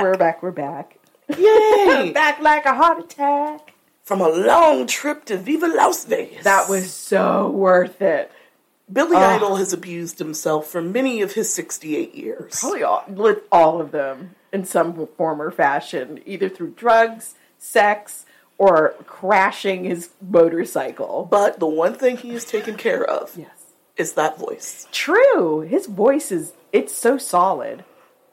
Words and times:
Back. 0.00 0.12
We're 0.12 0.16
back. 0.16 0.42
We're 0.42 0.50
back. 0.50 0.96
Yay! 1.38 2.10
back 2.14 2.40
like 2.40 2.64
a 2.64 2.74
heart 2.74 2.98
attack. 3.04 3.72
From 4.02 4.20
a 4.20 4.28
long 4.28 4.86
trip 4.86 5.24
to 5.26 5.36
Viva 5.36 5.66
Las 5.68 6.04
Vegas. 6.04 6.42
That 6.44 6.68
was 6.68 6.92
so 6.92 7.48
worth 7.50 8.02
it. 8.02 8.32
Billy 8.92 9.16
Oh. 9.16 9.20
Idol 9.20 9.56
has 9.56 9.72
abused 9.72 10.18
himself 10.18 10.66
for 10.66 10.82
many 10.82 11.22
of 11.22 11.32
his 11.34 11.52
68 11.54 12.14
years. 12.14 12.58
Probably 12.60 12.82
all, 12.82 13.04
with 13.06 13.38
all 13.52 13.80
of 13.80 13.92
them 13.92 14.34
in 14.52 14.64
some 14.64 15.06
form 15.16 15.40
or 15.40 15.52
fashion, 15.52 16.20
either 16.26 16.48
through 16.48 16.72
drugs, 16.72 17.36
sex, 17.58 18.26
or 18.58 18.94
crashing 19.06 19.84
his 19.84 20.10
motorcycle. 20.20 21.28
But 21.30 21.60
the 21.60 21.66
one 21.66 21.94
thing 21.94 22.16
he 22.16 22.30
has 22.30 22.44
taken 22.44 22.74
care 22.76 23.04
of 23.04 23.32
Yes. 23.36 23.50
is 23.96 24.14
that 24.14 24.38
voice. 24.38 24.88
True. 24.90 25.60
His 25.60 25.86
voice 25.86 26.32
is 26.32 26.52
it's 26.72 26.92
so 26.92 27.16
solid. 27.16 27.84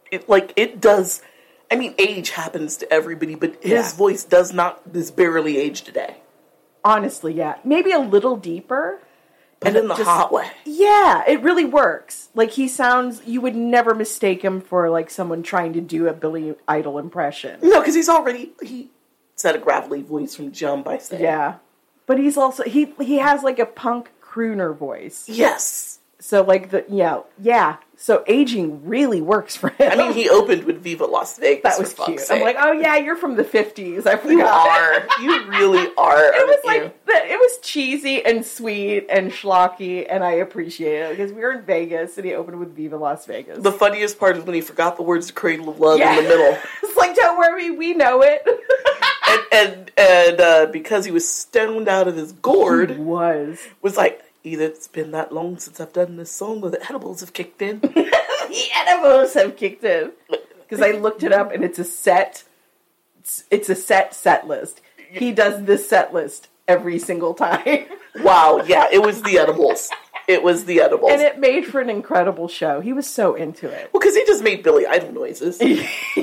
It 0.10 0.28
like 0.28 0.54
it 0.56 0.82
does. 0.82 1.22
I 1.72 1.76
mean, 1.76 1.94
age 1.98 2.32
happens 2.32 2.78
to 2.78 2.92
everybody, 2.94 3.36
but 3.36 3.56
his 3.62 3.72
Yeah. 3.72 3.92
voice 3.94 4.24
does 4.24 4.54
not. 4.54 4.82
Is 4.94 5.12
barely 5.12 5.58
age 5.58 5.82
today, 5.82 6.18
Honestly, 6.84 7.34
yeah. 7.34 7.56
Maybe 7.64 7.92
a 7.92 8.00
little 8.00 8.38
deeper. 8.38 9.00
but 9.60 9.76
in 9.76 9.88
the 9.88 9.96
just- 9.96 10.08
hot 10.08 10.32
way. 10.32 10.48
Yeah, 10.66 11.24
it 11.28 11.42
really 11.42 11.66
works. 11.66 12.30
Like 12.36 12.52
he 12.52 12.68
sounds 12.68 13.22
you 13.26 13.42
would 13.42 13.56
never 13.56 13.96
mistake 13.96 14.44
him 14.44 14.62
for 14.62 14.90
like 14.90 15.10
someone 15.10 15.42
trying 15.44 15.74
to 15.74 15.82
do 15.82 16.08
a 16.08 16.14
Billy 16.14 16.56
Idol 16.68 17.00
impression. 17.00 17.60
No, 17.64 17.80
because 17.82 17.96
he's 17.96 18.08
already 18.08 18.54
he 18.62 18.92
said 19.36 19.56
a 19.56 19.58
gravelly 19.58 20.04
voice 20.04 20.36
from 20.36 20.52
jump 20.52 20.88
I 20.88 21.00
saying, 21.00 21.24
Yeah. 21.24 21.56
But 22.06 22.20
he's 22.20 22.38
also 22.38 22.64
he 22.64 22.94
he 23.02 23.18
has 23.18 23.42
like 23.44 23.58
a 23.60 23.66
punk 23.66 24.12
crooner 24.22 24.76
voice. 24.78 25.28
yes. 25.28 26.00
So 26.20 26.44
like 26.44 26.70
the 26.70 26.86
yeah, 26.88 27.22
yeah. 27.42 27.78
So 28.00 28.24
aging 28.28 28.86
really 28.86 29.22
works 29.22 29.56
for 29.56 29.70
him. 29.70 29.92
I 29.92 29.96
mean, 29.96 30.14
he 30.14 30.30
opened 30.30 30.66
with 30.66 30.82
Viva 30.84 31.06
Las 31.06 31.38
Vegas. 31.40 31.64
that 31.64 31.80
was 31.80 31.94
cute. 31.94 32.20
fuck's 32.20 32.30
I'm 32.32 32.42
like, 32.42 32.56
oh 32.60 32.72
yeah, 32.72 32.96
you're 32.98 33.16
from 33.16 33.36
the 33.36 33.44
fifties. 33.44 34.06
I 34.06 34.18
forgot. 34.18 34.38
you 35.20 35.30
are. 35.32 35.42
You 35.42 35.50
really 35.50 35.88
are. 35.98 36.24
It 36.34 36.48
was 36.48 36.60
you? 36.64 36.70
like 36.84 37.06
the, 37.06 37.14
it 37.14 37.40
was 37.40 37.58
cheesy 37.64 38.24
and 38.24 38.46
sweet 38.46 39.08
and 39.10 39.32
schlocky, 39.32 40.06
and 40.08 40.24
I 40.24 40.34
appreciate 40.34 41.02
it 41.02 41.10
because 41.18 41.34
we 41.34 41.42
were 41.42 41.54
in 41.54 41.64
Vegas 41.64 42.18
and 42.18 42.26
he 42.28 42.36
opened 42.36 42.60
with 42.60 42.76
Viva 42.76 42.98
Las 42.98 43.26
Vegas. 43.26 43.64
the 43.64 43.72
funniest 43.72 44.20
part 44.20 44.38
is 44.38 44.44
when 44.44 44.54
he 44.54 44.62
forgot 44.62 44.96
the 44.98 45.04
words 45.04 45.28
to 45.28 45.34
"Cradle 45.34 45.68
of 45.70 45.80
Love" 45.80 45.98
Yeah. 45.98 46.18
in 46.18 46.24
the 46.24 46.30
middle, 46.30 46.58
it's 46.84 46.96
like, 46.96 47.16
don't 47.16 47.38
worry, 47.40 47.72
we 47.72 47.94
know 47.96 48.22
it. 48.22 48.44
and 49.28 49.42
and, 49.52 49.92
and 49.98 50.40
uh, 50.42 50.66
because 50.72 51.04
he 51.06 51.12
was 51.12 51.28
stoned 51.28 51.88
out 51.88 52.08
of 52.08 52.16
his 52.16 52.32
gourd, 52.34 52.92
It 52.92 53.00
was. 53.00 53.60
was 53.82 53.98
like, 53.98 54.22
either 54.48 54.66
it's 54.66 54.88
been 54.88 55.12
that 55.12 55.32
long 55.32 55.58
since 55.60 55.80
I've 55.80 55.94
done 55.94 56.16
this 56.18 56.32
song, 56.32 56.62
or 56.64 56.70
the 56.70 56.84
edibles 56.90 57.20
have 57.22 57.34
kicked 57.34 57.62
in. 57.62 57.82
The 58.48 58.64
edibles 58.78 59.34
have 59.34 59.58
kicked 59.58 59.84
in 59.84 60.14
because 60.30 60.82
I 60.82 60.92
looked 60.92 61.22
it 61.22 61.34
up 61.34 61.52
and 61.52 61.66
it's 61.66 61.78
a 61.80 61.84
set. 61.84 62.46
It's, 63.20 63.44
it's 63.52 63.68
a 63.68 63.76
set 63.76 64.14
set 64.16 64.48
list. 64.48 64.80
He 65.12 65.34
does 65.34 65.66
this 65.66 65.90
set 65.90 66.14
list 66.14 66.48
every 66.66 66.98
single 66.98 67.34
time, 67.34 67.86
wow, 68.22 68.64
yeah, 68.66 68.88
it 68.90 69.02
was 69.02 69.22
the 69.24 69.38
edibles. 69.38 69.90
It 70.30 70.44
was 70.44 70.64
the 70.64 70.80
edibles. 70.82 71.12
and 71.12 71.22
it 71.22 71.40
made 71.40 71.66
for 71.66 71.82
an 71.82 71.90
incredible 71.90 72.48
show. 72.48 72.80
He 72.80 72.94
was 72.94 73.06
so 73.06 73.36
into 73.36 73.68
it. 73.70 73.90
well, 73.92 74.00
because 74.00 74.16
he 74.16 74.26
just 74.26 74.44
made 74.44 74.64
Billy 74.64 74.86
Idol 74.88 75.12
noises. 75.14 75.60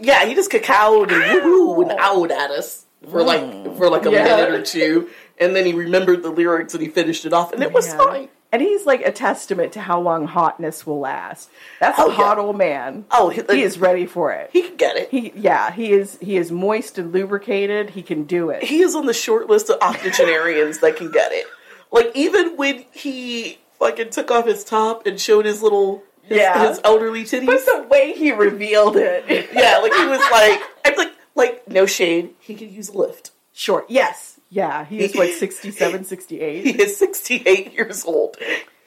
yeah, 0.00 0.24
he 0.26 0.34
just 0.34 0.50
cacaoed 0.50 1.10
and 1.12 1.44
woo 1.44 1.80
and 1.82 1.92
out 1.98 2.30
at 2.30 2.50
us 2.50 2.84
for 3.10 3.22
like 3.22 3.76
for 3.76 3.88
like 3.90 4.06
a 4.06 4.10
Yeah. 4.10 4.24
minute 4.24 4.50
or 4.50 4.62
two, 4.62 5.08
and 5.40 5.54
then 5.56 5.64
he 5.66 5.72
remembered 5.72 6.22
the 6.22 6.30
lyrics 6.30 6.74
and 6.74 6.82
he 6.82 6.88
finished 6.88 7.24
it 7.24 7.32
off, 7.32 7.52
and 7.52 7.62
it 7.62 7.72
was 7.72 7.86
Yeah. 7.88 7.96
fine. 7.98 8.28
And 8.50 8.62
he's 8.62 8.86
like 8.86 9.02
a 9.04 9.12
testament 9.12 9.74
to 9.74 9.80
how 9.80 10.00
long 10.00 10.26
hotness 10.26 10.86
will 10.86 11.00
last. 11.00 11.50
That's 11.80 11.98
Oh, 11.98 12.06
a 12.06 12.08
yeah. 12.10 12.14
hot 12.16 12.38
old 12.38 12.56
man. 12.56 13.04
Oh, 13.10 13.28
he, 13.28 13.42
He 13.50 13.62
is 13.62 13.78
ready 13.78 14.06
for 14.06 14.32
it. 14.32 14.48
He 14.54 14.62
can 14.62 14.76
get 14.76 14.96
it. 14.96 15.10
He 15.10 15.32
yeah, 15.36 15.70
he 15.70 15.92
is 15.92 16.16
he 16.22 16.38
is 16.38 16.50
moist 16.50 16.96
and 16.96 17.12
lubricated. 17.12 17.90
He 17.90 18.02
can 18.02 18.24
do 18.24 18.48
it. 18.48 18.62
he 18.64 18.80
is 18.80 18.94
on 18.94 19.04
the 19.04 19.12
short 19.12 19.50
list 19.50 19.68
of 19.68 19.78
octogenarians 19.82 20.78
that 20.78 20.96
can 20.96 21.10
get 21.10 21.30
it. 21.32 21.46
Like 21.92 22.10
even 22.14 22.56
when 22.56 22.84
he 22.90 23.58
fucking 23.78 24.10
took 24.10 24.30
off 24.30 24.46
his 24.46 24.64
top 24.64 25.06
and 25.06 25.20
showed 25.20 25.44
his 25.44 25.62
little 25.62 26.02
his, 26.22 26.38
Yeah. 26.38 26.68
his 26.68 26.80
elderly 26.84 27.24
titties. 27.24 27.46
But 27.46 27.64
the 27.66 27.86
way 27.90 28.14
he 28.14 28.32
revealed 28.32 28.96
it. 28.96 29.24
yeah, 29.52 29.78
like 29.78 29.92
he 29.92 30.06
was 30.06 30.20
like 30.30 30.60
I'm 30.86 30.96
like 30.96 31.12
like 31.34 31.68
no 31.68 31.84
shade. 31.84 32.30
He 32.40 32.54
could 32.54 32.70
use 32.70 32.88
a 32.88 32.96
lift. 32.96 33.30
Short. 33.52 33.86
Yes. 33.88 34.27
Yeah. 34.50 34.84
He 34.84 35.00
is 35.00 35.14
what 35.14 35.30
67, 35.38 36.04
68. 36.04 36.64
He 36.64 36.82
is 36.82 36.96
68 36.96 37.72
years 37.72 38.04
old. 38.04 38.36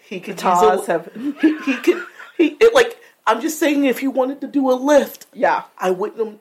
He 0.03 0.19
could 0.19 0.35
use 0.41 0.43
a, 0.43 0.83
have 0.87 1.09
he, 1.41 1.57
he 1.59 1.75
could 1.77 2.03
he 2.37 2.47
it, 2.59 2.73
like 2.73 2.97
I'm 3.27 3.39
just 3.39 3.59
saying 3.59 3.85
if 3.85 3.99
he 3.99 4.07
wanted 4.07 4.41
to 4.41 4.47
do 4.47 4.69
a 4.71 4.73
lift, 4.73 5.27
yeah. 5.33 5.63
I 5.77 5.91
wouldn't 5.91 6.39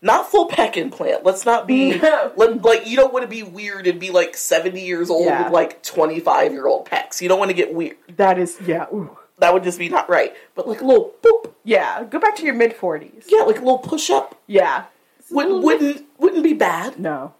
not 0.00 0.30
full 0.30 0.46
peck 0.46 0.76
implant. 0.76 1.24
Let's 1.24 1.44
not 1.46 1.66
be 1.66 1.98
let, 2.00 2.62
like 2.62 2.86
you 2.86 2.96
don't 2.96 3.12
want 3.12 3.22
to 3.24 3.28
be 3.28 3.42
weird 3.42 3.86
and 3.86 4.00
be 4.00 4.10
like 4.10 4.36
70 4.36 4.80
years 4.84 5.08
old 5.10 5.26
Yeah. 5.26 5.44
with 5.44 5.52
like 5.52 5.82
25 5.82 6.52
year 6.52 6.66
old 6.66 6.86
pecs. 6.86 7.20
You 7.20 7.28
don't 7.28 7.38
want 7.38 7.50
to 7.50 7.54
get 7.56 7.72
weird. 7.72 7.96
That 8.16 8.38
is 8.38 8.58
yeah. 8.66 8.86
Ooh. 8.92 9.16
That 9.38 9.52
would 9.54 9.62
just 9.64 9.78
be 9.78 9.88
not 9.88 10.08
right. 10.08 10.34
But 10.54 10.66
like 10.68 10.80
a 10.80 10.84
little 10.84 11.12
boop, 11.22 11.52
Yeah. 11.64 12.04
Go 12.04 12.18
back 12.18 12.34
to 12.36 12.44
your 12.44 12.54
mid 12.54 12.74
forties. 12.74 13.26
yeah, 13.28 13.42
like 13.42 13.56
a 13.56 13.60
little 13.60 13.78
push 13.78 14.10
up 14.10 14.40
Yeah. 14.46 14.84
wouldn't 15.30 15.62
wouldn't 15.62 16.04
wouldn't 16.18 16.42
be 16.42 16.54
bad. 16.54 16.98
No. 16.98 17.34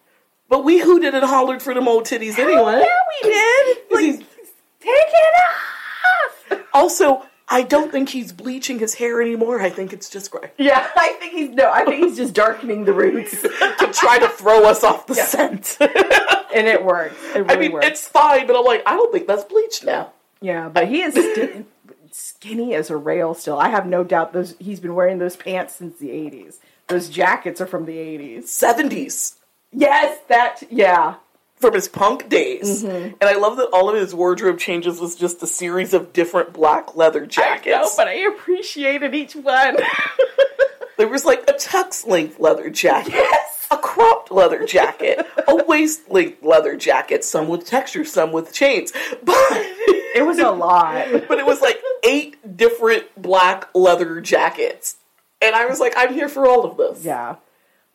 But 0.53 0.65
we 0.65 0.81
hooted 0.81 1.15
and 1.15 1.25
hollered 1.25 1.63
for 1.63 1.73
them 1.73 1.89
old 1.89 2.05
titties 2.05 2.35
oh, 2.39 2.43
anyway. 2.43 2.85
Yeah, 2.85 2.99
we 3.23 3.31
did. 3.31 3.79
Like, 3.91 4.27
take 4.81 4.91
it 4.91 5.35
off. 6.53 6.61
Also, 6.75 7.25
I 7.49 7.63
don't 7.63 7.91
think 7.91 8.11
he's 8.11 8.33
bleaching 8.33 8.79
his 8.79 8.95
hair 8.97 9.23
anymore. 9.23 9.63
I 9.63 9.71
think 9.71 9.95
it's 9.95 10.11
just 10.11 10.31
gray 10.31 10.51
Yeah, 10.59 10.87
I 10.97 11.15
think 11.19 11.33
he's 11.33 11.49
no. 11.53 11.71
I 11.71 11.87
think 11.87 12.05
he's 12.05 12.19
just 12.19 12.35
darkening 12.35 12.85
the 12.85 12.93
roots, 12.93 13.31
to 13.41 13.91
try 13.95 14.19
to 14.19 14.29
throw 14.29 14.65
us 14.69 14.85
off 14.85 15.07
the 15.07 15.15
Yeah. 15.15 15.25
scent. 15.25 15.79
and 15.81 16.67
it 16.67 16.85
works. 16.85 17.17
It 17.35 17.39
really 17.47 17.49
I 17.49 17.57
mean, 17.57 17.73
works. 17.73 17.87
it's 17.87 18.07
fine, 18.07 18.47
but 18.47 18.55
I'm 18.55 18.65
like, 18.67 18.83
I 18.85 18.93
don't 18.95 19.11
think 19.11 19.27
that's 19.27 19.45
bleached 19.45 19.85
now. 19.85 20.13
Yeah, 20.43 20.69
but 20.69 20.87
he 20.87 21.01
is 21.01 21.65
skinny 22.11 22.75
as 22.75 22.91
a 22.91 22.97
rail 22.99 23.33
still. 23.33 23.59
I 23.59 23.71
have 23.71 23.87
no 23.87 24.05
doubt 24.05 24.35
those 24.35 24.55
he's 24.59 24.81
been 24.81 24.95
wearing 24.95 25.17
those 25.17 25.35
pants 25.37 25.77
since 25.77 25.99
the 25.99 26.11
80s. 26.11 26.57
Those 26.89 27.09
jackets 27.09 27.59
are 27.63 27.67
from 27.67 27.87
the 27.87 27.97
80s. 27.97 28.43
70s. 28.45 29.37
Yes, 29.73 30.19
that 30.29 30.63
yeah. 30.71 31.17
from 31.57 31.75
his 31.75 31.89
punk 31.89 32.29
days. 32.29 32.85
Mm-hmm. 32.85 33.15
And 33.21 33.25
I 33.25 33.35
love 33.35 33.57
that 33.57 33.71
all 33.73 33.89
of 33.89 33.97
his 33.97 34.15
wardrobe 34.15 34.59
changes 34.59 35.01
was 35.01 35.17
just 35.17 35.43
a 35.43 35.47
series 35.47 35.95
of 35.95 36.13
different 36.13 36.53
black 36.53 36.95
leather 36.97 37.27
jackets. 37.27 37.77
I 37.77 37.81
know, 37.81 37.91
but 37.97 38.09
I 38.09 38.15
appreciated 38.35 39.15
each 39.15 39.35
one. 39.35 39.77
There 40.99 41.09
was 41.09 41.25
like 41.25 41.43
a 41.49 41.55
tux 41.55 42.07
length 42.07 42.39
leather 42.39 42.71
jacket, 42.71 43.25
a 43.71 43.77
cropped 43.77 44.31
leather 44.31 44.65
jacket, 44.67 45.27
a 45.49 45.65
waist 45.65 46.09
length 46.11 46.43
leather 46.45 46.77
jacket, 46.77 47.25
some 47.25 47.49
with 47.49 47.65
texture, 47.65 48.05
some 48.05 48.31
with 48.31 48.53
chains. 48.53 48.93
But 49.23 49.37
it 50.15 50.25
was 50.25 50.39
a 50.39 50.51
lot. 50.51 51.09
but 51.29 51.39
it 51.39 51.47
was 51.47 51.61
like 51.61 51.81
eight 52.05 52.57
different 52.57 53.07
black 53.21 53.69
leather 53.75 54.21
jackets. 54.21 54.97
And 55.41 55.57
I 55.57 55.67
was 55.67 55.81
like, 55.81 55.95
I'm 55.97 56.13
here 56.15 56.29
for 56.29 56.47
all 56.47 56.65
of 56.65 56.77
this. 56.77 57.05
Yeah. 57.05 57.37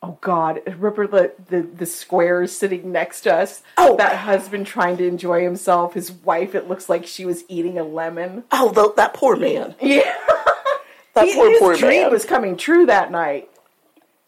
Oh 0.04 0.18
God! 0.22 0.62
Remember 0.68 1.08
the, 1.08 1.34
the 1.50 1.62
the 1.64 1.86
squares 1.88 2.52
sitting 2.56 2.92
next 2.92 3.22
to 3.22 3.34
us? 3.34 3.64
Oh. 3.78 3.96
that 3.98 4.18
husband 4.18 4.68
trying 4.68 4.98
to 4.98 5.08
enjoy 5.08 5.42
himself. 5.44 5.96
His 5.96 6.12
wife. 6.12 6.54
It 6.54 6.68
looks 6.70 6.88
like 6.88 7.08
she 7.08 7.26
was 7.26 7.44
eating 7.48 7.80
a 7.80 7.84
lemon. 7.84 8.44
Oh, 8.52 8.72
tho- 8.72 8.94
that 8.98 9.14
poor 9.16 9.36
man. 9.36 9.74
Yeah, 9.82 10.14
That 11.16 11.26
He- 11.26 11.34
poor, 11.34 11.46
man. 11.46 11.52
his 11.54 11.60
poor 11.60 11.76
dream 11.76 12.02
man. 12.04 12.12
was 12.12 12.26
coming 12.26 12.58
true 12.58 12.86
that 12.86 13.10
night, 13.12 13.50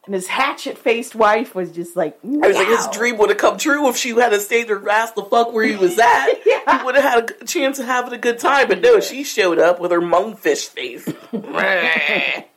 and 0.07 0.15
his 0.15 0.25
hatchet-faced 0.25 1.13
wife 1.13 1.53
was 1.53 1.71
just 1.71 1.95
like, 1.95 2.17
I 2.23 2.47
was 2.47 2.55
like, 2.57 2.67
his 2.67 2.87
dream 2.87 3.19
would 3.19 3.29
have 3.29 3.37
come 3.37 3.59
true 3.59 3.87
if 3.89 3.95
she 3.95 4.09
had 4.09 4.33
stayed 4.41 4.69
her 4.69 4.89
ass 4.89 5.11
the 5.11 5.21
fuck 5.23 5.53
where 5.53 5.65
he 5.65 5.75
was 5.75 5.99
at. 5.99 6.29
Yeah. 6.47 6.79
He 6.79 6.83
would 6.83 6.95
have 6.95 7.03
had 7.03 7.29
a 7.41 7.45
chance 7.45 7.77
of 7.77 7.85
having 7.85 8.13
a 8.13 8.17
good 8.17 8.39
time. 8.39 8.69
But 8.69 8.81
no, 8.81 8.99
she 9.01 9.23
showed 9.23 9.59
up 9.59 9.79
with 9.79 9.91
her 9.91 10.01
monkfish 10.01 10.67
face. 10.67 11.07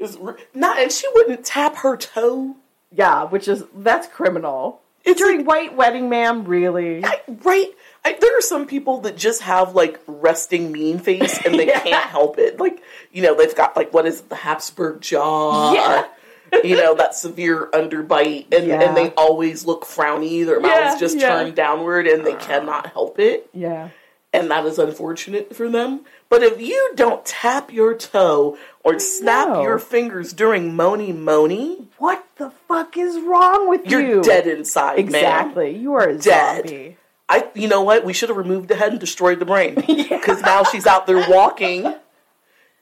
Was 0.00 0.18
not, 0.54 0.78
and 0.78 0.90
she 0.90 1.06
wouldn't 1.14 1.44
tap 1.44 1.76
her 1.76 1.96
toe. 1.96 2.56
Yeah, 2.92 3.24
which 3.24 3.46
is 3.48 3.64
that's 3.74 4.06
criminal. 4.08 4.80
It's 5.04 5.18
During 5.20 5.38
like- 5.38 5.46
white 5.46 5.76
wedding, 5.76 6.08
ma'am. 6.08 6.44
Really? 6.44 7.04
I, 7.04 7.20
right? 7.42 7.70
I, 8.04 8.14
there 8.20 8.36
are 8.38 8.42
some 8.42 8.66
people 8.66 9.00
that 9.02 9.16
just 9.16 9.42
have 9.42 9.74
like 9.74 10.00
resting 10.06 10.72
mean 10.72 10.98
face 10.98 11.38
and 11.44 11.54
they 11.58 11.66
Yeah. 11.68 11.80
can't 11.80 12.10
help 12.10 12.38
it. 12.38 12.58
Like, 12.60 12.82
you 13.12 13.22
know, 13.22 13.34
they've 13.34 13.54
got 13.54 13.76
like 13.76 13.92
what 13.94 14.06
is 14.06 14.20
it, 14.20 14.28
the 14.28 14.36
Habsburg 14.36 15.00
jaw? 15.00 15.72
Yeah. 16.52 16.60
You 16.64 16.74
know, 16.74 16.96
that 16.96 17.14
severe 17.14 17.68
underbite 17.72 18.52
and, 18.52 18.66
Yeah. 18.66 18.80
and 18.82 18.96
they 18.96 19.10
always 19.10 19.64
look 19.66 19.84
frowny, 19.84 20.44
their 20.44 20.60
Yeah, 20.60 20.66
mouths 20.66 20.98
just 21.00 21.16
yeah. 21.16 21.28
turned 21.44 21.54
downward 21.54 22.08
and 22.08 22.26
they 22.26 22.34
ah. 22.34 22.38
cannot 22.38 22.86
help 22.88 23.20
it. 23.20 23.48
Yeah. 23.54 23.90
And 24.32 24.48
that 24.50 24.64
is 24.64 24.78
unfortunate 24.78 25.56
for 25.56 25.68
them. 25.68 26.02
But 26.28 26.42
if 26.44 26.60
you 26.60 26.92
don't 26.94 27.24
tap 27.26 27.72
your 27.72 27.94
toe 27.94 28.56
or 28.84 28.98
snap 29.00 29.48
No. 29.48 29.62
your 29.62 29.78
fingers 29.80 30.32
during 30.32 30.76
Mony 30.76 31.12
Mony, 31.12 31.88
What 31.98 32.24
the 32.36 32.50
fuck 32.68 32.96
is 32.96 33.18
wrong 33.20 33.68
with 33.68 33.86
you're 33.86 34.00
you? 34.00 34.22
dead 34.22 34.46
inside, 34.46 34.96
man. 34.96 35.06
Exactly. 35.06 35.76
You 35.76 35.94
are 35.94 36.08
a 36.10 36.16
Dead. 36.18 36.68
zombie. 36.68 36.96
I, 37.28 37.48
you 37.54 37.66
know 37.68 37.82
what? 37.82 38.04
We 38.04 38.12
should 38.12 38.28
have 38.28 38.38
removed 38.38 38.68
the 38.68 38.76
head 38.76 38.90
and 38.92 39.00
destroyed 39.00 39.40
the 39.40 39.44
brain 39.46 39.74
because 39.86 40.42
now 40.42 40.62
she's 40.64 40.86
out 40.86 41.06
there 41.08 41.28
walking, 41.28 41.92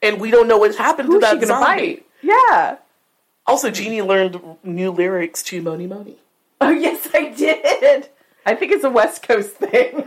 and 0.02 0.20
we 0.20 0.30
don't 0.30 0.48
know 0.48 0.58
what's 0.58 0.76
happened 0.78 1.10
to 1.10 1.18
that 1.18 1.42
zombie. 1.44 1.64
bite? 1.64 2.06
Yeah. 2.22 2.76
Also, 3.46 3.70
Jeannie 3.70 4.02
learned 4.02 4.40
new 4.62 4.90
lyrics 4.90 5.42
to 5.44 5.60
Mony 5.62 5.86
Mony. 5.86 6.16
Oh 6.60 6.70
yes, 6.70 7.08
I 7.14 7.28
did. 7.30 8.08
I 8.46 8.54
think 8.54 8.72
it's 8.72 8.84
a 8.84 8.90
West 8.90 9.22
Coast 9.22 9.52
thing. 9.56 10.06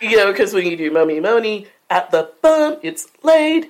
You 0.00 0.16
know, 0.16 0.32
because 0.32 0.54
when 0.54 0.66
you 0.66 0.76
do 0.76 0.90
Mony 0.90 1.20
Mony 1.20 1.66
at 1.88 2.10
the 2.10 2.30
bum, 2.40 2.78
it's 2.82 3.06
laid, 3.22 3.68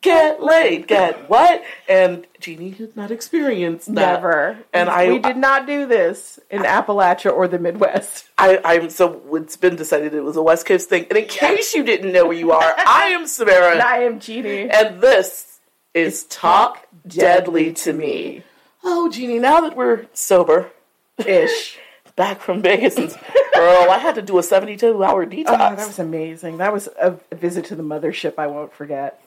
get 0.00 0.42
laid, 0.42 0.86
get 0.86 1.28
what? 1.28 1.64
And 1.88 2.26
Jeannie 2.38 2.70
had 2.70 2.96
not 2.96 3.10
experienced 3.10 3.92
that. 3.94 4.22
Never. 4.22 4.58
And 4.72 4.88
I, 4.88 5.08
we 5.08 5.18
did 5.18 5.36
not 5.36 5.66
do 5.66 5.86
this 5.86 6.38
in 6.50 6.62
Appalachia 6.62 7.32
or 7.32 7.48
the 7.48 7.58
Midwest. 7.58 8.28
I, 8.38 8.60
I'm 8.64 8.90
so 8.90 9.20
it's 9.34 9.56
been 9.56 9.76
decided 9.76 10.14
it 10.14 10.20
was 10.20 10.36
a 10.36 10.42
West 10.42 10.66
Coast 10.66 10.88
thing. 10.88 11.06
And 11.08 11.18
in 11.18 11.26
case 11.26 11.74
you 11.74 11.82
didn't 11.82 12.12
know 12.12 12.26
where 12.26 12.36
you 12.36 12.52
are, 12.52 12.74
I 12.86 13.08
am 13.08 13.26
Samara. 13.26 13.72
And 13.72 13.82
I 13.82 13.98
am 13.98 14.20
Jeannie. 14.20 14.70
And 14.70 15.00
this 15.00 15.58
is 15.94 16.24
Talk 16.24 16.86
Deadly 17.06 17.72
to 17.72 17.92
Me. 17.92 18.44
Oh, 18.84 19.10
Jeannie, 19.10 19.40
now 19.40 19.62
that 19.62 19.76
we're 19.76 20.06
sober, 20.12 20.70
Ish. 21.18 21.78
back 22.16 22.40
from 22.40 22.62
Vegas, 22.62 22.96
and, 22.96 23.10
girl, 23.54 23.90
I 23.90 23.98
had 23.98 24.14
to 24.16 24.22
do 24.22 24.38
a 24.38 24.42
72 24.42 25.04
hour 25.04 25.22
oh, 25.22 25.26
detox. 25.26 25.44
Oh, 25.48 25.56
that 25.58 25.76
was 25.76 25.98
amazing. 25.98 26.58
That 26.58 26.72
was 26.72 26.88
a 26.98 27.18
visit 27.32 27.66
to 27.66 27.76
the 27.76 27.82
mothership 27.82 28.34
I 28.38 28.46
won't 28.46 28.74
forget. 28.74 29.22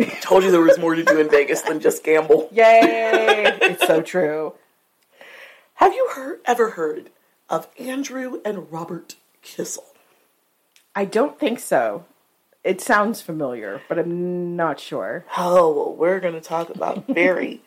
I 0.00 0.04
Told 0.20 0.44
you 0.44 0.50
there 0.50 0.60
was 0.60 0.78
more 0.78 0.94
to 0.94 1.04
do 1.04 1.18
in 1.20 1.28
Vegas 1.28 1.62
than 1.62 1.80
just 1.80 2.04
gamble. 2.04 2.48
Yay! 2.52 3.58
it's 3.62 3.86
so 3.86 4.00
true. 4.00 4.54
Have 5.74 5.92
you 5.92 6.08
heard 6.14 6.40
ever 6.44 6.70
heard 6.70 7.10
of 7.48 7.68
Andrew 7.78 8.40
and 8.44 8.70
Robert 8.72 9.16
Kissel? 9.42 9.84
I 10.94 11.04
don't 11.04 11.38
think 11.38 11.60
so. 11.60 12.04
It 12.64 12.80
sounds 12.80 13.22
familiar, 13.22 13.80
but 13.88 13.98
I'm 13.98 14.56
not 14.56 14.80
sure. 14.80 15.24
Oh, 15.36 15.72
well, 15.72 15.94
we're 15.94 16.20
going 16.20 16.34
to 16.34 16.40
talk 16.40 16.70
about 16.70 17.06
very, 17.06 17.62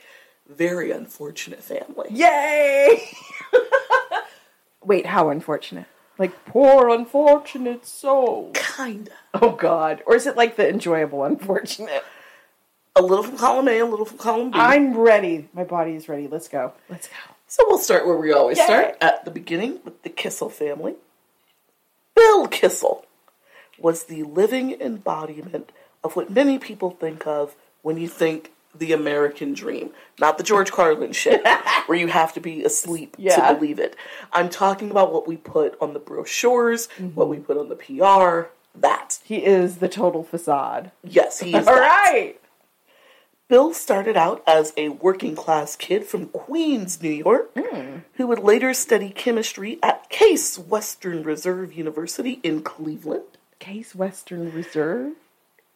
very 0.49 0.91
unfortunate 0.91 1.63
family. 1.63 2.09
Yay! 2.11 3.09
Wait, 4.83 5.05
how 5.05 5.29
unfortunate? 5.29 5.85
Like 6.17 6.45
poor 6.45 6.89
unfortunate 6.89 7.85
soul. 7.85 8.51
Kinda. 8.53 9.11
Oh 9.33 9.51
God! 9.51 10.03
Or 10.05 10.15
is 10.15 10.27
it 10.27 10.35
like 10.37 10.55
the 10.55 10.67
enjoyable 10.67 11.23
unfortunate? 11.23 12.03
A 12.95 13.01
little 13.01 13.23
from 13.23 13.37
column 13.37 13.67
A, 13.69 13.79
a 13.79 13.85
little 13.85 14.05
from 14.05 14.17
column 14.17 14.51
B. 14.51 14.59
I'm 14.59 14.97
ready. 14.97 15.47
My 15.53 15.63
body 15.63 15.93
is 15.95 16.09
ready. 16.09 16.27
Let's 16.27 16.47
go. 16.47 16.73
Let's 16.89 17.07
go. 17.07 17.13
So 17.47 17.63
we'll 17.67 17.79
start 17.79 18.05
where 18.05 18.17
we 18.17 18.31
always 18.31 18.57
Yay. 18.57 18.65
start 18.65 18.97
at 19.01 19.25
the 19.25 19.31
beginning 19.31 19.79
with 19.83 20.03
the 20.03 20.09
Kissel 20.09 20.49
family. 20.49 20.95
Bill 22.15 22.47
Kissel 22.47 23.05
was 23.79 24.03
the 24.03 24.23
living 24.23 24.79
embodiment 24.79 25.71
of 26.03 26.15
what 26.15 26.29
many 26.29 26.59
people 26.59 26.91
think 26.91 27.25
of 27.25 27.55
when 27.81 27.97
you 27.97 28.07
think 28.07 28.51
the 28.77 28.93
American 28.93 29.53
dream, 29.53 29.91
not 30.19 30.37
the 30.37 30.43
George 30.43 30.71
Carlin 30.71 31.11
shit 31.11 31.45
where 31.85 31.97
you 31.97 32.07
have 32.07 32.33
to 32.33 32.39
be 32.39 32.63
asleep 32.63 33.15
Yeah. 33.17 33.35
to 33.49 33.53
believe 33.55 33.79
it. 33.79 33.95
I'm 34.31 34.49
talking 34.49 34.91
about 34.91 35.11
what 35.11 35.27
we 35.27 35.37
put 35.37 35.77
on 35.81 35.93
the 35.93 35.99
brochures, 35.99 36.87
mm-hmm. 36.97 37.07
what 37.09 37.29
we 37.29 37.37
put 37.37 37.57
on 37.57 37.69
the 37.69 37.75
PR. 37.75 38.49
That. 38.73 39.19
He 39.23 39.45
is 39.45 39.77
the 39.77 39.89
total 39.89 40.23
facade. 40.23 40.91
Yes, 41.03 41.39
he 41.39 41.55
is. 41.55 41.55
All 41.67 41.75
that. 41.75 41.81
right. 41.81 42.37
Bill 43.49 43.73
started 43.73 44.15
out 44.15 44.41
as 44.47 44.71
a 44.77 44.87
working 44.87 45.35
class 45.35 45.75
kid 45.75 46.05
from 46.05 46.27
Queens, 46.27 47.01
New 47.01 47.09
York, 47.09 47.51
hmm. 47.53 47.97
who 48.13 48.27
would 48.27 48.39
later 48.39 48.73
study 48.73 49.09
chemistry 49.09 49.77
at 49.83 50.09
Case 50.09 50.57
Western 50.57 51.21
Reserve 51.23 51.73
University 51.73 52.39
in 52.43 52.63
Cleveland. 52.63 53.25
Case 53.59 53.93
Western 53.93 54.53
Reserve. 54.53 55.15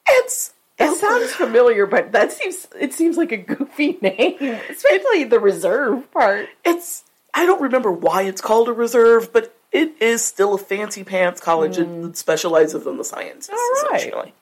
It's 0.07 0.53
It 0.77 0.97
sounds 0.97 1.31
familiar, 1.31 1.85
but 1.85 2.11
that 2.11 2.31
seems 2.33 2.67
it 2.79 2.93
seems 2.93 3.15
like 3.17 3.31
a 3.31 3.37
goofy 3.37 3.97
name, 4.01 4.59
especially 4.69 5.23
the 5.23 5.39
reserve 5.39 6.11
part. 6.11 6.49
it's 6.65 7.03
I 7.33 7.45
don't 7.45 7.61
remember 7.61 7.91
why 7.91 8.23
it's 8.23 8.41
called 8.41 8.67
a 8.69 8.73
reserve, 8.73 9.31
but 9.33 9.55
it 9.71 9.93
is 10.01 10.23
still 10.23 10.53
a 10.53 10.57
fancy 10.57 11.03
pants 11.03 11.41
college 11.41 11.77
that 11.77 12.17
specializes 12.17 12.85
in 12.87 12.97
the 12.97 13.03
sciences. 13.03 13.49
All 13.53 13.89
right. 13.91 13.95
essentially. 13.97 14.33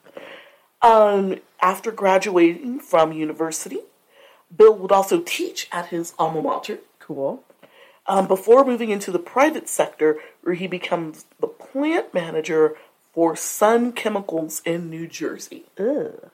Um, 0.82 1.36
after 1.60 1.90
graduating 1.90 2.78
from 2.80 3.12
university, 3.12 3.78
Bill 4.54 4.74
would 4.76 4.92
also 4.92 5.20
teach 5.20 5.66
at 5.72 5.86
his 5.86 6.14
alma 6.18 6.40
mater. 6.42 6.78
Cool. 7.00 7.42
um, 8.06 8.26
before 8.28 8.64
moving 8.64 8.90
into 8.90 9.10
the 9.10 9.18
private 9.18 9.68
sector, 9.68 10.18
where 10.42 10.54
he 10.54 10.66
becomes 10.66 11.24
the 11.40 11.46
plant 11.48 12.12
manager 12.14 12.76
for 13.14 13.36
Sun 13.36 13.92
Chemicals 13.92 14.60
in 14.64 14.90
New 14.90 15.06
Jersey. 15.06 15.64
Ugh. 15.78 16.30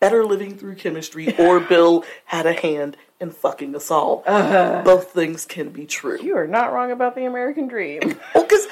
Better 0.00 0.24
living 0.24 0.56
through 0.56 0.76
chemistry, 0.76 1.34
or 1.38 1.60
Bill 1.60 2.04
had 2.26 2.46
a 2.46 2.52
hand 2.52 2.96
in 3.20 3.30
fucking 3.30 3.74
us 3.76 3.90
all. 3.90 4.22
Uh-huh. 4.26 4.82
Both 4.84 5.10
things 5.12 5.44
can 5.44 5.70
be 5.70 5.84
true. 5.86 6.18
You 6.22 6.36
are 6.36 6.46
not 6.46 6.72
wrong 6.72 6.90
about 6.90 7.14
the 7.14 7.24
American 7.26 7.68
dream. 7.68 8.00
Well, 8.34 8.44
because 8.44 8.66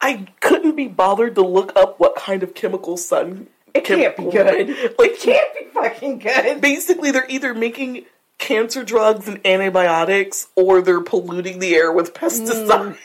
I 0.00 0.26
couldn't 0.40 0.76
be 0.76 0.88
bothered 0.88 1.36
to 1.36 1.42
look 1.42 1.74
up 1.76 1.98
what 2.00 2.16
kind 2.16 2.42
of 2.42 2.54
chemical 2.54 2.96
Sun. 2.96 3.46
It 3.74 3.84
can't 3.84 4.16
be 4.16 4.24
good. 4.30 4.68
Like, 4.98 5.18
Can't 5.18 5.54
be 5.58 5.64
fucking 5.72 6.18
good. 6.18 6.60
basically, 6.60 7.10
they're 7.10 7.30
either 7.30 7.54
making 7.54 8.04
cancer 8.38 8.84
drugs 8.84 9.28
and 9.28 9.40
antibiotics, 9.46 10.48
or 10.56 10.82
they're 10.82 11.00
polluting 11.00 11.60
the 11.60 11.74
air 11.74 11.90
with 11.90 12.12
pesticides. 12.12 12.96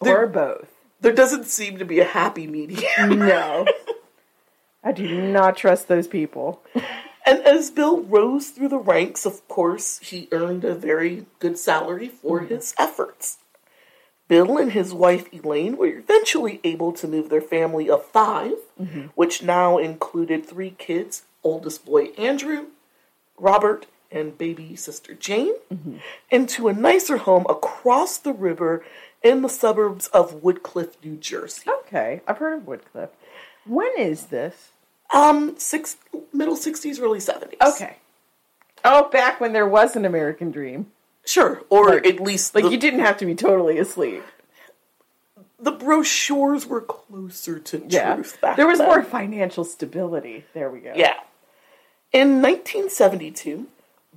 Mm. 0.00 0.06
Or 0.06 0.26
both. 0.26 0.68
There 1.04 1.12
doesn't 1.12 1.44
seem 1.44 1.76
to 1.76 1.84
be 1.84 2.00
a 2.00 2.04
happy 2.04 2.46
medium. 2.46 3.18
No. 3.18 3.66
I 4.82 4.90
do 4.90 5.20
not 5.20 5.54
trust 5.54 5.86
those 5.86 6.08
people. 6.08 6.62
and 7.26 7.40
as 7.40 7.70
Bill 7.70 8.00
rose 8.00 8.48
through 8.48 8.70
the 8.70 8.78
ranks, 8.78 9.26
of 9.26 9.46
course, 9.46 9.98
he 9.98 10.28
earned 10.32 10.64
a 10.64 10.74
very 10.74 11.26
good 11.40 11.58
salary 11.58 12.08
for 12.08 12.40
mm-hmm. 12.40 12.54
his 12.54 12.74
efforts. 12.78 13.36
Bill 14.28 14.56
and 14.56 14.72
his 14.72 14.94
wife 14.94 15.28
Elaine 15.30 15.76
were 15.76 15.88
eventually 15.88 16.58
able 16.64 16.92
to 16.94 17.06
move 17.06 17.28
their 17.28 17.42
family 17.42 17.90
of 17.90 18.06
5 18.06 18.52
mm-hmm. 18.80 19.00
which 19.14 19.42
now 19.42 19.76
included 19.76 20.46
three 20.46 20.70
kids 20.70 21.24
oldest 21.42 21.84
boy 21.84 22.04
Andrew, 22.16 22.68
Robert, 23.36 23.84
and 24.10 24.38
baby 24.38 24.74
sister 24.74 25.12
Jane 25.12 25.56
mm-hmm. 25.70 25.96
into 26.30 26.68
a 26.68 26.72
nicer 26.72 27.18
home 27.18 27.44
across 27.50 28.16
the 28.16 28.32
river 28.32 28.82
in 29.24 29.42
the 29.42 29.48
suburbs 29.48 30.06
of 30.08 30.42
Woodcliff, 30.44 31.02
New 31.02 31.16
Jersey. 31.16 31.68
Okay, 31.86 32.20
I've 32.28 32.38
heard 32.38 32.52
of 32.58 32.66
Woodcliff. 32.66 33.10
When 33.66 33.90
is 33.98 34.26
this? 34.26 34.70
Um, 35.12 35.54
six 35.58 35.96
middle 36.32 36.56
sixties, 36.56 37.00
early 37.00 37.18
seventies. 37.20 37.58
Okay. 37.60 37.96
Oh, 38.84 39.08
back 39.08 39.40
when 39.40 39.52
there 39.54 39.66
was 39.66 39.96
an 39.96 40.04
American 40.04 40.50
Dream. 40.50 40.90
sure, 41.24 41.62
or 41.70 41.88
Like- 41.94 42.06
at 42.06 42.20
least 42.20 42.54
Like 42.54 42.64
the, 42.64 42.70
you 42.70 42.76
didn't 42.76 43.00
have 43.00 43.16
to 43.16 43.24
be 43.26 43.34
totally 43.34 43.78
asleep. 43.78 44.22
the 45.58 45.72
brochures 45.72 46.66
were 46.66 46.82
closer 46.82 47.58
to 47.58 47.82
Yeah. 47.88 48.14
truth 48.16 48.38
back 48.42 48.56
There 48.58 48.66
was 48.66 48.78
then. 48.78 48.88
more 48.88 49.02
financial 49.02 49.64
stability. 49.64 50.44
There 50.52 50.68
we 50.68 50.80
go. 50.80 50.92
Yeah. 50.94 51.14
In 52.12 52.42
1972, 52.42 53.66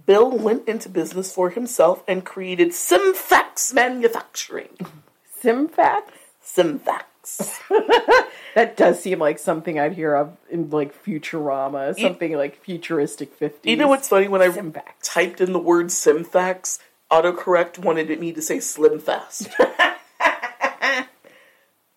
Bill 0.08 0.32
went 0.32 0.68
into 0.68 0.90
business 0.90 1.32
for 1.32 1.52
himself 1.52 2.04
and 2.08 2.26
created 2.26 2.70
Synfax 2.70 3.74
Manufacturing. 3.74 4.76
Synfax? 5.44 6.04
Synfax. 6.44 7.60
That 8.56 8.76
does 8.76 9.00
seem 9.04 9.20
like 9.20 9.38
something 9.38 9.78
I'd 9.80 9.94
hear 9.94 10.16
of 10.16 10.36
in 10.50 10.72
like 10.72 11.04
Futurama, 11.06 11.96
something 12.00 12.34
like 12.36 12.60
futuristic 12.64 13.40
50s. 13.40 13.54
You 13.66 13.76
know 13.76 13.88
what's 13.88 14.08
funny? 14.08 14.28
When 14.28 14.42
I 14.42 14.48
Synfax. 14.48 14.82
typed 15.04 15.40
in 15.42 15.54
the 15.54 15.60
word 15.60 15.88
Synfax, 15.88 16.80
autocorrect 17.12 17.78
wanted 17.78 18.20
me 18.20 18.34
to 18.34 18.42
say 18.42 18.60
Slim 18.60 19.00
Fast. 19.00 19.50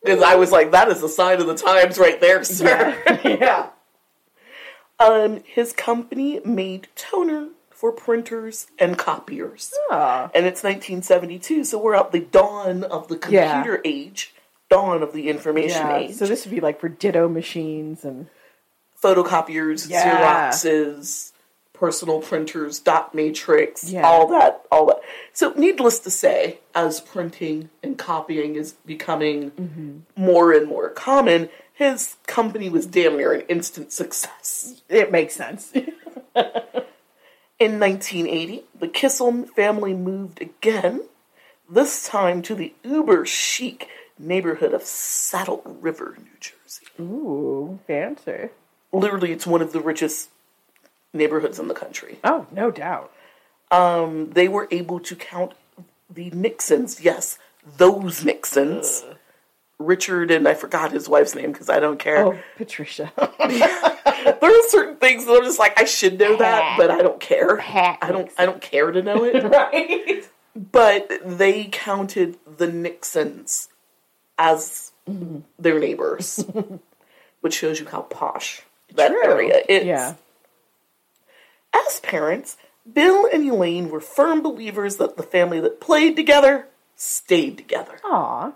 Because 0.03 0.23
I 0.23 0.35
was 0.35 0.53
like, 0.53 0.73
that 0.73 0.89
is 0.89 1.01
the 1.01 1.09
sign 1.09 1.41
of 1.41 1.47
the 1.47 1.55
times 1.55 1.99
right 1.99 2.21
there, 2.21 2.45
sir. 2.45 2.95
yeah. 3.25 3.71
Um, 4.99 5.43
his 5.47 5.73
company 5.73 6.41
made 6.45 6.89
toner 6.95 7.49
for 7.81 7.91
printers 7.93 8.67
and 8.79 8.99
copiers. 8.99 9.73
Ah. 9.91 10.31
And 10.35 10.45
it's 10.45 10.63
1972, 10.63 11.65
so 11.65 11.79
we're 11.79 11.95
at 11.95 12.13
the 12.13 12.21
dawn 12.21 12.85
of 12.85 13.09
the 13.09 13.19
Yeah. 13.31 13.55
computer 13.55 13.81
age, 13.87 14.35
dawn 14.69 15.03
of 15.03 15.15
the 15.15 15.31
information 15.31 15.87
Yeah. 15.87 15.97
age. 15.97 16.15
So 16.15 16.27
this 16.27 16.45
would 16.45 16.55
be 16.55 16.61
like 16.61 16.79
for 16.79 16.91
ditto 16.91 17.27
machines 17.27 18.05
and 18.05 18.27
Photocopiers, 19.03 19.89
Yeah. 19.89 20.51
Xeroxes, 20.51 21.33
personal 21.73 22.21
printers, 22.21 22.79
dot 22.79 23.15
matrix, 23.15 23.85
Yeah. 23.91 24.07
all 24.07 24.27
that, 24.27 24.61
all 24.71 24.85
that. 24.87 25.01
So, 25.33 25.55
needless 25.57 25.99
to 26.01 26.11
say, 26.11 26.59
as 26.75 27.01
printing 27.01 27.71
and 27.83 27.97
copying 27.97 28.57
is 28.57 28.73
becoming 28.85 29.53
Mm-hmm. 29.53 30.23
more 30.23 30.53
and 30.53 30.67
more 30.69 30.91
common, 30.91 31.49
his 31.73 32.17
company 32.27 32.69
was 32.69 32.85
damn 32.85 33.17
near 33.17 33.33
an 33.33 33.41
instant 33.49 33.91
success. 33.91 34.83
it 34.91 35.11
makes 35.11 35.35
sense. 35.35 35.73
In 37.61 37.79
1980, 37.79 38.65
the 38.79 38.89
Kissel 38.89 39.45
family 39.55 39.93
moved 39.93 40.41
again, 40.41 41.03
this 41.69 42.09
time 42.09 42.41
to 42.41 42.55
the 42.55 42.73
uber 42.83 43.27
chic 43.27 43.87
neighborhood 44.19 44.73
of 44.73 44.83
Saddle 44.83 45.63
River, 45.67 46.17
New 46.17 46.31
Jersey. 46.41 46.87
Ooh, 46.99 47.79
fancy. 47.87 48.49
Literally, 48.93 49.33
it's 49.33 49.47
one 49.47 49.61
of 49.61 49.73
the 49.73 49.81
richest 49.81 50.31
neighborhoods 51.13 51.59
in 51.59 51.69
the 51.69 51.75
country. 51.75 52.19
Oh, 52.25 52.47
no 52.51 52.71
doubt. 52.71 53.13
Um, 53.71 54.31
they 54.31 54.49
were 54.49 54.67
able 54.71 54.99
to 55.01 55.15
count 55.15 55.53
the 56.09 56.31
Nixons, 56.31 57.03
yes, 57.03 57.39
those 57.77 58.25
Nixons. 58.25 59.05
Richard 59.81 60.31
and 60.31 60.47
I 60.47 60.55
forgot 60.55 60.93
his 60.93 61.09
wife's 61.09 61.35
name 61.35 61.51
because 61.51 61.69
I 61.69 61.81
don't 61.81 61.99
care. 61.99 62.27
Oh, 62.27 62.39
Patricia. 62.57 63.13
There 64.23 64.51
are 64.51 64.69
certain 64.69 64.97
things 64.97 65.25
that 65.25 65.33
I'm 65.33 65.45
just 65.45 65.59
like 65.59 65.81
I 65.81 65.85
should 65.85 66.19
know 66.19 66.37
that, 66.37 66.77
but 66.77 66.91
I 66.91 67.01
don't 67.03 67.21
care. 67.21 67.59
I 67.61 68.11
don't. 68.11 68.31
I 68.37 68.45
don't 68.45 68.61
care 68.61 68.91
to 68.91 69.03
know 69.03 69.25
it. 69.25 69.43
right? 69.45 70.29
but 70.55 71.11
they 71.25 71.65
counted 71.65 72.37
the 72.59 72.67
Nixons 72.67 73.69
as 74.39 74.93
their 75.59 75.79
neighbors, 75.79 76.45
which 77.41 77.55
shows 77.55 77.81
you 77.81 77.87
how 77.87 78.03
posh 78.03 78.63
that 78.95 79.09
True. 79.09 79.25
area 79.25 79.63
is. 79.69 79.87
Yeah. 79.87 80.15
As 81.75 82.01
parents, 82.01 82.57
Bill 82.91 83.27
and 83.33 83.49
Elaine 83.49 83.89
were 83.89 84.01
firm 84.01 84.43
believers 84.43 84.97
that 84.97 85.17
the 85.17 85.23
family 85.23 85.61
that 85.61 85.81
played 85.81 86.17
together 86.17 86.67
stayed 86.97 87.57
together. 87.57 87.99
Aw. 88.05 88.53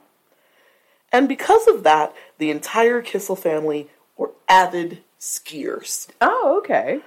And 1.15 1.29
because 1.29 1.69
of 1.69 1.85
that, 1.85 2.13
the 2.39 2.51
entire 2.51 3.01
Kissel 3.01 3.37
family 3.37 3.89
were 4.17 4.33
avid 4.49 4.99
skiers. 5.21 6.09
Oh, 6.21 6.59
okay. 6.59 7.03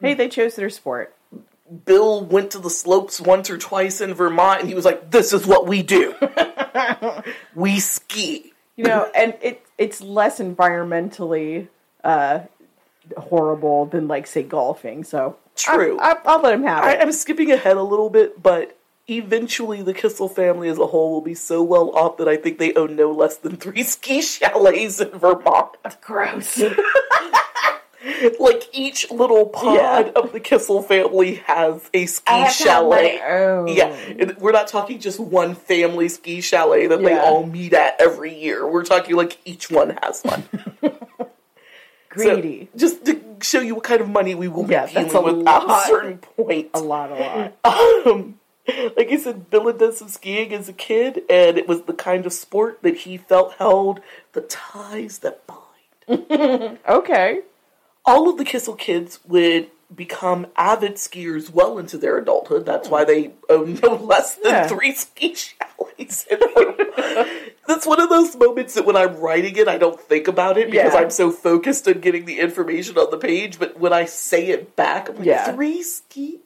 Hey, 0.00 0.14
they 0.14 0.30
chose 0.30 0.56
their 0.56 0.70
sport. 0.70 1.14
Bill 1.84 2.24
went 2.24 2.50
to 2.52 2.58
the 2.58 2.70
slopes 2.70 3.20
once 3.20 3.50
or 3.50 3.58
twice 3.58 4.00
in 4.00 4.14
Vermont 4.14 4.60
and 4.60 4.68
he 4.70 4.74
was 4.74 4.86
like, 4.86 5.10
This 5.10 5.34
is 5.34 5.46
what 5.46 5.66
we 5.66 5.82
do. 5.82 6.14
we 7.54 7.78
ski. 7.78 8.54
You 8.76 8.84
know, 8.84 9.10
and 9.14 9.34
it 9.42 9.66
it's 9.76 10.00
less 10.00 10.40
environmentally 10.40 11.68
uh, 12.02 12.40
horrible 13.18 13.84
than 13.84 14.08
like 14.08 14.26
say 14.26 14.42
golfing. 14.42 15.04
So 15.04 15.36
True. 15.56 15.98
I, 16.00 16.16
I, 16.24 16.36
will 16.36 16.42
let 16.42 16.54
him 16.54 16.62
have 16.62 16.84
I, 16.84 16.92
it. 16.94 17.02
I'm 17.02 17.12
skipping 17.12 17.52
ahead 17.52 17.76
a 17.76 17.82
little 17.82 18.08
bit, 18.08 18.42
but 18.42 18.78
eventually 19.18 19.82
the 19.82 19.94
Kissel 19.94 20.28
family 20.28 20.68
as 20.68 20.78
a 20.78 20.86
whole 20.86 21.10
will 21.12 21.20
be 21.20 21.34
so 21.34 21.62
well 21.62 21.90
off 21.96 22.16
that 22.18 22.28
I 22.28 22.36
think 22.36 22.58
they 22.58 22.74
own 22.74 22.96
no 22.96 23.10
less 23.12 23.36
than 23.36 23.56
three 23.56 23.82
ski 23.94 24.22
chalets 24.22 25.00
in 25.00 25.10
Vermont. 25.10 25.76
Gross. 26.00 26.62
like 28.40 28.64
each 28.72 29.10
little 29.10 29.46
pod 29.46 29.74
Yeah. 29.76 30.12
of 30.20 30.32
the 30.32 30.40
Kissel 30.40 30.82
family 30.82 31.36
has 31.46 31.88
a 31.94 32.06
ski 32.06 32.24
I 32.32 32.38
have 32.38 32.56
to 32.58 32.62
have 32.64 32.72
chalet. 32.82 33.16
Yeah, 33.74 33.86
and 34.18 34.36
we're 34.38 34.52
not 34.52 34.66
talking 34.66 34.98
just 34.98 35.20
one 35.20 35.54
family 35.54 36.08
ski 36.08 36.40
chalet 36.40 36.86
that 36.88 37.02
they 37.02 37.16
all 37.18 37.46
meet 37.46 37.72
at 37.72 38.00
every 38.00 38.34
year. 38.34 38.68
We're 38.68 38.84
talking 38.84 39.14
like 39.16 39.38
each 39.44 39.70
one 39.70 39.96
has 40.02 40.22
one. 40.22 40.44
So, 42.14 42.34
Greedy. 42.36 42.68
just 42.76 43.06
to 43.06 43.18
show 43.40 43.60
you 43.60 43.74
what 43.74 43.84
kind 43.84 44.02
of 44.02 44.08
money 44.10 44.34
we 44.34 44.46
will 44.46 44.64
be 44.64 44.72
Yeah, 44.74 44.84
dealing 44.84 45.38
with 45.38 45.48
at 45.48 45.64
a 45.64 45.82
certain 45.86 46.18
point. 46.18 46.68
a 46.74 46.80
lot, 46.80 47.10
a 47.10 47.14
lot. 47.64 48.06
Um, 48.06 48.38
like 48.96 49.08
he 49.08 49.18
said, 49.18 49.50
Bill 49.50 49.66
had 49.66 49.78
done 49.78 49.92
some 49.94 50.08
skiing 50.08 50.52
as 50.52 50.68
a 50.68 50.72
kid, 50.72 51.22
and 51.28 51.58
it 51.58 51.66
was 51.68 51.82
the 51.82 51.92
kind 51.92 52.26
of 52.26 52.32
sport 52.32 52.80
that 52.82 52.98
he 52.98 53.16
felt 53.16 53.54
held 53.54 54.00
the 54.32 54.42
ties 54.42 55.18
that 55.18 55.46
bind. 55.46 55.58
Okay. 56.88 57.40
all 58.04 58.28
of 58.28 58.36
the 58.36 58.44
Kissel 58.44 58.74
kids 58.74 59.20
would 59.26 59.68
become 59.94 60.46
avid 60.56 60.94
skiers 60.94 61.50
well 61.50 61.78
into 61.78 61.96
their 61.98 62.18
adulthood. 62.18 62.64
That's 62.66 62.88
why 62.88 63.04
they 63.04 63.32
own 63.48 63.74
no 63.82 63.94
less 63.94 64.34
than 64.36 64.52
Yeah. 64.52 64.66
three 64.68 64.92
ski 64.94 65.34
chalets. 65.34 66.26
That's 67.68 67.86
one 67.86 68.00
of 68.00 68.08
those 68.08 68.34
moments 68.36 68.74
that 68.74 68.84
when 68.86 68.96
I'm 68.96 69.16
writing 69.16 69.54
it, 69.56 69.68
I 69.68 69.78
don't 69.78 70.00
think 70.00 70.28
about 70.28 70.56
it 70.58 70.70
because 70.70 70.94
Yeah. 70.94 71.00
I'm 71.00 71.10
so 71.10 71.30
focused 71.30 71.86
on 71.86 72.00
getting 72.00 72.24
the 72.24 72.40
information 72.40 72.96
on 72.98 73.10
the 73.10 73.18
page. 73.18 73.58
But 73.58 73.78
when 73.78 73.92
I 73.92 74.04
say 74.06 74.48
it 74.48 74.74
back, 74.76 75.08
I'm 75.08 75.16
like, 75.16 75.26
Yeah. 75.26 75.52
three 75.54 75.82
ski. 75.82 76.40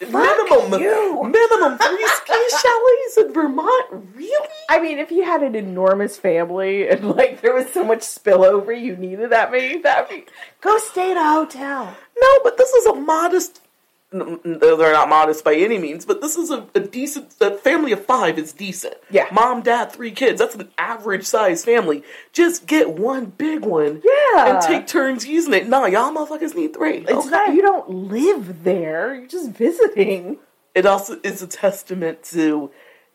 Minimum, 0.00 0.80
you. 0.80 1.22
minimum 1.22 1.78
three 1.78 2.06
ski 2.08 2.32
chalets 2.50 3.16
in 3.18 3.32
Vermont. 3.32 4.12
Really? 4.14 4.48
I 4.68 4.80
mean, 4.80 4.98
if 4.98 5.12
you 5.12 5.22
had 5.24 5.42
an 5.42 5.54
enormous 5.54 6.16
family 6.16 6.88
and 6.88 7.10
like 7.10 7.42
there 7.42 7.54
was 7.54 7.72
so 7.72 7.84
much 7.84 8.00
spillover, 8.00 8.78
you 8.78 8.96
needed 8.96 9.30
that 9.30 9.52
many. 9.52 9.80
That 9.80 10.08
be 10.08 10.24
go 10.60 10.78
stay 10.78 11.12
at 11.12 11.16
a 11.16 11.22
hotel. 11.22 11.96
No, 12.20 12.40
but 12.42 12.56
this 12.58 12.70
is 12.70 12.86
a 12.86 12.94
modest. 12.94 13.60
They're 14.10 14.92
not 14.92 15.10
modest 15.10 15.44
by 15.44 15.54
any 15.54 15.76
means, 15.76 16.06
but 16.06 16.22
this 16.22 16.36
is 16.36 16.50
a, 16.50 16.66
a 16.74 16.80
decent. 16.80 17.34
A 17.42 17.56
family 17.58 17.92
of 17.92 18.06
five 18.06 18.38
is 18.38 18.52
decent. 18.54 18.94
Yeah. 19.10 19.26
mom, 19.32 19.60
dad, 19.60 19.92
three 19.92 20.12
kids. 20.12 20.38
That's 20.38 20.54
an 20.54 20.70
average 20.78 21.24
size 21.24 21.62
family. 21.64 22.02
Just 22.32 22.66
get 22.66 22.90
one 22.90 23.26
big 23.26 23.66
one. 23.66 24.02
Yeah. 24.02 24.54
and 24.54 24.62
take 24.62 24.86
turns 24.86 25.26
using 25.26 25.52
it. 25.52 25.68
Nah, 25.68 25.84
y'all 25.86 26.10
motherfuckers 26.10 26.54
need 26.54 26.74
three. 26.74 26.98
It's 26.98 27.10
okay? 27.10 27.28
not 27.28 27.54
you 27.54 27.60
don't 27.60 27.90
live 27.90 28.64
there. 28.64 29.14
You're 29.14 29.26
just 29.26 29.50
visiting. 29.50 30.38
It 30.74 30.86
also 30.86 31.18
is 31.22 31.42
a 31.42 31.46
testament 31.46 32.22
to 32.24 32.70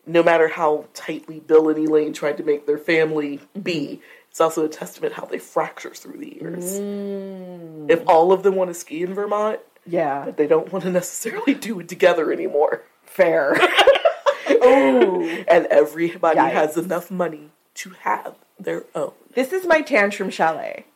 no 0.06 0.22
matter 0.22 0.48
how 0.48 0.86
tightly 0.94 1.40
Bill 1.40 1.68
and 1.70 1.88
Elaine 1.88 2.12
tried 2.12 2.36
to 2.36 2.44
make 2.44 2.66
their 2.66 2.78
family 2.78 3.40
be. 3.60 4.00
It's 4.30 4.40
also 4.40 4.64
a 4.64 4.68
testament 4.68 5.14
how 5.14 5.24
they 5.24 5.38
fracture 5.38 5.90
through 5.94 6.18
the 6.18 6.34
years. 6.40 6.78
Mm. 6.78 7.90
If 7.90 8.02
all 8.06 8.32
of 8.32 8.42
them 8.42 8.56
want 8.56 8.70
to 8.70 8.74
ski 8.74 9.02
in 9.02 9.14
Vermont, 9.14 9.60
Yeah, 9.86 10.30
they 10.30 10.46
don't 10.46 10.72
want 10.72 10.84
to 10.84 10.90
necessarily 10.90 11.54
do 11.54 11.80
it 11.80 11.88
together 11.88 12.32
anymore. 12.32 12.82
fair. 13.04 13.54
oh. 14.48 15.44
and 15.48 15.66
everybody 15.66 16.38
Yikes. 16.38 16.52
has 16.52 16.76
enough 16.76 17.10
money 17.10 17.50
to 17.74 17.90
have 18.00 18.34
their 18.58 18.84
own. 18.94 19.12
This 19.34 19.52
is 19.52 19.66
my 19.66 19.82
tantrum 19.82 20.30
chalet. 20.30 20.86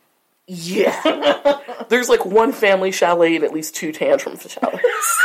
Yeah. 0.46 1.60
There's 1.88 2.08
like 2.08 2.24
one 2.24 2.52
family 2.52 2.90
chalet 2.90 3.36
and 3.36 3.44
at 3.44 3.52
least 3.52 3.74
two 3.74 3.92
tantrum 3.92 4.38
chalets. 4.38 5.24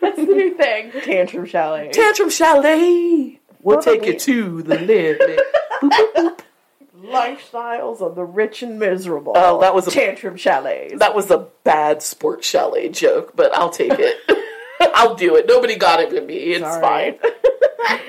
That's 0.00 0.16
the 0.16 0.22
new 0.24 0.56
thing. 0.56 0.92
Tantrum 1.02 1.46
chalet. 1.46 1.90
tantrum 1.92 2.30
chalet! 2.30 3.40
We'll 3.62 3.78
Probably. 3.82 4.00
take 4.00 4.06
you 4.14 4.18
to 4.20 4.62
the 4.62 4.78
limit. 4.78 5.20
boop, 5.20 5.90
boop, 5.90 6.14
boop. 6.14 6.40
Lifestyles 7.12 8.00
of 8.00 8.14
the 8.14 8.24
rich 8.24 8.62
and 8.62 8.78
miserable. 8.78 9.32
Oh, 9.36 9.60
that 9.60 9.74
was 9.74 9.86
a- 9.86 9.90
tantrum 9.90 10.36
chalets. 10.36 10.98
That 10.98 11.14
was 11.14 11.30
a 11.30 11.48
bad 11.64 12.02
sports 12.02 12.46
chalet 12.48 12.88
joke, 12.88 13.32
but 13.34 13.54
I'll 13.56 13.70
take 13.70 13.92
it. 13.96 14.16
I'll 14.94 15.14
do 15.14 15.36
it. 15.36 15.46
Nobody 15.46 15.76
got 15.76 16.00
it 16.00 16.10
but 16.10 16.26
me. 16.26 16.34
It's 16.36 16.60
Sorry. 16.64 17.12
fine. 17.12 18.00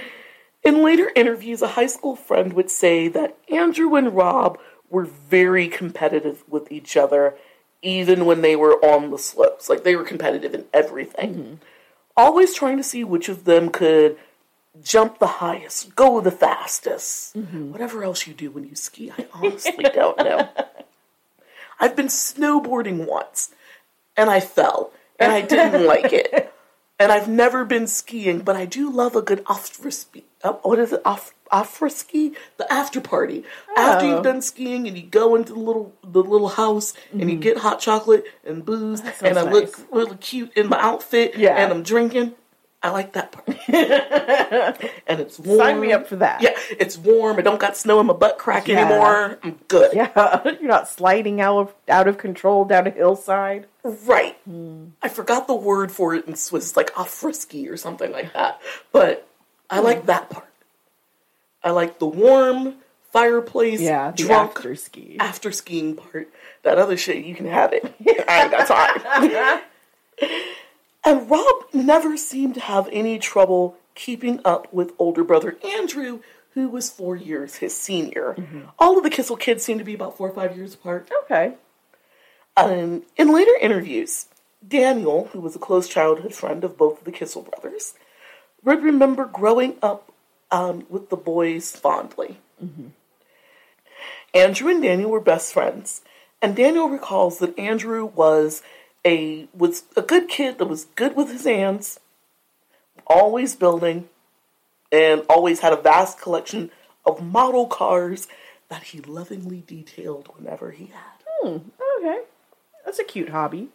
In 0.63 0.83
later 0.83 1.11
interviews, 1.15 1.61
a 1.61 1.67
high 1.69 1.87
school 1.87 2.15
friend 2.15 2.53
would 2.53 2.69
say 2.69 3.07
that 3.07 3.37
Andrew 3.51 3.95
and 3.95 4.13
Rob 4.15 4.59
were 4.89 5.05
very 5.05 5.67
competitive 5.67 6.43
with 6.47 6.71
each 6.71 6.97
other, 6.97 7.35
even 7.81 8.25
when 8.25 8.41
they 8.41 8.55
were 8.55 8.73
on 8.85 9.09
the 9.09 9.17
slopes. 9.17 9.69
Like 9.69 9.83
they 9.83 9.95
were 9.95 10.03
competitive 10.03 10.53
in 10.53 10.65
everything. 10.73 11.33
Mm-hmm. 11.33 11.53
Always 12.17 12.53
trying 12.53 12.77
to 12.77 12.83
see 12.83 13.03
which 13.03 13.29
of 13.29 13.45
them 13.45 13.69
could 13.69 14.17
jump 14.83 15.19
the 15.19 15.27
highest, 15.27 15.95
go 15.95 16.21
the 16.21 16.31
fastest. 16.31 17.35
Whatever 17.35 18.03
else 18.03 18.27
you 18.27 18.33
do 18.33 18.51
when 18.51 18.65
you 18.67 18.75
ski, 18.75 19.11
I 19.11 19.25
honestly 19.33 19.83
don't 19.93 20.17
know. 20.17 20.49
I've 21.79 21.95
been 21.95 22.07
snowboarding 22.07 23.05
once 23.07 23.51
and 24.17 24.29
I 24.29 24.39
fell 24.39 24.91
and 25.19 25.31
I 25.31 25.41
didn't 25.41 25.85
like 25.93 26.11
it. 26.13 26.53
And 27.01 27.13
I've 27.13 27.29
never 27.29 27.63
been 27.63 27.87
skiing, 27.87 28.39
but 28.39 28.57
I 28.57 28.65
do 28.65 28.89
love 28.91 29.15
a 29.15 29.21
good 29.21 29.43
after 29.49 29.89
ski. 29.89 30.25
Uh, 30.43 30.53
what 30.63 30.79
is 30.79 30.91
it? 30.91 31.01
Off 31.05 31.33
after 31.49 31.87
ski? 31.87 32.33
The 32.57 32.71
after 32.71 32.99
party. 32.99 33.45
After 33.77 34.05
Oh. 34.05 34.09
you've 34.15 34.23
done 34.23 34.41
skiing 34.41 34.85
and 34.85 34.97
you 34.97 35.03
go 35.03 35.35
into 35.35 35.53
the 35.53 35.59
little 35.59 35.93
the 36.03 36.21
little 36.21 36.49
house 36.49 36.93
and 37.13 37.29
you 37.31 37.37
get 37.37 37.57
hot 37.59 37.79
chocolate 37.79 38.25
and 38.45 38.65
booze 38.65 39.01
and 39.21 39.39
I 39.39 39.43
look 39.49 39.79
really 39.91 40.17
cute 40.17 40.51
in 40.57 40.67
my 40.67 40.77
outfit 40.79 41.35
Yeah. 41.37 41.55
and 41.55 41.71
I'm 41.71 41.83
drinking. 41.83 42.33
I 42.81 42.91
like 42.91 43.13
that 43.13 43.33
part. 43.33 43.47
and 45.07 45.19
it's 45.19 45.37
warm. 45.37 45.59
Sign 45.59 45.79
me 45.81 45.91
up 45.91 46.07
for 46.07 46.15
that. 46.17 46.41
Yeah, 46.41 46.51
it's 46.79 46.97
warm. 46.97 47.37
I 47.37 47.41
don't 47.41 47.59
got 47.59 47.75
snow 47.75 47.99
in 47.99 48.05
my 48.05 48.13
butt 48.13 48.37
crack 48.37 48.69
Yeah. 48.69 48.85
anymore. 48.85 49.37
I'm 49.43 49.59
good. 49.67 49.93
Yeah, 49.93 50.41
you're 50.45 50.69
not 50.69 50.87
sliding 50.87 51.41
out 51.41 51.57
of 51.59 51.75
out 51.89 52.07
of 52.07 52.17
control 52.17 52.63
down 52.63 52.87
a 52.87 52.89
hillside. 52.89 53.67
Right. 53.83 54.37
Hmm. 54.45 54.87
I 55.01 55.09
forgot 55.09 55.47
the 55.47 55.55
word 55.55 55.91
for 55.91 56.15
it 56.15 56.25
in 56.25 56.35
Swiss, 56.35 56.77
like 56.77 56.91
a 56.97 57.03
frisky 57.03 57.67
or 57.67 57.75
something 57.75 58.11
like 58.13 58.33
that. 58.33 58.61
But 58.93 59.27
I 59.69 59.79
hmm. 59.79 59.85
like 59.85 60.05
that 60.05 60.29
part. 60.29 60.45
I 61.61 61.71
like 61.71 61.99
the 61.99 62.07
warm 62.07 62.75
fireplace, 63.11 63.81
Yeah, 63.81 64.11
the 64.11 64.23
drunk 64.23 64.51
after 64.55 64.75
ski. 64.75 65.17
after 65.19 65.51
skiing 65.51 65.95
part. 65.97 66.29
That 66.63 66.77
other 66.77 66.95
shit, 66.95 67.25
you 67.25 67.35
can 67.35 67.47
have 67.47 67.73
it. 67.73 67.83
I 68.29 68.43
ain't 68.43 68.51
got 68.51 68.67
time. 68.67 69.61
And 71.05 71.29
Rob 71.29 71.63
never 71.73 72.17
seemed 72.17 72.55
to 72.55 72.61
have 72.61 72.89
any 72.91 73.19
trouble 73.19 73.77
keeping 73.95 74.39
up 74.45 74.71
with 74.73 74.93
older 74.99 75.23
brother 75.23 75.57
Andrew, 75.77 76.19
who 76.53 76.69
was 76.69 76.89
four 76.89 77.15
years 77.15 77.55
his 77.57 77.75
senior. 77.75 78.35
All 78.77 78.97
of 78.97 79.03
the 79.03 79.09
Kissel 79.09 79.37
kids 79.37 79.63
seem 79.63 79.77
to 79.77 79.83
be 79.83 79.93
about 79.93 80.17
four 80.17 80.29
or 80.29 80.33
five 80.33 80.55
years 80.57 80.73
apart. 80.73 81.09
Okay. 81.23 81.53
Um, 82.57 83.03
in 83.17 83.33
later 83.33 83.51
interviews, 83.61 84.25
Daniel, 84.67 85.29
who 85.31 85.39
was 85.39 85.55
a 85.55 85.59
close 85.59 85.87
childhood 85.87 86.33
friend 86.33 86.63
of 86.63 86.77
both 86.77 86.99
of 86.99 87.05
the 87.05 87.11
Kissel 87.11 87.43
brothers, 87.43 87.93
would 88.63 88.83
remember 88.83 89.25
growing 89.25 89.77
up 89.81 90.11
um, 90.51 90.85
with 90.89 91.09
the 91.09 91.15
boys 91.15 91.75
fondly. 91.75 92.39
Andrew 94.33 94.69
and 94.69 94.81
Daniel 94.81 95.11
were 95.11 95.21
best 95.21 95.53
friends, 95.53 96.01
and 96.41 96.55
Daniel 96.55 96.89
recalls 96.89 97.39
that 97.39 97.57
Andrew 97.57 98.05
was 98.05 98.61
a 99.05 99.47
was 99.53 99.83
a 99.95 100.01
good 100.01 100.27
kid 100.27 100.57
that 100.57 100.65
was 100.65 100.85
good 100.95 101.15
with 101.15 101.31
his 101.31 101.45
hands, 101.45 101.99
always 103.07 103.55
building, 103.55 104.09
and 104.91 105.23
always 105.29 105.59
had 105.59 105.73
a 105.73 105.81
vast 105.81 106.19
collection 106.19 106.71
of 107.05 107.23
model 107.23 107.67
cars 107.67 108.27
that 108.69 108.83
he 108.83 109.01
lovingly 109.01 109.63
detailed 109.65 110.29
whenever 110.35 110.71
he 110.71 110.85
had. 110.87 111.23
Hmm, 111.41 111.57
okay. 111.99 112.21
That's 112.85 112.99
a 112.99 113.03
cute 113.03 113.29
hobby. 113.29 113.69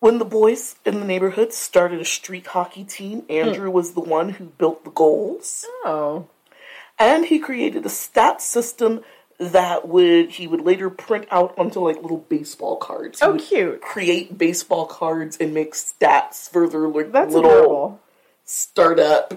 When 0.00 0.18
the 0.18 0.24
boys 0.24 0.76
in 0.84 0.98
the 0.98 1.06
neighborhood 1.06 1.52
started 1.52 2.00
a 2.00 2.04
street 2.04 2.48
hockey 2.48 2.84
team, 2.84 3.20
hmm. 3.20 3.32
Andrew 3.32 3.70
was 3.70 3.92
the 3.92 4.00
one 4.00 4.30
who 4.30 4.46
built 4.46 4.84
the 4.84 4.90
goals. 4.90 5.64
Oh. 5.84 6.28
And 6.98 7.26
he 7.26 7.38
created 7.38 7.84
a 7.84 7.88
stat 7.88 8.42
system 8.42 9.02
that 9.50 9.88
would 9.88 10.30
he 10.30 10.46
would 10.46 10.60
later 10.60 10.88
print 10.90 11.26
out 11.30 11.54
onto 11.58 11.80
like 11.80 12.00
little 12.00 12.18
baseball 12.28 12.76
cards. 12.76 13.20
He 13.20 13.26
Oh, 13.26 13.36
cute. 13.36 13.80
Create 13.80 14.36
baseball 14.38 14.86
cards 14.86 15.36
and 15.38 15.52
make 15.52 15.74
stats 15.74 16.48
for 16.50 16.68
their 16.68 16.86
like, 16.88 17.12
That's 17.12 17.34
little 17.34 17.50
adorable. 17.50 18.00
startup 18.44 19.34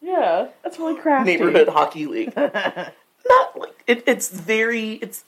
Yeah, 0.00 0.48
that's 0.62 0.78
really 0.78 1.00
crafty. 1.00 1.32
neighborhood 1.32 1.68
hockey 1.68 2.06
league. 2.06 2.36
Not 2.36 3.58
like 3.58 3.82
it, 3.86 4.04
it's 4.06 4.28
very 4.28 4.92
it's 4.94 5.24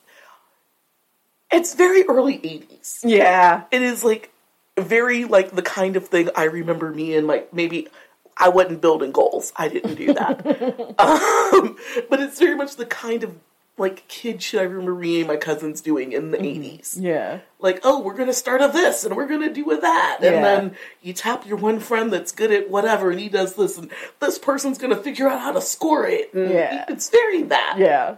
it's 1.52 1.74
very 1.74 2.04
early 2.04 2.36
eighties. 2.44 3.00
Yeah. 3.04 3.64
it 3.70 3.82
is 3.82 4.04
like 4.04 4.32
very 4.78 5.24
like 5.24 5.50
the 5.52 5.62
kind 5.62 5.96
of 5.96 6.08
thing 6.08 6.28
I 6.36 6.44
remember 6.44 6.90
me 6.90 7.14
and 7.16 7.26
like 7.26 7.52
maybe 7.52 7.88
I 8.36 8.48
wasn't 8.48 8.80
building 8.80 9.12
goals. 9.12 9.52
I 9.56 9.68
didn't 9.68 9.96
do 9.96 10.14
that. 10.14 10.46
um, 10.98 11.76
but 12.08 12.20
it's 12.20 12.38
very 12.38 12.54
much 12.54 12.76
the 12.76 12.86
kind 12.86 13.22
of 13.22 13.34
like 13.80 14.06
kid 14.08 14.42
shit 14.42 14.60
I 14.60 14.64
remember 14.64 14.94
me 14.94 15.24
my 15.24 15.36
cousins 15.36 15.80
doing 15.80 16.12
in 16.12 16.30
the 16.30 16.38
mm-hmm. 16.38 16.62
80s. 16.62 16.96
Yeah. 17.00 17.40
Like, 17.58 17.80
oh, 17.82 18.00
we're 18.00 18.14
gonna 18.14 18.32
start 18.32 18.60
a 18.60 18.68
this 18.68 19.04
and 19.04 19.16
we're 19.16 19.26
gonna 19.26 19.52
do 19.52 19.68
a 19.70 19.80
that. 19.80 20.18
And 20.20 20.36
Yeah. 20.36 20.42
then 20.42 20.76
you 21.02 21.12
tap 21.12 21.46
your 21.46 21.56
one 21.56 21.80
friend 21.80 22.12
that's 22.12 22.30
good 22.30 22.52
at 22.52 22.70
whatever 22.70 23.10
and 23.10 23.18
he 23.18 23.28
does 23.28 23.54
this 23.54 23.78
and 23.78 23.90
this 24.20 24.38
person's 24.38 24.78
gonna 24.78 24.96
figure 24.96 25.28
out 25.28 25.40
how 25.40 25.52
to 25.52 25.60
score 25.60 26.06
it. 26.06 26.32
And 26.34 26.52
Yeah. 26.52 26.84
It's 26.88 27.08
very 27.08 27.42
that. 27.44 27.76
Yeah. 27.78 28.16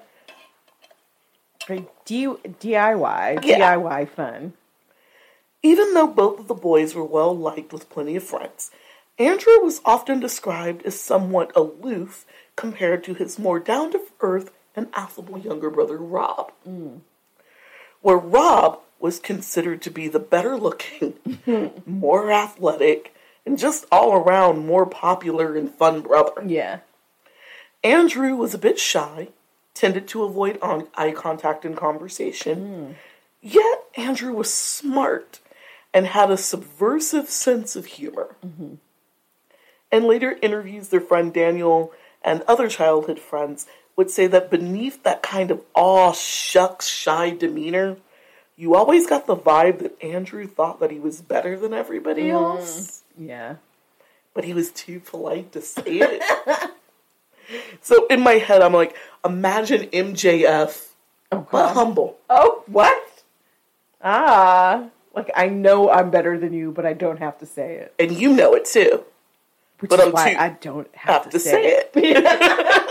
D- 2.05 2.27
DIY. 2.61 3.45
Yeah. 3.45 3.77
DIY 3.77 4.09
fun. 4.11 4.55
Even 5.63 5.95
though 5.95 6.09
both 6.09 6.41
of 6.41 6.49
the 6.49 6.55
boys 6.55 6.95
were 6.95 7.05
well 7.05 7.37
liked 7.37 7.73
with 7.73 7.89
plenty 7.89 8.17
of 8.17 8.25
friends, 8.25 8.73
Andrew 9.19 9.61
was 9.61 9.81
often 9.85 10.19
described 10.19 10.83
as 10.85 10.99
somewhat 10.99 11.53
aloof 11.55 12.27
compared 12.57 13.05
to 13.05 13.15
his 13.15 13.39
more 13.39 13.61
down 13.61 13.93
to 13.93 14.01
earth 14.21 14.51
and 14.75 14.89
affable 14.95 15.39
younger 15.39 15.71
brother 15.71 15.99
Rob. 15.99 16.53
Mm. 16.69 17.01
Where 18.01 18.17
Rob 18.17 18.81
was 18.99 19.19
considered 19.19 19.83
to 19.83 19.91
be 19.91 20.09
the 20.09 20.21
better 20.21 20.57
looking, 20.57 21.15
more 21.87 22.31
athletic, 22.31 23.15
and 23.45 23.59
just 23.59 23.85
all 23.91 24.15
around 24.15 24.67
more 24.67 24.87
popular 24.87 25.57
and 25.57 25.71
fun 25.71 26.01
brother. 26.01 26.45
Yeah. 26.47 26.81
Andrew 27.85 28.37
was 28.37 28.55
a 28.55 28.59
bit 28.59 28.79
shy, 28.79 29.29
tended 29.75 30.07
to 30.09 30.23
avoid 30.23 30.59
on- 30.63 30.89
eye 30.95 31.13
contact 31.13 31.65
in 31.65 31.75
conversation. 31.75 32.61
Mm. 32.61 32.95
Yet 33.41 33.85
Andrew 33.97 34.33
was 34.33 34.53
smart 34.53 35.41
and 35.93 36.07
had 36.07 36.31
a 36.31 36.37
subversive 36.37 37.29
sense 37.29 37.75
of 37.75 37.87
humor. 37.87 38.37
Mm-hmm. 38.47 38.75
In 39.91 40.05
later 40.05 40.39
interviews, 40.41 40.89
their 40.89 41.01
friend 41.01 41.35
Daniel 41.35 41.93
and 42.23 42.43
other 42.43 42.69
childhood 42.69 43.19
friends 43.19 43.67
would 43.97 44.11
say 44.11 44.27
that 44.27 44.51
beneath 44.51 45.03
that 45.03 45.23
kind 45.23 45.51
of 45.51 45.61
aw 45.75 46.13
shucks 46.13 46.87
shy 46.89 47.31
demeanor, 47.31 47.97
you 48.57 48.75
always 48.75 49.07
got 49.07 49.27
the 49.27 49.37
vibe 49.37 49.81
that 49.81 50.03
Andrew 50.03 50.47
thought 50.47 50.81
that 50.81 50.91
he 50.91 50.99
was 50.99 51.21
better 51.21 51.59
than 51.59 51.73
everybody 51.75 52.31
else 52.31 53.03
Yeah. 53.19 53.57
but 54.35 54.45
he 54.45 54.55
was 54.55 54.71
too 54.71 55.01
polite 55.01 55.53
to 55.53 55.61
say 55.61 55.83
it. 56.01 56.23
so 57.83 58.07
in 58.07 58.21
my 58.21 58.35
head, 58.35 58.63
I'm 58.63 58.73
like, 58.73 58.97
imagine 59.25 59.89
MJF, 59.91 60.89
Oh, 61.31 61.47
but 61.51 61.73
humble. 61.73 62.19
Oh, 62.29 62.63
what? 62.67 63.23
Ah. 64.03 64.89
Like, 65.15 65.31
I 65.37 65.49
know 65.49 65.91
I'm 65.91 66.11
better 66.11 66.39
than 66.39 66.53
you, 66.55 66.73
but 66.73 66.87
I 66.87 66.93
don't 66.95 67.19
have 67.19 67.39
to 67.41 67.47
say 67.47 67.77
it. 67.77 67.95
And 67.99 68.13
you 68.13 68.33
know 68.33 68.55
it 68.55 68.65
too. 68.65 69.05
Which 69.81 69.91
But 69.91 70.01
is 70.01 70.07
I'm 70.07 70.13
why 70.13 70.33
too- 70.35 70.39
I 70.39 70.49
don't 70.51 70.95
have, 70.95 71.23
Have 71.25 71.33
to 71.33 71.39
say 71.41 71.83
it. 71.85 71.91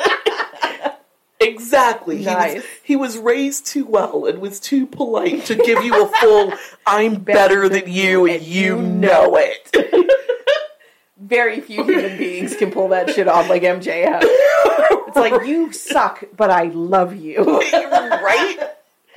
exactly. 1.41 2.17
He, 2.17 2.25
was, 2.25 2.63
he 2.83 2.95
was 2.95 3.17
raised 3.17 3.65
too 3.65 3.85
well 3.85 4.25
and 4.25 4.39
was 4.39 4.59
too 4.59 4.85
polite 4.85 5.45
to 5.45 5.55
give 5.55 5.83
you 5.83 6.03
a 6.03 6.07
full, 6.07 6.53
I'm 6.85 7.15
better 7.15 7.67
than 7.69 7.91
you 7.91 8.27
and 8.27 8.41
you 8.41 8.81
know 8.81 9.35
it. 9.37 9.75
Very 11.17 11.61
few 11.61 11.83
human 11.83 12.17
beings 12.17 12.55
can 12.55 12.71
pull 12.71 12.89
that 12.89 13.11
shit 13.11 13.27
off 13.27 13.47
like 13.49 13.61
MJF. 13.61 14.21
It's 14.23 15.15
like, 15.15 15.45
you 15.45 15.71
suck, 15.73 16.23
but 16.35 16.49
I 16.49 16.63
love 16.63 17.15
you. 17.15 17.43
right? 17.45 18.57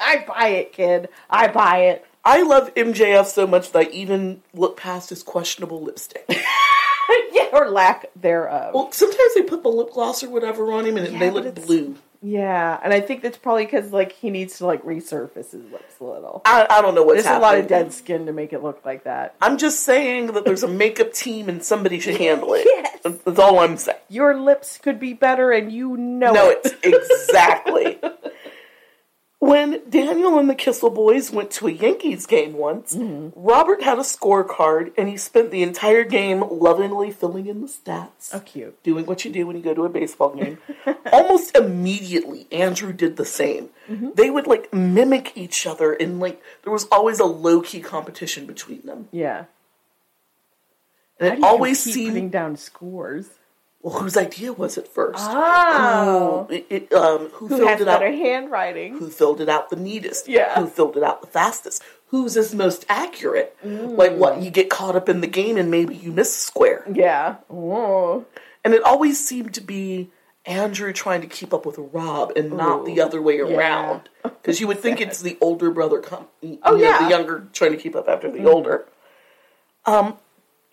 I 0.01 0.25
buy 0.27 0.49
it, 0.49 0.73
kid. 0.73 1.09
I 1.31 1.49
buy 1.49 1.79
it. 1.87 2.07
I 2.25 2.43
love 2.43 2.75
MJF 2.75 3.27
so 3.27 3.47
much 3.47 3.73
that 3.73 3.87
I 3.87 3.91
even 3.91 4.43
look 4.53 4.77
past 4.77 5.11
his 5.11 5.23
questionable 5.23 5.83
lipstick. 5.83 6.25
yeah, 7.33 7.49
or 7.53 7.69
lack 7.69 8.07
thereof. 8.17 8.75
Well, 8.75 8.93
sometimes 8.93 9.35
they 9.35 9.43
put 9.43 9.63
the 9.63 9.69
lip 9.69 9.93
gloss 9.93 10.23
or 10.23 10.31
whatever 10.31 10.73
on 10.73 10.85
him 10.87 10.97
and 10.97 11.13
Yeah, 11.13 11.19
they 11.19 11.31
look 11.31 11.55
blue. 11.55 11.97
Yeah, 12.27 12.81
and 12.83 12.91
I 12.95 13.01
think 13.01 13.21
that's 13.21 13.37
probably 13.37 13.67
because 13.67 13.93
like 13.93 14.13
he 14.13 14.31
needs 14.31 14.57
to 14.59 14.67
like 14.67 14.83
resurface 14.83 15.51
his 15.51 15.71
lips 15.71 15.95
a 16.01 16.05
little. 16.05 16.41
I, 16.47 16.67
I 16.71 16.81
don't 16.81 16.95
know 16.95 17.03
what's 17.03 17.23
There's 17.25 17.37
a 17.37 17.39
lot 17.39 17.59
of 17.59 17.67
dead 17.67 17.93
skin 17.93 18.25
to 18.27 18.33
make 18.33 18.55
it 18.55 18.63
look 18.63 18.83
like 18.83 19.05
that. 19.05 19.35
I'm 19.43 19.59
just 19.59 19.81
saying 19.81 20.29
that 20.29 20.47
there's 20.47 20.63
a 20.63 20.69
makeup 20.69 21.13
team 21.13 21.51
and 21.51 21.63
somebody 21.63 22.01
should 22.01 22.17
handle 22.17 22.55
it. 22.55 22.63
Yes. 22.65 23.01
That's, 23.05 23.19
that's 23.19 23.39
all 23.39 23.59
I'm 23.59 23.77
saying. 23.77 23.99
Your 24.09 24.41
lips 24.41 24.79
could 24.79 24.99
be 24.99 25.13
better, 25.13 25.51
and 25.53 25.71
you 25.71 25.99
know 25.99 26.33
No, 26.33 26.49
it. 26.49 26.61
it's 26.65 26.75
exactly. 26.83 28.01
When 29.44 29.83
Daniel 29.90 30.38
and 30.38 30.48
the 30.48 30.54
Kissel 30.54 30.88
boys 30.88 31.30
went 31.30 31.50
to 31.50 31.66
a 31.66 31.70
Yankees 31.70 32.24
game 32.24 32.54
once, 32.54 32.96
mm-hmm. 32.96 33.28
Robert 33.38 33.83
had 33.83 33.98
a 33.98 34.00
scorecard 34.00 34.92
and 34.96 35.07
he 35.07 35.18
spent 35.18 35.50
the 35.50 35.62
entire 35.62 36.02
game 36.02 36.42
lovingly 36.50 37.11
filling 37.11 37.46
in 37.46 37.61
the 37.61 37.66
stats. 37.66 38.30
Oh, 38.33 38.40
cute. 38.40 38.83
Doing 38.83 39.04
what 39.04 39.22
you 39.22 39.30
do 39.30 39.46
when 39.46 39.54
you 39.54 39.62
go 39.62 39.74
to 39.74 39.85
a 39.85 39.90
baseball 39.90 40.35
game. 40.35 40.57
Almost 41.12 41.54
immediately, 41.59 42.46
Andrew 42.50 42.94
did 42.94 43.18
the 43.18 43.26
same. 43.26 43.68
Mm-hmm. 43.87 44.12
They 44.14 44.30
would 44.30 44.46
like 44.46 44.72
mimic 44.72 45.33
each 45.35 45.66
other, 45.66 45.92
and 45.92 46.18
like 46.20 46.40
there 46.62 46.72
was 46.72 46.87
always 46.90 47.20
a 47.20 47.26
low 47.26 47.61
key 47.61 47.80
competition 47.80 48.46
between 48.46 48.80
them. 48.87 49.09
Yeah. 49.12 49.44
And 51.20 51.33
How 51.33 51.37
it 51.37 51.44
always 51.44 51.83
seemed 51.83 52.12
putting 52.12 52.30
down 52.30 52.57
scores. 52.57 53.28
Well, 53.85 54.01
whose 54.01 54.16
idea 54.16 54.53
was 54.53 54.77
it 54.79 54.88
first? 54.88 55.20
Oh. 55.23 56.47
Who, 56.49 56.55
it, 56.55 56.66
it, 56.70 56.92
um, 56.92 57.29
who, 57.35 57.47
Who 57.49 57.59
filled 57.59 57.81
it 57.83 57.87
out? 57.88 58.01
better 58.01 58.11
handwriting? 58.11 58.97
who 58.99 59.11
filled 59.11 59.40
it 59.40 59.49
out 59.49 59.70
the 59.70 59.77
neatest, 59.77 60.27
Yeah. 60.27 60.59
who 60.59 60.66
filled 60.66 60.97
it 60.97 61.03
out 61.05 61.20
the 61.20 61.27
fastest, 61.29 61.83
who's 62.09 62.37
is 62.37 62.55
most 62.55 62.85
accurate. 62.88 63.57
Like 63.62 64.14
what 64.16 64.40
you 64.42 64.51
get 64.51 64.70
caught 64.70 64.97
up 64.97 65.09
in 65.09 65.20
the 65.20 65.27
game 65.27 65.57
and 65.59 65.70
maybe 65.70 65.94
you 65.94 66.11
miss 66.12 66.35
a 66.35 66.40
square. 66.40 66.85
Yeah. 66.92 67.37
Oh. 67.51 68.25
And 68.64 68.73
it 68.75 68.83
always 68.83 69.23
seemed 69.25 69.53
to 69.55 69.61
be 69.61 70.11
Andrew 70.47 70.92
trying 70.92 71.20
to 71.20 71.27
keep 71.27 71.53
up 71.55 71.64
with 71.66 71.77
Rob 71.79 72.33
and 72.37 72.53
not 72.53 72.85
the 72.87 73.01
other 73.01 73.20
way 73.23 73.38
around. 73.38 74.09
Because 74.25 74.61
you 74.61 74.66
would 74.66 74.81
think 74.81 75.01
it's 75.01 75.23
the 75.23 75.38
older 75.40 75.70
brother, 75.70 76.01
com- 76.01 76.27
Oh, 76.62 76.73
know, 76.73 76.77
yeah. 76.77 76.99
the 77.05 77.09
younger 77.09 77.47
trying 77.55 77.70
to 77.73 77.79
keep 77.79 77.97
up 77.97 78.09
after 78.09 78.31
the 78.31 78.44
older. 78.44 78.85
Um, 79.87 80.18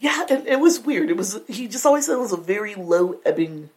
yeah, 0.01 0.25
and 0.29 0.45
it 0.47 0.59
was 0.59 0.79
weird. 0.81 1.09
It 1.09 1.15
was 1.15 1.39
he 1.47 1.67
just 1.69 1.85
always 1.85 2.05
said 2.07 2.15
it 2.15 2.19
was 2.19 2.33
a 2.33 2.37
very 2.37 2.75
low 2.75 3.19
ebbing 3.25 3.69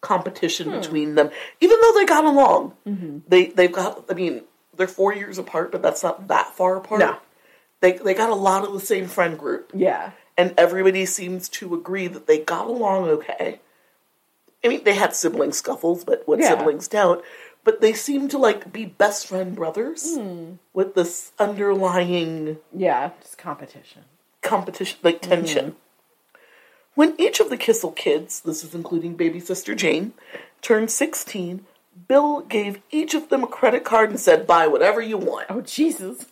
competition 0.00 0.70
Hmm. 0.70 0.78
between 0.80 1.14
them, 1.16 1.30
even 1.60 1.76
though 1.80 1.92
they 1.94 2.04
got 2.06 2.24
along. 2.24 2.72
Mm-hmm. 2.86 3.18
They 3.28 3.46
they've 3.48 3.72
got. 3.72 4.04
I 4.08 4.14
mean, 4.14 4.42
they're 4.76 4.86
four 4.88 5.12
years 5.14 5.36
apart, 5.38 5.70
but 5.72 5.82
that's 5.82 6.02
not 6.02 6.28
that 6.28 6.54
far 6.56 6.76
apart. 6.76 7.00
No. 7.00 7.16
They 7.80 7.92
they 7.98 8.14
got 8.14 8.30
a 8.30 8.34
lot 8.34 8.64
of 8.64 8.72
the 8.72 8.80
same 8.80 9.06
friend 9.08 9.38
group 9.38 9.70
Yeah. 9.74 10.12
and 10.36 10.54
everybody 10.56 11.04
seems 11.06 11.48
to 11.50 11.74
agree 11.74 12.06
that 12.08 12.26
they 12.26 12.38
got 12.38 12.66
along 12.66 13.08
okay. 13.08 13.60
I 14.64 14.68
mean, 14.68 14.82
they 14.82 14.94
had 14.94 15.14
sibling 15.14 15.52
scuffles, 15.52 16.04
but 16.04 16.26
what 16.26 16.40
Yeah. 16.40 16.56
siblings 16.58 16.88
don't. 16.88 17.22
But 17.64 17.80
they 17.80 17.92
seem 17.92 18.26
to 18.28 18.38
like 18.38 18.72
be 18.72 18.84
best 18.86 19.26
friend 19.28 19.54
brothers 19.54 20.16
Hmm. 20.16 20.54
with 20.72 20.94
this 20.94 21.32
underlying 21.38 22.58
Yeah. 22.72 23.10
Just 23.20 23.38
competition. 23.38 24.04
Competition, 24.48 24.98
like 25.02 25.20
tension. 25.20 25.66
Mm-hmm. 25.66 25.78
When 26.94 27.14
each 27.20 27.38
of 27.38 27.50
the 27.50 27.56
Kissel 27.56 27.92
kids, 27.92 28.40
this 28.40 28.64
is 28.64 28.74
including 28.74 29.14
baby 29.14 29.38
sister 29.38 29.74
Jane, 29.74 30.14
turned 30.62 30.90
16, 30.90 31.64
Bill 32.08 32.40
gave 32.40 32.80
each 32.90 33.14
of 33.14 33.28
them 33.28 33.44
a 33.44 33.46
credit 33.46 33.84
card 33.84 34.10
and 34.10 34.18
said, 34.18 34.46
buy 34.46 34.66
whatever 34.66 35.00
you 35.00 35.16
want. 35.16 35.46
Oh, 35.48 35.60
Jesus. 35.60 36.26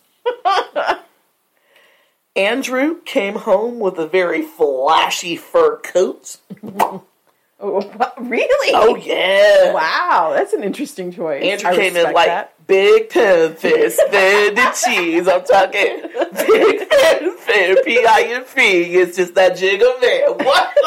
Andrew 2.35 3.01
came 3.01 3.35
home 3.35 3.79
with 3.79 3.97
a 3.97 4.07
very 4.07 4.41
flashy 4.41 5.35
fur 5.35 5.77
coat. 5.77 6.37
Oh, 7.59 8.13
really? 8.19 8.71
Oh, 8.75 8.95
yeah. 8.95 9.73
Wow. 9.73 10.33
That's 10.35 10.53
an 10.53 10.63
interesting 10.63 11.11
choice. 11.11 11.43
Andrew 11.43 11.69
I 11.69 11.75
came 11.75 11.95
in 11.97 12.13
like 12.13 12.27
that. 12.27 12.53
big 12.67 13.09
pen 13.09 13.55
fist, 13.55 13.99
the 14.11 14.77
cheese. 14.85 15.27
I'm 15.27 15.43
talking 15.43 16.01
big 16.47 16.89
pen 16.89 17.37
fist, 17.37 17.81
P 17.85 18.05
I 18.05 18.21
N 18.29 18.41
F. 18.43 18.53
It's 18.57 19.17
just 19.17 19.33
that 19.35 19.57
jiggle 19.57 19.97
man. 20.01 20.45
What? 20.45 20.77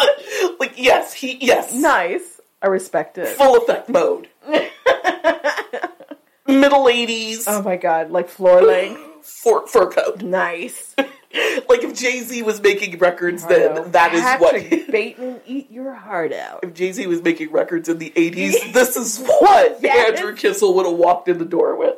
like 0.60 0.74
yes, 0.76 1.12
he 1.12 1.38
yes. 1.44 1.74
Nice. 1.74 2.40
I 2.62 2.68
respect 2.68 3.18
it. 3.18 3.28
Full 3.28 3.56
effect 3.56 3.88
mode. 3.88 4.28
Middle 6.46 6.88
eighties 6.88 7.46
Oh 7.48 7.62
my 7.62 7.76
god, 7.76 8.10
like 8.10 8.28
floor 8.28 8.62
length. 8.62 9.00
fur, 9.24 9.66
fur 9.66 9.90
coat. 9.90 10.22
Nice. 10.22 10.94
Like 11.68 11.84
if 11.84 11.96
Jay 11.96 12.20
Z 12.20 12.42
was 12.42 12.60
making 12.60 12.98
records, 12.98 13.46
then 13.46 13.92
that 13.92 14.12
is 14.12 14.22
what. 14.40 14.54
Patrick 14.54 14.90
Bateman, 14.90 15.40
eat 15.46 15.70
your 15.70 15.94
heart 15.94 16.32
out. 16.32 16.60
if 16.64 16.74
Jay 16.74 16.90
Z 16.90 17.06
was 17.06 17.22
making 17.22 17.52
records 17.52 17.88
in 17.88 17.98
the 17.98 18.12
eighties, 18.16 18.56
this 18.72 18.96
is 18.96 19.18
what 19.18 19.78
Yes. 19.80 20.18
Andrew 20.18 20.34
Kissel 20.34 20.74
would 20.74 20.86
have 20.86 20.96
walked 20.96 21.28
in 21.28 21.38
the 21.38 21.44
door 21.44 21.76
with. 21.76 21.94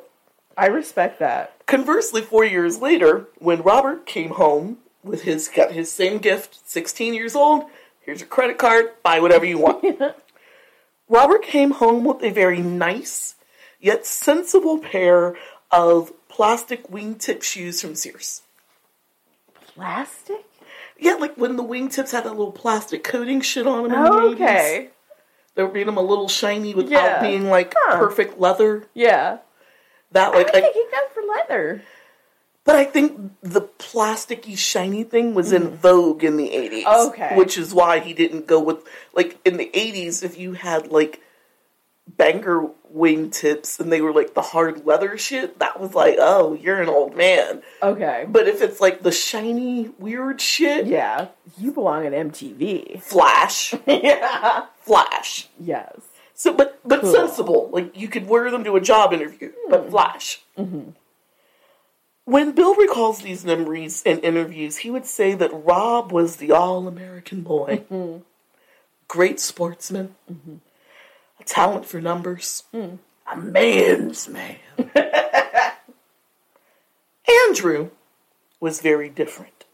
I 0.57 0.67
respect 0.67 1.19
that. 1.21 1.55
Conversely, 1.67 2.21
four 2.21 2.45
years 2.45 2.79
later, 2.81 3.27
when 3.39 3.63
Robert 3.63 4.05
came 4.05 4.33
home 4.33 4.79
with 5.03 5.23
his 5.23 5.49
got 5.49 5.73
his 5.73 5.91
same 5.91 6.19
gift, 6.19 6.69
16 6.69 7.15
years 7.15 7.35
old, 7.35 7.65
here's 8.03 8.21
your 8.21 8.29
credit 8.29 8.59
card, 8.59 8.91
buy 9.03 9.19
whatever 9.21 9.47
you 9.47 9.59
want. 9.59 9.83
Robert 11.09 11.43
came 11.43 11.71
home 11.73 12.05
with 12.05 12.23
a 12.23 12.31
very 12.31 12.59
nice 12.61 13.37
yet 13.81 14.05
sensible 14.07 14.79
pair 14.79 15.37
of 15.71 16.13
plastic 16.29 16.87
wingtip 16.89 17.43
shoes 17.43 17.81
from 17.81 17.95
Sears. 17.95 18.43
Plastic? 19.75 20.45
Yeah, 20.99 21.15
like 21.15 21.37
when 21.37 21.57
the 21.57 21.65
wingtips 21.65 22.13
had 22.13 22.25
that 22.25 22.31
little 22.31 22.53
plastic 22.53 23.03
coating 23.05 23.41
shit 23.41 23.67
on 23.67 23.83
them. 23.85 23.93
In 23.93 23.99
Oh, 23.99 24.31
the 24.31 24.37
80s. 24.37 24.41
okay. 24.43 24.91
They 25.55 25.63
were 25.63 25.73
made 25.73 25.87
them 25.87 25.97
a 25.97 26.03
little 26.03 26.29
shiny 26.29 26.75
without 26.75 26.91
Yeah. 26.91 27.21
being 27.21 27.49
like 27.51 27.75
Huh. 27.77 27.99
perfect 27.99 28.39
leather. 28.41 28.87
Yeah. 28.95 29.39
That 30.13 30.33
like, 30.35 30.49
I, 30.49 30.61
thinking 30.61 30.87
that 30.93 31.13
for 31.15 31.23
leather. 31.23 31.83
But 32.65 32.77
I 32.77 32.85
think 32.85 33.33
the 33.43 33.63
plasticky 33.63 34.57
shiny 34.57 35.03
thing 35.03 35.35
was 35.35 35.51
in 35.53 35.71
vogue 35.71 36.23
in 36.23 36.37
the 36.37 36.51
80s. 36.51 36.85
Mm-hmm. 36.85 37.09
Okay. 37.09 37.37
Which 37.37 37.59
is 37.59 37.75
why 37.75 37.99
he 37.99 38.13
didn't 38.15 38.47
go 38.47 38.61
with 38.61 38.79
like 39.13 39.39
in 39.45 39.57
the 39.57 39.71
80s 39.75 40.23
if 40.23 40.39
you 40.39 40.53
had 40.53 40.93
like 40.93 41.21
banger 42.09 42.69
wingtips 42.95 43.81
and 43.81 43.91
they 43.93 44.01
were 44.01 44.13
like 44.13 44.35
the 44.35 44.43
hard 44.43 44.85
leather 44.85 45.17
shit, 45.17 45.59
that 45.61 45.81
was 45.81 45.95
like, 45.95 46.17
"Oh, 46.19 46.55
you're 46.55 46.81
an 46.83 46.89
old 46.89 47.17
man." 47.17 47.63
Okay. 47.83 48.27
But 48.29 48.49
if 48.49 48.61
it's 48.61 48.81
like 48.81 49.03
the 49.03 49.13
shiny 49.13 49.89
weird 49.99 50.41
shit, 50.41 50.87
Yeah. 50.87 51.29
You 51.59 51.73
belong 51.73 52.07
at 52.07 52.13
MTV. 52.13 53.01
flash, 53.03 53.75
yeah. 53.87 54.67
flash. 54.81 55.49
Yes. 55.59 56.01
So 56.35 56.53
but 56.53 56.79
but 56.85 57.01
Cool. 57.03 57.13
sensible. 57.13 57.71
Like 57.73 57.97
you 57.97 58.09
could 58.09 58.27
wear 58.29 58.51
them 58.51 58.65
to 58.65 58.77
a 58.77 58.81
job 58.81 59.13
interview, 59.13 59.53
Hmm. 59.65 59.71
but 59.71 59.91
flash. 59.91 60.43
Mm-hmm. 60.59 60.91
When 62.25 62.53
Bill 62.53 62.75
recalls 62.77 63.21
these 63.23 63.45
memories 63.45 64.03
in 64.05 64.21
interviews, 64.21 64.79
he 64.79 64.91
would 64.91 65.07
say 65.07 65.35
that 65.35 65.51
Rob 65.53 66.13
was 66.13 66.37
the 66.37 66.53
all 66.53 66.87
American 66.87 67.43
boy. 67.43 67.83
Mm-hmm. 67.91 68.19
Great 69.09 69.41
sportsman. 69.41 70.15
A 70.29 70.35
talent 71.45 71.87
for 71.87 72.01
numbers. 72.01 72.65
A 72.75 73.37
man's 73.37 74.29
man. 74.29 74.57
Andrew 77.49 77.91
was 78.61 78.81
very 78.81 79.09
different. 79.09 79.65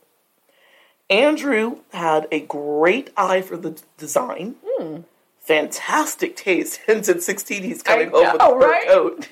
Andrew 1.10 1.78
had 1.92 2.28
a 2.30 2.40
great 2.40 3.10
eye 3.16 3.40
for 3.40 3.56
the 3.56 3.80
design. 3.96 4.56
Mm. 4.78 5.04
Fantastic 5.40 6.36
taste. 6.36 6.80
Hence, 6.86 7.08
at 7.08 7.22
16, 7.22 7.62
he's 7.62 7.82
coming 7.82 8.08
I 8.08 8.10
home 8.10 8.22
with 8.24 8.34
a 8.34 8.38
know, 8.38 8.60
fur 8.60 8.68
right? 8.68 8.86
coat. 8.86 9.28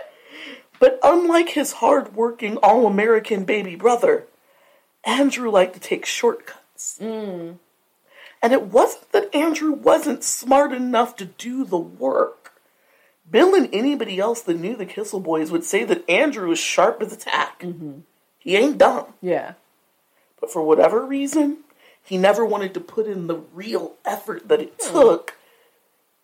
but 0.78 0.98
unlike 1.02 1.50
his 1.50 1.72
hard-working, 1.72 2.58
all-American 2.58 3.44
baby 3.44 3.74
brother, 3.74 4.26
Andrew 5.04 5.50
liked 5.50 5.74
to 5.74 5.80
take 5.80 6.06
shortcuts. 6.06 6.98
Mm. 7.00 7.58
And 8.42 8.52
it 8.52 8.62
wasn't 8.62 9.12
that 9.12 9.34
Andrew 9.34 9.72
wasn't 9.72 10.24
smart 10.24 10.72
enough 10.72 11.14
to 11.16 11.24
do 11.24 11.64
the 11.64 11.78
work. 11.78 12.60
Bill 13.30 13.54
and 13.54 13.68
anybody 13.72 14.18
else 14.18 14.42
that 14.42 14.58
knew 14.58 14.76
the 14.76 14.84
Kissel 14.84 15.20
Boys 15.20 15.50
would 15.52 15.64
say 15.64 15.84
that 15.84 16.08
Andrew 16.08 16.48
was 16.48 16.58
sharp 16.58 17.00
as 17.00 17.12
a 17.12 17.16
tack. 17.16 17.60
Mm-hmm. 17.60 18.00
He 18.38 18.56
ain't 18.56 18.78
dumb. 18.78 19.06
Yeah. 19.22 19.54
But 20.40 20.52
for 20.52 20.62
whatever 20.62 21.06
reason, 21.06 21.58
he 22.04 22.18
never 22.18 22.44
wanted 22.44 22.74
to 22.74 22.80
put 22.80 23.06
in 23.06 23.28
the 23.28 23.36
real 23.54 23.94
effort 24.04 24.48
that 24.48 24.60
it 24.60 24.74
hmm. 24.80 24.92
took 24.92 25.36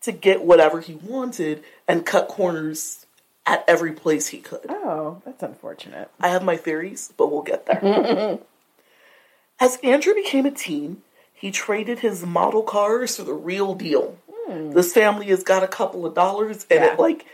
to 0.02 0.12
get 0.12 0.44
whatever 0.44 0.80
he 0.80 0.94
wanted 0.94 1.62
and 1.86 2.04
cut 2.04 2.28
corners 2.28 3.06
at 3.46 3.64
every 3.66 3.92
place 3.92 4.28
he 4.28 4.38
could. 4.38 4.66
Oh, 4.68 5.22
that's 5.24 5.42
unfortunate. 5.42 6.10
I 6.20 6.28
have 6.28 6.44
my 6.44 6.56
theories, 6.56 7.12
but 7.16 7.30
we'll 7.30 7.42
get 7.42 7.66
there. 7.66 8.38
As 9.60 9.78
Andrew 9.82 10.14
became 10.14 10.46
a 10.46 10.50
teen, 10.50 11.02
he 11.38 11.50
traded 11.50 12.00
his 12.00 12.24
model 12.26 12.62
cars 12.62 13.16
for 13.16 13.22
the 13.22 13.32
real 13.34 13.74
deal. 13.74 14.18
This 14.48 14.92
family 14.94 15.26
has 15.26 15.42
got 15.42 15.62
a 15.62 15.68
couple 15.68 16.06
of 16.06 16.14
dollars, 16.14 16.66
and 16.70 16.80
Yeah. 16.82 16.86
at 16.92 16.98
like 16.98 17.26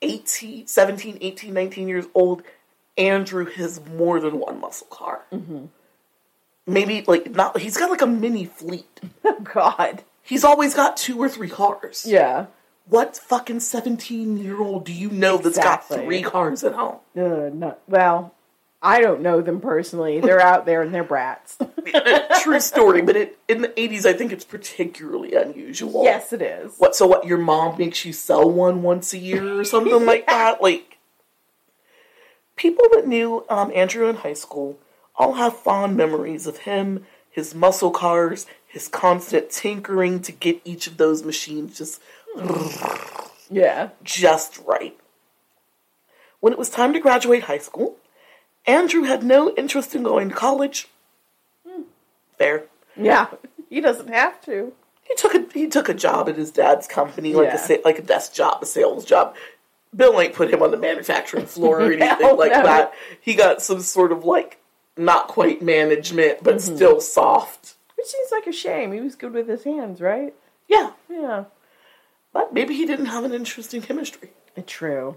18, 0.00 0.66
17, 0.66 1.18
18, 1.20 1.52
19 1.52 1.86
years 1.88 2.06
old, 2.14 2.42
Andrew 2.96 3.44
has 3.44 3.80
more 3.86 4.20
than 4.20 4.38
one 4.38 4.58
muscle 4.60 4.86
car. 4.88 5.22
Maybe 6.66 7.04
like 7.06 7.30
not, 7.30 7.58
he's 7.58 7.76
got 7.76 7.90
like 7.90 8.02
a 8.02 8.06
mini 8.06 8.44
fleet. 8.46 9.00
Oh, 9.24 9.40
God. 9.40 10.02
He's 10.22 10.44
always 10.44 10.74
got 10.74 10.96
two 10.96 11.18
or 11.20 11.28
three 11.28 11.48
cars. 11.48 12.04
Yeah. 12.06 12.46
What 12.88 13.16
fucking 13.16 13.60
17 13.60 14.36
year 14.36 14.60
old 14.60 14.84
do 14.84 14.92
you 14.92 15.10
know 15.10 15.36
that's 15.36 15.56
got 15.58 15.88
three 15.88 16.22
cars 16.22 16.64
at 16.64 16.72
home? 16.72 16.96
Uh, 17.16 17.50
no, 17.52 17.76
well, 17.88 18.34
I 18.84 19.00
don't 19.00 19.20
know 19.20 19.40
them 19.40 19.60
personally. 19.60 20.20
They're 20.20 20.40
out 20.52 20.66
there 20.66 20.82
and 20.82 20.92
they're 20.92 21.04
brats. 21.04 21.56
True 22.42 22.58
story, 22.60 23.00
but 23.02 23.16
it, 23.16 23.38
in 23.48 23.62
the 23.62 23.68
80s, 23.68 24.04
I 24.06 24.12
think 24.12 24.32
it's 24.32 24.44
particularly 24.44 25.34
unusual. 25.34 26.02
yes, 26.04 26.32
it 26.32 26.42
is. 26.42 26.74
What? 26.78 26.96
So 26.96 27.06
what? 27.06 27.24
Your 27.26 27.38
mom 27.38 27.78
makes 27.78 28.04
you 28.04 28.12
sell 28.12 28.50
one 28.50 28.82
once 28.82 29.12
a 29.12 29.18
year 29.18 29.60
or 29.60 29.64
something 29.64 30.04
like 30.04 30.26
that? 30.28 30.60
Like, 30.60 30.98
People 32.56 32.84
that 32.92 33.06
knew 33.06 33.44
um, 33.48 33.72
Andrew 33.74 34.08
in 34.08 34.16
high 34.16 34.34
school 34.34 34.78
all 35.16 35.34
have 35.34 35.56
fond 35.56 35.96
memories 35.96 36.46
of 36.46 36.58
him, 36.58 37.04
his 37.30 37.54
muscle 37.54 37.90
cars, 37.90 38.46
his 38.66 38.88
constant 38.88 39.50
tinkering 39.50 40.20
to 40.22 40.32
get 40.32 40.60
each 40.64 40.86
of 40.86 40.96
those 40.96 41.24
machines 41.24 41.78
just 41.78 42.00
Yeah. 43.50 43.90
just 44.02 44.58
right. 44.66 44.96
When 46.40 46.52
it 46.52 46.58
was 46.58 46.68
time 46.70 46.92
to 46.92 47.00
graduate 47.00 47.44
high 47.44 47.58
school, 47.58 47.96
Andrew 48.66 49.02
had 49.02 49.22
no 49.22 49.50
interest 49.54 49.94
in 49.94 50.02
going 50.02 50.28
to 50.30 50.34
college. 50.34 50.88
Hmm, 51.68 51.82
Fair. 52.38 52.64
Yeah. 52.96 53.28
He 53.70 53.80
doesn't 53.80 54.08
have 54.08 54.38
to. 54.42 54.74
He 55.02 55.14
took 55.14 55.34
a 55.34 55.46
he 55.54 55.66
took 55.66 55.88
a 55.88 55.94
job 55.94 56.28
at 56.28 56.36
his 56.36 56.50
dad's 56.50 56.86
company, 56.86 57.32
like 57.32 57.46
Yeah. 57.46 57.66
a 57.70 57.80
like 57.86 57.98
a 57.98 58.02
desk 58.02 58.34
job, 58.34 58.62
a 58.62 58.66
sales 58.66 59.06
job. 59.06 59.34
Bill 59.96 60.20
ain't 60.20 60.34
put 60.34 60.50
him 60.52 60.62
on 60.62 60.70
the 60.72 60.76
manufacturing 60.76 61.46
floor 61.46 61.80
or 61.80 61.84
anything 61.92 62.06
Hell 62.20 62.36
like 62.36 62.52
no. 62.52 62.62
that. 62.64 62.92
He 63.18 63.32
got 63.34 63.62
some 63.62 63.80
sort 63.80 64.12
of 64.12 64.24
like 64.26 64.58
not 64.98 65.26
quite 65.26 65.62
management, 65.62 66.42
but 66.44 66.56
Mm-hmm. 66.56 66.76
still 66.76 67.00
soft. 67.00 67.76
Which 67.96 68.08
seems 68.08 68.28
like 68.30 68.46
a 68.46 68.52
shame. 68.52 68.92
He 68.92 69.00
was 69.00 69.14
good 69.14 69.32
with 69.32 69.48
his 69.48 69.64
hands, 69.64 70.02
right? 70.02 70.34
Yeah, 70.68 70.90
Yeah. 71.08 71.44
but 72.34 72.52
maybe 72.52 72.74
he 72.74 72.84
didn't 72.84 73.06
have 73.06 73.24
an 73.24 73.32
interest 73.32 73.72
in 73.72 73.80
chemistry. 73.80 74.32
True. 74.66 75.16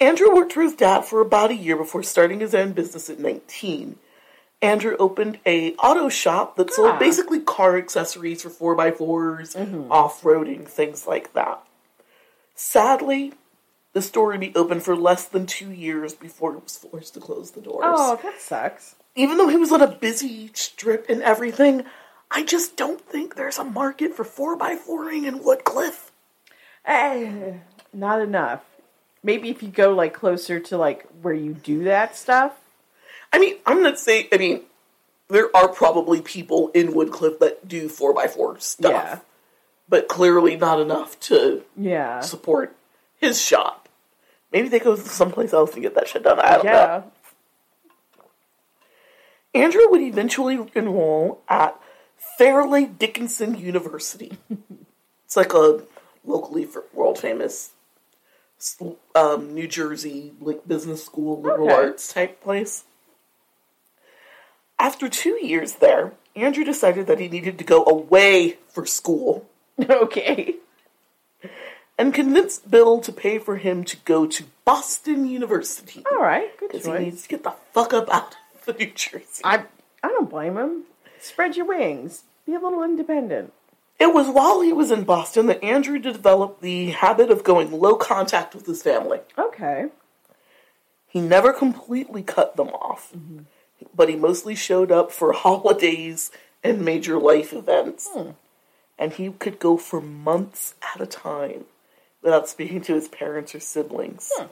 Andrew 0.00 0.34
worked 0.34 0.54
for 0.54 0.62
his 0.62 0.74
dad 0.74 1.02
for 1.02 1.20
about 1.20 1.50
a 1.50 1.54
year 1.54 1.76
before 1.76 2.02
starting 2.02 2.40
his 2.40 2.54
own 2.54 2.72
business 2.72 3.10
at 3.10 3.18
19. 3.20 3.96
Andrew 4.62 4.96
opened 4.98 5.38
a 5.46 5.74
auto 5.74 6.08
shop 6.08 6.56
that 6.56 6.72
sold 6.72 6.90
Ah. 6.90 6.98
basically 6.98 7.40
car 7.40 7.76
accessories 7.76 8.42
for 8.42 8.50
4x4s, 8.50 9.56
off-roading, 9.90 10.66
things 10.66 11.06
like 11.06 11.32
that. 11.34 11.62
Sadly, 12.54 13.34
the 13.92 14.02
store 14.02 14.28
would 14.28 14.40
be 14.40 14.52
open 14.54 14.80
for 14.80 14.94
less 14.96 15.24
than 15.24 15.46
two 15.46 15.70
years 15.70 16.14
before 16.14 16.54
it 16.54 16.62
was 16.62 16.76
forced 16.76 17.14
to 17.14 17.20
close 17.20 17.50
the 17.52 17.60
doors. 17.60 17.84
Oh, 17.86 18.18
that 18.22 18.40
sucks. 18.40 18.96
Even 19.14 19.38
though 19.38 19.48
he 19.48 19.56
was 19.56 19.72
on 19.72 19.80
a 19.82 19.86
busy 19.86 20.50
strip 20.54 21.06
and 21.08 21.22
everything, 21.22 21.84
I 22.30 22.42
just 22.44 22.76
don't 22.76 23.00
think 23.00 23.34
there's 23.34 23.58
a 23.58 23.64
market 23.64 24.14
for 24.14 24.24
4x4ing 24.24 25.26
in 25.26 25.42
Woodcliff. 25.42 26.12
Eh, 26.84 27.54
not 27.92 28.20
enough. 28.20 28.62
Maybe 29.22 29.50
if 29.50 29.62
you 29.62 29.68
go 29.68 29.92
like 29.92 30.14
closer 30.14 30.60
to 30.60 30.78
like 30.78 31.06
where 31.22 31.34
you 31.34 31.52
do 31.54 31.84
that 31.84 32.16
stuff. 32.16 32.54
I 33.32 33.38
mean, 33.38 33.56
I'm 33.66 33.82
not 33.82 33.98
saying. 33.98 34.26
I 34.32 34.38
mean, 34.38 34.62
there 35.28 35.54
are 35.54 35.68
probably 35.68 36.20
people 36.20 36.70
in 36.74 36.94
Woodcliff 36.94 37.38
that 37.40 37.68
do 37.68 37.88
four 37.88 38.18
x 38.20 38.34
four 38.34 38.58
stuff, 38.58 38.90
Yeah. 38.92 39.18
but 39.88 40.08
clearly 40.08 40.56
not 40.56 40.80
enough 40.80 41.20
to 41.20 41.62
Yeah. 41.76 42.20
support 42.20 42.74
his 43.18 43.40
shop. 43.40 43.88
Maybe 44.52 44.68
they 44.68 44.80
go 44.80 44.96
someplace 44.96 45.52
else 45.52 45.74
and 45.74 45.82
get 45.82 45.94
that 45.94 46.08
shit 46.08 46.22
done. 46.24 46.40
I 46.40 46.54
don't 46.56 46.64
know. 46.64 46.72
Yeah. 46.72 47.02
Andrew 49.54 49.88
would 49.90 50.00
eventually 50.02 50.58
enroll 50.74 51.42
at 51.48 51.78
Fairleigh 52.38 52.86
Dickinson 52.86 53.56
University. 53.56 54.32
it's 55.24 55.36
like 55.36 55.52
a 55.52 55.82
locally 56.24 56.66
world 56.92 57.18
famous 57.18 57.70
um, 59.14 59.54
New 59.54 59.66
Jersey 59.68 60.32
like 60.40 60.66
business 60.66 61.04
school, 61.04 61.40
liberal 61.40 61.68
Okay. 61.68 61.74
arts 61.74 62.12
type 62.12 62.42
place. 62.42 62.84
After 64.78 65.08
two 65.08 65.38
years 65.44 65.74
there, 65.74 66.12
Andrew 66.34 66.64
decided 66.64 67.06
that 67.06 67.20
he 67.20 67.28
needed 67.28 67.58
to 67.58 67.64
go 67.64 67.84
away 67.84 68.58
for 68.68 68.86
school 68.86 69.46
Okay. 69.90 70.56
and 71.98 72.14
convinced 72.14 72.70
Bill 72.70 73.00
to 73.00 73.12
pay 73.12 73.38
for 73.38 73.56
him 73.56 73.84
to 73.84 73.96
go 73.98 74.26
to 74.26 74.44
Boston 74.64 75.26
University 75.26 76.04
All 76.10 76.22
right. 76.22 76.56
Good 76.58 76.70
because 76.72 76.86
he 76.86 76.92
needs 76.92 77.22
to 77.22 77.28
get 77.28 77.42
the 77.44 77.54
fuck 77.72 77.92
up 77.92 78.08
out 78.12 78.36
of 78.66 78.78
New 78.78 78.90
Jersey. 78.92 79.42
I 79.44 79.64
I 80.02 80.08
don't 80.08 80.30
blame 80.30 80.56
him. 80.56 80.84
Spread 81.18 81.56
your 81.56 81.66
wings. 81.66 82.22
Be 82.46 82.54
a 82.54 82.58
little 82.58 82.82
independent. 82.82 83.52
It 84.00 84.14
was 84.14 84.28
while 84.28 84.62
he 84.62 84.72
was 84.72 84.90
in 84.90 85.04
Boston 85.04 85.46
that 85.46 85.62
Andrew 85.62 85.98
developed 85.98 86.62
the 86.62 86.86
habit 86.86 87.30
of 87.30 87.44
going 87.44 87.70
low 87.70 87.96
contact 87.96 88.54
with 88.54 88.64
his 88.64 88.82
family. 88.82 89.20
Okay. 89.36 89.88
He 91.06 91.20
never 91.20 91.52
completely 91.52 92.22
cut 92.22 92.56
them 92.56 92.68
off, 92.68 93.12
mm-hmm. 93.14 93.40
but 93.94 94.08
he 94.08 94.16
mostly 94.16 94.54
showed 94.54 94.90
up 94.90 95.12
for 95.12 95.32
holidays 95.34 96.30
and 96.64 96.82
major 96.82 97.18
life 97.18 97.52
events. 97.52 98.08
Hmm. 98.10 98.30
And 98.98 99.12
he 99.12 99.30
could 99.30 99.58
go 99.58 99.76
for 99.76 100.00
months 100.00 100.74
at 100.94 101.00
a 101.00 101.06
time 101.06 101.64
without 102.22 102.48
speaking 102.48 102.80
to 102.82 102.94
his 102.94 103.08
parents 103.08 103.54
or 103.54 103.60
siblings. 103.60 104.30
Hmm. 104.34 104.46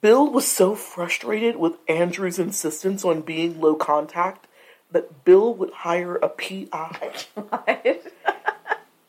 Bill 0.00 0.30
was 0.30 0.46
so 0.46 0.76
frustrated 0.76 1.56
with 1.56 1.74
Andrew's 1.88 2.38
insistence 2.38 3.04
on 3.04 3.22
being 3.22 3.60
low 3.60 3.74
contact 3.74 4.46
that 4.92 5.24
Bill 5.24 5.54
would 5.54 5.70
hire 5.70 6.16
a 6.16 6.28
PI 6.28 7.12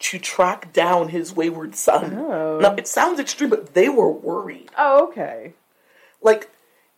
to 0.01 0.19
track 0.19 0.73
down 0.73 1.09
his 1.09 1.33
wayward 1.33 1.75
son. 1.75 2.15
Oh. 2.17 2.59
Now, 2.59 2.73
it 2.75 2.87
sounds 2.87 3.19
extreme, 3.19 3.49
but 3.49 3.73
they 3.73 3.89
were 3.89 4.11
worried. 4.11 4.69
Oh, 4.77 5.07
okay. 5.09 5.53
Like, 6.21 6.49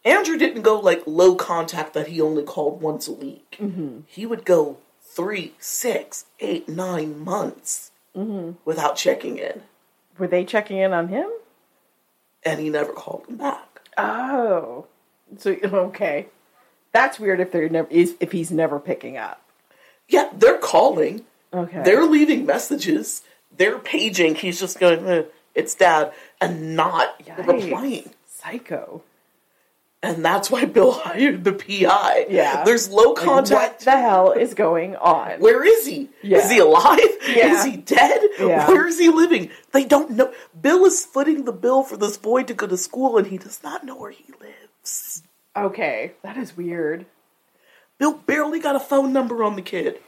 Andrew 0.06 0.38
didn't 0.38 0.64
go 0.64 0.80
like 0.80 1.04
low 1.06 1.36
contact 1.36 1.94
that 1.94 2.08
he 2.08 2.20
only 2.20 2.44
called 2.44 2.82
once 2.82 3.08
a 3.08 3.14
week. 3.14 3.58
Mm-hmm. 3.60 4.02
He 4.08 4.26
would 4.26 4.46
go 4.46 4.78
three, 5.02 5.54
six, 5.60 6.26
eight, 6.40 6.68
nine 6.68 7.20
months 7.24 7.92
mm-hmm. 8.16 8.54
without 8.66 8.96
checking 8.96 9.38
in, 9.38 9.62
Were 10.18 10.28
they 10.28 10.44
checking 10.44 10.78
in 10.78 10.94
on 10.94 11.08
him? 11.10 11.30
and 12.46 12.60
he 12.60 12.70
never 12.70 12.92
called 12.92 13.26
them 13.28 13.38
back. 13.38 13.82
Oh. 13.98 14.86
So 15.38 15.56
okay. 15.64 16.28
That's 16.92 17.20
weird 17.20 17.40
if 17.40 17.52
they're 17.52 17.70
never 17.70 17.88
is 17.90 18.16
if 18.20 18.32
he's 18.32 18.52
never 18.52 18.80
picking 18.80 19.18
up. 19.18 19.42
Yeah, 20.08 20.30
they're 20.34 20.58
calling, 20.58 21.26
Okay. 21.54 21.84
they're 21.84 22.06
leaving 22.06 22.46
messages, 22.46 23.22
they're 23.56 23.80
paging. 23.80 24.36
He's 24.36 24.60
just 24.60 24.80
going, 24.80 25.06
eh, 25.08 25.24
"It's 25.54 25.76
dad," 25.76 26.14
and 26.42 26.76
not 26.76 27.20
Yikes. 27.24 27.48
replying. 27.48 28.10
Psycho. 28.28 29.04
And 30.02 30.24
that's 30.26 30.52
why 30.52 30.66
Bill 30.66 30.92
hired 30.92 31.46
the 31.46 31.54
PI. 31.54 32.26
Yeah. 32.30 32.66
there's 32.66 32.90
low 32.90 33.14
contact. 33.14 33.52
What 33.52 33.80
the 33.80 33.92
hell 33.92 34.32
is 34.34 34.54
going 34.54 34.98
on? 34.98 35.40
Where 35.40 35.64
is 35.64 35.88
he? 35.88 36.10
Yeah. 36.22 36.40
Is 36.40 36.52
he 36.52 36.60
alive? 36.60 37.00
Yeah. 37.26 37.54
Is 37.54 37.64
he 37.64 37.78
dead? 37.78 38.20
Yeah. 38.38 38.68
Where 38.68 38.86
is 38.86 39.00
he 39.00 39.08
living? 39.10 39.50
They 39.72 39.86
don't 39.86 40.12
know. 40.12 40.34
Bill 40.60 40.84
is 40.84 41.06
footing 41.06 41.46
the 41.46 41.54
bill 41.54 41.84
for 41.84 41.96
this 41.96 42.18
boy 42.18 42.44
to 42.44 42.54
go 42.54 42.68
to 42.68 42.76
school, 42.76 43.18
and 43.18 43.28
he 43.28 43.38
does 43.38 43.64
not 43.64 43.86
know 43.86 43.96
where 43.96 44.12
he 44.12 44.26
lives. 44.42 45.24
Okay, 45.56 46.12
that 46.22 46.36
is 46.36 46.58
weird. 46.58 47.06
Bill 47.98 48.14
barely 48.14 48.60
got 48.60 48.76
a 48.76 48.82
phone 48.82 49.14
number 49.14 49.42
on 49.44 49.56
the 49.56 49.62
kid. 49.62 50.00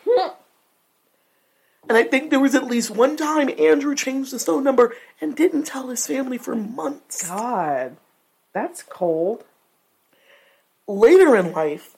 And 1.88 1.98
I 1.98 2.04
think 2.04 2.30
there 2.30 2.40
was 2.40 2.56
at 2.56 2.66
least 2.66 2.92
one 2.92 3.18
time 3.18 3.50
Andrew 3.60 3.96
changed 3.96 4.32
his 4.32 4.46
phone 4.46 4.64
number 4.64 4.96
and 5.22 5.36
didn't 5.36 5.64
tell 5.64 5.90
his 5.90 6.06
family 6.06 6.38
for 6.38 6.56
months. 6.56 7.28
God, 7.28 7.98
that's 8.54 8.84
cold. 8.84 9.44
Later 10.88 11.36
in 11.36 11.52
life, 11.52 11.96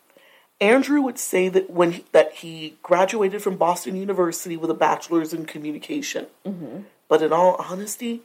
Andrew 0.59 1.01
would 1.01 1.19
say 1.19 1.49
that 1.49 1.69
when 1.69 1.91
he, 1.91 2.05
that 2.11 2.33
he 2.35 2.77
graduated 2.81 3.41
from 3.41 3.57
Boston 3.57 3.95
University 3.95 4.57
with 4.57 4.69
a 4.69 4.75
bachelor's 4.75 5.33
in 5.33 5.45
communication. 5.45 6.27
Mm-hmm. 6.45 6.81
But 7.07 7.21
in 7.21 7.31
all 7.31 7.55
honesty, 7.59 8.21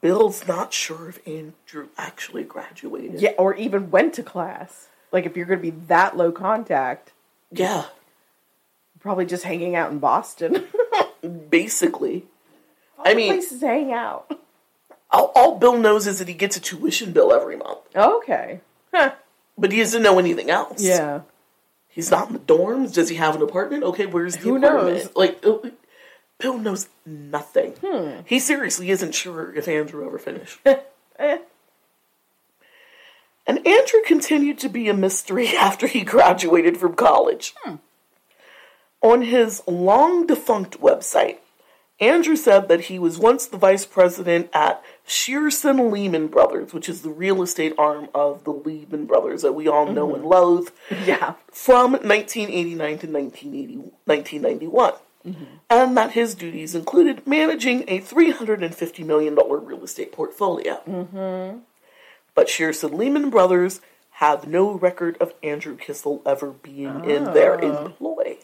Bill's 0.00 0.46
not 0.46 0.72
sure 0.72 1.08
if 1.08 1.26
Andrew 1.26 1.88
actually 1.96 2.44
graduated. 2.44 3.20
Yeah, 3.20 3.32
or 3.38 3.54
even 3.54 3.90
went 3.90 4.14
to 4.14 4.22
class. 4.22 4.88
Like 5.12 5.26
if 5.26 5.36
you're 5.36 5.46
going 5.46 5.58
to 5.58 5.70
be 5.70 5.76
that 5.86 6.16
low 6.16 6.32
contact, 6.32 7.12
Yeah, 7.52 7.86
probably 9.00 9.26
just 9.26 9.44
hanging 9.44 9.74
out 9.76 9.90
in 9.90 9.98
Boston. 9.98 10.64
basically. 11.50 12.24
I 12.98 13.14
mean, 13.14 13.32
places 13.32 13.60
to 13.60 13.66
hang 13.66 13.92
out. 13.92 14.30
all, 15.10 15.32
all 15.34 15.58
Bill 15.58 15.76
knows 15.78 16.06
is 16.06 16.18
that 16.18 16.28
he 16.28 16.34
gets 16.34 16.56
a 16.56 16.60
tuition 16.60 17.12
bill 17.12 17.32
every 17.32 17.56
month, 17.56 17.78
Okay. 17.94 18.60
Huh. 18.92 19.12
but 19.56 19.70
he 19.72 19.78
doesn't 19.78 20.02
know 20.02 20.18
anything 20.18 20.50
else. 20.50 20.82
Yeah. 20.82 21.20
He's 21.88 22.10
not 22.10 22.28
in 22.28 22.34
the 22.34 22.38
dorms. 22.40 22.94
Does 22.94 23.08
he 23.08 23.16
have 23.16 23.34
an 23.36 23.42
apartment? 23.42 23.82
Okay, 23.84 24.06
where's 24.06 24.34
the 24.36 24.42
Who 24.42 24.56
apartment? 24.56 24.96
knows? 24.96 25.16
Like, 25.16 25.44
uh, 25.44 25.58
Bill 26.38 26.58
knows 26.58 26.88
nothing. 27.06 27.74
Hmm. 27.84 28.20
He 28.24 28.38
seriously 28.38 28.90
isn't 28.90 29.14
sure 29.14 29.54
if 29.54 29.66
Andrew 29.68 30.06
ever 30.06 30.18
finished. 30.18 30.58
Eh. 31.20 31.38
and 33.44 33.66
Andrew 33.66 34.00
continued 34.06 34.56
to 34.60 34.68
be 34.68 34.88
a 34.88 34.94
mystery 34.94 35.48
after 35.56 35.88
he 35.88 36.02
graduated 36.02 36.76
from 36.78 36.94
college. 36.94 37.54
Hmm. 37.64 37.76
On 39.00 39.22
his 39.22 39.62
long 39.66 40.26
defunct 40.26 40.80
website, 40.80 41.38
Andrew 42.00 42.36
said 42.36 42.68
that 42.68 42.82
he 42.82 42.98
was 42.98 43.18
once 43.18 43.46
the 43.46 43.56
vice 43.56 43.84
president 43.84 44.50
at 44.52 44.82
Shearson 45.06 45.90
Lehman 45.90 46.28
Brothers, 46.28 46.72
which 46.72 46.88
is 46.88 47.02
the 47.02 47.10
real 47.10 47.42
estate 47.42 47.74
arm 47.76 48.08
of 48.14 48.44
the 48.44 48.52
Lehman 48.52 49.06
Brothers 49.06 49.42
that 49.42 49.54
we 49.54 49.66
all 49.66 49.86
know 49.86 50.06
mm-hmm. 50.06 50.16
and 50.16 50.24
loathe 50.24 50.68
Yeah. 51.04 51.34
from 51.50 51.92
1989 51.92 52.98
to 52.98 53.06
1980, 53.08 53.76
1991, 54.04 54.92
mm-hmm. 55.26 55.44
and 55.68 55.96
that 55.96 56.12
his 56.12 56.36
duties 56.36 56.76
included 56.76 57.26
managing 57.26 57.82
a 57.88 57.98
$350 58.00 59.04
million 59.04 59.34
real 59.34 59.82
estate 59.82 60.12
portfolio. 60.12 60.80
Mm-hmm. 60.88 61.58
But 62.36 62.46
Shearson 62.46 62.96
Lehman 62.96 63.30
Brothers 63.30 63.80
have 64.10 64.46
no 64.46 64.72
record 64.72 65.16
of 65.20 65.32
Andrew 65.42 65.76
Kissel 65.76 66.22
ever 66.24 66.50
being 66.50 67.04
in 67.04 67.24
their 67.24 67.64
oh. 67.64 67.86
employ. 67.86 68.38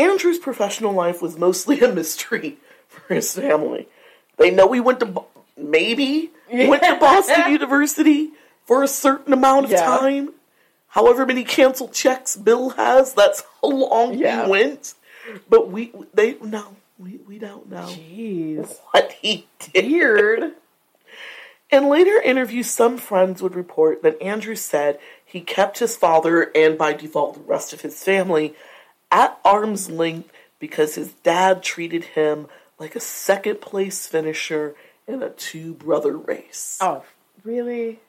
Andrew's 0.00 0.38
professional 0.38 0.92
life 0.92 1.20
was 1.20 1.36
mostly 1.38 1.80
a 1.80 1.92
mystery 1.92 2.58
for 2.88 3.14
his 3.14 3.34
family. 3.34 3.88
They 4.36 4.50
know 4.50 4.72
he 4.72 4.80
went 4.80 5.00
to 5.00 5.24
maybe 5.56 6.30
he 6.48 6.66
went 6.66 6.82
to 6.82 6.96
Boston 6.98 7.52
University 7.52 8.30
for 8.64 8.82
a 8.82 8.88
certain 8.88 9.32
amount 9.32 9.66
of 9.66 9.70
Yeah. 9.72 9.84
time. 9.84 10.34
However 10.88 11.26
many 11.26 11.44
canceled 11.44 11.92
checks 11.92 12.34
Bill 12.36 12.70
has, 12.70 13.12
that's 13.14 13.42
how 13.62 13.68
long 13.68 14.14
Yeah. 14.14 14.44
he 14.44 14.50
went. 14.50 14.94
But 15.48 15.70
we 15.70 15.92
they 16.14 16.36
no, 16.42 16.76
we, 16.98 17.20
we 17.28 17.38
don't 17.38 17.68
know 17.70 17.86
Jeez. 17.88 18.78
what 18.92 19.12
he 19.20 19.46
did. 19.72 19.84
Weird. 19.86 20.52
In 21.70 21.88
later 21.88 22.20
interviews, 22.20 22.68
some 22.68 22.98
friends 22.98 23.40
would 23.42 23.54
report 23.54 24.02
that 24.02 24.20
Andrew 24.20 24.56
said 24.56 24.98
he 25.24 25.40
kept 25.40 25.78
his 25.78 25.94
father 25.96 26.50
and 26.54 26.76
by 26.76 26.94
default 26.94 27.34
the 27.34 27.40
rest 27.42 27.72
of 27.72 27.82
his 27.82 28.02
family 28.02 28.54
at 29.10 29.38
arm's 29.44 29.90
length 29.90 30.30
because 30.58 30.94
his 30.94 31.12
dad 31.22 31.62
treated 31.62 32.04
him 32.04 32.46
like 32.78 32.96
a 32.96 33.00
second 33.00 33.60
place 33.60 34.06
finisher 34.06 34.74
in 35.06 35.22
a 35.22 35.30
two 35.30 35.74
brother 35.74 36.16
race. 36.16 36.78
Oh, 36.80 37.04
really? 37.44 38.00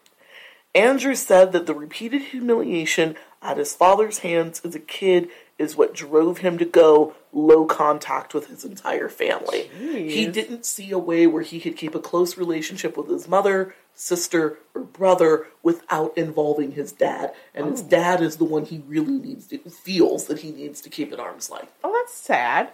Andrew 0.73 1.15
said 1.15 1.51
that 1.51 1.65
the 1.65 1.73
repeated 1.73 2.21
humiliation 2.21 3.15
at 3.41 3.57
his 3.57 3.73
father's 3.73 4.19
hands 4.19 4.61
as 4.63 4.75
a 4.75 4.79
kid 4.79 5.29
is 5.57 5.75
what 5.75 5.93
drove 5.93 6.39
him 6.39 6.57
to 6.57 6.65
go 6.65 7.13
low 7.33 7.65
contact 7.65 8.33
with 8.33 8.47
his 8.47 8.63
entire 8.63 9.09
family. 9.09 9.69
He 9.77 10.27
didn't 10.27 10.65
see 10.65 10.91
a 10.91 10.97
way 10.97 11.27
where 11.27 11.43
he 11.43 11.59
could 11.59 11.77
keep 11.77 11.93
a 11.93 11.99
close 11.99 12.37
relationship 12.37 12.97
with 12.97 13.09
his 13.09 13.27
mother, 13.27 13.75
sister, 13.95 14.57
or 14.73 14.81
brother 14.81 15.47
without 15.63 16.17
involving 16.17 16.71
his 16.71 16.91
dad. 16.91 17.33
And 17.53 17.67
his 17.69 17.81
dad 17.81 18.21
is 18.21 18.37
the 18.37 18.43
one 18.45 18.65
he 18.65 18.83
really 18.87 19.19
needs 19.19 19.47
to 19.47 19.57
feels 19.59 20.25
that 20.27 20.39
he 20.39 20.51
needs 20.51 20.81
to 20.81 20.89
keep 20.89 21.11
at 21.13 21.19
arm's 21.19 21.49
length. 21.49 21.71
Oh, 21.83 21.91
that's 21.93 22.13
sad. 22.13 22.69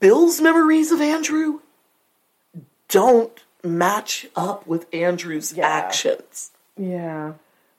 Bill's 0.00 0.40
memories 0.40 0.90
of 0.90 1.00
Andrew 1.00 1.60
don't 2.88 3.44
match 3.62 4.26
up 4.36 4.66
with 4.66 4.86
Andrew's 4.94 5.52
Yeah. 5.52 5.66
actions. 5.66 6.50
Yeah. 6.76 7.34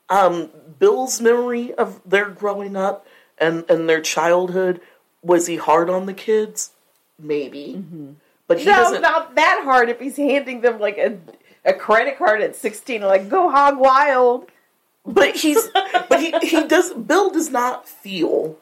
um, 0.10 0.52
Bill's 0.80 1.20
memory 1.20 1.74
of 1.74 2.00
their 2.06 2.30
growing 2.30 2.76
up 2.76 3.08
and, 3.40 3.66
and 3.70 3.90
their 3.90 4.02
childhood 4.02 4.80
was 5.24 5.48
he 5.48 5.56
hard 5.56 5.90
on 5.90 6.06
the 6.06 6.14
kids? 6.14 6.72
Maybe, 7.18 7.84
but 8.48 8.60
he 8.60 8.66
No, 8.66 8.74
doesn't. 8.76 9.02
not 9.02 9.34
that 9.36 9.62
hard 9.64 9.90
if 9.90 10.00
he's 10.00 10.16
handing 10.18 10.62
them 10.62 10.80
like 10.80 10.98
a 11.00 11.18
a 11.66 11.74
credit 11.74 12.18
card 12.18 12.42
at 12.42 12.56
16 12.56 13.02
like 13.02 13.30
go 13.30 13.50
hog 13.50 13.78
wild. 13.80 14.50
But 15.06 15.36
he's 15.36 15.68
but 16.10 16.20
he 16.20 16.34
he 16.42 16.64
does. 16.68 16.94
Bill 16.94 17.30
does 17.30 17.50
not 17.52 17.88
feel 17.88 18.58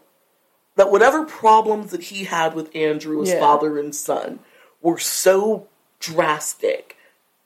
that 0.75 0.91
whatever 0.91 1.23
problems 1.25 1.91
that 1.91 2.03
he 2.03 2.25
had 2.25 2.53
with 2.55 2.75
Andrew 2.75 3.21
as 3.21 3.29
Yeah. 3.29 3.39
father 3.39 3.77
and 3.79 3.95
son 3.95 4.39
were 4.81 4.97
so 4.99 5.67
drastic 5.99 6.97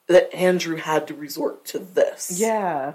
that 0.07 0.33
Andrew 0.33 0.77
had 0.77 1.05
to 1.07 1.13
resort 1.13 1.65
to 1.65 1.79
this. 1.79 2.39
Yeah. 2.39 2.93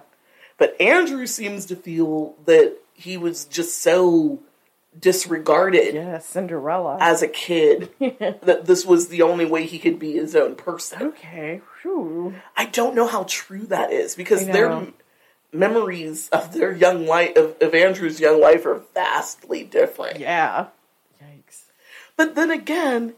But 0.58 0.80
Andrew 0.80 1.26
seems 1.26 1.66
to 1.66 1.76
feel 1.76 2.34
that 2.46 2.78
he 2.94 3.16
was 3.16 3.44
just 3.44 3.78
so 3.78 4.40
disregarded 4.98 5.94
Yeah, 5.94 6.18
Cinderella. 6.18 6.98
as 7.00 7.22
a 7.22 7.28
kid 7.28 7.90
that 8.00 8.66
this 8.66 8.84
was 8.84 9.08
the 9.08 9.22
only 9.22 9.44
way 9.46 9.66
he 9.66 9.78
could 9.78 9.98
be 9.98 10.12
his 10.12 10.34
own 10.36 10.54
person. 10.56 11.02
okay. 11.02 11.60
Phew. 11.80 12.34
I 12.56 12.66
don't 12.66 12.94
know 12.94 13.06
how 13.06 13.24
true 13.28 13.66
that 13.66 13.90
is 13.92 14.14
because 14.14 14.46
their 14.46 14.70
m- 14.70 14.94
memories 15.52 16.28
of 16.30 16.52
their 16.52 16.72
young 16.72 17.06
life 17.06 17.36
of, 17.36 17.56
of 17.60 17.74
Andrew's 17.74 18.20
young 18.20 18.40
life 18.40 18.64
are 18.66 18.82
vastly 18.94 19.64
different. 19.64 20.20
Yeah. 20.20 20.66
Yikes. 21.22 21.62
But 22.16 22.34
then 22.34 22.50
again, 22.50 23.14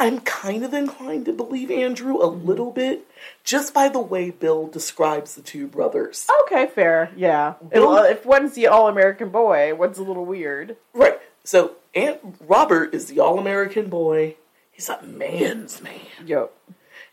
I'm 0.00 0.20
kind 0.20 0.64
of 0.64 0.72
inclined 0.74 1.26
to 1.26 1.32
believe 1.32 1.70
Andrew 1.70 2.16
a 2.16 2.26
Mm-hmm. 2.28 2.46
little 2.46 2.70
bit 2.72 3.06
just 3.44 3.72
by 3.74 3.88
the 3.88 4.00
way 4.00 4.30
Bill 4.30 4.66
describes 4.66 5.34
the 5.34 5.42
two 5.42 5.66
brothers. 5.66 6.26
Okay, 6.42 6.66
fair. 6.66 7.10
Yeah. 7.14 7.54
Bill- 7.70 7.88
Well, 7.90 8.04
if 8.04 8.24
one's 8.26 8.54
the 8.54 8.66
all 8.66 8.88
American 8.88 9.28
boy, 9.28 9.74
one's 9.74 9.98
a 9.98 10.02
little 10.02 10.24
weird. 10.24 10.76
Right. 10.94 11.20
So 11.44 11.76
Aunt 11.94 12.18
Robert 12.40 12.94
is 12.94 13.06
the 13.06 13.20
all-American 13.20 13.88
boy. 13.88 14.36
He's 14.70 14.88
a 14.88 15.02
man's 15.02 15.82
man. 15.82 16.00
Yep. 16.24 16.52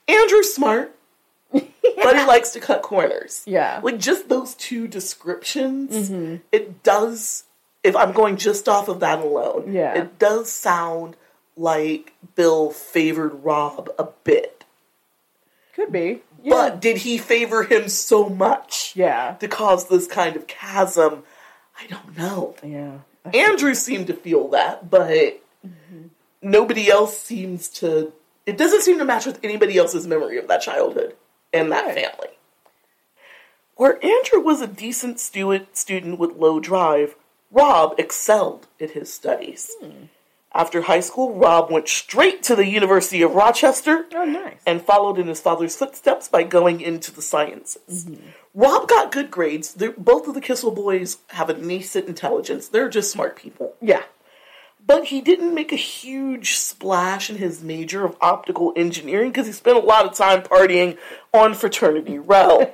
Andrew's 0.08 0.54
smart, 0.54 0.96
but 1.52 1.64
he 2.18 2.26
likes 2.26 2.52
to 2.52 2.60
cut 2.60 2.82
corners. 2.84 3.44
Yeah. 3.46 3.80
Like 3.84 4.00
just 4.00 4.30
those 4.30 4.54
two 4.56 4.88
descriptions, 4.88 6.10
it 6.52 6.84
does. 6.84 7.44
If 7.84 7.96
I'm 7.96 8.12
going 8.12 8.38
just 8.38 8.68
off 8.70 8.88
of 8.90 9.00
that 9.02 9.20
alone, 9.20 9.72
Yeah. 9.74 9.94
it 9.98 10.20
does 10.20 10.52
sound 10.52 11.16
like 11.58 12.14
Bill 12.36 12.72
favored 12.72 13.44
Rob 13.44 13.90
a 13.98 14.08
bit. 14.24 14.64
Could 15.74 15.92
be. 15.92 16.22
Yeah. 16.44 16.54
But 16.54 16.82
did 16.82 16.98
he 16.98 17.18
favor 17.18 17.64
him 17.64 17.90
so 17.90 18.30
much 18.30 18.94
yeah. 18.96 19.36
to 19.40 19.48
cause 19.48 19.88
this 19.88 20.08
kind 20.08 20.36
of 20.36 20.48
chasm? 20.48 21.24
I 21.80 21.88
don't 21.88 22.18
know. 22.18 22.56
Yeah. 22.64 23.00
Andrew 23.34 23.74
seemed 23.74 24.08
to 24.08 24.14
feel 24.14 24.48
that, 24.50 24.90
but 24.90 25.42
mm-hmm. 25.66 26.08
nobody 26.42 26.90
else 26.90 27.20
seems 27.20 27.68
to. 27.70 28.14
It 28.46 28.58
doesn't 28.58 28.82
seem 28.82 28.98
to 29.00 29.06
match 29.06 29.26
with 29.26 29.44
anybody 29.44 29.78
else's 29.78 30.08
memory 30.08 30.38
of 30.38 30.48
that 30.48 30.62
childhood 30.62 31.16
and 31.54 31.72
that 31.72 31.86
Right. 31.86 31.96
family. 31.96 32.30
Where 33.76 34.04
Andrew 34.04 34.40
was 34.40 34.62
a 34.62 34.68
decent 34.68 35.20
stu- 35.20 35.68
student 35.74 36.18
with 36.18 36.38
low 36.38 36.60
drive, 36.60 37.16
Rob 37.52 37.94
excelled 38.00 38.68
at 38.82 38.92
his 38.92 39.14
studies. 39.14 39.72
Hmm. 39.82 40.06
After 40.58 40.82
high 40.82 41.02
school, 41.02 41.36
Rob 41.36 41.70
went 41.70 41.88
straight 41.88 42.42
to 42.44 42.56
the 42.56 42.66
University 42.66 43.22
of 43.22 43.36
Rochester 43.36 44.08
Oh, 44.16 44.26
nice. 44.26 44.58
and 44.66 44.82
followed 44.82 45.20
in 45.20 45.28
his 45.28 45.40
father's 45.40 45.76
footsteps 45.76 46.28
by 46.28 46.42
going 46.42 46.82
into 46.82 47.12
the 47.14 47.22
sciences. 47.22 48.06
Mm-hmm. 48.06 48.30
Rob 48.56 48.88
got 48.90 49.12
good 49.12 49.30
grades. 49.30 49.76
They're, 49.76 49.92
both 49.92 50.28
of 50.28 50.34
the 50.34 50.42
Kissel 50.42 50.72
boys 50.72 51.20
have 51.30 51.52
a 51.52 51.54
nascent 51.54 52.08
intelligence. 52.08 52.70
They're 52.70 52.90
just 52.90 53.12
smart 53.12 53.36
people. 53.36 53.76
Yeah. 53.80 54.02
But 54.84 55.06
he 55.06 55.22
didn't 55.22 55.54
make 55.54 55.72
a 55.72 55.76
huge 55.76 56.56
splash 56.56 57.30
in 57.30 57.36
his 57.36 57.62
major 57.62 58.04
of 58.04 58.18
optical 58.20 58.74
engineering 58.76 59.30
because 59.30 59.46
he 59.46 59.54
spent 59.54 59.78
a 59.78 59.82
lot 59.82 60.08
of 60.08 60.16
time 60.16 60.42
partying 60.42 60.98
on 61.36 61.54
Fraternity 61.54 62.18
Row. 62.18 62.62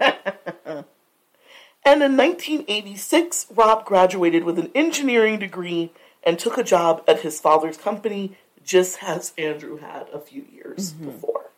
and 0.66 2.02
in 2.02 2.16
1986, 2.16 3.48
Rob 3.54 3.84
graduated 3.84 4.46
with 4.46 4.58
an 4.58 4.72
engineering 4.74 5.38
degree 5.38 5.92
and 6.26 6.40
took 6.40 6.58
a 6.58 6.64
job 6.64 7.04
at 7.08 7.22
his 7.22 7.40
father's 7.40 7.78
company, 7.78 8.38
just 8.64 9.04
as 9.04 9.34
Andrew 9.38 9.78
had 9.78 10.08
a 10.14 10.20
few 10.20 10.46
years 10.52 10.94
mm-hmm. 10.94 11.12
before. 11.12 11.52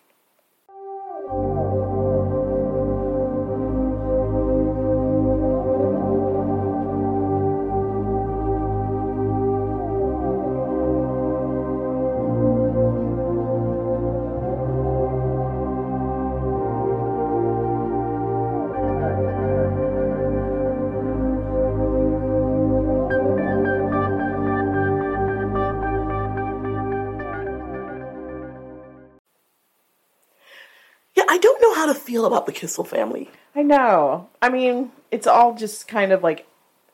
Feel 32.16 32.26
about 32.26 32.46
the 32.46 32.54
Kissel 32.54 32.86
family. 32.86 33.30
I 33.54 33.62
know. 33.62 34.30
I 34.42 34.48
mean, 34.48 34.94
it's 35.12 35.28
all 35.28 35.54
just 35.54 35.86
kind 35.90 36.14
of 36.14 36.24
like 36.24 36.48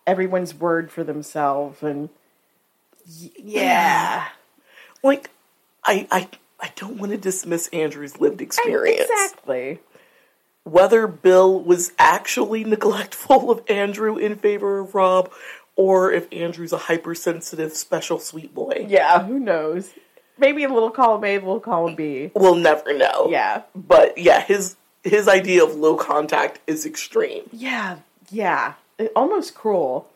everyone's 0.07 0.55
word 0.55 0.89
for 0.89 1.03
themselves, 1.03 1.83
and 1.83 2.09
y- 3.21 3.29
yeah, 3.37 4.29
Like, 5.03 5.29
I, 5.85 6.07
I, 6.09 6.27
I 6.59 6.71
don't 6.75 6.97
want 6.97 7.11
to 7.11 7.19
dismiss 7.19 7.67
Andrew's 7.67 8.19
lived 8.19 8.41
experience. 8.41 9.07
exactly. 9.11 9.79
Whether 10.63 11.05
Bill 11.05 11.59
was 11.61 11.91
actually 11.99 12.63
neglectful 12.63 13.51
of 13.51 13.61
Andrew 13.69 14.17
in 14.17 14.37
favor 14.37 14.79
of 14.79 14.95
Rob, 14.95 15.31
or 15.75 16.11
if 16.11 16.27
Andrew's 16.33 16.73
a 16.73 16.77
hypersensitive 16.79 17.73
special 17.73 18.17
sweet 18.17 18.55
boy. 18.55 18.87
Yeah, 18.89 19.23
who 19.23 19.39
knows? 19.39 19.91
Maybe 20.39 20.63
a 20.63 20.69
little 20.69 20.89
column 20.89 21.23
A, 21.25 21.35
a 21.35 21.39
little 21.39 21.59
column 21.59 21.93
B. 21.93 22.31
We'll 22.35 22.55
never 22.55 22.97
know. 22.97 23.27
Yeah, 23.29 23.61
But 23.75 24.17
yeah, 24.17 24.41
his 24.41 24.77
his 25.03 25.27
idea 25.27 25.63
of 25.63 25.75
low 25.75 25.95
contact 25.95 26.59
is 26.67 26.85
extreme. 26.85 27.43
yeah, 27.51 27.97
yeah. 28.29 28.73
It- 28.97 29.11
almost 29.15 29.55
cruel. 29.55 30.07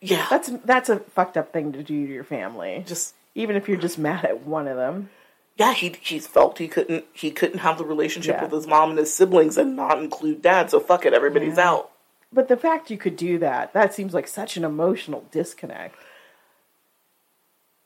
Yeah. 0.00 0.26
That's 0.28 0.50
that's 0.64 0.88
a 0.88 0.98
fucked 0.98 1.36
up 1.36 1.52
thing 1.52 1.72
to 1.72 1.82
do 1.82 2.06
to 2.06 2.12
your 2.12 2.24
family. 2.24 2.84
just 2.86 3.14
Even 3.34 3.54
if 3.56 3.68
you're 3.68 3.78
just 3.78 3.98
mad 3.98 4.24
at 4.24 4.42
one 4.44 4.66
of 4.68 4.76
them. 4.76 5.10
yeah, 5.56 5.72
he 5.74 5.94
he 6.00 6.18
felt 6.18 6.58
he 6.58 6.66
couldn't 6.68 7.04
he 7.12 7.30
couldn't 7.30 7.60
have 7.60 7.78
the 7.78 7.84
relationship 7.84 8.34
Yeah. 8.36 8.42
with 8.42 8.52
his 8.52 8.66
mom 8.66 8.90
and 8.90 8.98
his 8.98 9.14
siblings 9.14 9.56
and 9.56 9.76
not 9.76 9.98
include 9.98 10.42
dad. 10.42 10.70
So 10.70 10.80
fuck 10.80 11.06
it, 11.06 11.14
everybody's 11.14 11.56
out. 11.58 11.90
But 12.32 12.48
the 12.48 12.56
fact 12.56 12.90
you 12.90 12.98
could 12.98 13.16
do 13.16 13.38
that, 13.38 13.72
that 13.74 13.94
seems 13.94 14.12
like 14.14 14.26
such 14.26 14.56
an 14.56 14.64
emotional 14.64 15.24
disconnect. 15.30 15.94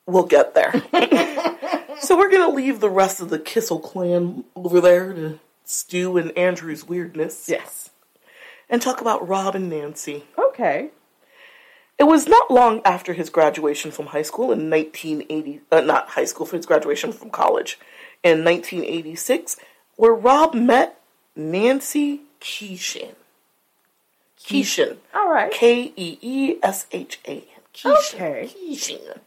We'll 0.05 0.23
get 0.23 0.53
there. 0.55 0.71
so 1.99 2.17
we're 2.17 2.31
gonna 2.31 2.53
leave 2.55 2.79
the 2.79 2.89
rest 2.89 3.19
of 3.21 3.29
the 3.29 3.39
Kissel 3.39 3.79
clan 3.79 4.45
over 4.55 4.79
there 4.81 5.13
to 5.13 5.39
stew 5.67 6.17
and 6.17 6.35
Andrew's 6.37 6.85
weirdness 6.87 7.47
Yes. 7.47 7.89
and 8.69 8.81
talk 8.81 9.01
about 9.01 9.27
Rob 9.27 9.53
and 9.53 9.69
Nancy. 9.69 10.23
Okay. 10.37 10.89
It 11.99 12.03
was 12.05 12.27
not 12.27 12.49
long 12.51 12.81
after 12.85 13.13
his 13.13 13.29
graduation 13.29 13.91
from 13.91 14.07
high 14.07 14.21
school 14.21 14.51
in 14.51 14.69
1980, 14.69 15.61
uh, 15.71 15.81
not 15.81 16.09
high 16.09 16.25
school, 16.25 16.45
for 16.45 16.55
his 16.55 16.65
graduation 16.65 17.11
from 17.11 17.29
college 17.31 17.79
in 18.23 18.43
1986, 18.43 19.57
where 19.95 20.13
Rob 20.13 20.53
met 20.53 20.99
Nancy 21.35 22.21
Keeshan. 22.39 23.15
Keeshan. 24.39 24.97
All 25.13 25.29
right. 25.29 25.51
K 25.51 25.91
E 25.95 26.17
E 26.21 26.55
S 26.63 26.85
H 26.91 27.19
A 27.27 27.31
N. 27.31 27.41
Keeshan. 27.73 28.13
Okay. 28.13 28.49
Keeshan. 28.55 29.19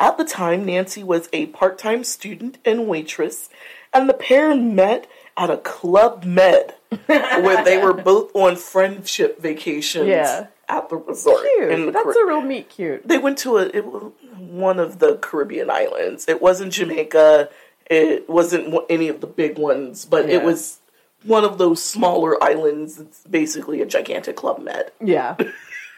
At 0.00 0.18
the 0.18 0.24
time, 0.24 0.64
Nancy 0.66 1.02
was 1.04 1.28
a 1.32 1.46
part 1.46 1.78
time 1.78 2.02
student 2.04 2.58
and 2.64 2.86
waitress, 2.88 3.48
and 3.92 4.08
the 4.08 4.14
pair 4.14 4.54
met 4.54 5.06
at 5.36 5.50
a 5.50 5.56
Club 5.58 6.24
Med 6.24 6.74
where 7.06 7.64
they 7.64 7.78
were 7.78 7.92
both 7.92 8.34
on 8.34 8.56
friendship 8.56 9.40
vacations 9.40 10.08
Yeah. 10.08 10.46
at 10.68 10.88
the 10.88 10.96
resort. 10.96 11.42
Cute. 11.56 11.86
the 11.86 11.90
That's 11.92 12.04
Car- 12.14 12.24
a 12.24 12.26
real 12.26 12.40
meet 12.40 12.68
cute. 12.70 13.06
they 13.06 13.18
went 13.18 13.38
to 13.38 13.58
a 13.58 13.66
it, 13.66 13.84
was 13.84 14.12
one 14.38 14.78
of 14.78 14.98
the 14.98 15.16
Caribbean 15.16 15.70
islands. 15.70 16.26
It 16.28 16.40
wasn't 16.42 16.72
Jamaica. 16.72 17.48
It 17.90 18.28
wasn't 18.28 18.74
any 18.90 19.08
of 19.08 19.20
the 19.20 19.26
big 19.26 19.58
ones, 19.58 20.04
but 20.04 20.28
it 20.28 20.42
was 20.42 20.78
one 21.22 21.44
of 21.44 21.58
those 21.58 21.82
smaller 21.82 22.42
islands. 22.42 22.98
It's 22.98 23.22
basically 23.24 23.80
a 23.80 23.86
gigantic 23.86 24.36
Club 24.36 24.58
Med. 24.60 24.90
Yeah. 25.00 25.36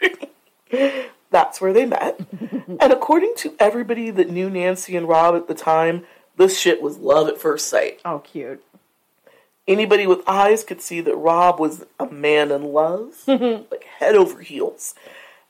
That's 1.31 1.61
where 1.61 1.73
they 1.73 1.85
met. 1.85 2.19
and 2.79 2.91
according 2.93 3.33
to 3.37 3.53
everybody 3.59 4.09
that 4.11 4.29
knew 4.29 4.49
Nancy 4.49 4.95
and 4.95 5.07
Rob 5.07 5.35
at 5.35 5.47
the 5.47 5.53
time, 5.53 6.05
this 6.39 6.59
shit 6.59 6.81
was 6.81 6.97
love 6.97 7.27
at 7.27 7.37
first 7.39 7.67
sight. 7.67 7.99
Oh, 8.03 8.19
cute. 8.19 8.63
Anybody 9.67 10.07
with 10.07 10.27
eyes 10.27 10.63
could 10.63 10.81
see 10.81 10.99
that 11.01 11.15
Rob 11.15 11.59
was 11.59 11.85
a 11.99 12.07
man 12.09 12.49
in 12.51 12.63
love, 12.73 13.13
like 13.27 13.83
head 13.99 14.15
over 14.15 14.41
heels. 14.41 14.95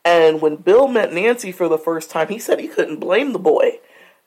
And 0.03 0.41
when 0.41 0.57
Bill 0.57 0.89
met 0.89 1.13
Nancy 1.13 1.53
for 1.53 1.69
the 1.69 1.77
first 1.77 2.09
time, 2.09 2.27
he 2.27 2.39
said 2.39 2.59
he 2.59 2.67
couldn't 2.67 2.99
blame 2.99 3.31
the 3.31 3.39
boy. 3.39 3.79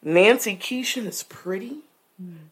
Nancy 0.03 0.57
Keeshan 0.57 1.07
is 1.07 1.23
pretty. 1.25 1.79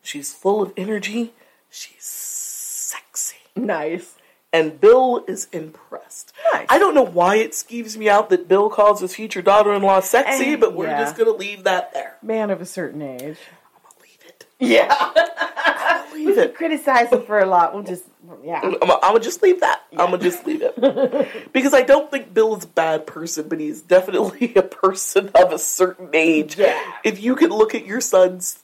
She's 0.02 0.34
full 0.34 0.60
of 0.60 0.72
energy. 0.76 1.32
She's 1.70 2.02
sexy. 2.04 3.36
Nice. 3.56 4.16
And 4.52 4.80
Bill 4.80 5.24
is 5.28 5.46
impressed. 5.52 6.32
Nice. 6.52 6.66
I 6.68 6.78
don't 6.78 6.94
know 6.94 7.04
why 7.06 7.36
it 7.36 7.52
skeeves 7.52 7.96
me 7.96 8.08
out 8.08 8.30
that 8.30 8.48
Bill 8.48 8.68
calls 8.68 9.00
his 9.00 9.14
future 9.14 9.42
daughter 9.42 9.72
in 9.72 9.82
law 9.82 10.00
sexy, 10.00 10.52
Eh, 10.54 10.56
but 10.56 10.74
we're 10.74 10.86
yeah. 10.88 10.98
just 11.00 11.16
going 11.16 11.30
to 11.30 11.38
leave 11.38 11.62
that 11.64 11.94
there. 11.94 12.16
Man 12.22 12.50
of 12.50 12.60
a 12.60 12.66
certain 12.66 13.00
age. 13.02 13.38
Yeah. 14.60 14.94
Leave 16.14 16.36
it. 16.38 16.54
Criticize 16.54 17.10
him 17.10 17.22
for 17.22 17.38
a 17.38 17.46
lot. 17.46 17.72
We'll 17.74 17.82
just, 17.82 18.04
yeah. 18.44 18.60
I'm, 18.62 18.74
gonna 18.88 19.20
just 19.20 19.42
leave 19.42 19.60
that. 19.60 19.82
I'm 19.92 20.10
gonna 20.10 20.18
just 20.18 20.46
leave 20.46 20.60
it 20.62 21.52
because 21.52 21.72
I 21.72 21.80
don't 21.82 22.10
think 22.10 22.34
Bill 22.34 22.54
is 22.56 22.64
a 22.64 22.68
bad 22.68 23.06
person, 23.06 23.48
but 23.48 23.58
he's 23.58 23.80
definitely 23.80 24.54
a 24.56 24.62
person 24.62 25.30
of 25.34 25.52
a 25.52 25.58
certain 25.58 26.10
age. 26.12 26.58
Yeah. 26.58 26.78
If 27.04 27.22
you 27.22 27.36
could 27.36 27.50
look 27.50 27.74
at 27.74 27.86
your 27.86 28.00
son's 28.02 28.58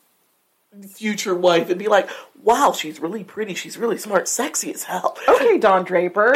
future 0.92 1.34
wife 1.34 1.70
and 1.70 1.78
be 1.78 1.88
like, 1.88 2.10
"Wow, 2.42 2.72
she's 2.76 3.00
really 3.00 3.24
pretty. 3.24 3.54
She's 3.54 3.78
really 3.78 3.96
smart, 3.96 4.28
sexy 4.28 4.74
as 4.74 4.82
hell," 4.84 5.16
Okay, 5.26 5.56
Don 5.56 5.84
Draper. 5.84 6.34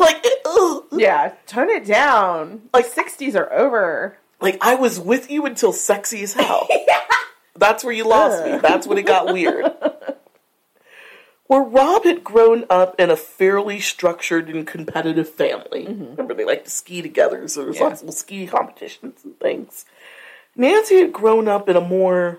like, 0.00 0.24
ugh. 0.46 0.84
yeah, 0.92 1.34
tone 1.46 1.68
it 1.68 1.84
down. 1.84 2.62
Like, 2.72 2.90
60s 2.90 3.34
are 3.34 3.52
over. 3.52 4.16
like 4.40 4.56
I 4.62 4.76
was 4.76 4.98
with 4.98 5.30
you 5.30 5.44
until 5.44 5.72
sexy 5.74 6.22
as 6.22 6.32
hell. 6.32 6.66
That's 7.58 7.82
where 7.84 7.92
you 7.92 8.04
lost 8.08 8.44
me. 8.44 8.58
That's 8.58 8.86
when 8.86 8.98
it 8.98 9.06
got 9.06 9.32
weird. 9.32 9.66
Where 11.48 11.62
Rob 11.62 12.02
had 12.02 12.24
grown 12.24 12.64
up 12.68 12.98
in 12.98 13.08
a 13.08 13.16
fairly 13.16 13.78
structured 13.78 14.48
and 14.48 14.66
competitive 14.66 15.28
family. 15.28 15.84
Mm-hmm. 15.86 16.04
Remember, 16.10 16.34
they 16.34 16.44
like 16.44 16.64
to 16.64 16.70
ski 16.70 17.02
together, 17.02 17.46
so 17.46 17.62
there's 17.62 17.76
Yeah. 17.76 17.84
lots 17.84 18.02
of 18.02 18.12
ski 18.14 18.48
competitions 18.48 19.20
and 19.22 19.38
things. 19.38 19.84
Nancy 20.56 20.96
had 20.98 21.12
grown 21.12 21.46
up 21.46 21.68
in 21.68 21.76
a 21.76 21.80
more 21.80 22.38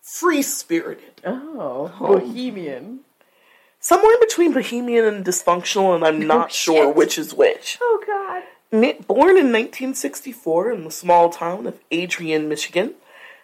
free 0.00 0.42
spirited, 0.42 1.20
Oh, 1.26 1.90
bohemian. 1.98 3.00
somewhere 3.80 4.14
in 4.14 4.20
between 4.20 4.52
bohemian 4.52 5.04
and 5.06 5.24
dysfunctional, 5.26 5.92
and 5.96 6.04
I'm 6.04 6.22
oh, 6.22 6.26
not 6.38 6.52
sure 6.52 6.88
which 6.88 7.18
is 7.18 7.34
which. 7.34 7.78
Oh, 7.80 8.04
God. 8.06 8.44
Born 9.08 9.30
in 9.38 9.50
1964 9.50 10.70
in 10.70 10.84
the 10.84 10.92
small 10.92 11.30
town 11.30 11.66
of 11.66 11.80
Adrian, 11.90 12.48
Michigan, 12.48 12.94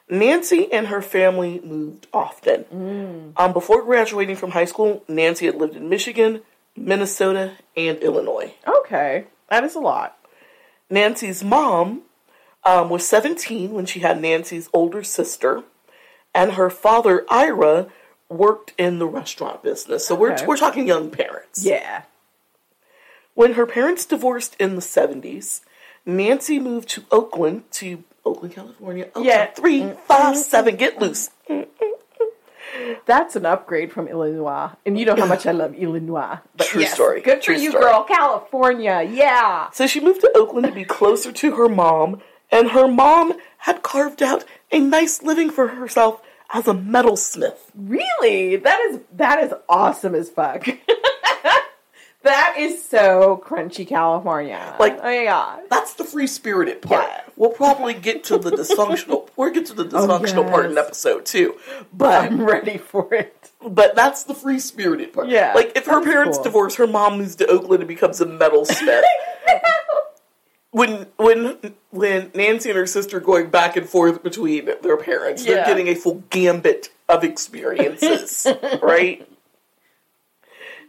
Nancy 0.09 0.73
and 0.73 0.87
her 0.87 1.03
family 1.03 1.61
moved 1.65 2.07
often. 2.13 3.33
Um, 3.37 3.53
before 3.53 3.83
graduating 3.83 4.37
from 4.37 4.53
high 4.53 4.65
school, 4.65 5.05
Nancy 5.09 5.47
had 5.47 5.57
lived 5.57 5.77
in 5.77 5.89
Michigan, 5.89 6.43
Minnesota, 6.77 7.53
and 7.77 7.99
Illinois. 7.99 8.55
Okay. 8.67 9.25
That 9.49 9.65
is 9.65 9.75
a 9.75 9.81
lot. 9.81 10.19
Nancy's 10.89 11.43
mom 11.43 12.03
um, 12.65 12.89
was 12.89 13.07
17 13.07 13.73
when 13.73 13.87
she 13.87 14.01
had 14.01 14.21
Nancy's 14.21 14.69
older 14.73 15.03
sister, 15.03 15.65
and 16.35 16.53
her 16.53 16.71
father, 16.71 17.25
Ira, 17.29 17.89
worked 18.29 18.73
in 18.77 18.99
the 18.99 19.07
restaurant 19.07 19.63
business. 19.63 20.07
So 20.07 20.15
we're, 20.15 20.37
we're 20.47 20.57
talking 20.57 20.87
young 20.87 21.11
parents. 21.11 21.65
Yeah. 21.65 22.03
When 23.35 23.55
her 23.55 23.67
parents 23.67 24.05
divorced 24.05 24.57
in 24.59 24.75
the 24.75 24.81
70s, 24.81 25.61
Nancy 26.05 26.59
moved 26.59 26.89
to 26.91 27.05
Oakland, 27.11 27.65
to 27.73 28.05
Oakland, 28.27 28.55
California. 28.55 29.05
Oakland, 29.07 29.27
Yeah. 29.27 29.47
Three, 29.53 29.93
five, 30.07 30.37
seven, 30.37 30.77
get 30.77 31.01
loose. 31.01 31.31
That's 33.07 33.37
an 33.37 33.47
upgrade 33.47 33.93
from 33.93 34.07
Illinois. 34.09 34.71
And 34.85 34.99
you 34.99 35.07
know 35.07 35.17
how 35.17 35.25
much 35.27 35.47
I 35.47 35.53
love 35.53 35.75
Illinois. 35.75 36.39
But 36.57 36.67
True 36.67 36.83
yes, 36.83 36.93
story. 36.95 37.21
Good 37.23 37.39
for 37.39 37.45
True 37.55 37.57
you, 37.57 37.71
story. 37.71 37.85
girl. 37.85 38.05
California. 38.05 39.03
Yeah. 39.09 39.71
So 39.71 39.87
she 39.87 40.01
moved 40.01 40.21
to 40.23 40.31
Oakland 40.35 40.67
to 40.67 40.73
be 40.73 40.85
closer 40.85 41.33
to 41.33 41.55
her 41.55 41.69
mom, 41.69 42.21
and 42.51 42.71
her 42.73 42.87
mom 42.89 43.35
had 43.59 43.83
carved 43.83 44.23
out 44.23 44.45
a 44.73 44.81
nice 44.81 45.23
living 45.23 45.51
for 45.51 45.69
herself 45.69 46.21
as 46.53 46.67
a 46.69 46.75
metalsmith. 46.75 47.57
Really? 47.75 48.57
That 48.57 48.79
is 48.91 49.01
that 49.13 49.43
is 49.43 49.55
awesome 49.69 50.15
as 50.15 50.29
fuck. 50.29 50.67
that 52.25 52.55
is 52.59 52.85
so 52.85 53.41
crunchy 53.45 53.87
California. 53.87 54.77
Like- 54.79 54.99
oh 54.99 55.03
my 55.03 55.25
god. 55.25 55.61
That's 55.71 55.95
the 55.95 56.05
free 56.05 56.27
spirited 56.27 56.83
part. 56.83 57.07
Yeah. 57.09 57.21
We'll 57.37 57.51
probably 57.51 57.93
get 57.95 58.25
to 58.25 58.39
the 58.39 58.51
dysfunctional. 58.51 59.29
We'll 59.37 59.53
get 59.53 59.67
to 59.67 59.75
the 59.75 59.85
oh, 59.85 59.87
dysfunctional 60.09 60.51
part 60.51 60.65
in 60.67 60.79
episode 60.79 61.27
two, 61.27 61.57
but 61.93 62.25
I'm 62.25 62.41
ready 62.43 62.79
for 62.79 63.13
it. 63.13 63.51
But 63.63 63.95
that's 63.95 64.23
the 64.23 64.35
free 64.35 64.59
spirited 64.59 65.13
part. 65.13 65.29
Yeah, 65.29 65.53
Like 65.55 65.73
if 65.77 65.85
her 65.87 66.03
parents 66.03 66.39
cool. 66.39 66.45
divorce, 66.45 66.77
her 66.77 66.87
mom 66.87 67.19
moves 67.19 67.37
to 67.37 67.47
Oakland 67.47 67.83
and 67.83 67.89
becomes 67.89 68.19
a 68.23 68.25
metalsmith. 68.25 69.03
when 70.71 71.07
when 71.17 71.75
when 71.91 72.31
Nancy 72.35 72.71
and 72.71 72.79
her 72.79 72.87
sister 72.87 73.19
are 73.19 73.21
going 73.21 73.51
back 73.51 73.77
and 73.77 73.87
forth 73.87 74.23
between 74.23 74.71
their 74.83 74.97
parents, 74.97 75.45
they're 75.45 75.67
getting 75.67 75.89
a 75.89 75.95
full 75.95 76.23
gambit 76.31 76.91
of 77.09 77.25
experiences, 77.25 78.47
right? 78.83 79.29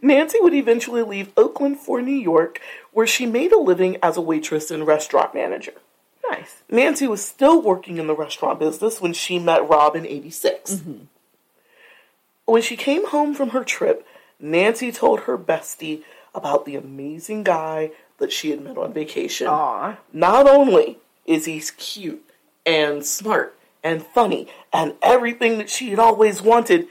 Nancy 0.00 0.38
would 0.40 0.54
eventually 0.54 1.02
leave 1.02 1.32
Oakland 1.36 1.78
for 1.78 2.00
New 2.00 2.12
York, 2.12 2.60
where 2.92 3.06
she 3.06 3.26
made 3.26 3.52
a 3.52 3.58
living 3.58 3.96
as 4.02 4.16
a 4.16 4.20
waitress 4.20 4.70
and 4.70 4.86
restaurant 4.86 5.34
manager. 5.34 5.74
Nice. 6.30 6.62
Nancy 6.70 7.06
was 7.06 7.24
still 7.24 7.60
working 7.62 7.98
in 7.98 8.06
the 8.06 8.14
restaurant 8.14 8.58
business 8.58 9.00
when 9.00 9.12
she 9.12 9.38
met 9.38 9.68
Rob 9.68 9.96
in 9.96 10.06
86. 10.06 10.74
Mm-hmm. 10.74 11.04
When 12.44 12.62
she 12.62 12.76
came 12.76 13.08
home 13.08 13.34
from 13.34 13.50
her 13.50 13.64
trip, 13.64 14.06
Nancy 14.40 14.90
told 14.92 15.20
her 15.20 15.36
bestie 15.36 16.02
about 16.34 16.64
the 16.64 16.76
amazing 16.76 17.42
guy 17.42 17.90
that 18.18 18.32
she 18.32 18.50
had 18.50 18.62
met 18.62 18.78
on 18.78 18.92
vacation. 18.92 19.46
Aw. 19.46 19.98
Not 20.12 20.48
only 20.48 20.98
is 21.26 21.44
he 21.44 21.60
cute 21.76 22.24
and 22.64 23.04
smart 23.04 23.56
and 23.82 24.02
funny 24.02 24.48
and 24.72 24.94
everything 25.02 25.58
that 25.58 25.70
she 25.70 25.90
had 25.90 25.98
always 25.98 26.42
wanted, 26.42 26.86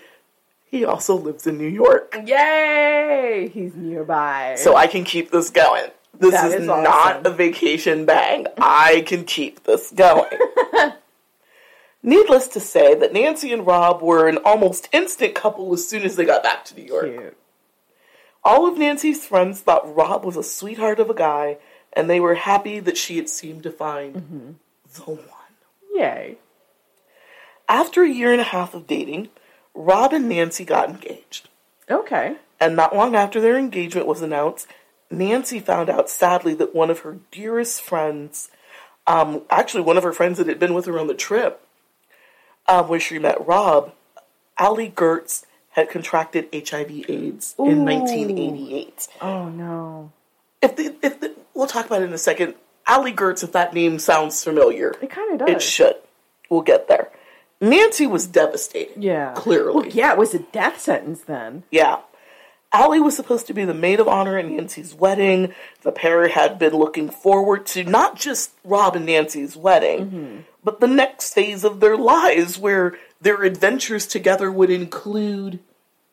he 0.69 0.83
also 0.83 1.15
lives 1.15 1.47
in 1.47 1.57
New 1.57 1.67
York. 1.67 2.15
Yay! 2.25 3.49
He's 3.53 3.75
nearby. 3.75 4.55
So 4.57 4.75
I 4.75 4.88
can 4.88 5.03
keep 5.03 5.31
this 5.31 5.49
going. 5.49 5.91
This 6.20 6.32
That 6.32 6.47
is, 6.51 6.61
is 6.61 6.68
not 6.68 7.26
a 7.26 7.30
vacation 7.30 8.05
bang. 8.05 8.47
I 8.57 9.03
can 9.05 9.24
keep 9.24 9.63
this 9.63 9.91
going. 9.91 10.30
Needless 12.03 12.47
to 12.49 12.59
say 12.59 12.95
that 12.95 13.13
Nancy 13.13 13.51
and 13.51 13.65
Rob 13.65 14.01
were 14.01 14.28
an 14.28 14.38
almost 14.45 14.88
instant 14.91 15.36
couple 15.36 15.74
as 15.74 15.88
soon 15.88 16.03
as 16.03 16.15
they 16.15 16.26
got 16.26 16.43
back 16.43 16.63
to 16.65 16.76
New 16.76 16.84
York. 16.86 17.05
cute. 17.05 17.38
All 18.43 18.68
of 18.68 18.78
Nancy's 18.78 19.26
friends 19.26 19.59
thought 19.61 19.93
Rob 19.95 20.24
was 20.24 20.38
a 20.38 20.43
sweetheart 20.43 20.99
of 20.99 21.09
a 21.09 21.13
guy, 21.13 21.57
and 21.93 22.09
they 22.09 22.20
were 22.20 22.36
happy 22.36 22.80
that 22.80 22.97
she 22.97 23.18
had 23.18 23.28
seemed 23.30 23.63
to 23.63 23.72
find 23.72 24.15
Mm-hmm. 24.15 24.51
the 24.95 25.01
one. 25.11 25.20
Yay. 25.93 26.38
After 27.68 28.03
a 28.03 28.09
year 28.09 28.32
and 28.32 28.39
a 28.39 28.45
half 28.45 28.74
of 28.74 28.88
dating, 28.88 29.30
Rob 29.74 30.13
and 30.13 30.30
Nancy 30.30 30.63
got 30.63 30.89
engaged. 30.89 31.49
Okay. 31.89 32.38
And 32.59 32.76
not 32.76 32.95
long 32.95 33.15
after 33.15 33.41
their 33.41 33.57
engagement 33.57 34.07
was 34.07 34.22
announced, 34.22 34.68
Nancy 35.10 35.60
found 35.60 35.89
out 35.89 36.10
sadly 36.10 36.53
that 36.55 36.76
one 36.76 36.89
of 36.89 36.99
her 36.99 37.18
dearest 37.32 37.82
friends, 37.82 38.49
um, 39.05 39.43
actually 39.49 39.84
one 39.84 39.97
of 39.97 40.03
her 40.03 40.14
friends 40.14 40.38
that 40.38 40.47
had 40.47 40.60
been 40.60 40.74
with 40.74 40.86
her 40.86 40.99
on 40.99 41.08
the 41.08 41.14
trip, 41.14 41.62
um, 42.68 42.88
where 42.89 42.99
she 42.99 43.18
met 43.20 43.45
Rob, 43.45 43.93
Ali 44.58 44.89
Gertz, 44.89 45.45
had 45.72 45.89
contracted 45.89 46.49
HIV/AIDS 46.51 47.55
in 47.60 47.86
1988. 47.86 49.08
Oh 49.22 49.47
no. 49.49 50.12
If 50.62 50.76
the, 50.76 50.95
if 51.03 51.20
the, 51.20 51.36
we'll 51.53 51.68
talk 51.68 51.86
about 51.86 52.01
it 52.01 52.05
in 52.05 52.14
a 52.14 52.18
second. 52.18 52.55
Ali 52.88 53.12
Gertz, 53.14 53.43
if 53.43 53.51
that 53.51 53.74
name 53.74 53.99
sounds 53.99 54.41
familiar, 54.43 54.95
It 55.01 55.10
kind 55.10 55.34
of 55.34 55.39
does. 55.45 55.55
it 55.55 55.62
should. 55.62 55.95
We'll 56.49 56.62
get 56.62 56.88
there. 56.88 57.10
Nancy 57.60 58.08
was 58.08 58.26
devastated. 58.28 59.01
Yeah. 59.03 59.34
clearly. 59.36 59.74
Well, 59.76 59.88
yeah, 59.88 60.14
it 60.14 60.18
was 60.18 60.34
a 60.34 60.39
death 60.39 60.80
sentence 60.80 61.22
then. 61.22 61.64
Yeah. 61.70 61.99
Ali 62.78 62.99
was 62.99 63.15
supposed 63.15 63.47
to 63.47 63.53
be 63.53 63.65
the 63.65 63.73
maid 63.73 63.99
of 63.99 64.07
honor 64.07 64.38
at 64.38 64.45
Nancy's 64.45 64.93
wedding. 64.93 65.53
The 65.82 65.91
pair 65.91 66.28
had 66.28 66.59
been 66.59 66.73
looking 66.73 67.09
forward 67.09 67.65
to 67.67 67.84
not 67.84 68.15
just 68.15 68.51
Rob 68.63 68.95
and 68.95 69.05
Nancy's 69.05 69.55
wedding, 69.57 69.99
mm-hmm. 70.05 70.38
but 70.63 70.80
the 70.80 70.88
next 70.88 71.34
phase 71.34 71.63
of 71.63 71.80
their 71.80 71.97
lives 71.97 72.57
where 72.59 72.95
their 73.19 73.43
adventures 73.43 74.05
together 74.05 74.51
would 74.51 74.69
include 74.69 75.59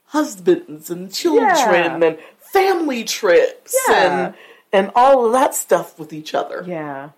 husbands 0.07 0.91
and 0.91 1.13
children 1.13 1.45
Yeah. 1.55 2.09
and 2.09 2.19
family 2.39 3.05
trips 3.05 3.77
Yeah. 3.89 3.95
and 4.27 4.35
and 4.73 4.91
all 4.97 5.27
of 5.27 5.33
that 5.33 5.55
stuff 5.55 5.99
with 5.99 6.13
each 6.13 6.35
other. 6.35 6.65
Yeah. 6.67 7.11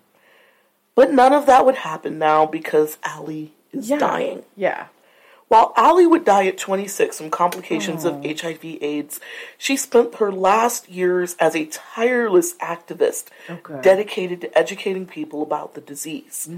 But 0.94 1.12
none 1.12 1.32
of 1.32 1.47
that 1.47 1.64
would 1.64 1.76
happen 1.76 2.18
now 2.18 2.47
because 2.47 2.99
Ali 3.07 3.53
is 3.72 3.88
Yeah. 3.88 3.99
dying. 3.99 4.42
Yeah. 4.57 4.86
While 5.49 5.72
Ali 5.76 6.07
would 6.07 6.24
die 6.24 6.47
at 6.49 6.59
26 6.59 7.18
from 7.18 7.30
complications 7.30 8.05
of 8.05 8.20
HIV 8.24 8.64
AIDS, 8.82 9.20
she 9.57 9.76
spent 9.76 10.16
her 10.16 10.32
last 10.32 10.88
years 10.88 11.36
as 11.38 11.55
a 11.55 11.66
tireless 11.66 12.55
activist 12.55 13.26
Okay. 13.49 13.78
dedicated 13.80 14.40
to 14.40 14.59
educating 14.59 15.07
people 15.07 15.42
about 15.42 15.74
the 15.74 15.80
disease. 15.80 16.49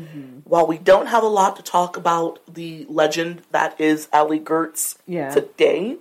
While 0.45 0.66
we 0.66 0.78
don't 0.78 1.07
have 1.09 1.22
a 1.22 1.28
lot 1.28 1.57
to 1.57 1.62
talk 1.62 1.99
about 1.99 2.39
the 2.53 2.86
legend 2.89 3.43
that 3.51 3.78
is 3.78 4.09
Ali 4.11 4.41
Gertz 4.41 4.97
Yeah. 5.07 5.34
today, 5.34 5.97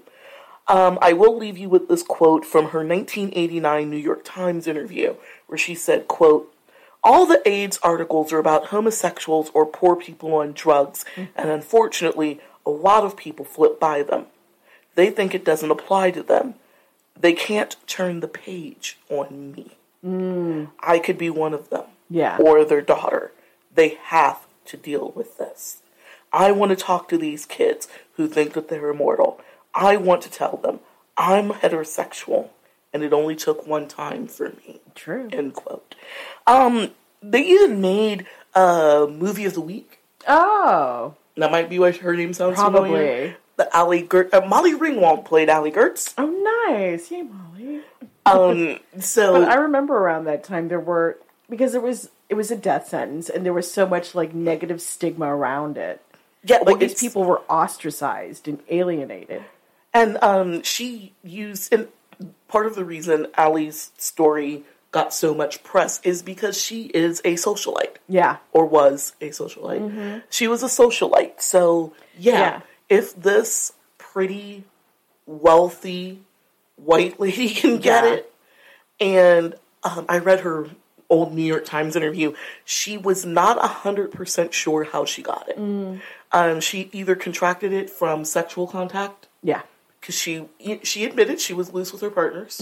um, 0.69 0.97
I 1.01 1.11
will 1.11 1.35
leave 1.37 1.57
you 1.57 1.67
with 1.67 1.89
this 1.89 2.03
quote 2.03 2.45
from 2.45 2.69
her 2.69 2.83
1989 2.85 3.89
New 3.89 3.97
York 3.97 4.21
Times 4.23 4.65
interview, 4.65 5.15
where 5.47 5.57
she 5.57 5.75
said, 5.75 6.07
quote, 6.07 6.53
all 7.03 7.25
the 7.25 7.41
AIDS 7.47 7.79
articles 7.83 8.33
are 8.33 8.39
about 8.39 8.67
homosexuals 8.67 9.49
or 9.53 9.65
poor 9.65 9.95
people 9.95 10.33
on 10.33 10.51
drugs, 10.53 11.05
and 11.35 11.49
unfortunately, 11.49 12.39
a 12.67 12.69
lot 12.69 13.05
of 13.05 13.15
people 13.15 13.45
flip 13.45 13.79
by 13.79 14.03
them. 14.03 14.25
They 14.95 15.09
think 15.09 15.33
it 15.33 15.45
doesn't 15.45 15.71
apply 15.71 16.11
to 16.11 16.21
them. 16.21 16.55
They 17.17 17.33
can't 17.33 17.77
turn 17.87 18.19
the 18.19 18.27
page 18.27 18.97
on 19.09 19.53
me. 19.53 19.77
I 20.81 20.99
could 20.99 21.17
be 21.17 21.29
one 21.29 21.53
of 21.53 21.69
them. 21.69 21.85
Yeah. 22.09 22.37
Or 22.37 22.65
their 22.65 22.81
daughter. 22.81 23.31
They 23.73 23.97
have 24.03 24.45
to 24.65 24.77
deal 24.77 25.13
with 25.15 25.37
this. 25.37 25.81
I 26.33 26.51
want 26.51 26.71
to 26.71 26.75
talk 26.75 27.07
to 27.09 27.17
these 27.17 27.45
kids 27.45 27.87
who 28.15 28.27
think 28.27 28.53
that 28.53 28.67
they're 28.67 28.89
immortal. 28.89 29.39
I 29.73 29.95
want 29.97 30.21
to 30.23 30.29
tell 30.29 30.57
them 30.57 30.81
I'm 31.17 31.49
heterosexual 31.51 32.49
and 32.93 33.01
it 33.03 33.13
only 33.13 33.35
took 33.35 33.65
one 33.65 33.87
time 33.87 34.27
for 34.27 34.49
me. 34.49 34.81
True. 34.93 35.29
End 35.31 35.53
quote. 35.53 35.95
Um, 36.45 36.91
they 37.21 37.41
even 37.41 37.79
made 37.79 38.25
a 38.53 39.07
movie 39.09 39.45
of 39.45 39.53
the 39.53 39.61
week. 39.61 39.99
Oh. 40.27 41.15
That 41.37 41.51
might 41.51 41.69
be 41.69 41.79
why 41.79 41.91
her 41.91 42.15
name 42.15 42.33
sounds 42.33 42.55
Probably. 42.55 42.89
familiar. 42.89 43.37
The 43.57 44.05
Gert, 44.07 44.33
uh, 44.33 44.45
Molly 44.45 44.73
Ringwald 44.73 45.25
played 45.25 45.49
Ali 45.49 45.71
Gertz. 45.71 46.13
Oh, 46.17 46.27
nice. 46.69 47.09
Yay, 47.11 47.23
Molly. 47.23 47.81
Um, 48.25 48.79
so 48.99 49.39
But 49.41 49.49
I 49.49 49.55
remember 49.55 49.97
around 49.97 50.25
that 50.25 50.43
time 50.43 50.67
there 50.67 50.79
were 50.79 51.17
because 51.49 51.73
it 51.73 51.81
was 51.81 52.09
it 52.29 52.35
was 52.35 52.51
a 52.51 52.57
death 52.57 52.89
sentence 52.89 53.29
and 53.29 53.45
there 53.45 53.53
was 53.53 53.71
so 53.71 53.87
much 53.87 54.13
like 54.13 54.33
negative 54.33 54.81
stigma 54.81 55.33
around 55.33 55.77
it. 55.77 56.01
yeah, 56.43 56.57
Like 56.57 56.65
well, 56.65 56.77
these 56.77 56.99
people 56.99 57.23
were 57.23 57.39
ostracized 57.49 58.47
and 58.47 58.59
alienated. 58.69 59.43
And 59.93 60.17
um, 60.21 60.61
she 60.63 61.13
used, 61.23 61.73
and 61.73 61.87
part 62.47 62.65
of 62.67 62.75
the 62.75 62.85
reason 62.85 63.27
Ali's 63.37 63.91
story 63.97 64.63
got 64.91 65.13
so 65.13 65.33
much 65.33 65.63
press 65.63 65.99
is 66.03 66.21
because 66.23 66.59
she 66.61 66.83
is 66.93 67.19
a 67.25 67.33
socialite, 67.33 67.97
Yeah. 68.07 68.37
or 68.53 68.65
was 68.65 69.13
a 69.21 69.29
socialite. 69.29 70.23
She 70.29 70.47
was 70.47 70.63
a 70.63 70.67
socialite. 70.67 71.41
So, 71.41 71.93
yeah, 72.17 72.33
Yeah. 72.39 72.61
if 72.89 73.15
this 73.15 73.73
pretty, 73.97 74.63
wealthy 75.25 76.21
white 76.77 77.19
lady 77.25 77.49
can 77.49 77.77
get 77.79 78.03
Yeah. 78.03 78.13
it, 78.13 78.33
and 78.99 79.55
um, 79.83 80.05
I 80.09 80.17
read 80.19 80.39
her 80.41 80.69
old 81.09 81.33
New 81.33 81.43
York 81.43 81.65
Times 81.65 81.95
interview, 81.95 82.33
she 82.65 82.97
was 82.97 83.25
not 83.25 83.57
100% 83.59 84.51
sure 84.53 84.83
how 84.85 85.05
she 85.05 85.21
got 85.21 85.47
it. 85.49 85.57
Um, 86.31 86.59
she 86.59 86.89
either 86.91 87.15
contracted 87.15 87.71
it 87.71 87.89
from 87.89 88.25
sexual 88.25 88.67
contact 88.67 89.27
Yeah. 89.43 89.61
because 89.99 90.15
she 90.15 90.45
she 90.83 91.05
admitted 91.05 91.39
she 91.39 91.53
was 91.53 91.71
loose 91.73 91.91
with 91.93 92.01
her 92.01 92.09
partners. 92.09 92.61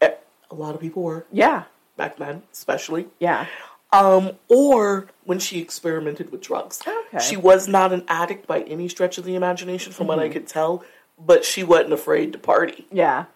Eh, 0.00 0.10
A 0.50 0.54
lot 0.54 0.74
of 0.74 0.80
people 0.80 1.02
were 1.02 1.26
Yeah. 1.32 1.64
back 1.96 2.16
then, 2.16 2.42
especially. 2.52 3.08
Yeah. 3.18 3.46
Um, 3.92 4.32
or 4.48 5.06
when 5.24 5.38
she 5.38 5.60
experimented 5.60 6.30
with 6.32 6.40
drugs. 6.42 6.82
Okay. 6.86 7.18
She 7.24 7.36
was 7.36 7.68
not 7.68 7.92
an 7.92 8.04
addict 8.08 8.46
by 8.46 8.60
any 8.62 8.88
stretch 8.88 9.16
of 9.18 9.24
the 9.24 9.34
imagination, 9.34 9.92
from 9.92 10.06
what 10.08 10.18
I 10.18 10.28
could 10.28 10.46
tell, 10.46 10.84
but 11.18 11.44
she 11.44 11.62
wasn't 11.62 11.92
afraid 11.92 12.32
to 12.32 12.38
party. 12.38 12.86
Yeah. 12.92 13.26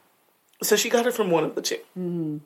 So 0.62 0.76
she 0.76 0.90
got 0.90 1.06
it 1.06 1.14
from 1.14 1.30
one 1.30 1.44
of 1.44 1.54
the 1.54 1.62
2 1.62 2.40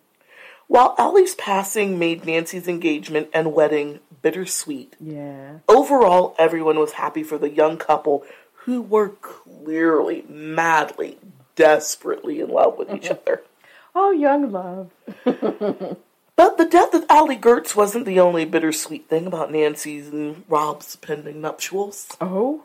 While 0.69 0.95
Ali's 0.99 1.35
passing 1.35 1.99
made 1.99 2.25
Nancy's 2.25 2.69
engagement 2.69 3.29
and 3.35 3.53
wedding 3.53 4.01
bittersweet, 4.23 4.95
Yeah. 5.01 5.59
overall, 5.69 6.35
everyone 6.39 6.79
was 6.79 6.93
happy 6.93 7.23
for 7.23 7.37
the 7.39 7.51
young 7.51 7.77
couple 7.77 8.25
who 8.65 8.81
were 8.81 9.11
clearly, 9.21 10.25
madly, 10.29 11.19
desperately 11.57 12.41
in 12.41 12.49
love 12.51 12.79
with 12.79 12.93
each 12.95 13.11
other. 13.11 13.43
Oh, 13.95 14.11
young 14.11 14.51
love. 14.51 14.91
But 16.37 16.59
the 16.59 16.65
death 16.65 16.95
of 16.95 17.05
Ali 17.09 17.37
Gertz 17.37 17.77
wasn't 17.77 18.07
the 18.07 18.19
only 18.19 18.45
bittersweet 18.45 19.09
thing 19.09 19.27
about 19.27 19.53
Nancy's 19.53 20.09
and 20.09 20.43
Rob's 20.49 20.97
pending 20.97 21.41
nuptials. 21.41 22.17
Oh. 22.21 22.65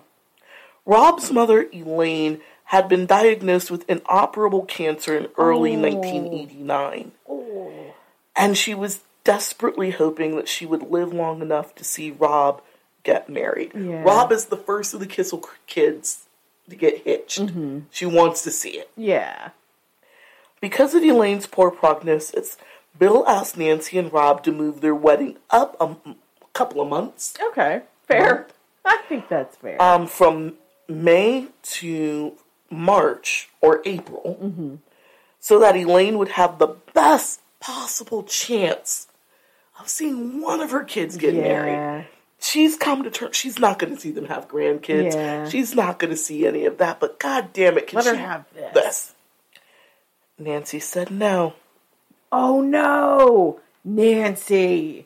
Rob's 0.85 1.31
mother, 1.31 1.67
Elaine, 1.71 2.41
had 2.65 2.89
been 2.89 3.05
diagnosed 3.05 3.69
with 3.69 3.87
inoperable 3.89 4.63
cancer 4.65 5.15
in 5.15 5.27
early 5.37 5.77
1989. 5.77 7.11
And 8.35 8.57
she 8.57 8.73
was 8.73 9.01
desperately 9.23 9.91
hoping 9.91 10.35
that 10.35 10.47
she 10.47 10.65
would 10.65 10.89
live 10.89 11.13
long 11.13 11.41
enough 11.41 11.75
to 11.75 11.83
see 11.83 12.09
Rob 12.09 12.63
get 13.03 13.29
married. 13.29 13.71
Yeah. 13.75 14.01
Rob 14.01 14.31
is 14.31 14.45
the 14.45 14.57
first 14.57 14.93
of 14.95 14.99
the 14.99 15.05
Kissel 15.05 15.47
kids 15.67 16.25
to 16.69 16.75
get 16.75 17.03
hitched. 17.03 17.39
Mm-hmm. 17.39 17.79
She 17.91 18.05
wants 18.05 18.43
to 18.43 18.51
see 18.51 18.71
it. 18.71 18.89
Yeah. 18.95 19.49
Because 20.61 20.93
of 20.93 21.03
Elaine's 21.03 21.47
poor 21.47 21.71
prognosis, 21.71 22.57
Bill 22.97 23.25
asked 23.27 23.57
Nancy 23.57 23.97
and 23.97 24.11
Rob 24.11 24.43
to 24.43 24.51
move 24.51 24.81
their 24.81 24.95
wedding 24.95 25.37
up 25.49 25.77
a 25.79 25.95
m- 26.05 26.15
couple 26.53 26.81
of 26.81 26.89
months 26.89 27.35
Okay. 27.51 27.81
Fair. 28.07 28.47
I 28.85 28.97
think 29.07 29.29
that's 29.29 29.55
fair. 29.57 29.81
um, 29.81 30.07
from 30.07 30.55
May 30.87 31.47
to 31.63 32.33
March 32.69 33.49
or 33.61 33.81
April, 33.85 34.81
so 35.39 35.59
that 35.59 35.75
Elaine 35.75 36.17
would 36.17 36.29
have 36.29 36.57
the 36.59 36.75
best 36.93 37.41
possible 37.59 38.23
chance 38.23 39.07
of 39.79 39.87
seeing 39.89 40.41
one 40.41 40.59
of 40.59 40.71
her 40.71 40.83
kids 40.83 41.17
get 41.17 41.35
married. 41.35 42.05
She's 42.41 42.75
come 42.77 43.03
to 43.03 43.11
terms. 43.11 43.35
She's 43.35 43.59
not 43.59 43.79
going 43.79 43.93
to 43.93 43.99
see 43.99 44.11
them 44.11 44.25
have 44.25 44.47
grandkids. 44.47 45.13
Yeah. 45.13 45.47
She's 45.47 45.75
not 45.75 45.99
going 45.99 46.11
to 46.11 46.17
see 46.17 46.47
any 46.47 46.65
of 46.65 46.77
that. 46.77 46.99
But 46.99 47.19
God 47.19 47.51
damn 47.53 47.77
it, 47.77 47.87
can 47.87 47.97
Let 47.97 48.05
her 48.05 48.13
she 48.15 48.19
have 48.21 48.45
this. 48.53 48.73
this? 48.73 49.13
Nancy 50.39 50.79
said 50.79 51.11
no. 51.11 51.53
Oh 52.31 52.61
no, 52.61 53.59
Nancy. 53.83 55.05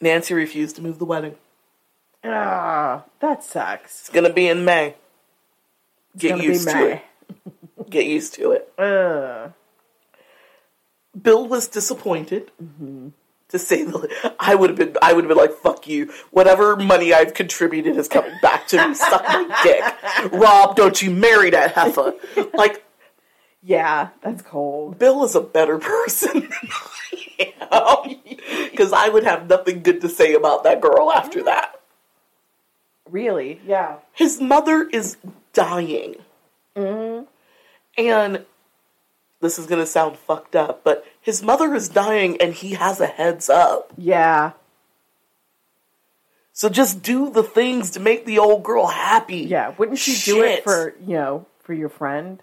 Nancy 0.00 0.34
refused 0.34 0.76
to 0.76 0.82
move 0.82 0.98
the 0.98 1.04
wedding. 1.04 1.36
Ah, 2.24 3.04
that 3.20 3.44
sucks. 3.44 4.00
It's 4.00 4.08
gonna 4.10 4.32
be 4.32 4.48
in 4.48 4.64
May. 4.64 4.94
Get 6.16 6.42
used 6.42 6.68
to 6.68 6.86
it. 6.88 7.02
Get 7.90 8.06
used 8.06 8.34
to 8.34 8.52
it. 8.52 8.72
Ugh. 8.78 9.52
Bill 11.20 11.46
was 11.46 11.68
disappointed. 11.68 12.50
Mm-hmm. 12.62 13.08
To 13.50 13.58
say 13.58 13.82
the, 13.82 14.34
I 14.38 14.54
would 14.54 14.68
have 14.68 14.78
been, 14.78 14.94
I 15.00 15.14
would 15.14 15.24
have 15.24 15.28
been 15.28 15.38
like, 15.38 15.54
"Fuck 15.54 15.88
you! 15.88 16.12
Whatever 16.30 16.76
money 16.76 17.14
I've 17.14 17.32
contributed 17.32 17.96
is 17.96 18.06
coming 18.06 18.34
back 18.42 18.66
to 18.68 18.88
me. 18.88 18.94
Suck 18.94 19.22
my 19.26 19.60
dick, 19.62 20.32
Rob. 20.32 20.76
Don't 20.76 21.00
you 21.00 21.10
marry 21.10 21.48
that 21.50 21.72
heifer?" 21.72 22.12
Like 22.52 22.84
Yeah, 23.62 24.10
that's 24.22 24.42
cold. 24.42 24.98
Bill 24.98 25.24
is 25.24 25.34
a 25.34 25.40
better 25.40 25.78
person 25.78 26.40
than 27.38 27.52
I 27.70 28.18
am 28.20 28.70
because 28.70 28.92
I 28.92 29.08
would 29.08 29.24
have 29.24 29.48
nothing 29.48 29.82
good 29.82 30.00
to 30.02 30.08
say 30.08 30.34
about 30.34 30.64
that 30.64 30.80
girl 30.80 31.12
after 31.12 31.42
that. 31.44 31.80
Really? 33.10 33.60
Yeah. 33.66 33.96
His 34.12 34.40
mother 34.40 34.88
is 34.92 35.16
dying. 35.52 36.16
Mm-hmm. 36.76 37.24
And 37.96 38.44
this 39.40 39.58
is 39.58 39.66
going 39.66 39.80
to 39.80 39.86
sound 39.86 40.16
fucked 40.16 40.54
up, 40.54 40.84
but 40.84 41.04
his 41.20 41.42
mother 41.42 41.74
is 41.74 41.88
dying 41.88 42.40
and 42.40 42.54
he 42.54 42.74
has 42.74 43.00
a 43.00 43.06
heads 43.06 43.48
up. 43.48 43.92
Yeah. 43.96 44.52
So 46.52 46.68
just 46.68 47.02
do 47.02 47.30
the 47.30 47.42
things 47.42 47.92
to 47.92 48.00
make 48.00 48.24
the 48.24 48.38
old 48.38 48.62
girl 48.62 48.86
happy. 48.86 49.42
Yeah. 49.42 49.74
Wouldn't 49.78 50.06
you 50.06 50.16
do 50.16 50.42
it 50.42 50.64
for, 50.64 50.94
you 51.00 51.14
know, 51.14 51.46
for 51.60 51.72
your 51.72 51.88
friend? 51.88 52.42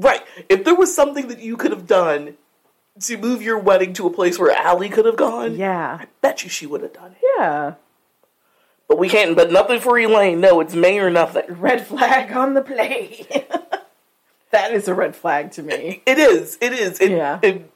Right. 0.00 0.22
If 0.48 0.64
there 0.64 0.74
was 0.74 0.94
something 0.94 1.28
that 1.28 1.40
you 1.40 1.56
could 1.56 1.70
have 1.72 1.86
done 1.86 2.36
to 3.00 3.16
move 3.18 3.42
your 3.42 3.58
wedding 3.58 3.92
to 3.94 4.06
a 4.06 4.10
place 4.10 4.38
where 4.38 4.56
Ali 4.66 4.88
could 4.88 5.04
have 5.04 5.16
gone, 5.16 5.56
Yeah. 5.56 5.98
I 6.00 6.06
bet 6.22 6.42
you 6.42 6.48
she 6.50 6.66
would 6.66 6.82
have 6.82 6.92
done 6.92 7.12
it. 7.12 7.18
Yeah. 7.38 7.74
But 8.88 8.98
we 8.98 9.08
can't, 9.08 9.36
but 9.36 9.52
nothing 9.52 9.78
for 9.80 9.98
Elaine. 9.98 10.40
No, 10.40 10.60
it's 10.60 10.74
May 10.74 10.98
or 10.98 11.10
nothing. 11.10 11.44
Red 11.48 11.86
flag 11.86 12.32
on 12.32 12.54
the 12.54 12.62
play. 12.62 13.26
that 14.50 14.72
is 14.72 14.88
a 14.88 14.94
red 14.94 15.14
flag 15.14 15.52
to 15.52 15.62
me. 15.62 16.02
It 16.06 16.18
is. 16.18 16.58
It 16.60 16.72
is. 16.72 17.00
It, 17.00 17.10
Yeah. 17.12 17.38
it- 17.42 17.70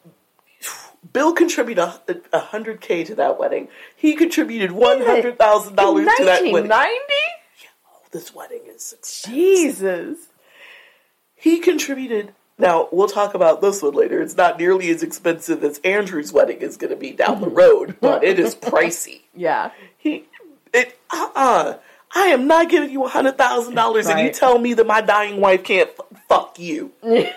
Bill 1.12 1.32
contributed 1.34 1.84
a, 2.32 2.38
hundred 2.40 2.80
k 2.80 3.04
to 3.04 3.14
that 3.16 3.38
wedding. 3.38 3.68
He 3.94 4.16
contributed 4.16 4.72
one 4.72 5.02
hundred 5.02 5.38
thousand 5.38 5.76
dollars 5.76 6.08
to 6.16 6.24
that 6.24 6.42
wedding. 6.42 6.52
1990? 6.68 6.98
This 8.10 8.34
wedding 8.34 8.62
is 8.66 8.94
expensive. 8.94 9.32
Jesus. 9.32 10.18
He 11.44 11.58
contributed. 11.58 12.32
Now 12.56 12.88
we'll 12.90 13.06
talk 13.06 13.34
about 13.34 13.60
this 13.60 13.82
one 13.82 13.92
later. 13.92 14.22
It's 14.22 14.34
not 14.34 14.58
nearly 14.58 14.88
as 14.88 15.02
expensive 15.02 15.62
as 15.62 15.78
Andrew's 15.84 16.32
wedding 16.32 16.62
is 16.62 16.78
going 16.78 16.88
to 16.88 16.96
be 16.96 17.10
down 17.10 17.42
the 17.42 17.50
road, 17.50 17.96
but 18.00 18.24
it 18.24 18.38
is 18.38 18.54
pricey. 18.70 19.20
Yeah. 19.34 19.70
He, 19.98 20.24
it, 20.72 20.98
uh, 21.10 21.28
uh 21.34 21.74
I 22.14 22.28
am 22.28 22.46
not 22.46 22.70
giving 22.70 22.88
you 22.88 23.04
hundred 23.06 23.36
thousand 23.36 23.74
dollars, 23.74 24.06
and 24.06 24.18
you 24.20 24.32
tell 24.32 24.58
me 24.58 24.72
that 24.72 24.86
my 24.86 25.02
dying 25.02 25.38
wife 25.38 25.64
can't 25.64 25.90
f- 25.90 26.18
fuck 26.30 26.58
you. 26.58 26.92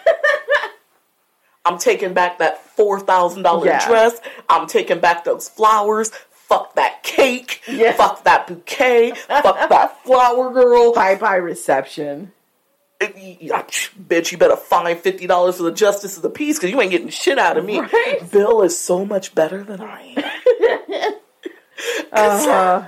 I'm 1.65 1.77
taking 1.77 2.13
back 2.13 2.37
that 2.39 2.63
four 2.63 3.01
thousand 3.01 3.43
dollar 3.43 3.65
Yeah. 3.65 3.85
dress. 3.85 4.21
I'm 4.47 4.67
taking 4.67 4.99
back 5.01 5.25
those 5.25 5.49
flowers. 5.49 6.11
Fuck 6.31 6.75
that 6.75 7.03
cake. 7.03 7.61
Yeah. 7.67 7.91
Fuck 7.91 8.23
that 8.23 8.47
bouquet. 8.47 9.11
fuck 9.15 9.67
that 9.69 10.01
flower 10.05 10.53
girl. 10.53 10.93
Bye 10.93 11.15
bye 11.15 11.35
reception. 11.35 12.31
Bet 12.99 14.31
you 14.31 14.37
better 14.37 14.55
fine 14.55 14.97
fifty 14.97 15.27
dollars 15.27 15.57
for 15.57 15.63
the 15.63 15.71
justice 15.71 16.17
of 16.17 16.23
the 16.23 16.29
peace 16.29 16.57
because 16.57 16.71
you 16.71 16.81
ain't 16.81 16.91
getting 16.91 17.09
shit 17.09 17.37
out 17.37 17.57
of 17.57 17.65
me. 17.65 17.79
Right. 17.79 18.19
Bill 18.31 18.63
is 18.63 18.79
so 18.79 19.05
much 19.05 19.35
better 19.35 19.63
than 19.63 19.81
I 19.81 20.13
am. 20.17 21.13
Uh, 22.11 22.83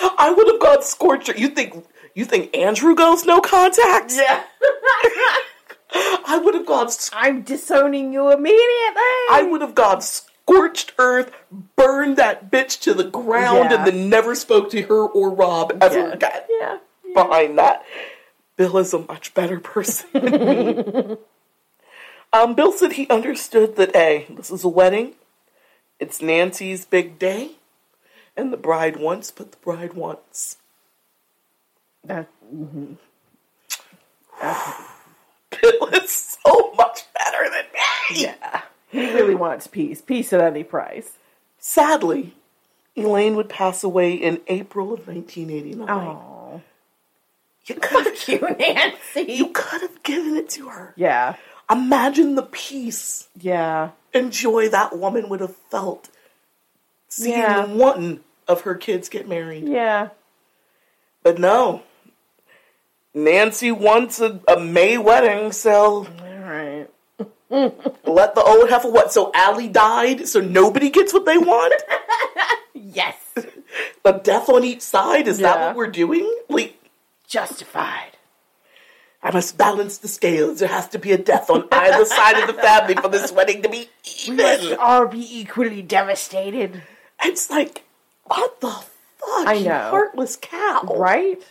I 0.18 0.32
would 0.32 0.46
have 0.48 0.60
gone 0.60 0.82
scorcher. 0.82 1.34
You 1.36 1.48
think 1.48 1.86
you 2.14 2.24
think 2.24 2.56
Andrew 2.56 2.96
goes 2.96 3.24
no 3.24 3.40
contact? 3.40 4.12
yeah. 4.12 4.42
I 6.26 6.40
would 6.42 6.54
have 6.54 6.66
gone. 6.66 6.90
sc- 6.90 7.12
I'm 7.16 7.42
disowning 7.42 8.12
you 8.12 8.30
immediately. 8.32 8.58
I 9.30 9.46
would 9.48 9.60
have 9.60 9.74
gone 9.76 10.00
scorched 10.00 10.92
earth, 10.98 11.30
burned 11.76 12.16
that 12.16 12.50
bitch 12.50 12.80
to 12.80 12.92
the 12.94 13.04
ground, 13.04 13.70
Yeah. 13.70 13.78
and 13.78 13.86
then 13.86 14.08
never 14.10 14.34
spoke 14.34 14.68
to 14.70 14.82
her 14.82 15.06
or 15.06 15.30
Rob 15.30 15.78
ever 15.80 15.98
yeah. 15.98 16.12
again. 16.12 16.42
yeah. 16.60 16.78
behind 17.14 17.58
that. 17.58 17.84
Bill 18.58 18.76
is 18.78 18.92
a 18.92 18.98
much 18.98 19.32
better 19.34 19.60
person 19.60 20.08
than 20.12 20.32
me. 20.32 21.16
um, 22.32 22.56
Bill 22.56 22.72
said 22.72 22.94
he 22.94 23.08
understood 23.08 23.76
that, 23.76 23.94
A, 23.94 24.26
this 24.28 24.50
is 24.50 24.64
a 24.64 24.68
wedding. 24.68 25.14
It's 26.00 26.20
Nancy's 26.20 26.84
big 26.84 27.20
day. 27.20 27.52
And 28.36 28.52
the 28.52 28.56
bride 28.56 28.96
wants, 28.96 29.30
but 29.30 29.52
the 29.52 29.58
bride 29.58 29.94
wants. 29.94 30.56
That, 32.04 32.26
Bill 32.50 32.98
is 35.92 36.36
so 36.44 36.72
much 36.76 37.02
better 37.14 37.44
than 37.44 37.66
me. 37.72 38.24
yeah. 38.24 38.62
He 38.90 39.12
really 39.12 39.36
wants 39.36 39.68
peace. 39.68 40.02
Peace 40.02 40.32
at 40.32 40.40
any 40.40 40.64
price. 40.64 41.12
Sadly, 41.60 42.34
Elaine 42.96 43.36
would 43.36 43.48
pass 43.48 43.84
away 43.84 44.14
in 44.14 44.40
April 44.48 44.92
of 44.92 45.06
1989. 45.06 45.88
Oh. 45.88 46.60
You 47.68 47.74
could 47.76 48.06
have 48.06 48.18
You, 48.28 48.40
Nancy. 48.58 49.32
you 49.32 49.48
could 49.48 49.82
have 49.82 50.02
given 50.02 50.36
it 50.36 50.48
to 50.50 50.68
her. 50.68 50.92
Yeah. 50.96 51.36
Imagine 51.70 52.34
the 52.34 52.42
peace 52.42 53.28
Yeah. 53.38 53.90
and 54.14 54.32
joy 54.32 54.68
that 54.70 54.98
woman 54.98 55.28
would 55.28 55.40
have 55.40 55.54
felt 55.70 56.08
seeing 57.08 57.38
Yeah. 57.38 57.66
one 57.66 58.20
of 58.46 58.62
her 58.62 58.74
kids 58.74 59.08
get 59.08 59.28
married. 59.28 59.64
Yeah. 59.68 60.08
But 61.22 61.38
no. 61.38 61.82
Nancy 63.14 63.72
wants 63.72 64.20
a, 64.20 64.40
a 64.48 64.58
May 64.60 64.96
wedding, 64.98 65.52
so 65.52 66.06
All 66.06 66.38
right. 66.38 66.86
let 67.50 68.34
the 68.34 68.42
old 68.44 68.68
heifer 68.70 68.90
what? 68.90 69.12
So 69.12 69.30
Ali 69.34 69.68
died, 69.68 70.28
so 70.28 70.40
nobody 70.40 70.90
gets 70.90 71.12
what 71.12 71.24
they 71.26 71.38
want? 71.38 71.74
Yes. 72.80 73.16
a 74.04 74.12
death 74.14 74.48
on 74.48 74.62
each 74.64 74.80
side? 74.82 75.26
Is 75.28 75.38
that 75.38 75.56
Yeah. 75.58 75.66
what 75.68 75.76
we're 75.76 75.88
doing? 75.88 76.32
Like, 76.48 76.77
Justified. 77.28 78.16
I 79.22 79.30
must 79.32 79.58
balance 79.58 79.98
the 79.98 80.08
scales. 80.08 80.60
There 80.60 80.68
has 80.68 80.88
to 80.88 80.98
be 80.98 81.12
a 81.12 81.18
death 81.18 81.50
on 81.50 81.68
either 81.70 82.04
side 82.04 82.38
of 82.40 82.46
the 82.54 82.60
family 82.60 82.94
for 82.94 83.08
this 83.08 83.30
wedding 83.32 83.62
to 83.62 83.68
be 83.68 83.88
even. 84.22 84.36
We 84.36 84.42
must 84.42 84.72
all 84.74 85.06
be 85.06 85.40
equally 85.40 85.82
devastated. 85.82 86.82
It's 87.22 87.50
like, 87.50 87.84
what 88.24 88.60
the 88.60 88.70
fuck? 88.70 89.46
I 89.46 89.54
you 89.54 89.68
know. 89.68 89.90
heartless 89.90 90.36
cow. 90.40 90.82
Right? 90.96 91.42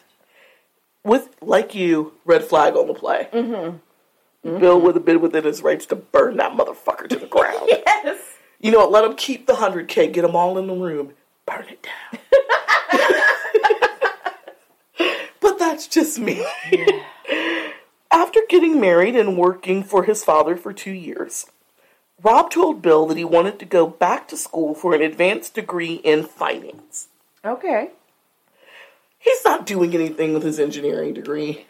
with 1.07 1.29
like 1.41 1.73
you, 1.73 2.13
red 2.25 2.43
flag 2.43 2.75
on 2.75 2.87
the 2.87 2.93
play. 2.93 3.29
Mm-hmm. 3.33 4.59
Bill 4.59 4.79
would 4.79 4.95
have 4.95 5.05
been 5.05 5.21
within 5.21 5.45
his 5.45 5.61
rights 5.61 5.85
to 5.87 5.95
burn 5.95 6.37
that 6.37 6.51
motherfucker 6.51 7.07
to 7.09 7.15
the 7.15 7.25
ground. 7.25 7.69
Yes. 8.03 8.21
You 8.59 8.71
know 8.71 8.79
what? 8.79 8.91
Let 8.91 9.05
him 9.05 9.15
keep 9.15 9.47
the 9.47 9.55
hundred 9.55 9.87
k. 9.87 10.07
Get 10.07 10.21
them 10.21 10.35
all 10.35 10.57
in 10.57 10.67
the 10.67 10.73
room. 10.73 11.13
Burn 11.45 11.65
it 11.67 11.83
down. 11.83 12.21
but 15.41 15.56
that's 15.67 15.87
just 15.87 16.17
me. 16.17 16.45
After 18.11 18.39
getting 18.47 18.79
married 18.79 19.15
and 19.15 19.37
working 19.37 19.83
for 19.83 20.03
his 20.03 20.23
father 20.23 20.55
for 20.55 20.71
two 20.71 20.91
years, 20.91 21.45
Rob 22.23 22.49
told 22.49 22.81
Bill 22.81 23.05
that 23.07 23.17
he 23.17 23.25
wanted 23.25 23.59
to 23.59 23.65
go 23.65 23.85
back 23.85 24.27
to 24.29 24.37
school 24.37 24.73
for 24.73 24.95
an 24.95 25.01
advanced 25.01 25.53
degree 25.55 25.95
in 25.95 26.23
finance. 26.23 27.09
Okay. 27.43 27.91
he's 29.19 29.43
not 29.45 29.65
doing 29.65 29.93
anything 29.93 30.33
with 30.33 30.43
his 30.43 30.59
engineering 30.59 31.13
degree. 31.13 31.65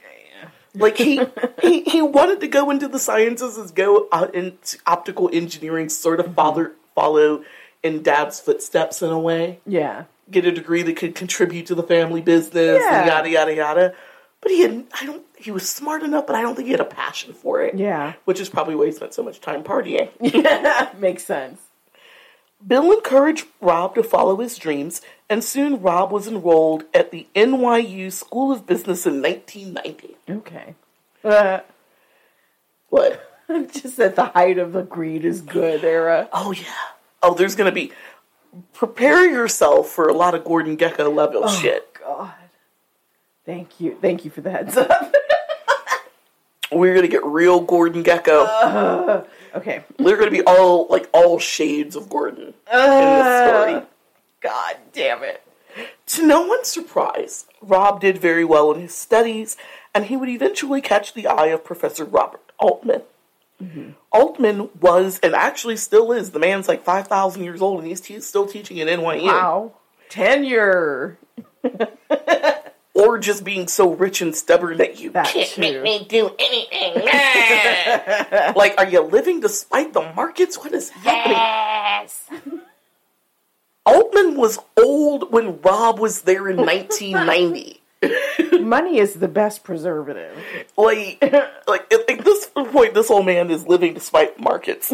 Like 0.73 0.97
he, 0.97 1.21
he 1.61 1.81
he 1.81 2.01
wanted 2.01 2.39
to 2.41 2.47
go 2.47 2.69
into 2.69 2.87
the 2.87 2.99
sciences 2.99 3.57
and 3.57 3.73
go 3.73 4.07
out 4.11 4.35
into 4.35 4.77
optical 4.85 5.29
engineering, 5.33 5.89
sort 5.89 6.19
of 6.19 6.27
mm-hmm. 6.27 6.35
father 6.35 6.73
follow 6.93 7.43
in 7.81 8.03
dad's 8.03 8.39
footsteps 8.39 9.01
in 9.01 9.09
a 9.09 9.19
way. 9.19 9.59
Yeah. 9.65 10.05
Get 10.29 10.45
a 10.45 10.51
degree 10.51 10.81
that 10.83 10.95
could 10.97 11.15
contribute 11.15 11.67
to 11.67 11.75
the 11.75 11.83
family 11.83 12.21
business 12.21 12.81
Yeah. 12.81 12.99
and 12.99 13.07
yada 13.07 13.29
yada 13.29 13.53
yada. 13.55 13.93
But 14.41 14.51
he 14.51 14.61
had 14.61 14.85
I 14.99 15.05
don't 15.05 15.23
he 15.37 15.51
was 15.51 15.67
smart 15.69 16.03
enough, 16.03 16.27
but 16.27 16.35
I 16.35 16.41
don't 16.41 16.55
think 16.55 16.65
he 16.65 16.71
had 16.71 16.79
a 16.81 16.85
passion 16.85 17.33
for 17.33 17.61
it. 17.61 17.75
Yeah. 17.75 18.13
Which 18.25 18.39
is 18.39 18.49
probably 18.49 18.75
why 18.75 18.87
he 18.87 18.91
spent 18.91 19.13
so 19.13 19.23
much 19.23 19.39
time 19.41 19.63
partying. 19.63 20.09
Yeah, 20.21 20.89
makes 20.99 21.23
sense. 21.25 21.61
Bill 22.65 22.91
encouraged 22.91 23.45
Rob 23.61 23.93
to 23.95 24.01
follow 24.03 24.35
his 24.37 24.57
dreams, 24.57 25.01
and 25.29 25.43
soon 25.43 25.79
Rob 25.81 26.11
was 26.11 26.27
enrolled 26.27 26.85
at 26.91 27.11
the 27.11 27.27
NYU 27.35 28.11
School 28.11 28.51
of 28.51 28.65
Business 28.65 29.05
in 29.05 29.21
1990. 29.21 30.17
Okay. 30.27 30.73
Uh, 31.23 31.59
What? 32.89 33.23
just 33.71 33.99
at 33.99 34.15
the 34.15 34.25
height 34.25 34.57
of 34.57 34.73
the 34.73 34.81
greed 34.83 35.23
is 35.23 35.41
good 35.41 35.83
era. 35.83 36.27
Oh, 36.33 36.51
yeah. 36.51 36.65
Oh, 37.21 37.33
there's 37.35 37.55
going 37.55 37.69
to 37.69 37.75
be. 37.75 37.91
Prepare 38.73 39.29
yourself 39.29 39.89
for 39.89 40.07
a 40.07 40.13
lot 40.13 40.35
of 40.35 40.43
Gordon 40.43 40.77
Gekko 40.77 41.13
level 41.13 41.41
oh, 41.45 41.59
shit. 41.59 41.93
God. 41.93 42.33
Thank 43.45 43.79
you. 43.79 43.97
Thank 44.01 44.25
you 44.25 44.31
for 44.31 44.41
the 44.41 44.51
heads 44.51 44.75
up. 44.75 45.15
We're 46.71 46.93
going 46.93 47.05
to 47.05 47.11
get 47.11 47.23
real 47.23 47.61
Gordon 47.61 48.03
Gekko. 48.03 48.45
Uh, 48.45 49.23
okay. 49.55 49.83
We're 49.99 50.17
going 50.17 50.29
to 50.29 50.37
be 50.37 50.43
all, 50.43 50.87
like, 50.89 51.09
all 51.13 51.39
shades 51.39 51.95
of 51.95 52.09
Gordon 52.09 52.43
in 52.43 52.53
this 52.71 52.75
uh, 52.75 53.47
story. 53.47 53.85
God 54.41 54.75
damn 54.91 55.23
it. 55.23 55.43
To 56.07 56.25
no 56.25 56.41
one's 56.41 56.67
surprise, 56.67 57.45
Rob 57.61 58.01
did 58.01 58.17
very 58.17 58.43
well 58.43 58.71
in 58.71 58.81
his 58.81 58.93
studies, 58.93 59.55
and 59.93 60.05
he 60.05 60.17
would 60.17 60.29
eventually 60.29 60.81
catch 60.81 61.13
the 61.13 61.27
eye 61.27 61.47
of 61.47 61.63
Professor 61.63 62.03
Robert 62.03 62.51
Altman. 62.59 63.03
Mm-hmm. 63.61 63.91
Altman 64.11 64.69
was, 64.79 65.19
and 65.23 65.33
actually 65.33 65.77
still 65.77 66.11
is, 66.11 66.31
the 66.31 66.39
man's 66.39 66.67
like 66.67 66.83
5,000 66.83 67.43
years 67.43 67.61
old, 67.61 67.79
and 67.79 67.87
he's, 67.87 68.05
he's 68.05 68.25
still 68.25 68.45
teaching 68.45 68.79
at 68.79 68.87
NYU. 68.87 69.23
Wow. 69.25 69.73
Tenure. 70.09 71.17
Or 72.93 73.19
just 73.19 73.43
being 73.43 73.67
so 73.67 73.93
rich 73.93 74.21
and 74.23 74.35
stubborn 74.35 74.77
that 74.77 74.99
you 74.99 75.11
That 75.11 75.27
can't 75.27 75.47
too. 75.47 75.61
make 75.61 75.83
me 75.83 76.03
do 76.09 76.31
anything. 76.39 76.95
like, 78.55 78.73
are 78.79 78.87
you 78.87 79.01
living 79.01 79.39
despite 79.39 79.93
the 79.93 80.01
markets? 80.15 80.57
What 80.57 80.73
is 80.73 80.89
happening? 80.89 81.37
Yes. 81.37 82.25
Altman 83.85 84.35
was 84.35 84.57
old 84.83 85.31
when 85.31 85.61
Rob 85.61 85.99
was 85.99 86.23
there 86.23 86.49
in 86.49 86.57
1990. 86.65 87.81
Money 88.59 88.99
is 88.99 89.15
the 89.15 89.27
best 89.27 89.63
preservative. 89.63 90.37
like, 90.77 91.21
like 91.67 91.93
at 91.93 92.09
at 92.09 92.23
this 92.25 92.47
point, 92.47 92.93
this 92.93 93.09
old 93.09 93.25
man 93.25 93.49
is 93.49 93.67
living 93.67 93.93
despite 93.93 94.39
markets. 94.39 94.87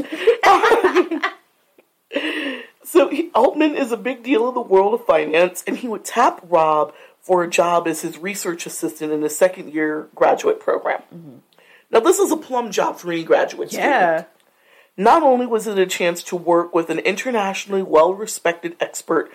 so 2.83 3.09
he, 3.09 3.31
Altman 3.33 3.75
is 3.75 3.91
a 3.91 3.97
big 3.97 4.23
deal 4.23 4.47
in 4.49 4.55
the 4.55 4.61
world 4.61 4.93
of 4.93 5.05
finance, 5.05 5.63
and 5.65 5.77
he 5.77 5.87
would 5.87 6.05
tap 6.05 6.41
Rob 6.47 6.93
for 7.19 7.43
a 7.43 7.49
job 7.49 7.87
as 7.87 8.01
his 8.01 8.17
research 8.17 8.65
assistant 8.65 9.11
in 9.11 9.21
his 9.21 9.37
second 9.37 9.73
year 9.73 10.09
graduate 10.13 10.59
program. 10.59 11.01
Mm-hmm. 11.13 11.37
Now, 11.91 11.99
this 11.99 12.19
is 12.19 12.31
a 12.31 12.37
plum 12.37 12.71
job 12.71 12.97
for 12.97 13.11
any 13.11 13.23
graduate 13.23 13.69
student. 13.69 13.89
Yeah. 13.89 14.25
Not 14.97 15.23
only 15.23 15.45
was 15.45 15.67
it 15.67 15.79
a 15.79 15.85
chance 15.85 16.21
to 16.23 16.35
work 16.35 16.75
with 16.75 16.89
an 16.89 16.99
internationally 16.99 17.81
well 17.81 18.13
respected 18.13 18.75
expert 18.79 19.31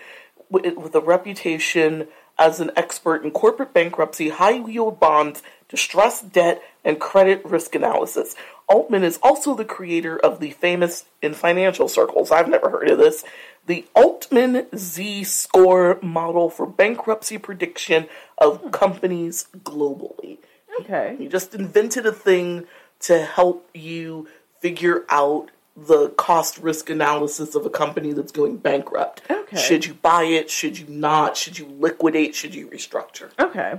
with, 0.51 0.77
with 0.77 0.95
a 0.95 1.01
reputation 1.01 2.09
as 2.39 2.61
an 2.61 2.71
expert 2.77 3.25
in 3.25 3.31
corporate 3.31 3.75
bankruptcy, 3.75 4.29
high 4.29 4.65
yield 4.65 5.01
bonds, 5.01 5.43
distressed 5.69 6.33
debt, 6.33 6.63
and 6.85 7.01
credit 7.01 7.45
risk 7.45 7.75
analysis. 7.75 8.35
Altman 8.69 9.03
is 9.03 9.19
also 9.23 9.55
the 9.55 9.65
creator 9.65 10.19
of 10.19 10.41
the 10.41 10.51
famous, 10.53 11.07
in 11.23 11.35
financial 11.35 11.89
circles, 11.89 12.31
I've 12.31 12.49
never 12.49 12.71
heard 12.71 12.91
of 12.91 12.99
this, 12.99 13.25
the 13.67 13.87
Altman 13.95 14.67
Z 14.77 15.25
score 15.25 15.99
model 16.01 16.49
for 16.49 16.67
bankruptcy 16.67 17.39
prediction 17.39 18.09
of 18.39 18.61
hmm. 18.61 18.71
companies 18.71 19.47
globally. 19.59 20.39
Okay. 20.81 21.17
He 21.19 21.29
just 21.29 21.55
invented 21.55 22.07
a 22.07 22.13
thing 22.13 22.67
to 23.01 23.25
help 23.25 23.69
you 23.75 24.29
figure 24.61 25.05
out 25.09 25.51
the 25.87 26.09
cost 26.11 26.59
risk 26.59 26.91
analysis 26.91 27.55
of 27.55 27.65
a 27.65 27.71
company 27.71 28.13
that's 28.13 28.33
going 28.33 28.57
bankrupt. 28.57 29.23
Okay. 29.31 29.57
Should 29.57 29.87
you 29.87 29.95
buy 29.95 30.25
it? 30.25 30.51
Should 30.51 30.79
you 30.79 30.87
not? 30.89 31.37
Should 31.37 31.59
you 31.59 31.67
liquidate? 31.79 32.35
Should 32.35 32.55
you 32.55 32.67
restructure? 32.69 33.31
Okay. 33.39 33.75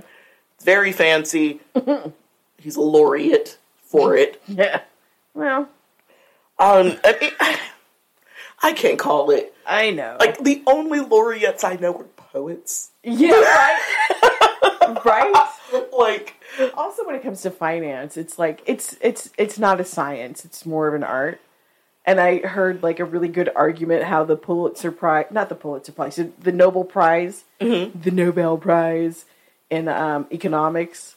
It's 0.56 0.64
very 0.64 0.92
fancy. 0.92 1.60
He's 2.58 2.76
a 2.76 2.80
laureate 2.80 3.58
for 3.82 4.16
it. 4.24 4.40
Yeah. 4.48 4.80
Well, 5.34 5.68
Um, 6.58 6.98
I, 7.04 7.16
mean, 7.20 7.30
I 8.62 8.72
can't 8.72 8.98
call 8.98 9.30
it. 9.30 9.54
I 9.66 9.90
know. 9.90 10.16
Like, 10.18 10.38
the 10.42 10.62
only 10.66 11.00
laureates 11.00 11.64
I 11.64 11.76
know 11.76 11.94
are 11.96 12.04
poets. 12.04 12.90
yeah, 13.04 13.30
right. 13.32 15.00
right. 15.04 15.48
Like, 15.96 16.34
Also, 16.74 17.06
when 17.06 17.14
it 17.14 17.22
comes 17.22 17.42
to 17.42 17.50
finance, 17.50 18.16
it's 18.16 18.38
like 18.38 18.62
it's 18.66 18.96
it's 19.00 19.30
it's 19.38 19.58
not 19.58 19.80
a 19.80 19.84
science; 19.84 20.44
it's 20.44 20.66
more 20.66 20.88
of 20.88 20.94
an 20.94 21.04
art. 21.04 21.40
And 22.10 22.20
I 22.20 22.38
heard 22.38 22.82
like 22.82 22.98
a 22.98 23.04
really 23.04 23.28
good 23.28 23.50
argument 23.54 24.02
how 24.02 24.24
the 24.24 24.34
Pulitzer 24.34 24.90
Prize, 24.90 25.26
not 25.30 25.48
the 25.48 25.54
Pulitzer 25.54 25.92
Prize, 25.92 26.16
the 26.40 26.50
Nobel 26.50 26.82
Prize, 26.82 27.44
the 27.94 28.10
Nobel 28.10 28.58
Prize 28.58 29.26
in 29.70 29.86
um, 29.86 30.26
economics 30.32 31.14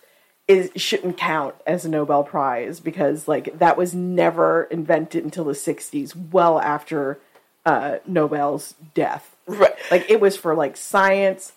is 0.48 0.70
shouldn't 0.76 1.18
count 1.18 1.56
as 1.66 1.84
a 1.84 1.90
Nobel 1.90 2.24
Prize 2.24 2.80
because 2.80 3.28
like 3.28 3.58
that 3.58 3.76
was 3.76 3.96
never 3.96 4.66
invented 4.66 5.24
until 5.24 5.46
the 5.46 5.54
'60s, 5.54 6.16
well 6.32 6.60
after 6.60 7.18
uh, 7.66 7.98
Nobel's 8.06 8.76
death. 8.94 9.36
right. 9.48 9.74
Like 9.90 10.12
it 10.12 10.22
was 10.22 10.38
for 10.38 10.54
like 10.54 10.78
science, 10.78 11.54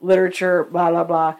literature, 0.00 0.64
blah 0.64 0.90
blah 0.90 1.04
blah, 1.04 1.36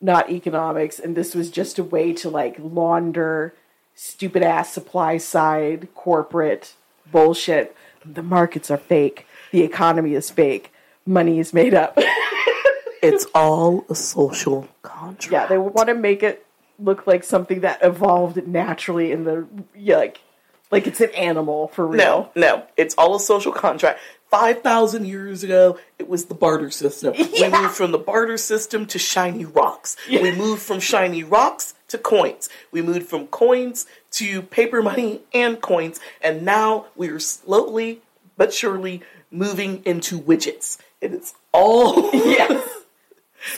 not 0.00 0.30
economics, 0.30 0.98
and 0.98 1.14
this 1.14 1.34
was 1.34 1.50
just 1.50 1.78
a 1.78 1.84
way 1.84 2.14
to 2.14 2.30
like 2.30 2.56
launder 2.58 3.52
stupid 3.94 4.42
ass 4.42 4.72
supply 4.72 5.18
side 5.18 5.88
corporate 5.94 6.72
bullshit. 7.10 7.76
The 8.04 8.22
markets 8.22 8.70
are 8.70 8.76
fake. 8.76 9.26
The 9.50 9.62
economy 9.62 10.14
is 10.14 10.30
fake. 10.30 10.72
Money 11.06 11.38
is 11.38 11.52
made 11.52 11.74
up. 11.74 11.98
It's 13.02 13.26
all 13.34 13.84
a 13.90 13.94
social 13.94 14.66
contract. 14.80 15.30
yeah, 15.30 15.46
they 15.46 15.58
want 15.58 15.88
to 15.88 15.94
make 15.94 16.22
it 16.22 16.46
look 16.78 17.06
like 17.06 17.22
something 17.22 17.60
that 17.60 17.80
evolved 17.82 18.46
naturally 18.48 19.12
in 19.12 19.24
the 19.24 19.46
yeah, 19.76 19.98
like 19.98 20.20
like 20.70 20.86
it's 20.86 21.02
an 21.02 21.10
animal 21.10 21.68
for 21.68 21.86
real. 21.86 21.98
No, 21.98 22.30
no, 22.34 22.66
it's 22.78 22.94
all 22.96 23.14
a 23.14 23.20
social 23.20 23.52
contract. 23.52 24.00
Five 24.30 24.62
thousand 24.62 25.04
years 25.06 25.44
ago, 25.44 25.78
it 25.98 26.08
was 26.08 26.24
the 26.24 26.34
barter 26.34 26.70
system. 26.70 27.12
We 27.34 27.46
moved 27.50 27.74
from 27.74 27.92
the 27.92 27.98
barter 27.98 28.38
system 28.38 28.86
to 28.86 28.98
shiny 28.98 29.44
rocks. 29.44 29.98
We 30.08 30.32
moved 30.34 30.62
from 30.62 30.80
shiny 30.80 31.22
rocks 31.22 31.74
to 31.88 31.98
coins. 31.98 32.48
We 32.72 32.80
moved 32.80 33.06
from 33.06 33.26
coins 33.26 33.84
to 34.14 34.42
paper 34.42 34.82
money 34.82 35.20
and 35.32 35.60
coins, 35.60 36.00
and 36.20 36.42
now 36.42 36.86
we 36.96 37.08
are 37.08 37.18
slowly 37.18 38.00
but 38.36 38.52
surely 38.52 39.02
moving 39.30 39.82
into 39.84 40.18
widgets. 40.20 40.78
And 41.02 41.14
it's 41.14 41.34
all 41.52 42.10
Yes. 42.14 42.68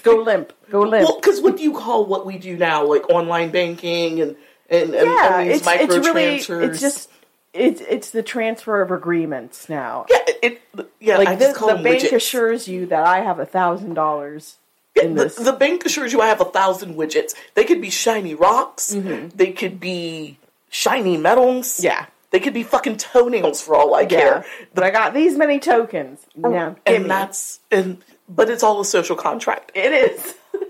Go 0.02 0.16
limp. 0.16 0.52
Go 0.70 0.80
limp. 0.80 1.08
well, 1.08 1.20
because 1.20 1.40
what 1.40 1.56
do 1.56 1.62
you 1.62 1.72
call 1.72 2.06
what 2.06 2.26
we 2.26 2.38
do 2.38 2.56
now, 2.56 2.84
like 2.84 3.08
online 3.08 3.50
banking 3.50 4.20
and 4.20 4.36
and, 4.68 4.94
and, 4.94 5.08
yeah, 5.08 5.38
and 5.38 5.48
these 5.48 5.58
it's, 5.58 5.66
micro 5.66 5.96
it's 5.96 6.06
really 6.08 6.40
transfers? 6.40 6.70
it's 6.70 6.80
just 6.80 7.10
it's 7.52 7.80
it's 7.82 8.10
the 8.10 8.22
transfer 8.22 8.82
of 8.82 8.90
agreements 8.90 9.68
now. 9.68 10.06
yeah, 10.10 10.18
it, 10.42 10.62
yeah. 10.98 11.18
like 11.18 11.38
this, 11.38 11.56
the 11.56 11.66
bank 11.66 12.02
widgets. 12.02 12.12
assures 12.12 12.66
you 12.66 12.86
that 12.86 13.06
I 13.06 13.20
have 13.20 13.38
a 13.38 13.46
thousand 13.46 13.94
dollars 13.94 14.58
in 15.00 15.14
the, 15.14 15.24
this. 15.24 15.36
the 15.36 15.52
bank 15.52 15.84
assures 15.84 16.12
you 16.12 16.20
I 16.20 16.26
have 16.26 16.40
a 16.40 16.46
thousand 16.46 16.96
widgets. 16.96 17.34
They 17.54 17.64
could 17.64 17.80
be 17.80 17.90
shiny 17.90 18.34
rocks. 18.34 18.92
Mm-hmm. 18.94 19.36
They 19.36 19.52
could 19.52 19.78
be 19.78 20.38
shiny 20.76 21.16
metals. 21.16 21.82
Yeah. 21.82 22.06
They 22.30 22.40
could 22.40 22.52
be 22.54 22.62
fucking 22.64 22.98
toenails 22.98 23.62
for 23.62 23.74
all 23.76 23.94
I 23.94 24.02
yeah, 24.02 24.06
care. 24.08 24.44
but 24.74 24.84
I 24.84 24.90
got 24.90 25.14
these 25.14 25.36
many 25.38 25.58
tokens. 25.58 26.20
Oh, 26.44 26.50
now, 26.50 26.70
give 26.70 26.78
and 26.96 27.02
me. 27.04 27.08
that's 27.08 27.60
and 27.70 27.98
but 28.28 28.50
it's 28.50 28.62
all 28.62 28.80
a 28.80 28.84
social 28.84 29.16
contract. 29.16 29.72
it 29.74 29.92
is. 29.92 30.34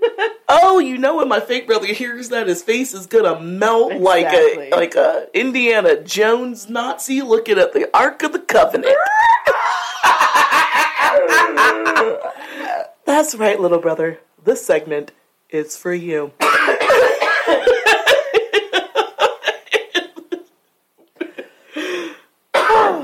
Oh, 0.49 0.79
you 0.79 0.97
know 0.97 1.17
when 1.17 1.27
my 1.27 1.41
fake 1.41 1.67
brother 1.67 1.87
hears 1.87 2.29
that 2.29 2.47
his 2.47 2.63
face 2.63 2.93
is 2.93 3.05
gonna 3.05 3.37
melt 3.41 3.91
Exactly. 3.91 4.69
like 4.69 4.71
a 4.71 4.75
like 4.75 4.95
a 4.95 5.27
Indiana 5.33 6.01
Jones 6.01 6.69
Nazi 6.69 7.21
looking 7.21 7.57
at 7.57 7.73
the 7.73 7.89
Ark 7.93 8.23
of 8.23 8.31
the 8.31 8.39
Covenant. 8.39 8.95
That's 13.05 13.35
right, 13.35 13.59
little 13.59 13.79
brother. 13.79 14.19
This 14.43 14.65
segment 14.65 15.11
is 15.49 15.77
for 15.77 15.93
you. 15.93 16.31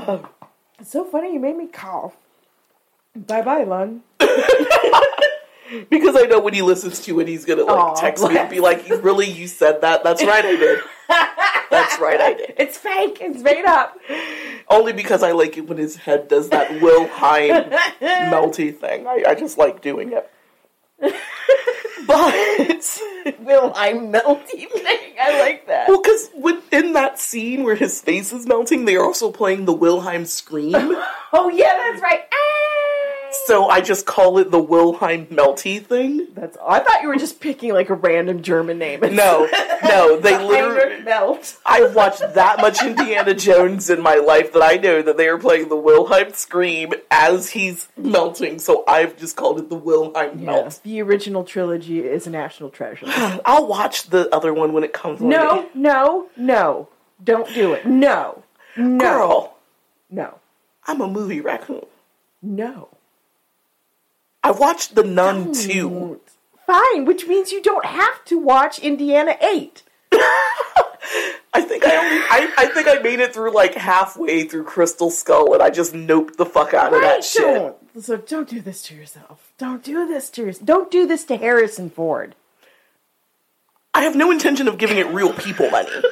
Um, 0.06 0.28
it's 0.78 0.90
so 0.90 1.04
funny. 1.04 1.32
You 1.32 1.40
made 1.40 1.56
me 1.56 1.66
cough. 1.66 2.14
Bye 3.16 3.42
bye, 3.42 3.64
Lon. 3.64 4.02
Because 5.88 6.14
I 6.14 6.22
know 6.28 6.40
when 6.40 6.52
he 6.52 6.62
listens 6.62 7.00
to 7.06 7.20
it, 7.20 7.28
he's 7.28 7.44
gonna 7.44 7.64
like 7.64 7.76
Aw, 7.76 7.94
text 7.94 8.22
me 8.28 8.36
and 8.36 8.50
be 8.50 8.60
like, 8.60 8.86
really, 9.02 9.28
you 9.28 9.46
said 9.46 9.80
that? 9.80 10.04
That's 10.04 10.22
right, 10.22 10.44
I 10.44 10.56
did. 10.56 10.80
That's 11.70 11.98
right, 11.98 12.20
I 12.20 12.34
did." 12.34 12.54
It's 12.58 12.76
fake. 12.76 13.18
It's 13.20 13.40
made 13.40 13.64
up. 13.64 13.98
Only 14.68 14.92
because 14.92 15.22
I 15.22 15.32
like 15.32 15.56
it 15.56 15.66
when 15.66 15.78
his 15.78 15.96
head 15.96 16.28
does 16.28 16.50
that 16.50 16.70
Will 16.82 17.02
Wilhelm 17.04 17.70
melty 18.00 18.76
thing. 18.76 19.06
I, 19.06 19.24
I 19.28 19.34
just 19.34 19.56
like 19.58 19.80
doing 19.80 20.12
it. 20.12 20.30
But 22.06 23.00
Wilhelm 23.40 24.12
melty 24.12 24.68
thing? 24.70 25.14
I 25.20 25.40
like 25.40 25.66
that. 25.68 25.88
well, 25.88 26.02
because 26.02 26.30
within 26.38 26.92
that 26.92 27.18
scene 27.18 27.64
where 27.64 27.76
his 27.76 28.00
face 28.00 28.32
is 28.32 28.46
melting, 28.46 28.84
they 28.84 28.96
are 28.96 29.04
also 29.04 29.32
playing 29.32 29.64
the 29.64 29.72
Wilhelm 29.72 30.26
scream. 30.26 30.74
Oh 31.36 31.48
yeah, 31.48 31.72
that's 31.76 32.00
right. 32.00 32.20
Ah! 32.32 32.73
So 33.46 33.68
I 33.68 33.80
just 33.80 34.06
call 34.06 34.38
it 34.38 34.50
the 34.50 34.58
Wilhelm 34.58 35.26
melty 35.26 35.84
thing. 35.84 36.28
That's. 36.34 36.56
I 36.64 36.80
thought 36.80 37.02
you 37.02 37.08
were 37.08 37.16
just 37.16 37.40
picking 37.40 37.72
like 37.72 37.90
a 37.90 37.94
random 37.94 38.42
German 38.42 38.78
name. 38.78 39.00
No, 39.00 39.48
no, 39.84 40.18
they 40.20 40.38
literally. 40.44 41.02
Melt. 41.02 41.58
I've 41.66 41.94
watched 41.94 42.20
that 42.34 42.60
much 42.60 42.82
Indiana 42.82 43.34
Jones 43.34 43.90
in 43.90 44.00
my 44.00 44.14
life 44.14 44.52
that 44.54 44.62
I 44.62 44.76
know 44.76 45.02
that 45.02 45.16
they 45.18 45.28
are 45.28 45.36
playing 45.38 45.68
the 45.68 45.76
Wilhelm 45.76 46.32
scream 46.32 46.94
as 47.10 47.50
he's 47.50 47.88
melting. 47.96 48.58
So 48.58 48.84
I've 48.88 49.18
just 49.18 49.36
called 49.36 49.58
it 49.58 49.68
the 49.68 49.76
Wilhelm 49.76 50.44
melt. 50.44 50.80
The 50.82 51.02
original 51.02 51.44
trilogy 51.44 52.00
is 52.00 52.26
a 52.26 52.30
national 52.30 52.70
treasure. 52.70 53.04
I'll 53.44 53.66
watch 53.66 54.08
the 54.08 54.34
other 54.34 54.54
one 54.54 54.72
when 54.72 54.82
it 54.84 54.92
comes. 54.94 55.20
on. 55.20 55.28
No, 55.28 55.68
no, 55.74 56.28
no. 56.36 56.88
Don't 57.22 57.52
do 57.54 57.72
it. 57.74 57.84
No. 57.86 58.42
No. 58.76 58.98
girl, 58.98 59.56
No. 60.10 60.38
I'm 60.86 61.00
a 61.00 61.06
movie 61.08 61.40
raccoon. 61.40 61.84
No. 62.42 62.88
I 64.44 64.52
watched 64.52 64.94
The 64.94 65.02
Nun 65.02 65.52
too. 65.52 66.20
Fine, 66.66 67.04
which 67.06 67.26
means 67.26 67.50
you 67.50 67.60
don't 67.62 67.84
have 67.84 68.24
to 68.26 68.38
watch 68.38 68.78
Indiana 68.78 69.36
8. 69.40 69.82
I 70.12 71.60
think 71.60 71.84
I 71.84 71.96
only, 71.96 72.22
I, 72.30 72.52
I 72.58 72.66
think 72.66 72.88
I 72.88 72.98
made 73.00 73.20
it 73.20 73.34
through 73.34 73.52
like 73.54 73.74
halfway 73.74 74.44
through 74.44 74.64
Crystal 74.64 75.10
Skull, 75.10 75.52
and 75.54 75.62
I 75.62 75.70
just 75.70 75.92
noped 75.92 76.36
the 76.36 76.46
fuck 76.46 76.72
out 76.74 76.94
of 76.94 77.00
that 77.02 77.24
shit. 77.24 77.42
don't. 77.42 77.76
So 78.02 78.16
don't 78.16 78.48
do 78.48 78.60
this 78.60 78.82
to 78.84 78.94
yourself. 78.94 79.52
Don't 79.58 79.82
do 79.84 80.06
this 80.06 80.30
to 80.30 80.42
yourself. 80.44 80.66
Don't 80.66 80.90
do 80.90 81.06
this 81.06 81.24
to 81.24 81.36
Harrison 81.36 81.90
Ford. 81.90 82.34
I 83.92 84.02
have 84.02 84.16
no 84.16 84.30
intention 84.32 84.66
of 84.66 84.78
giving 84.78 84.98
it 84.98 85.06
real 85.08 85.32
people 85.32 85.70
money. 85.70 85.90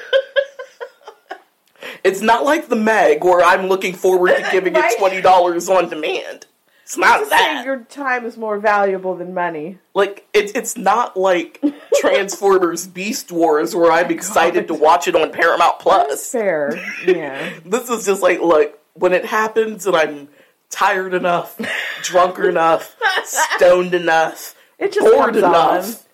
it's 2.04 2.20
not 2.20 2.44
like 2.44 2.68
the 2.68 2.76
Meg 2.76 3.24
where 3.24 3.42
I'm 3.44 3.66
looking 3.68 3.94
forward 3.94 4.36
to 4.36 4.48
giving 4.52 4.74
Right. 4.74 4.92
it 4.92 4.98
twenty 4.98 5.20
dollars 5.20 5.68
on 5.68 5.88
demand. 5.88 6.46
It's 6.92 6.98
not 6.98 7.30
that. 7.30 7.64
your 7.64 7.84
time 7.84 8.26
is 8.26 8.36
more 8.36 8.58
valuable 8.58 9.14
than 9.16 9.32
money. 9.32 9.78
Like 9.94 10.26
it's 10.34 10.52
it's 10.52 10.76
not 10.76 11.16
like 11.16 11.58
Transformers 11.94 12.86
Beast 12.86 13.32
Wars 13.32 13.74
where 13.74 13.90
I'm 13.90 14.08
oh 14.08 14.10
excited 14.10 14.68
to 14.68 14.74
watch 14.74 15.08
it 15.08 15.16
on 15.16 15.32
Paramount 15.32 15.78
Plus. 15.78 16.30
fair. 16.30 16.78
Yeah. 17.06 17.50
This 17.64 17.88
is 17.88 18.04
just 18.04 18.20
like 18.20 18.42
look 18.42 18.78
when 18.92 19.14
it 19.14 19.24
happens 19.24 19.86
and 19.86 19.96
I'm 19.96 20.28
tired 20.68 21.14
enough, 21.14 21.58
drunk 22.02 22.38
enough, 22.44 22.94
stoned 23.24 23.94
enough, 23.94 24.54
It 24.78 24.92
just 24.92 25.10
bored 25.10 25.36
enough, 25.36 26.06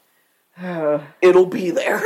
it'll 1.20 1.47
be 1.47 1.72
there. 1.72 2.03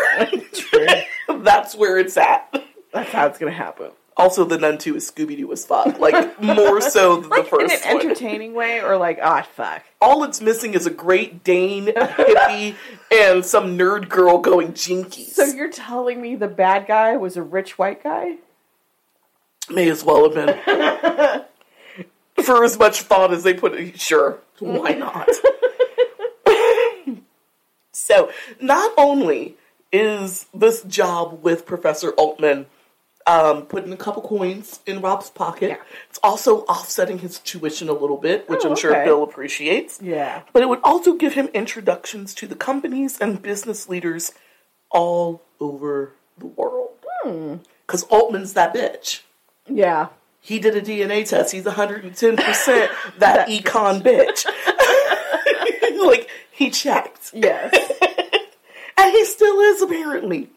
That's 1.28 1.74
where 1.74 1.98
it's 1.98 2.16
at. 2.16 2.58
That's 2.90 3.10
how 3.12 3.26
it's 3.26 3.38
gonna 3.38 3.52
happen. 3.52 3.90
Also, 4.16 4.44
the 4.44 4.58
Nun 4.58 4.76
2 4.76 4.96
is 4.96 5.10
Scooby 5.10 5.36
Doo 5.38 5.50
as 5.52 5.64
fuck. 5.64 5.98
Like, 5.98 6.40
more 6.42 6.80
so 6.82 7.16
than 7.20 7.30
the 7.30 7.36
Like 7.36 7.44
in 7.44 7.50
first 7.50 7.86
an 7.86 7.96
one. 7.96 8.06
entertaining 8.06 8.52
way, 8.54 8.80
or 8.80 8.96
like, 8.98 9.18
ah, 9.22 9.46
fuck. 9.54 9.82
All 10.00 10.22
it's 10.24 10.40
missing 10.40 10.74
is 10.74 10.86
a 10.86 10.90
Great 10.90 11.42
Dane, 11.42 11.88
a 11.88 12.06
hippie, 12.06 12.74
and 13.10 13.44
some 13.44 13.78
nerd 13.78 14.08
girl 14.10 14.38
going 14.38 14.72
jinkies. 14.72 15.30
So 15.30 15.44
you're 15.44 15.70
telling 15.70 16.20
me 16.20 16.36
the 16.36 16.48
bad 16.48 16.86
guy 16.86 17.16
was 17.16 17.36
a 17.36 17.42
rich 17.42 17.78
white 17.78 18.02
guy? 18.02 18.36
May 19.70 19.88
as 19.88 20.04
well 20.04 20.24
have 20.24 20.34
been. 20.34 21.44
For 22.44 22.64
as 22.64 22.78
much 22.78 23.02
thought 23.02 23.32
as 23.32 23.44
they 23.44 23.54
put 23.54 23.74
it, 23.74 23.98
sure, 24.00 24.40
why 24.58 24.92
not? 24.92 25.28
so, 27.92 28.30
not 28.60 28.92
only 28.98 29.56
is 29.92 30.46
this 30.52 30.82
job 30.82 31.42
with 31.42 31.64
Professor 31.64 32.10
Altman 32.12 32.66
um, 33.26 33.62
putting 33.66 33.92
a 33.92 33.96
couple 33.96 34.22
coins 34.22 34.80
in 34.86 35.00
Rob's 35.00 35.30
pocket, 35.30 35.70
Yeah. 35.70 35.76
it's 36.10 36.18
also 36.22 36.60
offsetting 36.62 37.18
his 37.18 37.38
tuition 37.38 37.88
a 37.88 37.92
little 37.92 38.16
bit, 38.16 38.48
which 38.48 38.64
Oh, 38.64 38.70
I'm 38.70 38.76
sure 38.76 38.92
okay. 38.94 39.04
Bill 39.04 39.22
appreciates. 39.22 40.00
Yeah. 40.02 40.42
But 40.52 40.62
it 40.62 40.68
would 40.68 40.80
also 40.82 41.14
give 41.14 41.34
him 41.34 41.48
introductions 41.54 42.34
to 42.34 42.46
the 42.46 42.56
companies 42.56 43.18
and 43.20 43.40
business 43.40 43.88
leaders 43.88 44.32
all 44.90 45.42
over 45.60 46.12
the 46.38 46.46
world. 46.46 46.90
Hmm. 47.22 47.56
Because 47.86 48.04
Altman's 48.04 48.54
that 48.54 48.74
bitch. 48.74 49.20
Yeah. 49.68 50.08
He 50.40 50.58
did 50.58 50.74
a 50.76 50.80
DNA 50.82 51.28
test. 51.28 51.52
He's 51.52 51.64
110% 51.64 52.16
that 53.18 53.48
econ 53.48 54.02
bitch. 54.02 54.44
like, 56.06 56.28
he 56.50 56.70
checked. 56.70 57.30
Yes. 57.34 57.74
And 58.98 59.10
he 59.10 59.24
still 59.24 59.58
is, 59.58 59.82
apparently. 59.82 60.48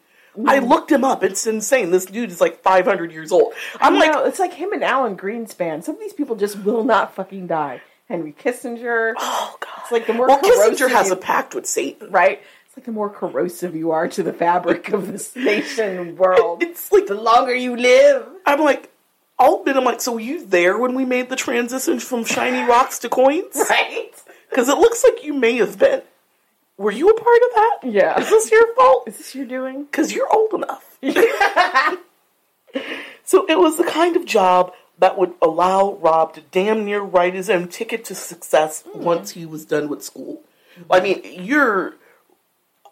I 0.46 0.58
looked 0.58 0.90
him 0.92 1.04
up. 1.04 1.22
It's 1.22 1.46
insane. 1.46 1.90
This 1.90 2.04
dude 2.06 2.30
is 2.30 2.40
like 2.40 2.60
500 2.62 3.12
years 3.12 3.32
old. 3.32 3.52
I'm 3.80 3.94
You 3.94 4.00
like, 4.00 4.26
it's 4.26 4.38
like 4.38 4.52
him 4.54 4.72
and 4.72 4.82
Alan 4.84 5.16
Greenspan. 5.16 5.82
Some 5.84 5.94
of 5.94 6.00
these 6.00 6.12
people 6.12 6.36
just 6.36 6.58
will 6.64 6.84
not 6.84 7.14
fucking 7.14 7.46
die. 7.46 7.80
Henry 8.08 8.32
Kissinger. 8.32 9.14
oh, 9.16 9.56
God. 9.60 9.70
It's 9.82 9.92
like 9.92 10.06
the 10.06 10.12
more 10.14 10.26
Well, 10.28 10.38
corrosive 10.40 10.78
Kissinger 10.88 10.90
has 10.90 11.10
a 11.10 11.16
pact 11.16 11.54
with 11.54 11.66
Satan. 11.66 12.10
right? 12.10 12.40
It's 12.66 12.76
like 12.76 12.84
the 12.86 12.92
more 12.92 13.10
corrosive 13.10 13.74
you 13.74 13.90
are 13.92 14.06
to 14.08 14.22
the 14.22 14.32
fabric 14.32 14.90
of 14.90 15.10
this 15.10 15.34
nation 15.36 16.16
world, 16.16 16.62
It's 16.62 16.92
like, 16.92 17.06
the 17.06 17.14
longer 17.14 17.54
you 17.54 17.76
live. 17.76 18.26
I'm 18.44 18.60
like, 18.60 18.90
Altman, 19.38 19.76
I'm 19.76 19.84
like, 19.84 20.00
so 20.00 20.12
were 20.14 20.20
you 20.20 20.46
there 20.46 20.78
when 20.78 20.94
we 20.94 21.04
made 21.04 21.28
the 21.28 21.36
transition 21.36 21.98
from 22.00 22.24
shiny 22.24 22.66
rocks 22.68 22.98
to 23.00 23.08
coins? 23.08 23.54
Right? 23.70 24.10
Because 24.50 24.68
it 24.68 24.78
looks 24.78 25.02
like 25.04 25.24
you 25.24 25.34
may 25.34 25.56
have 25.56 25.78
been. 25.78 26.02
Were 26.78 26.90
you 26.90 27.08
a 27.08 27.14
part 27.14 27.40
of 27.42 27.54
that? 27.54 27.78
Yeah. 27.84 28.20
Is 28.20 28.28
this 28.28 28.50
your 28.50 28.74
fault? 28.74 29.08
Is 29.08 29.16
this 29.18 29.34
your 29.34 29.46
doing? 29.46 29.84
Because 29.84 30.12
you're 30.12 30.32
old 30.32 30.52
enough. 30.52 30.98
so 33.24 33.46
it 33.48 33.58
was 33.58 33.76
the 33.78 33.84
kind 33.84 34.16
of 34.16 34.26
job 34.26 34.72
that 34.98 35.16
would 35.18 35.34
allow 35.40 35.94
Rob 35.94 36.34
to 36.34 36.42
damn 36.50 36.84
near 36.84 37.00
write 37.00 37.34
his 37.34 37.48
own 37.48 37.68
ticket 37.68 38.04
to 38.06 38.14
success 38.14 38.84
once 38.94 39.32
he 39.32 39.46
was 39.46 39.64
done 39.64 39.88
with 39.88 40.02
school. 40.02 40.42
I 40.90 41.00
mean, 41.00 41.22
you're 41.24 41.94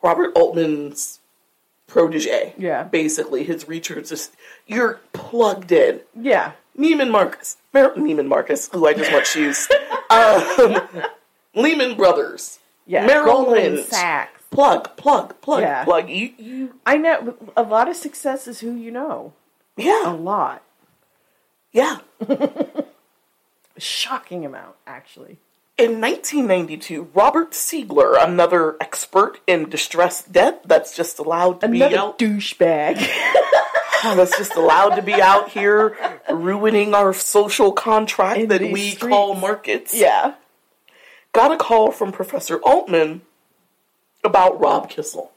Robert 0.03 0.33
Altman's 0.35 1.21
protege. 1.87 2.55
Yeah. 2.57 2.85
Basically, 2.85 3.45
his 3.45 3.69
research 3.69 4.11
is 4.13 4.31
you're 4.67 5.01
plugged 5.13 5.73
in. 5.73 6.01
Yeah. 6.19 6.53
Neiman 6.79 7.11
Marcus. 7.11 7.57
Mer- 7.73 7.95
Neiman 7.95 8.27
Marcus, 8.27 8.69
who 8.73 8.87
I 8.87 8.95
just 8.95 9.13
want 9.13 9.27
shoes. 9.27 9.69
um, 10.11 10.81
Lehman 11.55 11.97
Brothers. 11.97 12.59
Yeah. 12.87 13.07
Lynch. 13.07 13.87
Sachs. 13.87 14.43
Plug, 14.51 14.97
plug, 14.97 15.41
plug, 15.41 15.63
Yeah. 15.63 15.85
plug. 15.85 16.09
You, 16.09 16.31
you, 16.39 16.75
I 16.87 16.97
know 16.97 17.35
a 17.57 17.63
lot 17.63 17.89
of 17.89 17.97
success 17.97 18.47
is 18.47 18.61
who 18.61 18.75
you 18.77 18.91
know. 18.93 19.33
Yeah, 19.77 20.13
a 20.13 20.15
lot. 20.15 20.63
yeah. 21.73 21.99
Shocking 23.77 24.47
amount, 24.47 24.77
actually. 24.87 25.39
In 25.77 26.01
1992, 26.01 27.09
Robert 27.15 27.51
Siegler, 27.51 28.15
another 28.23 28.77
expert 28.81 29.41
in 29.49 29.69
distressed 29.69 30.31
debt 30.31 30.61
that's 30.65 30.95
just 30.97 31.19
allowed 31.19 31.61
to 31.63 31.67
Another 31.67 31.91
be 31.91 31.97
out, 31.99 32.19
douchebag. 32.21 32.95
that's 34.05 34.39
just 34.39 34.55
allowed 34.55 34.95
to 34.95 35.03
be 35.03 35.15
out 35.15 35.49
here 35.49 35.97
ruining 36.31 36.95
our 36.95 37.13
social 37.13 37.73
contract 37.73 38.39
In 38.43 38.49
that 38.51 38.61
we 38.63 38.91
streets. 38.91 39.03
call 39.13 39.35
markets. 39.35 39.93
yeah. 39.93 40.35
Got 41.35 41.53
a 41.53 41.57
call 41.59 41.91
from 41.93 42.13
Professor 42.13 42.57
Altman 42.63 43.21
about 44.25 44.59
Rob 44.59 44.89
Kissel. 44.89 45.33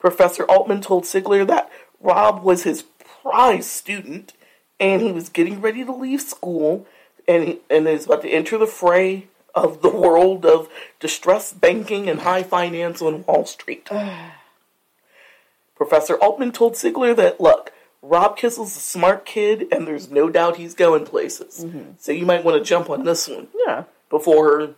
Professor 0.00 0.42
Altman 0.44 0.80
told 0.80 1.04
Sigler 1.04 1.46
that 1.46 1.70
Rob 2.00 2.42
was 2.42 2.64
his 2.64 2.82
prize 3.22 3.66
student 3.66 4.32
and 4.80 5.00
he 5.00 5.12
was 5.12 5.28
getting 5.28 5.60
ready 5.60 5.84
to 5.84 5.92
leave 5.94 6.20
school 6.20 6.84
and 7.28 7.44
he, 7.44 7.58
and 7.70 7.86
is 7.86 8.06
about 8.06 8.22
to 8.22 8.28
enter 8.28 8.58
the 8.58 8.66
fray 8.66 9.28
of 9.54 9.82
the 9.82 9.88
world 9.90 10.44
of 10.44 10.68
distressed 10.98 11.60
banking 11.60 12.08
and 12.08 12.20
high 12.20 12.42
finance 12.42 13.00
on 13.00 13.24
Wall 13.26 13.46
Street. 13.46 13.88
Professor 15.76 16.16
Altman 16.16 16.52
told 16.52 16.74
Sigler 16.74 17.14
that, 17.14 17.40
look, 17.40 17.72
Rob 18.02 18.36
Kissel's 18.36 18.76
a 18.76 18.80
smart 18.80 19.24
kid 19.24 19.66
and 19.70 19.86
there's 19.86 20.10
no 20.10 20.28
doubt 20.28 20.56
he's 20.56 20.74
going 20.74 21.04
places. 21.04 21.64
Mm-hmm. 21.64 21.92
So 21.98 22.10
you 22.10 22.26
might 22.26 22.44
want 22.44 22.58
to 22.58 22.68
jump 22.68 22.90
on 22.90 23.04
this 23.04 23.28
one 23.28 23.48
Yeah. 23.66 23.84
before 24.10 24.74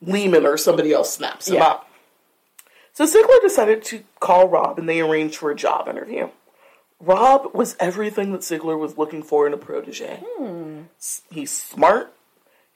Lehman 0.00 0.46
or 0.46 0.56
somebody 0.56 0.92
else 0.92 1.12
snaps 1.14 1.48
him 1.48 1.56
Yeah. 1.56 1.66
up. 1.66 1.90
So 2.92 3.06
Ziegler 3.06 3.40
decided 3.42 3.84
to 3.84 4.02
call 4.20 4.48
Rob 4.48 4.78
and 4.78 4.88
they 4.88 5.00
arranged 5.00 5.36
for 5.36 5.50
a 5.50 5.54
job 5.56 5.88
interview. 5.88 6.28
Rob 7.00 7.54
was 7.54 7.76
everything 7.78 8.32
that 8.32 8.42
Ziegler 8.42 8.76
was 8.76 8.98
looking 8.98 9.22
for 9.22 9.46
in 9.46 9.52
a 9.52 9.56
protege. 9.56 10.20
S- 10.98 11.22
He's 11.30 11.52
smart, 11.52 12.12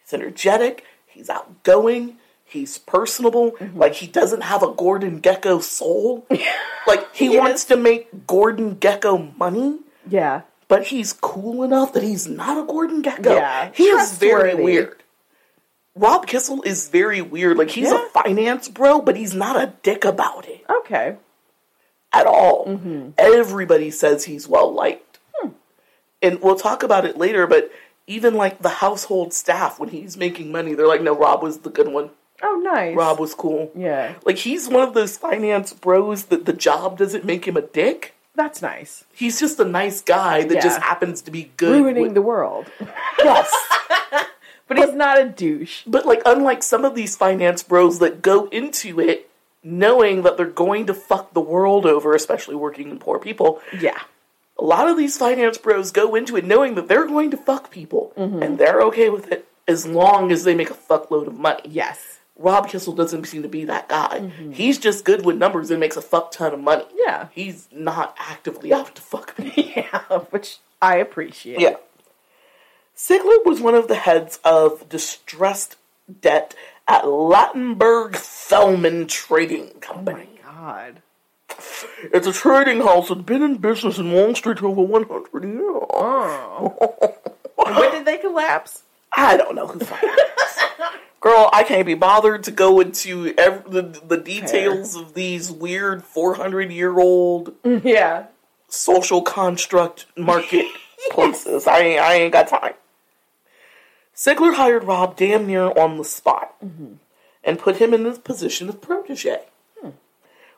he's 0.00 0.12
energetic, 0.14 0.84
he's 1.06 1.28
outgoing, 1.28 2.18
he's 2.44 2.78
personable. 2.78 3.52
Mm-hmm. 3.52 3.76
Like 3.78 3.94
he 3.94 4.06
doesn't 4.06 4.42
have 4.42 4.62
a 4.62 4.72
Gordon 4.72 5.20
Gekko 5.20 5.60
soul. 5.60 6.24
like 6.86 7.12
he 7.14 7.36
wants 7.36 7.64
to 7.66 7.76
make 7.76 8.26
Gordon 8.28 8.76
Gekko 8.76 9.36
money 9.36 9.78
Yeah. 10.08 10.42
but 10.68 10.84
he's 10.86 11.12
cool 11.12 11.64
enough 11.64 11.92
that 11.94 12.04
he's 12.04 12.28
not 12.28 12.56
a 12.62 12.64
Gordon 12.64 13.02
Gekko. 13.02 13.34
Yeah, 13.34 13.72
he 13.74 13.84
is 13.84 14.12
very 14.18 14.54
weird. 14.54 15.01
Rob 15.94 16.26
Kissel 16.26 16.62
is 16.64 16.88
very 16.88 17.20
weird. 17.20 17.56
Like 17.58 17.70
he's 17.70 17.88
Yeah. 17.90 18.04
a 18.06 18.08
finance 18.10 18.68
bro, 18.68 19.00
but 19.00 19.16
he's 19.16 19.34
not 19.34 19.56
a 19.56 19.72
dick 19.82 20.04
about 20.04 20.48
it 20.48 20.64
Okay. 20.70 21.16
at 22.12 22.26
all. 22.26 22.66
Mm-hmm. 22.66 23.10
Everybody 23.18 23.90
says 23.90 24.24
he's 24.24 24.48
well 24.48 24.72
liked, 24.72 25.18
Hmm. 25.38 25.50
and 26.22 26.40
we'll 26.40 26.56
talk 26.56 26.82
about 26.82 27.04
it 27.04 27.18
later. 27.18 27.46
But 27.46 27.70
even 28.06 28.34
like 28.34 28.62
the 28.62 28.68
household 28.80 29.32
staff, 29.34 29.78
when 29.78 29.90
he's 29.90 30.16
making 30.16 30.50
money, 30.50 30.74
they're 30.74 30.88
like, 30.88 31.02
"No, 31.02 31.14
Rob 31.14 31.42
was 31.42 31.58
the 31.58 31.70
good 31.70 31.88
one. 31.88 32.10
Oh, 32.42 32.56
nice. 32.64 32.96
Rob 32.96 33.20
was 33.20 33.34
cool." 33.34 33.70
Yeah. 33.76 34.14
Like 34.24 34.38
he's 34.38 34.68
one 34.68 34.82
of 34.88 34.94
those 34.94 35.18
finance 35.18 35.72
bros 35.74 36.24
that 36.24 36.46
the 36.46 36.52
job 36.54 36.98
doesn't 36.98 37.24
make 37.24 37.46
him 37.46 37.56
a 37.56 37.62
dick. 37.62 38.14
That's 38.34 38.62
nice. 38.62 39.04
He's 39.12 39.38
just 39.38 39.60
a 39.60 39.64
nice 39.66 40.00
guy 40.00 40.42
that 40.44 40.54
Yeah. 40.54 40.60
just 40.62 40.80
happens 40.80 41.20
to 41.22 41.30
be 41.30 41.52
good. 41.58 41.82
Ruining 41.82 42.02
with- 42.04 42.14
the 42.14 42.22
world. 42.22 42.64
yes. 43.18 43.52
But 44.76 44.86
he's 44.86 44.94
not 44.96 45.20
a 45.20 45.28
douche. 45.28 45.82
But 45.86 46.06
like, 46.06 46.22
unlike 46.26 46.62
some 46.62 46.84
of 46.84 46.94
these 46.94 47.16
finance 47.16 47.62
bros 47.62 47.98
that 48.00 48.22
go 48.22 48.46
into 48.48 49.00
it 49.00 49.28
knowing 49.62 50.22
that 50.22 50.36
they're 50.36 50.46
going 50.46 50.86
to 50.86 50.94
fuck 50.94 51.32
the 51.34 51.40
world 51.40 51.86
over, 51.86 52.14
especially 52.14 52.56
working 52.56 52.90
in 52.90 52.98
poor 52.98 53.18
people, 53.18 53.60
Yeah. 53.78 54.00
a 54.58 54.64
lot 54.64 54.88
of 54.88 54.96
these 54.96 55.16
finance 55.16 55.56
bros 55.58 55.90
go 55.92 56.14
into 56.14 56.36
it 56.36 56.44
knowing 56.44 56.74
that 56.74 56.88
they're 56.88 57.06
going 57.06 57.30
to 57.30 57.36
fuck 57.36 57.70
people, 57.70 58.12
mm-hmm. 58.16 58.42
and 58.42 58.58
they're 58.58 58.82
okay 58.82 59.08
with 59.08 59.30
it 59.30 59.46
as 59.68 59.86
long 59.86 60.32
as 60.32 60.44
they 60.44 60.54
make 60.54 60.70
a 60.70 60.74
fuckload 60.74 61.26
of 61.28 61.38
money. 61.38 61.62
Yes. 61.64 62.18
Rob 62.36 62.68
Kissel 62.68 62.94
doesn't 62.96 63.24
seem 63.26 63.42
to 63.42 63.48
be 63.48 63.64
that 63.66 63.88
guy. 63.88 64.18
Mm-hmm. 64.20 64.52
He's 64.52 64.78
just 64.78 65.04
good 65.04 65.24
with 65.24 65.36
numbers 65.36 65.70
and 65.70 65.78
makes 65.78 65.96
a 65.96 66.02
fuck 66.02 66.32
ton 66.32 66.52
of 66.52 66.60
money. 66.60 66.84
Yeah. 66.96 67.28
He's 67.30 67.68
not 67.70 68.16
actively 68.18 68.72
out 68.72 68.94
to 68.96 69.02
fuck 69.02 69.36
people. 69.36 69.62
Yeah. 69.76 70.00
Which 70.30 70.58
I 70.80 70.96
appreciate. 70.96 71.60
Yeah. 71.60 71.76
Sigler 72.96 73.44
was 73.44 73.60
one 73.60 73.74
of 73.74 73.88
the 73.88 73.94
heads 73.96 74.38
of 74.44 74.88
distressed 74.88 75.76
debt 76.20 76.54
at 76.86 77.04
Ladenburg 77.04 78.12
Thalmann 78.12 79.08
Trading 79.08 79.70
Company. 79.80 80.28
Oh 80.46 80.52
my 80.52 80.60
God. 80.60 81.02
It's 82.12 82.26
a 82.26 82.32
trading 82.32 82.80
house 82.80 83.08
that's 83.08 83.20
been 83.22 83.42
in 83.42 83.56
business 83.56 83.98
in 83.98 84.10
Wall 84.12 84.34
Street 84.34 84.58
for 84.58 84.66
over 84.68 84.82
100 84.82 85.44
years. 85.44 85.60
Oh. 85.64 87.16
when 87.56 87.90
did 87.92 88.04
they 88.04 88.18
collapse? 88.18 88.82
I 89.14 89.36
don't 89.36 89.54
know 89.54 89.66
who. 89.66 89.80
Girl, 91.20 91.50
I 91.52 91.62
can't 91.62 91.86
be 91.86 91.94
bothered 91.94 92.42
to 92.44 92.50
go 92.50 92.80
into 92.80 93.32
ev 93.38 93.70
the, 93.70 93.82
the 93.82 94.16
details 94.16 94.96
of 94.96 95.14
these 95.14 95.52
weird 95.52 96.02
400 96.02 96.72
year 96.72 96.98
old 96.98 97.54
Yeah. 97.64 98.26
social 98.68 99.22
construct 99.22 100.06
market 100.16 100.66
places. 101.10 101.66
I 101.66 101.78
ain't, 101.80 102.00
I 102.00 102.14
ain't 102.14 102.32
got 102.32 102.48
time. 102.48 102.74
Sigler 104.14 104.54
hired 104.54 104.84
Rob 104.84 105.16
damn 105.16 105.46
near 105.46 105.72
on 105.78 105.96
the 105.96 106.04
spot 106.04 106.54
mm-hmm. 106.64 106.94
and 107.42 107.58
put 107.58 107.76
him 107.76 107.94
in 107.94 108.04
this 108.04 108.18
position 108.18 108.68
of 108.68 108.80
protege, 108.80 109.40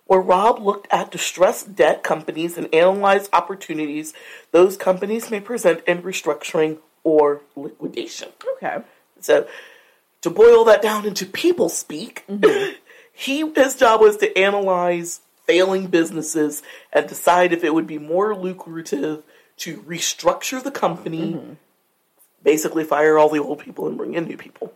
where 0.06 0.20
Rob 0.20 0.60
looked 0.60 0.86
at 0.90 1.10
distressed 1.10 1.74
debt 1.76 2.02
companies 2.02 2.58
and 2.58 2.72
analyzed 2.74 3.30
opportunities 3.32 4.12
those 4.50 4.76
companies 4.76 5.30
may 5.30 5.40
present 5.40 5.82
in 5.86 6.02
restructuring 6.02 6.78
or 7.02 7.42
liquidation. 7.56 8.28
Okay. 8.56 8.78
So, 9.20 9.46
to 10.22 10.30
boil 10.30 10.64
that 10.64 10.82
down 10.82 11.06
into 11.06 11.26
people 11.26 11.68
speak, 11.68 12.24
mm-hmm. 12.28 12.74
he 13.12 13.50
his 13.54 13.76
job 13.76 14.00
was 14.00 14.16
to 14.18 14.36
analyze 14.36 15.20
failing 15.46 15.86
businesses 15.86 16.62
and 16.92 17.06
decide 17.06 17.52
if 17.52 17.62
it 17.62 17.74
would 17.74 17.86
be 17.86 17.98
more 17.98 18.34
lucrative 18.34 19.22
to 19.58 19.78
restructure 19.82 20.62
the 20.62 20.70
company, 20.70 21.34
mm-hmm. 21.34 21.52
Basically 22.44 22.84
fire 22.84 23.18
all 23.18 23.28
the 23.28 23.40
old 23.40 23.58
people 23.58 23.88
and 23.88 23.96
bring 23.96 24.14
in 24.14 24.26
new 24.26 24.36
people, 24.36 24.72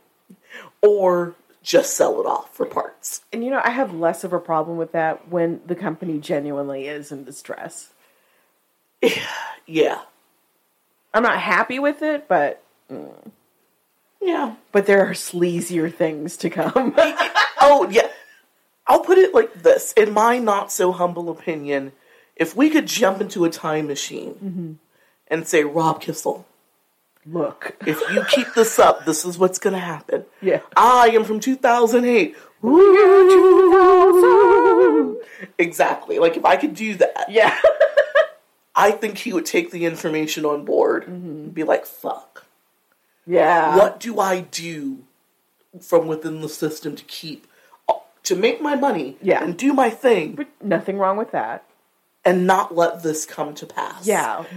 or 0.83 1.37
just 1.63 1.95
sell 1.95 2.21
it 2.21 2.27
off 2.27 2.55
for 2.55 2.67
parts. 2.67 3.21
And 3.33 3.45
you 3.45 3.51
know, 3.51 3.61
I 3.63 3.71
have 3.71 3.95
less 3.95 4.25
of 4.25 4.33
a 4.33 4.41
problem 4.41 4.77
with 4.77 4.93
that 4.93 5.29
when 5.29 5.61
the 5.67 5.77
company 5.77 6.19
genuinely 6.19 6.89
is 6.89 7.13
in 7.13 7.25
distress. 7.25 7.91
Yeah, 9.71 10.01
I'm 11.13 11.23
not 11.23 11.39
happy 11.43 11.79
with 11.79 12.01
it, 12.01 12.27
but 12.27 12.63
mm. 12.91 13.13
yeah. 14.19 14.55
but 14.73 14.87
there 14.87 15.05
are 15.05 15.13
sleazier 15.13 15.93
things 15.93 16.39
to 16.39 16.49
come. 16.49 16.95
Oh 17.61 17.87
yeah. 17.91 18.09
I'll 18.87 19.01
put 19.01 19.19
it 19.19 19.35
like 19.35 19.63
this: 19.63 19.93
in 19.93 20.15
my 20.15 20.39
not 20.39 20.73
so 20.73 20.91
humble 20.91 21.29
opinion, 21.29 21.93
if 22.39 22.57
we 22.57 22.71
could 22.71 22.87
jump 22.87 23.21
into 23.21 23.45
a 23.45 23.51
time 23.51 23.87
machine 23.89 24.35
mm-hmm. 24.35 24.73
and 25.27 25.47
say, 25.47 25.65
Rob 25.65 26.01
Kissel, 26.01 26.47
Look. 27.27 27.77
if 27.87 28.01
you 28.13 28.25
keep 28.25 28.55
this 28.55 28.79
up, 28.79 29.05
this 29.05 29.25
is 29.25 29.37
what's 29.39 29.59
going 29.59 29.75
to 29.75 29.81
happen. 29.81 30.25
Yeah. 30.41 30.61
I 30.77 31.09
am 31.11 31.25
from 31.25 31.41
2008. 31.41 32.35
Exactly. 35.59 36.19
Like 36.19 36.37
if 36.37 36.45
I 36.45 36.57
could 36.57 36.75
do 36.75 36.95
that, 36.97 37.27
Yeah. 37.29 37.57
I 38.81 38.93
think 38.93 39.19
he 39.19 39.33
would 39.33 39.45
take 39.45 39.73
the 39.73 39.85
information 39.87 40.45
on 40.45 40.65
board 40.65 41.09
and 41.09 41.23
mm-hmm. 41.23 41.49
be 41.51 41.65
like, 41.65 41.85
fuck. 41.85 42.45
yeah. 43.27 43.77
What 43.77 43.99
do 43.99 44.21
I 44.21 44.43
do 44.43 44.99
from 45.83 46.07
within 46.07 46.41
the 46.43 46.49
system 46.49 46.95
to 46.97 47.05
keep 47.05 47.47
to 48.23 48.37
make 48.37 48.61
my 48.61 48.75
money 48.77 49.17
Yeah. 49.23 49.43
and 49.43 49.57
do 49.57 49.73
my 49.73 49.91
thing 49.91 50.35
But 50.37 50.49
nothing 50.63 50.99
wrong 50.99 51.17
with 51.17 51.33
that. 51.33 51.65
and 52.25 52.47
not 52.47 52.75
let 52.77 53.03
this 53.03 53.27
come 53.27 53.55
to 53.55 53.67
pass? 53.67 54.07
Yeah. 54.07 54.45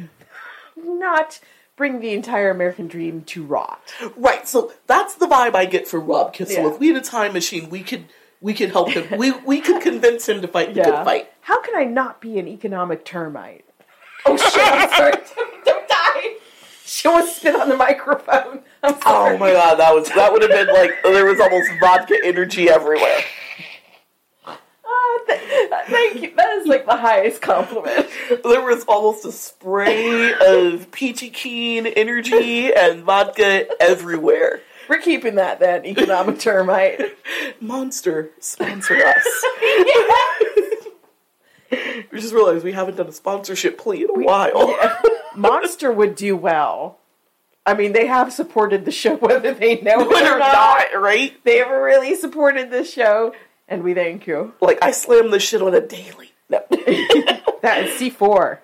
Not 0.84 1.39
bring 1.82 1.99
the 1.99 2.13
entire 2.13 2.51
American 2.51 2.88
dream 2.88 3.23
to 3.23 3.41
rot. 3.43 3.82
Right. 4.15 4.47
So 4.47 4.71
that's 4.86 5.15
the 5.15 5.25
vibe 5.25 5.55
I 5.55 5.65
get 5.65 5.88
from 5.88 6.05
Rob 6.05 6.32
Kissel. 6.32 6.63
Yeah. 6.63 6.71
If 6.71 6.79
we 6.79 6.89
had 6.89 6.97
a 6.97 7.01
time 7.01 7.34
machine, 7.34 7.71
we 7.71 7.82
could 7.82 8.05
we 8.39 8.53
could 8.53 8.69
help 8.69 8.91
him. 8.91 9.17
we 9.17 9.32
we 9.32 9.61
could 9.61 9.82
convince 9.82 10.29
him 10.29 10.43
to 10.43 10.47
fight 10.47 10.75
the 10.75 10.84
good 10.84 11.03
fight. 11.03 11.34
How 11.41 11.59
can 11.63 11.75
I 11.75 11.86
not 11.86 12.21
be 12.21 12.38
an 12.38 12.47
economic 12.47 13.03
termite? 13.03 13.65
Oh 14.23 14.38
shit, 14.38 14.61
I'm 14.63 14.89
sorry. 14.91 15.13
Don't 15.65 15.89
die. 15.89 16.36
She 16.86 17.07
almost 17.07 17.38
spit 17.38 17.55
on 17.55 17.69
the 17.69 17.75
microphone. 17.75 18.59
I'm 18.84 19.01
sorry. 19.01 19.34
Oh 19.34 19.38
my 19.39 19.51
god, 19.51 19.79
that 19.79 19.95
was 19.95 20.09
that 20.09 20.32
would 20.32 20.43
have 20.43 20.51
been 20.51 20.67
like 20.67 20.91
there 21.01 21.25
was 21.25 21.39
almost 21.39 21.67
vodka 21.79 22.15
energy 22.23 22.69
everywhere. 22.69 23.21
Oh, 25.14 25.24
th- 25.28 25.39
thank 25.88 26.22
you. 26.22 26.34
That 26.36 26.57
is 26.57 26.68
like 26.68 26.86
the 26.86 26.95
highest 26.95 27.41
compliment. 27.41 28.07
There 28.43 28.62
was 28.62 28.86
almost 28.86 29.26
a 29.26 29.32
spray 29.32 30.34
of 30.34 30.89
peachy 30.91 31.30
keen 31.30 31.86
energy 31.86 32.74
and 32.74 33.03
vodka 33.03 33.66
everywhere. 33.82 34.62
We're 34.88 34.99
keeping 35.01 35.36
that 35.36 35.59
then, 35.59 35.86
economic 35.86 36.39
termite. 36.39 37.01
Monster 37.59 38.32
sponsor 38.39 38.95
us. 38.95 39.45
we 41.72 42.20
just 42.20 42.34
realized 42.34 42.64
we 42.64 42.72
haven't 42.72 42.95
done 42.95 43.07
a 43.07 43.12
sponsorship 43.14 43.78
plea 43.78 44.03
in 44.03 44.09
a 44.09 44.14
while. 44.14 44.76
Monster 45.36 45.91
would 45.91 46.16
do 46.16 46.36
well. 46.38 46.99
I 47.66 47.74
mean, 47.74 47.93
they 47.93 48.07
have 48.07 48.34
supported 48.34 48.86
the 48.86 48.91
show 48.91 49.16
whether 49.18 49.53
they 49.53 49.80
know 49.82 50.09
it 50.09 50.24
or 50.24 50.36
or 50.36 50.39
not. 50.39 50.53
not, 50.93 51.01
right? 51.01 51.34
They 51.43 51.57
have 51.57 51.70
really 51.70 52.16
supported 52.16 52.72
this 52.72 52.91
show, 52.91 53.34
and 53.72 53.82
we 53.84 53.93
thank 53.95 54.28
you. 54.28 54.53
Like 54.61 54.78
I 54.84 54.91
slam 54.91 55.32
this 55.32 55.41
shit 55.43 55.61
on 55.63 55.74
a 55.74 55.82
daily. 55.82 56.32
No. 56.49 56.61
That 57.61 57.84
is 57.86 58.01
C4. 58.01 58.57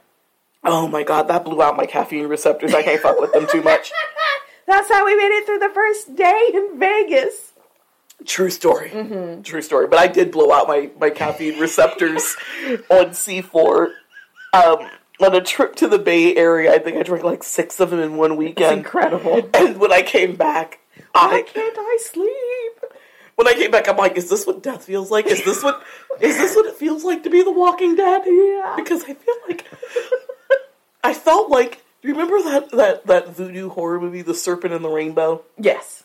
oh 0.64 0.88
my 0.88 1.04
god, 1.04 1.28
that 1.28 1.46
blew 1.46 1.62
out 1.62 1.78
my 1.78 1.86
caffeine 1.86 2.26
receptors. 2.28 2.74
I 2.74 2.82
can't 2.82 3.00
fuck 3.00 3.20
with 3.22 3.32
them 3.32 3.46
too 3.52 3.62
much. 3.62 3.92
That's 4.66 4.90
how 4.90 5.06
we 5.06 5.16
made 5.16 5.38
it 5.38 5.46
through 5.46 5.60
the 5.60 5.70
first 5.70 6.16
day 6.16 6.50
in 6.52 6.80
Vegas. 6.80 7.54
True 8.26 8.50
story. 8.50 8.90
True 9.44 9.62
story. 9.62 9.86
But 9.86 10.00
I 10.00 10.08
did 10.08 10.32
blow 10.32 10.52
out 10.52 10.68
my, 10.68 10.90
my 11.00 11.12
caffeine 11.12 11.60
receptors 11.60 12.36
on 12.90 13.12
C4. 13.12 13.90
Um, 14.54 14.90
on 15.22 15.36
a 15.36 15.42
trip 15.42 15.76
to 15.76 15.88
the 15.88 16.00
Bay 16.00 16.36
Area, 16.36 16.74
I 16.74 16.80
think 16.80 16.98
I 16.98 17.04
drank 17.04 17.24
like 17.24 17.44
six 17.44 17.80
of 17.80 17.92
them 17.92 18.00
in 18.00 18.18
one 18.18 18.36
weekend. 18.36 18.80
incredible. 18.80 19.48
And 19.54 19.78
when 19.80 19.94
I 19.94 20.02
came 20.02 20.36
back, 20.36 20.80
Why 21.12 21.38
I 21.38 21.42
can't 21.44 21.78
I 21.78 21.98
sleep? 22.02 22.77
When 23.38 23.48
I 23.48 23.54
came 23.54 23.70
back, 23.70 23.88
I'm 23.88 23.98
like, 23.98 24.18
is 24.18 24.30
this 24.30 24.46
what 24.46 24.64
death 24.64 24.84
feels 24.84 25.12
like? 25.12 25.28
Is 25.28 25.46
this 25.46 25.64
what 25.64 25.82
is 26.20 26.38
this 26.38 26.56
what 26.56 26.66
it 26.66 26.76
feels 26.76 27.04
like 27.04 27.24
to 27.24 27.30
be 27.30 27.44
the 27.44 27.52
Walking 27.52 27.96
Dead? 27.96 28.24
Yeah. 28.26 28.74
Because 28.76 29.04
I 29.04 29.14
feel 29.14 29.36
like 29.48 29.66
I 31.04 31.14
felt 31.14 31.50
like. 31.50 31.84
Do 32.02 32.08
you 32.08 32.14
remember 32.14 32.42
that 32.44 32.72
that 32.72 33.08
that 33.08 33.30
voodoo 33.30 33.70
horror 33.70 34.00
movie, 34.00 34.24
The 34.24 34.34
Serpent 34.34 34.74
and 34.74 34.84
the 34.84 34.90
Rainbow? 34.90 35.44
Yes. 35.58 36.04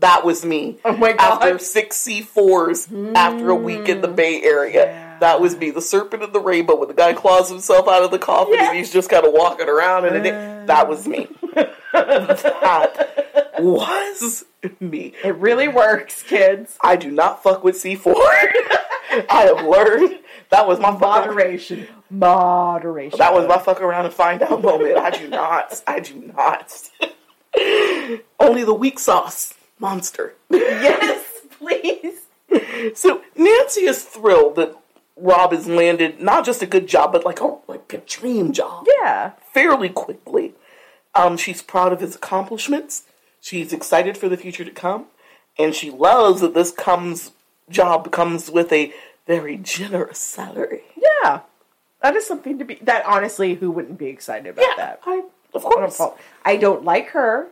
That 0.00 0.24
was 0.24 0.44
me. 0.44 0.78
Oh 0.84 0.96
my 0.96 1.12
God. 1.12 1.42
After 1.42 1.58
six 1.58 2.04
C4s 2.04 3.14
after 3.14 3.50
a 3.50 3.54
week 3.54 3.88
in 3.88 4.00
the 4.02 4.08
Bay 4.08 4.42
Area. 4.42 5.16
That 5.20 5.40
was 5.40 5.56
me. 5.56 5.70
The 5.70 5.80
serpent 5.80 6.22
in 6.22 6.32
the 6.32 6.40
rainbow 6.40 6.76
when 6.76 6.88
the 6.88 6.94
guy 6.94 7.14
claws 7.14 7.48
himself 7.48 7.88
out 7.88 8.02
of 8.02 8.10
the 8.10 8.18
coffin 8.18 8.58
and 8.58 8.76
he's 8.76 8.92
just 8.92 9.08
kind 9.08 9.24
of 9.24 9.32
walking 9.32 9.66
around 9.66 10.04
and 10.04 10.26
it, 10.26 10.66
that 10.66 10.88
was 10.90 11.08
me. 11.08 11.26
that 11.92 13.45
was 13.58 14.44
me. 14.80 15.12
It 15.24 15.34
really 15.36 15.68
works, 15.68 16.22
kids. 16.22 16.76
I 16.82 16.96
do 16.96 17.10
not 17.10 17.42
fuck 17.42 17.62
with 17.64 17.76
C4. 17.76 18.14
I 19.30 19.52
have 19.54 19.64
learned 19.66 20.18
that 20.50 20.66
was 20.66 20.78
my 20.78 20.90
fuck 20.92 21.00
Moderation. 21.00 21.86
Moderation. 22.10 23.18
that 23.18 23.32
was 23.32 23.46
my 23.48 23.58
fuck 23.58 23.80
around 23.80 24.04
and 24.06 24.14
find 24.14 24.42
out 24.42 24.62
moment. 24.62 24.96
I 24.98 25.10
do 25.10 25.28
not. 25.28 25.82
I 25.86 26.00
do 26.00 26.32
not. 26.36 26.72
Only 28.38 28.64
the 28.64 28.74
weak 28.74 28.98
sauce 28.98 29.54
monster. 29.78 30.34
Yes, 30.50 31.24
please. 31.58 32.20
So 32.94 33.22
Nancy 33.34 33.82
is 33.86 34.02
thrilled 34.04 34.56
that 34.56 34.76
Rob 35.16 35.52
has 35.52 35.66
landed 35.66 36.20
not 36.20 36.44
just 36.44 36.62
a 36.62 36.66
good 36.66 36.86
job, 36.86 37.12
but 37.12 37.24
like 37.24 37.40
a 37.40 37.56
like 37.66 37.92
a 37.92 37.98
dream 37.98 38.52
job 38.52 38.86
Yeah. 39.00 39.32
fairly 39.52 39.88
quickly. 39.88 40.54
Um, 41.14 41.36
she's 41.38 41.62
proud 41.62 41.92
of 41.92 42.00
his 42.00 42.14
accomplishments. 42.16 43.04
She's 43.46 43.72
excited 43.72 44.18
for 44.18 44.28
the 44.28 44.36
future 44.36 44.64
to 44.64 44.72
come, 44.72 45.06
and 45.56 45.72
she 45.72 45.88
loves 45.88 46.40
that 46.40 46.52
this 46.52 46.72
comes 46.72 47.30
job 47.70 48.10
comes 48.10 48.50
with 48.50 48.72
a 48.72 48.92
very 49.24 49.56
generous 49.56 50.18
salary. 50.18 50.82
Yeah. 50.96 51.42
That 52.02 52.16
is 52.16 52.26
something 52.26 52.58
to 52.58 52.64
be. 52.64 52.80
That 52.82 53.06
honestly, 53.06 53.54
who 53.54 53.70
wouldn't 53.70 53.98
be 53.98 54.06
excited 54.06 54.48
about 54.48 54.76
that? 54.76 55.00
I 55.06 55.22
of 55.54 55.62
don't 55.62 55.72
course 55.72 56.00
I 56.44 56.56
don't 56.56 56.84
like 56.84 57.10
her, 57.10 57.46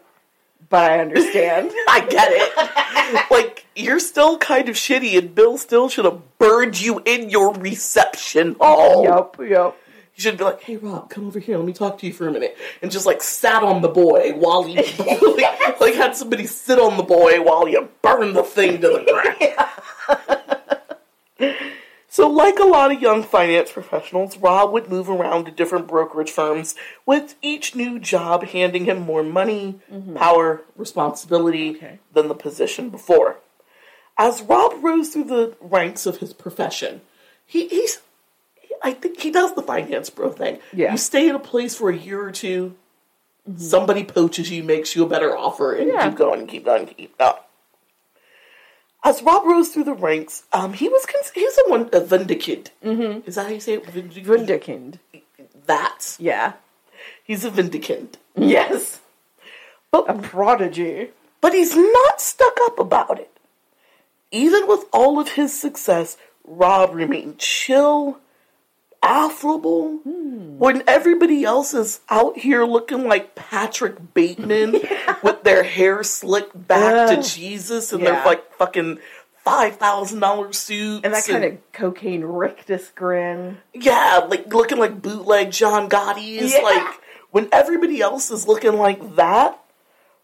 but 0.69 0.91
I 0.91 0.99
understand. 0.99 1.71
I 1.89 2.05
get 2.11 2.29
it. 2.33 3.31
like 3.31 3.65
you're 3.77 4.01
still 4.01 4.37
kind 4.39 4.69
of 4.69 4.75
shitty, 4.75 5.17
and 5.17 5.33
Bill 5.33 5.57
still 5.59 5.89
should 5.89 6.07
have 6.07 6.39
burned 6.39 6.81
you 6.81 7.03
in 7.05 7.31
your 7.31 7.55
reception 7.55 8.57
hall. 8.59 9.05
Yep, 9.05 9.49
yup. 9.49 9.79
You 10.17 10.23
should 10.23 10.39
be 10.39 10.45
like, 10.45 10.63
"Hey, 10.63 10.77
Rob, 10.77 11.11
come 11.11 11.27
over 11.27 11.41
here. 11.41 11.57
Let 11.57 11.67
me 11.67 11.73
talk 11.73 11.99
to 11.99 12.07
you 12.07 12.13
for 12.13 12.29
a 12.29 12.31
minute," 12.31 12.57
and 12.81 12.91
just 12.91 13.05
like 13.07 13.23
sat 13.23 13.63
on 13.65 13.83
the 13.83 13.89
boy 13.89 14.33
while 14.35 14.69
you, 14.69 14.77
like, 14.99 15.81
like 15.81 15.95
had 15.95 16.15
somebody 16.17 16.47
sit 16.47 16.79
on 16.79 16.97
the 16.97 17.03
boy 17.03 17.43
while 17.43 17.67
you 17.69 17.89
burn 18.01 18.33
the 18.33 18.45
thing 18.45 18.81
to 18.81 18.89
the 18.89 19.67
ground. 21.39 21.51
so, 22.09 22.29
like 22.29 22.61
a 22.61 22.65
lot 22.65 22.93
of 22.93 23.03
young 23.03 23.25
finance 23.25 23.73
professionals, 23.73 24.39
Rob 24.39 24.71
would 24.73 24.89
move 24.89 25.11
around 25.11 25.47
to 25.47 25.51
different 25.51 25.89
brokerage 25.89 26.31
firms, 26.31 26.77
with 27.05 27.35
each 27.43 27.75
new 27.75 27.99
job 27.99 28.45
handing 28.45 28.85
him 28.85 29.01
more 29.01 29.25
money, 29.25 29.81
mm-hmm. 29.93 30.15
power, 30.15 30.63
responsibility 30.77 31.71
Okay. 31.71 31.99
than 32.13 32.29
the 32.29 32.35
position 32.37 32.89
before. 32.89 33.39
As 34.17 34.43
Rob 34.43 34.75
rose 34.81 35.09
through 35.09 35.25
the 35.25 35.57
ranks 35.61 36.07
of 36.07 36.19
his 36.19 36.33
profession, 36.33 37.01
he, 37.45 37.67
he's 37.67 37.99
I 38.85 38.93
think 38.93 39.19
he 39.21 39.31
does 39.33 39.55
the 39.55 39.63
finance 39.63 40.11
bro 40.11 40.31
thing. 40.31 40.59
Yeah. 40.73 40.93
You 40.93 40.99
stay 40.99 41.29
in 41.29 41.35
a 41.35 41.39
place 41.41 41.75
for 41.75 41.91
a 41.91 41.97
year 41.97 42.23
or 42.23 42.31
two, 42.31 42.77
Somebody 43.59 44.05
poaches 44.05 44.51
you, 44.51 44.63
makes 44.63 44.95
you 44.97 45.05
a 45.05 45.09
better 45.09 45.37
offer, 45.37 45.75
and 45.75 45.89
Yeah. 45.89 46.05
you 46.05 46.11
keep 46.11 46.19
going, 46.19 46.47
keep 46.47 46.65
going, 46.65 46.87
keep 46.87 47.19
going. 47.19 47.35
As 49.05 49.23
Rob 49.23 49.45
rose 49.45 49.69
through 49.69 49.85
the 49.85 49.93
ranks, 49.93 50.45
um, 50.53 50.73
he 50.73 50.89
was 50.89 51.05
cons- 51.05 51.31
he 51.35 51.45
was 51.45 51.55
someone 51.55 51.91
a 51.93 52.01
vindicate. 52.01 52.71
Mm-hmm. 52.83 53.29
Is 53.29 53.35
that 53.35 53.47
how 53.47 53.53
you 53.53 53.61
say 53.61 53.75
it? 53.75 53.85
Vindic- 53.87 54.25
Vindicant. 54.25 54.95
That 55.67 56.17
Yeah. 56.19 56.55
he's 57.23 57.45
a 57.45 57.51
vindicant, 57.51 58.15
Yes. 58.35 59.01
but 59.91 60.09
A 60.09 60.15
prodigy. 60.15 61.11
but 61.43 61.53
he's 61.53 61.77
not 61.77 62.21
stuck 62.23 62.57
up 62.63 62.79
about 62.79 63.19
it. 63.21 63.31
Even 64.31 64.67
with 64.67 64.87
all 64.91 65.19
of 65.19 65.33
his 65.33 65.53
success, 65.59 66.17
Rob 66.47 66.95
remained 66.95 67.39
chill, 67.39 68.19
affable. 69.05 69.99
Hmm. 69.99 70.59
When 70.59 70.83
everybody 70.87 71.45
else 71.45 71.75
is 71.75 72.01
out 72.09 72.39
here 72.39 72.65
looking 72.65 73.07
like 73.07 73.35
Patrick 73.35 74.15
Bateman 74.15 74.81
with 75.23 75.43
their 75.45 75.63
hair 75.63 76.03
slicked 76.03 76.67
back 76.67 77.09
to 77.15 77.23
Jesus 77.29 77.93
and 77.93 78.03
Yeah. 78.03 78.13
their 78.13 78.25
like 78.25 78.53
fucking 78.55 78.99
five 79.45 79.77
thousand 79.77 80.21
dollar 80.21 80.53
suits 80.53 81.05
And 81.05 81.13
that 81.13 81.25
kind 81.27 81.45
of 81.45 81.73
cocaine 81.73 82.25
rictus 82.25 82.91
grin. 82.95 83.59
yeah, 83.75 84.27
like 84.29 84.53
looking 84.53 84.79
like 84.79 85.03
bootleg 85.03 85.51
John 85.51 85.89
Gotti 85.89 86.39
is 86.39 86.55
Yeah. 86.55 86.61
like 86.63 87.01
when 87.31 87.49
everybody 87.53 88.01
else 88.01 88.31
is 88.31 88.47
looking 88.49 88.75
like 88.75 89.17
that. 89.17 89.61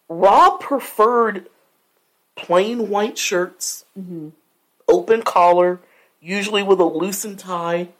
Rob 0.09 0.61
preferred 0.61 1.49
plain 2.35 2.89
white 2.89 3.17
shirts, 3.19 3.85
mm-hmm. 3.99 4.31
open 4.89 5.23
collar, 5.23 5.81
usually 6.21 6.63
with 6.65 6.81
a 6.81 6.85
loosened 6.85 7.39
tie, 7.39 7.91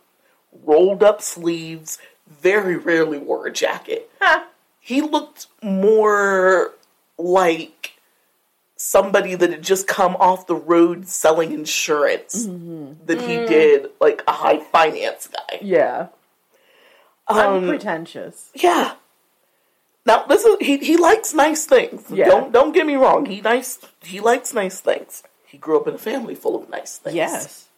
rolled 0.53 1.03
up 1.03 1.23
sleeves. 1.23 1.99
Very 2.29 2.77
rarely 2.77 3.19
wore 3.19 3.47
a 3.47 3.53
jacket. 3.53 4.11
He 4.79 5.03
looked 5.03 5.47
more 5.63 6.73
like 7.19 7.95
somebody 8.77 9.35
that 9.35 9.51
had 9.51 9.63
just 9.63 9.87
come 9.87 10.17
off 10.17 10.47
the 10.47 10.55
road 10.55 11.07
selling 11.07 11.53
insurance 11.53 12.45
than 12.47 13.19
he 13.19 13.37
did 13.47 13.91
like 14.01 14.23
a 14.27 14.33
high 14.33 14.59
finance 14.61 15.29
guy. 15.29 15.59
Yeah. 15.61 16.07
Um, 17.29 17.65
Unpretentious. 17.65 18.51
yeah. 18.55 18.95
Now 20.07 20.25
this 20.25 20.45
is 20.45 20.57
he 20.61 20.79
he 20.79 20.97
likes 20.97 21.35
nice 21.35 21.67
things. 21.67 22.07
Yeah. 22.11 22.25
Don't 22.27 22.53
don't 22.53 22.73
get 22.73 22.87
me 22.87 22.95
wrong. 22.95 23.27
He 23.27 23.41
nice 23.41 23.79
he 24.03 24.19
likes 24.19 24.55
nice 24.55 24.81
things. 24.81 25.23
He 25.47 25.59
grew 25.59 25.79
up 25.79 25.87
in 25.87 25.95
a 25.95 25.99
family 25.99 26.35
full 26.35 26.61
of 26.61 26.69
nice 26.71 26.97
things. 26.97 27.15
Yes. 27.17 27.69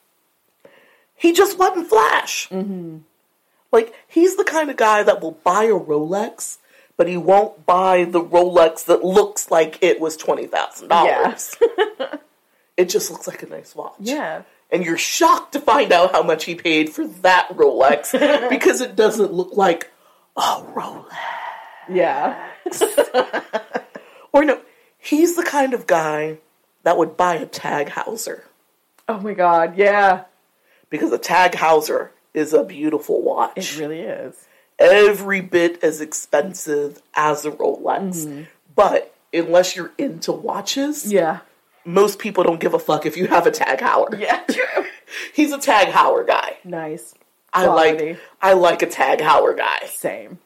He 1.23 1.33
just 1.33 1.57
wasn't 1.59 1.89
flash. 1.89 2.49
Mm-hmm. 2.51 2.99
Like 3.70 3.95
he's 4.09 4.37
the 4.37 4.45
kind 4.45 4.68
of 4.70 4.77
guy 4.77 5.03
that 5.05 5.23
will 5.23 5.39
buy 5.45 5.64
a 5.64 5.79
Rolex, 5.79 6.59
but 6.97 7.09
he 7.09 7.16
won't 7.16 7.64
buy 7.64 8.05
the 8.05 8.20
Rolex 8.20 8.85
that 8.87 9.05
looks 9.05 9.51
like 9.51 9.79
it 9.81 10.01
was 10.01 10.16
twenty 10.16 10.47
thousand 10.47 10.89
dollars. 10.89 11.55
it 12.77 12.89
just 12.89 13.11
looks 13.11 13.27
like 13.29 13.43
a 13.43 13.47
nice 13.49 13.75
watch. 13.75 13.95
Yeah. 14.01 14.43
and 14.70 14.85
you're 14.85 14.99
shocked 14.99 15.53
to 15.53 15.61
find 15.61 15.93
out 15.93 16.12
how 16.12 16.23
much 16.23 16.45
he 16.45 16.55
paid 16.55 16.91
for 16.91 17.07
that 17.07 17.49
Rolex 17.51 18.11
because 18.51 18.81
it 18.81 18.97
doesn't 18.97 19.33
look 19.33 19.57
like 19.57 19.91
a 20.37 20.41
Rolex. 20.41 21.07
Yeah. 21.89 22.49
Or 24.35 24.45
no, 24.45 24.61
he's 24.99 25.37
the 25.37 25.43
kind 25.43 25.75
of 25.75 25.87
guy 25.87 26.39
that 26.85 26.97
would 26.97 27.16
buy 27.18 27.35
a 27.35 27.45
Tag 27.47 27.89
Heuer 27.89 28.45
Oh 29.09 29.18
my 29.20 29.35
god. 29.35 29.77
Yeah. 29.77 30.25
Because 30.93 31.11
a 31.11 31.18
Tag 31.18 31.53
Heuer 31.53 32.11
is 32.34 32.53
a 32.53 32.62
beautiful 32.62 33.20
watch. 33.20 33.57
It 33.57 33.78
really 33.80 34.01
is. 34.01 34.36
Every 34.78 35.40
bit 35.40 35.82
as 35.82 36.01
expensive 36.01 37.03
as 37.16 37.45
a 37.45 37.51
Rolex. 37.51 38.24
Mm-hmm. 38.26 38.43
But 38.76 39.12
unless 39.34 39.74
you're 39.74 39.90
into 39.99 40.30
watches, 40.32 41.12
Yeah. 41.12 41.40
most 41.84 42.18
people 42.20 42.45
don't 42.45 42.61
give 42.61 42.74
a 42.74 42.78
fuck 42.78 43.07
if 43.07 43.16
you 43.16 43.26
have 43.26 43.47
a 43.47 43.51
Tag 43.51 43.80
Heuer. 43.80 44.18
Yeah. 44.20 44.45
He's 45.34 45.53
a 45.53 45.59
Tag 45.59 45.88
Heuer 45.88 46.26
guy. 46.26 46.59
nice. 46.64 47.14
I 47.55 47.66
like 47.66 48.18
I 48.40 48.55
like 48.55 48.80
a 48.82 48.86
Tag 48.86 49.18
Heuer 49.18 49.55
guy. 49.57 49.86
Same. 49.86 50.38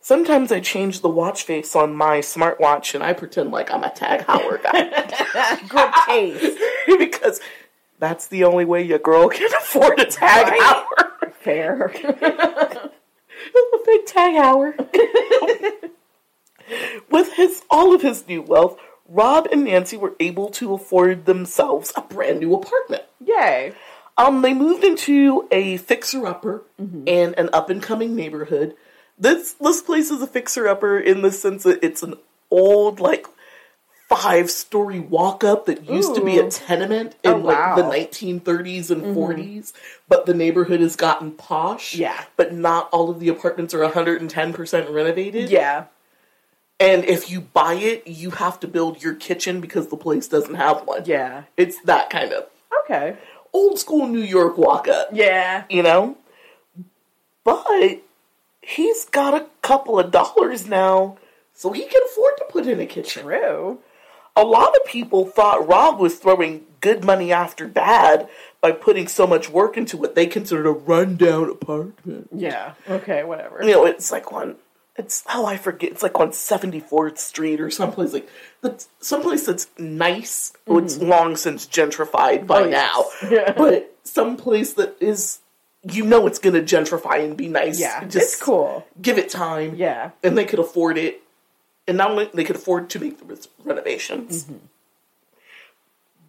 Sometimes 0.00 0.52
I 0.52 0.60
change 0.60 1.00
the 1.00 1.08
watch 1.08 1.42
face 1.42 1.74
on 1.74 1.96
my 1.96 2.18
smartwatch 2.18 2.94
and 2.94 3.02
I 3.02 3.12
pretend 3.14 3.50
like 3.50 3.68
I'm 3.72 3.82
a 3.82 3.90
Tag 3.90 4.20
Heuer 4.26 4.62
guy. 4.62 5.58
Good 5.68 5.92
taste. 6.06 6.58
because 6.86 7.40
that's 7.98 8.28
the 8.28 8.44
only 8.44 8.64
way 8.64 8.82
your 8.82 8.98
girl 8.98 9.28
can 9.28 9.48
afford 9.58 10.00
a 10.00 10.06
Tag 10.06 10.48
Right. 10.48 10.60
Heuer. 10.60 11.32
Fair. 11.34 11.92
a 12.04 12.90
big 13.84 14.06
Tag 14.06 14.34
Heuer. 14.34 15.90
With 17.10 17.32
his 17.34 17.62
all 17.70 17.94
of 17.94 18.02
his 18.02 18.26
new 18.26 18.42
wealth, 18.42 18.78
Rob 19.08 19.46
and 19.52 19.64
Nancy 19.64 19.96
were 19.96 20.14
able 20.18 20.50
to 20.50 20.74
afford 20.74 21.26
themselves 21.26 21.92
a 21.96 22.00
brand 22.02 22.40
new 22.40 22.54
apartment. 22.54 23.04
Yay. 23.24 23.72
Um, 24.18 24.42
they 24.42 24.54
moved 24.54 24.82
into 24.82 25.46
a 25.50 25.76
fixer-upper 25.76 26.62
in 27.04 27.34
an 27.34 27.50
up-and-coming 27.52 28.16
neighborhood. 28.16 28.74
This 29.18 29.52
this 29.60 29.82
place 29.82 30.10
is 30.10 30.22
a 30.22 30.26
fixer-upper 30.26 30.98
in 30.98 31.22
the 31.22 31.30
sense 31.30 31.62
that 31.64 31.84
it's 31.84 32.02
an 32.02 32.14
old, 32.50 32.98
like, 32.98 33.26
five-story 34.08 35.00
walk-up 35.00 35.66
that 35.66 35.88
used 35.88 36.14
to 36.14 36.24
be 36.24 36.38
a 36.38 36.48
tenement 36.48 37.16
oh, 37.24 37.30
in 37.36 37.42
Oh, 37.42 37.44
like 37.44 37.76
the 37.76 37.82
1930s 37.82 38.90
and 38.90 39.02
mm-hmm. 39.02 39.18
40s, 39.18 39.72
but 40.08 40.26
the 40.26 40.34
neighborhood 40.34 40.80
has 40.80 40.94
gotten 40.96 41.32
posh. 41.32 41.94
Yeah. 41.96 42.24
but 42.36 42.52
not 42.54 42.88
all 42.92 43.10
of 43.10 43.18
the 43.18 43.28
apartments 43.28 43.74
are 43.74 43.80
110% 43.80 44.92
renovated. 44.92 45.50
Yeah. 45.50 45.86
and 46.78 47.04
if 47.04 47.30
you 47.30 47.40
buy 47.40 47.74
it, 47.74 48.06
you 48.06 48.30
have 48.30 48.60
to 48.60 48.68
build 48.68 49.02
your 49.02 49.14
kitchen 49.14 49.60
because 49.60 49.88
the 49.88 49.96
place 49.96 50.28
doesn't 50.28 50.54
have 50.54 50.86
one. 50.86 51.02
Yeah. 51.04 51.44
it's 51.56 51.80
that 51.82 52.08
kind 52.10 52.32
of 52.32 52.46
Okay. 52.84 53.16
old 53.52 53.78
school 53.80 54.06
New 54.06 54.20
York 54.22 54.56
walk-up 54.56 55.08
Yeah. 55.12 55.64
you 55.68 55.82
know? 55.82 56.16
But 57.44 58.02
he's 58.62 59.04
got 59.06 59.34
a 59.34 59.46
couple 59.62 59.98
of 59.98 60.10
dollars 60.10 60.66
now, 60.68 61.16
so 61.54 61.72
he 61.72 61.82
can 61.82 62.02
afford 62.06 62.36
to 62.38 62.44
put 62.50 62.66
in 62.66 62.80
a 62.80 62.86
kitchen. 62.86 63.22
True. 63.24 63.78
A 64.36 64.44
lot 64.44 64.74
of 64.76 64.84
people 64.86 65.24
thought 65.26 65.66
Rob 65.66 65.98
was 65.98 66.16
throwing 66.16 66.64
good 66.80 67.04
money 67.04 67.32
after 67.32 67.66
bad 67.66 68.28
by 68.60 68.70
putting 68.72 69.08
so 69.08 69.26
much 69.26 69.48
work 69.48 69.76
into 69.76 69.96
what 69.96 70.14
they 70.14 70.26
considered 70.26 70.66
a 70.66 70.70
rundown 70.70 71.50
apartment. 71.50 72.28
Yeah. 72.34 72.74
Okay, 72.88 73.24
whatever. 73.24 73.62
You 73.64 73.72
know, 73.72 73.86
it's 73.86 74.12
like 74.12 74.30
one. 74.30 74.56
it's 74.96 75.24
oh 75.34 75.46
I 75.46 75.56
forget 75.56 75.90
it's 75.92 76.02
like 76.02 76.18
on 76.20 76.32
Seventy 76.32 76.80
Fourth 76.80 77.18
Street 77.18 77.60
or 77.60 77.70
someplace 77.70 78.12
like 78.12 78.28
that's 78.62 78.88
someplace 79.00 79.46
that's 79.46 79.68
nice. 79.78 80.52
Oh, 80.66 80.78
it's 80.78 80.98
long 80.98 81.36
since 81.36 81.66
gentrified 81.66 82.46
by 82.46 82.62
Mm-hmm. 82.62 82.68
Oh, 82.68 82.70
now, 82.70 83.04
yes. 83.22 83.30
Yeah. 83.30 83.52
but 83.56 83.94
someplace 84.04 84.74
that 84.74 84.96
is 85.00 85.40
you 85.82 86.04
know 86.04 86.26
it's 86.26 86.38
going 86.40 86.54
to 86.54 86.62
gentrify 86.76 87.24
and 87.24 87.36
be 87.36 87.48
nice. 87.48 87.78
Yeah. 87.80 88.02
Just 88.04 88.16
it's 88.16 88.42
cool. 88.42 88.86
Give 89.00 89.18
it 89.18 89.28
time. 89.30 89.76
Yeah. 89.76 90.10
and 90.22 90.36
they 90.36 90.44
could 90.44 90.58
afford 90.58 90.98
it, 90.98 91.22
and 91.88 91.96
not 91.96 92.10
only 92.10 92.30
they 92.34 92.44
could 92.44 92.56
afford 92.56 92.90
to 92.90 92.98
make 93.00 93.18
the 93.26 93.48
renovations, 93.64 94.44
Mm-hmm. 94.44 94.56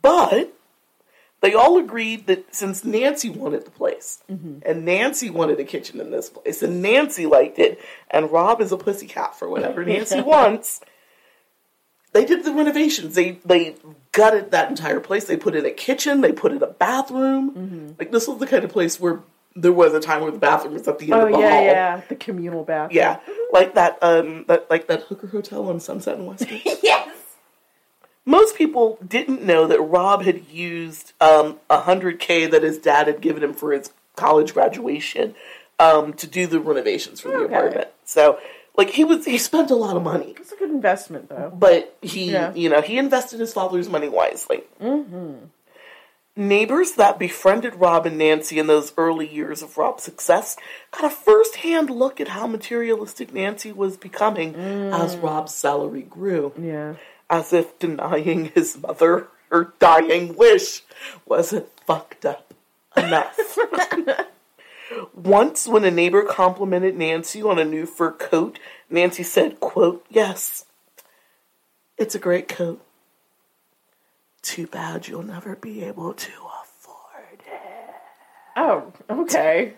but 0.02 0.54
they 1.42 1.54
all 1.54 1.78
agreed 1.78 2.26
that 2.28 2.54
since 2.56 2.84
Nancy 2.84 3.30
wanted 3.30 3.66
the 3.66 3.72
place, 3.72 4.24
Mm-hmm. 4.32 4.60
and 4.66 4.86
Nancy 4.86 5.30
wanted 5.30 5.60
a 5.60 5.64
kitchen 5.64 6.00
in 6.02 6.12
this 6.12 6.30
place, 6.30 6.62
and 6.64 6.82
Nancy 6.82 7.26
liked 7.26 7.60
it, 7.60 7.80
and 8.10 8.32
Rob 8.32 8.62
is 8.62 8.72
a 8.72 8.78
pussycat 8.78 9.38
for 9.38 9.48
whatever 9.50 9.84
Nancy 9.86 10.22
wants. 10.34 10.82
They 12.14 12.26
did 12.26 12.44
the 12.46 12.54
renovations. 12.54 13.14
They 13.16 13.34
they 13.46 13.76
gutted 14.12 14.50
that 14.52 14.70
entire 14.70 15.00
place. 15.00 15.26
They 15.26 15.38
put 15.38 15.56
in 15.56 15.66
a 15.66 15.72
kitchen. 15.72 16.22
They 16.22 16.32
put 16.32 16.52
in 16.52 16.64
a 16.64 16.68
bathroom. 16.68 17.52
Mm-hmm. 17.52 17.88
Like 18.00 18.12
this 18.12 18.28
was 18.28 18.40
the 18.40 18.48
kind 18.48 18.64
of 18.64 18.72
place 18.72 19.00
where 19.00 19.20
there 19.60 19.74
was 19.74 19.94
a 19.94 20.00
time 20.00 20.22
where 20.22 20.32
the 20.32 20.38
bathroom 20.40 20.74
was 20.74 20.88
at 20.88 21.00
the 21.00 21.12
end 21.12 21.14
Oh 21.22 21.26
of 21.28 21.34
the 21.34 21.40
yeah, 21.40 21.50
hall. 21.52 21.64
yeah. 21.66 22.02
The 22.08 22.16
communal 22.16 22.64
bathroom. 22.64 22.96
Yeah, 22.98 23.20
like 23.52 23.74
that, 23.76 23.98
um, 24.02 24.46
that 24.48 24.70
like 24.70 24.88
that 24.88 25.02
hooker 25.04 25.28
hotel 25.28 25.68
on 25.70 25.80
Sunset 25.80 26.18
and 26.18 26.28
Westgate. 26.28 26.64
Yes. 26.84 27.10
Most 28.26 28.56
people 28.58 29.00
didn't 29.06 29.42
know 29.42 29.68
that 29.68 29.80
Rob 29.82 30.24
had 30.24 30.48
used 30.50 31.14
um, 31.22 31.60
a 31.70 31.80
hundred 31.82 32.20
k 32.20 32.46
that 32.46 32.62
his 32.62 32.78
dad 32.78 33.08
had 33.08 33.22
given 33.22 33.42
him 33.44 33.54
for 33.54 33.72
his 33.72 33.92
college 34.18 34.54
graduation 34.54 35.34
um, 35.80 36.12
to 36.14 36.28
do 36.28 36.46
the 36.46 36.60
renovations 36.60 37.22
for 37.22 37.30
the 37.30 37.36
Okay. 37.38 37.54
apartment. 37.56 37.88
So, 38.04 38.38
like 38.78 38.90
he 38.92 39.04
was, 39.06 39.24
he 39.26 39.38
spent 39.38 39.72
a 39.72 39.76
lot 39.76 39.96
of 39.96 40.04
money, 40.04 40.36
It's 40.38 40.52
a 40.52 40.56
good 40.58 40.70
investment 40.72 41.30
though. 41.30 41.52
but 41.58 41.98
he, 42.02 42.32
Yeah. 42.32 42.54
you 42.54 42.70
know, 42.70 42.82
he 42.82 42.98
invested 42.98 43.40
his 43.40 43.54
father's 43.54 43.88
money 43.90 44.10
wisely. 44.10 44.64
Neighbors 46.38 46.92
that 46.94 47.18
befriended 47.18 47.76
Rob 47.76 48.06
and 48.06 48.18
Nancy 48.18 48.60
in 48.60 48.68
those 48.68 48.94
early 48.96 49.28
years 49.28 49.64
of 49.64 49.76
Rob's 49.78 50.04
success 50.04 50.56
got 50.92 51.04
a 51.04 51.10
first-hand 51.10 51.90
look 51.90 52.22
at 52.22 52.28
how 52.30 52.46
materialistic 52.46 53.34
Nancy 53.34 53.72
was 53.72 53.98
becoming 53.98 54.54
as 54.56 55.16
mm. 55.16 55.24
Rob's 55.24 55.54
salary 55.54 56.04
grew 56.04 56.54
Yeah. 56.58 56.94
as 57.30 57.54
if 57.54 57.80
denying 57.80 58.46
his 58.56 58.78
mother 58.78 59.28
her 59.50 59.74
dying 59.80 60.36
wish 60.36 60.84
wasn't 61.26 61.68
fucked 61.86 62.26
up 62.26 62.54
enough. 62.96 63.58
Once, 65.14 65.68
when 65.68 65.84
a 65.84 65.92
neighbor 65.92 66.24
complimented 66.24 66.96
Nancy 66.96 67.42
on 67.42 67.60
a 67.60 67.66
new 67.66 67.86
fur 67.86 68.12
coat, 68.12 68.60
Nancy 68.90 69.24
said, 69.24 69.60
quote, 69.60 70.06
Yes, 70.10 70.66
it's 71.98 72.16
a 72.16 72.20
great 72.20 72.48
coat. 72.48 72.82
Too 74.48 74.66
bad 74.66 75.10
you'll 75.10 75.24
never 75.24 75.58
be 75.58 75.84
able 75.84 76.14
to 76.14 76.32
afford 76.64 77.42
it, 77.46 77.96
Oh, 78.56 78.94
okay. 79.10 79.74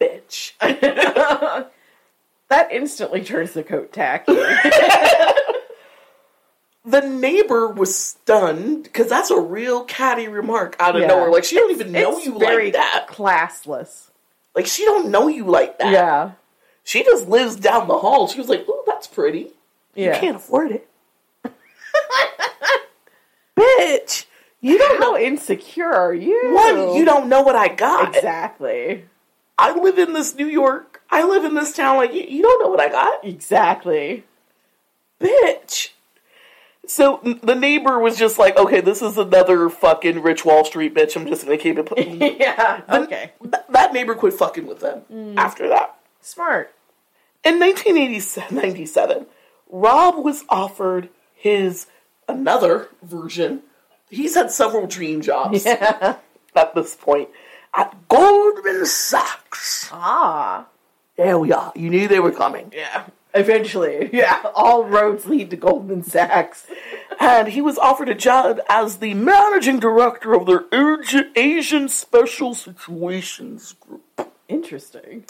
bitch. 0.00 0.52
That 2.50 2.70
instantly 2.70 3.24
turns 3.24 3.52
the 3.52 3.64
coat 3.64 3.92
tacky. 3.92 4.32
the 6.84 7.00
neighbor 7.00 7.68
was 7.68 7.96
stunned 7.98 8.84
because 8.84 9.08
that's 9.08 9.30
a 9.30 9.40
real 9.40 9.84
catty 9.84 10.28
remark 10.28 10.76
out 10.78 10.94
of 10.94 11.02
Yeah. 11.02 11.08
nowhere. 11.08 11.30
Like 11.30 11.44
she 11.44 11.56
don't 11.56 11.70
even 11.72 11.92
know 11.92 12.16
it's 12.18 12.26
you 12.26 12.38
like 12.38 12.74
that. 12.74 13.06
classless. 13.08 14.08
Like 14.54 14.66
she 14.66 14.84
don't 14.84 15.08
know 15.10 15.28
you 15.28 15.44
like 15.46 15.78
that. 15.78 15.90
Yeah. 15.90 16.32
She 16.84 17.02
just 17.02 17.28
lives 17.28 17.56
down 17.56 17.88
the 17.88 17.98
hall. 17.98 18.28
She 18.28 18.38
was 18.38 18.48
like, 18.48 18.66
"Oh, 18.68 18.84
that's 18.86 19.06
pretty. 19.06 19.50
Yeah. 19.94 20.14
You 20.14 20.20
can't 20.20 20.36
afford 20.36 20.70
it, 20.70 20.86
bitch. 23.78 24.26
You 24.60 24.78
don't 24.78 25.02
How 25.02 25.12
know 25.12 25.18
insecure 25.18 25.92
are 25.92 26.14
you? 26.14 26.52
one. 26.54 26.94
You 26.94 27.04
don't 27.04 27.28
know 27.28 27.42
what 27.42 27.54
I 27.56 27.68
got. 27.68 28.16
Exactly. 28.16 29.04
I 29.58 29.78
live 29.78 29.98
in 29.98 30.14
this 30.14 30.34
New 30.34 30.46
York. 30.46 31.02
I 31.10 31.24
live 31.24 31.44
in 31.44 31.54
this 31.54 31.74
town. 31.74 31.96
Like 31.96 32.14
you, 32.14 32.22
you 32.22 32.42
don't 32.42 32.62
know 32.62 32.70
what 32.70 32.80
I 32.80 32.88
got, 32.88 33.24
Exactly. 33.24 34.24
bitch." 35.20 35.90
So 36.86 37.20
the 37.42 37.54
neighbor 37.54 37.98
was 37.98 38.18
just 38.18 38.38
like, 38.38 38.56
"Okay, 38.56 38.80
this 38.80 39.00
is 39.02 39.16
another 39.16 39.68
fucking 39.68 40.22
rich 40.22 40.44
Wall 40.44 40.64
Street 40.64 40.94
bitch. 40.94 41.16
I'm 41.16 41.26
just 41.26 41.44
gonna 41.44 41.58
keep 41.58 41.78
it." 41.78 42.38
yeah. 42.40 42.82
Okay. 42.88 43.32
Th- 43.42 43.64
that 43.68 43.92
neighbor 43.92 44.14
quit 44.14 44.34
fucking 44.34 44.66
with 44.66 44.80
them 44.80 45.02
mm. 45.12 45.36
after 45.36 45.68
that. 45.68 45.98
Smart. 46.20 46.74
In 47.44 47.60
1997, 47.60 49.26
Rob 49.68 50.24
was 50.24 50.44
offered 50.48 51.10
his 51.34 51.86
another 52.28 52.88
version. 53.02 53.62
He's 54.10 54.34
had 54.34 54.50
several 54.50 54.86
dream 54.86 55.20
jobs 55.22 55.64
Yeah. 55.66 56.16
at 56.54 56.74
this 56.74 56.94
point 56.94 57.28
at 57.74 58.08
Goldman 58.08 58.86
Sachs. 58.86 59.88
Ah. 59.92 60.66
There 61.16 61.38
we 61.38 61.52
are. 61.52 61.72
You 61.74 61.90
knew 61.90 62.08
they 62.08 62.20
were 62.20 62.32
coming. 62.32 62.72
Yeah. 62.74 63.04
Eventually. 63.34 64.10
Yeah. 64.12 64.42
All 64.54 64.84
roads 64.84 65.26
lead 65.26 65.50
to 65.50 65.56
Goldman 65.56 66.02
Sachs. 66.04 66.66
And 67.18 67.48
he 67.48 67.60
was 67.60 67.78
offered 67.78 68.08
a 68.08 68.14
job 68.14 68.60
as 68.68 68.98
the 68.98 69.14
managing 69.14 69.80
director 69.80 70.34
of 70.34 70.46
their 70.46 70.64
Asian 71.36 71.88
Special 71.88 72.54
Situations 72.54 73.74
Group. 73.80 74.30
Interesting. 74.48 75.24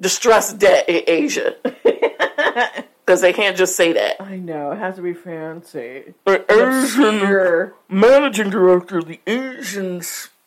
Distressed 0.00 0.58
debt 0.58 0.88
in 0.88 1.02
Asia. 1.06 1.56
Because 3.04 3.20
they 3.20 3.32
can't 3.34 3.56
just 3.56 3.76
say 3.76 3.92
that. 3.92 4.20
I 4.20 4.36
know. 4.36 4.72
It 4.72 4.78
has 4.78 4.96
to 4.96 5.02
be 5.02 5.12
fancy. 5.12 6.14
The 6.24 6.44
Asian 6.50 7.72
managing 7.88 8.50
director 8.50 8.98
of 8.98 9.06
the 9.06 9.20
Asian 9.26 10.00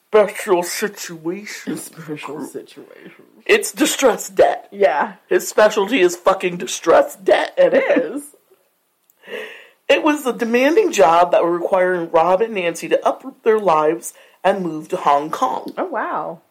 Special 0.07 0.63
situation. 0.63 1.77
Special 1.77 2.43
situation. 2.45 3.25
It's 3.45 3.71
distress 3.71 4.29
debt. 4.29 4.69
Yeah. 4.71 5.15
His 5.27 5.47
specialty 5.47 5.99
is 5.99 6.15
fucking 6.15 6.57
distress 6.57 7.15
debt. 7.15 7.53
It 7.57 7.73
is. 7.73 8.23
It 9.89 10.03
was 10.03 10.25
a 10.25 10.34
demanding 10.34 10.91
job 10.91 11.31
that 11.31 11.45
would 11.45 11.49
require 11.49 12.03
Rob 12.03 12.41
and 12.41 12.53
Nancy 12.53 12.89
to 12.89 13.07
uproot 13.07 13.41
their 13.43 13.57
lives 13.57 14.13
and 14.43 14.61
move 14.61 14.89
to 14.89 14.97
Hong 14.97 15.29
Kong. 15.29 15.73
Oh 15.77 15.85
wow. 15.85 16.41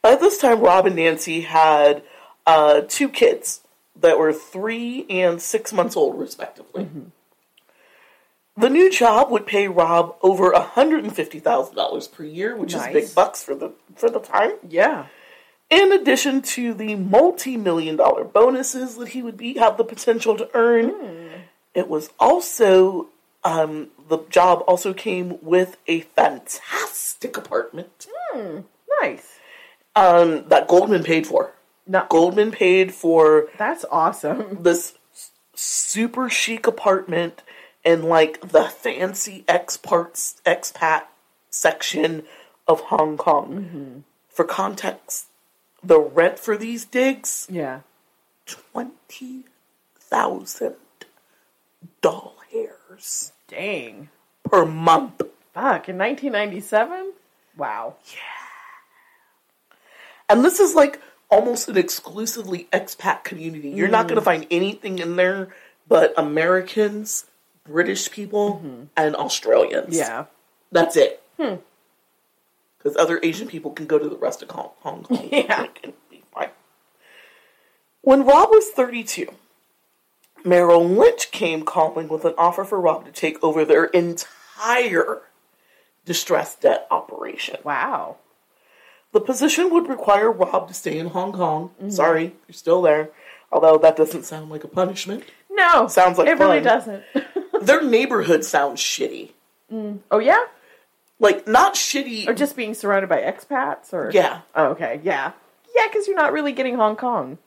By 0.00 0.16
this 0.16 0.38
time, 0.38 0.60
Rob 0.60 0.86
and 0.86 0.96
Nancy 0.96 1.42
had 1.42 2.02
uh, 2.46 2.80
two 2.88 3.10
kids 3.10 3.60
that 4.00 4.18
were 4.18 4.32
three 4.32 5.06
and 5.10 5.40
six 5.40 5.72
months 5.72 5.96
old, 5.96 6.18
respectively. 6.18 6.88
The 8.56 8.68
new 8.68 8.90
job 8.90 9.30
would 9.30 9.46
pay 9.46 9.66
Rob 9.68 10.16
over 10.22 10.50
$150,000 10.52 12.12
per 12.12 12.24
year, 12.24 12.56
which 12.56 12.74
Nice. 12.74 12.94
is 12.94 13.06
big 13.08 13.14
bucks 13.14 13.42
for 13.42 13.54
the 13.54 13.72
for 13.96 14.10
the 14.10 14.20
time. 14.20 14.52
Yeah. 14.68 15.06
in 15.70 15.90
addition 15.92 16.42
to 16.42 16.74
the 16.74 16.94
multi-million 16.96 17.96
dollar 17.96 18.24
bonuses 18.24 18.96
that 18.96 19.08
he 19.08 19.22
would 19.22 19.36
be 19.38 19.54
have 19.54 19.76
the 19.78 19.84
potential 19.84 20.36
to 20.36 20.48
earn 20.54 20.92
it 21.74 21.88
was 21.88 22.10
also 22.20 23.06
um, 23.44 23.88
the 24.08 24.18
job 24.28 24.62
also 24.68 24.92
came 24.92 25.38
with 25.40 25.78
a 25.86 26.00
fantastic 26.00 27.36
apartment 27.38 28.06
Nice. 29.00 29.38
um, 29.96 30.46
that 30.48 30.68
goldman 30.68 31.02
paid 31.04 31.26
for 31.26 31.52
No, 31.86 32.06
goldman 32.08 32.52
paid 32.52 32.94
for 32.94 33.48
that's 33.58 33.84
awesome. 33.90 34.58
this 34.62 34.94
super 35.54 36.28
chic 36.28 36.66
apartment 36.66 37.42
in 37.84 38.02
like 38.04 38.40
the 38.50 38.64
fancy 38.64 39.44
exparts 39.48 40.40
expat 40.46 41.02
section 41.50 42.22
of 42.66 42.80
hong 42.82 43.16
kong 43.16 43.52
mm-hmm. 43.52 43.98
for 44.28 44.44
context 44.44 45.26
the 45.82 45.98
rent 45.98 46.38
for 46.38 46.56
these 46.56 46.84
digs 46.84 47.46
Yeah. 47.50 47.80
twenty 48.46 49.44
thousand 49.98 50.76
dollars 52.00 53.32
Dang. 53.48 54.08
per 54.44 54.64
month. 54.64 55.18
Fuck. 55.52 55.88
In 55.88 55.98
1997. 55.98 57.12
Wow. 57.56 57.96
Yeah. 58.06 58.18
And 60.28 60.44
this 60.44 60.60
is 60.60 60.74
like 60.74 61.00
almost 61.32 61.68
an 61.68 61.78
exclusively 61.78 62.68
expat 62.72 63.24
community. 63.24 63.70
You're 63.70 63.88
not 63.88 64.06
going 64.06 64.16
to 64.16 64.20
mm. 64.20 64.24
find 64.24 64.46
anything 64.50 64.98
in 64.98 65.16
there 65.16 65.48
but 65.88 66.14
Americans, 66.16 67.26
British 67.64 68.10
people, 68.10 68.56
mm-hmm. 68.56 68.84
and 68.96 69.16
Australians. 69.16 69.96
Yeah. 69.96 70.26
That's 70.70 70.96
it. 70.96 71.22
Hmm. 71.38 71.56
Because 72.78 72.96
other 72.96 73.20
Asian 73.22 73.48
people 73.48 73.72
can 73.72 73.86
go 73.86 73.98
to 73.98 74.08
the 74.08 74.16
rest 74.16 74.42
of 74.42 74.50
Hong, 74.50 74.70
Kong. 74.82 75.06
Yeah. 75.32 75.66
and 75.84 75.92
be 76.10 76.22
fine. 76.32 76.50
When 78.00 78.24
Rob 78.24 78.48
was 78.50 78.70
32, 78.70 79.28
Merrill 80.44 80.88
Lynch 80.88 81.30
came 81.30 81.62
calling 81.64 82.08
with 82.08 82.24
an 82.24 82.34
offer 82.38 82.64
for 82.64 82.80
Rob 82.80 83.04
to 83.04 83.12
take 83.12 83.42
over 83.44 83.64
their 83.64 83.84
entire 83.84 85.22
distressed 86.04 86.62
debt 86.62 86.86
operation. 86.90 87.58
Wow. 87.64 88.16
The 89.12 89.20
position 89.20 89.70
would 89.70 89.88
require 89.88 90.30
Rob 90.32 90.68
to 90.68 90.74
stay 90.74 90.98
in 90.98 91.08
Hong 91.08 91.32
Kong. 91.32 91.70
Mm-hmm. 91.78 91.90
Sorry, 91.90 92.34
you're 92.48 92.54
still 92.54 92.82
there. 92.82 93.10
Although 93.50 93.76
that 93.78 93.96
doesn't 93.96 94.24
sound 94.24 94.50
like 94.50 94.64
a 94.64 94.68
punishment. 94.68 95.24
No. 95.50 95.86
Sounds 95.86 96.16
like 96.16 96.28
it 96.28 96.38
really 96.38 96.60
doesn't. 96.60 97.04
Their 97.60 97.82
neighborhood 97.82 98.44
sounds 98.44 98.80
shitty. 98.80 99.30
Mm. 99.72 100.00
oh 100.10 100.18
yeah. 100.18 100.44
Like, 101.18 101.46
not 101.46 101.74
shitty. 101.74 102.26
Or 102.26 102.34
just 102.34 102.56
being 102.56 102.74
surrounded 102.74 103.08
by 103.08 103.20
expats, 103.20 103.92
or 103.92 104.10
Yeah. 104.12 104.40
Oh, 104.56 104.70
okay. 104.70 105.00
Yeah. 105.04 105.32
Yeah, 105.74 105.86
because 105.86 106.08
you're 106.08 106.16
not 106.16 106.32
really 106.32 106.52
getting 106.52 106.76
Hong 106.76 106.96
Kong. 106.96 107.38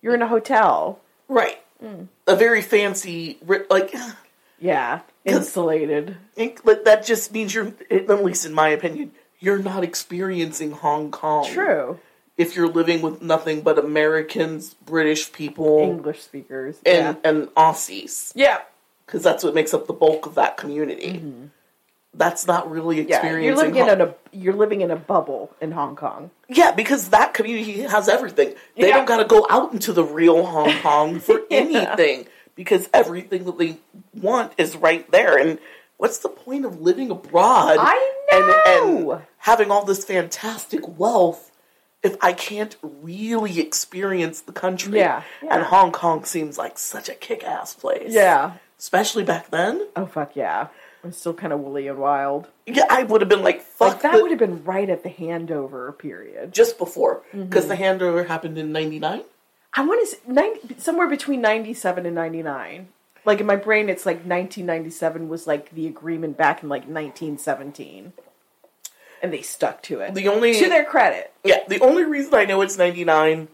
You're 0.00 0.14
in 0.14 0.22
a 0.22 0.26
hotel. 0.28 1.00
Right. 1.28 1.60
Mm. 1.84 2.08
A 2.26 2.34
very 2.36 2.62
fancy, 2.62 3.38
like, 3.68 3.94
Yeah. 4.58 5.00
Insulated. 5.24 6.16
that 6.36 7.02
just 7.04 7.32
means 7.32 7.54
you're, 7.54 7.74
at 7.90 8.24
least 8.24 8.46
in 8.46 8.54
my 8.54 8.68
opinion, 8.68 9.12
you're 9.46 9.58
not 9.60 9.84
experiencing 9.84 10.72
Hong 10.72 11.10
Kong. 11.12 11.46
True. 11.52 12.00
If 12.36 12.54
you're 12.56 12.68
living 12.68 13.00
with 13.00 13.22
nothing 13.22 13.62
but 13.62 13.78
Americans, 13.78 14.74
British 14.74 15.32
people, 15.32 15.78
English 15.80 16.20
speakers. 16.22 16.76
and, 16.84 17.16
and 17.24 17.46
Aussies, 17.54 18.32
yeah. 18.34 18.58
because 19.06 19.22
that's 19.22 19.42
what 19.44 19.54
makes 19.54 19.72
up 19.72 19.86
the 19.86 19.92
bulk 19.94 20.26
of 20.26 20.34
that 20.34 20.56
community. 20.58 21.12
Mm-hmm. 21.14 21.44
That's 22.12 22.46
not 22.46 22.70
really 22.70 22.96
Yeah. 22.96 23.16
experiencing. 23.18 23.44
You're 23.44 23.56
living 23.56 23.74
Hong- 23.82 23.88
in 23.90 24.00
a 24.00 24.14
you're 24.32 24.54
living 24.54 24.80
in 24.80 24.90
a 24.90 24.96
bubble 24.96 25.50
in 25.60 25.70
Hong 25.72 25.94
Kong. 25.96 26.30
Yeah, 26.48 26.72
because 26.72 27.10
that 27.10 27.32
community 27.34 27.82
has 27.82 28.08
everything. 28.08 28.54
They 28.76 28.88
Yeah. 28.88 28.96
don't 28.96 29.06
got 29.06 29.18
to 29.18 29.24
go 29.24 29.46
out 29.48 29.72
into 29.72 29.92
the 29.92 30.04
real 30.04 30.44
Hong 30.44 30.72
Kong 30.82 31.20
for 31.20 31.40
anything 31.50 32.26
because 32.54 32.88
everything 32.92 33.44
that 33.44 33.58
they 33.58 33.76
want 34.14 34.52
is 34.58 34.76
right 34.76 35.08
there. 35.10 35.36
And 35.38 35.58
what's 35.98 36.18
the 36.18 36.28
point 36.30 36.64
of 36.64 36.80
living 36.80 37.10
abroad 37.10 37.76
I 37.80 38.12
and, 38.36 39.08
and 39.08 39.22
having 39.38 39.70
all 39.70 39.84
this 39.84 40.04
fantastic 40.04 40.86
wealth 40.98 41.50
if 42.02 42.16
I 42.20 42.32
can't 42.32 42.76
really 42.82 43.58
experience 43.60 44.40
the 44.40 44.52
country? 44.52 44.98
Yeah, 44.98 45.22
yeah. 45.42 45.54
And 45.56 45.64
Hong 45.64 45.92
Kong 45.92 46.24
seems 46.24 46.58
like 46.58 46.78
such 46.78 47.08
a 47.08 47.14
kick 47.14 47.42
ass 47.44 47.74
place. 47.74 48.12
Yeah. 48.12 48.52
Especially 48.78 49.24
back 49.24 49.50
then. 49.50 49.86
Oh 49.96 50.06
fuck 50.06 50.36
yeah. 50.36 50.68
I'm 51.02 51.12
still 51.12 51.34
kind 51.34 51.52
of 51.52 51.60
woolly 51.60 51.86
and 51.88 51.98
wild. 51.98 52.48
Yeah, 52.66 52.84
I 52.90 53.04
would 53.04 53.20
have 53.20 53.28
been 53.30 53.42
like, 53.44 53.62
fuck 53.62 53.94
Like 53.94 54.02
that 54.02 54.12
the- 54.16 54.22
would 54.22 54.30
have 54.32 54.40
been 54.40 54.64
right 54.64 54.88
at 54.90 55.02
the 55.04 55.08
handover 55.10 55.96
period. 55.96 56.52
just 56.52 56.78
before. 56.78 57.22
Mm-hmm. 57.28 57.44
Because 57.44 57.68
the 57.68 57.76
handover 57.76 58.26
happened 58.26 58.58
in 58.58 58.72
99. 58.72 59.22
I 59.74 59.84
want 59.86 60.00
to 60.00 60.06
say 60.16 60.18
90, 60.26 60.76
somewhere 60.78 61.06
between 61.08 61.40
97 61.40 62.06
and 62.06 62.14
99. 62.14 62.88
Like 63.24 63.40
in 63.40 63.46
my 63.46 63.56
brain, 63.56 63.88
it's 63.88 64.04
like 64.06 64.16
1997 64.18 65.28
was 65.28 65.46
like 65.46 65.70
the 65.74 65.86
agreement 65.86 66.36
back 66.36 66.62
in 66.62 66.68
like 66.68 66.82
1917. 66.88 68.12
And 69.22 69.32
they 69.32 69.42
stuck 69.42 69.82
to 69.84 70.00
it. 70.00 70.14
The 70.14 70.28
only 70.28 70.54
to 70.54 70.68
their 70.68 70.84
credit. 70.84 71.32
yeah, 71.44 71.58
the 71.68 71.80
only 71.80 72.04
reason 72.04 72.34
I 72.34 72.44
know 72.44 72.60
it's 72.62 72.76
99 72.78 73.48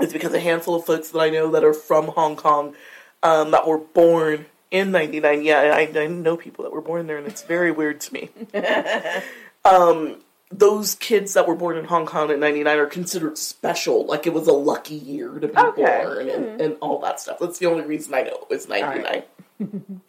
is 0.00 0.12
because 0.12 0.32
a 0.34 0.40
handful 0.40 0.74
of 0.76 0.84
folks 0.86 1.10
that 1.10 1.18
I 1.20 1.30
know 1.30 1.50
that 1.50 1.64
are 1.64 1.74
from 1.74 2.08
Hong 2.08 2.36
Kong 2.36 2.74
um, 3.22 3.50
that 3.50 3.66
were 3.66 3.78
born 3.78 4.46
in 4.70 4.90
99. 4.92 5.42
Yeah, 5.42 5.60
I, 5.74 5.90
I 5.98 6.06
know 6.06 6.36
people 6.36 6.64
that 6.64 6.72
were 6.72 6.80
born 6.80 7.06
there, 7.06 7.18
and 7.18 7.26
it's 7.26 7.42
very 7.42 7.70
weird 7.70 8.00
to 8.02 8.12
me. 8.14 8.30
um, 9.64 10.16
those 10.50 10.94
kids 10.96 11.34
that 11.34 11.46
were 11.46 11.54
born 11.54 11.76
in 11.76 11.84
Hong 11.84 12.06
Kong 12.06 12.30
in 12.30 12.40
99 12.40 12.78
are 12.78 12.86
considered 12.86 13.36
special, 13.38 14.04
like 14.06 14.26
it 14.26 14.32
was 14.32 14.48
a 14.48 14.52
lucky 14.52 14.94
year 14.96 15.28
to 15.38 15.46
be 15.48 15.56
Okay. 15.56 16.02
born 16.04 16.28
and, 16.30 16.60
and 16.60 16.76
all 16.80 16.98
that 17.00 17.20
stuff. 17.20 17.38
That's 17.38 17.58
the 17.58 17.66
only 17.66 17.84
reason 17.84 18.14
I 18.14 18.22
know 18.22 18.32
it 18.42 18.48
was 18.50 18.68
99. 18.68 19.22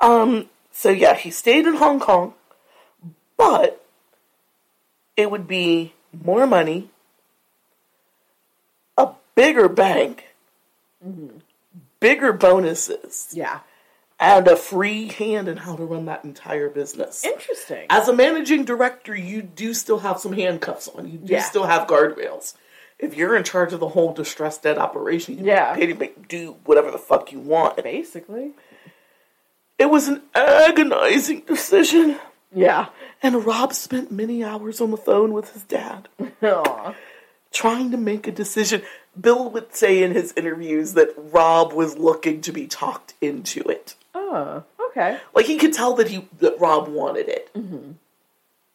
um, 0.00 0.48
so 0.72 0.90
yeah, 0.90 1.14
he 1.14 1.30
stayed 1.30 1.66
in 1.66 1.74
Hong 1.76 2.00
Kong, 2.00 2.34
but 3.36 3.84
it 5.16 5.30
would 5.30 5.46
be 5.46 5.94
more 6.12 6.46
money, 6.46 6.90
a 8.96 9.10
bigger 9.34 9.68
bank, 9.68 10.26
mm-hmm. 11.04 11.38
bigger 12.00 12.32
bonuses, 12.32 13.28
Yeah. 13.32 13.60
and 14.20 14.46
a 14.48 14.56
free 14.56 15.08
hand 15.08 15.48
in 15.48 15.58
how 15.58 15.76
to 15.76 15.84
run 15.84 16.06
that 16.06 16.24
entire 16.24 16.68
business. 16.68 17.24
Interesting. 17.24 17.86
As 17.90 18.08
a 18.08 18.12
managing 18.12 18.64
director, 18.64 19.14
you 19.14 19.42
do 19.42 19.74
still 19.74 19.98
have 20.00 20.18
some 20.20 20.32
handcuffs 20.32 20.88
on. 20.88 21.10
You 21.10 21.18
do 21.18 21.32
Yeah. 21.32 21.42
still 21.42 21.64
have 21.64 21.86
guardrails. 21.88 22.54
If 22.98 23.16
you're 23.16 23.36
in 23.36 23.42
charge 23.42 23.72
of 23.72 23.80
the 23.80 23.88
whole 23.88 24.12
distressed 24.12 24.62
debt 24.62 24.78
operation, 24.78 25.38
you 25.38 25.44
Yeah. 25.44 25.74
pay 25.74 25.86
to 25.86 25.94
make, 25.94 26.28
do 26.28 26.56
whatever 26.64 26.90
the 26.90 26.98
fuck 26.98 27.32
you 27.32 27.40
want. 27.40 27.82
Basically. 27.82 28.52
It 29.78 29.86
was 29.86 30.06
an 30.06 30.22
agonizing 30.34 31.40
decision. 31.40 32.20
Yeah. 32.54 32.86
And 33.22 33.44
Rob 33.44 33.72
spent 33.72 34.10
many 34.12 34.44
hours 34.44 34.80
on 34.80 34.90
the 34.90 34.96
phone 34.96 35.32
with 35.32 35.52
his 35.52 35.62
dad, 35.64 36.08
trying 37.52 37.90
to 37.90 37.96
make 37.96 38.26
a 38.26 38.32
decision. 38.32 38.82
Bill 39.20 39.48
would 39.50 39.74
say 39.74 40.02
in 40.02 40.12
his 40.12 40.32
interviews 40.36 40.94
that 40.94 41.14
Rob 41.16 41.72
was 41.72 41.96
looking 41.98 42.40
to 42.42 42.52
be 42.52 42.66
talked 42.66 43.14
into 43.20 43.60
it. 43.62 43.94
Oh, 44.14 44.64
okay. 44.90 45.18
Like 45.34 45.46
he 45.46 45.56
could 45.56 45.72
tell 45.72 45.94
that 45.94 46.08
he 46.08 46.26
that 46.40 46.58
Rob 46.58 46.88
wanted 46.88 47.28
it, 47.28 47.52
mm-hmm. 47.54 47.92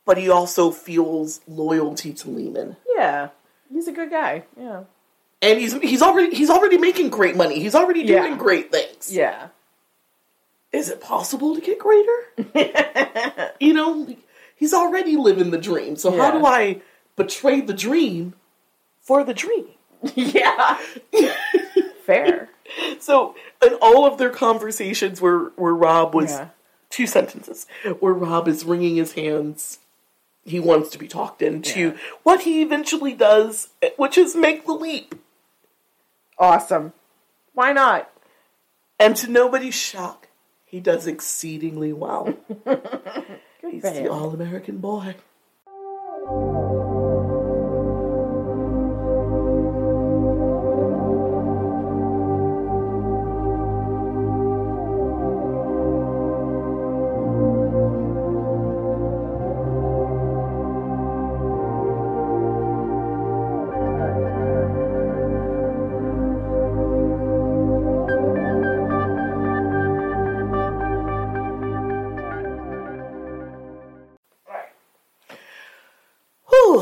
but 0.06 0.18
he 0.18 0.30
also 0.30 0.72
feels 0.72 1.41
loyalty 1.47 2.14
to 2.14 2.30
Lehman, 2.30 2.77
Yeah. 2.95 3.30
He's 3.72 3.88
a 3.88 3.91
good 3.91 4.10
guy. 4.10 4.43
Yeah. 4.60 4.84
and 5.41 5.60
he's 5.60 5.73
he's 5.81 6.01
already 6.01 6.35
he's 6.35 6.49
already 6.49 6.77
making 6.77 7.10
great 7.10 7.35
money. 7.35 7.60
He's 7.60 7.76
already 7.76 8.03
doing 8.03 8.31
Yeah. 8.31 8.38
great 8.38 8.72
things. 8.72 9.14
Yeah. 9.14 9.49
Is 10.72 10.90
it 10.90 11.02
possible 11.02 11.56
to 11.56 11.62
get 11.62 11.80
greater? 11.80 13.54
you 13.60 13.74
know, 13.74 14.16
he's 14.56 14.74
already 14.74 15.16
living 15.16 15.52
the 15.52 15.58
dream. 15.58 15.96
So 15.96 16.16
how 16.16 16.32
do 16.32 16.46
I 16.46 16.82
betray 17.16 17.62
the 17.62 17.74
dream 17.74 18.34
for 19.02 19.24
the 19.24 19.34
dream? 19.34 19.68
yeah. 20.16 20.78
Fair. 22.06 22.50
So 23.00 23.36
in 23.66 23.74
all 23.82 24.06
of 24.06 24.18
their 24.20 24.30
conversations 24.30 25.20
where 25.22 25.46
where 25.56 25.74
Rob 25.74 26.14
was 26.14 26.32
Yeah. 26.32 26.50
two 26.90 27.08
sentences 27.08 27.66
where 28.00 28.14
Rob 28.14 28.48
is 28.48 28.64
wringing 28.64 28.96
his 28.96 29.14
hands, 29.14 29.80
he 30.46 30.60
wants 30.60 30.90
to 30.91 30.98
be 31.00 31.08
talked 31.08 31.41
into 31.41 31.80
Yeah. 31.80 31.98
what 32.24 32.41
he 32.41 32.62
eventually 32.62 33.14
does, 33.14 33.70
which 33.98 34.18
is 34.18 34.36
make 34.36 34.66
the 34.66 34.74
leap. 34.74 35.16
Awesome. 36.38 36.94
Why 37.54 37.74
not? 37.74 38.10
And 39.00 39.16
to 39.18 39.30
nobody's 39.30 39.76
shock, 39.76 40.28
he 40.70 40.80
does 40.80 41.08
exceedingly 41.08 41.91
well. 41.94 42.38
He's 43.62 43.82
the 43.82 44.08
all 44.08 44.30
American 44.30 44.78
boy. 44.78 45.16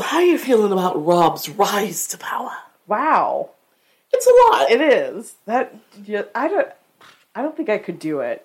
Whew, 0.08 0.18
are 0.18 0.22
you 0.22 0.38
feeling 0.38 0.72
about 0.72 1.04
Rob's 1.04 1.48
rise 1.48 2.06
to 2.08 2.18
power? 2.18 2.52
Wow. 2.86 3.50
It's 4.12 4.26
a 4.26 4.50
lot. 4.50 4.70
It 4.70 4.80
is. 4.80 5.34
That 5.46 5.74
yeah, 6.04 6.22
I 6.34 6.48
don't 6.48 6.68
I 7.34 7.42
don't 7.42 7.56
think 7.56 7.68
I 7.68 7.78
could 7.78 7.98
do 7.98 8.20
it. 8.20 8.44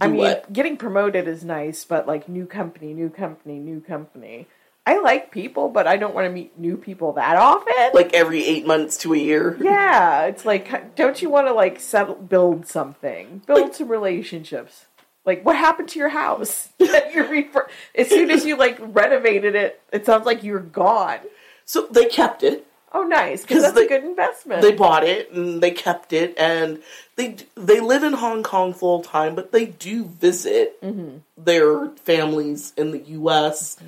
I 0.00 0.08
mean, 0.08 0.18
what? 0.18 0.52
getting 0.52 0.76
promoted 0.76 1.28
is 1.28 1.44
nice, 1.44 1.84
but 1.84 2.06
like 2.06 2.28
new 2.28 2.46
company, 2.46 2.92
new 2.92 3.08
company, 3.08 3.58
new 3.58 3.80
company. 3.80 4.48
I 4.86 4.98
like 4.98 5.30
people, 5.30 5.70
but 5.70 5.86
I 5.86 5.96
don't 5.96 6.14
want 6.14 6.26
to 6.26 6.32
meet 6.32 6.58
new 6.58 6.76
people 6.76 7.12
that 7.14 7.36
often. 7.36 7.90
like 7.94 8.12
every 8.12 8.44
eight 8.44 8.66
months 8.66 8.98
to 8.98 9.14
a 9.14 9.16
year. 9.16 9.56
yeah, 9.60 10.24
it's 10.24 10.44
like 10.44 10.96
don't 10.96 11.22
you 11.22 11.30
want 11.30 11.46
to 11.46 11.52
like 11.52 11.78
settle 11.80 12.16
build 12.16 12.66
something? 12.66 13.42
Build 13.46 13.74
some 13.74 13.88
relationships. 13.88 14.86
Like 15.26 15.44
what 15.44 15.56
happened 15.56 15.88
to 15.90 15.98
your 15.98 16.08
house? 16.10 16.68
that 16.78 17.14
you 17.14 17.26
refer- 17.26 17.68
as 17.94 18.08
soon 18.08 18.30
as 18.30 18.44
you 18.44 18.56
like 18.56 18.76
renovated 18.80 19.54
it, 19.54 19.80
it 19.92 20.04
sounds 20.06 20.26
like 20.26 20.42
you're 20.42 20.60
gone. 20.60 21.20
So 21.64 21.86
they 21.90 22.06
kept 22.06 22.42
it. 22.42 22.66
Oh, 22.96 23.02
nice 23.02 23.42
because 23.42 23.62
that's 23.62 23.74
they- 23.74 23.86
a 23.86 23.88
good 23.88 24.04
investment. 24.04 24.62
They 24.62 24.72
bought 24.72 25.02
it 25.02 25.32
and 25.32 25.60
they 25.62 25.72
kept 25.72 26.12
it, 26.12 26.34
and 26.38 26.80
they 27.16 27.36
they 27.56 27.80
live 27.80 28.04
in 28.04 28.12
Hong 28.12 28.42
Kong 28.44 28.72
full 28.72 29.02
time, 29.02 29.34
but 29.34 29.50
they 29.50 29.66
do 29.66 30.04
visit 30.04 30.80
Mm-hmm. 30.80 31.18
their 31.36 31.88
families 31.96 32.72
in 32.76 32.92
the 32.92 33.00
U.S. 33.00 33.78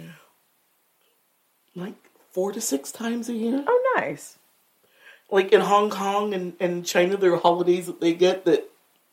like 1.75 1.95
four 2.33 2.53
to 2.53 2.61
six 2.61 2.91
times 2.91 3.29
a 3.29 3.35
year. 3.35 3.65
oh, 3.67 3.93
nice. 3.97 4.39
Like 5.31 5.53
in 5.53 5.61
Hong 5.61 5.91
Kong 5.91 6.35
and, 6.35 6.55
and 6.61 6.85
China, 6.87 7.17
there 7.17 7.33
are 7.35 7.39
holidays 7.39 7.87
that 7.87 8.01
they 8.01 8.15
get 8.15 8.45
that 8.45 8.69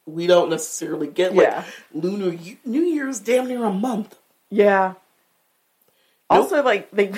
we 0.05 0.27
don't 0.27 0.49
necessarily 0.49 1.07
get. 1.07 1.35
Like 1.35 1.47
Yeah. 1.47 1.63
Lunar 1.93 2.37
New 2.65 2.81
Year's, 2.81 3.19
damn 3.19 3.47
near 3.47 3.63
a 3.65 3.71
month. 3.73 4.17
Yeah. 4.49 4.93
Nope. 6.31 6.43
Also, 6.45 6.63
like 6.63 6.89
they 6.91 7.13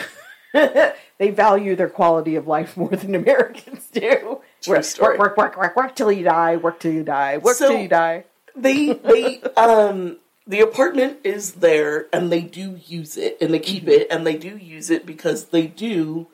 they 1.18 1.32
value 1.32 1.76
their 1.76 1.90
quality 1.90 2.36
of 2.36 2.48
life 2.48 2.76
more 2.78 2.90
than 2.90 3.16
Americans 3.16 3.88
do. 3.92 4.40
True 4.62 4.74
work, 4.76 4.84
story. 4.84 5.18
work, 5.18 5.38
work, 5.38 5.56
work, 5.56 5.58
work, 5.58 5.76
work 5.76 5.96
till 5.96 6.12
you 6.12 6.24
die. 6.24 6.56
Work 6.58 6.80
till 6.80 6.94
you 6.94 7.04
die. 7.04 7.38
Work 7.38 7.58
So- 7.58 7.70
till 7.70 7.82
you 7.82 7.88
die. 7.88 8.26
they 8.56 8.94
they 8.94 9.42
um 9.58 10.18
the 10.48 10.62
apartment 10.62 11.18
is 11.24 11.54
there 11.54 12.06
and 12.14 12.32
they 12.32 12.42
do 12.42 12.80
use 12.86 13.18
it 13.18 13.38
and 13.42 13.54
they 13.54 13.60
keep 13.60 13.88
it 13.88 14.08
and 14.12 14.26
they 14.28 14.38
do 14.38 14.56
use 14.58 14.90
it 14.92 15.06
because 15.06 15.46
they 15.46 15.66
do 15.68 16.28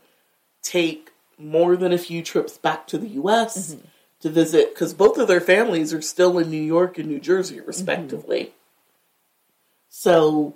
take 0.61 1.11
more 1.37 1.75
than 1.77 1.91
a 1.93 1.97
few 1.97 2.21
trips 2.21 2.57
back 2.57 2.85
to 2.87 2.97
the 2.97 3.07
US 3.23 3.75
to 4.21 4.29
visit 4.29 4.73
because 4.73 4.93
both 4.93 5.17
of 5.17 5.27
their 5.27 5.41
families 5.41 5.93
are 5.93 6.01
still 6.01 6.37
in 6.37 6.49
New 6.49 6.61
York 6.61 6.97
and 6.97 7.07
New 7.07 7.19
Jersey 7.19 7.59
respectively. 7.59 8.53
So 9.89 10.55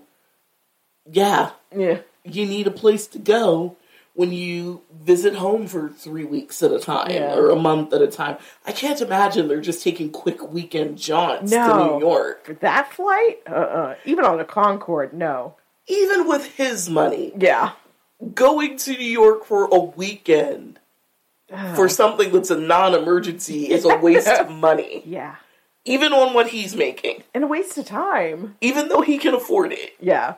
yeah, 1.11 1.51
Yeah. 1.75 1.99
you 2.23 2.45
need 2.45 2.67
a 2.67 2.71
place 2.71 3.07
to 3.07 3.19
go 3.19 3.75
when 4.13 4.31
you 4.31 4.81
visit 4.93 5.35
home 5.35 5.67
for 5.67 5.89
three 5.89 6.23
weeks 6.23 6.63
at 6.63 6.71
a 6.71 6.79
time 6.79 7.11
Yeah. 7.11 7.35
or 7.35 7.49
a 7.49 7.55
month 7.55 7.93
at 7.93 8.01
a 8.01 8.07
time. 8.07 8.37
I 8.65 8.71
can't 8.71 9.01
imagine 9.01 9.47
they're 9.47 9.59
just 9.61 9.83
taking 9.83 10.09
quick 10.09 10.41
weekend 10.51 10.97
jaunts 10.97 11.51
to 11.51 11.73
New 11.77 11.99
York. 11.99 12.45
For 12.45 12.53
that 12.55 12.93
flight, 12.93 13.39
uh, 13.47 13.53
uh 13.53 13.95
even 14.05 14.23
on 14.25 14.39
a 14.39 14.45
Concorde, 14.45 15.13
no. 15.13 15.55
Even 15.87 16.27
with 16.27 16.45
his 16.55 16.89
money, 16.89 17.33
Yeah. 17.37 17.71
going 18.33 18.77
to 18.77 18.91
New 18.91 19.03
York 19.05 19.45
for 19.45 19.65
a 19.65 19.79
weekend 19.79 20.79
for 21.75 21.89
something 21.89 22.31
that's 22.31 22.51
a 22.51 22.57
non-emergency 22.57 23.71
is 23.71 23.85
a 23.85 23.97
waste 23.97 24.27
of 24.27 24.49
money. 24.57 25.03
Yeah. 25.05 25.35
Even 25.85 26.13
on 26.13 26.33
what 26.33 26.47
he's 26.49 26.75
making. 26.75 27.23
And 27.33 27.43
a 27.43 27.47
waste 27.47 27.77
of 27.77 27.85
time. 27.85 28.55
Even 28.61 28.89
though 28.89 29.01
he 29.01 29.17
can 29.17 29.33
afford 29.35 29.71
it. 29.71 29.93
Yeah. 29.99 30.35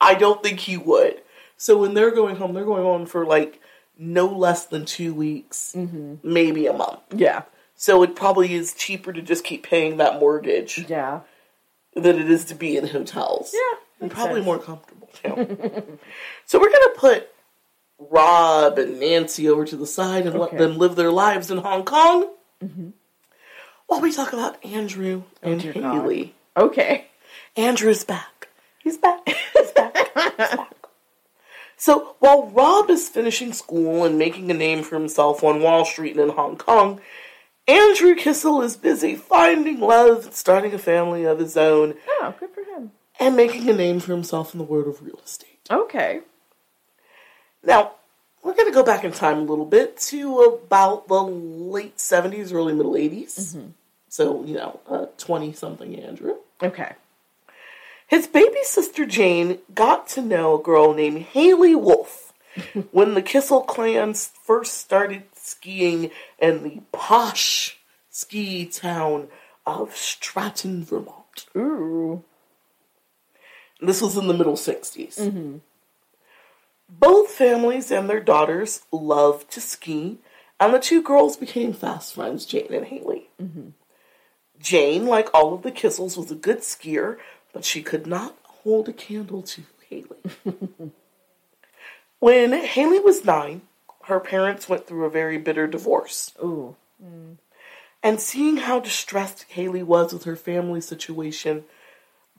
I 0.00 0.14
don't 0.14 0.42
think 0.42 0.60
he 0.60 0.76
would. 0.76 1.22
So 1.56 1.76
when 1.78 1.94
they're 1.94 2.10
going 2.10 2.36
home, 2.36 2.54
they're 2.54 2.64
going 2.64 2.84
on 2.84 3.06
for 3.06 3.24
like 3.24 3.60
no 3.98 4.26
less 4.26 4.64
than 4.64 4.86
two 4.86 5.12
weeks, 5.12 5.74
mm-hmm. 5.76 6.14
maybe 6.22 6.66
a 6.66 6.72
month. 6.72 7.00
Yeah. 7.14 7.42
So 7.76 8.02
it 8.02 8.16
probably 8.16 8.54
is 8.54 8.74
cheaper 8.74 9.12
to 9.12 9.22
just 9.22 9.44
keep 9.44 9.62
paying 9.62 9.98
that 9.98 10.18
mortgage 10.18 10.86
Yeah. 10.88 11.20
than 11.94 12.18
it 12.18 12.30
is 12.30 12.46
to 12.46 12.54
be 12.54 12.76
in 12.76 12.88
hotels. 12.88 13.52
Yeah, 13.54 13.78
and 14.00 14.10
probably 14.10 14.36
sense. 14.36 14.46
more 14.46 14.58
comfortable 14.58 15.10
too. 15.22 15.98
so 16.46 16.58
we're 16.58 16.70
gonna 16.72 16.94
put 16.96 17.28
Rob 18.00 18.78
and 18.78 18.98
Nancy 18.98 19.48
over 19.48 19.64
to 19.64 19.76
the 19.76 19.86
side 19.86 20.26
and 20.26 20.38
let 20.38 20.56
them 20.56 20.78
live 20.78 20.96
their 20.96 21.12
lives 21.12 21.50
in 21.50 21.58
Hong 21.58 21.84
Kong. 21.84 22.30
Mm-hmm. 22.64 22.90
While 23.86 24.00
we 24.00 24.12
talk 24.12 24.32
about 24.32 24.64
Andrew 24.64 25.24
oh, 25.42 25.50
and 25.50 25.60
dear 25.60 25.74
God. 25.74 25.94
Haley. 25.94 26.34
Okay. 26.56 27.06
Andrew's 27.56 28.04
back. 28.04 28.48
He's 28.78 28.96
back. 28.96 29.20
He's 29.54 29.72
back. 29.72 30.70
So 31.76 32.14
while 32.18 32.46
Rob 32.48 32.90
is 32.90 33.08
finishing 33.08 33.54
school 33.54 34.04
and 34.04 34.18
making 34.18 34.50
a 34.50 34.54
name 34.54 34.82
for 34.82 34.96
himself 34.96 35.42
on 35.42 35.62
Wall 35.62 35.86
Street 35.86 36.12
and 36.12 36.30
in 36.30 36.36
Hong 36.36 36.58
Kong, 36.58 37.00
Andrew 37.66 38.14
Kissel 38.14 38.60
is 38.60 38.76
busy 38.76 39.16
finding 39.16 39.80
love 39.80 40.26
and 40.26 40.34
starting 40.34 40.74
a 40.74 40.78
family 40.78 41.24
of 41.24 41.38
his 41.38 41.56
own 41.56 41.94
Oh, 42.06 42.34
good 42.38 42.50
for 42.50 42.62
him. 42.64 42.92
and 43.18 43.34
making 43.34 43.66
a 43.68 43.72
name 43.72 43.98
for 43.98 44.12
himself 44.12 44.52
in 44.52 44.58
the 44.58 44.64
world 44.64 44.88
of 44.88 45.02
real 45.02 45.20
estate. 45.24 45.66
Okay. 45.70 46.20
Now, 47.62 47.92
we're 48.42 48.54
going 48.54 48.68
to 48.68 48.74
go 48.74 48.82
back 48.82 49.04
in 49.04 49.12
time 49.12 49.38
a 49.38 49.42
little 49.42 49.66
bit 49.66 49.98
to 49.98 50.40
about 50.40 51.08
the 51.08 51.22
late 51.22 51.96
70s, 51.98 52.52
early 52.52 52.72
middle 52.74 52.94
80s. 52.94 53.38
Mm-hmm. 53.38 53.66
So, 54.08 54.44
you 54.44 54.54
know, 54.54 55.10
20 55.18 55.52
something 55.52 55.94
Andrew. 55.96 56.36
Okay. 56.62 56.94
His 58.06 58.26
baby 58.26 58.58
sister 58.64 59.06
Jane 59.06 59.58
got 59.72 60.08
to 60.08 60.22
know 60.22 60.58
a 60.58 60.62
girl 60.62 60.94
named 60.94 61.18
Haley 61.18 61.76
Wolf 61.76 62.32
when 62.90 63.14
the 63.14 63.22
Kissel 63.22 63.62
clans 63.62 64.32
first 64.42 64.78
started 64.78 65.22
skiing 65.34 66.10
in 66.38 66.64
the 66.64 66.80
posh 66.90 67.78
ski 68.10 68.66
town 68.66 69.28
of 69.64 69.94
Stratton, 69.94 70.84
Vermont. 70.84 71.46
Ooh. 71.56 72.24
This 73.80 74.02
was 74.02 74.16
in 74.16 74.26
the 74.26 74.34
middle 74.34 74.56
60s. 74.56 75.60
Both 76.90 77.30
families 77.30 77.90
and 77.90 78.10
their 78.10 78.20
daughters 78.20 78.82
loved 78.90 79.50
to 79.52 79.60
ski, 79.60 80.18
and 80.58 80.74
the 80.74 80.78
two 80.78 81.02
girls 81.02 81.36
became 81.36 81.72
fast 81.72 82.14
friends, 82.14 82.44
Jane 82.44 82.72
and 82.72 82.86
Haley. 82.86 83.28
Mm-hmm. 83.40 83.68
Jane, 84.58 85.06
like 85.06 85.32
all 85.32 85.54
of 85.54 85.62
the 85.62 85.72
Kissels, 85.72 86.16
was 86.16 86.30
a 86.30 86.34
good 86.34 86.58
skier, 86.58 87.16
but 87.52 87.64
she 87.64 87.82
could 87.82 88.06
not 88.06 88.36
hold 88.42 88.88
a 88.88 88.92
candle 88.92 89.42
to 89.42 89.62
Haley. 89.88 90.18
when 92.18 92.52
Haley 92.52 93.00
was 93.00 93.24
nine, 93.24 93.62
her 94.04 94.20
parents 94.20 94.68
went 94.68 94.86
through 94.86 95.04
a 95.04 95.10
very 95.10 95.38
bitter 95.38 95.66
divorce. 95.66 96.32
Ooh. 96.42 96.76
And 98.02 98.20
seeing 98.20 98.58
how 98.58 98.80
distressed 98.80 99.44
Haley 99.48 99.82
was 99.82 100.12
with 100.12 100.24
her 100.24 100.36
family 100.36 100.80
situation, 100.80 101.64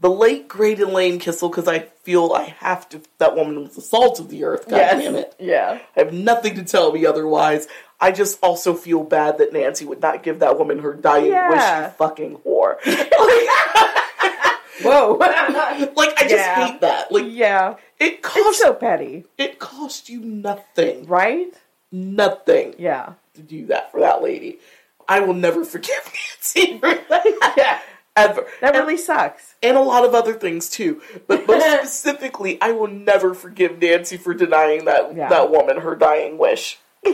the 0.01 0.09
late 0.09 0.47
great 0.49 0.79
Elaine 0.79 1.19
Kissel, 1.19 1.47
because 1.49 1.67
I 1.67 1.79
feel 2.03 2.33
I 2.33 2.55
have 2.59 2.89
to, 2.89 3.01
that 3.19 3.35
woman 3.35 3.61
was 3.63 3.75
the 3.75 3.81
salt 3.81 4.19
of 4.19 4.29
the 4.29 4.43
earth, 4.43 4.67
god 4.67 4.77
damn 4.99 5.15
it. 5.15 5.33
Yeah. 5.39 5.79
I 5.95 5.99
have 5.99 6.11
nothing 6.13 6.55
to 6.55 6.63
tell 6.63 6.91
me 6.91 7.05
otherwise. 7.05 7.67
I 7.99 8.11
just 8.11 8.39
also 8.41 8.73
feel 8.73 9.03
bad 9.03 9.37
that 9.37 9.53
Nancy 9.53 9.85
would 9.85 10.01
not 10.01 10.23
give 10.23 10.39
that 10.39 10.57
woman 10.57 10.79
her 10.79 10.93
dying 10.95 11.25
wish, 11.25 11.31
Yeah. 11.33 11.85
you 11.85 11.91
fucking 11.93 12.37
whore. 12.39 12.77
Whoa. 14.83 15.13
like, 15.19 16.13
I 16.17 16.21
just 16.23 16.31
Yeah. 16.33 16.65
hate 16.67 16.81
that. 16.81 17.11
Like, 17.11 17.25
yeah. 17.27 17.75
it 17.99 18.13
It's 18.13 18.27
cost, 18.27 18.57
so 18.59 18.73
petty, 18.73 19.25
it 19.37 19.59
cost 19.59 20.09
you 20.09 20.19
nothing, 20.21 21.05
right? 21.05 21.53
nothing 21.91 22.73
Yeah. 22.79 23.13
to 23.35 23.41
do 23.41 23.65
that 23.67 23.91
for 23.91 23.99
that 23.99 24.23
lady. 24.23 24.59
I 25.07 25.19
will 25.19 25.33
never 25.33 25.65
forgive 25.65 26.09
Nancy 26.55 26.79
for 26.79 26.93
that. 27.09 27.53
Yeah. 27.57 27.79
Ever. 28.15 28.45
That 28.59 28.75
And- 28.75 28.83
really 28.83 28.97
sucks. 28.97 29.55
and 29.63 29.77
a 29.77 29.81
lot 29.81 30.03
of 30.05 30.13
other 30.13 30.33
things 30.33 30.69
too. 30.69 31.01
But 31.27 31.47
most 31.47 31.63
specifically, 31.65 32.59
I 32.61 32.71
will 32.73 32.87
never 32.87 33.33
forgive 33.33 33.79
Nancy 33.79 34.17
for 34.17 34.33
denying 34.33 34.85
that 34.85 35.15
Yeah. 35.15 35.29
that 35.29 35.49
woman 35.49 35.77
her 35.77 35.95
dying 35.95 36.37
wish. 36.37 36.79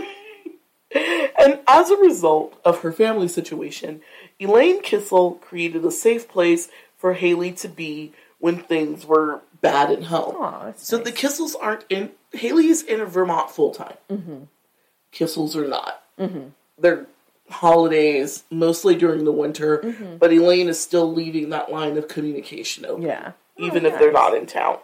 and 0.95 1.60
as 1.68 1.90
a 1.91 1.98
result 1.98 2.60
of 2.64 2.82
her 2.82 2.91
family 2.91 3.28
situation, 3.28 4.02
Elaine 4.40 4.82
Kissel 4.82 5.32
created 5.41 5.84
a 5.86 5.91
safe 5.91 6.28
place 6.28 6.69
for 6.95 7.14
Haley 7.14 7.52
to 7.53 7.68
be 7.68 8.14
when 8.40 8.57
things 8.57 9.06
were 9.06 9.41
bad 9.61 9.91
at 9.91 10.03
home. 10.06 10.36
Aw, 10.38 10.65
that's 10.65 10.88
so 10.88 10.98
nice. 10.98 11.06
the 11.06 11.11
Kissels 11.11 11.56
aren't 11.60 11.86
in. 11.90 12.11
Haley's 12.34 12.84
in 12.84 13.03
Vermont 13.06 13.49
full 13.52 13.72
time. 13.72 13.98
Mm-hmm. 14.10 14.44
Kissels 15.14 15.56
are 15.56 15.68
not. 15.68 16.03
Mm-hmm. 16.19 16.49
They're 16.80 17.07
holidays 17.49 18.44
mostly 18.52 18.95
during 18.95 19.24
the 19.26 19.32
winter, 19.32 20.18
but 20.19 20.32
Elaine 20.34 20.68
is 20.69 20.80
still 20.80 21.11
leaving 21.14 21.49
that 21.49 21.72
line 21.72 21.98
of 21.98 22.07
communication 22.07 22.86
open 22.86 23.03
Yeah. 23.03 23.32
even 23.57 23.86
Oh, 23.86 23.90
if 23.90 23.99
they're 23.99 24.11
not 24.11 24.34
in 24.36 24.45
town. 24.45 24.80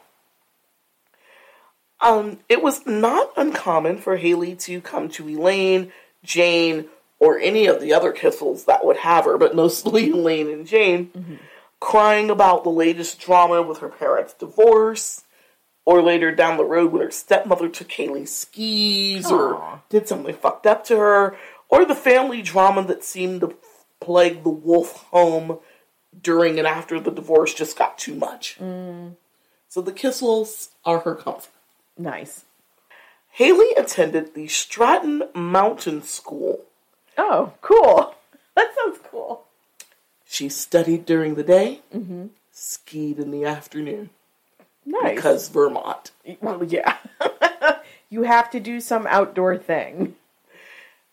Um, 2.02 2.40
it 2.50 2.62
was 2.62 2.86
not 2.86 3.32
uncommon 3.38 3.98
for 4.00 4.18
Haley 4.18 4.56
to 4.58 4.82
come 4.82 5.08
to 5.10 5.28
Elaine, 5.30 5.92
Jane, 6.24 6.86
or 7.20 7.40
any 7.40 7.66
of 7.68 7.80
the 7.80 7.94
other 7.94 8.12
Kissels 8.12 8.66
that 8.66 8.84
would 8.86 8.98
have 8.98 9.24
her, 9.26 9.38
but 9.38 9.56
mostly 9.56 10.10
Elaine 10.12 10.50
and 10.50 10.68
Jane, 10.68 11.40
crying 11.80 12.30
about 12.30 12.64
the 12.64 12.70
latest 12.70 13.20
drama 13.22 13.62
with 13.62 13.78
her 13.80 13.88
parents' 13.90 14.34
divorce, 14.34 15.24
or 15.86 16.02
later 16.02 16.34
down 16.34 16.58
the 16.58 16.66
road 16.66 16.92
when 16.92 17.02
her 17.02 17.12
stepmother 17.12 17.70
took 17.70 17.92
Haley's 17.92 18.36
skis, 18.36 19.32
or 19.32 19.82
did 19.90 20.08
something 20.08 20.36
fucked 20.36 20.66
up 20.68 20.84
to 20.86 20.98
her, 20.98 21.38
or 21.74 21.86
the 21.86 21.96
family 21.96 22.44
drama 22.44 22.86
that 22.86 23.04
seemed 23.04 23.42
to 23.42 23.56
plague 24.00 24.44
the 24.44 24.50
Wolf 24.50 25.04
home 25.12 25.58
during 26.22 26.60
and 26.60 26.68
after 26.68 27.00
the 27.00 27.10
divorce 27.10 27.54
just 27.54 27.78
got 27.78 27.98
too 27.98 28.14
much. 28.14 28.58
Mm. 28.60 29.16
So 29.68 29.82
the 29.82 29.92
Kissels 29.92 30.70
are 30.86 31.00
her 31.00 31.16
comfort. 31.16 31.50
Nice. 31.98 32.46
Haley 33.32 33.72
attended 33.76 34.36
the 34.36 34.48
Stratton 34.48 35.24
Mountain 35.34 36.04
School. 36.04 36.62
Oh, 37.18 37.54
cool. 37.62 38.14
That 38.56 38.72
sounds 38.76 39.00
cool. 39.10 39.46
She 40.26 40.50
studied 40.50 41.08
during 41.08 41.34
the 41.34 41.44
day, 41.44 41.82
mm-hmm. 41.94 42.28
skied 42.52 43.18
in 43.18 43.32
the 43.32 43.46
afternoon 43.46 44.12
Nice. 44.86 45.16
because 45.16 45.50
Vermont. 45.50 46.12
well, 46.40 46.64
yeah. 46.64 46.98
you 48.12 48.24
have 48.24 48.52
to 48.52 48.60
do 48.60 48.80
some 48.80 49.08
outdoor 49.08 49.58
thing. 49.58 50.16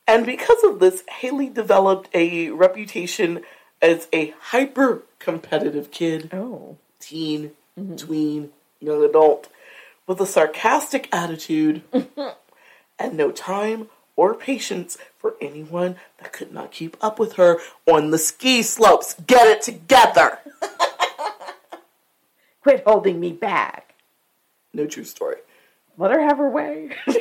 And 0.06 0.26
because 0.26 0.62
of 0.64 0.80
this, 0.80 1.04
Haley 1.08 1.48
developed 1.48 2.08
a 2.12 2.50
reputation 2.50 3.42
as 3.80 4.08
a 4.12 4.34
hyper 4.40 5.02
competitive 5.18 5.90
kid, 5.90 6.30
Oh. 6.32 6.76
teen, 6.98 7.52
mm-hmm. 7.78 7.96
tween, 7.96 8.50
young 8.80 9.04
adult, 9.04 9.48
with 10.06 10.20
a 10.20 10.26
sarcastic 10.26 11.08
attitude 11.12 11.82
and 12.98 13.16
no 13.16 13.30
time 13.30 13.88
or 14.16 14.34
patience 14.34 14.98
for 15.16 15.36
anyone 15.40 15.96
that 16.18 16.32
could 16.32 16.52
not 16.52 16.72
keep 16.72 16.96
up 17.00 17.18
with 17.18 17.34
her 17.34 17.58
on 17.86 18.10
the 18.10 18.18
ski 18.18 18.62
slopes. 18.62 19.14
Get 19.26 19.46
it 19.46 19.62
together! 19.62 20.38
Quit 22.62 22.82
holding 22.86 23.20
me 23.20 23.32
back. 23.32 23.94
No 24.74 24.86
true 24.86 25.04
story. 25.04 25.36
Let 25.96 26.10
her 26.10 26.20
have 26.20 26.38
her 26.38 26.50
way. 26.50 26.90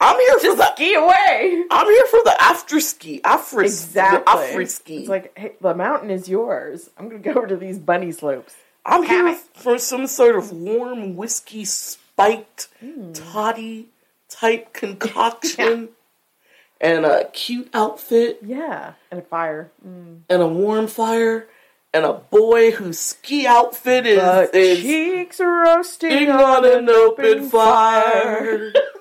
I'm 0.00 0.18
here 0.18 0.38
for 0.40 0.56
the. 0.56 0.72
Ski 0.74 0.94
away. 0.94 1.64
I'm 1.70 1.86
here 1.86 2.06
for 2.06 2.20
the 2.24 2.36
after 2.40 2.80
ski, 2.80 3.20
after 3.24 3.62
Exactly. 3.62 4.22
after 4.32 4.66
ski. 4.66 4.96
It's 4.98 5.08
like, 5.08 5.36
hey, 5.38 5.52
the 5.60 5.74
mountain 5.74 6.10
is 6.10 6.28
yours. 6.28 6.90
I'm 6.98 7.08
going 7.08 7.22
to 7.22 7.28
go 7.32 7.38
over 7.38 7.46
to 7.46 7.56
these 7.56 7.78
bunny 7.78 8.12
slopes. 8.12 8.54
I'm 8.84 9.04
here 9.04 9.28
it. 9.28 9.38
for 9.54 9.78
some 9.78 10.06
sort 10.06 10.36
of 10.36 10.52
warm 10.52 11.16
whiskey 11.16 11.64
spiked 11.64 12.68
Hmm. 12.80 13.12
toddy 13.12 13.88
type 14.28 14.72
concoction 14.74 15.88
and 16.80 17.06
a 17.06 17.28
cute 17.32 17.70
outfit 17.72 18.40
Yeah. 18.42 18.92
And 19.10 19.20
a 19.20 19.22
fire. 19.24 19.70
Mm. 19.86 20.20
and 20.28 20.42
a 20.42 20.46
warm 20.48 20.86
fire 20.88 21.48
and 21.94 22.04
a 22.04 22.12
boy 22.14 22.72
whose 22.72 22.98
ski 22.98 23.46
outfit 23.46 24.04
is, 24.06 24.48
is 24.52 24.80
cheeks 24.82 25.40
roasting 25.40 26.10
sitting 26.10 26.30
on 26.30 26.64
an 26.66 26.90
open 26.90 27.48
fire. 27.48 28.72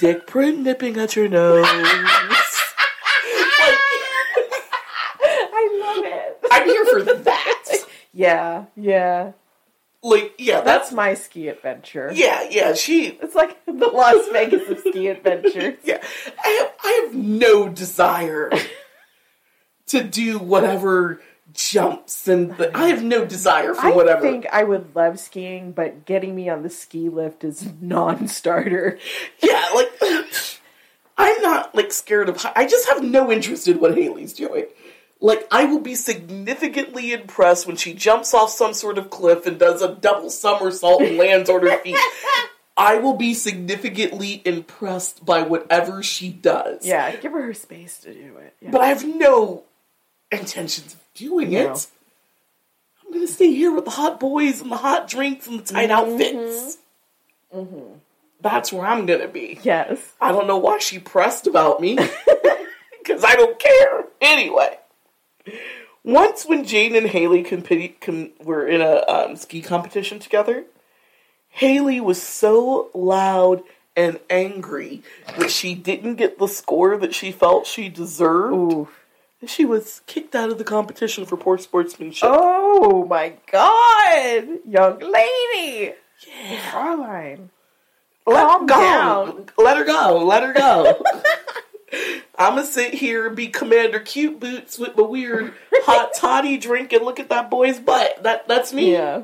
Dick 0.00 0.26
print 0.26 0.60
nipping 0.60 0.96
at 0.96 1.14
your 1.14 1.28
nose. 1.28 1.62
I 5.52 5.78
love 5.84 6.04
it. 6.06 6.38
I'm 6.50 6.66
here 6.66 6.84
for 6.86 7.02
that. 7.24 7.64
Yeah, 8.14 8.64
yeah. 8.76 9.32
Like, 10.02 10.34
yeah, 10.38 10.62
That's 10.62 10.64
that's 10.88 10.92
my 10.92 11.12
ski 11.12 11.48
adventure. 11.48 12.10
yeah, 12.14 12.48
yeah. 12.50 12.72
She 12.72 13.08
It's 13.08 13.34
like 13.34 13.62
the 13.66 13.72
Las 13.88 14.26
Vegas 14.32 14.66
of 14.70 14.78
ski 14.78 15.08
adventures. 15.14 15.74
Yeah, 15.84 16.02
I 16.42 16.48
have, 16.48 16.72
I 16.82 17.02
have 17.04 17.14
no 17.14 17.68
desire 17.68 18.50
to 19.88 20.02
do 20.02 20.38
whatever 20.38 21.20
jumps 21.52 22.28
and 22.28 22.56
the, 22.56 22.76
I 22.76 22.88
have 22.88 23.02
no 23.02 23.24
desire 23.24 23.74
for 23.74 23.86
I 23.86 23.90
whatever. 23.90 24.26
I 24.26 24.30
think 24.30 24.46
I 24.52 24.64
would 24.64 24.94
love 24.94 25.18
skiing, 25.18 25.72
but 25.72 26.04
getting 26.04 26.34
me 26.34 26.48
on 26.48 26.62
the 26.62 26.70
ski 26.70 27.08
lift 27.08 27.44
is 27.44 27.68
non-starter. 27.80 28.98
yeah, 29.42 29.70
like 29.74 29.90
I'm 31.16 31.42
not 31.42 31.74
like 31.74 31.92
scared 31.92 32.28
of. 32.28 32.44
I 32.56 32.66
just 32.66 32.88
have 32.88 33.02
no 33.02 33.30
interest 33.30 33.68
in 33.68 33.80
what 33.80 33.96
Haley's 33.96 34.32
doing. 34.32 34.66
Like 35.20 35.46
I 35.50 35.64
will 35.64 35.80
be 35.80 35.94
significantly 35.94 37.12
impressed 37.12 37.66
when 37.66 37.76
she 37.76 37.92
jumps 37.92 38.32
off 38.32 38.50
some 38.50 38.72
sort 38.72 38.96
of 38.96 39.10
cliff 39.10 39.46
and 39.46 39.58
does 39.58 39.82
a 39.82 39.94
double 39.94 40.30
somersault 40.30 41.02
and 41.02 41.18
lands 41.18 41.50
on 41.50 41.62
her 41.62 41.76
feet. 41.78 41.96
I 42.76 42.96
will 42.96 43.16
be 43.16 43.34
significantly 43.34 44.40
impressed 44.46 45.26
by 45.26 45.42
whatever 45.42 46.02
she 46.02 46.30
does. 46.30 46.86
Yeah, 46.86 47.14
give 47.16 47.32
her 47.32 47.42
her 47.42 47.52
space 47.52 47.98
to 47.98 48.14
do 48.14 48.38
it. 48.38 48.54
Yeah. 48.62 48.70
but 48.70 48.80
I 48.80 48.86
have 48.86 49.04
no 49.04 49.64
intentions 50.32 50.96
doing 51.14 51.52
it. 51.52 51.66
I'm 51.68 51.76
I'm 53.06 53.12
gonna 53.14 53.26
stay 53.26 53.52
here 53.52 53.72
with 53.74 53.84
the 53.84 53.90
hot 53.90 54.20
boys 54.20 54.60
and 54.60 54.70
the 54.70 54.76
hot 54.76 55.08
drinks 55.08 55.46
and 55.46 55.60
the 55.60 55.64
tight 55.64 55.90
Mm-hmm. 55.90 56.12
outfits. 56.12 56.78
That's 58.40 58.72
where 58.72 58.86
I'm 58.86 59.06
gonna 59.06 59.28
be. 59.28 59.58
Yes. 59.62 59.98
I 60.20 60.32
don't 60.32 60.46
know 60.46 60.56
why 60.58 60.78
she 60.78 60.98
pressed 60.98 61.46
about 61.46 61.80
me 61.80 61.96
because 62.98 63.24
I 63.24 63.34
don't 63.34 63.58
care 63.58 64.04
anyway. 64.20 64.78
Once 66.04 66.46
when 66.46 66.64
Jane 66.64 66.94
and 66.96 67.06
Haley 67.06 67.42
competi- 67.44 68.00
com- 68.00 68.30
were 68.42 68.66
in 68.66 68.80
a 68.80 69.04
um, 69.06 69.36
ski 69.36 69.60
competition 69.60 70.18
together, 70.18 70.64
Haley 71.50 72.00
was 72.00 72.22
so 72.22 72.90
loud 72.94 73.62
and 73.96 74.18
angry 74.30 75.02
that 75.36 75.50
she 75.50 75.74
didn't 75.74 76.14
get 76.14 76.38
the 76.38 76.46
score 76.46 76.96
that 76.96 77.14
she 77.14 77.32
felt 77.32 77.66
she 77.66 77.88
deserved. 77.90 78.54
Ooh. 78.54 78.88
She 79.46 79.64
was 79.64 80.02
kicked 80.06 80.34
out 80.34 80.50
of 80.50 80.58
the 80.58 80.64
competition 80.64 81.24
for 81.24 81.36
poor 81.36 81.56
sportsmanship. 81.56 82.28
Oh 82.30 83.06
my 83.06 83.34
god, 83.50 84.58
young 84.68 84.98
lady. 84.98 85.94
Yeah. 86.26 86.70
Caroline. 86.70 87.50
Let 88.26 88.46
calm 88.46 88.66
go. 88.66 88.74
down. 88.76 89.46
Let 89.56 89.76
her 89.78 89.84
go. 89.84 90.24
Let 90.24 90.42
her 90.42 90.52
go. 90.52 91.02
I'm 92.38 92.54
gonna 92.54 92.66
sit 92.66 92.94
here 92.94 93.26
and 93.26 93.34
be 93.34 93.48
Commander 93.48 93.98
Cute 93.98 94.38
Boots 94.38 94.78
with 94.78 94.96
my 94.96 95.02
weird 95.02 95.52
hot 95.82 96.12
toddy 96.16 96.56
drink 96.58 96.92
and 96.92 97.04
look 97.04 97.18
at 97.18 97.30
that 97.30 97.50
boy's 97.50 97.80
butt. 97.80 98.22
That 98.22 98.46
that's 98.46 98.72
me. 98.72 98.92
Yeah. 98.92 99.22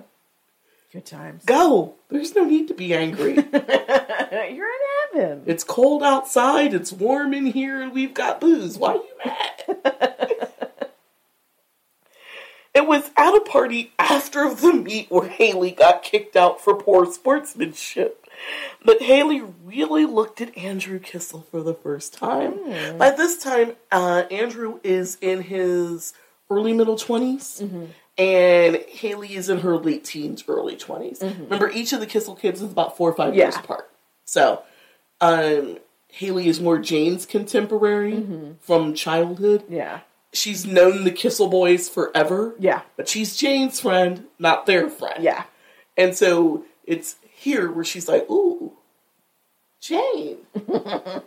Good 0.93 1.06
times. 1.06 1.44
Go. 1.44 1.94
There's 2.09 2.34
no 2.34 2.44
need 2.44 2.68
to 2.68 2.74
be 2.74 2.94
angry. 2.94 3.34
You're 3.34 3.43
in 3.43 4.85
it's 5.47 5.64
cold 5.64 6.02
outside. 6.02 6.74
It's 6.74 6.93
warm 6.93 7.34
in 7.34 7.47
here, 7.47 7.80
and 7.80 7.93
we've 7.93 8.14
got 8.14 8.40
booze. 8.40 8.78
Why 8.78 8.93
are 8.93 8.97
you 8.97 9.02
mad? 9.24 10.88
it 12.74 12.86
was 12.86 13.10
at 13.16 13.34
a 13.34 13.40
party 13.40 13.93
after 13.98 14.52
the 14.52 14.72
meet 14.72 15.10
where 15.10 15.28
Haley 15.28 15.72
got 15.72 16.02
kicked 16.02 16.36
out 16.36 16.60
for 16.60 16.74
poor 16.74 17.10
sportsmanship. 17.10 18.26
But 18.84 19.02
Haley 19.02 19.43
really 19.64 20.05
looked 20.05 20.40
at 20.40 20.56
Andrew 20.56 20.98
Kissel 20.98 21.47
for 21.51 21.62
the 21.62 21.74
first 21.74 22.12
time. 22.14 22.52
Hmm. 22.52 22.98
By 22.98 23.10
this 23.10 23.38
time, 23.38 23.76
uh, 23.90 24.24
Andrew 24.30 24.78
is 24.84 25.16
in 25.20 25.43
his 25.43 26.12
early 26.51 26.72
middle 26.72 26.97
20s, 26.97 27.62
mm-hmm. 27.62 27.86
and 28.18 28.76
Haley 28.88 29.34
is 29.34 29.48
in 29.48 29.60
her 29.60 29.76
late 29.78 30.05
teens, 30.05 30.44
early 30.47 30.76
20s. 30.76 31.20
Mm-hmm. 31.20 31.44
Remember, 31.44 31.70
each 31.70 31.93
of 31.93 32.01
the 32.01 32.06
Kissel 32.06 32.36
kids 32.36 32.60
is 32.60 32.70
about 32.70 32.97
four 32.97 33.10
or 33.10 33.14
five 33.14 33.34
years 33.34 33.56
apart. 33.56 33.90
So, 34.24 34.62
um, 35.20 35.78
Haley 36.09 36.48
is 36.48 36.60
more 36.60 36.78
Jane's 36.78 37.26
contemporary 37.26 38.14
mm-hmm. 38.14 38.52
from 38.60 38.94
childhood. 38.94 39.64
Yeah. 39.68 40.01
She's 40.32 40.66
known 40.66 41.05
the 41.05 41.10
Kissel 41.10 41.48
boys 41.48 41.88
forever. 41.88 42.55
Yeah. 42.59 42.82
But 42.97 43.09
she's 43.09 43.36
Jane's 43.36 43.80
friend, 43.80 44.24
not 44.38 44.66
their 44.66 44.88
friend. 44.88 45.22
Yeah. 45.22 45.44
And 45.97 46.16
so 46.16 46.64
it's 46.84 47.16
here 47.30 47.70
where 47.70 47.84
she's 47.84 48.09
like, 48.09 48.28
ooh, 48.30 48.72
Jane. 49.80 50.38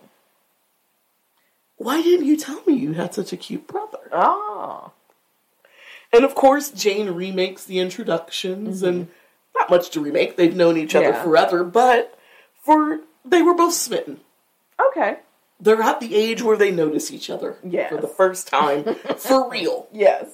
Why 1.77 2.01
didn't 2.01 2.25
you 2.25 2.35
tell 2.35 2.61
me 2.67 2.73
you 2.73 2.93
had 2.93 3.13
such 3.13 3.31
a 3.31 3.37
cute 3.37 3.67
brother? 3.67 3.99
Oh. 4.11 4.91
And 6.11 6.25
of 6.25 6.35
course, 6.35 6.71
Jane 6.71 7.11
remakes 7.11 7.63
the 7.63 7.79
introductions, 7.79 8.83
and 8.83 9.03
mm-hmm. 9.05 9.11
not 9.55 9.69
much 9.69 9.91
to 9.91 10.01
remake. 10.01 10.35
They've 10.35 10.55
known 10.55 10.77
each 10.77 10.95
other 10.95 11.09
Yeah. 11.09 11.23
forever, 11.23 11.63
but 11.63 12.17
for 12.63 13.01
they 13.25 13.41
were 13.41 13.53
both 13.53 13.73
smitten. 13.73 14.19
Okay. 14.89 15.17
They're 15.59 15.81
at 15.81 15.99
the 15.99 16.15
age 16.15 16.41
where 16.41 16.55
they 16.57 16.71
notice 16.71 17.11
each 17.11 17.29
other 17.29 17.57
Yes. 17.63 17.89
for 17.91 17.99
the 17.99 18.07
first 18.07 18.47
time, 18.47 18.83
for 19.17 19.49
real, 19.49 19.87
Yes. 19.91 20.27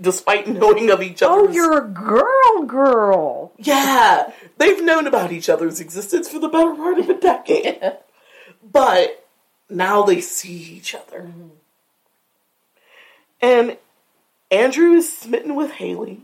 despite 0.00 0.46
knowing 0.46 0.90
of 0.90 1.02
each 1.02 1.22
other. 1.22 1.48
Oh, 1.48 1.50
you're 1.50 1.78
a 1.78 1.88
girl, 1.88 2.62
girl. 2.66 3.52
Yeah, 3.58 4.32
they've 4.58 4.82
known 4.82 5.06
about 5.06 5.32
each 5.32 5.48
other's 5.48 5.80
existence 5.80 6.28
for 6.28 6.38
the 6.38 6.48
better 6.48 6.74
part 6.74 6.98
of 6.98 7.08
a 7.08 7.18
decade. 7.18 7.80
But 8.72 9.24
now 9.68 10.02
they 10.02 10.20
see 10.20 10.54
each 10.56 10.94
other. 10.94 11.20
Mm-hmm. 11.22 11.48
And 13.40 13.76
Andrew 14.50 14.92
is 14.92 15.16
smitten 15.16 15.54
with 15.54 15.72
Haley, 15.72 16.20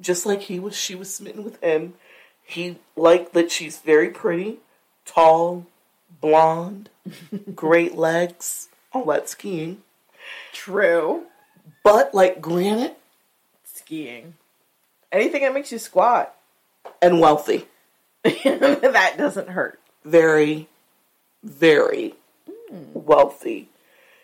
just 0.00 0.26
like 0.26 0.42
he 0.42 0.58
was 0.58 0.76
she 0.76 0.94
was 0.94 1.12
smitten 1.14 1.44
with 1.44 1.60
him. 1.62 1.94
He 2.44 2.76
liked 2.96 3.32
that 3.34 3.50
she's 3.50 3.78
very 3.78 4.10
pretty, 4.10 4.58
tall, 5.04 5.66
blonde, 6.20 6.88
great 7.54 7.96
legs, 7.96 8.68
all 8.92 9.04
that 9.06 9.28
skiing. 9.28 9.82
True. 10.52 11.24
But 11.84 12.14
like 12.14 12.40
granite 12.40 12.98
Skiing. 13.64 14.34
Anything 15.10 15.42
that 15.42 15.52
makes 15.54 15.72
you 15.72 15.78
squat. 15.78 16.34
and 17.00 17.20
wealthy. 17.20 17.66
that 18.24 19.14
doesn't 19.18 19.48
hurt. 19.48 19.80
very, 20.04 20.68
very 21.42 22.14
hmm. 22.46 22.84
wealthy. 22.94 23.68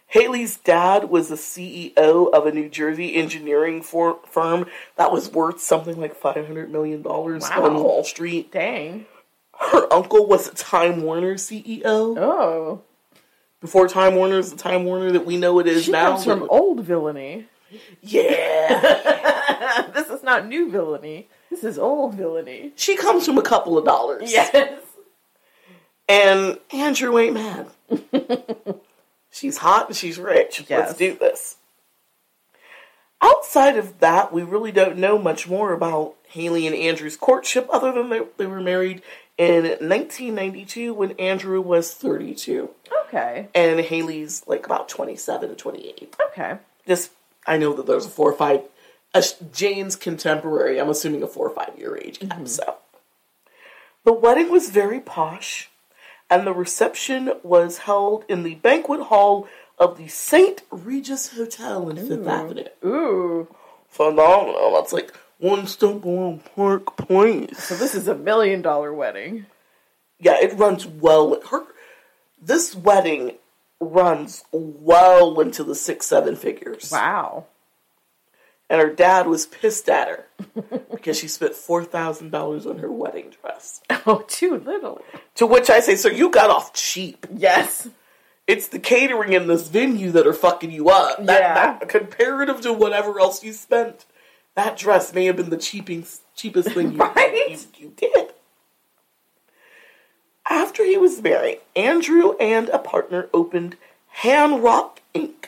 Haley's 0.07 0.57
dad 0.57 1.11
was 1.11 1.29
the 1.29 1.35
CEO 1.35 2.33
of 2.33 2.47
a 2.47 2.53
New 2.53 2.69
Jersey 2.71 3.15
engineering 3.17 3.83
for- 3.83 4.21
firm 4.27 4.67
that 4.97 5.13
was 5.13 5.31
worth 5.31 5.61
something 5.61 6.01
like 6.01 6.19
$500 6.19 6.71
million 6.71 7.03
Wow. 7.03 7.41
on 7.57 7.75
Wall 7.83 8.05
Street. 8.05 8.51
Dang. 8.51 9.05
Her 9.59 9.93
uncle 9.93 10.27
was 10.27 10.49
a 10.49 10.55
Time 10.55 11.03
Warner 11.03 11.35
CEO. 11.35 11.85
Oh. 11.85 12.83
Before 13.61 13.89
Time 13.89 14.15
Warner 14.15 14.39
is 14.39 14.51
the 14.53 14.57
Time 14.57 14.85
Warner 14.85 15.11
that 15.13 15.27
we 15.27 15.37
know 15.37 15.59
it 15.59 15.67
is 15.67 15.85
She 15.85 15.91
now. 15.93 16.13
comes 16.13 16.25
from 16.25 16.47
old 16.49 16.81
villainy. 16.81 17.47
yeah. 18.03 19.15
This 19.95 20.09
is 20.09 20.23
not 20.23 20.47
new 20.47 20.71
villainy. 20.71 21.29
This 21.51 21.63
is 21.65 21.79
old 21.79 22.15
villainy. 22.15 22.73
she 22.77 22.97
comes 22.97 23.27
from 23.27 23.37
a 23.37 23.43
couple 23.43 23.77
of 23.77 23.85
dollars. 23.85 24.33
Yes. 24.33 24.81
And 26.09 26.59
Andrew 26.73 27.19
ain't 27.19 27.35
mad. 27.35 27.67
she's 29.31 29.59
hot 29.59 29.89
and 29.89 29.97
she's 29.97 30.19
rich. 30.19 30.65
Yes. 30.69 30.87
Let's 30.89 30.95
do 30.99 31.17
this. 31.17 31.57
Outside 33.21 33.77
of 33.77 33.99
that, 33.99 34.33
we 34.33 34.43
really 34.43 34.73
don't 34.73 34.97
know 34.97 35.19
much 35.19 35.49
more 35.49 35.73
about 35.73 36.15
Haley 36.29 36.67
and 36.67 36.77
Andrew's 36.77 37.17
courtship 37.17 37.67
other 37.71 37.93
than 37.93 38.09
they, 38.11 38.21
they 38.37 38.47
were 38.47 38.61
married 38.61 39.03
in 39.39 39.65
1992 39.65 40.93
when 40.93 41.13
Andrew 41.13 41.61
was 41.61 41.95
32 41.95 42.71
Okay. 43.07 43.49
and 43.55 43.81
Haley's 43.81 44.43
like 44.47 44.67
about 44.67 44.89
27 44.89 45.51
to 45.51 45.55
28. 45.55 46.17
Okay. 46.31 46.59
Just, 46.87 47.13
I 47.47 47.57
know 47.57 47.73
that 47.75 47.87
there's 47.87 48.07
a 48.07 48.11
four 48.11 48.31
or 48.31 48.37
five, 48.37 48.63
a 49.15 49.25
Jane's 49.53 49.97
contemporary, 49.97 50.81
I'm 50.81 50.91
assuming 50.91 51.23
a 51.23 51.29
four 51.29 51.47
or 51.47 51.55
five 51.55 51.79
year 51.79 51.97
age 51.97 52.19
gap, 52.19 52.31
mm-hmm. 52.31 52.47
so. 52.47 52.77
The 54.05 54.13
wedding 54.13 54.51
was 54.51 54.71
very 54.71 55.01
posh, 55.01 55.71
and 56.31 56.47
the 56.47 56.53
reception 56.53 57.33
was 57.43 57.79
held 57.79 58.25
in 58.29 58.43
the 58.43 58.57
banquet 58.57 59.03
hall 59.03 59.49
of 59.79 59.97
the 59.99 60.09
St. 60.09 60.63
Regis 60.71 61.35
Hotel 61.35 61.89
in 61.89 61.97
Fifth 61.97 62.27
Avenue. 62.27 62.65
Ooh. 62.85 63.49
Phenomenal. 63.89 64.75
That's 64.75 64.93
like 64.93 65.15
one 65.39 65.67
stop 65.67 66.05
on 66.05 66.41
Park 66.55 66.97
Place. 66.97 67.59
So 67.65 67.75
this 67.77 67.95
is 67.95 68.09
a 68.09 68.15
million 68.15 68.63
dollar 68.63 68.93
wedding. 68.93 69.47
Yeah, 70.19 70.37
it 70.41 70.59
runs 70.59 70.87
well. 70.87 71.41
Her, 71.51 71.65
this 72.41 72.75
wedding 72.75 73.37
runs 73.81 74.45
well 74.53 75.39
into 75.41 75.63
the 75.63 75.75
six, 75.75 76.07
seven 76.07 76.35
figures. 76.37 76.91
Wow. 76.91 77.47
And 78.71 78.81
her 78.83 78.91
dad 78.93 79.27
was 79.27 79.47
pissed 79.47 79.89
at 79.89 80.09
her 80.09 80.27
because 80.91 81.19
she 81.19 81.27
spent 81.29 81.55
$4,000 81.55 82.67
on 82.69 82.79
her 82.79 82.91
wedding 82.93 83.33
dress. 83.41 83.81
Oh, 84.07 84.25
too 84.27 84.57
little. 84.57 85.03
To 85.35 85.47
which 85.47 85.69
I 85.69 85.81
say, 85.81 85.95
so 85.97 86.09
you 86.09 86.31
got 86.31 86.49
off 86.51 86.73
cheap. 86.73 87.27
Yes. 87.35 87.89
It's 88.47 88.69
the 88.69 88.79
catering 88.79 89.35
in 89.35 89.47
this 89.47 89.69
venue 89.69 90.11
that 90.13 90.27
are 90.27 90.33
fucking 90.33 90.71
you 90.71 90.89
up. 90.89 91.19
That, 91.27 91.41
Yeah. 91.41 91.55
that 91.79 91.89
comparative 91.91 92.63
to 92.63 92.73
whatever 92.73 93.21
else 93.21 93.45
you 93.45 93.53
spent, 93.53 94.07
that 94.59 94.77
dress 94.77 95.15
may 95.15 95.25
have 95.27 95.37
been 95.37 95.51
the 95.51 95.57
cheapest 95.57 96.23
cheapest 96.35 96.71
thing 96.73 96.93
you, 96.93 96.99
Right? 97.17 97.49
you, 97.49 97.59
you 97.77 97.93
did. 97.97 98.33
After 100.51 100.85
he 100.85 100.97
was 100.97 101.21
married, 101.23 101.61
Andrew 101.77 102.33
and 102.39 102.69
a 102.71 102.79
partner 102.79 103.29
opened 103.35 103.77
Hanrock 104.23 104.99
Inc., 105.15 105.47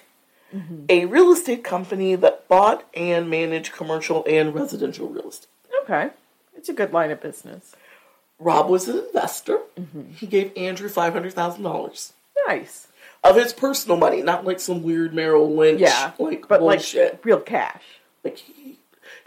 mm-hmm. 0.55 0.85
a 0.89 1.07
real 1.07 1.33
estate 1.33 1.65
company 1.65 2.15
that 2.17 2.47
bought 2.49 2.85
and 2.95 3.31
managed 3.31 3.73
commercial 3.73 4.25
and 4.29 4.55
residential 4.55 5.09
real 5.09 5.29
estate. 5.31 5.49
Okay. 5.83 6.11
It's 6.55 6.69
a 6.69 6.75
good 6.75 6.93
line 6.93 7.11
of 7.11 7.23
business. 7.23 7.75
Rob 8.39 8.69
was 8.69 8.89
an 8.89 8.99
investor. 8.99 9.59
Mm-hmm. 9.79 10.13
He 10.17 10.27
gave 10.27 10.53
Andrew 10.57 10.89
five 10.89 11.13
hundred 11.15 11.33
thousand 11.33 11.63
dollars 11.63 12.13
Nice. 12.47 12.89
of 13.25 13.37
his 13.37 13.53
personal 13.55 13.97
money, 13.97 14.23
not 14.23 14.45
like 14.45 14.61
some 14.61 14.83
weird 14.83 15.15
Merrill 15.15 15.55
Lynch, 15.55 15.81
Yeah. 15.81 16.13
like 16.19 16.47
but 16.49 16.61
bullshit. 16.61 17.13
like 17.15 17.25
real 17.25 17.41
cash. 17.41 17.83
Like 18.25 18.37
he, 18.39 18.79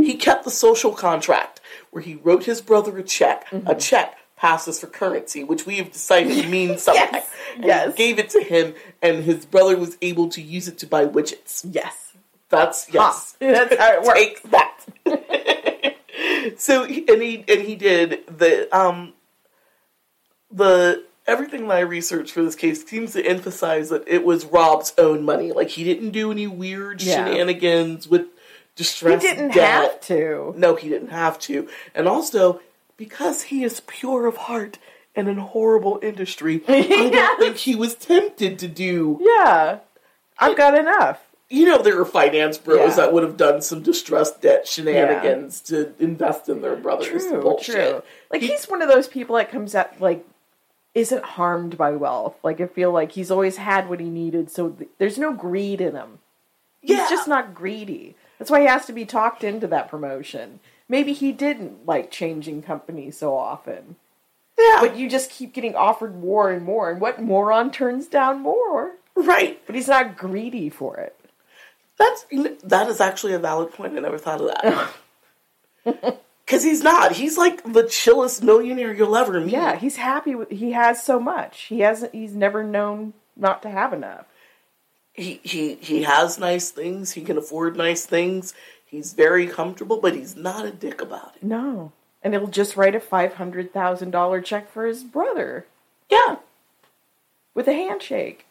he 0.01 0.15
kept 0.15 0.43
the 0.43 0.51
social 0.51 0.93
contract 0.93 1.59
where 1.91 2.03
he 2.03 2.15
wrote 2.15 2.45
his 2.45 2.61
brother 2.61 2.97
a 2.97 3.03
check. 3.03 3.47
Mm-hmm. 3.49 3.67
A 3.67 3.75
check 3.75 4.17
passes 4.35 4.79
for 4.79 4.87
currency, 4.87 5.43
which 5.43 5.65
we 5.65 5.77
have 5.77 5.91
decided 5.91 6.49
means 6.49 6.81
something. 6.83 7.03
Yes. 7.11 7.29
And 7.55 7.65
Yes. 7.65 7.95
Gave 7.95 8.19
it 8.19 8.29
to 8.31 8.41
him, 8.43 8.73
and 9.01 9.23
his 9.23 9.45
brother 9.45 9.77
was 9.77 9.97
able 10.01 10.27
to 10.29 10.41
use 10.41 10.67
it 10.67 10.77
to 10.79 10.87
buy 10.87 11.05
widgets. 11.05 11.65
Yes. 11.69 12.13
That's 12.49 12.91
yes. 12.93 13.35
That's 13.39 13.75
how 13.77 13.93
it 13.93 14.03
works. 14.03 14.19
Take 14.19 14.51
that. 14.51 15.95
so 16.59 16.83
and 16.83 17.21
he 17.21 17.43
and 17.47 17.61
he 17.61 17.75
did 17.75 18.21
the 18.37 18.67
um 18.75 19.13
the 20.51 21.03
everything 21.25 21.67
that 21.67 21.77
I 21.77 21.79
researched 21.81 22.31
for 22.33 22.43
this 22.43 22.55
case 22.55 22.85
seems 22.85 23.13
to 23.13 23.25
emphasize 23.25 23.89
that 23.89 24.03
it 24.07 24.23
was 24.25 24.45
Rob's 24.45 24.93
own 24.97 25.23
money. 25.23 25.51
Like 25.51 25.69
he 25.69 25.83
didn't 25.83 26.11
do 26.11 26.31
any 26.31 26.47
weird 26.47 27.01
Yeah. 27.01 27.25
shenanigans 27.25 28.07
with 28.07 28.27
He 28.75 28.83
distress. 28.83 29.21
didn't 29.21 29.49
debt. 29.53 29.81
have 29.91 30.01
to. 30.01 30.53
No, 30.57 30.75
he 30.75 30.89
didn't 30.89 31.09
have 31.09 31.37
to. 31.41 31.67
And 31.93 32.07
also, 32.07 32.59
because 32.97 33.43
he 33.43 33.63
is 33.63 33.81
pure 33.81 34.25
of 34.25 34.37
heart 34.37 34.79
and 35.15 35.27
in 35.27 35.37
horrible 35.37 35.99
industry, 36.01 36.63
I 36.67 36.81
don't 37.09 37.39
think 37.39 37.57
he 37.57 37.75
was 37.75 37.95
tempted 37.95 38.57
to 38.59 38.67
do. 38.67 39.19
Yeah. 39.21 39.79
I've 40.39 40.57
got 40.57 40.77
enough. 40.77 41.21
You 41.49 41.65
know, 41.65 41.83
there 41.83 41.99
are 42.01 42.05
finance 42.05 42.57
bros 42.57 42.79
Yeah. 42.79 42.95
that 42.95 43.13
would 43.13 43.21
have 43.21 43.37
done 43.37 43.61
some 43.61 43.83
distressed 43.83 44.41
debt 44.41 44.67
shenanigans 44.67 45.61
to 45.61 45.93
invest 45.99 46.49
in 46.49 46.61
their 46.61 46.75
brothers. 46.75 47.27
True, 47.27 47.41
bullshit. 47.41 47.75
true. 47.75 48.03
Like 48.31 48.41
he's 48.41 48.65
one 48.65 48.81
of 48.81 48.89
those 48.89 49.07
people 49.07 49.35
that 49.35 49.51
comes 49.51 49.75
out 49.75 50.01
like 50.01 50.25
isn't 50.95 51.23
harmed 51.23 51.77
by 51.77 51.91
wealth. 51.91 52.35
Like 52.43 52.59
I 52.59 52.65
feel 52.65 52.91
like 52.91 53.11
he's 53.11 53.29
always 53.29 53.57
had 53.57 53.87
what 53.87 53.99
he 53.99 54.09
needed, 54.09 54.49
so 54.49 54.69
th- 54.69 54.89
there's 54.97 55.19
no 55.19 55.31
greed 55.33 55.79
in 55.79 55.93
him. 55.95 56.17
He's 56.81 56.97
Yeah. 56.97 57.07
just 57.09 57.27
not 57.27 57.53
greedy. 57.53 58.15
That's 58.43 58.51
why 58.51 58.59
he 58.59 58.67
has 58.67 58.85
to 58.87 58.91
be 58.93 59.05
talked 59.05 59.41
into 59.45 59.67
that 59.67 59.87
promotion. 59.87 60.59
Maybe 60.89 61.13
he 61.13 61.31
didn't 61.31 61.85
like 61.85 62.11
changing 62.11 62.61
companies 62.61 63.17
so 63.17 63.37
often. 63.37 63.95
Yeah, 64.59 64.79
But 64.81 64.97
you 64.97 65.09
just 65.09 65.31
keep 65.31 65.53
getting 65.53 65.75
offered 65.75 66.19
more 66.19 66.51
and 66.51 66.61
more, 66.65 66.91
and 66.91 66.99
what 66.99 67.21
moron 67.21 67.71
turns 67.71 68.05
down 68.07 68.41
more? 68.41 68.95
right. 69.15 69.65
But 69.65 69.75
he's 69.75 69.87
not 69.87 70.17
greedy 70.17 70.69
for 70.69 70.97
it. 70.97 71.17
That's 71.97 72.25
that 72.65 72.89
is 72.89 72.99
actually 72.99 73.31
a 73.31 73.39
valid 73.39 73.71
point. 73.71 73.95
I 73.95 74.01
never 74.01 74.17
thought 74.17 74.41
of 74.41 74.47
that. 75.85 76.19
Because 76.45 76.65
he's 76.65 76.83
not. 76.83 77.13
He's 77.13 77.37
like 77.37 77.63
the 77.63 77.87
chillest 77.87 78.43
millionaire 78.43 78.93
you'll 78.93 79.15
ever 79.15 79.39
meet. 79.39 79.53
Yeah, 79.53 79.77
he's 79.77 79.95
happy 79.95 80.35
with 80.35 80.49
he 80.49 80.73
has 80.73 81.01
so 81.01 81.17
much. 81.17 81.61
He 81.61 81.79
hasn't 81.79 82.13
he's 82.13 82.35
never 82.35 82.61
known 82.61 83.13
not 83.37 83.61
to 83.61 83.69
have 83.69 83.93
enough. 83.93 84.25
He 85.14 85.40
he 85.44 85.76
he 85.76 86.03
has 86.03 86.38
nice 86.40 86.69
things. 86.72 87.11
He 87.14 87.22
can 87.22 87.38
afford 87.38 87.77
nice 87.77 88.06
things. 88.06 88.53
He's 88.85 89.14
very 89.14 89.48
comfortable, 89.48 89.98
but 89.99 90.15
he's 90.15 90.35
not 90.35 90.65
a 90.65 90.72
dick 90.72 91.02
about 91.02 91.34
it. 91.35 91.44
No. 91.44 91.91
And 92.22 92.34
he'll 92.34 92.48
just 92.48 92.77
write 92.77 92.95
a 92.95 92.99
$500,000 92.99 94.45
check 94.45 94.72
for 94.72 94.85
his 94.85 95.03
brother 95.03 95.65
Yeah, 96.10 96.38
with 97.53 97.68
a 97.68 97.73
handshake. 97.73 98.45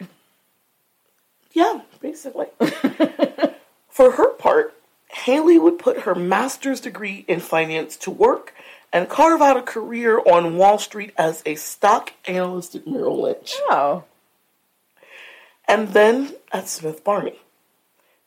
yeah, 1.52 1.80
basically. 2.00 2.46
For 3.88 4.12
her 4.12 4.28
part, 4.34 4.74
Haley 5.08 5.58
would 5.58 5.78
put 5.78 6.00
her 6.00 6.14
master's 6.14 6.80
degree 6.80 7.24
in 7.28 7.40
finance 7.40 7.96
to 7.98 8.10
work 8.10 8.52
and 8.92 9.08
carve 9.08 9.40
out 9.42 9.56
a 9.56 9.62
career 9.62 10.18
on 10.20 10.56
Wall 10.56 10.78
Street 10.78 11.12
as 11.16 11.42
a 11.46 11.54
stock 11.54 12.12
analyst 12.26 12.74
at 12.74 12.86
Merrill 12.86 13.22
Lynch. 13.22 13.54
Oh. 13.70 14.04
And 15.66 15.88
then 15.88 16.34
at 16.52 16.68
Smith 16.68 17.04
Barney, 17.04 17.38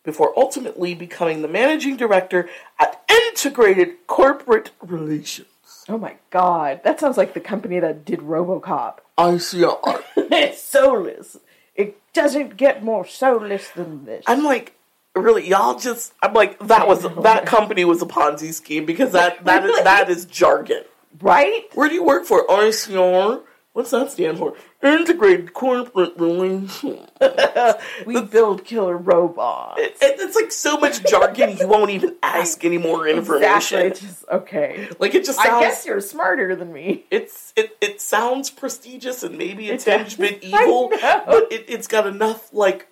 before 0.04 0.38
ultimately 0.38 0.94
becoming 0.94 1.42
the 1.42 1.48
managing 1.48 1.98
director 1.98 2.50
at 2.80 3.02
Integrated 3.10 4.08
Corporate 4.08 4.72
Relations. 4.82 5.48
Oh 5.88 5.98
my 5.98 6.16
god. 6.32 6.82
That 6.84 7.00
sounds 7.00 7.18
like 7.18 7.34
the 7.34 7.40
company 7.40 7.80
that 7.80 8.06
did 8.06 8.20
RoboCop. 8.20 8.98
ICR. 9.18 10.04
it's 10.18 10.62
soulless. 10.62 11.38
It 11.76 11.98
doesn't 12.14 12.58
get 12.58 12.84
more 12.84 13.06
soulless 13.06 13.70
than 13.70 14.06
this. 14.06 14.24
I'm 14.28 14.44
like, 14.44 14.74
really, 15.16 15.48
y'all 15.48 15.78
just. 15.78 16.14
I'm 16.22 16.34
like, 16.34 16.58
that 16.60 16.88
was 16.88 17.04
that 17.24 17.46
company 17.46 17.86
was 17.86 18.02
a 18.02 18.06
Ponzi 18.06 18.54
scheme 18.54 18.86
because 18.86 19.12
that 19.12 19.44
that 19.46 19.66
is 19.66 19.84
that 19.84 20.10
is 20.10 20.26
jargon. 20.26 20.84
right? 21.22 21.64
Where 21.74 21.90
do 21.90 21.96
you 21.96 22.04
work 22.04 22.26
for? 22.26 22.46
ICR. 22.48 23.44
What's 23.74 23.92
that 23.92 24.12
stand 24.12 24.38
for? 24.38 24.56
Integrated 24.86 25.54
Corporate 25.54 26.14
Relations. 26.18 27.10
We 28.06 28.22
build 28.22 28.64
killer 28.66 28.98
robots. 28.98 29.80
It- 29.82 29.98
it's 30.02 30.36
like 30.36 30.52
so 30.52 30.78
much 30.78 31.04
jargon 31.06 31.58
you 31.58 31.68
won't 31.68 31.92
even 31.92 32.16
ask 32.24 32.64
any 32.66 32.78
more 32.78 33.08
information. 33.08 33.80
Exactly. 33.88 34.08
Just 34.08 34.26
okay. 34.30 34.90
Like 35.00 35.16
it 35.16 35.26
just 35.26 35.40
I 35.40 35.60
guess 35.62 35.86
you're 35.86 36.02
smarter 36.02 36.56
than 36.56 36.72
me. 36.74 37.06
it's 37.12 37.54
it, 37.56 37.76
it 37.82 38.02
sounds 38.02 38.50
prestigious 38.50 39.24
and 39.24 39.38
maybe 39.38 39.70
it's 39.70 39.86
a 39.88 39.98
tinge 39.98 40.18
bit 40.18 40.44
evil, 40.44 40.90
but 40.92 41.52
it, 41.52 41.66
it's 41.68 41.88
got 41.88 42.06
enough 42.08 42.54
like 42.54 42.88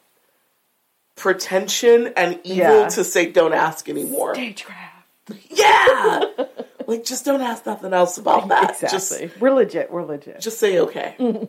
pretension 1.16 2.14
and 2.16 2.40
evil 2.44 2.82
Yeah. 2.82 2.88
to 2.90 3.04
say 3.04 3.32
don't 3.32 3.54
ask 3.54 3.88
anymore. 3.90 4.34
Stagecraft. 4.36 4.80
Yeah, 5.50 6.22
like 6.88 7.04
just 7.06 7.26
don't 7.26 7.42
ask 7.42 7.66
nothing 7.66 7.94
else 7.94 8.18
about 8.18 8.48
that. 8.50 8.72
Exactly. 8.82 9.28
Just 9.28 9.40
We're 9.42 9.52
legit. 9.52 9.92
We're 9.92 10.04
legit. 10.06 10.40
just 10.42 10.60
say 10.60 10.80
okay. 10.80 11.16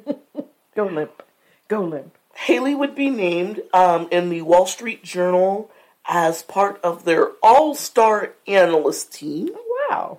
Go 0.77 0.87
limp. 0.87 1.23
Go 1.69 1.83
limp. 1.83 2.17
Haley 2.37 2.75
would 2.75 2.95
be 2.95 3.11
named 3.11 3.61
um, 3.73 4.09
in 4.11 4.29
the 4.29 4.43
Wall 4.43 4.67
Street 4.67 5.05
Journal 5.05 5.71
as 6.07 6.43
part 6.43 6.81
of 6.83 7.05
their 7.05 7.29
all-star 7.43 8.33
analyst 8.47 9.13
team. 9.13 9.51
Wow. 9.89 10.19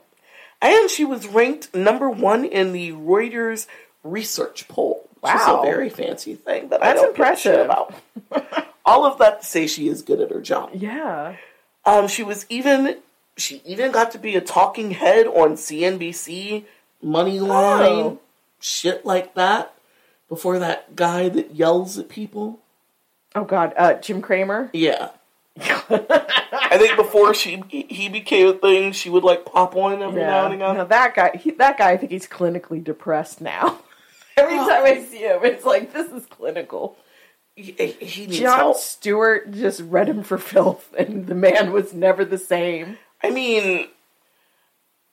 And 0.61 0.89
she 0.89 1.03
was 1.03 1.27
ranked 1.27 1.75
number 1.75 2.09
one 2.09 2.45
in 2.45 2.71
the 2.71 2.91
Reuters 2.93 3.67
research 4.03 4.67
poll. 4.67 5.07
Which 5.19 5.33
is 5.33 5.41
Wow. 5.41 5.61
a 5.61 5.65
very 5.65 5.89
fancy 5.89 6.35
thing 6.35 6.69
that 6.69 6.81
I 6.83 6.93
That's 6.93 7.01
don't 7.01 7.19
a 7.19 7.35
shit 7.35 7.59
impressive. 7.59 7.65
about. 8.31 8.65
All 8.85 9.05
of 9.05 9.17
that 9.17 9.41
to 9.41 9.45
say 9.45 9.67
she 9.67 9.87
is 9.89 10.01
good 10.03 10.21
at 10.21 10.31
her 10.31 10.39
job. 10.41 10.69
Yeah. 10.73 11.35
Um, 11.83 12.07
she 12.07 12.23
was 12.23 12.45
even 12.49 12.97
she 13.37 13.61
even 13.65 13.91
got 13.91 14.11
to 14.11 14.17
be 14.17 14.35
a 14.35 14.41
talking 14.41 14.91
head 14.91 15.27
on 15.27 15.53
CNBC, 15.55 16.65
Moneyline, 17.03 17.47
Oh. 18.03 18.19
shit 18.59 19.05
like 19.05 19.35
that. 19.35 19.73
Before 20.27 20.57
that 20.57 20.95
guy 20.95 21.29
that 21.29 21.53
yells 21.53 21.99
at 21.99 22.09
people. 22.09 22.59
Oh 23.35 23.43
God. 23.43 23.73
Uh, 23.77 23.93
Jim 23.95 24.21
Cramer. 24.23 24.71
Yeah. 24.73 25.09
I 25.59 26.77
think 26.77 26.97
before 26.97 27.33
she 27.33 27.61
he 27.69 28.09
became 28.09 28.47
a 28.47 28.53
thing, 28.53 28.91
she 28.91 29.09
would 29.09 29.23
like 29.23 29.45
pop 29.45 29.75
on 29.75 30.01
every 30.01 30.21
now 30.21 30.45
and 30.45 30.55
again. 30.55 30.75
No, 30.77 30.83
that 30.85 31.13
guy. 31.15 31.31
He, 31.37 31.51
that 31.51 31.77
guy. 31.77 31.91
I 31.91 31.97
think 31.97 32.11
he's 32.11 32.27
clinically 32.27 32.83
depressed 32.83 33.39
now. 33.39 33.79
Every 34.37 34.57
Oh. 34.57 34.67
time 34.67 34.83
I 34.83 35.01
see 35.01 35.19
him, 35.19 35.39
it's 35.45 35.63
like 35.63 35.93
this 35.93 36.11
is 36.11 36.25
clinical. 36.25 36.97
He, 37.55 37.71
he 37.71 38.27
Jon 38.27 38.57
help. 38.57 38.77
Stewart 38.77 39.49
just 39.51 39.79
read 39.81 40.09
him 40.09 40.23
for 40.23 40.37
filth, 40.37 40.93
and 40.97 41.25
the 41.27 41.35
man 41.35 41.71
was 41.71 41.93
never 41.93 42.25
the 42.25 42.37
same. 42.37 42.97
I 43.23 43.29
mean, 43.31 43.87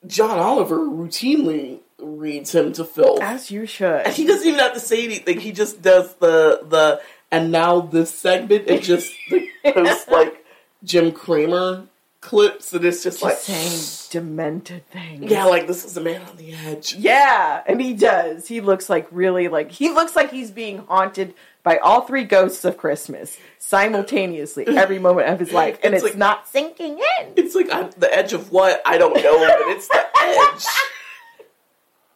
John 0.05 0.37
Oliver 0.37 0.77
routinely 0.77 1.79
reads 1.99 2.53
him 2.53 2.73
to 2.73 2.83
Phil. 2.83 3.21
As 3.21 3.49
you 3.49 3.65
should. 3.65 4.07
He 4.07 4.25
doesn't 4.25 4.47
even 4.47 4.59
have 4.59 4.73
to 4.73 4.79
say 4.79 5.03
anything. 5.05 5.39
He 5.39 5.51
just 5.51 5.81
does 5.81 6.13
the 6.15 6.61
the 6.67 7.01
and 7.31 7.51
now 7.51 7.81
this 7.81 8.13
segment 8.13 8.67
it 8.67 8.83
just 8.83 9.13
like, 9.31 9.49
posts 9.73 10.07
like 10.07 10.45
Jim 10.83 11.11
Cramer 11.11 11.87
clips 12.21 12.71
and 12.73 12.85
it's 12.85 13.03
just, 13.03 13.19
Just 13.19 13.23
like 13.23 13.37
saying 13.37 14.23
demented 14.23 14.87
things. 14.87 15.29
yeah, 15.29 15.45
like 15.45 15.67
this 15.67 15.83
is 15.83 15.97
a 15.97 16.01
man 16.01 16.21
on 16.21 16.37
the 16.37 16.53
edge. 16.53 16.95
Yeah, 16.95 17.61
and 17.65 17.81
he 17.81 17.93
does. 17.93 18.47
He 18.47 18.61
looks 18.61 18.89
like 18.89 19.07
really 19.11 19.47
like 19.47 19.71
he 19.71 19.89
looks 19.89 20.15
like 20.15 20.31
he's 20.31 20.51
being 20.51 20.79
haunted 20.79 21.33
by 21.63 21.77
all 21.77 22.01
three 22.01 22.25
ghosts 22.25 22.65
of 22.65 22.77
Christmas 22.77 23.37
simultaneously 23.57 24.65
every 24.77 24.99
moment 24.99 25.29
of 25.29 25.39
his 25.39 25.51
life, 25.51 25.79
and 25.83 25.93
It's 25.93 26.03
it's, 26.03 26.13
like- 26.13 26.19
not 26.19 26.47
sinking 26.47 26.99
in. 27.19 27.33
It's 27.35 27.55
like 27.55 27.71
I'm, 27.71 27.89
the 27.97 28.13
edge 28.13 28.33
of 28.33 28.51
what 28.51 28.81
I 28.85 28.97
don't 28.97 29.15
know, 29.15 29.47
but 29.47 29.67
it's 29.69 29.87
the 29.87 30.05
edge. 30.21 30.65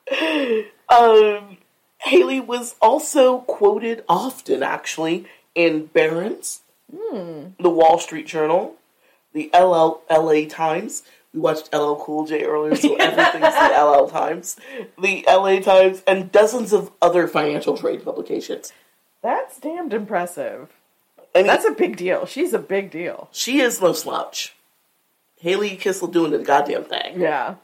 um, 0.89 1.57
Haley 1.99 2.39
was 2.39 2.75
also 2.81 3.39
quoted 3.39 4.03
often, 4.07 4.63
actually, 4.63 5.25
in 5.55 5.87
Barron's, 5.87 6.61
the 6.89 7.69
Wall 7.69 7.99
Street 7.99 8.27
Journal, 8.27 8.75
the 9.33 9.49
LL, 9.53 10.01
LA 10.09 10.45
Times. 10.47 11.03
We 11.33 11.41
watched 11.41 11.73
LL 11.73 11.95
Cool 11.95 12.25
J 12.25 12.43
earlier, 12.45 12.75
so 12.75 12.95
everything's 12.99 13.53
the 13.53 13.83
LL 13.83 14.07
Times, 14.07 14.55
the 15.01 15.25
LA 15.27 15.59
Times, 15.59 16.01
and 16.07 16.31
dozens 16.31 16.71
of 16.73 16.91
other 17.01 17.27
financial 17.27 17.77
trade 17.77 18.03
publications. 18.03 18.71
That's 19.27 19.59
damned 19.59 19.93
impressive. 19.93 20.69
I 21.35 21.39
mean, 21.39 21.47
That's 21.47 21.65
a 21.65 21.71
big 21.71 21.97
deal. 21.97 22.25
She's 22.25 22.53
a 22.53 22.59
big 22.59 22.89
deal. 22.89 23.27
she 23.33 23.59
is 23.59 23.81
no 23.81 23.91
slouch. 23.91 24.55
Haley 25.35 25.75
Kissel 25.75 26.07
doing 26.07 26.31
the 26.31 26.37
goddamn 26.37 26.85
thing. 26.85 27.19
Yeah. 27.19 27.55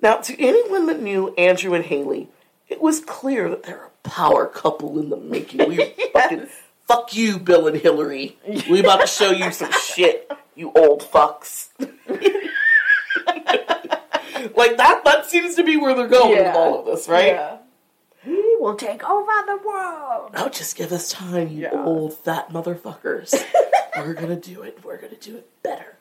Now, 0.00 0.16
to 0.16 0.42
anyone 0.42 0.86
that 0.86 1.00
knew 1.00 1.32
Andrew 1.38 1.74
and 1.74 1.84
Haley, 1.84 2.28
it 2.68 2.80
was 2.80 2.98
clear 2.98 3.48
that 3.50 3.62
they're 3.62 3.84
a 3.84 4.08
power 4.08 4.48
couple 4.48 4.98
in 4.98 5.10
the 5.10 5.16
making. 5.16 5.68
We 5.68 5.76
fucking 6.12 6.48
fuck 6.88 7.14
you, 7.14 7.38
Bill 7.38 7.68
and 7.68 7.76
Hillary. 7.76 8.36
We 8.68 8.80
about 8.80 9.00
to 9.00 9.06
show 9.06 9.30
you 9.30 9.52
some 9.52 9.70
shit, 9.72 10.28
you 10.56 10.72
old 10.74 11.02
fucks. 11.02 11.68
like 11.78 11.90
that 14.76 15.02
that 15.04 15.26
seems 15.26 15.54
to 15.54 15.62
be 15.62 15.76
where 15.76 15.94
they're 15.94 16.08
going 16.08 16.36
with 16.36 16.56
all 16.56 16.80
of 16.80 16.86
this, 16.86 17.08
right? 17.08 17.28
Yeah. 17.28 17.58
We 18.26 18.56
will 18.60 18.74
take 18.76 19.08
over 19.08 19.32
the 19.46 19.58
world. 19.66 20.30
Oh, 20.34 20.48
just 20.48 20.76
give 20.76 20.92
us 20.92 21.10
time, 21.10 21.48
you 21.48 21.62
Yeah. 21.62 21.84
old 21.84 22.16
fat 22.16 22.50
motherfuckers. 22.50 23.34
We're 23.96 24.14
gonna 24.14 24.36
do 24.36 24.62
it. 24.62 24.78
We're 24.84 24.96
gonna 24.96 25.16
do 25.16 25.36
it 25.36 25.48
better. 25.62 25.96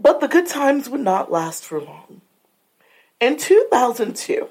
But 0.00 0.20
the 0.20 0.28
good 0.28 0.46
times 0.46 0.88
would 0.88 1.00
not 1.00 1.30
last 1.32 1.64
for 1.64 1.80
long. 1.80 2.20
In 3.20 3.36
2002, 3.36 4.48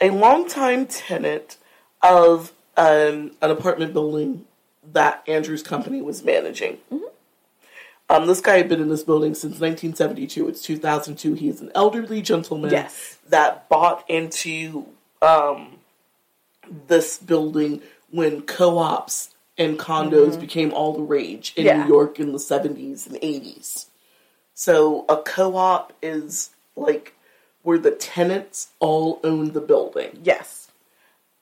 a 0.00 0.10
longtime 0.10 0.86
tenant 0.86 1.56
of 2.02 2.52
um, 2.76 3.32
an 3.42 3.50
apartment 3.50 3.92
building 3.92 4.44
that 4.92 5.24
Andrew's 5.26 5.62
company 5.64 6.00
was 6.00 6.22
managing. 6.22 6.78
Um, 8.10 8.26
this 8.26 8.40
guy 8.40 8.56
had 8.58 8.68
been 8.68 8.80
in 8.80 8.88
this 8.88 9.02
building 9.02 9.34
since 9.34 9.58
1972. 9.60 10.48
It's 10.48 10.62
2002. 10.62 11.34
He 11.34 11.48
is 11.48 11.60
an 11.60 11.70
elderly 11.74 12.22
gentleman 12.22 12.70
Yes. 12.70 13.18
that 13.28 13.68
bought 13.68 14.04
into 14.08 14.86
um, 15.22 15.78
this 16.86 17.18
building 17.18 17.82
when 18.10 18.42
co-ops 18.42 19.34
and 19.56 19.78
condos 19.78 20.38
became 20.38 20.72
all 20.72 20.92
the 20.92 21.02
rage 21.02 21.52
in 21.56 21.66
Yeah. 21.66 21.82
New 21.82 21.88
York 21.88 22.20
in 22.20 22.32
the 22.32 22.38
70s 22.38 23.06
and 23.06 23.16
80s. 23.16 23.86
So 24.54 25.04
a 25.08 25.16
co-op 25.18 25.92
is 26.02 26.50
like 26.76 27.14
where 27.62 27.78
the 27.78 27.90
tenants 27.90 28.68
all 28.78 29.20
own 29.24 29.52
the 29.52 29.60
building 29.60 30.20
Yes. 30.22 30.70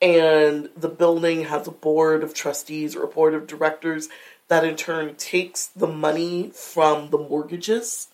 and 0.00 0.68
the 0.76 0.88
building 0.88 1.44
has 1.44 1.66
a 1.66 1.70
board 1.72 2.22
of 2.22 2.34
trustees 2.34 2.96
or 2.96 3.04
a 3.04 3.08
board 3.08 3.34
of 3.34 3.46
directors 3.46 4.08
that 4.48 4.64
in 4.64 4.76
turn 4.76 5.14
takes 5.16 5.66
the 5.66 5.86
money 5.86 6.50
from 6.54 7.10
the 7.10 7.18
mortgages 7.18 8.08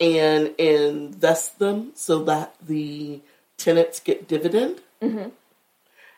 and 0.00 0.54
invests 0.58 1.50
them 1.50 1.92
so 1.94 2.22
that 2.24 2.54
the 2.60 3.20
tenants 3.56 4.00
get 4.00 4.28
dividend 4.28 4.80
Mm-hmm. 5.02 5.28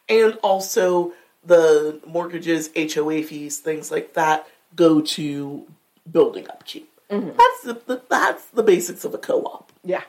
and 0.09 0.35
also 0.43 1.13
the 1.45 2.01
mortgages 2.07 2.71
hoa 2.75 3.23
fees 3.23 3.59
things 3.59 3.91
like 3.91 4.15
that 4.15 4.47
go 4.75 5.01
to 5.01 5.67
building 6.11 6.47
upkeep 6.49 6.91
mm-hmm. 7.11 7.29
that's 7.37 7.63
the, 7.63 7.81
the 7.87 8.03
that's 8.09 8.47
the 8.47 8.63
basics 8.63 9.05
of 9.05 9.13
a 9.15 9.19
co-op 9.19 9.71
Yeah. 9.85 10.05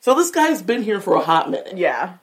so 0.00 0.14
this 0.14 0.30
guy's 0.30 0.62
been 0.62 0.82
here 0.82 1.00
for 1.00 1.14
a 1.14 1.20
hot 1.20 1.50
minute 1.50 1.76
Yeah. 1.76 2.14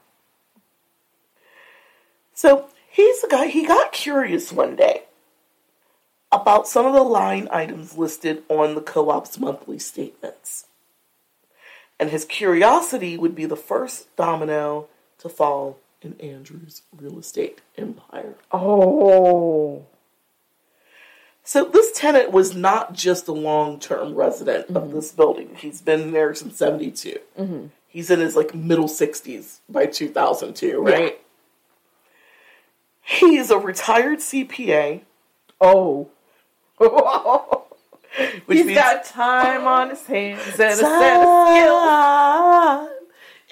So 2.33 2.69
he's 2.89 3.21
the 3.21 3.27
guy, 3.27 3.47
he 3.47 3.65
got 3.65 3.91
curious 3.91 4.53
one 4.53 4.77
day 4.77 5.03
about 6.31 6.69
some 6.69 6.85
of 6.85 6.93
the 6.93 7.03
line 7.03 7.49
items 7.51 7.97
listed 7.97 8.43
on 8.47 8.75
the 8.75 8.81
co 8.81 9.09
op's 9.09 9.37
monthly 9.37 9.77
statements. 9.77 10.65
And 11.99 12.11
his 12.11 12.23
curiosity 12.23 13.17
would 13.17 13.35
be 13.35 13.45
the 13.45 13.57
first 13.57 14.15
domino 14.15 14.87
to 15.19 15.29
fall 15.29 15.77
in 16.01 16.19
Andrew's 16.19 16.81
real 16.95 17.19
estate 17.19 17.61
empire. 17.77 18.35
Oh. 18.51 19.85
So 21.43 21.65
this 21.65 21.91
tenant 21.93 22.31
was 22.31 22.55
not 22.55 22.93
just 22.93 23.27
a 23.27 23.33
long-term 23.33 24.15
resident 24.15 24.67
of 24.69 24.83
mm-hmm. 24.83 24.95
this 24.95 25.11
building. 25.11 25.55
He's 25.55 25.81
been 25.81 26.11
there 26.11 26.33
since 26.35 26.57
72. 26.57 27.19
Mm-hmm. 27.37 27.65
He's 27.87 28.11
in 28.11 28.19
his 28.19 28.35
like 28.35 28.53
middle 28.53 28.87
60s 28.87 29.59
by 29.67 29.87
2002, 29.87 30.79
right? 30.79 31.19
He's 33.01 33.49
a 33.49 33.57
retired 33.57 34.19
CPA, 34.19 35.01
Oh. 35.59 36.09
which 36.79 38.57
He's 38.57 38.65
means 38.65 38.79
got 38.79 39.03
time 39.05 39.67
on 39.67 39.89
his 39.89 40.05
hands 40.05 40.41
and 40.59 40.61
a 40.61 40.75
set 40.75 41.17
of 41.17 41.23
skills. 41.49 42.98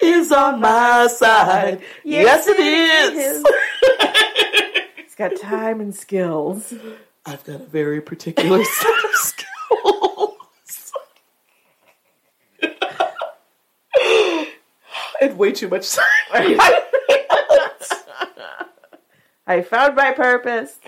Is 0.02 0.32
on 0.32 0.60
my 0.60 1.06
side. 1.08 1.80
Yes, 2.04 2.46
it 2.46 2.58
is. 2.58 3.44
He's 4.96 5.14
got 5.16 5.36
time 5.36 5.80
and 5.80 5.94
skills. 5.94 6.72
I've 7.26 7.44
got 7.44 7.60
a 7.60 7.64
very 7.64 8.00
particular 8.00 8.64
set 8.80 9.04
of 9.04 9.10
skills. 9.14 9.44
and 15.20 15.38
way 15.38 15.52
too 15.52 15.68
much 15.68 15.92
time. 15.94 16.58
I 19.46 19.62
found 19.62 19.96
my 19.96 20.12
purpose. 20.12 20.78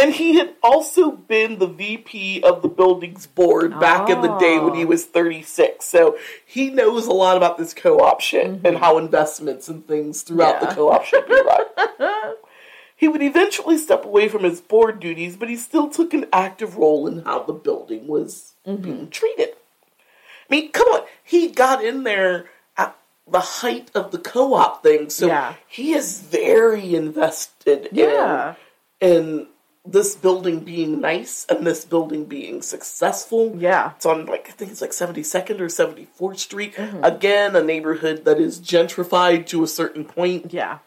And 0.00 0.14
he 0.14 0.36
had 0.36 0.54
also 0.62 1.12
been 1.12 1.58
the 1.58 1.66
VP 1.66 2.42
of 2.42 2.62
the 2.62 2.68
building's 2.68 3.26
board 3.26 3.78
back 3.78 4.08
in 4.08 4.20
the 4.22 4.36
day 4.38 4.58
when 4.58 4.74
he 4.74 4.84
oh. 4.84 4.88
was 4.88 5.04
36. 5.04 5.84
So 5.84 6.16
he 6.44 6.70
knows 6.70 7.06
a 7.06 7.12
lot 7.12 7.36
about 7.36 7.58
this 7.58 7.74
co 7.74 7.98
op 7.98 8.20
shit 8.20 8.46
and 8.46 8.62
mm-hmm. 8.62 8.76
how 8.76 8.98
investments 8.98 9.68
and 9.68 9.86
things 9.86 10.22
throughout 10.22 10.60
the 10.60 10.68
co 10.68 10.90
op 10.90 11.04
should 11.04 11.26
be 11.26 11.34
run. 11.34 12.34
he 12.96 13.08
would 13.08 13.22
eventually 13.22 13.76
step 13.76 14.04
away 14.04 14.28
from 14.28 14.44
his 14.44 14.60
board 14.60 15.00
duties, 15.00 15.36
but 15.36 15.48
he 15.48 15.56
still 15.56 15.88
took 15.88 16.14
an 16.14 16.26
active 16.32 16.76
role 16.76 17.06
in 17.06 17.22
how 17.24 17.42
the 17.42 17.52
building 17.52 18.06
was 18.06 18.54
mm-hmm. 18.66 18.82
being 18.82 19.10
treated. 19.10 19.50
I 19.50 20.54
mean, 20.54 20.72
come 20.72 20.88
on, 20.88 21.06
he 21.22 21.48
got 21.48 21.84
in 21.84 22.04
there 22.04 22.46
at 22.76 22.96
the 23.30 23.40
height 23.40 23.90
of 23.94 24.10
the 24.10 24.18
co 24.18 24.54
op 24.54 24.82
thing, 24.82 25.10
so 25.10 25.26
Yeah. 25.26 25.54
he 25.68 25.92
is 25.92 26.20
very 26.20 26.94
invested 26.94 27.88
Yeah. 27.92 28.54
in 28.54 28.56
in 29.00 29.46
this 29.90 30.14
building 30.14 30.60
being 30.60 31.00
nice 31.00 31.46
and 31.48 31.66
this 31.66 31.84
building 31.84 32.24
being 32.24 32.62
successful. 32.62 33.54
Yeah. 33.56 33.92
It's 33.96 34.06
on 34.06 34.26
like 34.26 34.48
I 34.48 34.52
think 34.52 34.70
it's 34.70 34.80
like 34.80 34.90
72nd 34.90 35.60
or 35.60 35.66
74th 35.66 36.38
Street. 36.38 36.74
Mm-hmm. 36.74 37.04
Again, 37.04 37.56
a 37.56 37.62
neighborhood 37.62 38.24
that 38.24 38.38
is 38.38 38.60
gentrified 38.60 39.46
to 39.46 39.62
a 39.64 39.66
certain 39.66 40.04
point. 40.04 40.52
Yeah. 40.52 40.78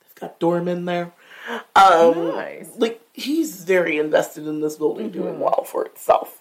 They've 0.00 0.20
got 0.20 0.40
doormen 0.40 0.84
there. 0.84 1.12
Um 1.76 2.28
Nice. 2.28 2.70
like 2.76 3.00
he's 3.12 3.64
very 3.64 3.98
invested 3.98 4.46
in 4.46 4.60
this 4.60 4.76
building 4.76 5.10
doing 5.10 5.34
mm-hmm. 5.34 5.42
well 5.42 5.64
for 5.64 5.84
itself. 5.84 6.40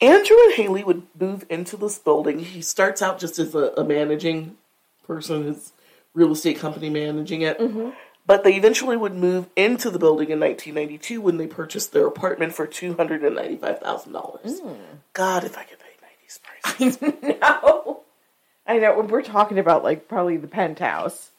Andrew 0.00 0.36
and 0.44 0.54
Haley 0.54 0.84
would 0.84 1.06
move 1.18 1.44
into 1.50 1.76
this 1.76 1.98
building. 1.98 2.38
He 2.38 2.62
starts 2.62 3.02
out 3.02 3.18
just 3.18 3.38
as 3.38 3.54
a, 3.54 3.72
a 3.76 3.84
managing 3.84 4.56
person, 5.04 5.44
his 5.44 5.72
real 6.14 6.32
estate 6.32 6.58
company 6.58 6.88
managing 6.88 7.42
it. 7.42 7.58
Mm-hmm. 7.58 7.90
But 8.28 8.44
they 8.44 8.54
eventually 8.56 8.98
would 8.98 9.14
move 9.14 9.48
into 9.56 9.88
the 9.88 9.98
building 9.98 10.28
in 10.28 10.38
1992 10.38 11.18
when 11.22 11.38
they 11.38 11.46
purchased 11.46 11.94
their 11.94 12.06
apartment 12.06 12.52
for 12.52 12.66
$295,000. 12.66 14.60
Hmm. 14.60 14.72
God, 15.14 15.44
if 15.44 15.56
I 15.56 15.64
could 15.64 15.78
pay 15.78 15.86
90s 16.28 16.38
prices. 16.42 17.00
No. 17.40 18.02
I 18.66 18.78
know. 18.78 19.00
We're 19.00 19.22
talking 19.22 19.58
about 19.58 19.82
like 19.82 20.08
probably 20.08 20.36
the 20.36 20.46
penthouse. 20.46 21.30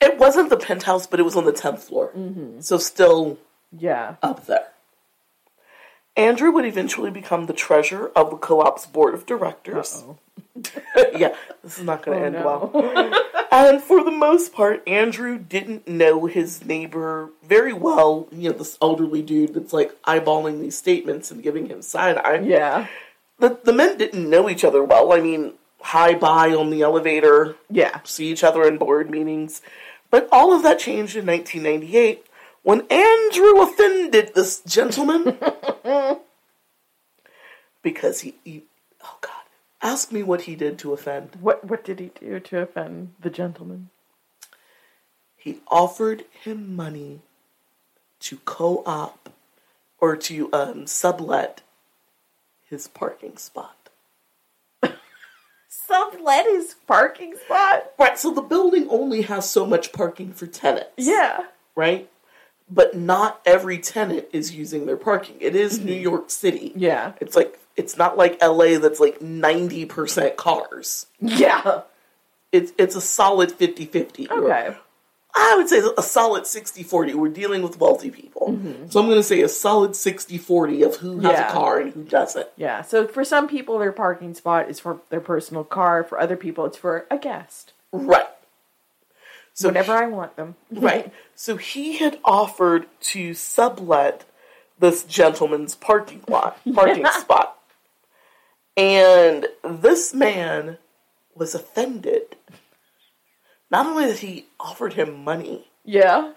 it 0.00 0.18
wasn't 0.18 0.50
the 0.50 0.56
penthouse, 0.56 1.06
but 1.06 1.20
it 1.20 1.22
was 1.22 1.36
on 1.36 1.44
the 1.44 1.52
10th 1.52 1.78
floor. 1.78 2.10
Mm-hmm. 2.16 2.60
So 2.62 2.78
still 2.78 3.38
Yeah. 3.70 4.16
up 4.24 4.46
there. 4.46 4.66
Andrew 6.16 6.50
would 6.50 6.64
eventually 6.66 7.10
become 7.12 7.46
the 7.46 7.52
treasurer 7.52 8.10
of 8.16 8.30
the 8.30 8.36
co-op's 8.36 8.86
board 8.86 9.14
of 9.14 9.24
directors. 9.24 10.02
yeah, 11.16 11.36
this 11.62 11.78
is 11.78 11.84
not 11.84 12.02
going 12.04 12.18
to 12.18 12.24
oh, 12.24 12.26
end 12.26 12.34
no. 12.34 12.70
well. 12.72 13.32
and 13.52 13.82
for 13.82 14.02
the 14.02 14.10
most 14.10 14.52
part, 14.52 14.82
Andrew 14.88 15.38
didn't 15.38 15.86
know 15.86 16.26
his 16.26 16.64
neighbor 16.64 17.30
very 17.44 17.72
well. 17.72 18.26
You 18.32 18.50
know, 18.50 18.56
this 18.58 18.78
elderly 18.80 19.22
dude 19.22 19.54
that's 19.54 19.72
like 19.72 20.00
eyeballing 20.02 20.60
these 20.60 20.76
statements 20.76 21.30
and 21.30 21.42
giving 21.42 21.66
him 21.66 21.82
side 21.82 22.16
eye. 22.18 22.40
Yeah. 22.40 22.86
The, 23.38 23.58
the 23.62 23.72
men 23.72 23.98
didn't 23.98 24.28
know 24.28 24.48
each 24.48 24.64
other 24.64 24.82
well. 24.82 25.12
I 25.12 25.20
mean, 25.20 25.52
hi 25.80 26.14
bye 26.14 26.54
on 26.54 26.70
the 26.70 26.82
elevator, 26.82 27.56
Yeah. 27.70 28.00
see 28.04 28.26
each 28.30 28.44
other 28.44 28.62
in 28.64 28.78
board 28.78 29.10
meetings. 29.10 29.60
But 30.10 30.28
all 30.32 30.52
of 30.54 30.62
that 30.62 30.78
changed 30.78 31.16
in 31.16 31.26
1998 31.26 32.24
when 32.62 32.86
Andrew 32.88 33.60
offended 33.60 34.34
this 34.34 34.60
gentleman 34.60 35.38
because 37.82 38.20
he, 38.20 38.34
he, 38.44 38.62
oh 39.02 39.16
God, 39.20 39.41
ask 39.82 40.12
me 40.12 40.22
what 40.22 40.42
he 40.42 40.54
did 40.54 40.78
to 40.78 40.92
offend. 40.92 41.36
What 41.40 41.64
What 41.64 41.84
did 41.84 41.98
he 41.98 42.10
do 42.18 42.40
to 42.40 42.60
offend 42.60 43.14
the 43.20 43.30
gentleman? 43.30 43.90
He 45.36 45.60
offered 45.68 46.24
him 46.30 46.76
money 46.76 47.20
to 48.20 48.36
co-op 48.44 49.28
or 49.98 50.16
to 50.16 50.48
um, 50.52 50.86
sublet 50.86 51.62
his 52.64 52.86
parking 52.86 53.36
spot. 53.36 53.88
Sublet 55.68 56.46
his 56.46 56.76
parking 56.86 57.34
spot. 57.44 57.90
Right, 57.98 58.16
so 58.16 58.30
the 58.30 58.40
building 58.40 58.86
only 58.88 59.22
has 59.22 59.50
so 59.50 59.66
much 59.66 59.92
parking 59.92 60.32
for 60.32 60.46
tenants. 60.46 60.90
Yeah. 60.96 61.46
right? 61.74 62.08
But 62.74 62.96
not 62.96 63.40
every 63.44 63.78
tenant 63.78 64.26
is 64.32 64.54
using 64.54 64.86
their 64.86 64.96
parking. 64.96 65.36
It 65.40 65.54
is 65.54 65.78
New 65.78 65.92
York 65.94 66.30
City. 66.30 66.70
Mm-hmm. 66.70 66.78
Yeah. 66.78 67.12
It's 67.20 67.36
like 67.36 67.58
it's 67.76 67.98
not 67.98 68.16
like 68.16 68.40
LA 68.42 68.78
that's 68.78 68.98
like 69.00 69.18
90% 69.20 70.36
cars. 70.36 71.06
Yeah. 71.20 71.82
It's 72.50 72.72
it's 72.78 72.96
a 72.96 73.00
solid 73.00 73.50
50-50. 73.50 74.30
Okay. 74.30 74.76
I 75.34 75.54
would 75.56 75.68
say 75.68 75.80
a 75.96 76.02
solid 76.02 76.44
60-40. 76.44 77.14
We're 77.14 77.28
dealing 77.30 77.62
with 77.62 77.80
wealthy 77.80 78.10
people. 78.10 78.58
So 78.90 79.00
I'm 79.00 79.06
going 79.06 79.18
to 79.18 79.22
say 79.22 79.40
a 79.40 79.48
solid 79.48 79.92
60-40 79.92 80.84
of 80.86 80.96
who 80.96 81.20
has 81.20 81.22
Mm-hmm. 81.22 81.26
Yeah. 81.26 81.48
a 81.48 81.52
car 81.52 81.80
and 81.80 81.92
who 81.92 82.04
doesn't. 82.04 82.48
Yeah. 82.56 82.82
So 82.82 83.06
for 83.06 83.24
some 83.24 83.48
people, 83.48 83.78
their 83.78 83.92
parking 83.92 84.34
spot 84.34 84.68
is 84.68 84.78
for 84.78 85.00
their 85.08 85.20
personal 85.20 85.64
car. 85.64 86.04
For 86.04 86.20
other 86.20 86.36
people, 86.36 86.66
it's 86.66 86.76
for 86.76 87.06
a 87.10 87.16
guest. 87.16 87.72
Right. 87.92 88.26
So 89.54 89.68
Whenever 89.68 89.92
I 89.92 90.06
want 90.06 90.36
them. 90.36 90.56
Right. 90.70 91.12
So 91.34 91.56
he 91.56 91.98
had 91.98 92.18
offered 92.24 92.86
to 93.12 93.34
sublet 93.34 94.24
this 94.78 95.04
gentleman's 95.04 95.74
parking 95.74 96.22
lot, 96.28 96.58
parking 96.74 97.06
spot. 97.06 97.58
And 98.76 99.46
this 99.62 100.14
man 100.14 100.78
was 101.34 101.54
offended. 101.54 102.36
Not 103.70 103.86
only 103.86 104.06
that 104.06 104.18
he 104.20 104.46
offered 104.58 104.94
him 104.94 105.24
money, 105.24 105.68
Yeah. 105.84 106.32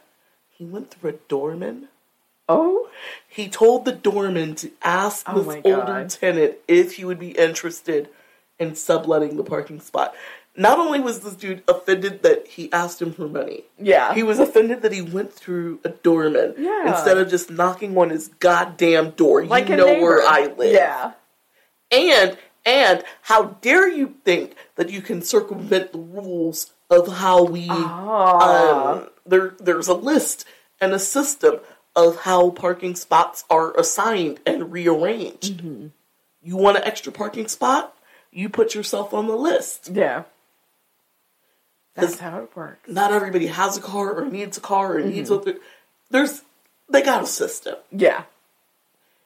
he 0.52 0.66
went 0.66 0.92
through 0.92 1.10
a 1.12 1.14
doorman. 1.14 1.88
Oh. 2.48 2.90
He 3.28 3.50
told 3.50 3.86
the 3.86 3.92
doorman 3.92 4.56
to 4.56 4.72
ask 4.84 5.26
Oh 5.28 5.42
this 5.42 5.62
older 5.66 6.08
tenant 6.08 6.56
if 6.68 6.96
he 6.96 7.06
would 7.06 7.20
be 7.20 7.32
interested 7.32 8.10
in 8.60 8.76
subletting 8.76 9.36
the 9.38 9.44
parking 9.44 9.80
spot. 9.80 10.14
Not 10.58 10.80
only 10.80 11.00
was 11.02 11.20
this 11.20 11.34
dude 11.36 11.64
offended 11.68 12.24
that 12.24 12.48
he 12.48 12.72
asked 12.72 13.02
him 13.02 13.12
for 13.12 13.28
money, 13.28 13.66
Yeah. 13.78 14.14
he 14.14 14.24
was 14.24 14.40
offended 14.40 14.82
that 14.84 14.94
he 14.94 15.02
went 15.02 15.34
through 15.34 15.80
a 15.84 15.90
doorman 15.90 16.56
Yeah. 16.58 16.92
instead 16.96 17.18
of 17.18 17.30
just 17.30 17.50
knocking 17.52 17.98
on 17.98 18.10
his 18.10 18.30
goddamn 18.40 19.12
door. 19.12 19.46
like 19.46 19.68
you 19.70 19.76
know 19.76 19.86
neighbor. 19.86 20.02
where 20.02 20.22
I 20.26 20.46
live. 20.46 20.74
Yeah. 20.74 21.12
And 21.92 22.38
and 22.66 23.04
how 23.24 23.58
dare 23.62 23.88
you 23.88 24.16
think 24.24 24.56
that 24.76 24.90
you 24.90 25.02
can 25.02 25.22
circumvent 25.22 25.92
the 25.92 26.00
rules 26.00 26.72
of 26.90 27.18
how 27.18 27.44
we 27.44 27.68
Ah. 27.70 28.94
um, 28.96 29.10
there 29.26 29.56
there's 29.60 29.88
a 29.88 29.94
list 29.94 30.46
and 30.82 30.94
a 30.94 31.00
system 31.00 31.60
of 31.96 32.22
how 32.22 32.50
parking 32.50 32.96
spots 32.96 33.44
are 33.50 33.76
assigned 33.78 34.40
and 34.46 34.72
rearranged. 34.72 35.58
Mm-hmm. 35.58 35.88
You 36.44 36.58
want 36.58 36.78
an 36.78 36.84
extra 36.84 37.12
parking 37.12 37.48
spot? 37.48 37.96
You 38.32 38.50
put 38.50 38.76
yourself 38.76 39.14
on 39.14 39.28
the 39.28 39.36
list. 39.36 39.90
Yeah. 39.94 40.24
That's 41.96 42.20
how 42.20 42.40
it 42.44 42.56
works. 42.56 42.90
Not 42.90 43.12
everybody 43.12 43.48
has 43.48 43.78
a 43.78 43.82
car 43.82 44.14
or 44.14 44.26
needs 44.26 44.58
a 44.58 44.62
car 44.62 44.96
or 44.98 45.02
needs 45.02 45.30
Mm-hmm. 45.30 45.50
a 45.50 45.54
there's 46.12 46.42
they 46.90 47.02
got 47.02 47.24
a 47.24 47.28
system. 47.28 47.76
Yeah. 47.92 48.24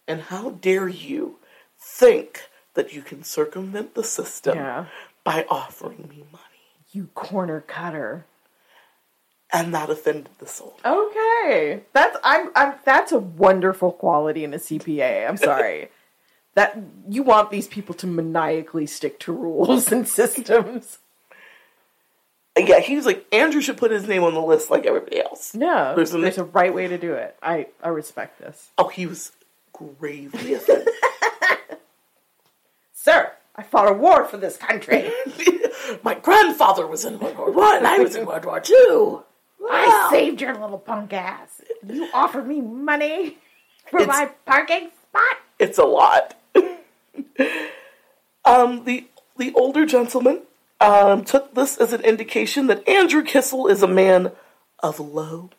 And 0.07 0.21
how 0.21 0.51
dare 0.51 0.87
you 0.87 1.37
think 1.79 2.43
that 2.75 2.93
you 2.93 3.01
can 3.01 3.23
circumvent 3.23 3.95
the 3.95 4.03
system 4.03 4.55
Yeah. 4.57 4.85
by 5.23 5.45
offering 5.49 6.07
me 6.09 6.23
money? 6.31 6.43
You 6.91 7.07
corner 7.15 7.61
cutter. 7.61 8.25
And 9.51 9.73
that 9.73 9.89
offended 9.89 10.29
the 10.37 10.45
soul. 10.45 10.77
Okay. 10.85 11.81
That's 11.93 12.15
I'm 12.23 12.51
I'm 12.55 12.75
that's 12.85 13.11
a 13.11 13.17
wonderful 13.19 13.91
quality 13.91 14.43
in 14.43 14.53
a 14.53 14.57
CPA. 14.57 15.27
I'm 15.27 15.37
sorry. 15.49 15.89
that 16.53 16.77
you 17.09 17.23
want 17.23 17.49
these 17.49 17.67
people 17.67 17.95
to 17.95 18.05
maniacally 18.07 18.85
stick 18.85 19.19
to 19.21 19.31
rules 19.33 19.91
and 19.91 20.07
systems. 20.07 20.99
Yeah, 22.67 22.79
he 22.79 22.95
was 22.95 23.05
like, 23.05 23.25
Andrew 23.31 23.61
should 23.61 23.77
put 23.77 23.91
his 23.91 24.07
name 24.07 24.23
on 24.23 24.33
the 24.33 24.41
list 24.41 24.69
like 24.69 24.85
everybody 24.85 25.21
else. 25.21 25.53
Yeah. 25.55 25.93
There's 25.95 26.11
There's, 26.11 26.37
a- 26.37 26.41
a 26.41 26.45
right 26.45 26.73
way 26.73 26.87
to 26.87 26.97
do 26.97 27.13
it. 27.13 27.35
I 27.41 27.67
I 27.83 27.89
respect 27.89 28.39
this. 28.39 28.69
Oh, 28.77 28.87
he 28.87 29.05
was 29.05 29.31
gravely 29.73 30.53
offended. 30.55 30.89
Sir, 32.93 33.31
I 33.55 33.63
fought 33.63 33.89
a 33.89 33.93
war 33.93 34.25
for 34.25 34.37
this 34.37 34.57
country. 34.57 35.11
My 36.03 36.15
grandfather 36.15 36.85
was 36.85 37.05
in 37.05 37.17
World 37.19 37.37
War 37.37 37.51
One. 37.51 37.85
I 37.85 37.97
was 37.99 38.15
in 38.15 38.25
World 38.25 38.45
War 38.45 38.59
Two. 38.59 39.23
I 39.71 40.07
saved 40.11 40.41
your 40.41 40.53
little 40.55 40.77
punk 40.79 41.13
ass. 41.13 41.61
You 41.87 42.07
offered 42.13 42.47
me 42.47 42.61
money 42.61 43.37
for 43.89 44.01
It's- 44.01 44.07
my 44.07 44.25
parking 44.45 44.89
spot. 45.09 45.37
It's 45.59 45.77
a 45.77 45.83
lot. 45.85 46.35
um, 48.45 48.83
the 48.85 49.05
the 49.37 49.53
older 49.53 49.85
gentleman 49.85 50.41
um, 50.79 51.23
took 51.23 51.53
this 51.53 51.77
as 51.77 51.93
an 51.93 52.01
indication 52.01 52.67
that 52.67 52.87
Andrew 52.87 53.23
Kissel 53.23 53.67
is 53.67 53.83
a 53.83 53.87
man 53.87 54.31
of 54.79 54.99
low 54.99 55.49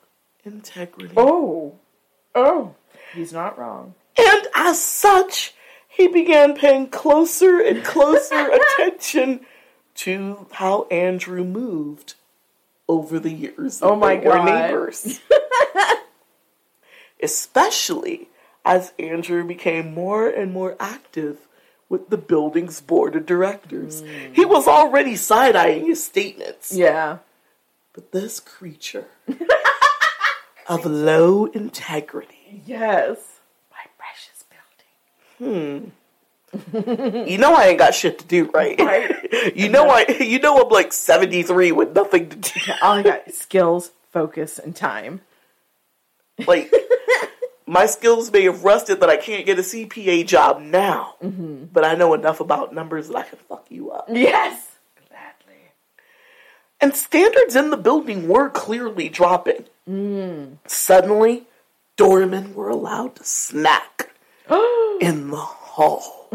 integrity. 0.44 1.14
Oh. 1.16 1.74
Oh. 2.34 2.74
He's 3.14 3.32
not 3.32 3.58
wrong. 3.58 3.94
And 4.18 4.46
as 4.54 4.82
such, 4.82 5.54
he 5.88 6.08
began 6.08 6.54
paying 6.54 6.88
closer 6.88 7.60
and 7.60 7.84
closer 7.84 8.50
attention 8.78 9.40
to 9.96 10.46
how 10.52 10.84
Andrew 10.84 11.44
moved 11.44 12.14
over 12.88 13.18
the 13.18 13.32
years. 13.32 13.80
Oh 13.82 13.96
my 13.96 14.16
God. 14.16 14.44
neighbors. 14.46 15.20
Especially 17.22 18.28
as 18.64 18.92
Andrew 18.98 19.44
became 19.44 19.92
more 19.92 20.28
and 20.28 20.52
more 20.52 20.76
active 20.80 21.46
with 21.90 22.08
the 22.08 22.16
building's 22.16 22.80
board 22.80 23.14
of 23.14 23.26
directors. 23.26 24.02
He 24.32 24.46
was 24.46 24.66
already 24.66 25.16
side 25.16 25.56
eyeing 25.56 25.86
his 25.86 26.02
statements. 26.02 26.72
Yeah. 26.72 27.18
But 27.92 28.12
this 28.12 28.40
creature 28.40 29.08
of 30.68 30.86
low 30.86 31.44
integrity 31.46 32.62
Yes. 32.66 33.18
My 33.70 33.84
precious 33.98 34.44
building. 35.38 35.92
Hmm. 36.58 37.26
you 37.28 37.38
know 37.38 37.54
I 37.54 37.66
ain't 37.66 37.78
got 37.78 37.94
shit 37.94 38.18
to 38.18 38.26
do, 38.26 38.50
right? 38.52 38.78
Right. 38.80 39.54
you 39.56 39.68
know 39.68 39.88
I 39.88 40.06
you 40.20 40.38
know 40.38 40.60
I'm 40.62 40.68
like 40.68 40.92
73 40.92 41.72
with 41.72 41.94
nothing 41.94 42.28
to 42.28 42.36
do. 42.36 42.60
All 42.82 42.92
I 42.98 43.02
got 43.02 43.32
skills, 43.32 43.92
focus, 44.12 44.58
and 44.58 44.74
time. 44.74 45.20
Like 46.46 46.72
my 47.70 47.86
skills 47.86 48.32
may 48.32 48.42
have 48.42 48.64
rusted 48.64 48.98
that 48.98 49.08
I 49.08 49.16
can't 49.16 49.46
get 49.46 49.56
a 49.56 49.62
CPA 49.62 50.26
job 50.26 50.60
now. 50.60 51.14
Mm-hmm. 51.22 51.66
But 51.72 51.84
I 51.84 51.94
know 51.94 52.14
enough 52.14 52.40
about 52.40 52.74
numbers 52.74 53.06
that 53.06 53.16
I 53.16 53.22
can 53.22 53.38
fuck 53.48 53.66
you 53.68 53.92
up. 53.92 54.08
Yes. 54.10 54.72
Gladly. 55.08 55.60
And 56.80 56.96
standards 56.96 57.54
in 57.54 57.70
the 57.70 57.76
building 57.76 58.26
were 58.26 58.50
clearly 58.50 59.08
dropping. 59.08 59.66
Mm. 59.88 60.56
Suddenly, 60.66 61.44
doormen 61.96 62.54
were 62.54 62.70
allowed 62.70 63.14
to 63.16 63.24
snack 63.24 64.10
in 65.00 65.30
the 65.30 65.36
halls. 65.36 66.34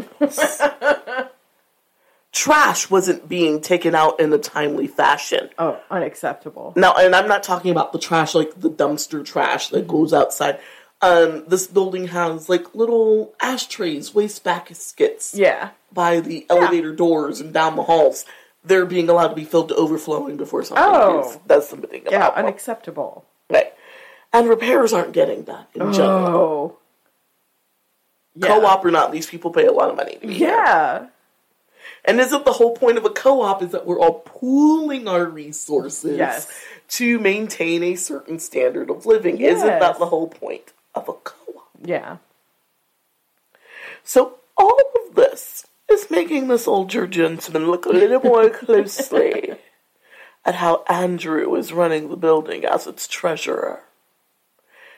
Trash 2.32 2.90
wasn't 2.90 3.28
being 3.28 3.62
taken 3.62 3.94
out 3.94 4.20
in 4.20 4.30
a 4.32 4.38
timely 4.38 4.86
fashion. 4.86 5.48
Oh, 5.58 5.80
unacceptable. 5.90 6.74
Now, 6.76 6.94
and 6.94 7.14
I'm 7.14 7.28
not 7.28 7.42
talking 7.42 7.70
about 7.70 7.92
the 7.92 7.98
trash 7.98 8.34
like 8.34 8.60
the 8.60 8.70
dumpster 8.70 9.24
trash 9.24 9.68
that 9.68 9.88
goes 9.88 10.12
outside. 10.12 10.60
Um, 11.02 11.44
this 11.46 11.66
building 11.66 12.08
has 12.08 12.48
like 12.48 12.74
little 12.74 13.34
ashtrays, 13.40 14.14
waste 14.14 14.42
baskets 14.44 15.34
Yeah. 15.34 15.70
by 15.92 16.20
the 16.20 16.46
elevator 16.48 16.92
doors 16.94 17.40
and 17.40 17.52
down 17.52 17.76
the 17.76 17.82
halls. 17.82 18.24
They're 18.64 18.86
being 18.86 19.08
allowed 19.08 19.28
to 19.28 19.34
be 19.36 19.44
filled 19.44 19.68
to 19.68 19.74
overflowing 19.76 20.36
before 20.36 20.64
something 20.64 20.84
Oh. 20.86 21.40
does 21.46 21.68
something 21.68 22.02
Yeah, 22.10 22.16
about 22.16 22.36
them. 22.36 22.46
unacceptable. 22.46 23.24
Right. 23.50 23.72
And 24.32 24.48
repairs 24.48 24.92
aren't 24.92 25.12
getting 25.12 25.42
done 25.42 25.66
in 25.74 25.92
general. 25.92 26.26
Oh. 26.36 26.76
Yeah. 28.34 28.48
Co-op 28.48 28.84
or 28.84 28.90
not, 28.90 29.12
these 29.12 29.26
people 29.26 29.50
pay 29.50 29.66
a 29.66 29.72
lot 29.72 29.90
of 29.90 29.96
money 29.96 30.14
to 30.16 30.26
be 30.26 30.34
here. 30.34 30.48
Yeah. 30.48 31.06
And 32.04 32.20
isn't 32.20 32.44
the 32.44 32.52
whole 32.52 32.72
point 32.76 32.98
of 32.98 33.04
a 33.04 33.10
co-op 33.10 33.62
is 33.62 33.70
that 33.70 33.86
we're 33.86 33.98
all 34.00 34.20
pooling 34.24 35.08
our 35.08 35.24
resources 35.24 36.18
Yes. 36.18 36.48
to 36.88 37.18
maintain 37.18 37.82
a 37.82 37.94
certain 37.96 38.38
standard 38.38 38.90
of 38.90 39.06
living? 39.06 39.40
Isn't 39.40 39.66
that 39.66 39.98
the 39.98 40.06
whole 40.06 40.28
point 40.28 40.72
of 40.96 41.08
a 41.08 41.12
co-op? 41.12 41.68
Yeah. 41.82 42.16
So 44.02 44.38
all 44.56 44.78
of 45.06 45.14
this 45.14 45.66
is 45.90 46.10
making 46.10 46.48
this 46.48 46.66
older 46.66 47.06
gentleman 47.06 47.70
look 47.70 47.86
a 47.86 47.90
little 47.90 48.20
more 48.20 48.50
closely 48.64 49.54
at 50.44 50.56
how 50.56 50.84
Andrew 50.88 51.54
is 51.56 51.72
running 51.72 52.08
the 52.08 52.16
building 52.16 52.64
as 52.64 52.86
its 52.86 53.08
treasurer. 53.08 53.80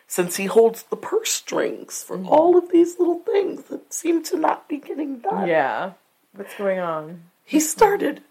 Since 0.06 0.36
he 0.36 0.46
holds 0.46 0.84
the 0.84 0.96
purse 0.96 1.30
strings 1.30 2.02
for 2.02 2.16
mm-hmm. 2.16 2.28
all 2.28 2.56
of 2.56 2.70
these 2.70 2.98
little 2.98 3.20
things 3.20 3.64
that 3.64 3.92
seem 3.92 4.22
to 4.24 4.38
not 4.38 4.68
be 4.68 4.78
getting 4.78 5.18
done. 5.18 5.46
Yeah. 5.46 5.92
What's 6.34 6.54
going 6.54 6.78
on? 6.78 7.24
He 7.44 7.60
started 7.60 8.22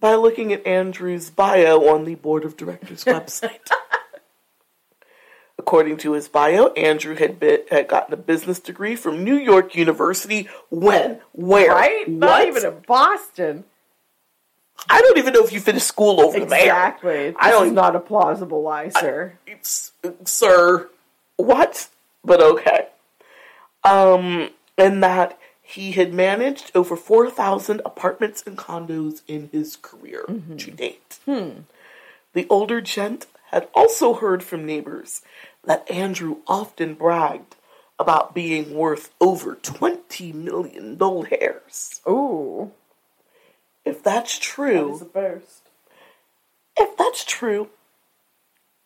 by 0.00 0.14
looking 0.14 0.52
at 0.52 0.66
Andrew's 0.66 1.30
bio 1.30 1.88
on 1.88 2.04
the 2.04 2.14
board 2.14 2.44
of 2.44 2.56
directors 2.56 3.04
website. 3.06 3.70
According 5.66 5.96
to 5.98 6.12
his 6.12 6.28
bio, 6.28 6.68
Andrew 6.74 7.16
had 7.16 7.40
been, 7.40 7.62
had 7.72 7.88
gotten 7.88 8.14
a 8.14 8.16
business 8.16 8.60
degree 8.60 8.94
from 8.94 9.24
New 9.24 9.34
York 9.34 9.74
University. 9.74 10.48
When? 10.70 11.20
Where? 11.32 11.72
Right? 11.72 12.08
Not 12.08 12.46
even 12.46 12.64
in 12.64 12.78
Boston. 12.86 13.64
I 14.88 15.00
don't 15.00 15.18
even 15.18 15.32
know 15.32 15.42
if 15.42 15.52
you 15.52 15.58
finished 15.58 15.88
school 15.88 16.20
over 16.20 16.38
there. 16.38 16.60
Exactly. 16.60 17.34
I 17.36 17.50
don't 17.50 17.66
is 17.66 17.72
not 17.72 17.96
a 17.96 17.98
plausible 17.98 18.62
lie, 18.62 18.90
sir. 18.90 19.40
It's, 19.44 19.90
sir, 20.24 20.88
what? 21.34 21.88
But 22.24 22.40
okay. 22.40 22.86
Um, 23.82 24.50
and 24.78 25.02
that 25.02 25.36
he 25.62 25.92
had 25.92 26.14
managed 26.14 26.70
over 26.76 26.94
4,000 26.94 27.82
apartments 27.84 28.44
and 28.46 28.56
condos 28.56 29.22
in 29.26 29.48
his 29.50 29.74
career 29.74 30.26
to 30.58 30.70
date. 30.70 31.18
The 31.26 32.46
older 32.48 32.80
gent 32.80 33.26
had 33.50 33.68
also 33.74 34.14
heard 34.14 34.42
from 34.42 34.66
neighbors 34.66 35.22
that 35.66 35.88
Andrew 35.90 36.38
often 36.46 36.94
bragged 36.94 37.56
about 37.98 38.34
being 38.34 38.74
worth 38.74 39.10
over 39.20 39.54
20 39.56 40.32
million 40.32 40.96
gold 40.96 41.28
hairs. 41.28 42.00
Ooh. 42.08 42.72
If 43.84 44.02
that's 44.02 44.38
true, 44.38 44.92
It's 44.94 45.02
a 45.02 45.06
burst. 45.06 45.62
if 46.76 46.96
that's 46.96 47.24
true, 47.24 47.68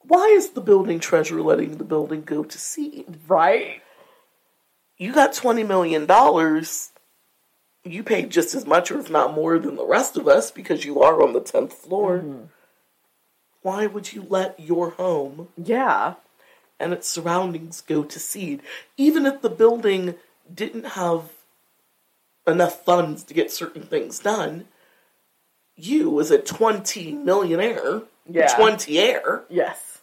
why 0.02 0.27
is 0.27 0.51
the 0.51 0.61
building 0.61 1.01
treasurer 1.01 1.43
letting 1.43 1.78
the 1.78 1.85
building 1.85 2.23
go 2.23 2.44
to 2.44 2.59
seed? 2.59 3.07
Right? 3.28 3.82
You 4.97 5.12
got 5.12 5.32
twenty 5.32 5.65
million 5.65 6.05
dollars. 6.07 6.90
you 7.85 8.02
paid 8.02 8.28
just 8.31 8.55
as 8.55 8.66
much 8.66 8.90
or 8.90 8.98
if 9.01 9.09
not 9.11 9.32
more 9.35 9.59
than 9.59 9.77
the 9.77 9.86
rest 9.86 10.16
of 10.19 10.28
us 10.28 10.51
because 10.51 10.85
you 10.85 11.01
are 11.02 11.23
on 11.23 11.32
the 11.32 11.40
10th 11.40 11.73
floor. 11.73 12.19
Mm-hmm. 12.19 12.44
Why 13.62 13.86
would 13.86 14.12
you 14.12 14.27
let 14.28 14.61
your 14.61 14.90
home 14.90 15.48
Yeah. 15.57 16.15
And 16.81 16.93
its 16.93 17.07
surroundings 17.09 17.81
go 17.82 18.02
to 18.02 18.19
seed? 18.19 18.62
Even 18.97 19.27
if 19.27 19.43
the 19.43 19.51
building 19.51 20.15
didn't 20.52 20.86
have 20.98 21.31
enough 22.47 22.85
funds 22.85 23.23
to 23.24 23.35
get 23.35 23.52
certain 23.52 23.82
things 23.82 24.19
done, 24.19 24.66
you 25.77 26.19
as 26.20 26.31
a 26.31 26.39
20 26.39 27.12
millionaire, 27.12 28.02
Yeah. 28.28 28.55
20 28.57 28.98
air, 28.98 29.44
Yes. 29.48 29.98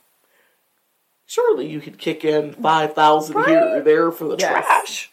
surely 1.26 1.68
you 1.68 1.82
could 1.82 1.98
kick 1.98 2.24
in 2.24 2.54
5,000 2.54 3.44
here 3.46 3.78
or 3.78 3.82
there 3.82 4.12
for 4.12 4.26
the 4.26 4.38
Yes. 4.38 4.50
trash. 4.66 5.12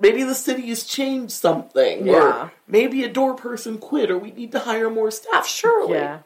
Maybe 0.00 0.22
the 0.24 0.34
city 0.34 0.68
has 0.68 0.84
changed 0.84 1.32
something, 1.32 2.06
Yeah. 2.06 2.14
or 2.46 2.52
maybe 2.66 3.04
a 3.04 3.08
door 3.08 3.34
person 3.34 3.78
quit, 3.78 4.10
or 4.10 4.18
we 4.18 4.30
need 4.32 4.52
to 4.52 4.60
hire 4.60 4.90
more 4.90 5.10
staff. 5.10 5.46
Surely, 5.46 5.94
Yeah. 5.98 6.20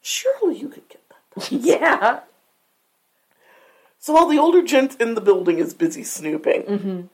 surely 0.00 0.56
you 0.56 0.68
could 0.68 0.88
get 0.88 1.02
that 1.08 1.50
done. 1.50 1.60
Yeah. 1.62 2.20
So 4.00 4.14
while 4.14 4.26
the 4.26 4.38
older 4.38 4.62
gent 4.62 5.00
in 5.00 5.14
the 5.14 5.20
building 5.20 5.58
is 5.58 5.74
busy 5.74 6.02
snooping, 6.04 7.08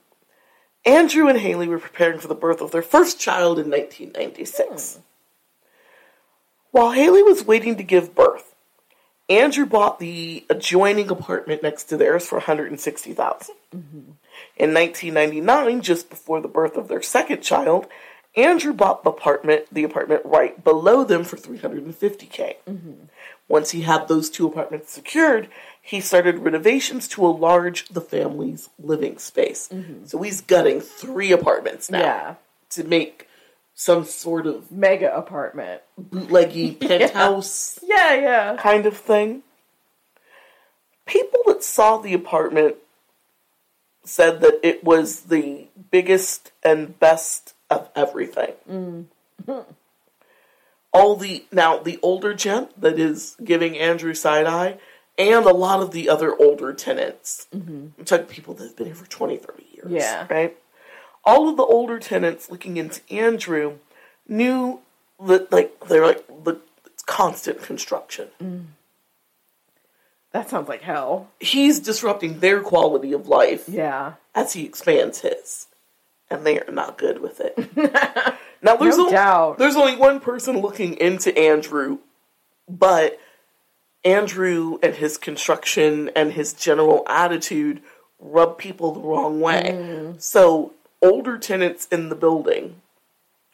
Andrew 0.85 1.27
and 1.27 1.37
Haley 1.39 1.67
were 1.67 1.79
preparing 1.79 2.17
for 2.19 2.29
the 2.29 2.35
birth 2.35 2.61
of 2.61 2.71
their 2.71 2.81
first 2.81 3.19
child 3.19 3.59
in 3.59 3.69
1996. 3.69 4.99
While 6.71 6.91
Haley 6.91 7.23
was 7.23 7.43
waiting 7.45 7.75
to 7.75 7.83
give 7.83 8.15
birth, 8.15 8.55
Andrew 9.29 9.65
bought 9.65 9.99
the 9.99 10.45
adjoining 10.49 11.09
apartment 11.11 11.61
next 11.61 11.85
to 11.85 11.97
theirs 11.97 12.25
for 12.25 12.35
160,000. 12.35 13.55
In 14.55 14.73
1999, 14.73 15.81
just 15.81 16.09
before 16.09 16.39
the 16.39 16.47
birth 16.47 16.77
of 16.77 16.87
their 16.87 17.01
second 17.01 17.41
child, 17.41 17.87
Andrew 18.37 18.71
bought 18.71 19.03
the 19.03 19.09
apartment, 19.09 19.65
the 19.71 19.83
apartment 19.83 20.21
right 20.23 20.63
below 20.63 21.03
them 21.03 21.25
for 21.25 21.35
350k. 21.35 22.55
Once 23.49 23.71
he 23.71 23.81
had 23.81 24.07
those 24.07 24.29
two 24.29 24.45
apartments 24.47 24.91
secured, 24.91 25.49
he 25.87 26.01
started 26.01 26.39
renovations 26.39 27.07
to 27.07 27.25
enlarge 27.27 27.87
the 27.87 28.01
family's 28.01 28.69
living 28.77 29.17
space. 29.17 29.69
Mm-hmm. 29.71 30.05
So 30.05 30.21
he's 30.21 30.41
gutting 30.41 30.81
three 30.81 31.31
apartments 31.31 31.89
now 31.89 32.01
Yeah. 32.01 32.35
to 32.71 32.83
make 32.83 33.29
some 33.73 34.03
sort 34.03 34.47
of 34.47 34.69
Mega 34.69 35.15
apartment. 35.15 35.81
bootleggy 35.97 36.77
penthouse 36.79 37.79
Yeah, 37.81 38.15
yeah. 38.15 38.57
kind 38.59 38.85
of 38.85 38.97
thing. 38.97 39.43
People 41.05 41.39
that 41.47 41.63
saw 41.63 41.97
the 41.97 42.13
apartment 42.13 42.75
said 44.03 44.41
that 44.41 44.59
it 44.61 44.83
was 44.83 45.21
the 45.21 45.67
biggest 45.89 46.51
and 46.63 46.99
best 46.99 47.53
of 47.69 47.87
everything. 47.95 48.53
Mm. 48.69 49.05
All 50.93 51.15
the 51.15 51.45
now 51.51 51.77
the 51.77 51.97
older 52.01 52.33
gent 52.33 52.81
that 52.81 52.99
is 52.99 53.37
giving 53.41 53.77
Andrew 53.77 54.13
side 54.13 54.47
eye, 54.47 54.79
and 55.17 55.45
a 55.45 55.53
lot 55.53 55.81
of 55.81 55.91
the 55.91 56.09
other 56.09 56.35
older 56.39 56.73
tenants. 56.73 57.47
Mm-hmm. 57.55 57.87
I'm 57.99 58.05
talking 58.05 58.25
people 58.27 58.53
that 58.55 58.63
have 58.63 58.75
been 58.75 58.85
here 58.87 58.95
for 58.95 59.07
20, 59.09 59.37
30 59.37 59.65
years. 59.73 59.85
Yeah. 59.91 60.27
Right? 60.29 60.57
All 61.25 61.49
of 61.49 61.57
the 61.57 61.63
older 61.63 61.99
tenants 61.99 62.49
looking 62.49 62.77
into 62.77 63.01
Andrew 63.11 63.75
knew 64.27 64.79
that 65.25 65.51
like 65.51 65.79
they're 65.87 66.05
like 66.05 66.25
the 66.43 66.59
constant 67.05 67.61
construction. 67.61 68.27
Mm. 68.41 68.65
That 70.31 70.49
sounds 70.49 70.67
like 70.67 70.81
hell. 70.81 71.29
He's 71.39 71.79
disrupting 71.79 72.39
their 72.39 72.61
quality 72.61 73.13
of 73.13 73.27
life 73.27 73.67
Yeah. 73.67 74.13
as 74.35 74.53
he 74.53 74.65
expands 74.65 75.21
his, 75.21 75.67
and 76.29 76.45
they 76.45 76.59
are 76.59 76.71
not 76.71 76.97
good 76.97 77.21
with 77.21 77.39
it. 77.39 77.57
now, 78.61 78.75
there's 78.75 78.97
No 78.97 79.03
only, 79.05 79.13
doubt. 79.13 79.57
there's 79.57 79.75
only 79.77 79.95
one 79.95 80.19
person 80.19 80.59
looking 80.59 80.95
into 80.95 81.35
Andrew, 81.37 81.99
but 82.69 83.19
Andrew 84.03 84.77
and 84.81 84.95
his 84.95 85.17
construction 85.17 86.09
and 86.15 86.31
his 86.33 86.53
general 86.53 87.03
attitude 87.07 87.81
rub 88.19 88.57
people 88.57 88.93
the 88.93 89.01
wrong 89.01 89.39
way. 89.41 89.71
Mm. 89.73 90.21
So, 90.21 90.73
older 91.01 91.37
tenants 91.37 91.87
in 91.91 92.09
the 92.09 92.15
building, 92.15 92.81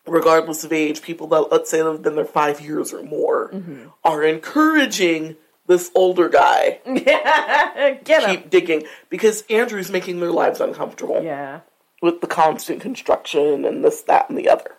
regardless 0.05 0.63
of 0.63 0.71
age, 0.71 1.01
people 1.01 1.27
that 1.27 1.51
let's 1.51 1.69
say 1.69 1.79
have 1.79 2.01
been 2.01 2.15
there 2.15 2.25
five 2.25 2.61
years 2.61 2.93
or 2.93 3.03
more, 3.03 3.49
Mm-hmm. 3.53 3.87
are 4.03 4.23
encouraging 4.23 5.35
this 5.65 5.91
older 5.95 6.27
guy 6.27 6.79
Get 6.85 8.23
him. 8.23 8.29
keep 8.29 8.49
digging 8.49 8.83
because 9.09 9.43
Andrew's 9.49 9.89
making 9.91 10.19
their 10.19 10.31
lives 10.31 10.59
uncomfortable 10.59 11.21
Yeah. 11.23 11.61
with 12.01 12.19
the 12.21 12.27
constant 12.27 12.81
construction 12.81 13.63
and 13.65 13.83
this, 13.83 14.01
that, 14.03 14.29
and 14.29 14.37
the 14.37 14.49
other. 14.49 14.75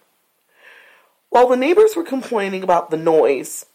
While 1.30 1.48
the 1.48 1.56
neighbors 1.56 1.96
were 1.96 2.04
complaining 2.04 2.62
about 2.62 2.90
the 2.90 2.96
noise, 2.98 3.66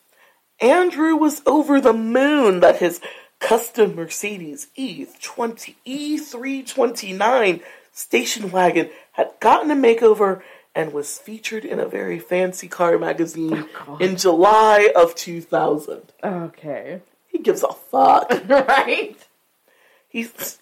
Andrew 0.61 1.15
was 1.15 1.41
over 1.45 1.79
the 1.79 1.93
moon 1.93 2.59
that 2.59 2.77
his 2.77 3.01
custom 3.39 3.95
Mercedes 3.95 4.67
E20 4.77 5.75
E329 5.85 7.61
station 7.91 8.51
wagon 8.51 8.89
had 9.13 9.31
gotten 9.39 9.71
a 9.71 9.75
makeover 9.75 10.41
and 10.75 10.93
was 10.93 11.17
featured 11.17 11.65
in 11.65 11.79
a 11.79 11.87
very 11.87 12.19
fancy 12.19 12.67
car 12.67 12.97
magazine 12.97 13.65
oh, 13.87 13.97
in 13.97 14.15
July 14.15 14.89
of 14.95 15.15
2000. 15.15 16.01
Okay. 16.23 17.01
He 17.27 17.39
gives 17.39 17.63
a 17.63 17.73
fuck. 17.73 18.29
right? 18.47 19.17
He's 20.07 20.58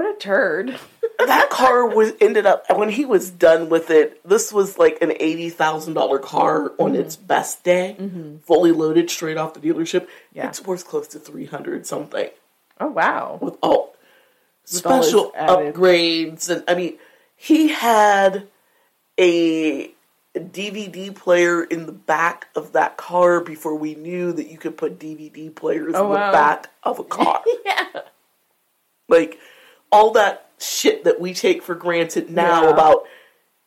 What 0.00 0.16
a 0.16 0.18
turd. 0.18 0.78
that 1.18 1.50
car 1.50 1.86
was 1.86 2.14
ended 2.22 2.46
up 2.46 2.64
when 2.74 2.88
he 2.88 3.04
was 3.04 3.28
done 3.30 3.68
with 3.68 3.90
it. 3.90 4.18
This 4.26 4.50
was 4.50 4.78
like 4.78 5.02
an 5.02 5.12
eighty 5.20 5.50
thousand 5.50 5.92
dollar 5.92 6.18
car 6.18 6.72
on 6.78 6.92
mm-hmm. 6.92 7.02
its 7.02 7.16
best 7.16 7.64
day, 7.64 7.96
mm-hmm. 8.00 8.38
fully 8.38 8.72
loaded 8.72 9.10
straight 9.10 9.36
off 9.36 9.52
the 9.52 9.60
dealership. 9.60 10.08
Yeah. 10.32 10.48
It's 10.48 10.64
worth 10.64 10.88
close 10.88 11.06
to 11.08 11.18
three 11.18 11.44
hundred 11.44 11.86
something 11.86 12.30
Oh, 12.80 12.86
wow. 12.86 13.38
with 13.42 13.58
all 13.62 13.70
all 13.72 13.94
special 14.64 15.32
added- 15.36 15.74
upgrades, 15.74 16.48
and 16.48 16.64
I 16.66 16.74
mean, 16.76 16.96
he 17.36 17.68
had 17.68 18.48
a 19.18 19.90
DVD 20.34 21.14
player 21.14 21.62
in 21.62 21.84
the 21.84 21.92
back 21.92 22.46
of 22.56 22.72
that 22.72 22.96
car 22.96 23.42
before 23.42 23.74
we 23.74 23.96
knew 23.96 24.32
that 24.32 24.50
you 24.50 24.56
could 24.56 24.78
put 24.78 24.98
DVD 24.98 25.54
players 25.54 25.92
Oh, 25.94 26.06
in 26.06 26.12
the 26.14 26.18
wow. 26.20 26.32
back 26.32 26.70
of 26.84 26.98
a 27.00 27.04
car. 27.18 27.42
Yeah. 27.66 27.84
like 29.06 29.38
all 29.92 30.12
that 30.12 30.48
shit 30.58 31.04
that 31.04 31.20
we 31.20 31.32
take 31.34 31.62
for 31.62 31.74
granted 31.74 32.30
now 32.30 32.64
Yeah. 32.64 32.70
about 32.70 33.04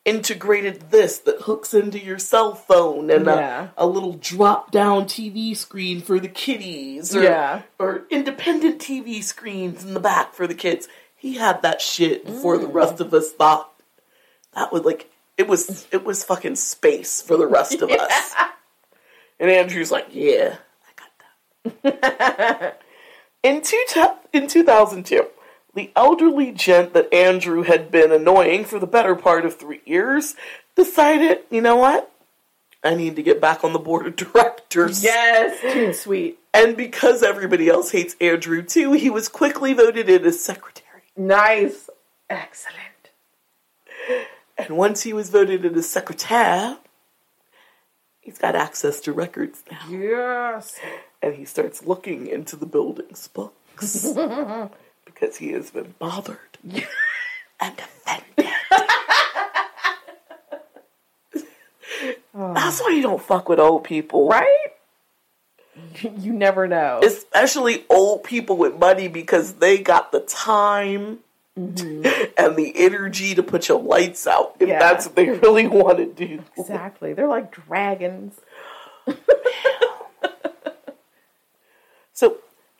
integrated 0.05 0.91
this 0.91 1.19
that 1.19 1.41
hooks 1.43 1.73
into 1.73 1.97
your 1.97 2.19
cell 2.19 2.53
phone 2.55 3.09
and 3.09 3.25
Yeah. 3.25 3.69
a, 3.77 3.85
a 3.85 3.87
little 3.87 4.13
drop 4.13 4.69
down 4.71 5.05
TV 5.05 5.55
screen 5.55 6.01
for 6.01 6.19
the 6.19 6.27
kiddies 6.27 7.15
or, 7.15 7.23
Yeah. 7.23 7.61
or 7.79 8.03
independent 8.09 8.79
TV 8.81 9.21
screens 9.23 9.83
in 9.83 9.93
the 9.93 9.99
back 10.01 10.33
for 10.33 10.45
the 10.45 10.55
kids. 10.55 10.87
He 11.15 11.35
had 11.37 11.61
that 11.61 11.79
shit 11.81 12.25
before 12.25 12.57
the 12.57 12.67
Mm. 12.67 12.73
rest 12.73 12.99
of 12.99 13.13
us 13.13 13.31
thought 13.31 13.71
that 14.53 14.71
was 14.73 14.83
like 14.83 15.09
it 15.37 15.47
was 15.47 15.87
it 15.91 16.03
was 16.03 16.23
fucking 16.23 16.57
space 16.57 17.21
for 17.21 17.37
the 17.37 17.47
rest 17.47 17.81
of 17.81 17.89
us. 17.91 18.33
And 19.39 19.49
Andrew's 19.49 19.89
like, 19.91 20.07
yeah, 20.11 20.57
I 20.85 21.79
got 21.81 21.91
that. 22.01 22.81
in, 23.43 23.61
two 23.61 23.83
in 24.33 24.47
2002, 24.47 25.25
the 25.75 25.91
elderly 25.95 26.51
gent 26.51 26.93
that 26.93 27.13
Andrew 27.13 27.63
had 27.63 27.89
been 27.91 28.11
annoying 28.11 28.65
for 28.65 28.79
the 28.79 28.87
better 28.87 29.15
part 29.15 29.45
of 29.45 29.55
three 29.57 29.81
years 29.85 30.35
decided, 30.75 31.39
you 31.49 31.61
know 31.61 31.75
what? 31.75 32.11
I 32.83 32.95
need 32.95 33.15
to 33.15 33.23
get 33.23 33.39
back 33.39 33.63
on 33.63 33.73
the 33.73 33.79
board 33.79 34.05
of 34.05 34.15
directors. 34.15 35.03
Yes. 35.03 35.59
Too 35.61 35.93
sweet. 35.93 36.37
And 36.53 36.75
because 36.77 37.23
everybody 37.23 37.69
else 37.69 37.91
hates 37.91 38.15
Andrew 38.21 38.61
too, 38.61 38.91
he 38.93 39.09
was 39.09 39.27
quickly 39.29 39.73
voted 39.73 40.09
in 40.09 40.23
as 40.25 40.43
secretary. 40.43 41.03
Nice. 41.15 41.89
Excellent. 42.29 42.79
And 44.57 44.77
once 44.77 45.03
he 45.03 45.13
was 45.13 45.29
voted 45.29 45.65
in 45.65 45.75
as 45.75 45.89
secretary, 45.89 46.75
he's 48.19 48.37
got 48.37 48.55
access 48.55 48.99
to 49.01 49.13
records 49.13 49.63
now. 49.71 49.87
Yes. 49.89 50.77
and 51.21 51.35
he 51.35 51.45
starts 51.45 51.85
looking 51.85 52.27
into 52.27 52.55
the 52.55 52.65
building's 52.65 53.27
books 53.29 54.05
because 55.23 55.37
he 55.37 55.51
has 55.51 55.71
been 55.71 55.93
bothered 55.99 56.37
and 57.59 57.79
offended. 57.79 58.51
That's 62.35 62.81
why 62.81 62.89
you 62.89 63.03
don't 63.03 63.21
fuck 63.21 63.47
with 63.47 63.59
old 63.59 63.83
people. 63.83 64.27
Right? 64.27 64.67
You 66.01 66.33
never 66.33 66.67
know. 66.67 67.01
Especially 67.03 67.85
old 67.89 68.23
people 68.23 68.57
with 68.57 68.77
money 68.77 69.07
because 69.07 69.53
they 69.55 69.77
got 69.77 70.11
the 70.11 70.19
time 70.19 71.19
mm-hmm. 71.57 72.05
and 72.37 72.55
the 72.55 72.73
energy 72.75 73.35
to 73.35 73.43
put 73.43 73.69
your 73.69 73.81
lights 73.81 74.27
out 74.27 74.55
if 74.59 74.67
Yeah. 74.67 74.79
that's 74.79 75.05
what 75.05 75.15
they 75.15 75.29
really 75.29 75.67
want 75.67 75.99
to 75.99 76.05
do. 76.05 76.43
exactly. 76.57 77.13
They're 77.13 77.27
like 77.27 77.51
dragons. 77.51 78.39
So 82.15 82.37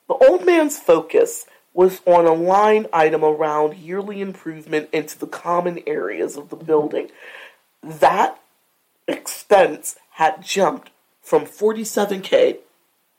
the 0.08 0.14
old 0.14 0.46
man's 0.46 0.78
focus 0.78 1.48
was 1.74 2.02
on 2.06 2.26
a 2.26 2.34
line 2.34 2.88
item 2.94 3.24
around 3.24 3.78
yearly 3.78 4.22
improvement 4.22 4.90
into 4.94 5.18
the 5.18 5.28
common 5.28 5.82
areas 5.88 6.38
of 6.38 6.50
the 6.50 6.56
building. 6.56 7.10
That 7.82 8.40
expense 9.08 9.98
had 10.12 10.44
jumped 10.44 10.92
from 11.22 11.46
47k 11.46 12.58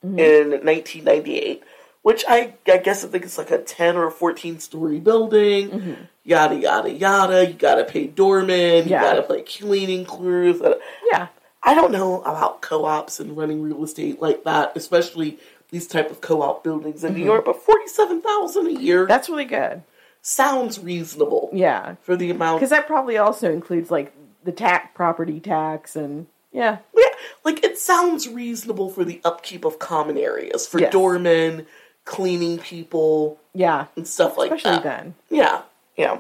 mm-hmm. 0.04 0.18
in 0.18 0.50
1998, 0.50 1.62
which 2.02 2.24
I, 2.28 2.54
I 2.66 2.78
guess 2.78 3.04
I 3.04 3.08
think 3.08 3.24
it's 3.24 3.38
like 3.38 3.50
a 3.50 3.58
10 3.58 3.96
or 3.96 4.10
14 4.10 4.60
story 4.60 5.00
building, 5.00 5.70
mm-hmm. 5.70 6.02
yada, 6.22 6.54
yada, 6.54 6.90
yada. 6.90 7.46
You 7.46 7.54
gotta 7.54 7.84
pay 7.84 8.06
doormen, 8.06 8.86
Yeah. 8.86 9.00
you 9.02 9.16
gotta 9.16 9.22
pay 9.22 9.42
cleaning 9.42 10.04
crews. 10.04 10.62
Yeah. 11.10 11.28
I 11.66 11.74
don't 11.74 11.92
know 11.92 12.20
about 12.20 12.60
co-ops 12.60 13.20
and 13.20 13.36
running 13.36 13.62
real 13.62 13.82
estate 13.82 14.20
like 14.20 14.44
that, 14.44 14.76
especially 14.76 15.38
these 15.74 15.88
type 15.88 16.08
of 16.08 16.20
co-op 16.20 16.62
buildings 16.62 17.02
in 17.02 17.12
New 17.14 17.18
mm-hmm. 17.18 17.26
York. 17.26 17.44
But 17.44 17.60
forty-seven 17.60 18.22
thousand 18.22 18.68
a 18.68 18.80
year 18.80 19.06
That's 19.06 19.28
really 19.28 19.44
good. 19.44 19.82
sounds 20.22 20.78
reasonable 20.78 21.50
Yeah. 21.52 21.96
for 22.02 22.16
the 22.16 22.30
amount. 22.30 22.60
Because 22.60 22.70
that 22.70 22.86
probably 22.86 23.18
also 23.18 23.52
includes 23.52 23.90
like 23.90 24.14
the 24.44 24.52
tax, 24.52 24.88
property 24.94 25.40
tax, 25.40 25.96
and 25.96 26.28
yeah. 26.52 26.78
yeah, 26.96 27.08
like 27.44 27.64
it 27.64 27.76
sounds 27.76 28.28
reasonable 28.28 28.88
for 28.88 29.04
the 29.04 29.20
upkeep 29.24 29.64
of 29.64 29.80
common 29.80 30.16
areas 30.16 30.64
for 30.66 30.78
Yes. 30.80 30.92
doormen, 30.92 31.66
cleaning 32.04 32.58
people, 32.58 33.40
Yeah. 33.52 33.86
and 33.96 34.06
stuff 34.06 34.38
like 34.38 34.52
Especially 34.52 34.82
that. 34.84 34.84
then. 34.84 35.14
Yeah, 35.28 35.62
yeah. 35.96 36.18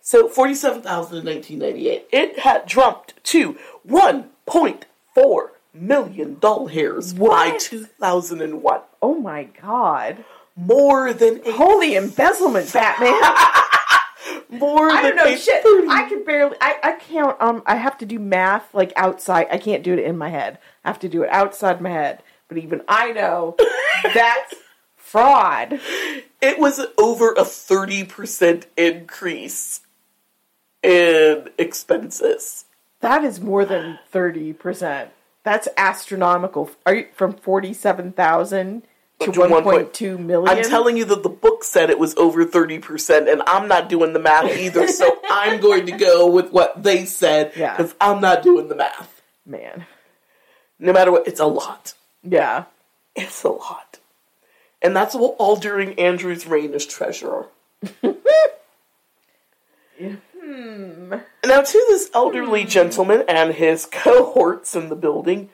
So 0.00 0.28
forty-seven 0.28 0.82
thousand 0.82 1.18
in 1.18 1.24
nineteen 1.24 1.60
ninety-eight. 1.60 2.08
It 2.10 2.40
had 2.40 2.66
jumped 2.66 3.22
to 3.24 3.56
one 3.84 4.30
point 4.46 4.86
four 5.14 5.52
million 5.80 6.38
dollars 6.38 7.12
by 7.14 7.18
What? 7.20 7.60
two 7.60 7.84
thousand 7.84 8.40
and 8.42 8.62
one. 8.62 8.80
Oh 9.02 9.14
my 9.14 9.44
god. 9.44 10.24
More 10.56 11.12
than 11.12 11.40
a 11.46 11.52
Holy 11.52 11.94
embezzlement, 11.96 12.72
Batman. 12.72 13.12
more 14.50 14.90
I 14.90 15.02
than 15.02 15.16
don't 15.16 15.30
know 15.30 15.36
shit. 15.36 15.62
30 15.62 15.86
I 15.88 16.08
can 16.08 16.24
barely. 16.24 16.56
I, 16.60 16.76
I 16.82 16.92
count. 16.98 17.36
Um, 17.40 17.62
I 17.66 17.76
have 17.76 17.96
to 17.98 18.06
do 18.06 18.18
math 18.18 18.74
like 18.74 18.92
outside. 18.96 19.46
I 19.52 19.58
can't 19.58 19.82
do 19.84 19.92
it 19.92 20.00
in 20.00 20.18
my 20.18 20.30
head. 20.30 20.58
I 20.84 20.88
have 20.88 20.98
to 21.00 21.08
do 21.08 21.22
it 21.22 21.30
outside 21.30 21.80
my 21.80 21.90
head. 21.90 22.22
But 22.48 22.58
even 22.58 22.82
I 22.88 23.12
know 23.12 23.56
that's 24.02 24.54
fraud. 24.96 25.80
It 26.40 26.58
was 26.58 26.80
over 26.98 27.32
a 27.34 27.44
thirty 27.44 28.02
percent 28.04 28.66
increase 28.76 29.80
in 30.82 31.50
expenses. 31.58 32.64
That 33.00 33.22
is 33.22 33.40
more 33.40 33.64
than 33.64 33.98
thirty 34.10 34.52
percent. 34.52 35.10
That's 35.48 35.66
astronomical. 35.78 36.70
Are 36.84 36.94
you 36.94 37.06
from 37.14 37.32
forty-seven 37.32 38.12
thousand 38.12 38.82
to 39.20 39.32
To 39.32 39.40
one 39.40 39.50
1.2 39.50 39.62
point 39.62 39.94
two 39.94 40.18
million? 40.18 40.46
I'm 40.58 40.62
telling 40.62 40.98
you 40.98 41.06
that 41.06 41.22
the 41.22 41.30
book 41.30 41.64
said 41.64 41.88
it 41.88 41.98
was 41.98 42.14
over 42.16 42.44
30%, 42.44 43.32
and 43.32 43.42
I'm 43.46 43.66
not 43.66 43.88
doing 43.88 44.12
the 44.12 44.18
math 44.18 44.54
either, 44.54 44.86
so 44.88 45.18
I'm 45.30 45.58
going 45.58 45.86
to 45.86 45.92
go 45.92 46.30
with 46.30 46.52
what 46.52 46.82
they 46.82 47.06
said, 47.06 47.52
Yeah. 47.56 47.74
because 47.78 47.94
I'm 47.98 48.20
not 48.20 48.42
doing 48.42 48.68
the 48.68 48.74
math. 48.76 49.22
man. 49.46 49.86
No 50.78 50.92
matter 50.92 51.10
what, 51.10 51.26
it's 51.26 51.40
a 51.40 51.46
lot. 51.46 51.94
Yeah. 52.22 52.64
It's 53.16 53.42
a 53.42 53.48
lot. 53.48 53.98
And 54.82 54.94
that's 54.94 55.14
all, 55.14 55.34
all 55.38 55.56
during 55.56 55.98
Andrew's 55.98 56.46
reign 56.46 56.74
as 56.74 56.84
treasurer. 56.84 57.46
Hmm. 60.48 61.14
Now, 61.44 61.60
to 61.60 61.84
this 61.88 62.10
elderly 62.14 62.62
hmm. 62.62 62.68
gentleman 62.68 63.24
and 63.28 63.54
his 63.54 63.86
cohorts 63.86 64.74
in 64.74 64.88
the 64.88 64.96
building, 64.96 65.50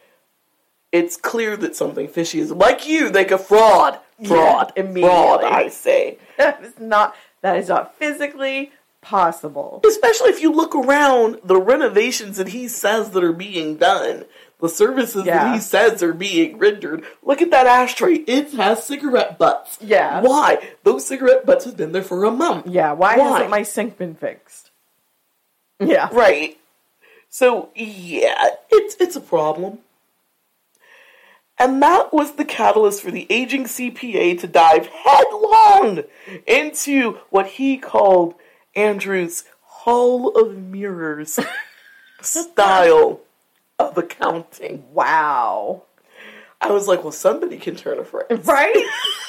it's 0.93 1.17
clear 1.17 1.57
that 1.57 1.75
something 1.75 2.07
fishy 2.07 2.39
is. 2.39 2.53
Like 2.53 2.87
you, 2.87 3.11
they 3.11 3.25
could 3.25 3.41
fraud. 3.41 3.99
Fraud. 4.25 4.73
Yeah, 4.77 4.93
fraud. 4.93 5.43
I 5.43 5.69
say. 5.69 6.19
That 6.39 6.63
is 6.63 6.79
not. 6.79 7.17
That 7.43 7.57
is 7.57 7.69
not 7.69 7.97
physically 7.97 8.71
possible. 9.01 9.81
Especially 9.87 10.31
if 10.31 10.41
you 10.41 10.53
look 10.53 10.75
around 10.75 11.41
the 11.45 11.61
renovations 11.61 12.37
that 12.39 12.49
he 12.49 12.69
says 12.69 13.11
that 13.11 13.23
are 13.23 13.33
being 13.33 13.77
done, 13.77 14.25
the 14.61 14.69
services 14.69 15.27
Yeah. 15.27 15.45
that 15.45 15.55
he 15.55 15.61
says 15.61 16.03
are 16.03 16.15
being 16.15 16.59
rendered. 16.59 17.05
Look 17.23 17.43
at 17.43 17.51
that 17.51 17.67
ashtray. 17.67 18.15
It 18.27 18.53
has 18.55 18.85
cigarette 18.85 19.37
butts. 19.37 19.79
Yeah. 19.81 20.23
Why? 20.23 20.71
Those 20.85 21.05
cigarette 21.05 21.45
butts 21.45 21.67
have 21.67 21.77
been 21.77 21.93
there 21.93 22.03
for 22.03 22.25
a 22.25 22.31
month. 22.31 22.67
Yeah. 22.67 22.93
Why, 22.93 23.19
Why? 23.19 23.29
hasn't 23.29 23.51
my 23.51 23.63
sink 23.63 23.99
been 23.99 24.15
fixed? 24.15 24.64
Yeah. 25.81 26.09
Right. 26.13 26.59
So 27.29 27.71
yeah, 27.75 28.49
it's 28.71 28.97
it's 29.01 29.17
a 29.17 29.21
problem. 29.21 29.79
And 31.59 31.83
that 31.83 32.13
was 32.13 32.33
the 32.33 32.45
catalyst 32.45 33.03
for 33.03 33.11
the 33.11 33.27
aging 33.31 33.65
CPA 33.65 34.41
to 34.41 34.47
dive 34.47 34.89
headlong 34.89 36.03
into 36.47 37.19
what 37.31 37.47
he 37.47 37.77
called 37.77 38.35
Andrew's 38.75 39.45
Hall 39.63 40.31
of 40.31 40.57
Mirrors 40.59 41.39
style 42.21 43.21
of 43.79 43.97
accounting. 43.97 44.85
Wow. 44.93 45.85
I 46.61 46.71
was 46.73 46.89
like, 46.89 47.05
well, 47.05 47.13
somebody 47.13 47.59
can 47.59 47.77
turn 47.77 47.99
a 47.99 48.05
phrase. 48.05 48.45
Right? 48.45 48.75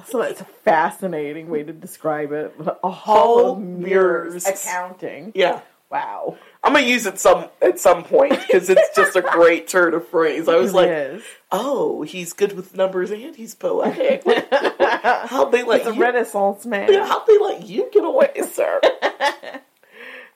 also, 0.00 0.18
that's 0.22 0.40
a 0.40 0.44
fascinating 0.44 1.48
way 1.48 1.62
to 1.62 1.72
describe 1.72 2.32
it. 2.32 2.54
A 2.58 2.90
hall 2.90 2.92
Hall 2.92 3.52
of 3.52 3.58
mirrors 3.60 4.44
mirrors. 4.44 4.46
accounting. 4.46 5.32
Yeah. 5.34 5.60
Wow. 5.90 6.36
I'm 6.62 6.72
gonna 6.74 6.86
use 6.86 7.04
it 7.06 7.18
some 7.18 7.46
at 7.60 7.80
some 7.80 8.04
point 8.04 8.38
because 8.38 8.70
it's 8.70 8.94
just 8.94 9.16
a 9.16 9.22
great 9.22 9.66
turn 9.66 9.92
of 9.94 10.06
phrase. 10.06 10.48
I 10.48 10.54
was 10.56 10.70
It 10.70 10.76
like, 10.76 10.88
is. 10.88 11.22
Oh, 11.50 12.02
he's 12.02 12.32
good 12.32 12.52
with 12.52 12.76
numbers 12.76 13.10
and 13.10 13.34
he's 13.34 13.54
poetic. 13.56 14.22
How'd 14.80 15.50
they 15.50 15.64
let 15.64 15.82
the 15.84 15.92
renaissance 15.92 16.64
man. 16.64 16.92
How'd 16.92 17.26
they 17.26 17.38
let 17.38 17.66
you 17.66 17.88
get 17.92 18.04
away, 18.04 18.30
sir? 18.52 18.80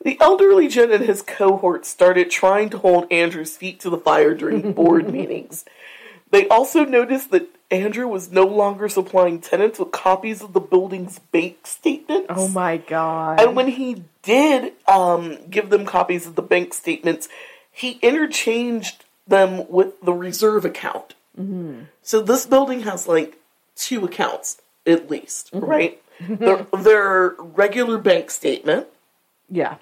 the 0.04 0.20
elderly 0.20 0.66
Jen 0.68 0.90
and 0.92 1.04
his 1.04 1.22
cohort 1.22 1.86
started 1.86 2.30
trying 2.30 2.68
to 2.70 2.78
hold 2.78 3.06
Andrew's 3.12 3.56
feet 3.56 3.78
to 3.80 3.90
the 3.90 3.98
fire 3.98 4.34
during 4.34 4.72
board 4.72 5.08
meetings. 5.12 5.64
They 6.30 6.48
also 6.48 6.84
noticed 6.84 7.30
that 7.30 7.48
Andrew 7.70 8.06
was 8.06 8.30
no 8.30 8.44
longer 8.44 8.88
supplying 8.88 9.40
tenants 9.40 9.78
with 9.78 9.90
copies 9.90 10.42
of 10.42 10.52
the 10.52 10.60
building's 10.60 11.18
bank 11.18 11.66
statements. 11.66 12.26
Oh 12.30 12.48
my 12.48 12.76
god. 12.76 13.40
And 13.40 13.56
when 13.56 13.68
he 13.68 14.04
did 14.22 14.74
um, 14.86 15.38
give 15.50 15.70
them 15.70 15.84
copies 15.84 16.26
of 16.26 16.34
the 16.34 16.42
bank 16.42 16.74
statements, 16.74 17.28
he 17.72 17.98
interchanged 18.02 19.04
them 19.26 19.68
with 19.68 20.00
the 20.02 20.12
reserve 20.12 20.64
account. 20.64 21.14
So 22.02 22.20
this 22.20 22.46
building 22.46 22.82
has 22.82 23.08
like 23.08 23.38
two 23.74 24.04
accounts 24.04 24.60
at 24.86 25.10
least, 25.10 25.50
right? 25.52 26.00
their, 26.20 26.66
their 26.78 27.34
regular 27.38 27.98
bank 27.98 28.30
statement, 28.30 28.86
yeah. 29.50 29.76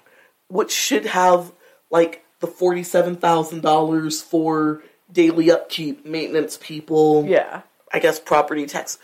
which 0.47 0.71
should 0.71 1.05
have 1.05 1.51
like 1.91 2.25
the 2.39 2.47
forty-seven 2.47 3.17
thousand 3.17 3.61
dollars 3.61 4.21
for 4.21 4.81
daily 5.11 5.51
upkeep, 5.51 6.05
maintenance 6.05 6.57
people, 6.59 7.25
Yeah. 7.27 7.61
I 7.93 7.99
guess 7.99 8.19
property 8.19 8.65
tax, 8.65 8.97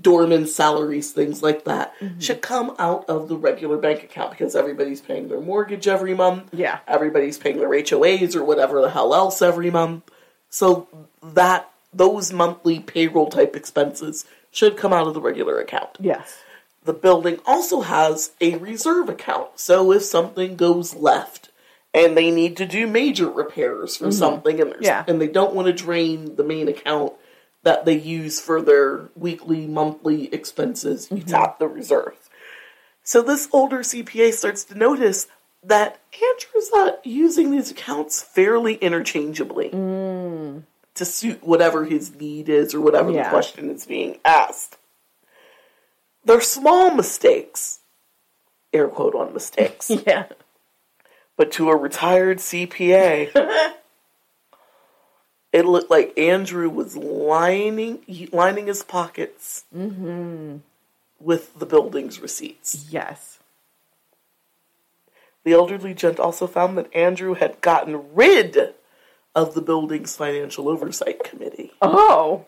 doorman 0.00 0.46
salaries, 0.46 1.12
things 1.12 1.42
like 1.42 1.64
that, 1.64 1.92
Mm-hmm. 2.00 2.20
should 2.20 2.42
come 2.42 2.74
out 2.78 3.04
of 3.08 3.28
the 3.28 3.36
regular 3.36 3.76
bank 3.76 4.02
account 4.02 4.30
because 4.30 4.54
everybody's 4.56 5.00
paying 5.00 5.28
their 5.28 5.40
mortgage 5.40 5.86
every 5.88 6.14
month. 6.14 6.48
Yeah. 6.52 6.78
Everybody's 6.88 7.38
paying 7.38 7.58
their 7.58 7.68
HOAs 7.70 8.34
or 8.36 8.44
whatever 8.44 8.80
the 8.80 8.90
hell 8.90 9.14
else 9.14 9.42
every 9.42 9.70
month. 9.70 10.04
So 10.48 10.88
that 11.22 11.70
those 11.92 12.32
monthly 12.32 12.80
payroll 12.80 13.28
type 13.28 13.54
expenses 13.56 14.24
should 14.50 14.76
come 14.76 14.92
out 14.92 15.06
of 15.06 15.14
the 15.14 15.20
regular 15.20 15.58
account. 15.60 15.90
Yes. 16.00 16.38
The 16.84 16.92
building 16.92 17.38
also 17.46 17.82
has 17.82 18.30
a 18.40 18.56
reserve 18.56 19.08
account. 19.08 19.58
So 19.60 19.92
if 19.92 20.02
something 20.02 20.56
goes 20.56 20.94
left 20.94 21.50
and 21.92 22.16
they 22.16 22.30
need 22.30 22.56
to 22.56 22.66
do 22.66 22.86
major 22.86 23.28
repairs 23.28 23.96
for 23.96 24.10
something 24.10 24.60
and, 24.60 24.70
Mm-hmm. 24.72 24.82
Yeah. 24.84 25.04
and 25.06 25.20
they 25.20 25.28
don't 25.28 25.54
want 25.54 25.66
to 25.66 25.72
drain 25.72 26.36
the 26.36 26.44
main 26.44 26.68
account 26.68 27.12
that 27.62 27.84
they 27.84 27.98
use 27.98 28.40
for 28.40 28.62
their 28.62 29.08
weekly, 29.14 29.66
monthly 29.66 30.32
expenses, 30.32 31.08
you 31.10 31.18
Mm-hmm. 31.18 31.28
tap 31.30 31.58
the 31.58 31.68
reserve. 31.68 32.16
So 33.02 33.22
this 33.22 33.48
older 33.52 33.80
CPA 33.80 34.32
starts 34.32 34.64
to 34.64 34.74
notice 34.78 35.26
that 35.62 36.00
Andrew's 36.14 36.70
not 36.72 37.04
using 37.04 37.50
these 37.50 37.70
accounts 37.70 38.22
fairly 38.22 38.74
interchangeably 38.76 39.70
to 39.70 41.04
suit 41.04 41.42
whatever 41.42 41.84
his 41.84 42.14
need 42.14 42.48
is 42.48 42.74
or 42.74 42.80
whatever 42.80 43.12
the 43.12 43.24
question 43.28 43.70
is 43.70 43.84
being 43.86 44.18
asked. 44.24 44.76
They're 46.24 46.40
small 46.40 46.94
mistakes, 46.94 47.80
air 48.72 48.88
quote 48.88 49.14
on 49.14 49.32
mistakes, 49.34 49.90
Yeah. 50.06 50.26
but 51.36 51.50
to 51.52 51.68
a 51.70 51.76
retired 51.76 52.38
CPA, 52.38 53.32
it 55.52 55.66
looked 55.66 55.90
like 55.90 56.18
Andrew 56.18 56.68
was 56.68 56.96
lining 56.96 58.02
he- 58.06 58.28
lining 58.32 58.66
his 58.66 58.82
pockets 58.82 59.64
mm-hmm. 59.74 60.58
with 61.18 61.58
the 61.58 61.66
building's 61.66 62.20
receipts. 62.20 62.86
Yes. 62.90 63.38
The 65.42 65.52
elderly 65.52 65.94
gent 65.94 66.20
also 66.20 66.46
found 66.46 66.76
that 66.76 66.94
Andrew 66.94 67.34
had 67.34 67.60
gotten 67.60 68.14
rid 68.14 68.74
of 69.34 69.54
the 69.54 69.62
building's 69.62 70.16
financial 70.16 70.68
oversight 70.68 71.24
committee. 71.24 71.72
Oh. 71.80 72.44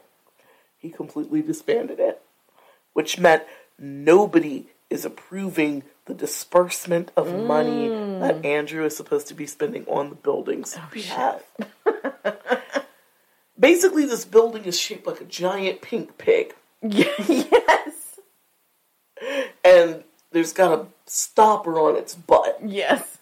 He 0.79 0.91
completely 0.91 1.43
disbanded 1.43 2.01
it. 2.01 2.21
which 2.93 3.19
meant 3.19 3.45
nobody 3.79 4.67
is 4.91 5.05
approving 5.05 5.83
the 6.05 6.15
disbursement 6.15 7.11
of 7.17 7.33
money 7.33 7.89
that 7.89 8.43
mm. 8.43 8.45
Andrew 8.45 8.85
is 8.85 8.97
supposed 8.97 9.29
to 9.29 9.35
be 9.35 9.47
spending 9.47 9.87
on 9.87 10.11
the 10.11 10.15
building's 10.17 10.77
oh, 10.77 10.89
behalf. 10.93 11.43
Basically, 13.63 14.05
this 14.07 14.25
building 14.25 14.65
is 14.65 14.77
shaped 14.79 15.07
like 15.07 15.21
a 15.21 15.25
giant 15.25 15.81
pink 15.83 16.19
pig, 16.19 16.53
yes. 16.83 18.19
and 19.65 20.03
there's 20.33 20.53
got 20.53 20.79
a 20.81 20.87
stopper 21.07 21.79
on 21.79 21.97
its 21.97 22.15
butt. 22.17 22.59
Yes. 22.67 23.19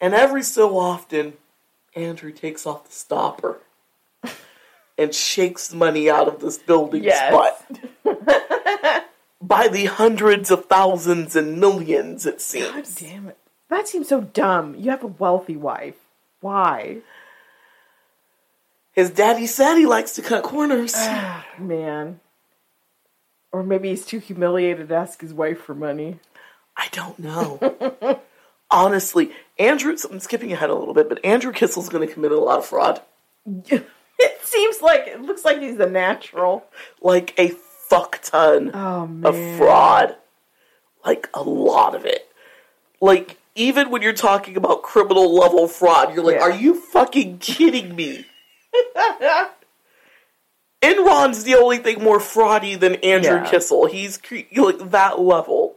And 0.00 0.14
every 0.14 0.42
so 0.42 0.76
often, 0.76 1.34
Andrew 1.94 2.32
takes 2.32 2.66
off 2.66 2.86
the 2.88 2.92
stopper 2.92 3.60
and 4.98 5.14
shakes 5.14 5.72
money 5.72 6.10
out 6.10 6.26
of 6.26 6.40
this 6.40 6.58
building's 6.58 7.04
Yes. 7.06 7.32
butt. 7.32 7.64
By 9.40 9.68
the 9.68 9.84
hundreds 9.84 10.50
of 10.50 10.64
thousands 10.66 11.36
and 11.36 11.60
millions, 11.60 12.26
it 12.26 12.32
God 12.32 12.40
seems. 12.40 12.94
damn 12.96 13.28
it. 13.28 13.38
That 13.70 13.86
seems 13.86 14.08
so 14.08 14.22
dumb. 14.22 14.74
You 14.76 14.90
have 14.90 15.04
a 15.04 15.08
wealthy 15.08 15.56
wife. 15.56 15.94
Why? 16.40 16.98
His 18.98 19.10
daddy 19.10 19.46
said 19.46 19.76
he 19.76 19.86
likes 19.86 20.14
to 20.16 20.22
cut 20.22 20.42
corners. 20.42 20.92
Ah, 20.96 21.46
man. 21.56 22.18
Or 23.52 23.62
maybe 23.62 23.90
he's 23.90 24.04
too 24.04 24.18
humiliated 24.18 24.88
to 24.88 24.96
ask 24.96 25.20
his 25.20 25.32
wife 25.32 25.60
for 25.60 25.72
money. 25.72 26.18
I 26.76 26.88
don't 26.90 27.16
know. 27.16 28.20
Honestly, 28.72 29.30
Andrew, 29.56 29.96
I'm 30.10 30.18
skipping 30.18 30.52
ahead 30.52 30.68
a 30.68 30.74
little 30.74 30.94
bit, 30.94 31.08
but 31.08 31.24
Andrew 31.24 31.52
Kissel's 31.52 31.88
going 31.88 32.08
to 32.08 32.12
commit 32.12 32.32
a 32.32 32.40
lot 32.40 32.58
of 32.58 32.66
fraud. 32.66 33.00
it 33.46 33.86
seems 34.42 34.82
like 34.82 35.06
it 35.06 35.22
looks 35.22 35.44
like 35.44 35.60
he's 35.60 35.78
a 35.78 35.88
natural. 35.88 36.64
Like 37.00 37.38
a 37.38 37.50
fuck 37.88 38.20
ton 38.20 38.72
Oh 38.74 39.08
of 39.22 39.56
fraud. 39.58 40.16
Like 41.06 41.30
a 41.34 41.42
lot 41.44 41.94
of 41.94 42.04
it. 42.04 42.28
Like, 43.00 43.38
even 43.54 43.90
when 43.90 44.02
you're 44.02 44.12
talking 44.12 44.56
about 44.56 44.82
criminal 44.82 45.32
level 45.32 45.68
fraud, 45.68 46.12
you're 46.16 46.24
like, 46.24 46.34
Yeah. 46.34 46.42
are 46.42 46.50
you 46.50 46.74
fucking 46.74 47.38
kidding 47.38 47.94
me? 47.94 48.26
Enron's 50.82 51.44
the 51.44 51.56
only 51.56 51.78
thing 51.78 52.02
more 52.02 52.18
fraudy 52.20 52.78
than 52.78 52.96
Andrew 52.96 53.36
Yeah. 53.36 53.50
Kissel. 53.50 53.86
He's 53.86 54.16
cre- 54.16 54.46
like 54.56 54.90
that 54.90 55.18
level. 55.20 55.74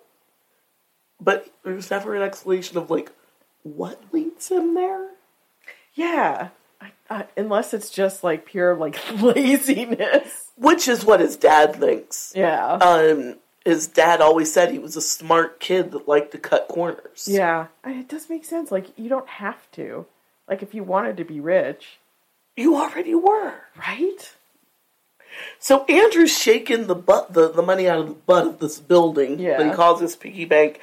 But 1.19 1.47
there's 1.63 1.89
never 1.91 2.15
an 2.15 2.21
explanation 2.21 2.77
of 2.77 2.89
like 2.91 3.11
what 3.63 4.01
leads 4.11 4.49
him 4.49 4.75
there. 4.75 5.09
Yeah. 5.93 6.49
I, 6.79 6.91
I, 7.09 7.25
unless 7.37 7.73
it's 7.73 7.89
just 7.89 8.23
like 8.23 8.45
pure 8.45 8.75
like 8.75 8.99
laziness. 9.21 10.51
Which 10.55 10.87
is 10.87 11.03
what 11.03 11.19
his 11.19 11.35
dad 11.35 11.75
thinks. 11.75 12.33
Yeah. 12.35 12.73
Um, 12.73 13.35
his 13.65 13.87
dad 13.87 14.21
always 14.21 14.51
said 14.53 14.71
he 14.71 14.79
was 14.79 14.95
a 14.95 15.01
smart 15.01 15.59
kid 15.59 15.91
that 15.91 16.07
liked 16.07 16.31
to 16.31 16.37
cut 16.37 16.67
corners. 16.67 17.27
yeah. 17.29 17.67
It 17.85 18.07
does 18.07 18.29
make 18.29 18.45
sense. 18.45 18.71
Like 18.71 18.97
you 18.97 19.09
don't 19.09 19.27
have 19.29 19.69
to. 19.71 20.05
Like 20.47 20.61
if 20.63 20.73
you 20.75 20.83
wanted 20.83 21.17
to 21.17 21.23
be 21.25 21.39
rich, 21.39 21.99
You 22.57 22.75
already 22.75 23.15
were. 23.15 23.53
right? 23.77 24.33
So 25.59 25.85
Andrew's 25.85 26.37
shaking 26.37 26.87
the 26.87 26.95
butt 26.95 27.33
the, 27.33 27.49
the 27.51 27.61
money 27.61 27.87
out 27.87 27.99
of 27.99 28.07
the 28.07 28.13
butt 28.13 28.47
of 28.47 28.59
this 28.59 28.79
building 28.79 29.39
Yeah. 29.39 29.57
that 29.57 29.65
he 29.67 29.71
calls 29.73 30.01
his 30.01 30.15
piggy 30.15 30.45
bank. 30.45 30.79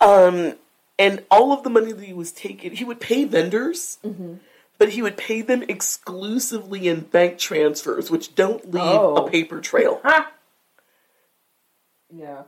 Um, 0.00 0.54
and 0.98 1.24
all 1.30 1.52
of 1.52 1.62
the 1.62 1.70
money 1.70 1.92
that 1.92 2.04
he 2.04 2.12
was 2.12 2.32
taking, 2.32 2.72
he 2.72 2.84
would 2.84 3.00
pay 3.00 3.24
vendors, 3.24 3.98
Mm-hmm. 4.04 4.34
but 4.78 4.90
he 4.90 5.00
would 5.02 5.16
pay 5.16 5.40
them 5.42 5.62
exclusively 5.68 6.86
in 6.88 7.00
bank 7.00 7.38
transfers, 7.38 8.10
which 8.10 8.34
don't 8.34 8.70
leave 8.72 8.82
Oh. 8.84 9.16
a 9.16 9.30
paper 9.30 9.60
trail. 9.60 10.00
Yeah. 12.14 12.42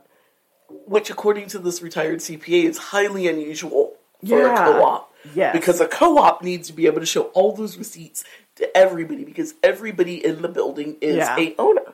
which, 0.85 1.09
according 1.09 1.47
to 1.49 1.59
this 1.59 1.81
retired 1.81 2.19
CPA, 2.19 2.63
is 2.65 2.77
highly 2.77 3.27
unusual 3.27 3.95
for 4.25 4.39
Yeah. 4.39 4.53
a 4.53 4.73
co-op. 4.73 5.13
Yes. 5.35 5.51
Because 5.53 5.81
a 5.81 5.87
co-op 5.87 6.41
needs 6.43 6.67
to 6.67 6.73
be 6.73 6.85
able 6.85 6.99
to 7.01 7.05
show 7.05 7.23
all 7.33 7.51
those 7.53 7.77
receipts 7.77 8.23
to 8.59 8.77
everybody 8.77 9.23
because 9.25 9.55
everybody 9.63 10.23
in 10.23 10.41
the 10.41 10.47
building 10.47 10.95
is 11.01 11.17
Yeah. 11.17 11.35
a 11.37 11.55
owner. 11.57 11.93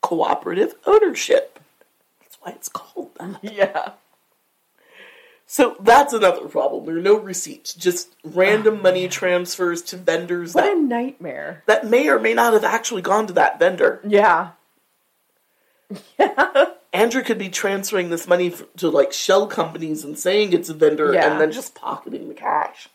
Cooperative 0.00 0.74
ownership. 0.86 1.58
That's 2.20 2.36
why 2.40 2.52
it's 2.52 2.68
called 2.68 3.14
that. 3.16 3.38
Yeah. 3.54 3.90
So 5.46 5.76
that's 5.78 6.12
another 6.12 6.48
problem. 6.48 6.86
There 6.86 6.96
are 6.96 7.00
no 7.00 7.16
receipts, 7.18 7.74
just 7.74 8.14
random 8.24 8.80
money 8.82 9.06
transfers 9.20 9.82
to 9.82 9.96
vendors 9.96 10.54
What 10.54 10.64
a 10.64 10.68
that, 10.68 10.78
nightmare. 10.80 11.62
that 11.66 11.86
may 11.86 12.08
or 12.08 12.18
may 12.18 12.34
not 12.34 12.54
have 12.54 12.64
actually 12.64 13.02
gone 13.02 13.26
to 13.28 13.32
that 13.34 13.58
vendor. 13.58 14.00
Yeah. 14.06 14.50
Yeah. 16.18 16.66
Andrew 16.92 17.22
could 17.22 17.38
be 17.38 17.48
transferring 17.50 18.08
this 18.10 18.26
money 18.26 18.54
to 18.78 18.88
like 18.88 19.12
shell 19.12 19.46
companies 19.46 20.02
and 20.04 20.18
saying 20.18 20.52
it's 20.52 20.68
a 20.70 20.74
vendor 20.74 21.12
Yeah. 21.12 21.32
and 21.32 21.40
then 21.40 21.52
just 21.52 21.74
pocketing 21.74 22.28
the 22.28 22.34
cash. 22.34 22.88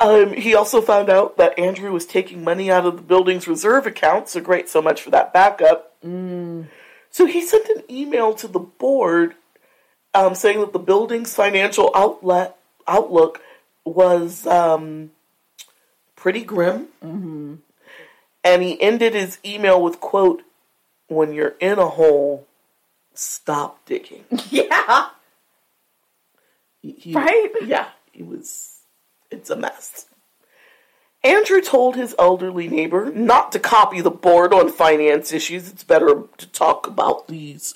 Um, 0.00 0.32
he 0.32 0.54
also 0.54 0.80
found 0.82 1.08
out 1.08 1.36
that 1.36 1.58
Andrew 1.58 1.92
was 1.92 2.04
taking 2.04 2.42
money 2.44 2.70
out 2.70 2.84
of 2.84 2.96
the 2.96 3.02
building's 3.02 3.46
reserve 3.48 3.86
account, 3.86 4.28
so 4.28 4.40
great, 4.40 4.68
so 4.68 4.82
much 4.82 5.00
for 5.02 5.10
that 5.10 5.32
backup. 5.32 5.92
So 6.02 7.26
he 7.26 7.40
sent 7.42 7.68
an 7.68 7.82
email 7.88 8.34
to 8.34 8.48
the 8.48 8.58
board 8.58 9.34
um, 10.14 10.34
saying 10.34 10.60
that 10.60 10.72
the 10.72 10.78
building's 10.80 11.34
financial 11.34 11.90
outlet 11.94 12.56
outlook 12.86 13.40
was 13.84 14.46
um, 14.46 15.10
pretty 16.16 16.42
grim. 16.42 16.88
And 17.00 18.62
he 18.62 18.80
ended 18.82 19.14
his 19.14 19.38
email 19.44 19.80
with 19.82 20.00
quote, 20.00 20.42
"When 21.08 21.32
you're 21.32 21.54
in 21.60 21.78
a 21.78 21.88
hole, 21.88 22.46
stop 23.14 23.84
digging." 23.86 24.24
Yeah. 24.50 25.08
He- 26.82 26.92
he- 26.92 27.14
Right? 27.14 27.50
Yeah, 27.64 27.88
he 28.12 28.22
was. 28.22 28.73
It's 29.34 29.50
a 29.50 29.56
mess. 29.56 30.06
Andrew 31.22 31.60
told 31.60 31.96
his 31.96 32.14
elderly 32.18 32.68
neighbor 32.68 33.10
not 33.10 33.50
to 33.52 33.58
copy 33.58 34.00
the 34.00 34.10
board 34.10 34.52
on 34.52 34.70
finance 34.70 35.32
issues. 35.32 35.68
It's 35.70 35.84
better 35.84 36.24
to 36.36 36.46
talk 36.48 36.86
about 36.86 37.28
these 37.28 37.74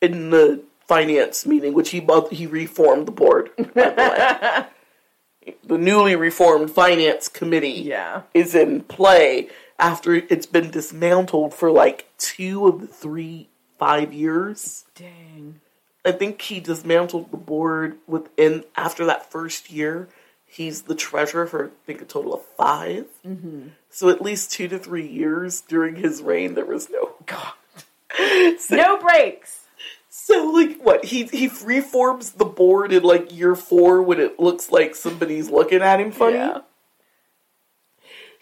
in 0.00 0.30
the 0.30 0.62
finance 0.86 1.46
meeting, 1.46 1.72
which 1.72 1.90
he 1.90 2.00
both 2.00 2.30
he 2.30 2.46
reformed 2.46 3.06
the 3.08 3.12
board. 3.12 3.50
the 3.56 4.66
the 5.64 5.78
newly 5.78 6.14
reformed 6.16 6.70
finance 6.70 7.28
committee 7.28 7.70
Yeah. 7.86 8.22
is 8.34 8.54
in 8.54 8.82
play 8.82 9.48
after 9.78 10.14
it's 10.14 10.46
been 10.46 10.70
dismantled 10.70 11.54
for 11.54 11.70
like 11.70 12.06
two 12.18 12.66
of 12.68 12.80
the 12.82 12.86
three 12.86 13.48
five 13.78 14.12
years. 14.12 14.84
Dang. 14.94 15.60
I 16.04 16.12
think 16.12 16.42
he 16.42 16.60
dismantled 16.60 17.30
the 17.30 17.36
board 17.38 17.96
within 18.06 18.64
after 18.76 19.06
that 19.06 19.30
first 19.32 19.70
year. 19.70 20.08
He's 20.52 20.82
the 20.82 20.94
treasurer 20.94 21.46
for 21.46 21.66
I 21.66 21.70
think 21.86 22.02
a 22.02 22.04
total 22.04 22.34
of 22.34 22.42
5 22.58 23.06
Mm-hmm. 23.26 23.68
So 23.90 24.08
at 24.10 24.20
least 24.20 24.52
two 24.52 24.68
to 24.68 24.78
three 24.78 25.06
years 25.06 25.62
during 25.62 25.96
his 25.96 26.20
reign, 26.22 26.54
there 26.54 26.64
was 26.66 26.88
no. 26.90 27.12
God. 27.26 27.52
So, 28.58 28.76
No 28.76 28.98
breaks. 28.98 29.60
so 30.10 30.44
like 30.50 30.78
what 30.82 31.06
he 31.06 31.24
he 31.24 31.48
reforms 31.64 32.32
the 32.32 32.44
board 32.44 32.92
in 32.92 33.02
like 33.02 33.34
year 33.34 33.54
four 33.54 34.02
when 34.02 34.20
it 34.20 34.38
looks 34.38 34.70
like 34.70 34.94
somebody's 34.94 35.48
looking 35.48 35.80
at 35.80 36.00
him 36.00 36.12
funny. 36.12 36.36
Yeah. 36.36 36.60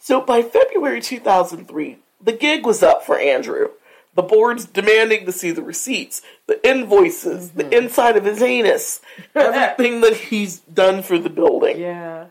So 0.00 0.20
by 0.20 0.42
February 0.42 1.00
2003, 1.00 1.98
the 2.22 2.32
gig 2.32 2.64
was 2.66 2.82
up 2.82 3.04
for 3.04 3.18
Andrew. 3.18 3.68
The 4.14 4.22
board's 4.22 4.64
demanding 4.64 5.24
to 5.26 5.32
see 5.32 5.52
the 5.52 5.62
receipts, 5.62 6.22
the 6.46 6.66
invoices, 6.68 7.52
the 7.52 7.64
mm-hmm. 7.64 7.72
inside 7.72 8.16
of 8.16 8.24
his 8.24 8.42
anus, 8.42 9.00
everything 9.34 10.00
that 10.00 10.16
he's 10.16 10.58
done 10.60 11.02
for 11.02 11.18
the 11.18 11.30
building. 11.30 11.78
Yeah. 11.78 12.26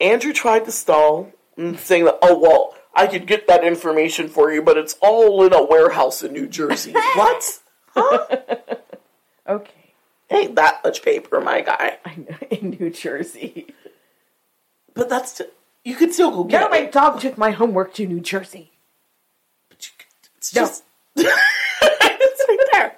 Andrew 0.00 0.32
tried 0.32 0.64
to 0.66 0.72
stall, 0.72 1.32
and 1.60 1.78
saying 1.78 2.04
that, 2.04 2.18
oh, 2.22 2.38
well, 2.38 2.74
I 2.94 3.06
could 3.06 3.26
get 3.26 3.46
that 3.46 3.64
information 3.64 4.28
for 4.28 4.52
you, 4.52 4.62
but 4.62 4.76
it's 4.76 4.96
all 5.00 5.44
in 5.44 5.52
a 5.52 5.62
warehouse 5.62 6.22
in 6.22 6.32
New 6.32 6.48
Jersey. 6.48 6.92
what? 7.14 7.60
Huh? 7.94 8.26
okay. 9.48 9.94
Ain't 10.30 10.54
that 10.56 10.82
much 10.84 11.02
paper, 11.02 11.40
my 11.40 11.60
guy. 11.60 11.98
I 12.04 12.14
know. 12.16 12.36
In 12.50 12.70
New 12.78 12.90
Jersey. 12.90 13.74
But 14.94 15.08
that's, 15.08 15.38
t- 15.38 15.44
you 15.84 15.96
could 15.96 16.12
still 16.12 16.30
go 16.30 16.44
get 16.44 16.60
No, 16.60 16.68
my 16.68 16.86
dog 16.86 17.20
took 17.20 17.36
my 17.36 17.50
homework 17.50 17.94
to 17.94 18.06
New 18.06 18.20
Jersey. 18.20 18.72
But 20.40 20.52
you 20.54 20.54
could- 20.54 20.54
It's 20.54 20.54
No. 20.54 20.62
just, 20.62 20.82
it's 21.82 22.44
right 22.48 22.58
there. 22.72 22.96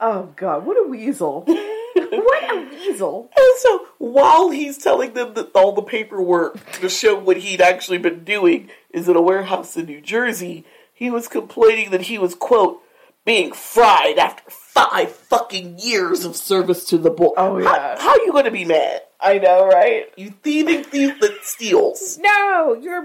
Oh 0.00 0.28
God, 0.36 0.66
what 0.66 0.76
a 0.76 0.88
weasel! 0.88 1.42
what 1.46 2.50
a 2.50 2.68
weasel! 2.70 3.30
And 3.36 3.58
so 3.58 3.86
while 3.98 4.50
he's 4.50 4.76
telling 4.78 5.14
them 5.14 5.34
that 5.34 5.50
all 5.54 5.72
the 5.72 5.82
paperwork 5.82 6.58
to 6.80 6.88
show 6.88 7.18
what 7.18 7.38
he'd 7.38 7.60
actually 7.62 7.98
been 7.98 8.22
doing 8.24 8.68
is 8.90 9.08
in 9.08 9.16
a 9.16 9.22
warehouse 9.22 9.76
in 9.76 9.86
New 9.86 10.00
Jersey, 10.00 10.64
he 10.92 11.10
was 11.10 11.28
complaining 11.28 11.90
that 11.90 12.02
he 12.02 12.18
was, 12.18 12.34
quote, 12.34 12.82
being 13.24 13.52
fried 13.52 14.18
after 14.18 14.48
five 14.50 15.10
fucking 15.10 15.78
years 15.78 16.24
of 16.24 16.36
service 16.36 16.84
to 16.84 16.98
the 16.98 17.10
board. 17.10 17.32
Oh, 17.38 17.58
yeah. 17.58 17.96
How, 17.98 18.10
how 18.10 18.14
you 18.24 18.32
gonna 18.32 18.50
be 18.50 18.64
mad? 18.66 19.00
I 19.18 19.38
know, 19.38 19.66
right? 19.66 20.06
You 20.16 20.30
thieving 20.30 20.84
thief 20.84 21.18
that 21.20 21.38
steals. 21.42 22.18
No, 22.20 22.74
you're. 22.80 23.02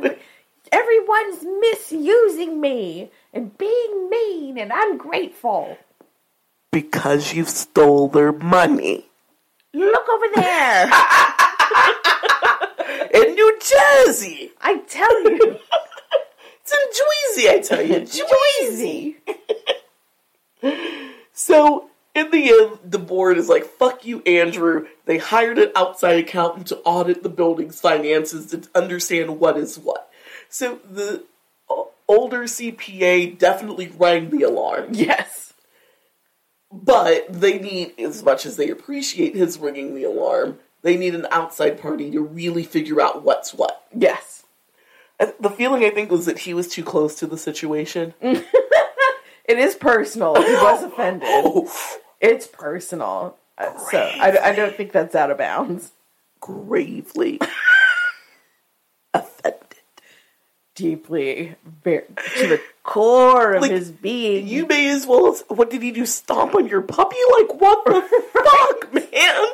Everyone's 0.72 1.44
misusing 1.44 2.62
me 2.62 3.12
and 3.34 3.58
being 3.58 4.10
mean 4.10 4.58
and 4.58 4.72
ungrateful. 4.74 5.78
Because 6.72 7.34
you 7.34 7.46
stole 7.46 8.08
their 8.08 8.32
money. 8.32 9.08
Look 9.74 10.08
over 10.10 10.28
there. 10.36 10.86
In 13.14 13.36
New 13.36 13.60
Jersey. 13.60 14.52
I 14.62 14.78
tell 14.88 15.24
you. 15.24 15.60
It's 16.64 16.74
in 16.74 17.44
Jersey, 17.44 17.50
I 17.50 17.60
tell 17.60 17.82
you. 17.82 18.06
Jersey. 18.62 19.18
So, 21.34 21.90
in 22.14 22.30
the 22.30 22.50
end, 22.50 22.80
the 22.84 23.00
board 23.00 23.38
is 23.38 23.50
like, 23.50 23.66
fuck 23.66 24.06
you, 24.06 24.22
Andrew. 24.28 24.86
They 25.06 25.18
hired 25.18 25.58
an 25.58 25.72
outside 25.76 26.20
accountant 26.20 26.68
to 26.68 26.78
audit 26.80 27.24
the 27.24 27.30
building's 27.30 27.82
finances 27.82 28.48
to 28.52 28.62
understand 28.76 29.40
what 29.40 29.58
is 29.58 29.80
what. 29.80 30.11
So, 30.52 30.80
the 30.90 31.24
older 32.08 32.44
CPA 32.44 33.38
definitely 33.38 33.92
rang 33.98 34.30
the 34.30 34.44
alarm. 34.44 34.90
Yes. 34.92 35.54
But 36.72 37.32
they 37.32 37.58
need, 37.60 37.94
as 38.00 38.22
much 38.24 38.46
as 38.46 38.58
they 38.58 38.70
appreciate 38.70 39.36
his 39.36 39.58
ringing 39.58 39.96
the 39.96 40.04
alarm, 40.04 40.60
they 40.84 40.98
need 40.98 41.16
an 41.16 41.28
outside 41.32 41.82
party 41.82 42.12
to 42.12 42.22
really 42.22 42.64
figure 42.64 43.00
out 43.02 43.24
what's 43.24 43.54
what. 43.54 43.84
Yes. 43.96 44.44
The 45.40 45.50
feeling 45.50 45.84
I 45.86 45.90
think 45.92 46.10
was 46.12 46.26
that 46.26 46.40
he 46.40 46.54
was 46.54 46.68
too 46.68 46.84
close 46.84 47.16
to 47.16 47.28
the 47.28 47.38
situation. 47.38 48.14
It 49.44 49.58
is 49.58 49.76
personal. 49.76 50.36
He 50.36 50.54
was 50.54 50.84
offended. 50.92 51.28
Oh, 51.30 51.70
It's 52.22 52.48
personal. 52.48 53.36
Uh, 53.58 53.76
So 53.92 53.98
I, 54.00 54.38
I 54.52 54.56
don't 54.56 54.76
think 54.76 54.94
that's 54.94 55.14
out 55.16 55.30
of 55.32 55.40
bounds. 55.40 55.92
gravely 56.40 57.38
offended. 59.14 59.71
Deeply, 60.76 61.56
to 61.84 62.02
the 62.48 62.62
core 62.84 63.54
of 63.54 63.62
Like, 63.62 63.72
his 63.72 63.92
being. 63.92 64.48
You 64.48 64.66
may 64.66 64.90
as 64.90 65.06
well. 65.06 65.36
What 65.50 65.70
did 65.70 65.82
he 65.82 65.92
do? 65.92 66.06
Stomp 66.06 66.56
on 66.56 66.68
your 66.68 66.82
puppy? 66.82 67.18
Like 67.40 67.60
what 67.62 67.84
the 67.86 68.02
fuck, 68.34 68.94
man? 68.94 69.46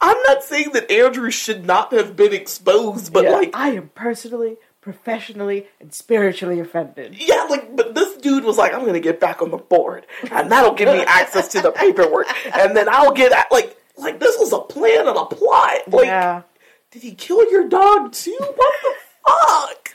I'm 0.00 0.16
not 0.26 0.42
saying 0.42 0.70
that 0.72 0.90
Andrew 0.90 1.30
should 1.30 1.64
not 1.66 1.92
have 1.92 2.16
been 2.16 2.32
exposed, 2.32 3.12
but 3.12 3.24
Yeah, 3.24 3.30
like, 3.32 3.50
I 3.54 3.68
am 3.70 3.90
personally, 3.94 4.56
professionally, 4.80 5.66
and 5.80 5.92
spiritually 5.92 6.58
offended. 6.58 7.14
yeah, 7.20 7.44
like, 7.48 7.76
but 7.76 7.94
this 7.94 8.16
dude 8.16 8.44
was 8.44 8.56
like, 8.58 8.72
I'm 8.74 8.84
gonna 8.86 9.00
get 9.00 9.20
back 9.20 9.42
on 9.42 9.50
the 9.50 9.58
board, 9.58 10.06
and 10.32 10.50
that'll 10.50 10.74
give 10.74 10.88
me 10.88 11.04
access 11.06 11.48
to 11.48 11.60
the 11.60 11.70
paperwork, 11.70 12.26
and 12.56 12.76
then 12.76 12.88
I'll 12.88 13.12
get 13.12 13.32
at 13.32 13.52
like, 13.52 13.76
like 13.96 14.18
this 14.18 14.36
was 14.38 14.52
a 14.52 14.60
plan 14.60 15.06
and 15.06 15.16
a 15.16 15.26
plot. 15.26 15.80
Like, 15.88 16.06
yeah. 16.06 16.42
did 16.90 17.02
he 17.02 17.14
kill 17.14 17.48
your 17.50 17.68
dog 17.68 18.12
too? 18.12 18.36
What 18.40 18.72
the 18.82 18.94
fuck? 19.26 19.89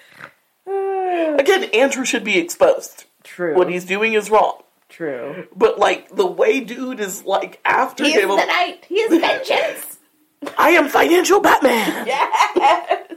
Again, 1.40 1.66
Andrew 1.74 2.06
should 2.06 2.24
be 2.24 2.38
exposed. 2.38 3.06
True. 3.24 3.56
What 3.56 3.70
he's 3.70 3.86
doing 3.86 4.14
is 4.14 4.30
wrong. 4.30 4.62
True. 4.90 5.48
But 5.56 5.78
like 5.80 6.10
the 6.16 6.26
way 6.26 6.60
dude 6.62 7.00
is 7.00 7.24
like 7.26 7.60
after 7.66 8.04
He 8.04 8.12
is 8.12 8.24
him, 8.24 8.30
the 8.30 8.36
night. 8.46 8.86
He 8.88 8.96
is 8.96 9.20
vengeance. 9.20 9.98
I 10.58 10.70
am 10.72 10.88
financial 10.90 11.40
Batman. 11.42 12.06
yes. 12.08 13.12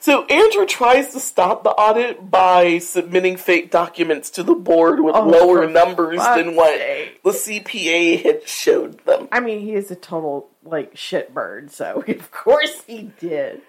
So 0.00 0.24
Andrew 0.26 0.64
tries 0.64 1.12
to 1.12 1.20
stop 1.20 1.64
the 1.64 1.70
audit 1.70 2.30
by 2.30 2.78
submitting 2.78 3.36
fake 3.36 3.70
documents 3.72 4.30
to 4.30 4.44
the 4.44 4.54
board 4.54 5.00
with 5.00 5.16
Oh, 5.16 5.26
lower 5.26 5.68
numbers 5.68 6.20
than 6.20 6.54
what 6.54 6.78
sake. 6.78 7.20
the 7.24 7.30
CPA 7.30 8.22
had 8.22 8.48
showed 8.48 9.04
them. 9.04 9.28
I 9.32 9.40
mean, 9.40 9.58
he 9.60 9.74
is 9.74 9.90
a 9.90 9.96
total 9.96 10.48
like 10.64 10.94
shitbird. 10.94 11.70
So 11.72 12.04
of 12.08 12.30
course 12.30 12.82
he 12.86 13.10
did. 13.18 13.60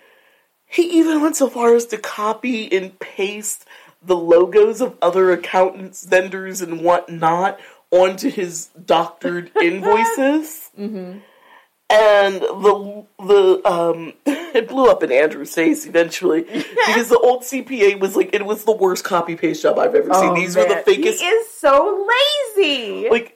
He 0.70 0.84
even 1.00 1.22
went 1.22 1.36
so 1.36 1.50
far 1.50 1.76
as 1.76 1.88
to 1.88 1.98
copy 1.98 2.72
and 2.72 2.98
paste 3.00 3.66
the 4.04 4.16
logos 4.16 4.80
of 4.82 4.96
other 5.02 5.32
accountants, 5.32 6.06
vendors, 6.06 6.62
and 6.62 6.82
whatnot 6.82 7.60
onto 7.92 8.30
his 8.30 8.68
doctored 8.86 9.52
invoices. 9.62 10.70
Mm-hmm. 10.80 11.20
And 11.92 12.36
the 12.42 13.06
the 13.18 13.62
um 13.68 14.14
it 14.28 14.70
blew 14.70 14.86
up 14.92 15.02
in 15.02 15.12
Andrew's 15.12 15.56
face 15.56 15.88
eventually 15.88 16.42
because 16.44 17.10
the 17.10 17.18
old 17.18 17.42
CPA 17.42 18.00
was 18.00 18.16
like 18.16 18.30
it 18.34 18.46
was 18.46 18.64
the 18.64 18.72
worst 18.72 19.04
copy 19.04 19.36
paste 19.36 19.64
job 19.64 19.80
I've 19.80 19.96
ever 19.96 20.14
seen. 20.14 20.30
Oh, 20.30 20.36
These 20.36 20.56
were 20.56 20.68
the 20.68 20.76
fakest 20.76 21.20
He 21.20 21.26
is 21.26 21.50
so 21.50 22.08
lazy. 22.56 23.10
like 23.10 23.36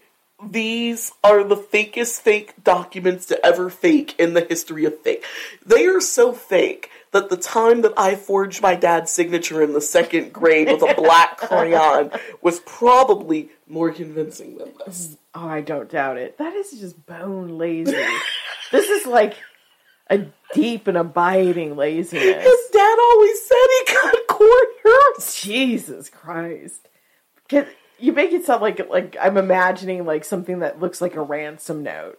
these 0.52 1.12
are 1.24 1.44
the 1.44 1.56
fakest 1.56 2.22
fake 2.22 2.54
documents 2.64 3.26
to 3.28 3.44
ever 3.44 3.72
fake 3.72 4.14
in 4.20 4.34
the 4.36 4.42
history 4.42 4.86
of 4.86 5.00
fake. 5.00 5.26
They 5.66 5.88
are 5.88 6.02
so 6.02 6.32
fake 6.32 6.92
that 7.14 7.30
the 7.30 7.38
time 7.38 7.82
that 7.84 7.94
I 7.96 8.16
forged 8.16 8.62
my 8.62 8.76
dad's 8.76 9.12
signature 9.12 9.62
in 9.62 9.74
the 9.74 9.82
second 9.82 10.34
grade 10.34 10.68
with 10.68 10.82
a 10.82 10.96
black 10.96 11.38
crayon 11.38 12.12
was 12.42 12.60
probably 12.62 13.50
more 13.68 13.92
convincing 13.92 14.58
than 14.58 14.74
this. 14.86 15.16
Oh, 15.34 15.48
I 15.48 15.62
don't 15.62 15.90
doubt 15.90 16.18
it. 16.18 16.38
That 16.40 16.54
is 16.54 16.72
just 16.72 17.06
bone 17.06 17.58
lazy. 17.58 17.96
this 18.72 18.90
is 18.90 19.06
like 19.06 19.36
a 20.10 20.26
deep 20.54 20.88
and 20.88 20.98
abiding 20.98 21.76
laziness. 21.76 22.44
His 22.44 22.60
dad 22.72 22.98
always 23.00 23.46
said 23.46 23.56
he 23.70 23.94
got 23.94 24.28
corners. 24.28 25.36
Jesus 25.36 26.10
Christ. 26.10 26.88
Can, 27.48 27.68
you 28.00 28.12
make 28.12 28.32
it 28.32 28.46
sound 28.46 28.62
like 28.62 28.90
like 28.90 29.16
I'm 29.22 29.38
imagining 29.38 30.06
like 30.06 30.26
something 30.26 30.60
that 30.60 30.80
looks 30.80 31.00
like 31.00 31.16
a 31.16 31.22
ransom 31.22 31.84
note. 31.84 32.18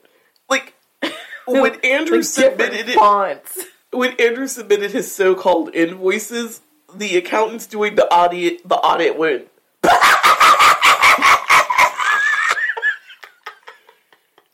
Like 0.49 0.75
when 1.47 1.81
Andrew 1.81 2.19
Like 2.19 2.27
submitted 2.27 2.89
it, 2.89 2.95
fonts. 2.95 3.59
When 3.95 4.13
Andrew 4.21 4.47
submitted 4.47 4.91
his 4.93 5.15
so-called 5.15 5.75
invoices, 5.75 6.61
the 6.95 7.17
accountants 7.17 7.67
doing 7.67 7.95
the 7.95 8.07
audit 8.13 8.67
the 8.69 8.77
audit 8.77 9.19
went. 9.19 9.49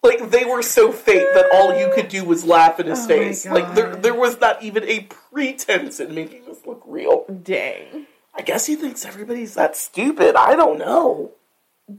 like 0.03 0.31
they 0.31 0.45
were 0.45 0.63
so 0.63 0.93
fake 0.93 1.27
that 1.35 1.49
all 1.53 1.79
you 1.79 1.91
could 1.95 2.09
do 2.09 2.25
was 2.25 2.45
laugh 2.45 2.81
in 2.81 2.87
his 2.87 3.01
Oh 3.01 3.07
face. 3.09 3.47
Like 3.47 3.75
there 3.75 3.95
there 3.97 4.15
was 4.15 4.41
not 4.41 4.63
even 4.63 4.85
a 4.85 5.01
pretense 5.33 6.01
in 6.01 6.15
making 6.15 6.47
this 6.47 6.67
look 6.67 6.83
real. 6.87 7.25
Dang. 7.43 8.07
I 8.35 8.43
guess 8.43 8.67
he 8.67 8.77
thinks 8.77 9.05
everybody's 9.05 9.55
that 9.55 9.77
stupid. 9.77 10.37
I 10.37 10.57
don't 10.57 10.79
know. 10.79 11.33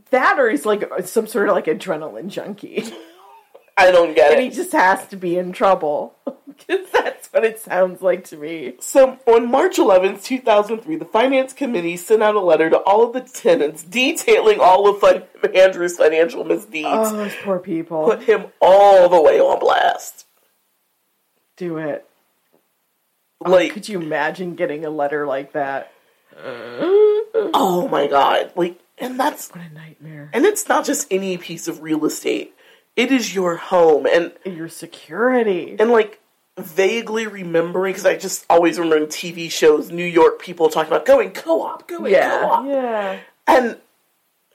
That 0.10 0.40
or 0.40 0.50
he's 0.50 0.66
like 0.66 0.84
some 1.06 1.28
sort 1.28 1.50
of 1.50 1.56
like 1.56 1.66
adrenaline 1.66 2.30
junkie. 2.30 2.92
I 3.78 3.92
don't 3.92 4.16
get 4.16 4.32
and 4.32 4.40
it. 4.42 4.44
he 4.44 4.50
just 4.50 4.72
has 4.72 5.08
to 5.08 5.16
be 5.16 5.38
in 5.38 5.52
trouble. 5.52 6.16
Because 6.68 6.92
that's 6.92 7.11
what 7.32 7.44
it 7.46 7.60
sounds 7.60 8.02
like 8.02 8.26
to 8.26 8.38
me. 8.38 8.74
So 8.80 9.18
on 9.26 9.50
March 9.50 9.78
11th, 9.78 10.24
2003, 10.24 10.96
the 10.98 11.06
Finance 11.06 11.54
Committee 11.54 11.98
sent 11.98 12.22
out 12.24 12.36
a 12.36 12.40
letter 12.42 12.70
to 12.70 12.78
all 12.80 13.04
of 13.08 13.14
the 13.14 13.22
tenants 13.22 13.84
detailing 13.84 14.60
all 14.60 14.88
of 14.88 15.04
Andrew's 15.56 15.98
financial 15.98 16.44
misdeeds. 16.44 16.88
Oh, 16.90 17.16
those 17.16 17.36
poor 17.44 17.60
people. 17.60 18.06
Put 18.06 18.24
him 18.24 18.46
all 18.62 19.10
the 19.10 19.22
way 19.22 19.40
on 19.40 19.60
blast. 19.60 20.26
Do 21.58 21.78
it. 21.78 22.06
Oh, 23.44 23.50
like, 23.52 23.74
Could 23.74 23.90
you 23.90 24.00
imagine 24.02 24.56
getting 24.56 24.86
a 24.86 24.90
letter 24.90 25.26
like 25.26 25.54
that? 25.54 25.92
oh 26.44 27.88
my 27.92 28.08
god. 28.08 28.52
Like, 28.56 28.80
and 28.98 29.20
that's, 29.20 29.50
What 29.50 29.62
a 29.70 29.74
nightmare. 29.74 30.30
and 30.34 30.46
it's 30.46 30.68
not 30.70 30.86
just 30.86 31.08
any 31.12 31.38
piece 31.38 31.68
of 31.68 31.82
real 31.82 32.06
estate. 32.06 32.54
It 32.96 33.12
is 33.12 33.34
your 33.34 33.56
home. 33.56 34.06
And, 34.06 34.32
Your 34.46 34.68
security. 34.70 35.76
and 35.80 35.90
like, 35.92 36.21
vaguely 36.64 37.28
remembering, 37.28 37.94
because 37.94 38.06
I 38.06 38.18
just 38.18 38.46
always 38.50 38.80
remember 38.80 39.04
in 39.04 39.10
TV 39.10 39.50
shows, 39.52 39.92
New 39.92 40.06
York 40.06 40.40
people 40.40 40.70
talking 40.70 40.92
about 40.92 41.06
going 41.06 41.32
co-op, 41.32 41.88
going 41.88 42.12
yeah. 42.12 42.40
co-op. 42.42 42.66
Yeah. 42.66 43.20
And 43.48 43.78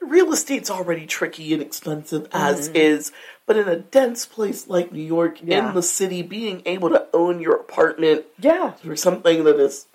real 0.01 0.31
estate's 0.31 0.69
already 0.69 1.05
tricky 1.05 1.53
and 1.53 1.61
expensive 1.61 2.27
as 2.31 2.67
mm-hmm. 2.67 2.77
is, 2.77 3.11
but 3.45 3.57
in 3.57 3.67
a 3.67 3.77
dense 3.77 4.25
place 4.25 4.67
like 4.67 4.91
New 4.91 5.03
York, 5.03 5.39
Yeah. 5.43 5.69
in 5.69 5.75
the 5.75 5.83
city, 5.83 6.21
being 6.21 6.61
able 6.65 6.89
to 6.89 7.07
own 7.13 7.39
your 7.39 7.55
apartment 7.55 8.25
Yeah. 8.39 8.71
for 8.73 8.95
something 8.95 9.43
that 9.43 9.59
is. 9.59 9.85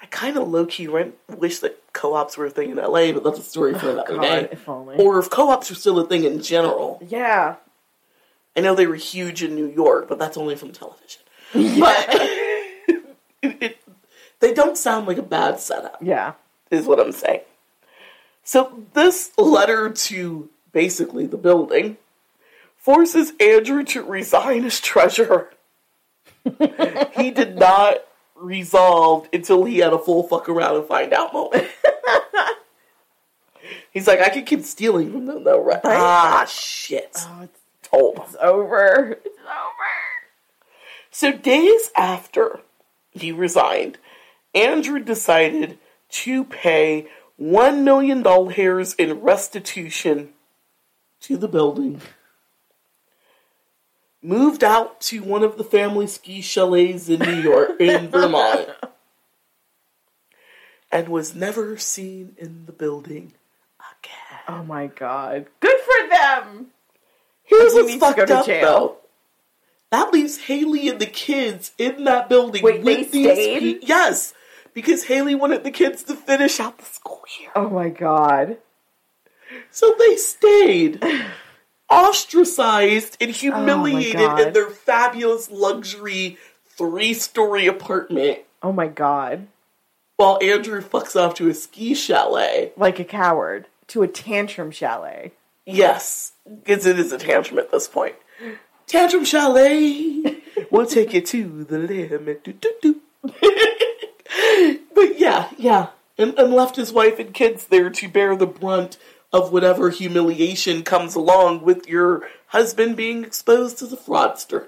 I 0.00 0.06
kind 0.06 0.36
of 0.36 0.48
low 0.48 0.66
key 0.66 0.88
rent, 0.88 1.14
wish 1.28 1.60
that 1.60 1.80
co 1.92 2.14
ops 2.14 2.36
were 2.36 2.46
a 2.46 2.50
thing 2.50 2.70
in 2.70 2.76
LA, 2.76 3.12
but 3.12 3.22
that's 3.22 3.38
a 3.38 3.42
story 3.42 3.72
for 3.74 3.86
oh, 3.86 3.92
another 3.92 4.16
God, 4.16 4.22
day. 4.22 4.48
if. 4.50 4.68
Or 4.68 5.20
if 5.20 5.30
co 5.30 5.48
ops 5.50 5.70
are 5.70 5.76
still 5.76 5.98
a 6.00 6.06
thing 6.06 6.24
in 6.24 6.42
general. 6.42 7.00
yeah. 7.06 7.56
I 8.54 8.60
know 8.60 8.74
they 8.74 8.86
were 8.86 8.96
huge 8.96 9.42
in 9.42 9.54
New 9.54 9.66
York, 9.66 10.08
but 10.08 10.18
that's 10.18 10.36
only 10.36 10.56
from 10.56 10.72
television. 10.72 11.21
But 11.80 12.06
it, 13.42 13.56
it, 13.60 13.78
they 14.40 14.54
don't 14.54 14.78
sound 14.78 15.06
like 15.06 15.18
a 15.18 15.22
bad 15.22 15.60
setup 15.60 15.98
Yeah. 16.00 16.34
is 16.70 16.86
what 16.86 17.00
I'm 17.00 17.12
saying. 17.12 17.40
So 18.44 18.84
this 18.94 19.32
letter 19.36 19.90
to 19.90 20.48
basically 20.72 21.26
the 21.26 21.36
building 21.36 21.96
forces 22.76 23.32
Andrew 23.40 23.84
to 23.84 24.02
resign 24.02 24.64
as 24.64 24.80
treasurer. 24.80 25.50
he 27.16 27.30
did 27.30 27.56
not 27.56 27.98
resolve 28.34 29.28
until 29.32 29.64
he 29.64 29.78
had 29.78 29.92
a 29.92 29.98
full 29.98 30.24
fuck 30.24 30.48
around 30.48 30.76
and 30.76 30.86
find 30.86 31.12
out 31.12 31.32
moment. 31.32 31.68
He's 33.92 34.06
like, 34.06 34.20
I 34.20 34.30
can 34.30 34.44
keep 34.44 34.62
stealing 34.64 35.12
from 35.12 35.26
them 35.26 35.44
though, 35.44 35.62
right? 35.62 35.80
Ah, 35.84 36.46
shit. 36.48 37.14
Oh, 37.18 37.40
it's, 37.42 37.58
Told 37.82 38.18
it's 38.24 38.36
over. 38.40 39.18
It's 39.24 39.38
over. 39.38 40.11
So 41.12 41.30
days 41.30 41.90
after 41.96 42.60
he 43.12 43.30
resigned, 43.32 43.98
Andrew 44.54 44.98
decided 44.98 45.78
to 46.10 46.44
pay 46.44 47.06
$1 47.40 47.82
million 47.82 48.24
in 48.98 49.20
restitution 49.20 50.30
to 51.20 51.36
the 51.36 51.48
building. 51.48 52.00
Moved 54.22 54.64
out 54.64 55.00
to 55.02 55.22
one 55.22 55.42
of 55.42 55.58
the 55.58 55.64
family 55.64 56.06
ski 56.06 56.40
chalets 56.40 57.08
in 57.08 57.20
New 57.20 57.40
York, 57.40 57.80
in 57.80 58.08
Vermont, 58.10 58.68
and 60.90 61.08
was 61.08 61.34
never 61.34 61.76
seen 61.76 62.34
in 62.38 62.64
the 62.66 62.72
building 62.72 63.32
again. 64.00 64.40
Oh 64.48 64.62
my 64.64 64.86
god. 64.86 65.46
Good 65.60 65.80
for 65.80 66.08
them. 66.08 66.66
Here's 67.44 67.72
He 67.72 67.78
what's 67.78 67.88
needs 67.88 68.02
to 68.06 68.12
go 68.14 68.16
fucked 68.16 68.30
up, 68.30 68.46
jail. 68.46 68.62
though. 68.64 68.96
That 69.92 70.12
leaves 70.12 70.38
Haley 70.38 70.88
and 70.88 70.98
the 70.98 71.06
kids 71.06 71.70
in 71.78 72.04
that 72.04 72.28
building 72.28 72.62
Wait, 72.64 72.82
with 72.82 72.84
they 72.84 73.04
these 73.04 73.32
stayed? 73.32 73.80
pe- 73.82 73.86
Yes, 73.86 74.34
because 74.74 75.04
Haley 75.04 75.34
wanted 75.36 75.62
the 75.64 75.70
kids 75.70 76.02
to 76.04 76.14
finish 76.14 76.58
out 76.58 76.78
the 76.78 76.84
school 76.84 77.22
year. 77.38 77.50
Oh 77.54 77.68
my 77.70 77.90
god. 77.90 78.56
So 79.70 79.94
they 79.98 80.16
stayed 80.16 81.04
ostracized 81.90 83.16
and 83.20 83.30
oh 83.30 83.34
humiliated 83.34 84.14
God. 84.20 84.40
in 84.40 84.52
their 84.52 84.70
fabulous 84.70 85.50
luxury 85.50 86.38
three 86.66 87.12
story 87.14 87.66
apartment 87.66 88.40
Oh 88.62 88.72
my 88.72 88.86
god. 88.86 89.46
while 90.16 90.38
Andrew 90.42 90.80
fucks 90.80 91.16
off 91.20 91.34
to 91.34 91.48
a 91.50 91.54
ski 91.54 91.94
chalet. 91.94 92.72
Like 92.76 92.98
a 92.98 93.04
coward 93.04 93.66
to 93.88 94.02
a 94.02 94.08
tantrum 94.08 94.70
chalet. 94.70 95.32
Yes, 95.66 96.32
because 96.48 96.86
it 96.86 96.98
is 96.98 97.12
a 97.12 97.18
tantrum 97.18 97.58
at 97.58 97.70
this 97.70 97.88
point. 97.88 98.14
Tantrum 98.92 99.24
chalet, 99.24 100.42
we'll 100.70 100.84
take 100.84 101.14
you 101.14 101.22
to 101.22 101.64
the 101.64 101.78
limit. 101.78 102.44
Do, 102.44 102.52
do, 102.52 102.74
do. 102.82 103.00
but 104.94 105.18
yeah, 105.18 105.48
yeah. 105.56 105.88
And, 106.18 106.38
and 106.38 106.52
left 106.52 106.76
his 106.76 106.92
wife 106.92 107.18
and 107.18 107.32
kids 107.32 107.68
there 107.68 107.88
to 107.88 108.08
bear 108.08 108.36
the 108.36 108.46
brunt 108.46 108.98
of 109.32 109.50
whatever 109.50 109.88
humiliation 109.88 110.82
comes 110.82 111.14
along 111.14 111.62
with 111.62 111.88
your 111.88 112.28
husband 112.48 112.94
being 112.96 113.24
exposed 113.24 113.80
as 113.80 113.94
a 113.94 113.96
fraudster. 113.96 114.66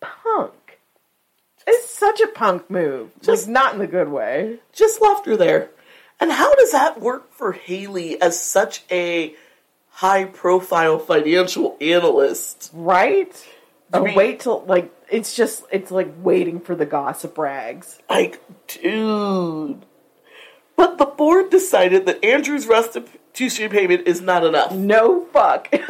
Punk. 0.00 0.78
It's 1.66 1.90
such 1.90 2.22
a 2.22 2.28
punk 2.28 2.70
move. 2.70 3.10
Just- 3.16 3.26
Just 3.26 3.48
not 3.48 3.74
in 3.74 3.78
the 3.78 3.86
good 3.86 4.08
way. 4.08 4.60
Just 4.72 5.02
left 5.02 5.26
her 5.26 5.36
there. 5.36 5.68
And 6.18 6.32
how 6.32 6.54
does 6.54 6.72
that 6.72 6.98
work 6.98 7.30
for 7.30 7.52
Haley 7.52 8.18
as 8.22 8.40
such 8.40 8.84
a 8.90 9.34
high 9.90 10.24
profile 10.24 10.98
financial 10.98 11.76
analyst? 11.78 12.70
Right? 12.72 13.46
Oh, 13.92 14.02
mean- 14.04 14.14
wait 14.16 14.40
till 14.40 14.64
like 14.66 14.92
it's 15.10 15.34
just 15.36 15.64
it's 15.70 15.90
like 15.90 16.12
waiting 16.22 16.60
for 16.60 16.74
the 16.74 16.86
gossip 16.86 17.38
rags. 17.38 17.98
Like, 18.10 18.40
dude. 18.68 19.84
But 20.76 20.98
the 20.98 21.06
board 21.06 21.50
decided 21.50 22.04
that 22.06 22.22
Andrew's 22.24 22.66
restitution 22.66 23.70
payment 23.70 24.06
is 24.06 24.20
not 24.20 24.44
enough. 24.44 24.72
No 24.74 25.24
fuck. 25.26 25.68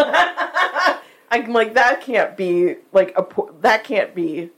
I'm 1.30 1.52
like 1.52 1.74
that 1.74 2.00
can't 2.02 2.36
be 2.36 2.76
like 2.92 3.16
a 3.16 3.26
that 3.62 3.84
can't 3.84 4.14
be 4.14 4.50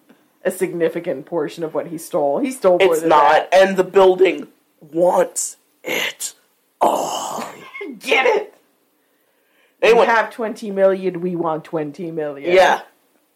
a 0.44 0.50
significant 0.50 1.26
portion 1.26 1.64
of 1.64 1.74
what 1.74 1.86
he 1.88 1.98
stole. 1.98 2.38
He 2.40 2.50
stole 2.50 2.78
more 2.78 2.92
It's 2.92 3.00
than 3.00 3.08
not, 3.10 3.50
that. 3.50 3.54
and 3.54 3.76
the 3.76 3.84
building 3.84 4.48
wants 4.80 5.56
it 5.82 6.34
all. 6.80 7.44
Get 7.98 8.26
it? 8.26 8.54
They 9.80 9.92
We 9.92 9.98
want, 10.00 10.08
have 10.10 10.30
twenty 10.30 10.70
million. 10.70 11.20
We 11.20 11.36
want 11.36 11.64
twenty 11.64 12.10
million. 12.10 12.52
yeah. 12.54 12.82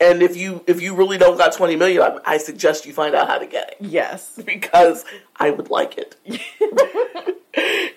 And 0.03 0.21
if 0.21 0.37
you 0.37 0.65
if 0.67 0.83
you 0.83 0.97
really 0.97 1.17
don't 1.17 1.39
got 1.39 1.53
twenty 1.53 1.77
million, 1.77 2.03
I, 2.03 2.19
I 2.25 2.39
suggest 2.39 2.87
you 2.87 2.93
find 2.93 3.15
out 3.15 3.29
how 3.29 3.39
to 3.39 3.47
get 3.47 3.71
it 3.71 3.77
Yes. 3.81 4.33
because 4.45 5.05
I 5.37 5.51
would 5.51 5.71
like 5.71 5.97
it. 5.97 6.17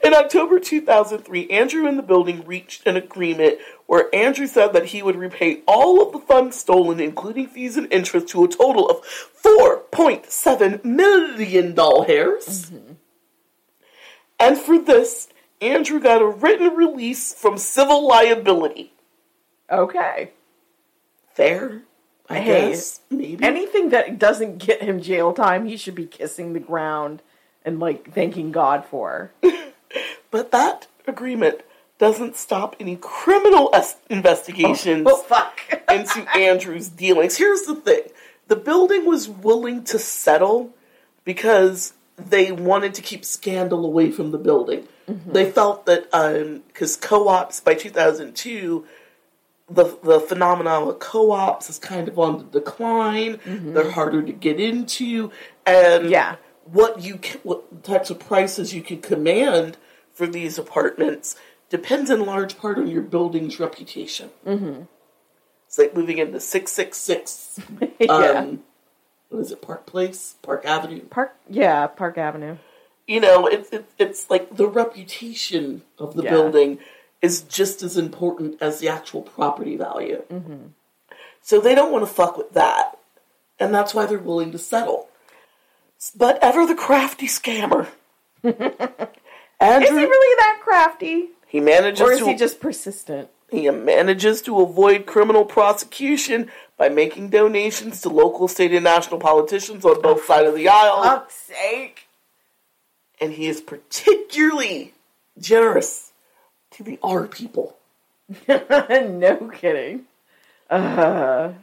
In 0.03 0.13
October 0.13 0.59
2003, 0.59 1.49
Andrew 1.49 1.87
and 1.87 1.97
the 1.97 2.03
building 2.03 2.45
reached 2.45 2.85
an 2.85 2.95
agreement 2.97 3.57
where 3.87 4.13
Andrew 4.13 4.45
said 4.45 4.73
that 4.73 4.87
he 4.87 5.01
would 5.01 5.15
repay 5.15 5.61
all 5.65 6.05
of 6.05 6.11
the 6.11 6.19
funds 6.19 6.57
stolen, 6.57 6.99
including 6.99 7.47
fees 7.47 7.77
and 7.77 7.91
interest, 7.91 8.27
to 8.29 8.43
a 8.43 8.47
total 8.49 8.89
of 8.89 8.97
$4.7 9.41 10.83
million. 10.83 11.73
Mm-hmm. 11.73 12.93
And 14.39 14.57
for 14.57 14.77
this, 14.77 15.29
Andrew 15.61 16.01
got 16.01 16.21
a 16.21 16.27
written 16.27 16.75
release 16.75 17.33
from 17.33 17.57
civil 17.57 18.05
liability. 18.05 18.91
Okay. 19.71 20.31
Fair, 21.33 21.83
I 22.29 22.39
Hey, 22.39 22.69
guess. 22.71 23.01
Maybe. 23.09 23.43
Anything 23.43 23.89
that 23.89 24.17
doesn't 24.17 24.57
get 24.57 24.81
him 24.81 25.01
jail 25.01 25.33
time, 25.33 25.65
he 25.65 25.77
should 25.77 25.95
be 25.95 26.05
kissing 26.05 26.53
the 26.53 26.59
ground 26.59 27.21
and 27.63 27.79
like 27.79 28.13
thanking 28.13 28.51
God 28.51 28.85
for. 28.85 29.31
but 30.31 30.51
that 30.51 30.87
agreement 31.07 31.61
doesn't 31.97 32.35
stop 32.35 32.75
any 32.79 32.97
criminal 32.97 33.69
es- 33.73 33.97
investigations. 34.09 35.07
Oh, 35.09 35.19
oh 35.19 35.23
fuck. 35.23 35.61
into 35.91 36.37
Andrew's 36.37 36.89
dealings. 36.89 37.37
Here's 37.37 37.63
the 37.63 37.75
thing 37.75 38.01
the 38.47 38.55
building 38.55 39.05
was 39.05 39.27
willing 39.27 39.83
to 39.85 39.99
settle 39.99 40.73
because 41.23 41.93
they 42.17 42.51
wanted 42.51 42.93
to 42.95 43.01
keep 43.01 43.25
scandal 43.25 43.85
away 43.85 44.11
from 44.11 44.31
the 44.31 44.37
building. 44.37 44.87
Mm-hmm. 45.09 45.33
They 45.33 45.51
felt 45.51 45.85
that 45.85 46.07
um, 46.13 46.63
because 46.67 46.95
co 46.95 47.27
ops 47.27 47.59
by 47.59 47.73
2002, 47.73 48.85
the, 49.69 49.97
the 50.03 50.19
phenomenon 50.19 50.87
of 50.87 50.99
co 50.99 51.31
ops 51.31 51.69
is 51.69 51.79
kind 51.79 52.07
of 52.07 52.19
on 52.19 52.37
the 52.37 52.59
decline. 52.59 53.39
They're 53.45 53.91
harder 53.91 54.21
to 54.21 54.31
get 54.31 54.59
into. 54.59 55.31
And 55.65 56.09
Yeah. 56.09 56.35
what 56.65 57.01
you 57.01 57.17
ca- 57.17 57.39
what 57.43 57.83
types 57.83 58.09
of 58.09 58.19
prices 58.19 58.73
you 58.73 58.81
can 58.81 59.01
command 59.01 59.77
for 60.13 60.27
these 60.27 60.57
apartments 60.59 61.35
depends 61.69 62.09
in 62.11 62.25
large 62.25 62.57
part 62.57 62.77
on 62.77 62.87
your 62.87 63.01
building's 63.01 63.59
reputation. 63.59 64.29
It's 65.67 65.77
like 65.79 65.95
moving 65.95 66.19
into 66.19 66.39
666. 66.39 67.59
yeah. 67.99 68.11
Um, 68.11 68.63
what 69.29 69.39
is 69.41 69.51
it, 69.51 69.61
Park 69.61 69.85
Place? 69.87 70.35
Park 70.43 70.63
Avenue? 70.65 71.01
Park. 71.01 71.35
Yeah, 71.49 71.87
Park 71.87 72.17
Avenue. 72.17 72.57
You 73.07 73.19
know, 73.19 73.47
it's, 73.47 73.69
it's, 73.71 73.93
it's 73.99 74.29
like 74.29 74.55
the 74.55 74.67
reputation 74.67 75.81
of 75.99 76.15
the 76.15 76.23
Yeah. 76.23 76.31
building 76.31 76.79
is 77.25 77.41
just 77.41 77.81
as 77.81 77.97
important 77.97 78.61
as 78.61 78.79
the 78.79 78.87
actual 78.87 79.23
property 79.23 79.75
value. 79.75 80.23
Mm-hmm. 80.31 80.67
So 81.41 81.59
they 81.59 81.75
don't 81.75 81.91
want 81.91 82.07
to 82.07 82.13
fuck 82.13 82.37
with 82.37 82.53
that. 82.53 82.97
And 83.59 83.73
that's 83.73 83.93
why 83.93 84.05
they're 84.05 84.19
willing 84.19 84.51
to 84.51 84.57
settle. 84.57 85.09
But 86.15 86.37
ever 86.41 86.65
the 86.65 86.75
crafty 86.75 87.27
scammer. 87.27 87.87
Andrew, 88.43 88.61
Is 89.61 89.89
he 89.89 89.95
really 89.95 90.35
that 90.37 90.59
crafty, 90.63 91.29
he 91.47 91.59
manages 91.59 92.01
or 92.01 92.11
is 92.11 92.19
to 92.19 92.27
he 92.27 92.35
just 92.35 92.59
persistent? 92.59 93.29
He 93.49 93.69
manages 93.69 94.41
to 94.43 94.59
avoid 94.59 95.05
criminal 95.05 95.45
prosecution 95.45 96.51
by 96.77 96.89
making 96.89 97.29
donations 97.29 98.01
to 98.01 98.09
local, 98.09 98.47
state, 98.47 98.73
and 98.73 98.83
national 98.83 99.19
politicians 99.19 99.85
on 99.85 100.01
both 100.01 100.25
sides 100.25 100.49
of 100.49 100.55
the 100.55 100.67
aisle. 100.67 101.03
Fuck's 101.03 101.35
sake. 101.35 102.07
And 103.21 103.33
he 103.33 103.47
is 103.47 103.61
particularly 103.61 104.93
generous 105.39 106.11
to 106.75 106.83
the 106.83 106.99
R 107.01 107.27
people. 107.27 107.77
no 108.47 109.51
kidding. 109.53 110.03
Uh. 110.69 111.53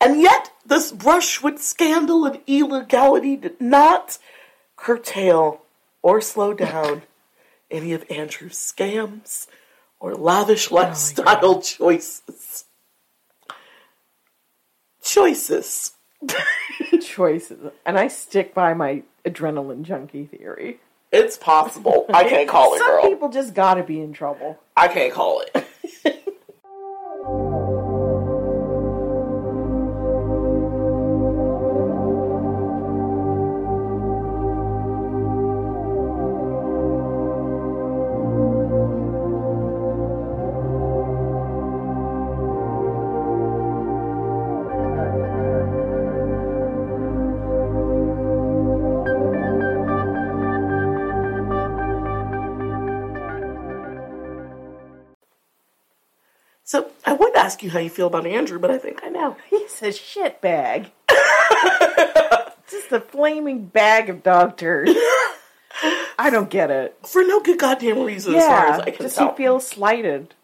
And 0.00 0.20
yet, 0.20 0.50
this 0.64 0.92
brush 0.92 1.42
with 1.42 1.62
scandal 1.62 2.24
and 2.24 2.40
illegality 2.46 3.36
did 3.36 3.60
not 3.60 4.18
curtail 4.76 5.62
or 6.02 6.20
slow 6.20 6.52
down 6.52 7.02
any 7.70 7.92
of 7.92 8.04
Andrew's 8.10 8.56
scams 8.56 9.46
or 9.98 10.14
lavish 10.14 10.70
oh 10.70 10.76
lifestyle 10.76 11.60
choices. 11.62 12.64
Choices. 15.02 15.92
Choices, 17.00 17.72
and 17.84 17.98
I 17.98 18.08
stick 18.08 18.54
by 18.54 18.74
my 18.74 19.02
adrenaline 19.24 19.82
junkie 19.82 20.24
theory. 20.26 20.80
It's 21.12 21.36
possible. 21.38 22.06
I 22.12 22.28
can't 22.28 22.48
call 22.48 22.74
it, 22.74 22.78
Some 22.78 22.88
girl. 22.88 23.02
people 23.02 23.28
just 23.28 23.54
gotta 23.54 23.82
be 23.82 24.00
in 24.00 24.12
trouble. 24.12 24.58
I 24.76 24.88
can't 24.88 25.12
call 25.12 25.40
it. 25.40 25.64
Ask 57.46 57.62
you 57.62 57.70
how 57.70 57.78
you 57.78 57.88
feel 57.90 58.08
about 58.08 58.26
Andrew, 58.26 58.58
but 58.58 58.72
I 58.72 58.78
think 58.78 59.00
I 59.04 59.08
know. 59.08 59.36
He's 59.50 59.80
a 59.82 59.92
shit 59.92 60.40
bag. 60.40 60.90
Just 62.68 62.90
a 62.90 63.00
flaming 63.00 63.66
bag 63.66 64.10
of 64.10 64.24
dog 64.24 64.56
turd. 64.58 64.88
I 66.18 66.30
don't 66.30 66.50
get 66.50 66.70
it. 66.72 66.96
For 67.06 67.22
no 67.22 67.40
good 67.40 67.58
goddamn 67.60 68.02
reason, 68.02 68.34
as 68.34 68.44
far 68.44 68.66
as 68.66 68.78
Yeah, 68.78 68.84
I 68.84 68.90
can 68.90 69.02
just 69.04 69.16
tell. 69.16 69.30
he 69.30 69.36
feels 69.36 69.66
slighted. 69.66 70.34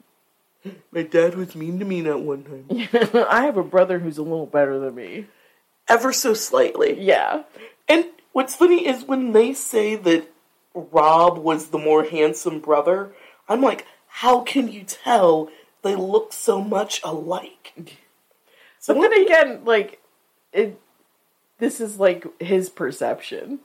My 0.93 1.03
dad 1.03 1.35
was 1.35 1.57
mean 1.57 1.81
to 1.81 1.85
me 1.85 2.03
that 2.03 2.21
one 2.21 2.45
time. 2.45 2.89
I 3.29 3.47
have 3.47 3.57
a 3.57 3.65
brother 3.65 3.99
who's 3.99 4.19
a 4.19 4.23
little 4.23 4.47
better 4.47 4.79
than 4.79 4.95
me. 4.95 5.27
Ever 5.89 6.13
so 6.13 6.35
slightly. 6.35 7.01
Yeah. 7.01 7.43
And 7.89 8.05
what's 8.33 8.55
funny 8.55 8.87
is 8.87 9.03
when 9.05 9.33
they 9.33 9.53
say 9.55 9.97
that 9.97 10.31
Rob 10.75 11.39
was 11.39 11.69
the 11.69 11.79
more 11.79 12.05
handsome 12.05 12.61
brother, 12.61 13.13
I'm 13.49 13.61
like, 13.63 13.87
how 14.07 14.43
can 14.43 14.71
you 14.71 14.85
tell 14.85 15.49
they 15.83 15.95
look 15.95 16.33
so 16.33 16.63
much 16.63 17.01
alike? 17.05 17.99
But 18.87 19.01
then 19.01 19.13
again, 19.13 19.65
like 19.65 20.01
it 20.53 20.81
this 21.59 21.81
is 21.81 21.99
like 22.01 22.27
his 22.41 22.69
perception. 22.69 23.61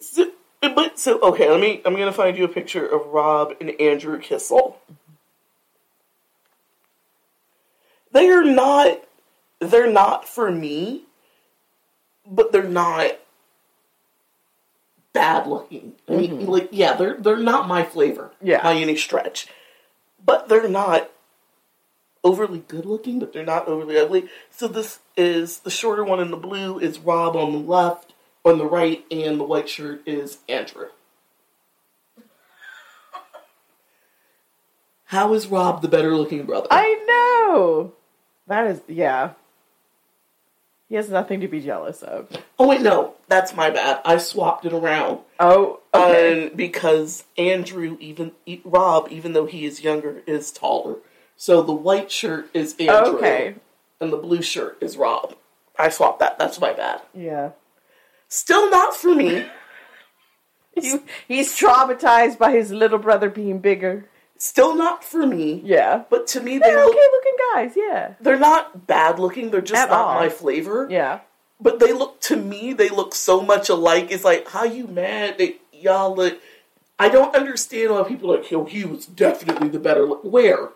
So, 0.00 0.30
but 0.62 0.98
so 0.98 1.20
okay, 1.20 1.50
let 1.50 1.60
me. 1.60 1.82
I'm 1.84 1.96
gonna 1.96 2.12
find 2.12 2.38
you 2.38 2.44
a 2.44 2.48
picture 2.48 2.86
of 2.86 3.08
Rob 3.08 3.54
and 3.60 3.70
Andrew 3.80 4.18
Kissel. 4.20 4.76
They 8.12 8.28
are 8.28 8.44
not. 8.44 9.02
They're 9.60 9.90
not 9.90 10.28
for 10.28 10.52
me, 10.52 11.02
but 12.24 12.52
they're 12.52 12.62
not 12.62 13.18
bad 15.12 15.48
looking. 15.48 15.94
I 16.08 16.12
mean, 16.12 16.30
mm-hmm. 16.30 16.48
like, 16.48 16.68
yeah, 16.70 16.94
they're 16.94 17.16
they're 17.16 17.36
not 17.36 17.66
my 17.66 17.82
flavor, 17.82 18.30
Yeah. 18.40 18.62
by 18.62 18.74
any 18.74 18.96
stretch. 18.96 19.48
But 20.24 20.48
they're 20.48 20.68
not 20.68 21.10
overly 22.24 22.60
good 22.60 22.86
looking, 22.86 23.18
but 23.18 23.32
they're 23.32 23.44
not 23.44 23.68
overly 23.68 23.98
ugly. 23.98 24.28
So 24.50 24.68
this 24.68 25.00
is 25.16 25.60
the 25.60 25.70
shorter 25.70 26.04
one 26.04 26.20
in 26.20 26.30
the 26.30 26.36
blue 26.36 26.78
is 26.78 26.98
Rob 26.98 27.36
on 27.36 27.52
the 27.52 27.58
left, 27.58 28.12
on 28.44 28.58
the 28.58 28.66
right, 28.66 29.04
and 29.10 29.38
the 29.38 29.44
white 29.44 29.68
shirt 29.68 30.02
is 30.06 30.38
Andrew. 30.48 30.88
How 35.06 35.32
is 35.32 35.46
Rob 35.46 35.80
the 35.80 35.88
better 35.88 36.14
looking 36.14 36.44
brother? 36.44 36.68
I 36.70 37.02
know. 37.06 37.92
That 38.46 38.66
is 38.66 38.82
yeah. 38.86 39.32
He 40.88 40.94
has 40.94 41.10
nothing 41.10 41.40
to 41.40 41.48
be 41.48 41.60
jealous 41.60 42.02
of. 42.02 42.28
oh 42.58 42.66
wait, 42.66 42.80
no, 42.80 43.14
that's 43.28 43.54
my 43.54 43.70
bad. 43.70 44.00
I 44.04 44.16
swapped 44.18 44.64
it 44.64 44.72
around. 44.72 45.20
Oh, 45.38 45.80
okay. 45.94 46.48
Um, 46.48 46.56
because 46.56 47.24
Andrew, 47.36 47.98
even 48.00 48.32
Rob, 48.64 49.08
even 49.10 49.34
though 49.34 49.46
he 49.46 49.66
is 49.66 49.82
younger, 49.82 50.22
is 50.26 50.50
taller. 50.50 50.96
So 51.40 51.62
the 51.62 51.72
white 51.72 52.10
shirt 52.10 52.50
is 52.52 52.74
Andrew, 52.80 53.16
Okay. 53.18 53.54
and 54.00 54.12
the 54.12 54.16
blue 54.18 54.42
shirt 54.42 54.76
is 54.82 54.96
Rob. 54.98 55.36
I 55.78 55.88
swapped 55.88 56.18
that. 56.18 56.38
That's 56.38 56.60
my 56.60 56.72
bad. 56.74 57.00
yeah. 57.14 57.50
Still 58.28 58.68
not 58.70 58.94
for 58.94 59.14
me. 59.14 59.46
He, 60.74 60.98
he's 61.26 61.58
traumatized 61.58 62.38
by 62.38 62.52
his 62.52 62.70
little 62.70 62.98
brother 63.00 63.28
being 63.28 63.58
bigger. 63.58 64.04
Still 64.36 64.76
not 64.76 65.02
for 65.02 65.26
me. 65.26 65.60
Yeah. 65.64 66.04
But 66.08 66.28
to 66.28 66.40
me, 66.40 66.58
they 66.58 66.68
They're 66.68 66.84
look. 66.84 66.90
okay 66.94 67.06
looking 67.12 67.36
guys, 67.54 67.72
yeah. 67.76 68.14
They're 68.20 68.38
not 68.38 68.86
bad 68.86 69.18
looking. 69.18 69.50
They're 69.50 69.60
just 69.60 69.74
At 69.82 69.90
not 69.90 69.98
all. 70.04 70.14
my 70.14 70.28
flavor. 70.28 70.86
Yeah. 70.88 71.20
But 71.60 71.80
they 71.80 71.92
look 71.92 72.20
to 72.22 72.36
me. 72.36 72.72
They 72.74 72.90
look 72.90 73.12
so 73.16 73.40
much 73.40 73.68
alike. 73.68 74.12
It's 74.12 74.22
like, 74.22 74.46
how 74.48 74.62
you 74.62 74.86
mad 74.86 75.38
that 75.38 75.56
y'all 75.72 76.14
look? 76.14 76.38
I 76.96 77.08
don't 77.08 77.34
understand 77.34 77.90
why 77.92 78.04
people 78.04 78.32
are 78.32 78.36
like, 78.40 78.52
oh, 78.52 78.64
he 78.66 78.84
was 78.84 79.04
definitely 79.06 79.70
the 79.70 79.80
better. 79.80 80.06
Look. 80.06 80.22
Where? 80.22 80.68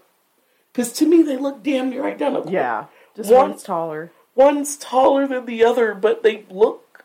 Because 0.72 0.92
to 0.94 1.06
me, 1.06 1.22
they 1.22 1.36
look 1.36 1.62
damn 1.62 1.90
near 1.90 2.04
identical. 2.06 2.50
Yeah. 2.50 2.86
Just 3.16 3.30
One- 3.30 3.50
one's 3.50 3.62
taller. 3.62 4.10
One's 4.34 4.76
taller 4.78 5.26
than 5.26 5.44
the 5.44 5.62
other, 5.64 5.94
but 5.94 6.22
they 6.22 6.44
look 6.48 7.04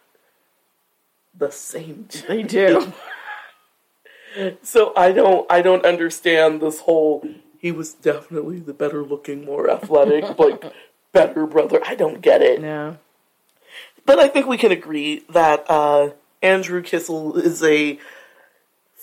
the 1.37 1.51
same. 1.51 2.07
They 2.27 2.43
do. 2.43 2.93
So 4.61 4.93
I 4.95 5.13
don't 5.13 5.51
I 5.51 5.63
don't 5.63 5.83
understand 5.83 6.61
this 6.61 6.81
whole 6.81 7.27
he 7.57 7.71
was 7.71 7.93
definitely 7.93 8.59
the 8.59 8.73
better 8.73 9.03
looking, 9.03 9.43
more 9.43 9.67
athletic, 9.67 10.37
like 10.39 10.63
better 11.11 11.47
brother. 11.47 11.81
I 11.83 11.95
don't 11.95 12.21
get 12.21 12.43
it. 12.43 12.61
no. 12.61 12.97
But 14.05 14.19
I 14.19 14.27
think 14.27 14.45
we 14.45 14.57
can 14.57 14.71
agree 14.71 15.23
that 15.29 15.65
uh, 15.67 16.11
Andrew 16.43 16.83
Kissel 16.83 17.35
is 17.37 17.63
a 17.63 17.97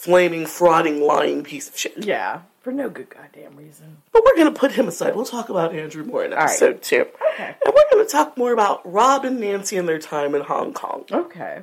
flaming, 0.05 0.44
frauding, 0.44 1.01
lying 1.01 1.43
piece 1.43 1.68
of 1.68 1.78
shit. 1.78 2.05
Yeah. 2.05 2.43
For 2.60 2.72
no 2.72 2.90
good 2.90 3.09
goddamn 3.09 3.56
reason. 3.56 3.98
But 4.12 4.22
we're 4.24 4.36
going 4.36 4.52
to 4.52 4.59
put 4.59 4.72
him 4.72 4.86
aside. 4.86 5.14
We'll 5.16 5.24
talk 5.24 5.48
about 5.48 5.74
Andrew 5.74 6.05
more 6.05 6.24
in 6.24 6.32
right. 6.32 6.43
episode 6.43 6.82
two. 6.82 7.06
Okay. 7.32 7.56
And 7.64 7.74
we're 7.74 7.90
going 7.90 8.05
to 8.05 8.10
talk 8.10 8.36
more 8.36 8.52
about 8.52 8.81
Rob 8.90 9.24
and 9.24 9.40
Nancy 9.40 9.76
and 9.76 9.89
their 9.89 9.98
time 9.98 10.35
in 10.35 10.43
Hong 10.43 10.74
Kong. 10.74 11.05
Okay. 11.10 11.62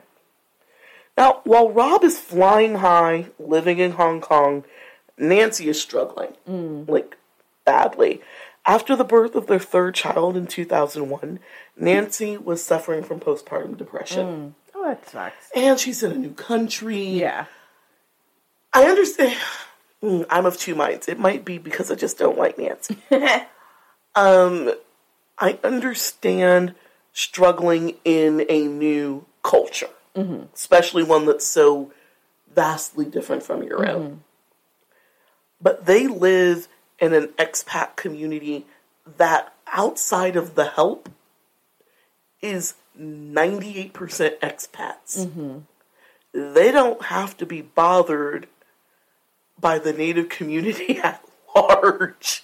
Now, 1.17 1.41
while 1.43 1.69
Rob 1.69 2.03
is 2.03 2.19
flying 2.19 2.75
high, 2.75 3.27
living 3.37 3.77
in 3.77 3.91
Hong 3.91 4.21
Kong, 4.21 4.63
Nancy 5.17 5.69
is 5.69 5.79
struggling, 5.79 6.33
mm. 6.49 6.89
like 6.89 7.17
badly. 7.65 8.21
After 8.65 8.95
the 8.95 9.03
birth 9.03 9.35
of 9.35 9.47
their 9.47 9.59
third 9.59 9.93
child 9.95 10.35
in 10.35 10.47
2001, 10.47 11.39
Nancy 11.77 12.37
was 12.37 12.63
suffering 12.63 13.03
from 13.03 13.19
postpartum 13.19 13.77
depression. 13.77 14.27
Mm. 14.27 14.53
Oh, 14.75 14.87
that 14.87 15.07
sucks. 15.09 15.49
And 15.55 15.79
she's 15.79 16.01
in 16.01 16.11
a 16.11 16.17
new 16.17 16.33
country. 16.33 17.03
Yeah. 17.03 17.45
I 18.73 18.85
understand. 18.85 19.37
Mm, 20.03 20.25
I'm 20.29 20.45
of 20.45 20.57
two 20.57 20.75
minds. 20.75 21.07
It 21.07 21.19
might 21.19 21.45
be 21.45 21.57
because 21.57 21.91
I 21.91 21.95
just 21.95 22.17
don't 22.17 22.37
like 22.37 22.57
Nancy. 22.57 22.97
um, 24.15 24.73
I 25.37 25.59
understand 25.63 26.73
struggling 27.13 27.95
in 28.05 28.45
a 28.49 28.65
new 28.65 29.25
culture, 29.43 29.89
especially 30.53 31.03
one 31.03 31.25
that's 31.25 31.45
so 31.45 31.91
vastly 32.53 33.05
different 33.05 33.43
from 33.43 33.63
your 33.63 33.87
own. 33.87 34.23
But 35.61 35.85
they 35.85 36.07
live 36.07 36.67
in 36.99 37.13
an 37.13 37.27
expat 37.39 37.95
community 37.95 38.65
that, 39.17 39.53
outside 39.67 40.35
of 40.35 40.55
the 40.55 40.65
help, 40.65 41.09
is 42.41 42.75
98% 42.99 43.91
expats. 44.39 45.27
They 46.33 46.71
don't 46.71 47.03
have 47.05 47.35
to 47.37 47.45
be 47.45 47.61
bothered 47.61 48.47
by 49.61 49.77
the 49.79 49.93
native 49.93 50.27
community 50.29 50.97
at 51.03 51.23
large 51.55 52.43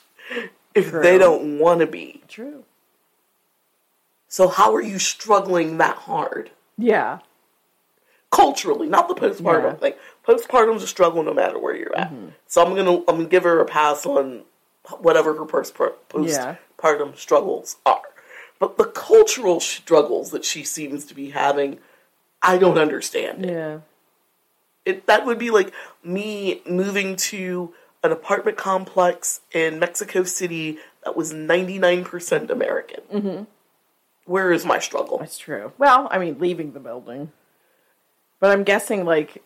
if 0.75 0.89
True. 0.91 1.01
they 1.01 1.17
don't 1.17 1.59
want 1.59 1.79
to 1.81 1.87
be. 1.87 2.21
True. 2.27 2.63
So 4.27 4.47
how 4.47 4.75
are 4.75 4.81
you 4.81 4.99
struggling 4.99 5.77
that 5.77 5.95
hard? 5.97 6.51
Yeah. 6.77 7.19
Culturally, 8.29 8.87
not 8.87 9.07
the 9.07 9.15
postpartum 9.15 9.63
Yeah. 9.63 9.73
thing. 9.75 9.93
Postpartum's 10.27 10.83
a 10.83 10.87
struggle 10.87 11.23
no 11.23 11.33
matter 11.33 11.57
where 11.57 11.75
you're 11.75 11.95
at. 11.97 12.11
Mm-hmm. 12.11 12.27
So 12.45 12.63
I'm 12.63 12.75
gonna 12.75 12.97
I'm 12.99 13.05
gonna 13.17 13.25
give 13.25 13.43
her 13.43 13.59
a 13.59 13.65
pass 13.65 14.05
on 14.05 14.43
whatever 14.99 15.33
her 15.35 15.45
post 15.45 15.73
Yeah. 15.79 16.55
postpartum 16.77 17.15
struggles 17.17 17.77
are. 17.85 18.01
But 18.59 18.77
the 18.77 18.85
cultural 18.85 19.59
struggles 19.59 20.31
that 20.31 20.43
she 20.43 20.63
seems 20.63 21.05
to 21.05 21.13
be 21.15 21.29
having, 21.29 21.79
I 22.41 22.57
don't 22.57 22.77
understand. 22.77 23.45
it. 23.45 23.51
Yeah. 23.51 23.79
It, 24.87 25.05
that 25.07 25.25
would 25.25 25.37
be 25.39 25.49
like 25.51 25.73
me 26.03 26.61
moving 26.67 27.15
to 27.15 27.73
an 28.03 28.11
apartment 28.11 28.57
complex 28.57 29.41
in 29.53 29.79
Mexico 29.79 30.23
City 30.23 30.77
that 31.03 31.15
was 31.15 31.33
99% 31.33 32.49
American. 32.49 33.01
Mm-hmm. 33.13 33.43
Where 34.25 34.51
is 34.51 34.65
my 34.65 34.79
struggle? 34.79 35.17
That's 35.19 35.37
true. 35.37 35.71
Well, 35.77 36.07
I 36.11 36.17
mean, 36.17 36.37
leaving 36.39 36.73
the 36.73 36.79
building. 36.79 37.31
But 38.39 38.51
I'm 38.51 38.63
guessing, 38.63 39.05
like, 39.05 39.41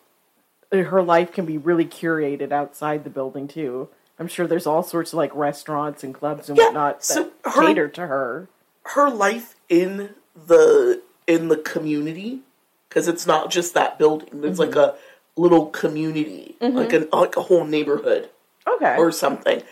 her 0.70 1.02
life 1.02 1.32
can 1.32 1.46
be 1.46 1.56
really 1.56 1.84
curated 1.86 2.52
outside 2.52 3.04
the 3.04 3.10
building, 3.10 3.48
too. 3.48 3.88
I'm 4.18 4.28
sure 4.28 4.46
there's 4.46 4.66
all 4.66 4.82
sorts 4.82 5.12
of, 5.12 5.16
like, 5.16 5.34
restaurants 5.34 6.02
and 6.04 6.14
clubs 6.14 6.48
and 6.48 6.58
Yeah, 6.58 6.66
whatnot 6.66 6.98
that 7.00 7.04
so 7.04 7.30
her- 7.44 7.66
cater 7.66 7.88
to 7.88 8.06
her. 8.06 8.48
Her 8.86 9.08
life 9.08 9.54
in 9.68 10.10
the 10.34 11.00
in 11.28 11.46
the 11.48 11.56
community, 11.56 12.40
because 12.88 13.06
it's 13.06 13.26
not 13.26 13.48
just 13.50 13.74
that 13.74 13.96
building. 13.96 14.40
There's 14.40 14.58
like 14.58 14.74
a 14.74 14.96
little 15.36 15.66
community, 15.66 16.56
like 16.60 16.92
a 16.92 17.08
like 17.12 17.36
a 17.36 17.42
whole 17.42 17.64
neighborhood 17.64 18.28
Okay. 18.66 18.96
or 18.96 19.10
something. 19.12 19.62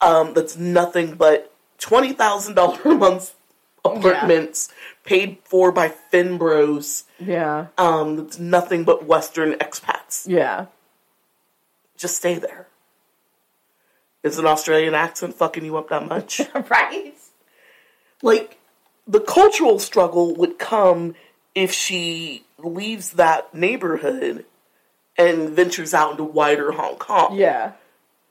Um, 0.00 0.34
that's 0.34 0.56
nothing 0.56 1.14
but 1.14 1.52
twenty 1.78 2.12
thousand 2.12 2.54
dollar 2.54 2.80
a 2.84 2.94
month 2.94 3.34
apartments 3.84 4.68
paid 5.04 5.38
for 5.44 5.72
by 5.72 5.92
Finbros. 6.12 7.04
yeah. 7.18 7.66
um, 7.78 8.16
that's 8.16 8.38
nothing 8.38 8.84
but 8.84 9.04
Western 9.06 9.52
expats. 9.54 10.28
Yeah. 10.28 10.66
Just 11.96 12.16
stay 12.16 12.34
there. 12.38 12.66
Is 14.22 14.38
an 14.38 14.44
Australian 14.46 14.94
accent 14.94 15.34
fucking 15.34 15.64
you 15.64 15.76
up 15.78 15.88
that 15.88 16.06
much? 16.06 16.40
right? 16.70 17.14
like, 18.22 18.58
the 19.06 19.20
cultural 19.20 19.78
struggle 19.78 20.34
would 20.34 20.58
come 20.58 21.14
if 21.54 21.72
she 21.72 22.44
leaves 22.58 23.12
that 23.12 23.54
neighborhood 23.54 24.44
and 25.28 25.50
ventures 25.50 25.94
out 25.94 26.12
into 26.12 26.24
wider 26.24 26.72
Hong 26.72 26.96
Kong. 26.96 27.36
Yeah. 27.36 27.72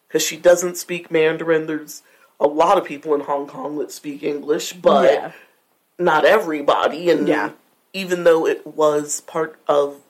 Because 0.07 0.23
she 0.23 0.37
doesn't 0.37 0.77
speak 0.77 1.11
Mandarin. 1.11 1.67
There's 1.67 2.01
a 2.39 2.47
lot 2.47 2.77
of 2.77 2.85
people 2.85 3.13
in 3.13 3.21
Hong 3.21 3.47
Kong 3.47 3.77
that 3.77 3.91
speak 3.91 4.23
English, 4.23 4.73
but 4.73 5.11
yeah. 5.11 5.31
not 5.97 6.25
everybody. 6.25 7.09
And 7.09 7.27
Yeah. 7.27 7.51
even 7.93 8.23
though 8.23 8.45
it 8.45 8.65
was 8.65 9.21
part 9.21 9.59
of 9.67 10.01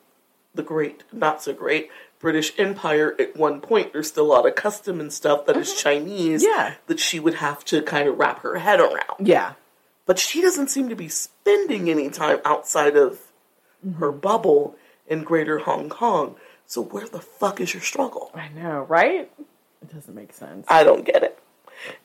the 0.53 0.63
great, 0.63 1.03
not 1.11 1.43
so 1.43 1.53
great 1.53 1.89
British 2.19 2.53
Empire 2.57 3.15
at 3.17 3.35
one 3.35 3.61
point, 3.61 3.93
there's 3.93 4.09
still 4.09 4.25
a 4.25 4.33
lot 4.33 4.45
of 4.45 4.55
custom 4.55 4.99
and 4.99 5.11
stuff 5.11 5.45
that 5.45 5.57
is 5.57 5.69
mm-hmm. 5.69 5.79
Chinese 5.79 6.43
Yeah. 6.43 6.75
that 6.87 6.99
she 6.99 7.19
would 7.19 7.35
have 7.35 7.63
to 7.65 7.81
kind 7.81 8.07
of 8.07 8.17
wrap 8.17 8.41
her 8.41 8.55
head 8.59 8.79
around. 8.79 9.25
Yeah. 9.27 9.53
But 10.05 10.19
she 10.19 10.41
doesn't 10.41 10.69
seem 10.69 10.89
to 10.89 10.95
be 10.95 11.07
spending 11.07 11.89
any 11.89 12.09
time 12.09 12.39
outside 12.43 12.97
of 12.97 13.19
her 13.97 14.11
mm-hmm. 14.11 14.19
bubble 14.19 14.75
in 15.07 15.23
greater 15.23 15.59
Hong 15.59 15.89
Kong. 15.89 16.35
So 16.69 16.83
where 16.83 17.07
the 17.07 17.19
fuck 17.19 17.59
is 17.59 17.73
your 17.73 17.81
struggle? 17.81 18.29
I 18.35 18.49
know, 18.49 18.85
right? 18.87 19.31
It 19.81 19.91
doesn't 19.91 20.13
make 20.13 20.31
sense. 20.31 20.67
I 20.69 20.83
don't 20.83 21.03
get 21.03 21.23
it. 21.23 21.39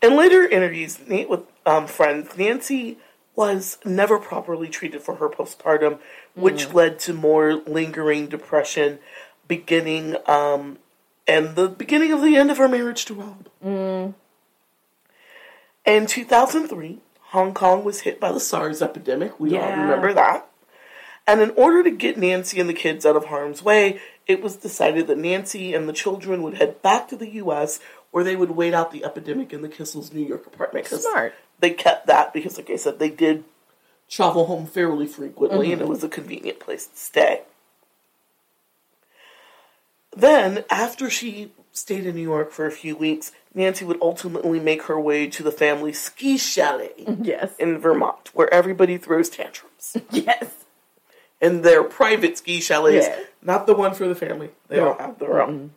In 0.03 0.16
later 0.16 0.43
interviews 0.43 0.99
Nate 1.07 1.28
with 1.28 1.41
um, 1.66 1.86
friends, 1.86 2.31
Nancy 2.39 2.97
was 3.36 3.77
never 3.85 4.19
properly 4.19 4.69
treated 4.69 5.03
for 5.03 5.16
her 5.16 5.28
postpartum, 5.28 5.99
which 6.35 6.73
led 6.73 6.99
to 7.01 7.12
more 7.12 7.53
lingering 7.53 8.27
depression, 8.27 9.01
beginning 9.47 10.16
um, 10.27 10.78
and 11.28 11.57
the 11.57 11.69
beginning 11.69 12.12
of 12.15 12.23
the 12.23 12.35
end 12.36 12.51
of 12.51 12.57
her 12.57 12.69
marriage 12.69 13.05
to 13.05 13.12
Rob. 13.12 14.15
In 15.85 16.07
2003, 16.07 17.01
Hong 17.32 17.53
Kong 17.53 17.85
was 17.85 18.01
hit 18.01 18.19
by 18.19 18.32
the 18.32 18.41
SARS 18.41 18.81
epidemic. 18.81 19.39
We 19.39 19.59
all 19.59 19.70
remember 19.70 20.15
that. 20.15 20.49
And 21.26 21.40
in 21.40 21.51
order 21.51 21.82
to 21.82 21.90
get 21.90 22.18
Nancy 22.18 22.60
and 22.60 22.68
the 22.68 22.74
kids 22.74 23.06
out 23.06 23.16
of 23.16 23.26
harm's 23.26 23.62
way, 23.62 24.01
it 24.26 24.42
was 24.42 24.56
decided 24.56 25.06
that 25.06 25.18
Nancy 25.18 25.74
and 25.74 25.88
the 25.88 25.92
children 25.92 26.42
would 26.42 26.55
head 26.55 26.82
back 26.82 27.09
to 27.09 27.16
the 27.16 27.30
U.S. 27.30 27.80
where 28.10 28.24
they 28.24 28.36
would 28.36 28.52
wait 28.52 28.74
out 28.74 28.90
the 28.90 29.05
epidemic 29.05 29.52
in 29.52 29.62
the 29.62 29.68
Kissel's 29.68 30.12
New 30.12 30.24
York 30.24 30.46
apartment. 30.46 30.86
Smart. 30.86 31.34
They 31.60 31.70
kept 31.70 32.06
that 32.06 32.32
because, 32.32 32.59
like 32.59 32.70
I 32.70 32.76
said, 32.76 32.98
they 32.98 33.10
did 33.10 33.44
travel 34.09 34.46
home 34.46 34.66
fairly 34.66 35.06
frequently 35.06 35.72
and 35.72 35.80
mm-hmm. 35.80 35.88
it 35.88 35.90
was 35.90 36.05
a 36.05 36.09
convenient 36.09 36.60
place 36.60 36.86
to 36.86 36.96
stay. 36.96 37.42
Then, 40.16 40.64
after 40.70 41.10
she 41.10 41.52
stayed 41.72 42.06
in 42.06 42.14
New 42.14 42.22
York 42.22 42.52
for 42.52 42.66
a 42.66 42.70
few 42.70 42.96
weeks, 42.96 43.32
Nancy 43.52 43.84
would 43.84 43.98
ultimately 44.01 44.60
make 44.60 44.82
her 44.84 45.01
way 45.01 45.26
to 45.26 45.42
the 45.42 45.51
family 45.51 45.92
ski 45.92 46.38
chalet 46.38 46.92
Yes. 47.22 47.55
in 47.59 47.78
Vermont, 47.78 48.30
where 48.32 48.52
everybody 48.52 48.96
throws 48.96 49.28
tantrums. 49.28 49.96
yes. 50.10 50.64
In 51.40 51.62
their 51.62 51.82
private 51.85 52.39
ski 52.39 52.61
chalets, 52.61 53.06
Yeah. 53.06 53.19
not 53.43 53.66
the 53.66 53.74
one 53.74 53.94
for 53.94 54.06
the 54.09 54.15
family. 54.15 54.51
They 54.69 54.77
No. 54.77 54.89
all 54.93 54.98
have 54.98 55.19
their 55.19 55.43
own. 55.43 55.74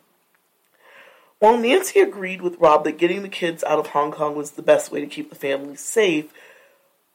While 1.39 1.57
Nancy 1.57 1.99
agreed 1.99 2.41
with 2.41 2.57
Rob 2.59 2.83
that 2.85 2.97
getting 2.97 3.21
the 3.21 3.29
kids 3.29 3.63
out 3.63 3.77
of 3.79 3.87
Hong 3.87 4.11
Kong 4.11 4.35
was 4.35 4.51
the 4.51 4.61
best 4.63 4.91
way 4.91 5.01
to 5.01 5.07
keep 5.07 5.29
the 5.29 5.35
family 5.35 5.75
safe, 5.75 6.33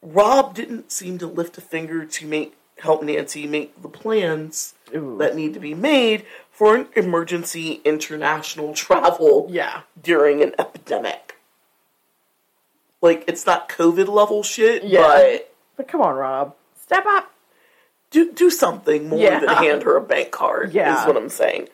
Rob 0.01 0.53
didn't 0.53 0.91
seem 0.91 1.17
to 1.17 1.27
lift 1.27 1.57
a 1.57 1.61
finger 1.61 2.05
to 2.05 2.25
make 2.27 2.53
help 2.79 3.03
Nancy 3.03 3.47
make 3.47 3.79
the 3.81 3.87
plans 3.89 4.73
Ooh. 4.95 5.17
that 5.19 5.35
need 5.35 5.53
to 5.53 5.59
be 5.59 5.73
made 5.73 6.25
for 6.51 6.75
an 6.75 6.87
emergency 6.95 7.81
international 7.85 8.73
travel 8.73 9.47
Yeah. 9.49 9.81
during 10.01 10.41
an 10.41 10.53
epidemic. 10.59 11.35
Like 13.01 13.23
it's 13.27 13.45
not 13.45 13.67
COVID 13.69 14.07
level 14.07 14.43
shit, 14.43 14.83
Yeah. 14.83 15.01
but 15.07 15.53
But 15.75 15.87
come 15.87 16.01
on, 16.01 16.15
Rob. 16.15 16.55
Step 16.79 17.05
up. 17.05 17.32
Do 18.13 18.31
do 18.31 18.49
something 18.49 19.09
more 19.09 19.19
Yeah. 19.19 19.39
than 19.39 19.49
hand 19.49 19.83
her 19.83 19.97
a 19.97 20.01
bank 20.01 20.31
card. 20.31 20.71
Yeah. 20.73 21.01
is 21.01 21.05
what 21.07 21.17
I'm 21.17 21.27
saying. 21.29 21.67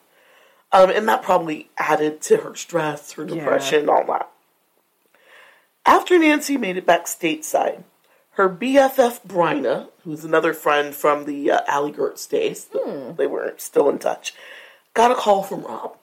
Um, 0.72 0.90
and 0.90 1.08
that 1.08 1.22
probably 1.22 1.70
added 1.78 2.20
to 2.22 2.38
her 2.38 2.54
stress, 2.56 3.12
her 3.12 3.24
depression, 3.24 3.88
all 3.88 4.04
that. 4.06 4.28
After 5.86 6.18
Nancy 6.18 6.56
made 6.56 6.76
it 6.76 6.86
back 6.86 7.06
stateside, 7.06 7.82
her 8.32 8.48
BFF 8.48 9.20
Bryna, 9.26 9.88
who's 10.04 10.24
another 10.24 10.52
friend 10.54 10.94
from 10.94 11.24
the 11.24 11.50
uh, 11.50 11.60
Alley 11.66 11.92
Gertz 11.92 12.28
days, 12.28 12.68
Hmm. 12.72 13.14
they 13.16 13.26
were 13.26 13.54
still 13.56 13.88
in 13.88 13.98
touch, 13.98 14.34
got 14.94 15.10
a 15.10 15.14
call 15.16 15.42
from 15.42 15.62
Rob. 15.62 15.96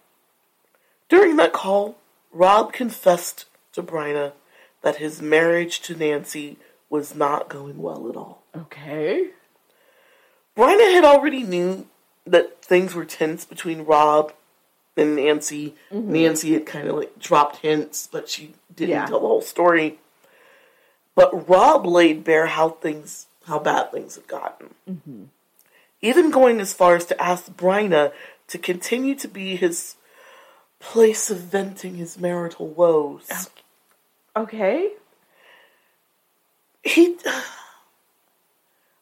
During 1.09 1.37
that 1.37 1.53
call, 1.53 1.97
Rob 2.33 2.73
confessed 2.73 3.45
to 3.73 3.81
Bryna 3.81 4.33
that 4.81 4.97
his 4.97 5.21
marriage 5.21 5.79
to 5.81 5.95
Nancy 5.95 6.57
was 6.89 7.15
not 7.15 7.47
going 7.47 7.81
well 7.81 8.09
at 8.09 8.15
all. 8.17 8.43
Okay. 8.55 9.29
Bryna 10.57 10.91
had 10.93 11.05
already 11.05 11.43
knew 11.43 11.85
that 12.25 12.61
things 12.63 12.93
were 12.95 13.05
tense 13.05 13.45
between 13.45 13.83
Rob 13.85 14.33
and 14.97 15.15
Nancy. 15.15 15.75
Mm-hmm. 15.91 16.11
Nancy 16.11 16.53
had 16.53 16.65
kind 16.65 16.87
of 16.87 16.95
like 16.95 17.19
dropped 17.19 17.57
hints, 17.57 18.09
but 18.11 18.27
she 18.27 18.55
didn't 18.75 18.89
Yeah. 18.89 19.05
tell 19.05 19.19
the 19.19 19.27
whole 19.27 19.41
story. 19.41 19.99
But 21.15 21.47
Rob 21.47 21.85
laid 21.85 22.23
bare 22.23 22.47
how 22.47 22.69
things, 22.69 23.27
how 23.45 23.59
bad 23.59 23.91
things 23.91 24.15
had 24.15 24.27
gotten. 24.27 24.73
Mm-hmm. 24.89 25.23
Even 26.01 26.31
going 26.31 26.59
as 26.59 26.73
far 26.73 26.95
as 26.95 27.05
to 27.05 27.21
ask 27.21 27.45
Bryna 27.51 28.11
to 28.47 28.57
continue 28.57 29.15
to 29.15 29.27
be 29.27 29.55
his 29.55 29.95
place 30.79 31.29
of 31.31 31.37
venting 31.39 31.95
his 31.95 32.17
marital 32.19 32.67
woes. 32.67 33.49
Okay. 34.35 34.91
he 36.83 37.15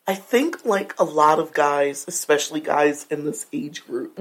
I 0.07 0.15
think 0.15 0.65
like 0.65 0.93
a 0.99 1.03
lot 1.03 1.39
of 1.39 1.53
guys, 1.53 2.05
especially 2.07 2.59
guys 2.61 3.05
in 3.09 3.25
this 3.25 3.47
age 3.51 3.85
group, 3.87 4.19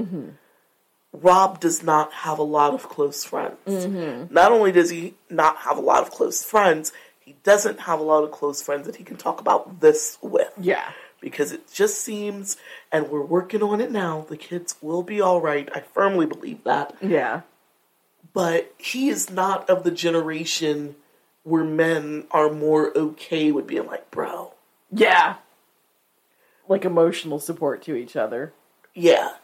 Rob 1.13 1.61
does 1.61 1.83
not 1.83 2.13
have 2.13 2.39
a 2.39 2.43
lot 2.45 2.75
of 2.75 2.89
close 2.89 3.25
friends. 3.25 3.87
Not 4.31 4.51
only 4.53 4.73
does 4.73 4.91
he 4.91 5.15
not 5.31 5.59
have 5.59 5.77
a 5.77 5.83
lot 5.83 6.03
of 6.03 6.11
close 6.11 6.43
friends, 6.43 6.93
he 7.21 7.37
doesn't 7.43 7.81
have 7.81 8.01
a 8.01 8.03
lot 8.03 8.25
of 8.25 8.31
close 8.33 8.63
friends 8.63 8.87
that 8.87 8.97
he 8.97 9.05
can 9.05 9.17
talk 9.17 9.41
about 9.41 9.81
this 9.81 10.19
with. 10.23 10.53
Yeah. 10.61 10.91
Because 11.21 11.53
it 11.53 11.73
just 11.73 12.01
seems, 12.01 12.57
and 12.93 13.09
we're 13.09 13.23
working 13.25 13.63
on 13.63 13.81
it 13.81 13.91
now, 13.91 14.27
the 14.29 14.37
kids 14.37 14.77
will 14.83 15.03
be 15.03 15.23
alright. 15.23 15.69
I 15.75 15.81
firmly 15.81 16.27
believe 16.27 16.65
that 16.65 16.95
Yeah. 17.01 17.43
but 18.33 18.75
he 18.79 19.09
is 19.09 19.31
not 19.31 19.69
of 19.71 19.85
the 19.85 19.91
generation 19.91 20.97
where 21.45 21.65
men 21.65 22.27
are 22.31 22.51
more 22.51 22.91
okay 22.97 23.53
with 23.53 23.67
being 23.67 23.87
like, 23.87 24.11
bro, 24.11 24.53
Yeah. 24.91 25.37
Like 26.69 26.85
emotional 26.85 27.39
support 27.39 27.83
to 27.83 27.95
each 27.95 28.17
other. 28.17 28.53
yeah. 28.95 29.35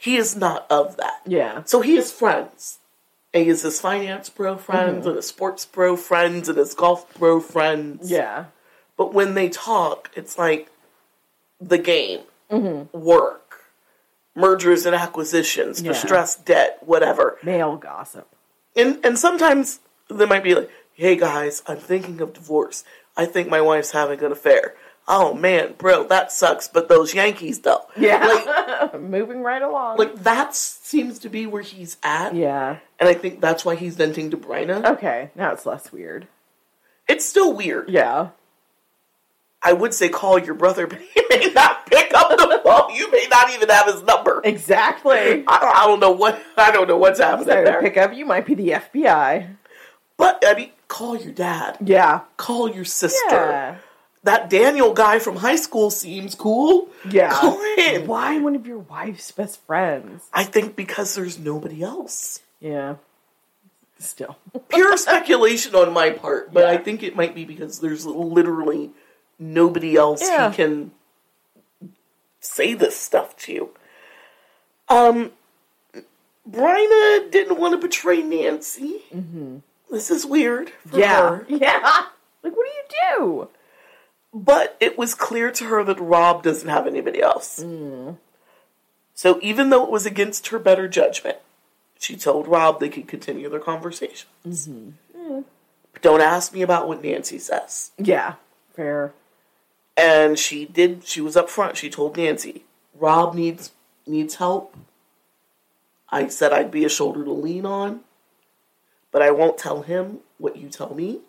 He 0.00 0.16
is 0.16 0.36
not 0.36 0.64
of 0.70 0.96
that. 0.98 1.22
Yeah. 1.26 1.62
So 1.64 1.80
he 1.80 1.96
has 1.96 2.12
friends. 2.12 2.78
And 3.34 3.42
he 3.42 3.48
has 3.48 3.62
his 3.62 3.80
finance 3.80 4.30
bro 4.30 4.56
friends 4.56 5.00
mm-hmm. 5.00 5.08
and 5.08 5.16
his 5.16 5.26
sports 5.26 5.66
bro 5.66 5.96
friends 5.96 6.48
and 6.48 6.56
his 6.56 6.72
golf 6.74 7.12
bro 7.18 7.40
friends. 7.40 8.08
Yeah. 8.08 8.44
But 8.96 9.12
when 9.12 9.34
they 9.34 9.48
talk, 9.48 10.08
it's 10.14 10.38
like 10.38 10.70
the 11.60 11.78
game, 11.78 12.20
mm-hmm. 12.48 12.96
work, 12.96 13.64
mergers 14.36 14.86
and 14.86 14.94
acquisitions, 14.94 15.82
Yeah. 15.82 15.92
distressed 15.92 16.46
debt, 16.46 16.78
whatever. 16.82 17.38
Male 17.42 17.76
gossip. 17.76 18.28
And 18.76 19.04
and 19.04 19.18
sometimes 19.18 19.80
they 20.08 20.26
might 20.26 20.44
be 20.44 20.54
like, 20.54 20.70
"Hey 20.92 21.16
guys, 21.16 21.60
I'm 21.66 21.78
thinking 21.78 22.20
of 22.20 22.34
divorce. 22.34 22.84
I 23.16 23.26
think 23.26 23.48
my 23.48 23.60
wife's 23.60 23.90
having 23.90 24.22
an 24.22 24.30
affair." 24.30 24.74
Oh 25.10 25.32
man, 25.32 25.74
bro, 25.78 26.04
that 26.08 26.30
sucks. 26.30 26.68
But 26.68 26.88
those 26.90 27.14
Yankees, 27.14 27.60
though, 27.60 27.82
Yeah. 27.96 28.24
like, 28.26 29.00
Moving 29.00 29.40
right 29.42 29.62
along. 29.62 29.96
like 29.96 30.14
that 30.22 30.54
seems 30.54 31.18
to 31.20 31.28
be 31.30 31.46
where 31.46 31.62
he's 31.62 31.96
at. 32.02 32.34
yeah. 32.34 32.76
and 33.00 33.08
I 33.08 33.14
think 33.14 33.40
that's 33.40 33.64
why 33.64 33.74
he's 33.74 33.96
venting 33.96 34.30
to 34.32 34.36
Bryna. 34.36 34.84
Okay. 34.84 35.30
Now 35.34 35.52
it's 35.52 35.64
less 35.66 35.90
weird. 35.92 36.26
It's 37.08 37.24
still 37.26 37.54
weird. 37.54 37.88
Yeah. 37.88 38.28
I 39.62 39.72
would 39.72 39.92
say 39.94 40.08
call 40.08 40.38
your 40.38 40.54
brother, 40.54 40.86
but 40.86 41.00
he 41.00 41.22
may 41.30 41.50
not 41.52 41.86
pick 41.86 42.12
up 42.14 42.28
the 42.28 42.60
phone. 42.64 42.94
You 42.94 43.10
may 43.10 43.26
not 43.30 43.50
even 43.54 43.68
have 43.70 43.86
his 43.86 44.02
number. 44.02 44.40
Exactly. 44.44 45.42
I, 45.48 45.72
I 45.82 45.86
don't 45.86 46.00
know 46.00 46.12
what 46.12 46.40
I 46.56 46.70
don't 46.70 46.86
know 46.86 46.98
what's 46.98 47.18
happening 47.18 47.48
So 47.48 47.64
there. 47.64 47.80
pick 47.80 47.96
up, 47.96 48.14
you 48.14 48.24
might 48.26 48.46
be 48.46 48.54
the 48.54 48.68
FBI. 48.68 49.56
But 50.16 50.44
I 50.46 50.54
mean, 50.54 50.70
call 50.86 51.16
your 51.16 51.32
dad. 51.32 51.78
Yeah. 51.84 52.20
Call 52.36 52.70
your 52.70 52.84
sister. 52.84 53.24
Yeah. 53.30 53.76
That 54.28 54.50
Daniel 54.50 54.92
guy 54.92 55.18
from 55.20 55.36
high 55.36 55.56
school 55.56 55.88
seems 55.90 56.34
cool. 56.34 56.88
Yeah. 57.08 57.32
Why 58.04 58.38
one 58.38 58.54
of 58.54 58.66
your 58.66 58.78
wife's 58.80 59.32
best 59.32 59.64
friends? 59.66 60.28
I 60.34 60.44
think 60.44 60.76
because 60.76 61.14
there's 61.14 61.38
nobody 61.38 61.82
else. 61.82 62.40
Yeah. 62.60 62.96
Still. 63.98 64.36
Pure 64.68 64.98
speculation 64.98 65.74
on 65.74 65.94
my 65.94 66.10
part, 66.10 66.52
but 66.52 66.64
Yeah. 66.64 66.70
I 66.72 66.76
think 66.76 67.02
it 67.02 67.16
might 67.16 67.34
be 67.34 67.46
because 67.46 67.80
there's 67.80 68.04
literally 68.04 68.90
nobody 69.38 69.96
else 69.96 70.20
Yeah. 70.20 70.50
he 70.50 70.56
can 70.56 70.90
say 72.40 72.74
this 72.74 72.96
stuff 72.96 73.34
to. 73.46 73.70
Um, 74.90 75.32
Bryna 76.48 77.30
didn't 77.30 77.58
want 77.58 77.72
to 77.72 77.78
betray 77.78 78.22
Nancy. 78.22 79.02
This 79.90 80.10
is 80.10 80.26
weird 80.26 80.72
Mm-hmm. 80.86 80.98
Yeah. 80.98 81.20
her. 81.30 81.46
Yeah. 81.48 82.02
Like, 82.42 82.54
what 82.56 82.66
do 82.66 82.70
you 82.70 82.84
do? 83.16 83.48
But 84.32 84.76
it 84.80 84.98
was 84.98 85.14
clear 85.14 85.50
to 85.52 85.64
her 85.64 85.82
that 85.84 85.98
Rob 86.00 86.42
doesn't 86.42 86.68
have 86.68 86.86
anybody 86.86 87.20
else. 87.22 87.60
Mm. 87.62 88.18
So 89.14 89.38
even 89.42 89.70
though 89.70 89.84
it 89.84 89.90
was 89.90 90.06
against 90.06 90.48
her 90.48 90.58
better 90.58 90.86
judgment, 90.86 91.38
she 91.98 92.16
told 92.16 92.46
Rob 92.46 92.78
they 92.78 92.88
could 92.90 93.08
continue 93.08 93.48
their 93.48 93.58
conversations. 93.58 94.26
Mm-hmm. 94.46 95.40
But 95.92 96.02
don't 96.02 96.20
ask 96.20 96.52
me 96.52 96.62
about 96.62 96.86
what 96.88 97.02
Nancy 97.02 97.38
says. 97.38 97.90
Yeah. 97.98 98.34
Fair. 98.74 99.12
and 99.96 100.38
she 100.38 100.64
did. 100.64 101.04
She 101.06 101.20
was 101.20 101.36
up 101.36 101.50
front. 101.50 101.76
She 101.76 101.90
told 101.90 102.16
Nancy, 102.16 102.62
"Rob 102.94 103.34
needs 103.34 103.72
needs 104.06 104.36
help." 104.36 104.76
I 106.10 106.28
said 106.28 106.52
I'd 106.52 106.70
be 106.70 106.84
a 106.84 106.88
shoulder 106.88 107.24
to 107.24 107.32
lean 107.32 107.66
on, 107.66 108.00
but 109.10 109.20
I 109.20 109.32
won't 109.32 109.58
tell 109.58 109.82
him 109.82 110.20
what 110.38 110.56
you 110.56 110.68
tell 110.68 110.94
me, 110.94 111.20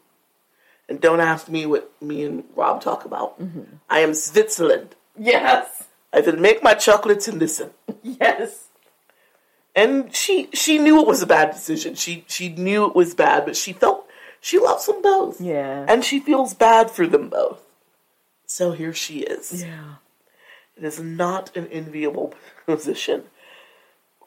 and 0.89 0.99
don't 0.99 1.19
ask 1.19 1.47
me 1.47 1.65
what 1.65 1.91
me 2.01 2.23
and 2.23 2.43
Rob 2.55 2.81
talk 2.81 3.05
about. 3.05 3.39
Mm-hmm. 3.39 3.75
I 3.89 3.99
am 3.99 4.13
Switzerland. 4.13 4.95
Yes. 5.17 5.87
I 6.11 6.21
will 6.21 6.37
make 6.37 6.63
my 6.63 6.73
chocolates 6.73 7.27
and 7.27 7.39
listen. 7.39 7.71
Yes. 8.03 8.65
And 9.75 10.13
she 10.13 10.49
she 10.53 10.77
knew 10.77 10.99
it 10.99 11.07
was 11.07 11.21
a 11.21 11.27
bad 11.27 11.51
decision. 11.51 11.95
She 11.95 12.25
she 12.27 12.49
knew 12.49 12.87
it 12.87 12.95
was 12.95 13.13
bad, 13.13 13.45
but 13.45 13.55
she 13.55 13.71
felt 13.71 14.07
she 14.41 14.57
loves 14.57 14.87
them 14.87 15.01
both. 15.01 15.39
Yeah. 15.39 15.85
And 15.87 16.03
she 16.03 16.19
feels 16.19 16.53
bad 16.53 16.89
for 16.89 17.05
them 17.05 17.29
both. 17.29 17.61
So 18.45 18.71
here 18.71 18.93
she 18.93 19.19
is. 19.19 19.63
Yeah. 19.63 19.95
It 20.75 20.83
is 20.83 20.99
not 20.99 21.55
an 21.55 21.67
enviable 21.67 22.33
position. 22.65 23.25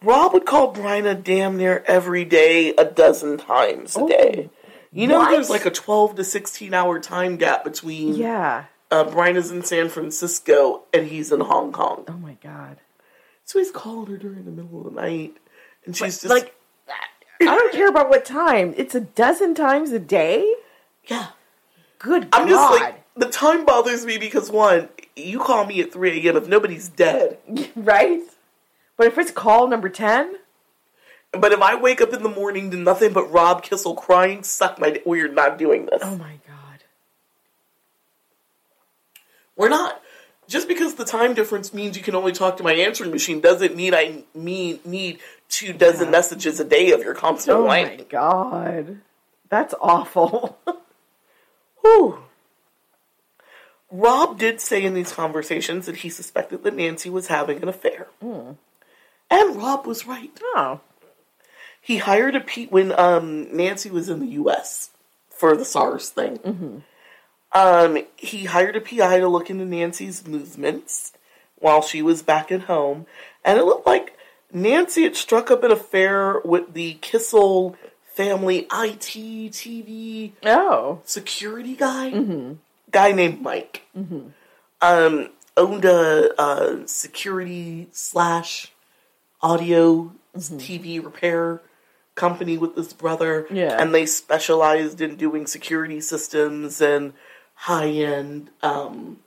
Rob 0.03 0.33
would 0.33 0.47
call 0.47 0.75
Bryna 0.75 1.23
damn 1.23 1.57
near 1.57 1.83
every 1.87 2.25
day, 2.25 2.75
a 2.77 2.85
dozen 2.85 3.39
times 3.39 3.97
a 3.97 4.07
day. 4.07 4.51
Oh. 4.51 4.62
You 4.93 5.07
know, 5.07 5.19
what? 5.21 5.31
there's 5.31 5.51
like 5.51 5.65
a 5.67 5.71
12 5.71 6.17
to 6.17 6.25
16 6.25 6.75
hour 6.75 7.01
time 7.01 7.37
gap 7.37 7.65
between 7.65 8.15
Yeah. 8.15 8.65
uh, 8.91 9.05
is 9.35 9.51
in 9.51 9.65
San 9.65 9.89
Francisco 9.89 10.83
and 10.93 11.07
he's 11.07 11.33
in 11.33 11.41
Hong 11.41 11.73
Kong. 11.73 12.05
Oh 12.09 12.13
my 12.15 12.37
god. 12.43 12.77
So 13.45 13.59
he's 13.59 13.71
calling 13.71 14.07
her 14.11 14.17
during 14.19 14.45
the 14.45 14.51
middle 14.51 14.87
of 14.87 14.95
the 14.95 15.01
night. 15.01 15.37
And 15.87 15.97
she's 15.97 16.21
just 16.21 16.27
like 16.27 16.55
I 17.41 17.45
don't 17.57 17.73
care 17.73 17.89
about 17.89 18.09
what 18.09 18.25
time. 18.25 18.73
It's 18.77 18.95
a 18.95 19.01
dozen 19.01 19.55
times 19.55 19.91
a 19.93 19.99
day. 19.99 20.55
yeah. 21.09 21.29
Good 21.99 22.29
I'm 22.33 22.49
God. 22.49 22.49
just 22.49 22.81
like, 22.83 23.05
the 23.17 23.29
time 23.31 23.65
bothers 23.65 24.05
me 24.05 24.19
because 24.19 24.51
one, 24.51 24.89
you 25.17 25.39
call 25.39 25.65
me 25.65 25.81
at 25.81 25.93
3 25.93 26.27
a.m. 26.27 26.37
if 26.37 26.49
nobody's 26.49 26.89
dead. 26.89 27.39
right? 27.77 28.21
But 28.97 29.07
if 29.07 29.19
it's 29.19 29.31
call 29.31 29.69
number 29.69 29.89
ten, 29.89 30.37
But 31.33 31.53
if 31.53 31.61
I 31.63 31.75
wake 31.77 32.01
up 32.01 32.13
in 32.13 32.23
the 32.23 32.29
morning 32.29 32.71
to 32.71 32.77
nothing 32.77 33.13
but 33.13 33.31
Rob 33.33 33.63
Kissel 33.63 33.95
crying, 33.97 34.43
suck 34.43 34.79
my. 34.79 34.91
d- 34.91 35.01
We're 35.07 35.29
not 35.33 35.59
doing 35.59 35.87
this. 35.87 36.01
oh 36.05 36.17
my 36.17 36.35
god. 36.47 36.85
We're 39.57 39.69
not. 39.71 40.01
Just 40.49 40.69
because 40.69 40.95
the 40.97 41.05
time 41.05 41.35
difference 41.35 41.73
means 41.73 41.97
you 41.97 42.03
can 42.03 42.15
only 42.15 42.33
talk 42.33 42.57
to 42.59 42.63
my 42.63 42.75
answering 42.75 43.11
machine 43.11 43.41
doesn't 43.41 43.75
mean 43.77 43.95
I 43.95 44.25
mean 44.35 44.81
need 44.85 45.21
two 45.49 45.73
dozen 45.73 46.11
messages 46.11 46.61
a 46.61 46.65
day 46.65 46.91
of 46.93 47.01
your 47.03 47.15
constant 47.15 47.57
Oh 47.57 47.67
my 47.67 47.83
whining. 47.85 48.07
god. 48.09 49.01
That's 49.49 49.75
awful. 49.81 50.59
Whew. 51.83 52.19
Rob 53.91 54.39
did 54.39 54.61
say 54.61 54.83
in 54.85 54.95
these 54.95 55.13
conversations 55.13 55.87
that 55.87 55.97
he 55.97 56.09
suspected 56.09 56.63
that 56.65 56.75
Nancy 56.75 57.11
was 57.11 57.27
having 57.29 57.63
an 57.63 57.69
affair. 57.69 58.09
Hmm. 58.23 58.53
And 59.31 59.57
Rob 59.57 59.87
was 59.87 60.07
right. 60.07 60.31
oh. 60.55 60.81
He 61.85 61.99
hired 61.99 62.35
a 62.37 62.39
a 62.39 62.41
P 62.41 62.67
when 62.67 62.93
um, 62.99 63.55
Nancy 63.55 63.91
was 63.91 64.09
in 64.09 64.21
the 64.21 64.27
U.S. 64.43 64.91
for 65.29 65.57
the 65.57 65.65
SARS 65.65 66.09
thing. 66.11 66.83
Um, 67.53 67.99
he 68.17 68.45
hired 68.45 68.77
a 68.77 68.81
PI 68.81 69.19
to 69.21 69.29
look 69.29 69.51
into 69.51 69.65
Nancy's 69.67 70.27
movements 70.27 71.13
while 71.59 71.83
she 71.83 72.01
was 72.01 72.23
back 72.23 72.51
at 72.51 72.63
home, 72.63 73.07
and 73.45 73.59
it 73.59 73.65
looked 73.65 73.87
like 73.87 74.17
Nancy 74.53 75.03
had 75.03 75.17
struck 75.17 75.51
up 75.51 75.63
an 75.65 75.71
affair 75.73 76.41
with 76.45 76.73
the 76.73 76.95
Kissel 76.95 77.77
family 78.05 78.61
IT 78.73 79.01
TV 79.53 80.33
Oh. 80.45 81.01
security 81.05 81.75
guy, 81.75 82.55
guy 82.91 83.13
named 83.13 83.43
Mike, 83.43 83.83
um, 84.81 85.29
owned 85.57 85.85
a, 85.85 86.43
a 86.43 86.87
security 86.89 87.89
slash 87.93 88.73
audio 89.43 90.13
TV 90.37 91.03
repair 91.05 91.61
company 92.15 92.59
with 92.59 92.77
his 92.77 92.93
brother, 92.93 93.47
Yeah. 93.51 93.81
and 93.81 93.95
they 93.95 94.07
specialized 94.07 95.01
in 95.01 95.17
doing 95.17 95.47
security 95.47 96.01
systems 96.01 96.81
and 96.81 97.13
high 97.55 97.89
end 97.91 98.51
um, 98.63 99.19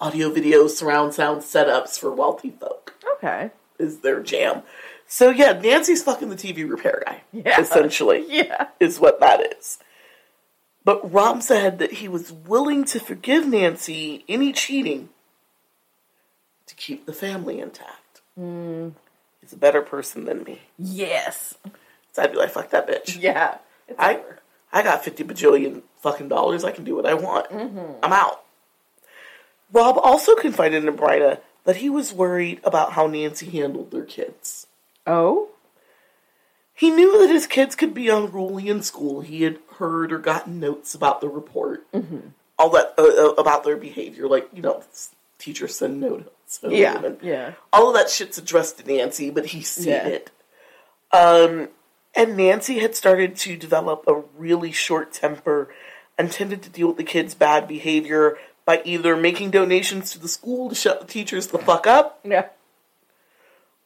audio, 0.00 0.30
video, 0.30 0.66
surround 0.68 1.14
sound 1.14 1.42
setups 1.42 1.98
for 1.98 2.10
wealthy 2.12 2.50
folk 2.50 2.94
Okay. 3.16 3.50
is 3.78 3.98
their 4.00 4.20
jam. 4.20 4.62
So 5.06 5.30
yeah, 5.30 5.52
Nancy's 5.52 6.02
fucking 6.02 6.28
the 6.28 6.36
TV 6.36 6.68
repair 6.68 7.02
guy, 7.06 7.22
Yeah. 7.32 7.60
essentially 7.60 8.24
Yeah. 8.28 8.68
is 8.78 9.00
what 9.00 9.18
that 9.20 9.40
is. 9.58 9.78
But 10.84 11.10
Rob 11.12 11.42
said 11.42 11.78
that 11.78 11.94
he 11.94 12.08
was 12.08 12.30
willing 12.32 12.84
to 12.86 13.00
forgive 13.00 13.46
Nancy 13.46 14.24
any 14.28 14.52
cheating 14.52 15.08
to 16.66 16.74
keep 16.74 17.06
the 17.06 17.12
family 17.14 17.60
intact. 17.60 18.20
He's 19.48 19.54
a 19.54 19.56
better 19.56 19.80
person 19.80 20.26
than 20.26 20.44
me. 20.44 20.60
Yes. 20.78 21.54
So 22.12 22.22
I'd 22.22 22.32
be 22.32 22.36
like, 22.36 22.50
fuck 22.50 22.68
that 22.68 22.86
bitch. 22.86 23.18
Yeah. 23.18 23.56
I, 23.98 24.16
over. 24.16 24.40
I 24.74 24.82
got 24.82 25.02
50 25.02 25.24
bajillion 25.24 25.80
fucking 26.02 26.28
dollars. 26.28 26.64
I 26.64 26.70
can 26.70 26.84
do 26.84 26.94
what 26.94 27.06
I 27.06 27.14
want. 27.14 27.46
I'm 27.50 28.12
out. 28.12 28.44
Rob 29.72 29.96
also 29.96 30.34
confided 30.34 30.84
in 30.84 30.94
Bryna 30.98 31.40
that 31.64 31.76
he 31.76 31.88
was 31.88 32.12
worried 32.12 32.60
about 32.62 32.92
how 32.92 33.06
Nancy 33.06 33.48
handled 33.48 33.90
their 33.90 34.04
kids. 34.04 34.66
Oh? 35.06 35.48
He 36.74 36.90
knew 36.90 37.18
that 37.20 37.32
his 37.32 37.46
kids 37.46 37.74
could 37.74 37.94
be 37.94 38.10
unruly 38.10 38.68
in 38.68 38.82
school. 38.82 39.22
He 39.22 39.44
had 39.44 39.60
heard 39.76 40.12
or 40.12 40.18
gotten 40.18 40.60
notes 40.60 40.94
about 40.94 41.22
the 41.22 41.28
report, 41.30 41.86
all 42.58 42.68
that 42.70 42.92
uh, 42.98 43.02
uh, 43.02 43.32
about 43.38 43.64
their 43.64 43.78
behavior, 43.78 44.28
like 44.28 44.48
you 44.52 44.60
know, 44.60 44.84
teachers 45.38 45.74
send 45.74 46.00
notes. 46.00 46.28
home 46.62 46.72
Yeah. 46.72 47.02
and 47.04 47.18
Yeah. 47.22 47.52
all 47.72 47.88
of 47.88 47.94
that 47.94 48.08
shit's 48.10 48.38
addressed 48.38 48.78
to 48.78 48.84
Nancy, 48.86 49.30
but 49.30 49.46
he's 49.46 49.68
seen 49.68 49.88
Yeah. 49.88 50.06
it. 50.06 50.30
Um, 51.12 51.68
and 52.14 52.36
Nancy 52.36 52.78
had 52.78 52.96
started 52.96 53.36
to 53.36 53.56
develop 53.56 54.04
a 54.06 54.22
really 54.36 54.72
short 54.72 55.12
temper 55.12 55.68
and 56.16 56.32
tended 56.32 56.62
to 56.62 56.68
deal 56.70 56.88
with 56.88 56.96
the 56.96 57.04
kids' 57.04 57.34
bad 57.34 57.68
behavior 57.68 58.38
by 58.64 58.82
either 58.84 59.16
making 59.16 59.50
donations 59.50 60.10
to 60.12 60.18
the 60.18 60.28
school 60.28 60.68
to 60.68 60.74
shut 60.74 61.00
the 61.00 61.06
teachers 61.06 61.46
the 61.48 61.58
fuck 61.58 61.86
up, 61.86 62.18
Yeah. 62.24 62.46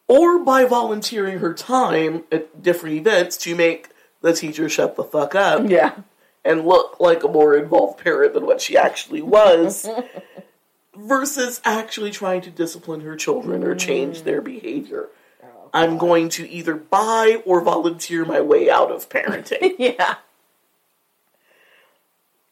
or 0.09 0.39
by 0.41 0.65
volunteering 0.65 1.39
her 1.39 1.55
time 1.55 2.25
at 2.33 2.63
different 2.63 2.97
events 2.97 3.37
to 3.39 3.55
make 3.55 3.89
the 4.21 4.33
teacher 4.33 4.69
shut 4.69 4.97
the 4.97 5.05
fuck 5.05 5.35
up 5.35 5.69
Yeah. 5.69 5.93
and 6.45 6.67
look 6.67 6.97
like 7.01 7.23
a 7.25 7.29
more 7.29 7.55
involved 7.57 7.99
parent 8.03 8.35
than 8.35 8.47
what 8.47 8.61
she 8.61 8.77
actually 8.77 9.23
was, 9.23 9.87
versus 10.97 11.61
actually 11.65 12.11
trying 12.11 12.41
to 12.43 12.51
discipline 12.51 13.01
her 13.01 13.17
children 13.17 13.65
or 13.65 13.75
change 13.75 14.23
their 14.23 14.41
behavior. 14.41 15.09
I'm 15.75 15.97
going 15.97 16.29
to 16.31 16.47
either 16.51 16.75
buy 16.75 17.43
or 17.47 17.63
volunteer 17.63 18.27
my 18.27 18.41
way 18.43 18.69
out 18.71 18.91
of 18.91 19.09
parenting. 19.09 19.75
Yeah. 19.79 20.17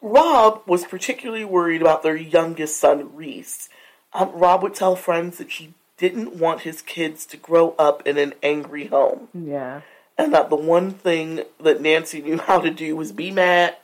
Rob 0.03 0.63
was 0.67 0.85
particularly 0.87 1.45
worried 1.45 1.83
about 1.83 2.03
their 2.03 2.17
youngest 2.17 2.79
son, 2.81 3.15
Reese. 3.15 3.69
Um, 4.15 4.31
Rob 4.33 4.63
would 4.63 4.75
tell 4.75 4.97
friends 4.97 5.37
that 5.39 5.51
he 5.51 5.75
didn't 5.99 6.37
want 6.37 6.63
his 6.63 6.81
kids 6.81 7.27
to 7.27 7.37
grow 7.37 7.75
up 7.79 8.07
in 8.07 8.17
an 8.17 8.33
angry 8.43 8.87
home, 8.87 9.29
Yeah. 9.35 9.83
and 10.17 10.33
that 10.33 10.49
the 10.49 10.57
one 10.57 10.91
thing 10.93 11.43
that 11.61 11.83
Nancy 11.83 12.23
knew 12.23 12.39
how 12.39 12.61
to 12.61 12.71
do 12.71 12.97
was 12.97 13.13
be 13.13 13.31
mad 13.31 13.77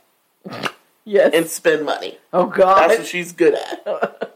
Yes. 1.05 1.33
and 1.35 1.47
spend 1.47 1.85
money. 1.85 2.17
oh 2.33 2.47
God. 2.47 2.89
That's 2.89 3.01
what 3.01 3.09
she's 3.09 3.33
good 3.33 3.55
at. 3.55 4.33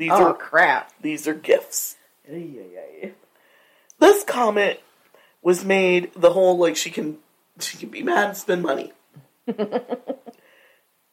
These 0.00 0.12
oh 0.12 0.28
are 0.28 0.34
crap. 0.34 0.92
these 1.02 1.28
are 1.28 1.34
gifts. 1.34 1.96
This 2.26 4.24
comment 4.24 4.80
was 5.42 5.62
made 5.62 6.10
the 6.16 6.32
whole 6.32 6.56
like 6.56 6.74
she 6.74 6.90
can 6.90 7.18
she 7.60 7.76
can 7.76 7.90
be 7.90 8.02
mad 8.02 8.28
and 8.28 8.36
spend 8.36 8.62
money. 8.62 8.94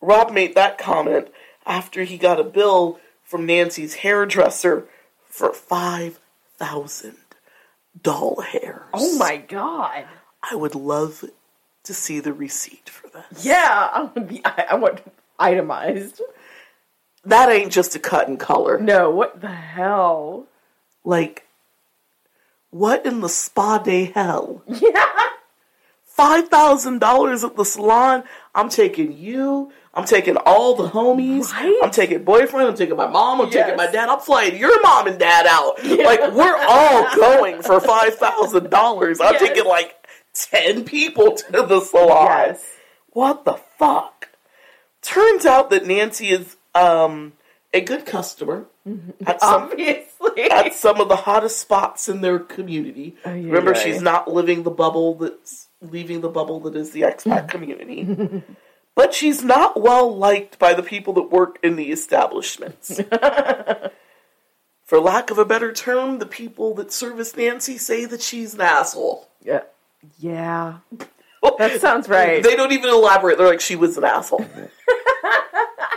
Rob 0.01 0.31
made 0.31 0.55
that 0.55 0.77
comment 0.77 1.27
after 1.65 2.05
he 2.05 2.17
got 2.17 2.39
a 2.39 2.45
bill 2.45 2.97
from 3.23 3.45
Nancy's 3.45 3.95
hairdresser 3.95 4.87
for 5.25 5.51
five 5.51 6.21
thousand 6.55 7.17
doll 8.01 8.39
hairs. 8.39 8.83
Oh 8.93 9.17
my 9.17 9.35
God. 9.35 10.05
I 10.49 10.55
would 10.55 10.75
love 10.75 11.25
to 11.83 11.93
see 11.93 12.21
the 12.21 12.31
receipt 12.31 12.89
for 12.89 13.09
that. 13.09 13.25
Yeah. 13.41 13.89
I 13.91 14.03
want, 14.03 14.29
the, 14.29 14.41
I, 14.45 14.65
I 14.71 14.75
want 14.75 15.01
itemized. 15.37 16.21
That 17.27 17.49
ain't 17.49 17.71
just 17.71 17.95
a 17.95 17.99
cut 17.99 18.27
and 18.27 18.39
color. 18.39 18.79
No. 18.79 19.09
What 19.09 19.41
the 19.41 19.47
hell? 19.49 20.45
Like, 21.03 21.45
what 22.69 23.05
in 23.05 23.19
the 23.21 23.29
spa 23.29 23.77
de 23.79 24.05
hell? 24.05 24.63
Yeah. 24.67 25.03
five 26.03 26.47
thousand 26.49 26.99
dollars 26.99 27.43
at 27.43 27.55
the 27.55 27.63
salon. 27.65 28.23
I'm 28.55 28.69
taking 28.69 29.11
you. 29.11 29.71
I'm 29.93 30.05
taking 30.05 30.37
all 30.45 30.75
the 30.75 30.89
homies. 30.89 31.51
Right? 31.53 31.79
I'm 31.83 31.91
taking 31.91 32.23
boyfriend. 32.23 32.67
I'm 32.69 32.75
taking 32.75 32.95
my 32.95 33.07
mom. 33.07 33.41
I'm 33.41 33.47
Yes. 33.51 33.63
taking 33.65 33.77
my 33.77 33.87
dad. 33.87 34.09
I'm 34.09 34.19
flying 34.19 34.55
your 34.57 34.81
mom 34.81 35.07
and 35.07 35.17
dad 35.19 35.45
out. 35.47 35.83
Like 35.83 36.31
we're 36.33 36.57
all 36.67 37.15
going 37.15 37.61
for 37.61 37.79
five 37.79 38.15
thousand 38.15 38.69
dollars. 38.69 39.19
I'm 39.19 39.33
Yes. 39.33 39.41
taking 39.41 39.65
like 39.65 39.95
ten 40.33 40.83
people 40.85 41.35
to 41.35 41.51
the 41.51 41.81
salon. 41.81 42.27
Yes. 42.49 42.63
What 43.11 43.43
the 43.45 43.55
fuck? 43.79 44.29
Turns 45.01 45.45
out 45.45 45.69
that 45.71 45.85
Nancy 45.87 46.29
is 46.29 46.56
um 46.77 47.33
a 47.73 47.81
good 47.81 48.05
customer 48.05 48.65
at 49.25 49.41
some 49.41 49.63
Obviously. 49.63 50.43
at 50.51 50.73
some 50.73 51.01
of 51.01 51.09
the 51.09 51.15
hottest 51.17 51.59
spots 51.59 52.07
in 52.07 52.21
their 52.21 52.39
community. 52.39 53.15
Ay, 53.25 53.31
ay, 53.31 53.33
Remember, 53.43 53.73
ay. 53.75 53.83
she's 53.83 54.01
not 54.01 54.31
living 54.31 54.63
the 54.63 54.71
bubble 54.71 55.15
that's 55.15 55.67
leaving 55.81 56.21
the 56.21 56.29
bubble 56.29 56.59
that 56.61 56.75
is 56.75 56.91
the 56.91 57.01
expat 57.01 57.49
community. 57.53 58.43
But 58.95 59.13
she's 59.13 59.43
not 59.43 59.79
well 59.81 60.15
liked 60.15 60.57
by 60.57 60.73
the 60.73 60.81
people 60.83 61.13
that 61.13 61.29
work 61.31 61.59
in 61.61 61.75
the 61.75 61.91
establishments. 61.91 62.99
For 64.85 64.99
lack 65.01 65.29
of 65.29 65.37
a 65.37 65.45
better 65.45 65.73
term, 65.73 66.19
the 66.19 66.25
people 66.25 66.73
that 66.75 66.93
service 66.93 67.35
Nancy 67.35 67.77
say 67.77 68.05
that 68.05 68.21
she's 68.21 68.53
an 68.53 68.61
asshole. 68.61 69.27
yeah. 69.43 69.61
Yeah. 70.17 70.77
That 71.57 71.81
sounds 71.81 72.07
right. 72.07 72.41
They 72.41 72.55
don't 72.55 72.71
even 72.71 72.89
elaborate. 72.89 73.37
They're 73.37 73.47
like, 73.47 73.59
she 73.61 73.75
was 73.75 73.97
an 73.97 74.03
asshole. 74.05 74.45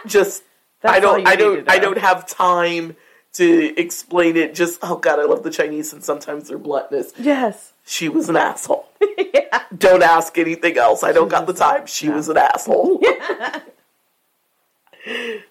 Just 0.07 0.43
That's 0.81 0.97
I 0.97 1.01
don't 1.01 1.27
I 1.27 1.37
don't 1.37 1.71
I 1.71 1.79
don't 1.79 1.99
have 1.99 2.27
time 2.27 2.97
to 3.35 3.79
explain 3.79 4.37
it. 4.37 4.55
Just 4.55 4.79
oh 4.83 4.97
god, 4.97 5.19
I 5.19 5.25
love 5.25 5.43
the 5.43 5.51
Chinese 5.51 5.93
and 5.93 6.03
sometimes 6.03 6.49
their 6.49 6.59
bluntness. 6.59 7.13
Yes. 7.19 7.73
She 7.85 8.09
was 8.09 8.29
an 8.29 8.37
asshole. 8.37 8.89
Don't 9.77 10.03
ask 10.03 10.37
anything 10.39 10.77
else. 10.77 11.03
I 11.03 11.13
don't 11.13 11.29
got 11.29 11.47
the 11.47 11.53
time. 11.53 11.87
She 11.87 12.09
was 12.09 12.29
an 12.29 12.37
asshole. 12.37 13.03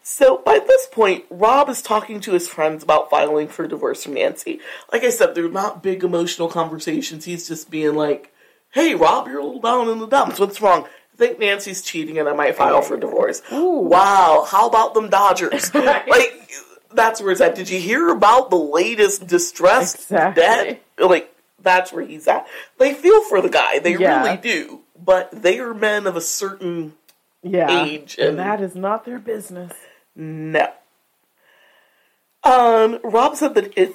so 0.02 0.42
by 0.46 0.60
this 0.60 0.88
point, 0.88 1.26
Rob 1.30 1.70
is 1.70 1.82
talking 1.82 2.20
to 2.22 2.32
his 2.32 2.48
friends 2.48 2.84
about 2.84 3.10
filing 3.10 3.48
for 3.48 3.68
divorce 3.68 4.04
from 4.04 4.14
Nancy. 4.14 4.60
Like 4.92 5.04
I 5.04 5.10
said, 5.10 5.36
they're 5.36 5.50
not 5.50 5.84
big 5.84 6.04
emotional 6.04 6.48
conversations. 6.48 7.26
He's 7.26 7.48
just 7.48 7.70
being 7.70 7.96
like, 7.96 8.34
"Hey, 8.72 8.96
Rob, 8.96 9.28
you're 9.28 9.40
a 9.40 9.44
little 9.44 9.62
down 9.62 9.90
in 9.90 10.00
the 10.00 10.08
dumps. 10.08 10.40
What's 10.40 10.62
wrong?" 10.62 10.88
Think 11.20 11.38
Nancy's 11.38 11.82
cheating, 11.82 12.18
and 12.18 12.30
I 12.30 12.34
might 12.34 12.56
file 12.56 12.82
for 12.82 12.96
divorce. 12.98 13.42
Wow, 13.52 14.46
how 14.50 14.68
about 14.70 14.94
them 14.94 15.10
Dodgers? 15.10 15.70
Like 15.76 16.50
that's 16.92 17.22
where 17.22 17.32
it's 17.34 17.42
at. 17.42 17.54
Did 17.56 17.70
you 17.70 17.80
hear 17.80 18.10
about 18.10 18.50
the 18.50 18.56
latest 18.58 19.28
distress 19.28 19.94
Exactly. 19.96 20.42
debt? 20.42 20.82
Like 20.98 21.36
that's 21.62 21.92
where 21.92 22.04
he's 22.06 22.26
at. 22.28 22.48
They 22.78 22.94
feel 22.94 23.22
for 23.26 23.42
the 23.42 23.50
guy. 23.50 23.80
They 23.80 23.96
Yeah. 23.98 24.24
really 24.24 24.38
do. 24.38 24.80
But 24.98 25.30
they 25.32 25.60
are 25.60 25.74
men 25.74 26.08
of 26.08 26.16
a 26.16 26.22
certain 26.22 26.94
Yeah. 27.44 27.84
Age 27.84 28.18
and- 28.18 28.30
and 28.30 28.40
that 28.40 28.62
is 28.62 28.76
not 28.76 29.04
their 29.06 29.20
business. 29.20 29.74
no. 30.16 30.72
Um, 32.44 33.00
Rob 33.04 33.36
said 33.36 33.54
that 33.56 33.74
if 33.78 33.94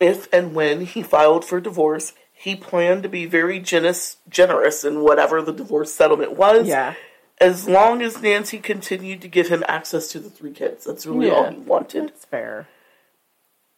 if 0.00 0.28
and 0.32 0.54
when 0.54 0.82
he 0.86 1.02
filed 1.02 1.44
for 1.44 1.60
divorce, 1.60 2.12
he 2.46 2.54
planned 2.54 3.02
to 3.02 3.08
be 3.08 3.26
very 3.26 3.58
generous 3.58 4.18
generous 4.28 4.84
in 4.84 5.00
whatever 5.00 5.42
the 5.42 5.52
divorce 5.52 5.92
settlement 5.92 6.32
was. 6.34 6.68
Yeah. 6.68 6.94
As 7.40 7.68
long 7.68 8.02
as 8.02 8.22
Nancy 8.22 8.58
continued 8.58 9.20
to 9.22 9.28
give 9.28 9.48
him 9.48 9.64
access 9.66 10.06
to 10.12 10.20
the 10.20 10.30
three 10.30 10.52
kids. 10.52 10.84
That's 10.84 11.04
really 11.04 11.28
all 11.28 11.50
he 11.50 11.58
wanted. 11.58 12.04
That's 12.10 12.24
fair. 12.24 12.68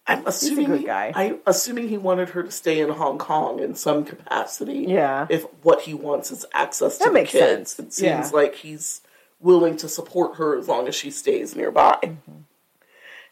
I'm 0.06 0.26
assuming 0.26 0.66
good 0.66 0.80
he- 0.80 0.86
guy. 0.86 1.12
I'm 1.14 1.38
assuming 1.46 1.88
he 1.88 1.96
wanted 1.96 2.28
her 2.30 2.42
to 2.42 2.50
stay 2.50 2.78
in 2.78 2.90
Hong 2.90 3.16
Kong 3.16 3.58
in 3.58 3.74
some 3.74 4.04
capacity. 4.04 4.84
Yeah. 4.86 5.26
If 5.30 5.44
what 5.62 5.80
he 5.82 5.94
wants 5.94 6.30
is 6.30 6.44
access 6.52 6.98
to 6.98 7.04
That 7.04 7.14
the 7.14 7.20
kids, 7.24 7.72
sense. 7.72 7.78
it 7.78 7.92
seems 7.94 8.30
Yeah. 8.30 8.30
like 8.34 8.56
he's 8.56 9.00
willing 9.40 9.78
to 9.78 9.88
support 9.88 10.36
her 10.36 10.58
as 10.58 10.68
long 10.68 10.86
as 10.86 10.94
she 10.94 11.10
stays 11.10 11.56
nearby. 11.56 11.98
Mm-hmm. 12.02 12.42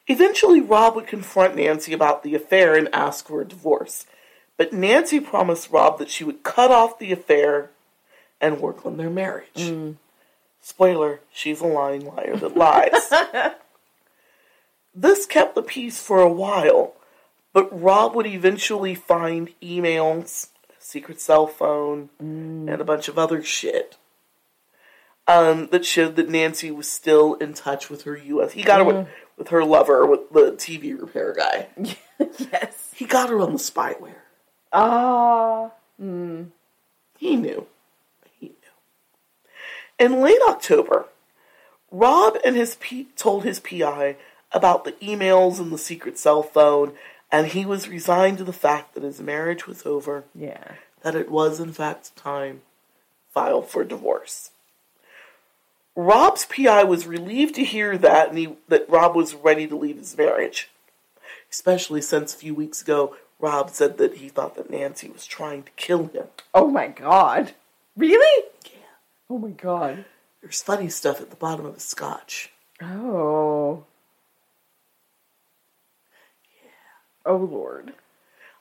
Eventually, 0.08 0.60
Rob 0.60 0.94
would 0.94 1.06
confront 1.06 1.56
Nancy 1.56 1.92
about 1.92 2.22
the 2.22 2.34
affair 2.34 2.74
and 2.74 2.88
ask 2.94 3.26
for 3.28 3.40
a 3.42 3.44
divorce. 3.44 4.06
But 4.56 4.72
Nancy 4.72 5.20
promised 5.20 5.70
Rob 5.70 5.98
that 5.98 6.10
she 6.10 6.24
would 6.24 6.42
cut 6.42 6.70
off 6.70 6.98
the 6.98 7.12
affair 7.12 7.70
and 8.40 8.60
work 8.60 8.86
on 8.86 8.96
their 8.96 9.10
marriage. 9.10 9.48
Mm. 9.56 9.96
Spoiler, 10.60 11.20
she's 11.32 11.60
a 11.60 11.66
lying 11.66 12.06
liar 12.06 12.36
that 12.36 12.56
lies. 12.56 13.12
this 14.94 15.26
kept 15.26 15.54
the 15.54 15.62
peace 15.62 16.00
for 16.00 16.20
a 16.20 16.32
while, 16.32 16.94
but 17.52 17.68
Rob 17.70 18.14
would 18.14 18.26
eventually 18.26 18.94
find 18.94 19.50
emails, 19.62 20.48
secret 20.78 21.20
cell 21.20 21.46
phone, 21.46 22.08
and 22.18 22.80
a 22.80 22.84
bunch 22.84 23.08
of 23.08 23.18
other 23.18 23.42
shit 23.42 23.96
um, 25.28 25.68
that 25.68 25.84
showed 25.84 26.16
that 26.16 26.28
Nancy 26.28 26.70
was 26.70 26.88
still 26.88 27.34
in 27.34 27.54
touch 27.54 27.90
with 27.90 28.02
her 28.02 28.16
U.S. 28.16 28.52
He 28.52 28.62
got 28.62 28.78
her 28.78 28.84
with, 28.84 29.08
with 29.36 29.48
her 29.48 29.64
lover, 29.64 30.06
with 30.06 30.30
the 30.30 30.52
TV 30.52 30.98
repair 30.98 31.34
guy. 31.34 31.68
Yes. 32.38 32.92
He 32.94 33.04
got 33.04 33.28
her 33.28 33.38
on 33.40 33.52
the 33.52 33.58
spyware. 33.58 34.15
Ah. 34.72 35.70
He 37.18 37.36
knew. 37.36 37.66
He 38.38 38.46
knew. 38.46 38.54
In 39.98 40.20
late 40.20 40.40
October, 40.48 41.06
Rob 41.90 42.36
and 42.44 42.56
his 42.56 42.76
P- 42.76 43.08
told 43.16 43.44
his 43.44 43.60
PI 43.60 44.16
about 44.52 44.84
the 44.84 44.92
emails 44.92 45.58
and 45.58 45.72
the 45.72 45.78
secret 45.78 46.18
cell 46.18 46.42
phone, 46.42 46.92
and 47.32 47.48
he 47.48 47.64
was 47.64 47.88
resigned 47.88 48.38
to 48.38 48.44
the 48.44 48.52
fact 48.52 48.94
that 48.94 49.02
his 49.02 49.20
marriage 49.20 49.66
was 49.66 49.84
over, 49.84 50.24
yeah. 50.34 50.72
that 51.02 51.14
it 51.14 51.30
was 51.30 51.58
in 51.58 51.72
fact 51.72 52.14
time 52.16 52.62
file 53.32 53.62
for 53.62 53.84
divorce. 53.84 54.50
Rob's 55.94 56.44
PI 56.44 56.84
was 56.84 57.06
relieved 57.06 57.54
to 57.54 57.64
hear 57.64 57.96
that 57.98 58.28
and 58.28 58.38
he, 58.38 58.56
that 58.68 58.88
Rob 58.88 59.16
was 59.16 59.34
ready 59.34 59.66
to 59.66 59.76
leave 59.76 59.96
his 59.96 60.16
marriage. 60.16 60.68
Especially 61.50 62.02
since 62.02 62.34
a 62.34 62.38
few 62.38 62.54
weeks 62.54 62.82
ago, 62.82 63.16
Rob 63.38 63.70
said 63.70 63.98
that 63.98 64.16
he 64.16 64.28
thought 64.28 64.56
that 64.56 64.70
Nancy 64.70 65.08
was 65.08 65.26
trying 65.26 65.62
to 65.64 65.70
kill 65.76 66.06
him. 66.08 66.26
Oh 66.54 66.68
my 66.68 66.88
god. 66.88 67.52
Really? 67.96 68.44
Yeah. 68.64 68.70
Oh 69.28 69.38
my 69.38 69.50
god. 69.50 70.04
There's 70.42 70.62
funny 70.62 70.88
stuff 70.88 71.20
at 71.20 71.30
the 71.30 71.36
bottom 71.36 71.66
of 71.66 71.74
the 71.74 71.80
scotch. 71.80 72.50
Oh. 72.80 73.84
Yeah. 76.62 76.70
Oh 77.26 77.36
lord. 77.36 77.92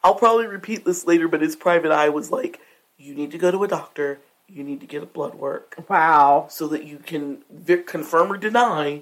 I'll 0.03 0.15
probably 0.15 0.47
repeat 0.47 0.85
this 0.85 1.05
later, 1.07 1.27
but 1.27 1.41
his 1.41 1.55
private 1.55 1.91
eye 1.91 2.09
was 2.09 2.31
like, 2.31 2.59
you 2.97 3.15
need 3.15 3.31
to 3.31 3.37
go 3.39 3.49
to 3.51 3.63
a 3.63 3.67
doctor, 3.67 4.19
you 4.47 4.63
need 4.63 4.79
to 4.81 4.85
get 4.85 5.01
a 5.01 5.07
blood 5.07 5.33
work, 5.35 5.75
Wow. 5.89 6.45
so 6.49 6.67
that 6.67 6.83
you 6.83 6.99
can 6.99 7.39
confirm 7.87 8.31
or 8.31 8.37
deny 8.37 9.01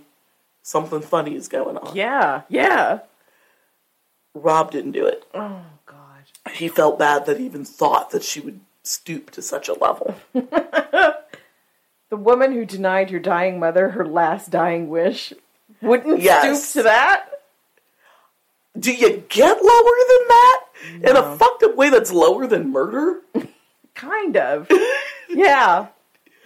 something 0.62 1.02
funny 1.02 1.36
is 1.36 1.50
going 1.50 1.76
on. 1.78 1.94
Yeah. 1.96 2.44
Yeah. 2.48 3.00
Rob 4.34 4.72
didn't 4.72 4.92
do 4.94 5.06
it. 5.06 5.26
Oh 5.34 5.62
god. 5.86 6.24
He 6.54 6.68
felt 6.68 6.98
bad 7.00 7.26
that 7.26 7.40
he 7.40 7.46
even 7.46 7.66
thought 7.66 8.12
that 8.12 8.24
she 8.24 8.40
would 8.40 8.60
stoop 8.84 9.32
to 9.32 9.42
such 9.42 9.68
a 9.70 9.74
level. 9.74 10.16
The 12.10 12.18
woman 12.18 12.52
who 12.52 12.64
denied 12.64 13.10
her 13.10 13.18
dying 13.18 13.60
mother 13.60 13.90
her 13.90 14.06
last 14.06 14.52
dying 14.52 14.88
wish 14.88 15.34
wouldn't 15.82 16.22
Yes. 16.22 16.64
stoop 16.70 16.82
to 16.82 16.84
that? 16.84 17.26
Do 18.78 18.92
you 18.94 19.24
get 19.30 19.64
lower 19.64 19.98
than 20.10 20.28
that? 20.28 20.64
In 21.10 21.16
a 21.16 21.36
fucked 21.38 21.64
up 21.64 21.76
way 21.76 21.90
that's 21.90 22.12
lower 22.12 22.46
than 22.46 22.72
murder? 22.72 23.22
Kind 23.96 24.38
of. 24.38 24.70
yeah. 25.28 25.88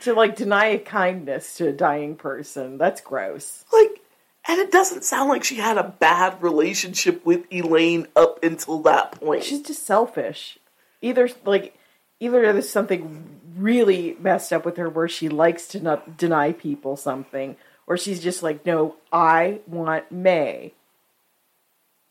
To 0.01 0.13
like 0.13 0.37
deny 0.37 0.67
a 0.67 0.79
kindness 0.79 1.55
to 1.57 1.67
a 1.67 1.73
dying 1.73 2.15
person. 2.15 2.77
That's 2.77 3.01
gross. 3.01 3.65
Like, 3.73 3.99
and 4.47 4.59
it 4.59 4.71
doesn't 4.71 5.03
sound 5.03 5.29
like 5.29 5.43
she 5.43 5.55
had 5.55 5.77
a 5.77 5.83
bad 5.99 6.41
relationship 6.41 7.25
with 7.25 7.45
Elaine 7.51 8.07
up 8.15 8.43
until 8.43 8.79
that 8.79 9.19
point. 9.19 9.43
She's 9.43 9.61
just 9.61 9.85
selfish. 9.85 10.57
Either 11.01 11.29
like 11.45 11.77
either 12.19 12.53
there's 12.53 12.69
something 12.69 13.39
really 13.57 14.15
messed 14.19 14.53
up 14.53 14.65
with 14.65 14.77
her 14.77 14.89
where 14.89 15.07
she 15.07 15.29
likes 15.29 15.67
to 15.67 15.79
not 15.79 16.17
deny 16.17 16.53
people 16.53 16.95
something, 16.95 17.55
or 17.87 17.97
she's 17.97 18.21
just 18.21 18.41
like, 18.41 18.65
no, 18.65 18.95
I 19.11 19.59
want 19.67 20.11
May. 20.11 20.73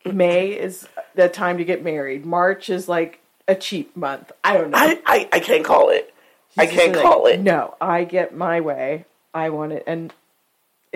Mm-hmm. 0.04 0.16
May 0.16 0.48
is 0.50 0.86
the 1.14 1.28
time 1.28 1.58
to 1.58 1.64
get 1.64 1.82
married. 1.82 2.26
March 2.26 2.68
is 2.68 2.88
like 2.88 3.20
a 3.48 3.54
cheap 3.54 3.96
month. 3.96 4.32
I 4.44 4.58
don't 4.58 4.70
know. 4.70 4.78
I, 4.78 5.00
I, 5.06 5.28
I 5.32 5.40
can't 5.40 5.64
call 5.64 5.90
it. 5.90 6.12
I 6.58 6.66
can't 6.66 6.92
just 6.92 7.04
call 7.04 7.26
it. 7.26 7.40
No, 7.40 7.74
I 7.80 8.04
get 8.04 8.34
my 8.34 8.60
way. 8.60 9.04
I 9.34 9.50
want 9.50 9.72
it, 9.72 9.84
and 9.86 10.12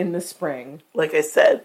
in 0.00 0.12
the 0.12 0.20
spring. 0.20 0.82
Like 0.94 1.14
I 1.14 1.20
said, 1.20 1.62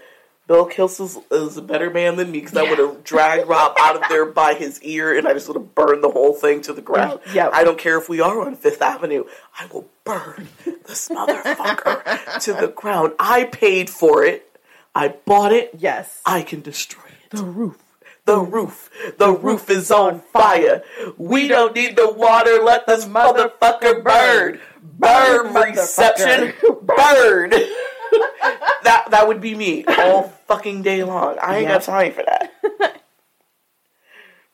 Bill 0.48 0.66
Kissel 0.66 1.24
is, 1.32 1.58
a 1.58 1.62
better 1.62 1.90
man 1.90 2.18
than 2.18 2.32
me 2.32 2.42
because 2.42 2.56
I 2.56 2.70
would 2.70 2.78
have 2.78 3.04
dragged 3.04 3.48
Rob 3.48 3.76
out 3.80 3.96
of 3.96 4.04
there 4.10 4.26
by 4.26 4.54
his 4.54 4.80
ear 4.84 5.18
and 5.18 5.28
I 5.28 5.34
just 5.34 5.48
would 5.48 5.58
have 5.58 5.74
burned 5.74 6.04
the 6.04 6.12
whole 6.12 6.34
thing 6.34 6.62
to 6.64 6.74
the 6.74 6.84
ground. 6.84 7.20
Yep. 7.34 7.52
I 7.54 7.64
don't 7.64 7.80
care 7.80 7.98
if 7.98 8.08
we 8.08 8.22
are 8.22 8.46
on 8.46 8.56
Fifth 8.56 8.82
Avenue. 8.82 9.24
I 9.60 9.66
will 9.68 9.88
burn 10.04 10.50
this 10.66 11.10
motherfucker 11.10 12.40
to 12.44 12.54
the 12.54 12.68
ground. 12.68 13.14
I 13.20 13.46
paid 13.46 13.90
for 13.90 14.24
it. 14.24 14.60
I 14.94 15.08
bought 15.26 15.52
it. 15.52 15.72
Yes. 15.78 16.22
I 16.26 16.44
can 16.44 16.62
destroy 16.62 17.04
it. 17.24 17.38
The 17.38 17.44
roof. 17.44 17.82
The 18.26 18.40
roof. 18.40 18.92
The 19.18 19.32
roof 19.32 19.70
is 19.72 19.90
on 19.90 20.20
fire. 20.20 20.84
We 21.18 21.48
don't 21.48 21.76
need 21.76 21.96
the 21.96 22.12
water. 22.12 22.62
Let 22.62 22.86
this 22.86 23.06
motherfucker 23.06 24.04
burn. 24.04 24.60
Burn 24.84 25.54
reception. 25.54 26.54
Burn. 26.84 27.52
that 28.84 29.08
that 29.12 29.28
would 29.28 29.42
be 29.42 29.56
me 29.56 29.84
all 29.86 30.24
fucking 30.48 30.82
day 30.84 31.04
long. 31.04 31.38
I 31.42 31.58
ain't 31.58 31.68
Yep. 31.70 31.74
got 31.80 31.84
time 31.84 32.14
for 32.14 32.24
that. 32.24 33.02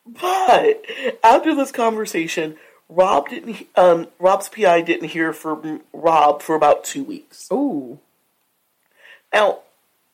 but 0.06 0.86
after 1.24 1.56
this 1.56 1.72
conversation, 1.72 2.58
Rob 2.90 3.30
didn't. 3.30 3.68
Um, 3.76 4.08
Rob's 4.20 4.50
PI 4.50 4.82
didn't 4.82 5.10
hear 5.10 5.34
from 5.34 5.82
Rob 5.94 6.42
for 6.42 6.56
about 6.56 6.84
two 6.84 7.04
weeks. 7.04 7.48
Ooh. 7.52 8.00
Now, 9.34 9.60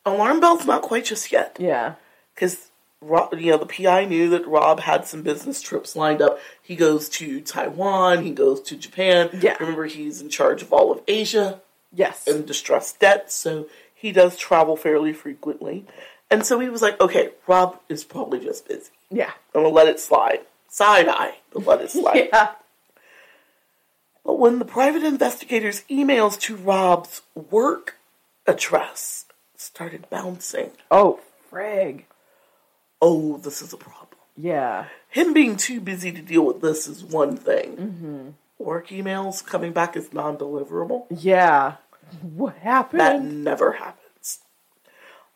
alarm 0.06 0.40
bells 0.40 0.64
not 0.66 0.82
quite 0.82 1.04
just 1.04 1.32
yet. 1.32 1.56
Yeah. 1.58 1.94
because 2.34 2.66
you 3.02 3.50
know 3.52 3.58
the 3.58 3.66
PI 3.66 4.04
knew 4.06 4.28
that 4.30 4.46
Rob 4.46 4.80
had 4.80 5.06
some 5.06 5.22
business 5.22 5.60
trips 5.62 5.94
lined 5.96 6.20
up. 6.22 6.38
He 6.62 6.76
goes 6.76 7.08
to 7.10 7.40
Taiwan. 7.40 8.24
He 8.24 8.30
goes 8.32 8.60
to 8.62 8.76
Japan. 8.76 9.30
Yeah. 9.40 9.56
Remember, 9.60 9.86
he's 9.86 10.20
in 10.20 10.28
charge 10.28 10.62
of 10.62 10.72
all 10.72 10.92
of 10.92 11.00
Asia 11.08 11.60
Yes. 11.92 12.26
and 12.26 12.46
distressed 12.46 13.00
debt, 13.00 13.32
so 13.32 13.66
he 13.94 14.12
does 14.12 14.36
travel 14.36 14.76
fairly 14.76 15.12
frequently. 15.12 15.86
And 16.30 16.44
so 16.44 16.58
he 16.60 16.68
was 16.68 16.82
like, 16.82 17.00
"Okay, 17.00 17.30
Rob 17.46 17.80
is 17.88 18.04
probably 18.04 18.40
just 18.40 18.68
busy. 18.68 18.90
yeah. 19.10 19.32
I'm 19.54 19.62
gonna 19.62 19.68
let 19.74 19.88
it 19.88 19.98
slide. 19.98 20.40
Side 20.68 21.08
eye, 21.08 21.36
but 21.52 21.64
let 21.66 21.80
it 21.80 21.90
slide." 21.90 22.28
Yeah. 22.32 22.52
But 24.24 24.38
when 24.38 24.58
the 24.58 24.64
private 24.66 25.02
investigators' 25.02 25.82
emails 25.90 26.38
to 26.40 26.54
Rob's 26.56 27.22
work 27.34 27.96
address 28.46 29.24
started 29.56 30.08
bouncing, 30.10 30.72
Oh, 30.90 31.20
frig. 31.50 32.02
oh, 33.00 33.38
this 33.38 33.62
is 33.62 33.72
a 33.72 33.76
problem. 33.78 34.04
Yeah. 34.36 34.86
him 35.08 35.32
being 35.32 35.56
too 35.56 35.80
busy 35.80 36.12
to 36.12 36.20
deal 36.20 36.44
with 36.44 36.60
this 36.60 36.86
is 36.86 37.02
one 37.02 37.36
thing. 37.38 37.76
Mm-hmm. 37.76 38.28
Work 38.58 38.88
emails 38.88 39.44
coming 39.44 39.72
back 39.72 39.96
as 39.96 40.12
non-deliverable. 40.12 41.06
Yeah. 41.10 41.76
What 42.22 42.56
happened? 42.56 43.00
That 43.00 43.22
never 43.22 43.72
happens. 43.72 44.40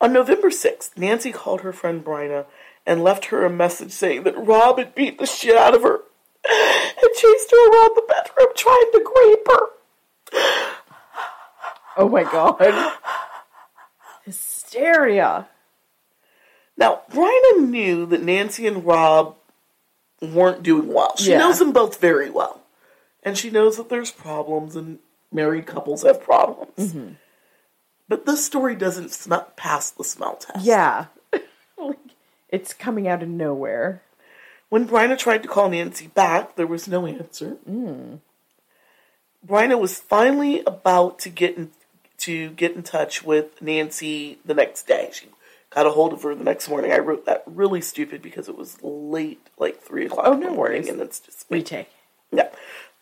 On 0.01 0.11
November 0.11 0.49
6th, 0.49 0.97
Nancy 0.97 1.31
called 1.31 1.61
her 1.61 1.71
friend 1.71 2.03
Bryna 2.03 2.45
and 2.85 3.03
left 3.03 3.25
her 3.25 3.45
a 3.45 3.49
message 3.49 3.91
saying 3.91 4.23
that 4.23 4.37
Rob 4.37 4.77
had 4.77 4.93
beat 4.93 5.17
the 5.19 5.25
shit 5.25 5.55
out 5.55 5.73
of 5.73 5.83
her 5.83 6.01
and 6.45 7.15
chased 7.15 7.51
her 7.51 7.69
around 7.69 7.95
the 7.95 8.03
bedroom 8.07 8.47
trying 8.57 8.91
to 8.91 8.99
grape 9.05 9.47
her. 9.47 9.69
Oh 11.95 12.09
my 12.09 12.23
god. 12.23 12.93
Hysteria. 14.25 15.47
Now, 16.75 17.01
Bryna 17.11 17.69
knew 17.69 18.05
that 18.07 18.23
Nancy 18.23 18.67
and 18.67 18.83
Rob 18.83 19.35
weren't 20.21 20.63
doing 20.63 20.91
well. 20.91 21.15
She 21.17 21.31
Yeah. 21.31 21.37
knows 21.37 21.59
them 21.59 21.71
both 21.71 21.99
very 21.99 22.29
well. 22.29 22.59
And 23.23 23.37
she 23.37 23.49
knows 23.49 23.77
that 23.77 23.89
there's 23.89 24.11
problems 24.11 24.75
and 24.75 24.99
married 25.31 25.65
couples 25.65 26.03
have 26.03 26.21
problems. 26.23 26.75
Mm-hmm. 26.77 27.13
But 28.09 28.25
this 28.25 28.45
story 28.45 28.75
doesn't 28.75 29.11
sm- 29.11 29.33
pass 29.55 29.89
the 29.91 30.03
smell 30.03 30.35
test. 30.35 30.65
Yeah. 30.65 31.05
Like, 31.77 31.97
it's 32.49 32.73
coming 32.73 33.07
out 33.07 33.23
of 33.23 33.29
nowhere. 33.29 34.03
When 34.69 34.87
Bryna 34.87 35.17
tried 35.17 35.41
to 35.43 35.49
call 35.49 35.69
Nancy 35.69 36.07
back, 36.07 36.55
there 36.55 36.67
was 36.67 36.87
no 36.87 37.05
answer. 37.07 37.57
Mm. 37.69 38.19
Bryna 39.45 39.79
was 39.79 39.99
finally 39.99 40.61
about 40.65 41.19
to 41.19 41.29
get 41.29 41.57
in, 41.57 41.71
to 42.19 42.51
get 42.51 42.75
in 42.75 42.83
touch 42.83 43.23
with 43.23 43.61
Nancy 43.61 44.37
the 44.45 44.53
next 44.53 44.83
day. 44.87 45.09
She 45.13 45.27
got 45.71 45.85
a 45.87 45.91
hold 45.91 46.13
of 46.13 46.23
her 46.23 46.33
the 46.35 46.43
next 46.43 46.69
morning. 46.69 46.91
I 46.93 46.99
wrote 46.99 47.25
that 47.25 47.43
really 47.45 47.81
stupid 47.81 48.21
because 48.21 48.47
it 48.47 48.57
was 48.57 48.77
late, 48.81 49.45
like 49.57 49.81
three 49.81 50.05
o'clock 50.05 50.25
Oh, 50.27 50.33
in 50.33 50.39
the 50.39 50.45
no 50.47 50.53
morning, 50.53 50.83
worries. 50.83 50.89
and 50.89 51.01
it's 51.01 51.19
just 51.19 51.45
Retake. 51.49 51.89
Yeah. 52.31 52.49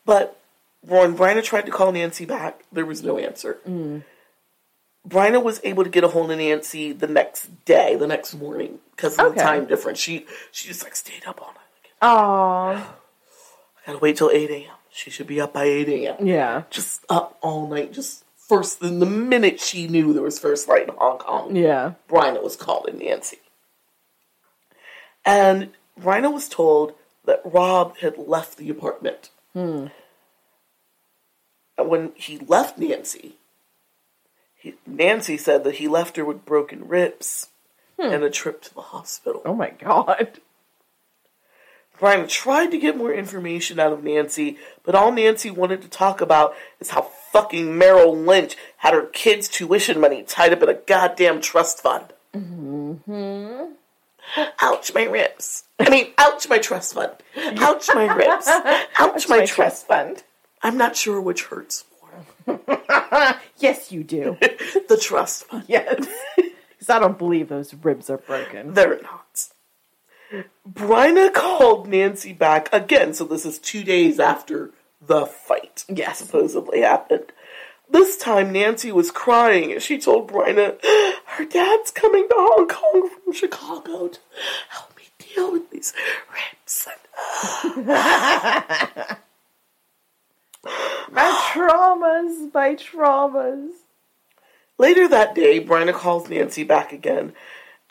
But 0.06 0.38
when 0.82 1.16
Bryna 1.16 1.44
tried 1.44 1.66
to 1.68 1.72
call 1.72 1.92
Nancy 1.92 2.26
back, 2.26 2.64
there 2.72 2.86
was 2.86 3.04
no 3.04 3.18
answer. 3.18 3.60
Mm. 3.68 4.04
Bryna 5.08 5.42
was 5.44 5.60
able 5.64 5.84
to 5.84 5.90
get 5.90 6.04
a 6.04 6.08
hold 6.10 6.32
of 6.32 6.38
Nancy 6.38 6.92
the 6.92 7.08
next 7.08 7.66
day, 7.66 7.96
the 7.96 8.08
next 8.08 8.36
morning, 8.36 8.80
because 8.96 9.14
of 9.18 9.26
Okay. 9.28 9.36
the 9.38 9.42
time 9.42 9.66
difference. 9.66 10.00
She 10.00 10.26
she 10.52 10.68
just 10.68 10.84
like 10.84 10.96
stayed 10.96 11.26
up 11.26 11.42
all 11.42 11.50
night. 11.54 11.58
Like, 11.84 12.10
Aww. 12.10 12.76
I 13.84 13.86
gotta 13.88 14.00
wait 14.00 14.18
till 14.18 14.30
eight 14.32 14.50
a.m. 14.52 14.76
She 14.92 15.10
should 15.10 15.28
be 15.28 15.42
up 15.42 15.54
by 15.54 15.64
eight 15.64 15.90
a.m. 15.90 16.26
Yeah. 16.28 16.64
Just 16.70 17.04
up 17.10 17.38
all 17.42 17.68
night. 17.68 17.94
Just 17.94 18.24
first, 18.36 18.80
the, 18.80 18.90
the 18.90 19.06
minute 19.06 19.60
she 19.60 19.88
knew 19.88 20.14
there 20.14 20.22
was 20.22 20.38
first 20.38 20.68
light 20.68 20.88
in 20.90 20.94
Hong 20.98 21.18
Kong, 21.18 21.56
Yeah. 21.56 21.94
Bryna 22.10 22.44
was 22.44 22.56
calling 22.56 22.98
Nancy. 23.00 23.38
And 25.26 25.72
Bryna 26.00 26.34
was 26.34 26.50
told 26.50 26.94
that 27.26 27.42
Rob 27.46 27.98
had 27.98 28.18
left 28.18 28.58
the 28.58 28.70
apartment. 28.70 29.30
And 31.78 31.90
when 31.90 32.12
he 32.16 32.38
left 32.38 32.78
Nancy, 32.78 33.38
he, 34.56 34.76
Nancy 34.86 35.38
said 35.38 35.64
that 35.64 35.76
he 35.76 35.88
left 35.88 36.18
her 36.18 36.26
with 36.26 36.46
broken 36.46 36.88
ribs 36.88 37.50
and 37.98 38.24
a 38.24 38.30
trip 38.30 38.62
to 38.64 38.74
the 38.74 38.82
hospital. 38.82 39.42
Oh 39.46 39.54
my 39.54 39.72
god. 39.72 40.40
Bryna 42.00 42.28
tried 42.28 42.72
to 42.72 42.80
get 42.80 42.98
more 42.98 43.14
information 43.14 43.80
out 43.80 43.94
of 43.94 44.04
Nancy, 44.04 44.58
but 44.84 44.96
all 44.96 45.12
Nancy 45.12 45.52
wanted 45.52 45.84
to 45.84 45.88
talk 45.88 46.20
about 46.20 46.56
is 46.80 46.90
how 46.90 47.04
fucking 47.32 47.78
Merrill 47.78 48.18
Lynch 48.18 48.58
had 48.78 48.96
her 48.96 49.06
kids' 49.06 49.48
tuition 49.48 50.00
money 50.00 50.24
tied 50.24 50.52
up 50.52 50.64
in 50.64 50.70
a 50.70 50.74
goddamn 50.74 51.42
trust 51.42 51.80
fund. 51.84 52.06
Mm-hmm. 52.34 53.74
Ouch, 54.62 54.94
my 54.96 55.04
ribs. 55.04 55.66
I 55.86 55.90
mean, 55.90 56.08
ouch, 56.18 56.48
my 56.50 56.58
trust 56.60 56.94
fund. 56.94 57.12
Ouch, 57.38 57.90
my 57.94 58.06
ribs. 58.16 58.48
Ouch, 59.00 59.28
my, 59.30 59.46
trust 59.46 59.88
fund. 59.88 60.24
I'm 60.64 60.78
not 60.78 60.96
sure 60.96 61.20
which 61.22 61.46
hurts 61.46 61.86
more. 62.48 62.60
Yes, 63.58 63.92
you 63.92 64.04
do. 64.04 64.38
The 64.90 64.98
trust 65.02 65.46
fund. 65.46 65.66
yes. 65.68 66.06
Because 66.36 66.90
I 66.90 67.00
don't 67.00 67.18
believe 67.18 67.50
those 67.50 67.74
ribs 67.74 68.10
are 68.10 68.18
broken. 68.18 68.74
They're 68.74 69.00
not. 69.02 69.48
Bryna 70.70 71.34
called 71.34 71.88
Nancy 71.88 72.34
back 72.34 72.70
again, 72.74 73.14
so 73.14 73.26
this 73.26 73.46
is 73.46 73.60
two 73.60 73.84
days 73.84 74.20
after 74.20 74.72
the 75.02 75.26
fight 75.26 75.84
Yes. 75.90 76.20
supposedly 76.20 76.82
happened. 76.82 77.32
This 77.90 78.18
time 78.18 78.54
Nancy 78.54 78.92
was 78.92 79.12
crying 79.12 79.74
as 79.74 79.84
she 79.84 79.98
told 80.00 80.32
Bryna 80.32 80.78
her 81.26 81.46
dad's 81.46 81.92
coming 81.92 82.28
to 82.30 82.36
Hong 82.38 82.68
Kong 82.68 83.10
from 83.10 83.34
Chicago 83.34 84.08
to 84.08 84.20
help 84.70 84.91
deal 85.34 85.52
with 85.52 85.70
these 85.72 85.94
ribs. 86.34 86.88
My 91.12 91.52
traumas, 91.52 92.54
my 92.54 92.76
traumas. 92.76 93.72
Later 94.78 95.08
that 95.08 95.36
day, 95.36 95.64
Bryna 95.64 95.94
calls 95.94 96.30
Nancy 96.30 96.64
back 96.64 96.94
again 96.94 97.34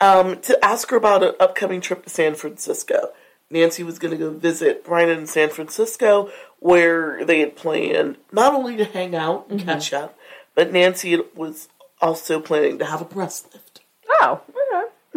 um, 0.00 0.40
to 0.42 0.64
ask 0.64 0.90
her 0.90 0.96
about 0.96 1.22
an 1.22 1.34
upcoming 1.38 1.80
trip 1.80 2.04
to 2.04 2.10
San 2.10 2.34
Francisco. 2.34 3.10
Nancy 3.50 3.82
was 3.82 3.98
going 3.98 4.12
to 4.12 4.16
go 4.16 4.30
visit 4.30 4.84
Bryna 4.84 5.18
in 5.18 5.26
San 5.26 5.50
Francisco, 5.50 6.30
where 6.60 7.24
they 7.24 7.40
had 7.40 7.56
planned 7.56 8.16
not 8.32 8.54
only 8.54 8.76
to 8.76 8.84
hang 8.84 9.14
out 9.14 9.46
and 9.50 9.60
catch 9.60 9.92
up, 9.92 10.16
but 10.54 10.72
Nancy 10.72 11.18
was 11.34 11.68
also 12.00 12.40
planning 12.40 12.78
to 12.78 12.84
have 12.84 13.02
a 13.02 13.04
breast 13.04 13.48
lift. 13.52 13.80
Oh. 14.20 14.40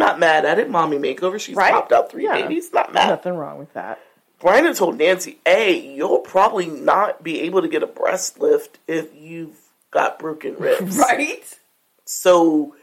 Not 0.03 0.19
mad 0.19 0.43
at 0.45 0.59
it. 0.59 0.69
Mommy 0.69 0.97
makeover. 0.97 1.39
She's 1.39 1.55
Right? 1.55 1.71
popped 1.71 1.91
out 1.93 2.11
three 2.11 2.25
Yeah. 2.25 2.33
babies. 2.41 2.73
Not 2.73 2.93
mad. 2.93 3.07
Nothing 3.09 3.35
wrong 3.37 3.57
with 3.57 3.73
that. 3.73 3.99
Bryna 4.41 4.75
told 4.75 4.97
Nancy, 4.97 5.39
"A, 5.45 5.73
you'll 5.73 6.19
probably 6.19 6.65
not 6.67 7.23
be 7.23 7.39
able 7.41 7.61
to 7.61 7.69
get 7.69 7.81
a 7.83 7.87
breast 7.87 8.39
lift 8.39 8.79
if 8.87 9.15
you've 9.15 9.57
got 9.91 10.19
broken 10.19 10.55
ribs." 10.59 10.97
Right? 10.97 11.57
So 12.03 12.75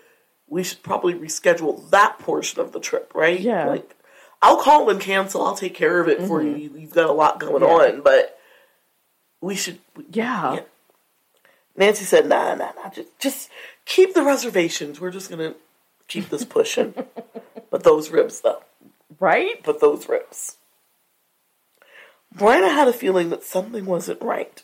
we 0.48 0.62
should 0.64 0.82
probably 0.82 1.12
reschedule 1.14 1.90
that 1.90 2.18
portion 2.18 2.60
of 2.60 2.72
the 2.72 2.80
trip, 2.80 3.12
right? 3.14 3.38
Yeah. 3.38 3.66
Like, 3.68 3.94
I'll 4.40 4.56
call 4.56 4.88
and 4.88 4.98
cancel. 5.00 5.44
I'll 5.44 5.54
take 5.54 5.74
care 5.74 6.00
of 6.00 6.08
it 6.08 6.22
for 6.22 6.42
you. 6.42 6.52
You- 6.56 6.72
You've 6.78 6.94
got 6.94 7.10
a 7.10 7.12
lot 7.12 7.38
going 7.38 7.62
Yeah. 7.62 7.68
on, 7.68 8.00
but 8.00 8.38
we 9.42 9.54
should. 9.54 9.78
Yeah. 10.10 10.54
Yeah. 10.54 10.60
Nancy 11.76 12.04
said, 12.06 12.26
"Nah, 12.26 12.54
nah, 12.54 12.72
nah. 12.82 12.88
Just, 12.88 13.18
just 13.18 13.50
keep 13.84 14.14
the 14.14 14.22
reservations. 14.22 14.98
We're 15.00 15.10
just 15.10 15.28
gonna 15.30 15.54
keep 16.10 16.28
this 16.28 16.44
pushing." 16.44 16.92
but 17.70 17.84
those 17.84 18.10
ribs, 18.10 18.42
though. 18.42 18.62
Right? 19.18 19.62
But 19.64 19.80
those 19.80 20.08
ribs. 20.08 20.56
Bryna 22.34 22.72
had 22.72 22.88
a 22.88 22.92
feeling 22.92 23.30
that 23.30 23.42
something 23.42 23.86
wasn't 23.86 24.22
right. 24.22 24.62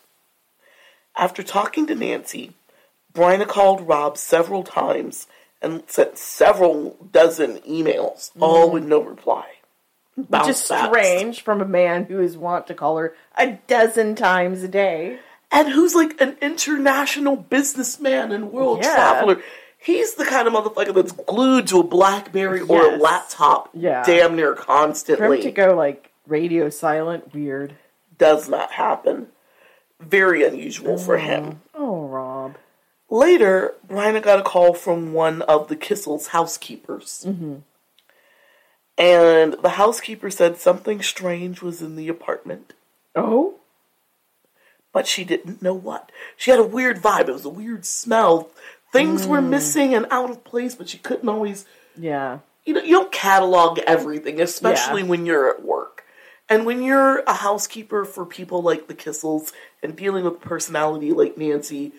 After 1.16 1.42
talking 1.42 1.86
to 1.86 1.94
Nancy, 1.94 2.52
Bryna 3.12 3.49
called 3.49 3.89
Rob 3.89 4.18
several 4.18 4.62
times 4.62 5.26
and 5.62 5.83
sent 5.89 6.18
several 6.18 6.97
dozen 7.12 7.58
emails, 7.60 8.31
all 8.39 8.66
mm-hmm. 8.66 8.75
with 8.75 8.84
no 8.84 9.00
reply. 9.00 9.47
Bounce 10.16 10.47
Just 10.47 10.68
backs. 10.68 10.89
strange 10.89 11.42
from 11.42 11.60
a 11.60 11.66
man 11.66 12.05
who 12.05 12.20
is 12.20 12.36
wont 12.36 12.66
to 12.68 12.75
call 12.75 12.97
her 12.99 13.15
a 13.36 13.58
dozen 13.66 14.15
times 14.15 14.62
a 14.62 14.68
day. 14.68 15.18
And 15.50 15.68
who's 15.68 15.94
like 15.94 16.20
an 16.20 16.36
international 16.41 17.36
businessman 17.36 18.33
and 18.33 18.52
world 18.52 18.81
Yeah. 18.83 18.94
traveler. 18.94 19.42
He's 19.87 20.15
the 20.15 20.25
kind 20.25 20.49
of 20.49 20.53
motherfucker 20.55 20.93
that's 20.93 21.13
glued 21.13 21.69
to 21.69 21.79
a 21.79 21.85
Blackberry 21.85 22.61
or 22.61 22.95
a 22.95 22.97
laptop 22.97 23.71
Yeah. 23.73 24.03
damn 24.05 24.35
near 24.35 24.57
For 24.57 24.61
him 24.63 24.67
constantly. 24.67 25.43
to 25.43 25.53
go 25.53 25.77
like 25.77 26.11
radio 26.27 26.69
silent, 26.71 27.33
weird. 27.33 27.77
Does 28.19 28.49
not 28.49 28.73
happen. 28.73 29.29
Very 30.01 30.45
unusual 30.45 30.99
for 30.99 31.19
him. 31.19 31.63
Oh, 31.73 32.05
oh 32.05 32.09
Rob. 32.09 32.57
Later, 33.09 33.75
Bryna 33.87 34.21
got 34.23 34.41
a 34.41 34.43
call 34.43 34.75
from 34.75 35.13
one 35.13 35.41
of 35.43 35.69
the 35.69 35.77
Kissel's 35.77 36.29
housekeepers. 36.29 37.25
Mm-hmm. 37.27 37.57
And 38.99 39.55
the 39.63 39.71
housekeeper 39.71 40.31
said 40.31 40.57
something 40.57 41.03
strange 41.03 41.63
was 41.63 41.83
in 41.83 41.97
the 41.97 42.09
apartment, 42.09 42.73
Oh? 43.15 43.55
but 44.93 45.07
she 45.07 45.23
didn't 45.25 45.61
know 45.63 45.75
what. 45.75 46.11
She 46.37 46.51
had 46.51 46.59
a 46.59 46.65
weird 46.65 47.03
vibe. 47.03 47.29
It 47.29 47.33
was 47.33 47.45
a 47.45 47.51
weird 47.51 47.85
smell 47.85 48.49
things 48.97 49.26
were 49.26 49.41
mm. 49.41 49.49
missing 49.49 49.94
and 49.94 50.07
out 50.10 50.31
of 50.31 50.44
place, 50.44 50.75
but 50.75 50.89
she 50.89 50.99
couldn't 50.99 51.28
always 51.28 51.65
Yeah. 51.97 52.39
you 52.65 52.75
know, 52.75 52.83
you 52.83 52.92
don't 52.92 53.12
catalog 53.12 53.78
everything, 53.81 54.41
especially 54.41 55.02
Yeah. 55.02 55.08
when 55.08 55.26
you're 55.26 55.49
at 55.49 55.62
work. 55.62 56.05
And 56.49 56.65
when 56.65 56.83
you're 56.83 57.20
a 57.26 57.33
housekeeper 57.34 58.05
for 58.05 58.25
people 58.25 58.62
like 58.62 58.86
the 58.86 58.94
Kissels 58.94 59.52
and 59.83 59.97
dealing 59.97 60.25
with 60.25 60.34
a 60.34 60.49
personality 60.49 61.12
like 61.12 61.36
Nancy, 61.36 61.92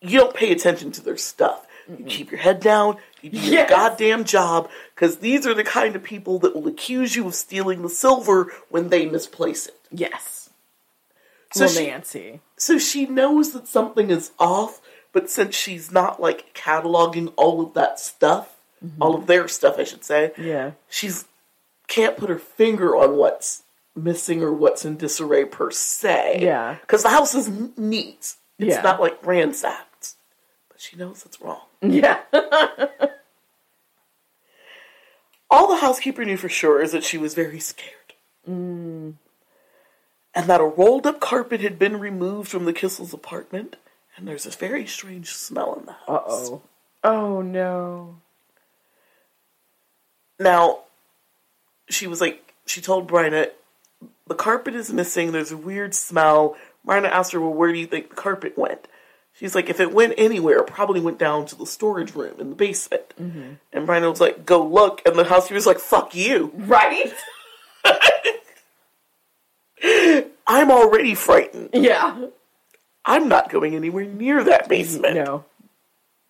you 0.00 0.18
don't 0.18 0.34
pay 0.34 0.50
attention 0.52 0.92
to 0.92 1.02
their 1.02 1.16
stuff. 1.16 1.66
You 1.88 2.04
keep 2.06 2.30
your 2.30 2.40
head 2.40 2.60
down, 2.60 2.96
you 3.20 3.30
do 3.30 3.38
your 3.38 3.66
goddamn 3.66 4.24
job, 4.24 4.70
because 4.94 5.18
these 5.18 5.46
are 5.46 5.52
the 5.52 5.64
kind 5.64 5.94
of 5.94 6.02
people 6.02 6.38
that 6.38 6.54
will 6.54 6.66
accuse 6.66 7.14
you 7.14 7.26
of 7.26 7.34
stealing 7.34 7.82
the 7.82 7.90
silver 7.90 8.52
when 8.70 8.88
they 8.88 9.04
misplace 9.06 9.66
it. 9.66 9.78
Yes. 9.90 10.48
So 11.52 11.66
well, 11.66 11.74
she, 11.74 11.86
Nancy. 11.86 12.40
so 12.56 12.78
she 12.78 13.06
knows 13.06 13.52
that 13.52 13.68
something 13.68 14.10
is 14.10 14.32
off, 14.38 14.80
but 15.14 15.30
since 15.30 15.54
she's 15.56 15.90
not 15.90 16.20
like 16.20 16.52
cataloging 16.54 17.32
all 17.36 17.62
of 17.62 17.72
that 17.72 17.98
stuff, 17.98 18.54
all 19.00 19.14
of 19.14 19.26
their 19.26 19.48
stuff, 19.48 19.76
I 19.78 19.84
should 19.84 20.04
say, 20.04 20.32
Yeah. 20.36 20.72
she's 20.90 21.24
can't 21.88 22.16
put 22.18 22.28
her 22.28 22.38
finger 22.38 22.94
on 22.96 23.16
what's 23.16 23.62
missing 23.96 24.42
or 24.42 24.52
what's 24.52 24.84
in 24.84 24.96
disarray 24.98 25.44
per 25.46 25.70
se. 25.70 26.38
Yeah. 26.42 26.76
because 26.82 27.02
the 27.02 27.08
house 27.10 27.34
is 27.34 27.48
neat. 27.78 28.34
It's 28.58 28.76
Yeah. 28.76 28.82
not 28.82 29.00
like 29.00 29.24
ransacked, 29.24 30.14
but 30.68 30.80
she 30.80 30.96
knows 30.96 31.24
it's 31.24 31.40
wrong. 31.40 31.62
Yeah. 31.82 32.20
All 35.50 35.68
the 35.68 35.76
housekeeper 35.76 36.24
knew 36.24 36.36
for 36.36 36.48
sure 36.48 36.82
is 36.82 36.92
that 36.92 37.04
she 37.04 37.18
was 37.18 37.34
very 37.34 37.60
scared. 37.60 38.14
Mm. 38.48 39.14
And 40.34 40.46
that 40.48 40.60
a 40.60 40.64
rolled 40.64 41.06
up 41.06 41.20
carpet 41.20 41.60
had 41.60 41.78
been 41.78 42.00
removed 42.00 42.48
from 42.50 42.64
the 42.64 42.72
Kissel's 42.72 43.14
apartment, 43.14 43.76
and 44.16 44.28
there's 44.28 44.44
this 44.44 44.56
very 44.56 44.86
strange 44.86 45.32
smell 45.32 45.74
in 45.78 45.86
the 45.86 45.92
house. 45.92 46.50
Uh 46.50 46.54
oh. 46.54 46.62
Oh 47.02 47.42
no. 47.42 48.16
Now, 50.38 50.80
she 51.88 52.06
was 52.06 52.20
like, 52.20 52.52
she 52.66 52.80
told 52.80 53.08
Bryna, 53.08 53.50
the 54.26 54.34
carpet 54.34 54.74
is 54.74 54.92
missing, 54.92 55.32
there's 55.32 55.52
a 55.52 55.56
weird 55.56 55.94
smell. 55.94 56.56
Bryna 56.86 57.08
asked 57.08 57.32
her, 57.32 57.40
well, 57.40 57.52
where 57.52 57.72
do 57.72 57.78
you 57.78 57.86
think 57.86 58.10
the 58.10 58.16
carpet 58.16 58.58
went? 58.58 58.86
She's 59.32 59.54
like, 59.54 59.68
if 59.68 59.80
it 59.80 59.92
went 59.92 60.14
anywhere, 60.16 60.58
it 60.58 60.66
probably 60.68 61.00
went 61.00 61.18
down 61.18 61.46
to 61.46 61.56
the 61.56 61.66
storage 61.66 62.14
room 62.14 62.34
in 62.38 62.50
the 62.50 62.56
basement. 62.56 63.14
And 63.18 63.58
Bryna 63.88 64.10
was 64.10 64.20
like, 64.20 64.46
go 64.46 64.64
look. 64.64 65.02
And 65.04 65.16
the 65.16 65.24
housekeeper 65.24 65.56
was 65.56 65.66
like, 65.66 65.80
fuck 65.80 66.14
you. 66.14 66.52
Right? 66.54 67.12
I'm 70.46 70.70
already 70.70 71.14
frightened. 71.14 71.70
Yeah. 71.72 72.26
I'm 73.04 73.28
not 73.28 73.50
going 73.50 73.74
anywhere 73.74 74.04
near 74.04 74.42
that 74.44 74.68
basement. 74.68 75.14
No. 75.14 75.44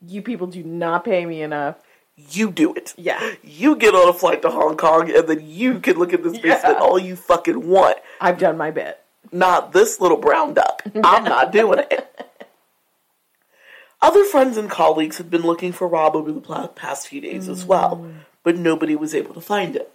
You 0.06 0.22
people 0.22 0.46
do 0.46 0.62
not 0.62 1.04
pay 1.04 1.24
me 1.24 1.42
enough. 1.42 1.76
You 2.16 2.50
do 2.50 2.74
it. 2.74 2.94
Yeah. 2.96 3.32
You 3.42 3.76
get 3.76 3.94
on 3.94 4.08
a 4.08 4.12
flight 4.12 4.42
to 4.42 4.50
Hong 4.50 4.76
Kong, 4.76 5.10
and 5.10 5.26
then 5.28 5.40
you 5.42 5.80
can 5.80 5.96
look 5.98 6.12
at 6.12 6.22
this 6.22 6.34
basement 6.38 6.76
Yeah. 6.78 6.80
all 6.80 6.98
you 6.98 7.16
fucking 7.16 7.66
want. 7.68 7.98
I've 8.20 8.38
done 8.38 8.56
my 8.56 8.70
bit. 8.70 9.00
not 9.32 9.72
this 9.72 10.00
little 10.00 10.18
brown 10.18 10.54
duck. 10.54 10.82
I'm 11.02 11.24
not 11.34 11.50
doing 11.50 11.80
it. 11.80 12.10
Other 14.00 14.24
friends 14.24 14.56
and 14.58 14.70
colleagues 14.70 15.16
had 15.16 15.30
been 15.30 15.42
looking 15.42 15.72
for 15.72 15.88
Rob 15.88 16.14
over 16.14 16.30
the 16.30 16.68
past 16.76 17.08
few 17.08 17.20
days 17.22 17.48
as 17.48 17.64
well, 17.64 17.96
mm. 17.96 18.14
but 18.42 18.56
nobody 18.56 18.94
was 18.94 19.14
able 19.14 19.32
to 19.34 19.40
find 19.40 19.74
him. 19.76 19.86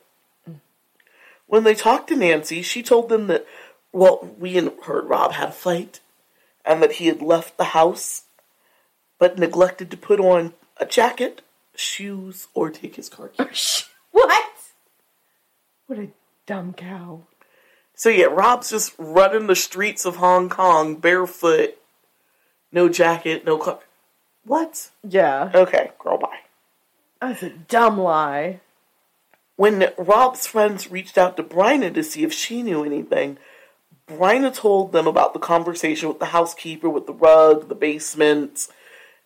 When 1.45 1.63
they 1.63 1.75
talked 1.75 2.09
to 2.09 2.15
Nancy, 2.15 2.61
she 2.63 2.81
told 2.81 3.09
them 3.09 3.27
that, 3.27 3.45
well, 3.93 4.33
we 4.39 4.57
and 4.57 4.71
heard 4.83 5.07
Rob 5.07 5.33
had 5.33 5.49
a 5.49 5.51
fight 5.51 5.99
and 6.69 6.83
that 6.83 6.93
he 6.93 7.07
had 7.07 7.21
left 7.21 7.57
the 7.57 7.65
house 7.65 8.25
but 9.17 9.37
neglected 9.37 9.91
to 9.91 9.97
put 9.97 10.19
on 10.19 10.53
a 10.77 10.85
jacket, 10.85 11.41
shoes, 11.75 12.47
or 12.53 12.69
take 12.69 12.95
his 12.95 13.09
car 13.09 13.29
keys. 13.29 13.85
What? 14.11 14.53
What 15.85 15.99
a 15.99 16.07
dumb 16.47 16.73
cow. 16.73 17.21
So 17.93 18.09
yeah, 18.09 18.25
Rob's 18.25 18.71
just 18.71 18.95
running 18.97 19.45
the 19.45 19.55
streets 19.55 20.03
of 20.03 20.15
Hong 20.15 20.49
Kong 20.49 20.95
barefoot, 20.95 21.77
no 22.71 22.89
jacket, 22.89 23.45
no 23.45 23.59
car. 23.59 23.79
What? 24.45 24.89
Yeah. 25.07 25.51
Okay, 25.53 25.91
girl, 25.99 26.17
bye. 26.17 26.39
That's 27.21 27.43
a 27.43 27.49
dumb 27.51 27.99
lie. 27.99 28.61
When 29.57 29.91
Rob's 29.97 30.47
friends 30.47 30.89
reached 30.89 31.17
out 31.17 31.37
to 31.37 31.43
Bryna 31.43 31.93
to 31.93 32.03
see 32.03 32.23
if 32.23 32.33
she 32.33 32.63
knew 32.63 32.83
anything, 32.83 33.37
Bryna 34.09 34.53
told 34.53 34.91
them 34.91 35.07
about 35.07 35.33
the 35.33 35.39
conversation 35.39 36.09
with 36.09 36.19
the 36.19 36.25
housekeeper 36.25 36.89
with 36.89 37.05
the 37.05 37.13
rug, 37.13 37.69
the 37.69 37.75
basement, 37.75 38.67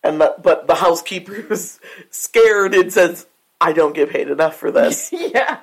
and 0.02 0.20
the, 0.20 0.34
but 0.42 0.66
the 0.66 0.76
housekeeper 0.76 1.34
is 1.52 1.80
scared 2.10 2.74
and 2.74 2.92
says, 2.92 3.26
"I 3.60 3.72
don't 3.72 3.94
get 3.94 4.10
paid 4.10 4.28
enough 4.28 4.56
for 4.56 4.70
this." 4.70 5.10
yeah. 5.12 5.60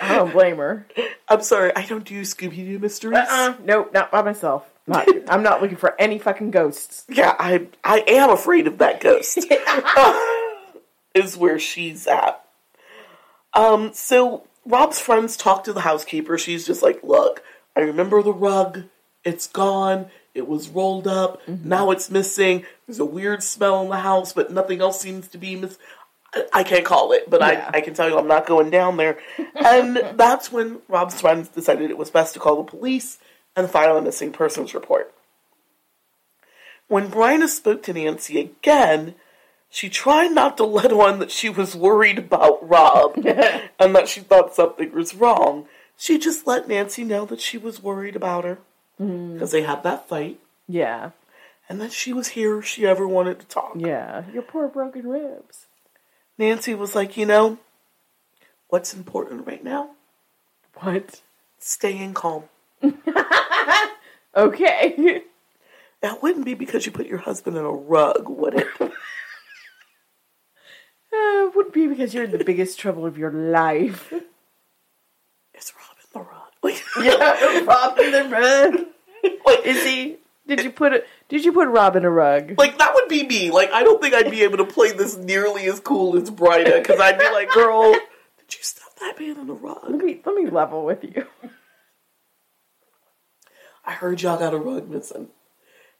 I 0.00 0.16
don't 0.16 0.32
blame 0.32 0.56
her. 0.56 0.86
I'm 1.28 1.42
sorry, 1.42 1.74
I 1.74 1.84
don't 1.84 2.04
do 2.04 2.22
Scooby 2.22 2.56
Doo 2.56 2.78
mysteries. 2.78 3.18
Uh, 3.18 3.54
nope, 3.62 3.92
not 3.92 4.10
by 4.10 4.22
myself. 4.22 4.70
Not, 4.86 5.08
I'm 5.28 5.42
not 5.42 5.60
looking 5.60 5.76
for 5.76 5.98
any 6.00 6.18
fucking 6.18 6.50
ghosts. 6.50 7.04
Yeah, 7.08 7.34
I 7.38 7.68
I 7.84 8.04
am 8.06 8.30
afraid 8.30 8.66
of 8.66 8.78
that 8.78 9.00
ghost. 9.00 9.46
is 11.14 11.36
where 11.36 11.58
she's 11.58 12.06
at. 12.06 12.42
Um, 13.54 13.92
so 13.94 14.46
Rob's 14.64 14.98
friends 14.98 15.36
talk 15.36 15.64
to 15.64 15.72
the 15.72 15.80
housekeeper. 15.80 16.38
She's 16.38 16.66
just 16.66 16.82
like, 16.82 17.02
"Look, 17.02 17.42
I 17.76 17.80
remember 17.80 18.22
the 18.22 18.32
rug. 18.32 18.84
It's 19.24 19.46
gone. 19.46 20.06
It 20.34 20.48
was 20.48 20.68
rolled 20.68 21.06
up. 21.06 21.44
Mm-hmm. 21.46 21.68
Now 21.68 21.90
it's 21.90 22.10
missing. 22.10 22.64
There's 22.86 22.98
a 22.98 23.04
weird 23.04 23.42
smell 23.42 23.82
in 23.82 23.88
the 23.90 23.98
house, 23.98 24.32
but 24.32 24.50
nothing 24.52 24.80
else 24.80 25.00
seems 25.00 25.28
to 25.28 25.38
be 25.38 25.56
miss." 25.56 25.78
I- 26.34 26.46
I 26.52 26.62
can't 26.64 26.84
call 26.84 27.12
it, 27.12 27.30
but 27.30 27.40
Yeah. 27.40 27.70
I, 27.72 27.78
I 27.78 27.80
can 27.80 27.94
tell 27.94 28.08
you 28.08 28.18
I'm 28.18 28.26
not 28.28 28.46
going 28.46 28.70
down 28.70 28.96
there. 28.96 29.18
And 29.54 29.96
that's 30.14 30.50
when 30.52 30.80
Rob's 30.88 31.20
friends 31.20 31.48
decided 31.48 31.90
it 31.90 31.98
was 31.98 32.10
best 32.10 32.34
to 32.34 32.40
call 32.40 32.56
the 32.62 32.70
police 32.70 33.18
and 33.54 33.70
file 33.70 33.96
a 33.96 34.02
missing 34.02 34.32
persons 34.32 34.74
report. 34.74 35.12
When 36.88 37.08
Bryna 37.10 37.48
spoke 37.48 37.82
to 37.84 37.92
Nancy 37.92 38.38
again, 38.38 39.14
she 39.70 39.88
tried 39.88 40.32
not 40.32 40.56
to 40.58 40.64
let 40.64 40.92
on 40.92 41.18
that 41.18 41.30
she 41.30 41.48
was 41.48 41.74
worried 41.74 42.18
about 42.18 42.66
Rob 42.68 43.14
and 43.78 43.94
that 43.96 44.08
she 44.08 44.20
thought 44.20 44.54
something 44.54 44.92
was 44.92 45.14
wrong. 45.14 45.66
She 45.96 46.18
just 46.18 46.46
let 46.46 46.68
Nancy 46.68 47.04
know 47.04 47.24
that 47.26 47.40
she 47.40 47.56
was 47.58 47.82
worried 47.82 48.16
about 48.16 48.44
her 48.44 48.58
because 48.98 49.50
they 49.50 49.62
had 49.62 49.82
that 49.82 50.08
fight 50.08 50.38
Yeah. 50.68 51.10
and 51.68 51.80
that 51.80 51.92
she 51.92 52.12
was 52.12 52.28
here 52.28 52.58
if 52.58 52.66
she 52.66 52.86
ever 52.86 53.06
wanted 53.08 53.40
to 53.40 53.46
talk. 53.46 53.72
Yeah. 53.76 54.24
Your 54.32 54.42
poor 54.42 54.68
broken 54.68 55.06
ribs. 55.08 55.66
Nancy 56.38 56.74
was 56.74 56.94
like, 56.94 57.16
you 57.16 57.24
know, 57.26 57.58
what's 58.68 58.92
important 58.94 59.46
right 59.46 59.64
now? 59.64 59.90
What? 60.80 61.22
Staying 61.58 62.14
calm. 62.14 62.44
Okay. 64.36 65.22
That 66.02 66.22
wouldn't 66.22 66.44
be 66.44 66.52
because 66.52 66.84
you 66.84 66.92
put 66.92 67.06
your 67.06 67.16
husband 67.20 67.56
in 67.56 67.64
a 67.64 67.70
rug, 67.70 68.28
would 68.28 68.54
it? 68.54 68.66
Uh, 71.12 71.48
would 71.54 71.72
be 71.72 71.86
because 71.86 72.12
you're 72.12 72.24
in 72.24 72.30
the 72.32 72.44
biggest 72.44 72.78
trouble 72.78 73.06
of 73.06 73.16
your 73.16 73.30
life. 73.30 74.12
It's 75.56 75.72
Rob 75.74 75.96
in 75.98 76.20
the 76.22 76.28
rug. 76.28 76.52
Like, 76.62 76.82
Yeah, 77.02 77.64
Rob 77.64 77.98
in 77.98 78.12
the 78.12 78.24
rug. 78.28 78.86
like, 79.46 79.66
Is 79.66 79.82
he? 79.84 80.16
Did 80.46 80.62
you 80.62 80.70
put 80.70 80.92
it? 80.92 81.06
Did 81.28 81.44
you 81.44 81.52
put 81.52 81.66
Rob 81.66 81.96
in 81.96 82.04
a 82.04 82.10
rug? 82.10 82.54
Like 82.56 82.78
that 82.78 82.94
would 82.94 83.08
be 83.08 83.24
me. 83.26 83.50
Like 83.50 83.72
I 83.72 83.82
don't 83.82 84.00
think 84.00 84.14
I'd 84.14 84.30
be 84.30 84.44
able 84.44 84.58
to 84.58 84.64
play 84.64 84.92
this 84.92 85.16
nearly 85.16 85.64
as 85.66 85.80
cool 85.80 86.16
as 86.16 86.30
Bryna 86.30 86.82
because 86.82 87.00
I'd 87.00 87.18
be 87.18 87.28
like, 87.30 87.50
"Girl, 87.50 87.92
did 88.38 88.56
you 88.56 88.62
stuff 88.62 88.94
that 89.00 89.18
man 89.18 89.38
in 89.40 89.46
the 89.48 89.54
Let 89.54 89.62
rug? 89.82 89.90
me 90.04 90.20
let 90.24 90.34
me 90.36 90.46
level 90.48 90.84
with 90.84 91.02
you. 91.02 91.26
I 93.84 93.92
heard 93.92 94.22
y'all 94.22 94.38
got 94.38 94.54
a 94.54 94.58
rug 94.58 94.88
missing, 94.88 95.28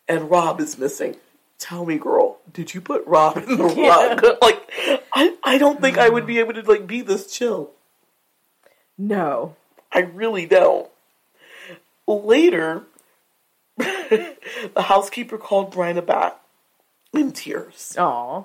and 0.09 0.31
Rob 0.31 0.61
is 0.61 0.79
missing. 0.79 1.17
Tell 1.59 1.85
me, 1.85 1.99
girl, 1.99 2.39
did 2.53 2.73
you 2.75 2.81
put 2.81 3.05
Rob 3.07 3.39
in 3.39 3.57
the 3.57 3.65
rug? 3.65 4.25
Like, 4.43 4.71
I 5.13 5.37
I 5.43 5.59
don't 5.59 5.81
think 5.81 5.99
I 5.99 6.09
would 6.09 6.27
be 6.27 6.39
able 6.39 6.53
to 6.55 6.63
like 6.63 6.87
be 6.87 7.01
this 7.03 7.27
chill. 7.33 7.71
No. 8.99 9.57
I 9.93 10.01
really 10.01 10.47
don't. 10.47 10.89
Later, 12.07 12.85
the 13.77 14.37
housekeeper 14.77 15.39
called 15.39 15.73
Bryna 15.73 16.05
back 16.05 16.41
in 17.13 17.33
tears. 17.33 17.95
Aw. 17.99 18.45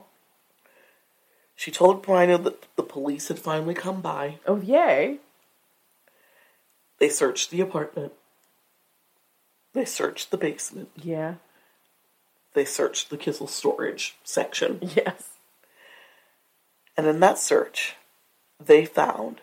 She 1.55 1.71
told 1.71 2.03
Bryna 2.03 2.43
that 2.43 2.65
the 2.75 2.83
police 2.83 3.27
had 3.27 3.38
finally 3.38 3.75
come 3.75 4.01
by. 4.01 4.39
Oh 4.47 4.59
yay. 4.59 5.19
They 6.99 7.09
searched 7.09 7.51
the 7.51 7.61
apartment. 7.61 8.13
They 9.73 9.85
searched 9.85 10.31
the 10.31 10.38
basement. 10.38 10.89
Yeah. 10.95 11.35
They 12.53 12.65
searched 12.65 13.09
the 13.09 13.17
Kissel 13.17 13.47
storage 13.47 14.15
section. 14.23 14.80
Yes. 14.95 15.30
And 16.97 17.07
in 17.07 17.19
that 17.21 17.38
search, 17.38 17.95
they 18.59 18.85
found 18.85 19.41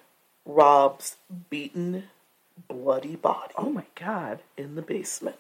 Rob's 0.49 1.17
beaten, 1.51 2.05
bloody 2.69 3.15
body 3.17 3.53
Oh 3.57 3.71
my 3.71 3.85
god. 3.95 4.41
in 4.57 4.75
the 4.75 4.83
basement, 4.83 5.37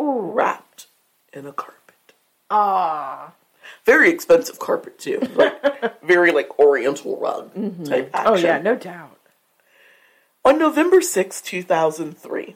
Ooh. 0.00 0.18
wrapped 0.32 0.86
in 1.32 1.46
a 1.46 1.52
carpet. 1.52 2.14
Ah. 2.50 3.32
Very 3.84 4.10
expensive 4.10 4.58
carpet 4.58 4.98
too. 4.98 5.20
Like, 5.36 6.02
very 6.02 6.32
like 6.32 6.58
oriental 6.58 7.18
rug 7.20 7.52
type 7.84 8.10
action. 8.14 8.32
Oh 8.32 8.36
yeah, 8.36 8.58
no 8.58 8.74
doubt. 8.76 9.18
On 10.44 10.58
November 10.58 11.00
6, 11.02 11.40
2003, 11.42 12.54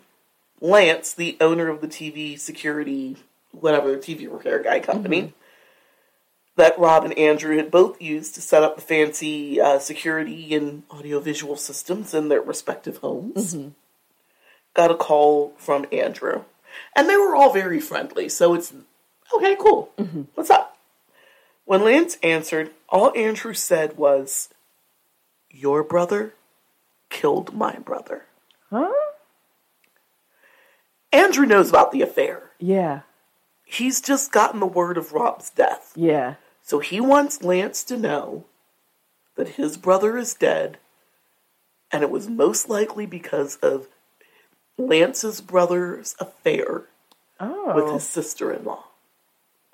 Lance, 0.60 1.12
the 1.12 1.36
owner 1.40 1.68
of 1.68 1.80
the 1.80 1.88
TV 1.88 2.38
security, 2.38 3.16
whatever, 3.52 3.96
TV 3.96 4.32
repair 4.32 4.62
guy 4.62 4.78
company, 4.80 5.34
that 6.60 6.78
Rob 6.78 7.05
and 7.05 7.16
Andrew 7.18 7.56
had 7.56 7.70
both 7.70 8.00
used 8.02 8.34
to 8.34 8.42
set 8.42 8.62
up 8.62 8.76
the 8.76 8.82
fancy 8.82 9.58
uh, 9.58 9.78
security 9.78 10.55
and 10.55 10.82
audiovisual 10.90 11.56
systems 11.56 12.12
in 12.12 12.28
their 12.28 12.42
respective 12.42 12.98
homes, 12.98 13.56
got 14.74 14.90
a 14.90 14.94
call 14.94 15.55
from 15.56 15.86
Andrew. 15.90 16.44
And 16.94 17.08
they 17.08 17.16
were 17.16 17.34
all 17.34 17.50
very 17.50 17.80
friendly, 17.80 18.28
so 18.28 18.52
it's 18.52 18.74
okay, 19.34 19.56
cool. 19.58 19.90
What's 20.34 20.50
up? 20.50 20.76
When 21.64 21.82
Lance 21.82 22.18
answered, 22.22 22.72
all 22.90 23.10
Andrew 23.16 23.55
said 23.55 23.97
was, 23.97 24.50
Your 25.50 25.82
brother 25.82 26.34
killed 27.08 27.55
my 27.55 27.76
brother. 27.76 28.26
Huh? 28.68 28.92
Andrew 31.10 31.47
knows 31.47 31.70
about 31.70 31.90
the 31.90 32.02
affair. 32.02 32.50
Yeah. 32.58 33.00
He's 33.64 34.02
just 34.02 34.30
gotten 34.30 34.60
the 34.60 34.66
word 34.66 34.98
of 34.98 35.12
Rob's 35.12 35.48
death. 35.48 35.92
Yeah. 35.97 36.34
So 36.70 36.78
he 36.78 37.00
wants 37.00 37.42
Lance 37.42 37.82
to 37.82 37.97
know 37.97 38.44
that 39.34 39.57
his 39.57 39.76
brother 39.76 40.16
is 40.16 40.34
dead, 40.34 40.78
and 41.90 42.05
it 42.05 42.12
was 42.12 42.28
most 42.28 42.68
likely 42.68 43.07
because 43.07 43.57
of 43.57 43.89
Lance's 44.78 45.40
brother's 45.40 46.15
affair 46.20 46.84
Oh. 47.40 47.74
with 47.74 47.86
his 47.86 47.94
oh. 47.94 47.99
sister 48.23 48.52
in 48.52 48.65
law. 48.65 48.84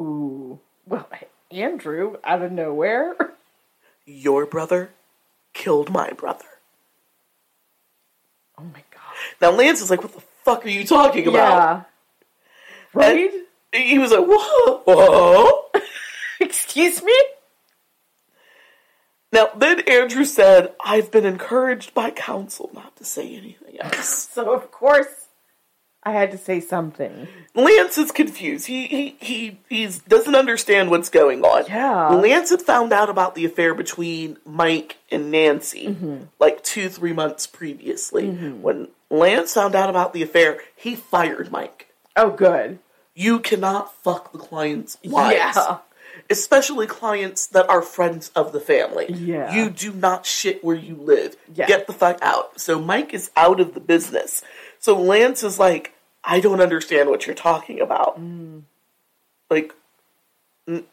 Ooh. 0.00 0.58
Well, 0.86 1.06
Andrew, 1.50 2.16
out 2.24 2.40
of 2.40 2.50
nowhere. 2.50 3.14
Your 4.06 4.46
brother 4.46 4.88
killed 5.52 5.90
my 5.90 6.12
brother. 6.12 6.48
Oh 8.56 8.64
my 8.64 8.82
god. 8.90 9.02
Now 9.42 9.50
Lance 9.50 9.82
is 9.82 9.90
like, 9.90 10.02
What 10.02 10.14
the 10.14 10.22
fuck 10.46 10.64
are 10.64 10.70
you 10.70 10.86
talking 10.86 11.26
about? 11.26 11.34
Yeah. 11.34 11.82
Right? 12.94 13.30
And 13.74 13.82
he 13.82 13.98
was 13.98 14.12
like, 14.12 14.24
Whoa, 14.26 14.78
whoa. 14.86 15.65
Excuse 16.76 17.02
me? 17.02 17.14
Now, 19.32 19.48
then 19.56 19.80
Andrew 19.88 20.24
said, 20.24 20.74
I've 20.84 21.10
been 21.10 21.24
encouraged 21.26 21.94
by 21.94 22.10
counsel 22.10 22.70
not 22.74 22.96
to 22.96 23.04
say 23.04 23.34
anything 23.36 23.80
else. 23.80 24.28
So 24.36 24.52
of 24.52 24.70
course 24.70 25.28
I 26.02 26.12
had 26.12 26.30
to 26.32 26.38
say 26.38 26.60
something. 26.60 27.26
Lance 27.54 27.96
is 27.96 28.12
confused. 28.12 28.66
He 28.66 28.86
he 28.86 29.16
he 29.20 29.58
he's, 29.70 29.98
doesn't 30.00 30.34
understand 30.34 30.90
what's 30.90 31.08
going 31.08 31.42
on. 31.42 31.64
Yeah. 31.66 32.08
Lance 32.10 32.50
had 32.50 32.60
found 32.62 32.92
out 32.92 33.08
about 33.08 33.34
the 33.34 33.46
affair 33.46 33.74
between 33.74 34.36
Mike 34.44 34.98
and 35.10 35.30
Nancy 35.30 35.86
Mm-hmm. 35.88 36.24
like 36.38 36.62
two, 36.62 36.90
three 36.90 37.14
months 37.14 37.46
previously. 37.46 38.28
When 38.28 38.88
Lance 39.10 39.54
found 39.54 39.74
out 39.74 39.88
about 39.88 40.12
the 40.12 40.22
affair, 40.22 40.60
he 40.76 40.94
fired 40.94 41.50
Mike. 41.50 41.88
Oh 42.14 42.30
good. 42.30 42.78
You 43.14 43.38
cannot 43.40 43.94
fuck 44.04 44.32
the 44.32 44.38
client's 44.38 44.98
wives. 45.02 45.56
Yeah. 45.56 45.78
Especially 46.28 46.86
clients 46.86 47.46
that 47.48 47.68
are 47.68 47.82
friends 47.82 48.30
of 48.34 48.52
the 48.52 48.60
family. 48.60 49.06
Yeah. 49.12 49.54
You 49.54 49.70
do 49.70 49.92
not 49.92 50.26
shit 50.26 50.64
where 50.64 50.74
you 50.76 50.94
live. 50.96 51.36
Yeah. 51.54 51.66
Get 51.66 51.86
the 51.86 51.92
fuck 51.92 52.18
out. 52.20 52.60
So 52.60 52.80
Mike 52.80 53.14
is 53.14 53.30
out 53.36 53.60
of 53.60 53.74
the 53.74 53.80
business. 53.80 54.42
So 54.80 54.98
Lance 55.00 55.42
is 55.44 55.58
like, 55.58 55.94
I 56.24 56.40
don't 56.40 56.60
understand 56.60 57.08
what 57.08 57.26
you're 57.26 57.36
talking 57.36 57.80
about. 57.80 58.20
Mm. 58.20 58.62
Like, 59.48 59.72
n- 60.66 60.84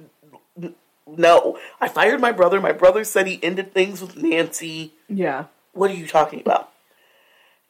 n- 0.61 0.75
no. 1.07 1.57
I 1.81 1.87
fired 1.87 2.21
my 2.21 2.31
brother. 2.31 2.61
My 2.61 2.71
brother 2.71 3.03
said 3.03 3.25
he 3.25 3.43
ended 3.43 3.73
things 3.73 4.01
with 4.01 4.15
Nancy. 4.15 4.93
Yeah. 5.09 5.45
What 5.73 5.89
are 5.89 5.95
you 5.95 6.05
talking 6.05 6.39
about? 6.41 6.69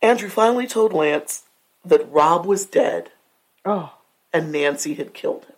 Andrew 0.01 0.27
finally 0.27 0.67
told 0.67 0.91
Lance 0.91 1.43
that 1.85 2.11
Rob 2.11 2.45
was 2.45 2.65
dead 2.65 3.11
Oh. 3.65 3.93
and 4.33 4.51
Nancy 4.51 4.95
had 4.95 5.13
killed 5.13 5.45
him. 5.45 5.52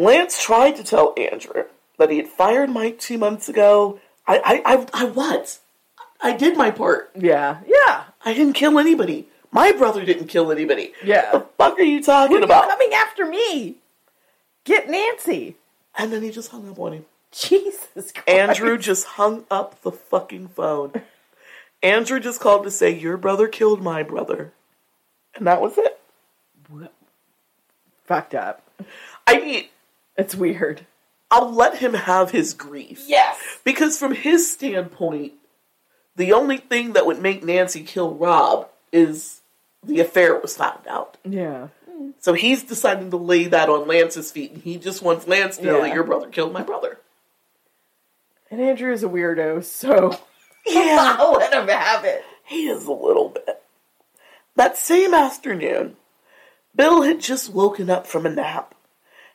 Lance 0.00 0.42
tried 0.42 0.76
to 0.76 0.84
tell 0.84 1.14
Andrew 1.16 1.64
that 1.98 2.10
he 2.10 2.16
had 2.16 2.28
fired 2.28 2.70
Mike 2.70 2.98
two 2.98 3.18
months 3.18 3.48
ago. 3.48 4.00
I, 4.26 4.38
I, 4.64 4.74
I, 4.74 4.86
I 4.94 5.04
what? 5.06 5.58
I 6.22 6.32
did 6.36 6.56
my 6.56 6.70
part. 6.70 7.10
Yeah. 7.14 7.58
Yeah. 7.66 8.04
I 8.24 8.32
didn't 8.34 8.54
kill 8.54 8.78
anybody. 8.78 9.28
My 9.52 9.72
brother 9.72 10.04
didn't 10.04 10.28
kill 10.28 10.50
anybody. 10.52 10.92
Yeah. 11.04 11.32
The 11.32 11.40
fuck 11.58 11.78
are 11.78 11.82
you 11.82 12.02
talking 12.02 12.36
You're 12.36 12.44
about? 12.44 12.68
coming 12.68 12.92
after 12.94 13.26
me. 13.26 13.76
Get 14.64 14.88
Nancy. 14.88 15.56
And 15.98 16.12
then 16.12 16.22
he 16.22 16.30
just 16.30 16.50
hung 16.50 16.68
up 16.70 16.78
on 16.78 16.92
him. 16.92 17.04
Jesus 17.32 17.86
Christ. 18.12 18.28
Andrew 18.28 18.78
just 18.78 19.04
hung 19.06 19.44
up 19.50 19.82
the 19.82 19.92
fucking 19.92 20.48
phone. 20.48 20.92
Andrew 21.82 22.20
just 22.20 22.40
called 22.40 22.64
to 22.64 22.70
say, 22.70 22.90
Your 22.96 23.16
brother 23.16 23.48
killed 23.48 23.82
my 23.82 24.02
brother. 24.02 24.52
And 25.34 25.46
that 25.46 25.60
was 25.60 25.76
it. 25.78 26.00
fucked 28.04 28.34
up. 28.34 28.62
I 29.26 29.38
mean, 29.40 29.64
It's 30.16 30.34
weird. 30.34 30.86
I'll 31.30 31.52
let 31.52 31.78
him 31.78 31.94
have 31.94 32.30
his 32.30 32.54
grief. 32.54 33.04
Yes. 33.06 33.38
Because 33.64 33.98
from 33.98 34.14
his 34.14 34.50
standpoint, 34.50 35.32
the 36.16 36.32
only 36.32 36.56
thing 36.56 36.94
that 36.94 37.06
would 37.06 37.20
make 37.20 37.44
Nancy 37.44 37.82
kill 37.82 38.14
Rob 38.14 38.68
is 38.92 39.40
the 39.84 40.00
affair 40.00 40.38
was 40.38 40.56
found 40.56 40.86
out. 40.88 41.16
Yeah. 41.24 41.68
So 42.18 42.32
he's 42.32 42.64
deciding 42.64 43.10
to 43.10 43.16
lay 43.16 43.44
that 43.46 43.68
on 43.68 43.86
Lance's 43.86 44.32
feet, 44.32 44.52
and 44.52 44.62
he 44.62 44.76
just 44.78 45.02
wants 45.02 45.28
Lance 45.28 45.58
to 45.58 45.64
know 45.64 45.82
that 45.82 45.94
your 45.94 46.04
brother 46.04 46.28
killed 46.28 46.52
my 46.52 46.62
brother. 46.62 46.98
And 48.50 48.60
Andrew 48.60 48.92
is 48.92 49.04
a 49.04 49.08
weirdo, 49.08 49.62
so 49.62 50.18
Yeah, 50.66 51.16
I'll 51.18 51.32
let 51.32 51.52
him 51.52 51.68
have 51.68 52.04
it. 52.04 52.24
he 52.44 52.68
is 52.68 52.86
a 52.86 52.92
little 52.92 53.28
bit. 53.28 53.62
That 54.56 54.76
same 54.76 55.14
afternoon, 55.14 55.96
Bill 56.74 57.02
had 57.02 57.20
just 57.20 57.52
woken 57.52 57.88
up 57.88 58.06
from 58.06 58.26
a 58.26 58.30
nap, 58.30 58.74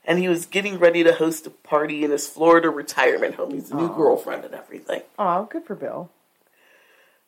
and 0.06 0.20
he 0.20 0.30
was 0.30 0.46
getting 0.46 0.80
ready 0.80 1.04
to 1.04 1.14
host 1.14 1.48
a 1.48 1.50
party 1.50 2.04
in 2.04 2.12
his 2.12 2.28
Florida 2.28 2.70
retirement 2.70 3.36
home. 3.36 3.52
He's 3.52 3.72
a 3.72 3.76
new 3.76 3.94
girlfriend 3.94 4.46
and 4.46 4.54
everything. 4.54 5.02
Oh, 5.20 5.46
good 5.46 5.66
for 5.66 5.76
Bill. 5.76 6.10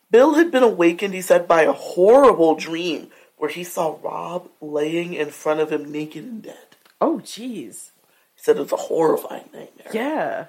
Bill 0.10 0.36
had 0.36 0.52
been 0.52 0.64
awakened, 0.64 1.14
he 1.14 1.22
said, 1.22 1.48
by 1.48 1.64
a 1.64 1.74
horrible 1.74 2.56
dream 2.56 3.10
where 3.38 3.50
he 3.50 3.64
saw 3.64 3.98
Rob 4.02 4.50
laying 4.62 5.14
in 5.14 5.30
front 5.30 5.60
of 5.60 5.72
him 5.72 5.92
naked 5.92 6.24
and 6.24 6.42
dead. 6.42 6.76
Oh, 7.02 7.20
jeez. 7.24 7.92
He 8.36 8.42
said 8.42 8.58
it 8.58 8.62
was 8.62 8.72
a 8.72 8.78
horrifying 8.78 9.50
nightmare. 9.54 9.92
Yeah. 9.94 10.46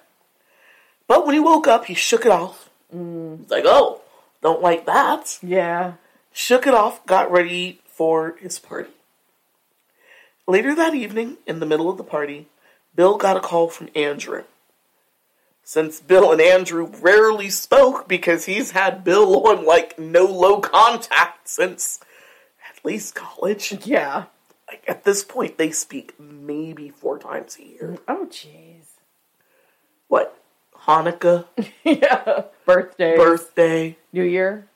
But 1.07 1.27
when 1.27 1.35
he 1.35 1.41
woke 1.41 1.67
up, 1.67 1.87
he 1.87 1.95
shook 1.95 2.25
it 2.25 2.33
off. 2.33 2.71
Mm. 2.95 3.41
He's 3.41 3.51
like, 3.51 3.65
oh, 3.67 4.01
don't 4.43 4.63
like 4.63 4.87
that. 4.87 5.39
Yeah. 5.43 5.95
Shook 6.33 6.67
it 6.67 6.75
off, 6.75 7.05
got 7.07 7.31
ready 7.31 7.81
for 7.87 8.37
his 8.41 8.59
party. 8.59 8.91
Later 10.49 10.75
that 10.75 10.95
evening, 10.95 11.37
in 11.47 11.61
the 11.61 11.67
middle 11.67 11.91
of 11.91 11.99
the 11.99 12.03
party, 12.05 12.49
Bill 12.95 13.19
got 13.19 13.37
a 13.37 13.41
call 13.41 13.69
from 13.69 13.91
Andrew. 13.95 14.45
Since 15.63 16.01
Bill 16.01 16.33
and 16.33 16.41
Andrew 16.41 16.87
rarely 17.03 17.51
spoke 17.51 18.09
because 18.09 18.47
he's 18.47 18.71
had 18.71 19.05
Bill 19.05 19.47
on 19.47 19.67
like 19.67 19.99
no 19.99 20.25
low 20.25 20.61
contact 20.61 21.47
since 21.49 22.01
at 22.67 22.83
least 22.83 23.15
college. 23.15 23.85
Yeah. 23.87 24.25
Like 24.67 24.83
at 24.89 25.05
this 25.05 25.23
point, 25.23 25.59
they 25.59 25.71
speak 25.71 26.19
maybe 26.19 26.89
four 26.89 27.19
times 27.19 27.59
a 27.61 27.65
year. 27.67 27.99
Oh, 28.09 28.27
jeez. 28.31 28.87
What? 30.09 30.35
Hanukkah, 30.87 31.45
yeah. 31.85 32.45
Birthday. 32.65 33.17
birthday, 33.17 33.99
New 34.15 34.23
Year. 34.23 34.67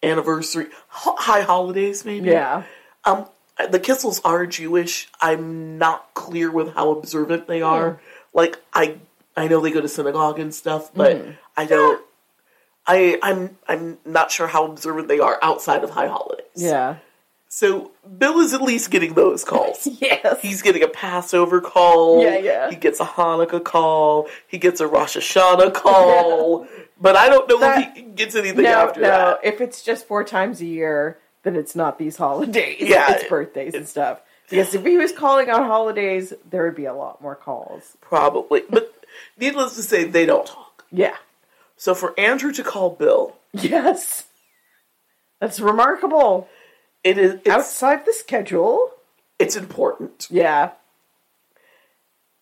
anniversary, 0.00 0.68
ho- 0.88 1.16
high 1.18 1.40
holidays, 1.40 2.04
maybe. 2.04 2.28
Yeah. 2.28 2.62
Um, 3.04 3.26
the 3.66 3.80
Kissels 3.80 4.20
are 4.24 4.46
Jewish. 4.46 5.08
I'm 5.20 5.78
not 5.78 6.14
clear 6.14 6.50
with 6.50 6.74
how 6.74 6.90
observant 6.90 7.46
they 7.46 7.62
are. 7.62 7.92
Hmm. 7.92 7.98
Like 8.34 8.58
I, 8.72 8.98
I 9.36 9.48
know 9.48 9.60
they 9.60 9.70
go 9.70 9.80
to 9.80 9.88
synagogue 9.88 10.38
and 10.38 10.54
stuff, 10.54 10.92
but 10.94 11.16
hmm. 11.16 11.30
I 11.56 11.66
don't. 11.66 12.04
I 12.86 13.18
I'm 13.22 13.56
I'm 13.68 13.98
not 14.04 14.32
sure 14.32 14.46
how 14.48 14.66
observant 14.66 15.08
they 15.08 15.20
are 15.20 15.38
outside 15.42 15.84
of 15.84 15.90
high 15.90 16.08
holidays. 16.08 16.46
Yeah. 16.56 16.96
So 17.48 17.90
Bill 18.18 18.38
is 18.38 18.54
at 18.54 18.62
least 18.62 18.90
getting 18.90 19.12
those 19.12 19.44
calls. 19.44 19.86
Yes. 20.00 20.40
He's 20.40 20.62
getting 20.62 20.82
a 20.82 20.88
Passover 20.88 21.60
call. 21.60 22.22
Yeah, 22.22 22.38
yeah. 22.38 22.70
He 22.70 22.76
gets 22.76 22.98
a 22.98 23.04
Hanukkah 23.04 23.62
call. 23.62 24.28
He 24.48 24.56
gets 24.56 24.80
a 24.80 24.86
Rosh 24.86 25.16
Hashanah 25.16 25.74
call. 25.74 26.66
But 27.00 27.16
I 27.16 27.28
don't 27.28 27.48
know 27.48 27.58
That- 27.58 27.88
if 27.88 27.96
he 27.96 28.02
gets 28.02 28.36
anything 28.36 28.62
no, 28.62 28.70
after 28.70 29.00
no. 29.00 29.08
that. 29.08 29.40
If 29.42 29.60
it's 29.60 29.82
just 29.82 30.06
four 30.06 30.22
times 30.22 30.60
a 30.60 30.64
year, 30.64 31.18
then 31.42 31.56
it's 31.56 31.74
not 31.76 31.98
these 31.98 32.16
holidays. 32.16 32.76
Yeah, 32.80 33.12
It's 33.14 33.28
birthdays 33.28 33.74
and 33.74 33.88
stuff. 33.88 34.20
Because 34.48 34.74
if 34.74 34.84
he 34.84 34.96
was 34.98 35.12
calling 35.12 35.48
on 35.50 35.62
holidays, 35.64 36.32
there 36.50 36.64
would 36.64 36.76
be 36.76 36.84
a 36.84 36.92
lot 36.94 37.22
more 37.22 37.34
calls. 37.34 37.96
Probably. 38.00 38.62
But 38.68 38.92
needless 39.38 39.76
to 39.76 39.82
say, 39.82 40.04
they 40.04 40.26
don't 40.26 40.46
talk. 40.46 40.84
Yeah. 40.92 41.16
So 41.76 41.94
for 41.94 42.18
Andrew 42.20 42.52
to 42.52 42.62
call 42.62 42.90
Bill, 42.90 43.36
Yes. 43.52 44.24
That's 45.40 45.58
remarkable. 45.58 46.48
it 47.02 47.18
is 47.18 47.34
it's, 47.34 47.48
Outside 47.48 48.04
the 48.06 48.12
schedule. 48.12 48.90
it's 49.38 49.56
important. 49.56 50.28
Yeah. 50.30 50.72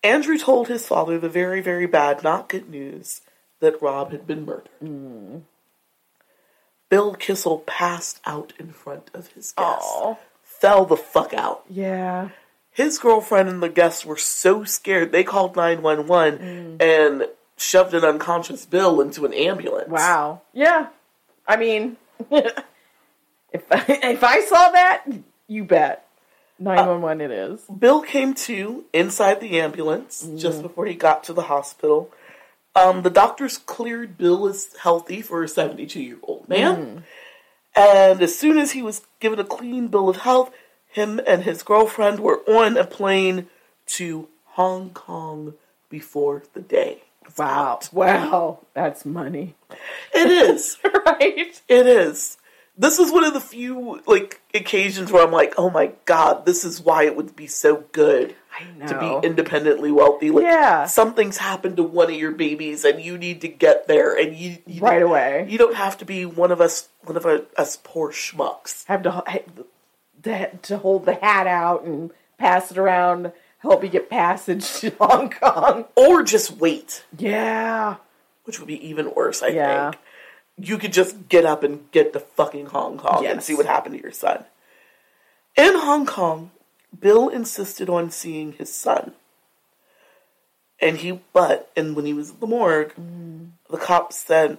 Andrew 0.02 0.38
told 0.38 0.68
his 0.68 0.86
father 0.86 1.18
the 1.18 1.28
very, 1.28 1.60
very 1.60 1.86
bad, 1.86 2.22
not 2.24 2.48
good 2.48 2.68
news 2.70 3.20
that 3.60 3.80
Rob 3.82 4.12
had 4.12 4.26
been 4.26 4.44
murdered. 4.46 4.68
Mm. 4.82 5.42
Bill 6.90 7.14
Kissel 7.14 7.58
passed 7.58 8.20
out 8.26 8.52
in 8.58 8.72
front 8.72 9.10
of 9.14 9.28
his 9.28 9.52
guests. 9.52 9.86
Oh. 9.88 10.18
Fell 10.42 10.84
the 10.84 10.96
fuck 10.96 11.32
out. 11.32 11.64
Yeah. 11.70 12.30
His 12.72 12.98
girlfriend 12.98 13.48
and 13.48 13.62
the 13.62 13.68
guests 13.68 14.04
were 14.04 14.18
so 14.18 14.64
scared 14.64 15.12
they 15.12 15.24
called 15.24 15.56
911 15.56 16.38
mm. 16.38 16.82
and 16.82 17.28
shoved 17.56 17.94
an 17.94 18.04
unconscious 18.04 18.66
Bill 18.66 19.00
into 19.00 19.24
an 19.24 19.32
ambulance. 19.32 19.88
Wow. 19.88 20.42
Yeah. 20.52 20.88
I 21.46 21.56
mean, 21.56 21.96
if 22.30 23.64
I, 23.70 23.84
if 23.88 24.22
I 24.22 24.40
saw 24.42 24.70
that, 24.70 25.04
you 25.48 25.64
bet. 25.64 26.06
911 26.58 27.20
it 27.22 27.30
is. 27.30 27.60
Uh, 27.68 27.72
Bill 27.72 28.02
came 28.02 28.34
to 28.34 28.84
inside 28.92 29.40
the 29.40 29.60
ambulance 29.60 30.28
just 30.36 30.58
mm. 30.58 30.62
before 30.62 30.86
he 30.86 30.94
got 30.94 31.24
to 31.24 31.32
the 31.32 31.42
hospital. 31.42 32.10
Um, 32.76 33.02
the 33.02 33.10
doctors 33.10 33.58
cleared 33.58 34.16
Bill 34.16 34.46
as 34.46 34.74
healthy 34.80 35.22
for 35.22 35.42
a 35.42 35.48
72 35.48 36.00
year 36.00 36.18
old 36.22 36.48
man. 36.48 37.04
And 37.76 38.22
as 38.22 38.38
soon 38.38 38.58
as 38.58 38.72
he 38.72 38.82
was 38.82 39.02
given 39.20 39.38
a 39.38 39.44
clean 39.44 39.88
bill 39.88 40.08
of 40.08 40.18
health, 40.18 40.52
him 40.88 41.20
and 41.26 41.44
his 41.44 41.62
girlfriend 41.62 42.20
were 42.20 42.40
on 42.48 42.76
a 42.76 42.84
plane 42.84 43.46
to 43.86 44.28
Hong 44.44 44.90
Kong 44.90 45.54
before 45.88 46.42
the 46.52 46.60
day. 46.60 47.02
Wow. 47.38 47.80
Wow. 47.92 48.60
That's 48.74 49.04
money. 49.04 49.54
It 50.12 50.30
is. 50.30 50.78
right? 51.06 51.60
It 51.68 51.86
is. 51.86 52.38
This 52.80 52.98
is 52.98 53.12
one 53.12 53.24
of 53.24 53.34
the 53.34 53.40
few 53.42 54.00
like 54.06 54.40
occasions 54.54 55.12
where 55.12 55.22
I'm 55.22 55.30
like, 55.30 55.54
oh 55.58 55.68
my 55.68 55.92
god, 56.06 56.46
this 56.46 56.64
is 56.64 56.80
why 56.80 57.04
it 57.04 57.14
would 57.14 57.36
be 57.36 57.46
so 57.46 57.84
good 57.92 58.34
to 58.88 58.98
be 58.98 59.26
independently 59.26 59.92
wealthy. 59.92 60.30
Like 60.30 60.44
Yeah. 60.44 60.86
something's 60.86 61.36
happened 61.36 61.76
to 61.76 61.82
one 61.82 62.06
of 62.10 62.16
your 62.18 62.30
babies 62.32 62.84
and 62.86 62.98
you 63.02 63.18
need 63.18 63.42
to 63.42 63.48
get 63.48 63.86
there 63.86 64.14
and 64.18 64.34
you, 64.34 64.56
you 64.66 64.80
Right 64.80 65.02
away. 65.02 65.46
You 65.48 65.58
don't 65.58 65.74
have 65.76 65.98
to 65.98 66.06
be 66.06 66.24
one 66.24 66.50
of 66.50 66.62
us 66.62 66.88
one 67.04 67.18
of 67.18 67.26
us 67.26 67.76
poor 67.84 68.12
schmucks. 68.12 68.86
Have 68.86 69.02
to, 69.02 69.22
to, 70.22 70.50
to 70.56 70.78
hold 70.78 71.04
the 71.04 71.14
hat 71.14 71.46
out 71.46 71.84
and 71.84 72.10
pass 72.38 72.70
it 72.70 72.78
around, 72.78 73.32
help 73.58 73.82
you 73.82 73.90
get 73.90 74.08
passage 74.08 74.70
to 74.80 74.90
Hong 74.98 75.28
Kong. 75.28 75.84
Or 75.96 76.22
just 76.22 76.52
wait, 76.52 77.04
Yeah. 77.18 77.96
which 78.44 78.58
would 78.58 78.68
be 78.68 78.86
even 78.88 79.12
worse, 79.14 79.42
I 79.42 79.48
Yeah. 79.48 79.90
think. 79.90 80.02
You 80.60 80.78
could 80.78 80.92
just 80.92 81.28
get 81.28 81.44
up 81.44 81.62
and 81.62 81.90
get 81.90 82.12
to 82.12 82.20
fucking 82.20 82.66
Hong 82.66 82.98
Kong 82.98 83.24
and 83.26 83.42
see 83.42 83.54
what 83.54 83.66
happened 83.66 83.96
to 83.96 84.02
your 84.02 84.12
son. 84.12 84.44
In 85.56 85.74
Hong 85.74 86.06
Kong, 86.06 86.50
Bill 86.98 87.28
insisted 87.28 87.88
on 87.88 88.10
seeing 88.10 88.52
his 88.52 88.72
son. 88.72 89.12
And 90.80 90.98
he, 90.98 91.20
but, 91.32 91.70
and 91.76 91.94
when 91.94 92.06
he 92.06 92.14
was 92.14 92.30
at 92.30 92.40
the 92.40 92.46
morgue, 92.46 92.94
the 93.68 93.76
cops 93.76 94.16
said, 94.16 94.58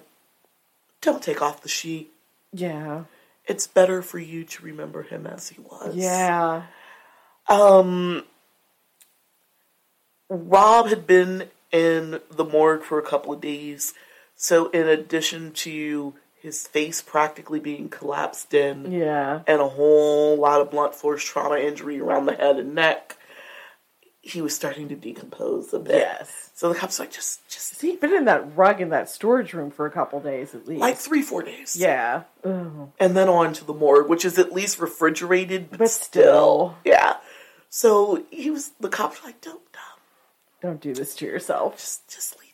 Don't 1.02 1.24
take 1.24 1.42
off 1.42 1.62
the 1.62 1.70
sheet. 1.70 2.12
Yeah. 2.54 3.06
It's 3.46 3.66
better 3.68 4.02
for 4.02 4.20
you 4.20 4.44
to 4.44 4.64
remember 4.64 5.04
him 5.04 5.26
as 5.26 5.50
he 5.50 5.60
was. 5.62 5.96
Yeah. 5.96 6.64
Um, 7.48 8.24
Rob 10.30 10.88
had 10.88 11.08
been 11.08 11.50
in 11.72 12.20
the 12.30 12.46
morgue 12.46 12.84
for 12.84 13.00
a 13.00 13.04
couple 13.04 13.34
of 13.34 13.42
days, 13.42 13.94
so 14.44 14.70
in 14.72 14.88
addition 14.88 15.52
to 15.52 16.16
his 16.34 16.66
face 16.68 17.02
practically 17.04 17.60
being 17.60 17.88
collapsed 17.90 18.52
in 18.56 18.92
Yeah. 18.92 19.42
and 19.46 19.62
a 19.62 19.68
whole 19.70 20.36
lot 20.38 20.60
of 20.62 20.72
blunt 20.72 20.96
force 20.96 21.24
trauma 21.24 21.58
injury 21.58 22.00
around 22.00 22.26
the 22.26 22.34
head 22.34 22.58
and 22.58 22.74
neck, 22.74 23.16
he 24.22 24.42
was 24.42 24.56
starting 24.56 24.90
to 24.90 24.96
decompose 24.96 25.72
a 25.74 25.80
bit. 25.80 25.96
Yes. 26.00 26.50
So 26.56 26.70
the 26.70 26.76
cops 26.80 26.98
like 27.00 27.12
just 27.12 27.48
just 27.48 27.80
He'd 27.82 28.00
been 28.00 28.14
in 28.14 28.26
that 28.26 28.56
rug 28.58 28.82
in 28.82 28.90
that 28.90 29.10
storage 29.10 29.54
room 29.54 29.70
for 29.72 29.86
a 29.86 29.92
couple 29.92 30.20
days 30.20 30.54
at 30.56 30.68
least. 30.68 30.82
like 30.82 30.98
three, 30.98 31.22
four 31.22 31.44
days. 31.44 31.76
yeah. 31.76 32.24
Ugh. 32.44 32.90
and 33.00 33.16
then 33.16 33.30
on 33.30 33.54
to 33.54 33.64
the 33.66 33.74
morgue, 33.74 34.10
which 34.10 34.26
is 34.26 34.38
at 34.40 34.52
least 34.52 34.80
refrigerated, 34.80 35.70
but, 35.70 35.80
But 35.80 35.90
still, 35.92 36.24
still. 36.24 36.78
yeah. 36.86 37.18
So 37.70 38.24
he 38.32 38.50
was. 38.52 38.72
The 38.80 38.90
cops 38.90 39.24
like, 39.24 39.40
"Don't, 39.42 39.56
um, 39.76 40.00
Don't 40.62 40.82
do 40.82 40.94
this 40.94 41.16
to 41.16 41.26
yourself. 41.26 41.78
just, 41.78 42.08
just 42.12 42.38
leave 42.40 42.51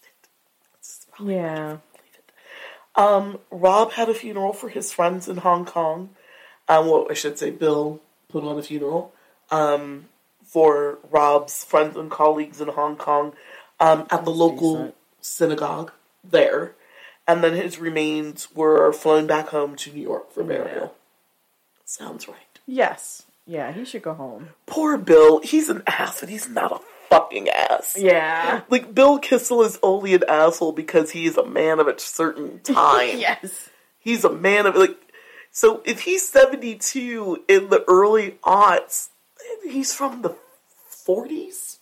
Yeah. 1.19 1.69
leave 1.71 2.17
it." 2.17 2.31
Um, 2.95 3.39
Rob 3.51 3.91
had 3.93 4.09
a 4.09 4.13
funeral 4.13 4.53
for 4.53 4.69
his 4.69 4.91
friends 4.91 5.27
in 5.27 5.37
Hong 5.37 5.65
Kong. 5.65 6.09
Um, 6.67 6.87
well, 6.87 7.07
I 7.09 7.13
should 7.13 7.37
say, 7.39 7.49
Bill 7.51 8.01
put 8.29 8.43
on 8.43 8.57
a 8.59 8.63
funeral 8.63 9.13
um, 9.51 10.09
for 10.43 10.99
Rob's 11.09 11.63
friends 11.63 11.95
and 11.95 12.11
colleagues 12.11 12.59
in 12.59 12.67
Hong 12.69 12.95
Kong 12.97 13.33
um, 13.79 14.05
at 14.09 14.25
the 14.25 14.31
local 14.31 14.75
decent. 14.75 14.95
synagogue 15.21 15.91
there, 16.23 16.75
and 17.27 17.43
then 17.43 17.53
his 17.53 17.79
remains 17.79 18.49
were 18.53 18.91
flown 18.91 19.27
back 19.27 19.47
home 19.49 19.75
to 19.77 19.93
New 19.93 20.01
York 20.01 20.31
for 20.33 20.43
burial. 20.43 20.93
Sounds 21.85 22.27
right. 22.27 22.35
Yes. 22.65 23.23
Yeah, 23.45 23.71
he 23.71 23.85
should 23.85 24.01
go 24.01 24.13
home. 24.13 24.49
Poor 24.65 24.97
Bill. 24.97 25.39
He's 25.39 25.69
an 25.69 25.83
ass, 25.87 26.21
and 26.21 26.29
he's 26.29 26.49
not 26.49 26.71
a 26.73 26.79
fucking 27.09 27.49
ass. 27.49 27.95
Yeah. 27.99 28.61
Like 28.69 28.93
Bill 28.95 29.19
Kissel 29.19 29.61
is 29.63 29.79
only 29.83 30.13
an 30.13 30.23
asshole 30.27 30.71
because 30.73 31.11
he 31.11 31.25
is 31.25 31.37
a 31.37 31.45
man 31.45 31.79
of 31.79 31.87
a 31.87 31.97
certain 31.99 32.59
time. 32.63 33.17
yes. 33.17 33.69
He's 33.99 34.23
a 34.23 34.31
man 34.31 34.65
of 34.65 34.75
like. 34.75 34.97
So 35.51 35.81
if 35.85 36.01
he's 36.01 36.27
seventy 36.27 36.75
two 36.75 37.43
in 37.47 37.69
the 37.69 37.83
early 37.87 38.37
aughts, 38.43 39.09
he's 39.63 39.93
from 39.93 40.21
the 40.21 40.35
forties. 40.89 41.79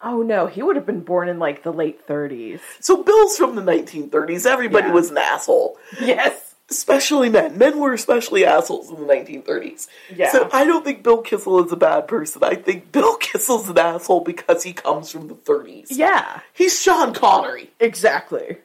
Oh 0.00 0.22
no, 0.22 0.46
he 0.46 0.62
would 0.62 0.76
have 0.76 0.84
been 0.84 1.00
born 1.00 1.28
in 1.28 1.38
like 1.38 1.62
the 1.62 1.72
late 1.72 2.06
30s. 2.06 2.60
So 2.80 3.02
Bill's 3.02 3.38
from 3.38 3.54
the 3.56 3.62
nineteen 3.62 4.10
thirties. 4.10 4.44
Everybody 4.46 4.88
Yeah. 4.88 4.92
was 4.92 5.10
an 5.10 5.18
asshole, 5.18 5.78
Yes. 6.00 6.53
Especially 6.70 7.28
men. 7.28 7.58
Men 7.58 7.78
were 7.78 7.92
especially 7.92 8.44
assholes 8.44 8.90
in 8.90 8.96
the 8.96 9.06
nineteen 9.06 9.42
thirties. 9.42 9.88
Yeah. 10.14 10.32
So 10.32 10.48
I 10.52 10.64
don't 10.64 10.84
think 10.84 11.02
Bill 11.02 11.22
Kissel 11.22 11.64
is 11.64 11.72
a 11.72 11.76
bad 11.76 12.08
person. 12.08 12.42
I 12.44 12.54
think 12.54 12.92
Bill 12.92 13.16
Kissel's 13.20 13.68
an 13.68 13.78
asshole 13.78 14.20
because 14.20 14.62
he 14.62 14.72
comes 14.72 15.10
from 15.10 15.28
the 15.28 15.34
thirties. 15.34 15.88
Yeah. 15.90 16.40
He's 16.52 16.80
Sean 16.80 17.14
Connery. 17.14 17.70
Exactly. 17.80 18.58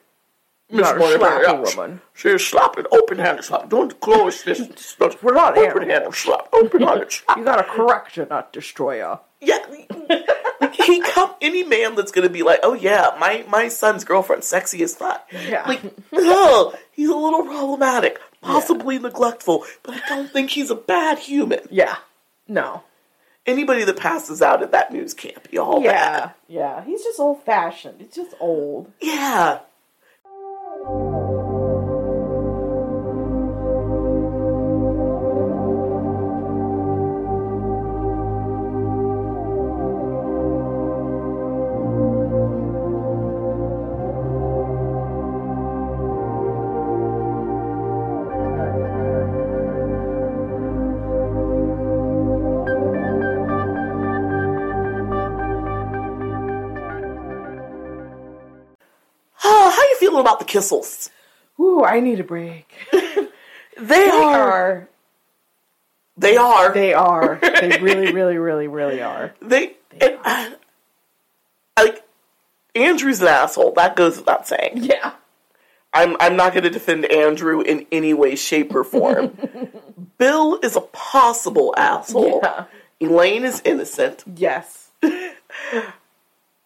Miss 0.72 0.88
slapping 0.88 1.62
woman. 1.62 2.00
She's 2.14 2.46
slapping, 2.46 2.84
open-handed 2.92 3.44
slap. 3.44 3.68
Don't 3.68 3.98
close 4.00 4.44
this. 4.44 4.60
We're 5.22 5.34
not 5.34 5.58
open-handed 5.58 6.14
slap. 6.14 6.48
Open-handed 6.52 7.10
slap. 7.12 7.38
You 7.38 7.44
gotta 7.44 7.64
correct 7.64 8.14
her, 8.16 8.26
not 8.30 8.52
destroy 8.52 9.00
her. 9.00 9.20
Yeah, 9.40 9.58
he 10.72 11.00
come 11.00 11.34
any 11.40 11.64
man 11.64 11.94
that's 11.94 12.12
gonna 12.12 12.28
be 12.28 12.42
like, 12.42 12.60
oh 12.62 12.74
yeah, 12.74 13.16
my 13.18 13.44
my 13.48 13.68
son's 13.68 14.04
girlfriend, 14.04 14.44
sexy 14.44 14.82
as 14.82 14.94
fuck. 14.94 15.26
Yeah. 15.32 15.66
Like, 15.66 15.82
no, 16.12 16.74
he's 16.92 17.08
a 17.08 17.14
little 17.16 17.44
problematic, 17.44 18.20
possibly 18.42 18.98
neglectful, 18.98 19.64
but 19.82 19.94
I 19.94 20.08
don't 20.08 20.30
think 20.30 20.50
he's 20.50 20.70
a 20.70 20.74
bad 20.74 21.18
human. 21.18 21.60
Yeah. 21.70 21.96
No. 22.48 22.82
Anybody 23.46 23.84
that 23.84 23.96
passes 23.96 24.42
out 24.42 24.62
at 24.62 24.72
that 24.72 24.92
news 24.92 25.14
camp, 25.14 25.48
y'all 25.50 25.82
Yeah. 25.82 25.92
bad. 26.20 26.34
Yeah. 26.48 26.84
He's 26.84 27.02
just 27.02 27.18
old 27.18 27.42
fashioned. 27.44 28.00
He's 28.00 28.14
just 28.14 28.34
old. 28.38 28.92
Yeah. 29.00 29.60
Kissels? 60.50 61.10
Ooh, 61.60 61.84
I 61.84 62.00
need 62.00 62.20
a 62.20 62.24
break. 62.24 62.66
They, 63.78 63.86
They 63.86 64.10
are, 64.10 64.50
are. 64.50 64.88
They 66.18 66.36
are. 66.36 66.74
They 66.74 66.92
are. 66.92 67.38
They 67.40 67.78
really, 67.80 68.12
really, 68.12 68.36
really, 68.36 68.68
really 68.68 69.00
are. 69.00 69.32
They, 69.40 69.76
and, 69.98 70.18
uh, 70.22 70.50
like 71.78 72.04
Andrew's 72.74 73.22
an 73.22 73.28
asshole. 73.28 73.72
That 73.72 73.96
goes 73.96 74.18
without 74.18 74.46
saying. 74.46 74.72
Yeah. 74.84 75.12
I'm 75.94 76.14
I'm 76.20 76.36
not 76.36 76.52
going 76.52 76.64
to 76.64 76.70
defend 76.70 77.06
Andrew 77.06 77.62
in 77.62 77.86
any 77.90 78.12
way, 78.12 78.36
shape, 78.36 78.74
or 78.74 78.84
form. 78.84 79.34
Bill 80.18 80.58
is 80.62 80.76
a 80.76 80.82
possible 80.82 81.72
asshole. 81.78 82.40
Yeah. 82.42 82.64
Elaine 83.00 83.44
is 83.44 83.62
innocent. 83.64 84.24
Yes. 84.36 84.90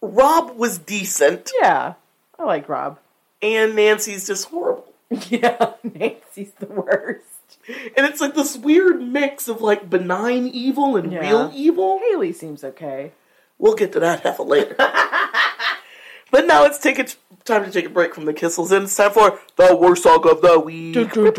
Rob 0.02 0.56
was 0.56 0.78
decent, 0.78 1.52
Yeah. 1.62 1.94
I 2.40 2.42
like 2.42 2.68
Rob. 2.68 2.98
And 3.42 3.74
Nancy's 3.76 4.26
just 4.26 4.46
horrible. 4.48 4.92
Yeah. 5.28 5.74
Nancy's 5.84 6.52
the 6.58 6.66
worst. 6.66 7.22
And 7.68 8.06
it's 8.06 8.20
like 8.20 8.34
this 8.34 8.56
weird 8.56 9.00
mix 9.00 9.46
of 9.48 9.60
like 9.60 9.88
benign 9.88 10.46
evil 10.48 10.96
and 10.96 11.12
Yeah. 11.12 11.20
real 11.20 11.50
evil. 11.54 12.00
Haley 12.00 12.32
seems 12.32 12.64
okay. 12.64 13.12
We'll 13.58 13.74
get 13.74 13.92
to 13.92 14.00
that 14.00 14.20
half 14.20 14.38
a 14.38 14.42
later. 14.42 14.74
but 16.30 16.46
now 16.46 16.64
it's 16.64 16.78
take 16.78 16.96
time 17.44 17.64
to 17.64 17.70
take 17.70 17.86
a 17.86 17.90
break 17.90 18.14
from 18.14 18.24
the 18.24 18.34
Kissels, 18.34 18.72
and 18.72 18.84
it's 18.84 18.96
time 18.96 19.12
for 19.12 19.38
the 19.56 19.76
worst 19.76 20.02
song 20.02 20.26
of 20.28 20.40
the 20.40 20.58
week. 20.58 20.96
We're 21.16 21.30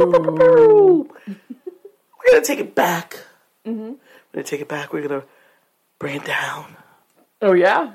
gonna 2.32 2.42
take 2.44 2.60
it 2.60 2.76
back. 2.76 3.20
Mm-hmm. 3.66 3.82
We're 3.82 3.98
gonna 4.34 4.44
take 4.44 4.62
it 4.62 4.68
back. 4.70 4.94
We're 4.94 5.06
gonna 5.08 5.24
bring 6.00 6.16
it 6.18 6.26
down. 6.26 6.78
Oh 7.42 7.54
yeah. 7.54 7.94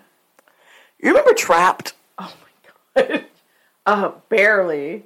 You 0.99 1.09
remember 1.11 1.33
Trapt? 1.33 1.93
Oh 2.19 2.33
my 2.95 3.03
god. 3.07 3.25
Uh, 3.87 4.13
barely. 4.29 5.05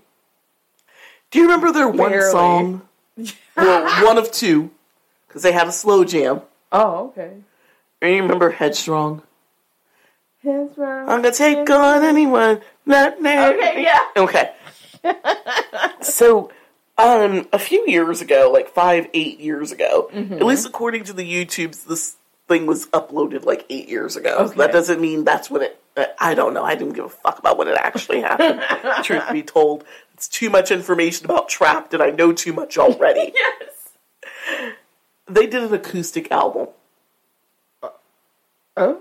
Do 1.30 1.38
you 1.38 1.44
remember 1.46 1.72
their 1.72 1.88
one 1.88 2.10
Barely. 2.10 2.30
song? 2.30 2.82
well, 3.56 4.04
one 4.04 4.18
of 4.18 4.30
two, 4.32 4.70
because 5.28 5.42
they 5.42 5.52
had 5.52 5.66
a 5.68 5.72
slow 5.72 6.04
jam. 6.04 6.42
Oh 6.72 7.08
okay. 7.08 7.32
And 8.02 8.14
you 8.14 8.22
remember 8.22 8.50
Headstrong? 8.50 9.22
Headstrong. 10.42 11.08
I'm 11.08 11.22
gonna 11.22 11.32
take 11.32 11.68
on 11.70 12.04
anyone. 12.04 12.60
Not 12.84 13.20
now. 13.22 13.50
Okay, 13.52 13.82
yeah. 13.82 14.00
Okay. 14.16 14.50
so, 16.00 16.50
um, 16.98 17.48
a 17.52 17.58
few 17.58 17.84
years 17.86 18.20
ago, 18.20 18.50
like 18.52 18.68
five, 18.68 19.08
eight 19.14 19.40
years 19.40 19.72
ago, 19.72 20.10
Mm-hmm. 20.12 20.34
at 20.34 20.42
least 20.42 20.66
according 20.66 21.04
to 21.04 21.12
the 21.12 21.24
YouTubes, 21.30 21.84
this 21.86 22.16
thing 22.48 22.66
was 22.66 22.86
uploaded 22.88 23.44
like 23.44 23.64
eight 23.70 23.88
years 23.88 24.16
ago. 24.16 24.36
Okay. 24.38 24.56
That 24.58 24.72
doesn't 24.72 25.00
mean 25.00 25.24
that's 25.24 25.50
when 25.50 25.62
it. 25.62 25.80
Uh, 25.96 26.04
I 26.18 26.34
don't 26.34 26.54
know. 26.54 26.64
I 26.64 26.74
didn't 26.74 26.94
give 26.94 27.04
a 27.04 27.08
fuck 27.08 27.38
about 27.38 27.56
when 27.58 27.68
it 27.68 27.76
actually 27.76 28.20
happened. 28.20 28.60
Truth 29.04 29.30
be 29.32 29.42
told, 29.42 29.84
it's 30.12 30.26
too 30.28 30.50
much 30.50 30.70
information 30.70 31.24
about 31.26 31.48
Trapt, 31.48 31.92
and 31.94 32.02
I 32.02 32.10
know 32.10 32.32
too 32.32 32.52
much 32.52 32.78
already. 32.78 33.32
Yes. 34.46 34.70
They 35.26 35.46
did 35.46 35.62
an 35.62 35.72
acoustic 35.72 36.30
album. 36.30 36.68
Oh. 38.76 39.00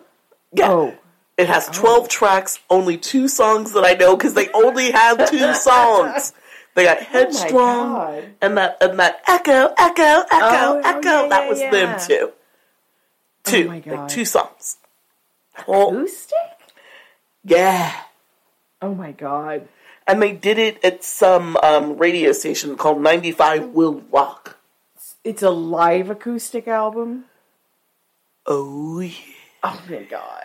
Yeah. 0.53 0.69
Oh. 0.71 0.95
It 1.37 1.47
has 1.47 1.67
12 1.67 2.07
tracks, 2.07 2.59
only 2.69 2.97
two 2.97 3.27
songs 3.27 3.73
that 3.73 3.83
I 3.83 3.93
know 3.93 4.15
because 4.15 4.33
they 4.33 4.49
only 4.53 4.91
have 4.91 5.29
two 5.29 5.53
songs. 5.53 6.31
They 6.75 6.85
got 6.85 7.01
Headstrong 7.01 7.95
Oh 7.95 8.23
and 8.41 8.57
that 8.57 8.77
and 8.81 8.97
that 8.99 9.21
Echo, 9.27 9.73
Echo, 9.77 10.03
Echo, 10.03 10.25
Oh, 10.31 10.81
Echo. 10.83 10.99
yeah, 11.23 11.27
that 11.27 11.43
yeah, 11.43 11.49
was 11.49 11.59
yeah. 11.59 11.71
them 11.71 11.99
too. 12.07 12.31
Two. 13.43 13.67
my 13.67 13.83
like 13.85 14.07
two 14.07 14.25
songs. 14.25 14.77
Oh, 15.67 15.89
Acoustic? 15.97 16.37
Yeah. 17.43 17.93
Oh 18.81 18.93
my 18.93 19.11
god. 19.11 19.67
And 20.05 20.21
they 20.21 20.33
did 20.33 20.57
it 20.57 20.83
at 20.83 21.03
some 21.03 21.57
um, 21.63 21.97
radio 21.97 22.31
station 22.33 22.75
called 22.75 23.01
95 23.01 23.67
Will 23.69 24.03
Rock. 24.11 24.57
It's 25.23 25.41
a 25.41 25.49
live 25.49 26.09
acoustic 26.09 26.67
album. 26.67 27.25
Oh, 28.45 28.99
yeah. 28.99 29.13
Oh 29.63 29.81
my 29.89 30.03
god. 30.03 30.43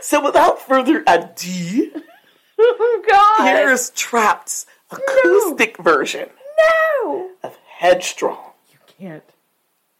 So 0.00 0.24
without 0.24 0.60
further 0.60 1.02
ado, 1.06 1.90
Oh 2.60 3.02
god. 3.08 3.46
here's 3.46 3.90
Trapt's 3.90 4.66
acoustic 4.90 5.76
version 5.78 6.28
no. 7.02 7.30
of 7.42 7.56
Headstrong. 7.66 8.52
You 8.72 8.78
can't. 8.98 9.24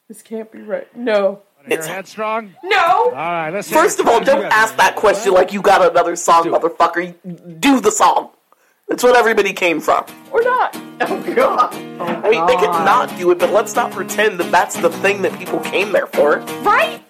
This 0.08 0.22
can't 0.22 0.50
be 0.50 0.62
right. 0.62 0.94
No. 0.96 1.42
You're 1.66 1.72
It's- 1.80 1.86
headstrong. 1.86 2.54
No. 2.62 2.76
All 2.78 3.12
right, 3.12 3.50
let's. 3.50 3.70
First 3.70 4.00
of 4.00 4.06
all, 4.08 4.20
don't 4.20 4.44
ask 4.44 4.76
that 4.76 4.96
question 4.96 5.32
like 5.32 5.52
you 5.52 5.60
got 5.60 5.82
another 5.90 6.16
song, 6.16 6.44
motherfucker. 6.44 7.14
Do 7.60 7.80
the 7.80 7.90
song. 7.90 8.30
That's 8.88 9.02
what 9.02 9.16
everybody 9.16 9.52
came 9.52 9.80
from. 9.80 10.04
Or 10.32 10.42
not. 10.42 10.76
Oh 11.00 11.34
god. 11.34 11.70
Oh, 12.00 12.04
I 12.06 12.28
mean, 12.30 12.44
they 12.46 12.56
could 12.56 12.70
not 12.70 13.16
do 13.18 13.30
it, 13.30 13.38
but 13.38 13.50
let's 13.52 13.76
not 13.76 13.92
pretend 13.92 14.40
that 14.40 14.50
that's 14.50 14.76
the 14.76 14.90
thing 14.90 15.22
that 15.22 15.38
people 15.38 15.60
came 15.60 15.92
there 15.92 16.08
for. 16.08 16.38
Right? 16.62 17.00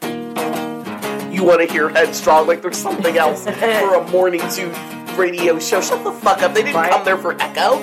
You 1.33 1.43
want 1.45 1.67
to 1.67 1.73
hear 1.73 1.89
Headstrong 1.89 2.47
like 2.47 2.61
there's 2.61 2.77
something 2.77 3.17
else 3.17 3.45
for 3.81 3.95
a 3.95 4.07
morning 4.11 4.43
zoo 4.51 4.71
radio 5.17 5.59
show. 5.59 5.81
Shut 5.81 6.05
the 6.05 6.13
fuck 6.13 6.43
up. 6.43 6.53
They 6.53 6.63
didn't 6.65 6.77
Right. 6.77 6.91
come 6.91 7.05
there 7.07 7.17
for 7.17 7.35
Echo. 7.41 7.81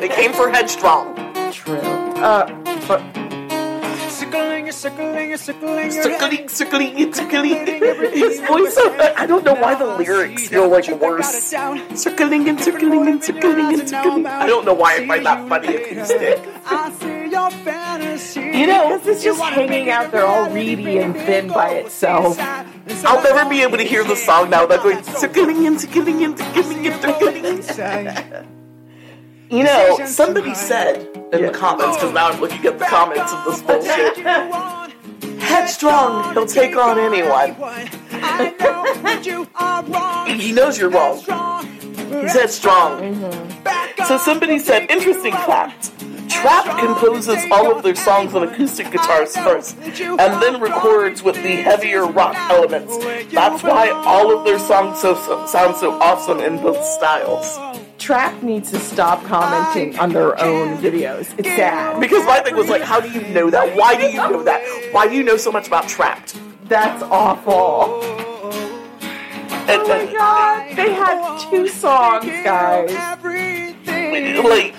They 0.00 0.08
came 0.08 0.32
for 0.32 0.48
Headstrong. 0.48 1.14
True. 1.52 1.76
Uh, 1.76 2.46
but 2.88 3.00
Circling, 4.70 5.36
circling, 5.36 5.90
circling, 5.90 6.48
Circling, 6.48 6.48
circling, 6.48 7.12
circling. 7.12 7.66
His 8.12 8.40
voice, 8.40 8.76
I 9.16 9.26
don't 9.26 9.44
know 9.44 9.54
why 9.54 9.74
the 9.74 9.86
lyrics 9.86 10.48
feel 10.48 10.68
like 10.68 10.88
worse. 10.88 11.54
Circling 11.94 12.48
and 12.48 12.60
circling 12.60 13.08
and 13.08 13.24
circling 13.24 13.74
and 13.74 13.88
circling. 13.88 14.26
I 14.26 14.46
don't 14.46 14.64
know 14.64 14.74
why 14.74 14.96
I 14.96 15.06
find 15.06 15.26
that 15.26 15.48
funny 15.48 15.74
acoustic. 15.76 16.40
I 16.66 16.90
see 16.92 17.30
your 17.30 17.50
you 18.58 18.66
know, 18.66 18.98
this 18.98 19.18
is 19.18 19.24
just 19.24 19.40
hanging 19.40 19.90
out 19.90 20.10
there 20.10 20.26
all 20.26 20.50
reedy 20.50 20.98
and 20.98 21.14
thin 21.14 21.48
by 21.48 21.70
itself. 21.74 22.36
I'll 22.38 23.22
never 23.22 23.48
be 23.48 23.62
able 23.62 23.78
to 23.78 23.84
hear 23.84 24.04
the 24.04 24.16
song 24.16 24.50
now 24.50 24.66
without 24.66 24.82
going 24.82 25.02
circling 25.02 25.66
and 25.66 25.80
circling 25.80 26.24
and 26.24 26.38
circling 26.38 27.46
and 27.46 27.64
circling. 27.64 28.48
You 29.50 29.64
know, 29.64 29.98
somebody 30.04 30.54
said 30.54 30.96
in 31.32 31.42
the 31.42 31.50
comments, 31.50 31.96
because 31.96 32.12
now 32.12 32.28
I'm 32.28 32.40
looking 32.40 32.64
at 32.66 32.78
the 32.78 32.84
comments 32.84 33.32
of 33.32 33.44
this 33.46 33.62
bullshit. 33.62 34.18
Headstrong, 35.40 36.34
he'll 36.34 36.46
take 36.46 36.76
on 36.76 36.98
anyone. 36.98 37.54
He 40.38 40.52
knows 40.52 40.78
you're 40.78 40.90
wrong. 40.90 41.16
He's 42.20 42.34
headstrong. 42.34 43.16
So 44.06 44.18
somebody 44.18 44.58
said, 44.58 44.90
interesting 44.90 45.32
fact. 45.32 45.92
Trapt 46.28 46.78
composes 46.78 47.42
all 47.50 47.74
of 47.74 47.82
their 47.82 47.94
songs 47.94 48.34
on 48.34 48.46
acoustic 48.46 48.92
guitars 48.92 49.34
first, 49.38 49.78
and 49.78 50.42
then 50.42 50.60
records 50.60 51.22
with 51.22 51.36
the 51.36 51.56
heavier 51.56 52.06
rock 52.06 52.36
elements. 52.50 52.96
That's 53.32 53.62
why 53.62 53.90
all 53.90 54.36
of 54.36 54.44
their 54.44 54.58
songs 54.58 55.00
so, 55.00 55.14
so, 55.14 55.46
sound 55.46 55.76
so 55.76 55.92
awesome 56.00 56.40
in 56.40 56.58
both 56.58 56.84
styles. 56.84 57.58
Trapt 57.98 58.42
needs 58.42 58.70
to 58.70 58.78
stop 58.78 59.24
commenting 59.24 59.98
on 59.98 60.12
their 60.12 60.40
own 60.40 60.78
videos. 60.78 61.34
It's 61.38 61.48
sad. 61.48 62.00
Because 62.00 62.24
my 62.26 62.40
thing 62.40 62.56
was 62.56 62.68
like, 62.68 62.82
how 62.82 63.00
do 63.00 63.10
you 63.10 63.20
know 63.34 63.50
that? 63.50 63.76
Why 63.76 63.96
do 63.96 64.04
you 64.06 64.16
know 64.18 64.42
that? 64.44 64.62
Why 64.92 65.08
do 65.08 65.14
you 65.14 65.24
know 65.24 65.36
so 65.36 65.50
much 65.50 65.66
about 65.66 65.84
Trapt? 65.84 66.38
That's 66.68 67.02
awful. 67.04 68.02
And, 69.68 69.82
Oh 69.82 69.88
my 70.06 70.12
god. 70.12 70.76
They 70.76 70.92
had 70.94 71.38
two 71.50 71.68
songs, 71.68 72.24
guys. 72.24 72.90
like 74.44 74.74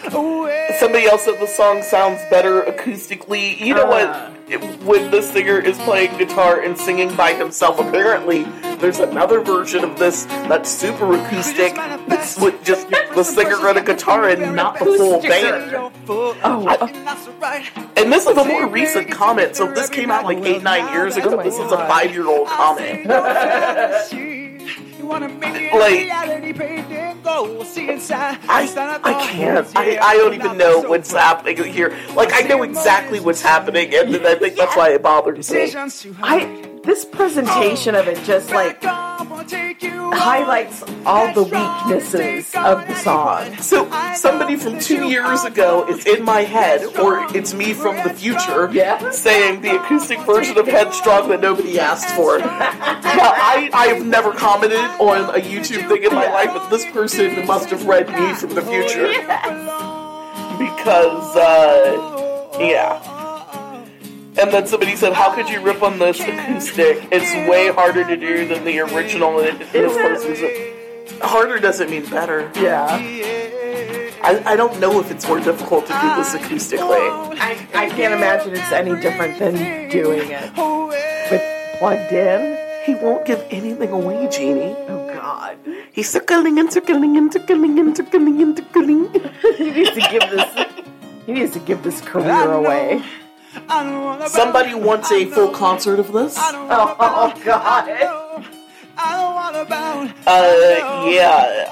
somebody 0.79 1.05
else 1.05 1.25
said 1.25 1.39
the 1.39 1.47
song 1.47 1.83
sounds 1.83 2.21
better 2.29 2.61
acoustically. 2.61 3.59
You 3.59 3.75
know 3.75 3.83
Uh. 3.91 4.31
what? 4.31 4.38
It- 4.49 4.59
When 4.83 5.11
the 5.11 5.21
singer 5.21 5.59
is 5.59 5.77
playing 5.79 6.17
guitar 6.17 6.59
and 6.61 6.75
singing 6.77 7.13
by 7.15 7.33
himself, 7.33 7.79
apparently 7.79 8.43
there's 8.79 8.99
another 8.99 9.39
version 9.41 9.83
of 9.83 9.99
this 9.99 10.23
that's 10.47 10.69
super 10.69 11.13
acoustic. 11.13 11.73
It's 12.07 12.37
with 12.39 12.63
just 12.63 12.89
the 12.89 13.23
singer 13.23 13.67
and 13.67 13.77
a 13.77 13.81
guitar 13.81 14.27
and 14.29 14.55
not 14.55 14.79
the 14.79 14.85
full 14.85 15.21
band. 15.21 15.75
Oh, 16.07 16.65
uh, 16.67 16.87
And 17.97 18.11
this 18.11 18.25
is 18.25 18.37
a 18.37 18.43
more 18.45 18.67
recent 18.67 19.11
comment, 19.11 19.55
so 19.55 19.71
this 19.71 19.89
came 19.89 20.09
out 20.09 20.23
like 20.25 20.39
eight, 20.45 20.63
nine 20.63 20.91
years 20.93 21.17
ago. 21.17 21.35
My 21.35 21.43
This 21.43 21.55
is 21.59 21.71
a 21.71 21.75
God. 21.75 21.87
five 25.09 25.61
year 25.61 25.73
old 25.73 25.81
comment. 26.01 26.05
Like, 26.05 26.09
I, 28.49 29.01
I 29.03 29.27
can't. 29.27 29.67
I, 29.75 29.97
I 30.01 30.13
don't 30.17 30.33
even 30.33 30.57
know 30.57 30.81
what's 30.81 31.11
happening 31.11 31.57
here. 31.63 31.97
Like, 32.15 32.31
I 32.33 32.41
know 32.47 32.63
exactly 32.63 33.19
what's 33.19 33.41
happening, 33.41 33.93
and 33.93 34.13
then 34.13 34.25
I 34.25 34.35
think 34.35 34.55
that's 34.55 34.75
why 34.75 34.89
it 34.89 35.01
bothers 35.01 35.51
me. 35.51 35.71
I 36.21 36.79
this 36.83 37.05
presentation 37.05 37.95
of 37.95 38.07
it 38.07 38.23
just 38.23 38.51
like 38.51 38.81
highlights 39.31 40.83
all 41.05 41.33
the 41.33 41.43
weaknesses 41.43 42.53
of 42.55 42.87
the 42.87 42.95
song. 42.95 43.55
So, 43.57 43.89
somebody 44.15 44.55
from 44.55 44.79
two 44.79 45.07
years 45.07 45.43
ago 45.43 45.85
is 45.87 46.05
in 46.05 46.23
my 46.23 46.41
head, 46.41 46.83
or 46.97 47.25
it's 47.35 47.53
me 47.53 47.73
from 47.73 47.95
the 47.97 48.13
future, 48.13 48.69
Yeah. 48.71 49.11
saying 49.11 49.61
the 49.61 49.75
acoustic 49.81 50.19
version 50.21 50.57
of 50.57 50.67
Headstrong 50.67 51.29
that 51.29 51.41
nobody 51.41 51.79
asked 51.79 52.09
for. 52.15 52.39
Now, 53.19 53.33
I, 53.35 53.69
I've 53.73 54.05
never 54.05 54.31
commented 54.31 54.79
on 54.99 55.35
a 55.35 55.39
YouTube 55.41 55.87
thing 55.89 56.03
in 56.03 56.13
my 56.13 56.27
life, 56.31 56.49
but 56.53 56.69
this 56.69 56.85
person 56.91 57.45
must 57.45 57.69
have 57.69 57.85
read 57.85 58.07
me 58.09 58.33
from 58.35 58.55
the 58.55 58.61
future. 58.61 59.07
Because, 60.59 61.35
uh, 61.37 62.57
yeah. 62.59 63.18
And 64.41 64.51
then 64.51 64.67
somebody 64.67 64.95
said, 64.95 65.13
How 65.13 65.33
could 65.35 65.49
you 65.49 65.61
rip 65.61 65.81
on 65.83 65.99
this 65.99 66.19
acoustic? 66.19 67.07
It's 67.11 67.49
way 67.49 67.69
harder 67.71 68.05
to 68.07 68.15
do 68.15 68.47
than 68.47 68.63
the 68.63 68.79
original. 68.79 69.39
And 69.39 69.61
it- 69.61 69.71
this 69.73 69.93
person's 69.97 71.21
harder 71.21 71.59
doesn't 71.59 71.89
mean 71.89 72.05
better. 72.05 72.49
Yeah. 72.55 72.87
I, 74.21 74.41
I 74.45 74.55
don't 74.55 74.79
know 74.79 74.99
if 74.99 75.11
it's 75.11 75.25
more 75.27 75.39
difficult 75.39 75.85
to 75.87 75.93
do 75.93 76.15
this 76.17 76.35
acoustically. 76.35 77.37
I, 77.39 77.51
I 77.73 77.89
can't 77.89 78.13
imagine 78.13 78.51
it's 78.53 78.71
any 78.71 78.99
different 78.99 79.39
than 79.39 79.89
doing 79.89 80.29
it 80.31 80.51
with 81.31 81.41
plugged 81.79 82.11
in. 82.11 82.57
He 82.85 82.95
won't 82.95 83.25
give 83.25 83.45
anything 83.49 83.91
away, 83.91 84.27
Jeannie. 84.29 84.75
Oh 84.89 85.07
god. 85.13 85.57
He's 85.91 86.09
circling 86.09 86.59
and 86.59 86.71
circling 86.71 87.15
and 87.17 87.31
circling 87.31 87.79
and 87.79 87.95
circling 87.95 88.41
and 88.41 88.57
circling. 88.57 89.09
He 89.57 89.71
needs 89.71 89.91
to 89.91 90.01
give 90.11 90.29
this 90.31 90.65
he 91.25 91.31
needs 91.33 91.53
to 91.53 91.59
give 91.59 91.83
this 91.83 92.01
career 92.01 92.51
away. 92.51 93.01
I 93.67 93.83
don't 93.83 94.03
wanna 94.03 94.19
bow. 94.21 94.27
Somebody 94.27 94.73
wants 94.75 95.11
a 95.11 95.25
full 95.25 95.49
concert 95.49 95.99
of 95.99 96.11
this. 96.13 96.37
I 96.37 96.51
don't 96.51 96.67
Oh. 96.71 97.33
God. 97.43 97.87
Know. 97.87 98.43
I 99.01 99.15
don't 99.15 99.35
wanna 99.35 99.65
bow. 99.65 100.09
Uh, 100.27 101.05
yeah. 101.09 101.69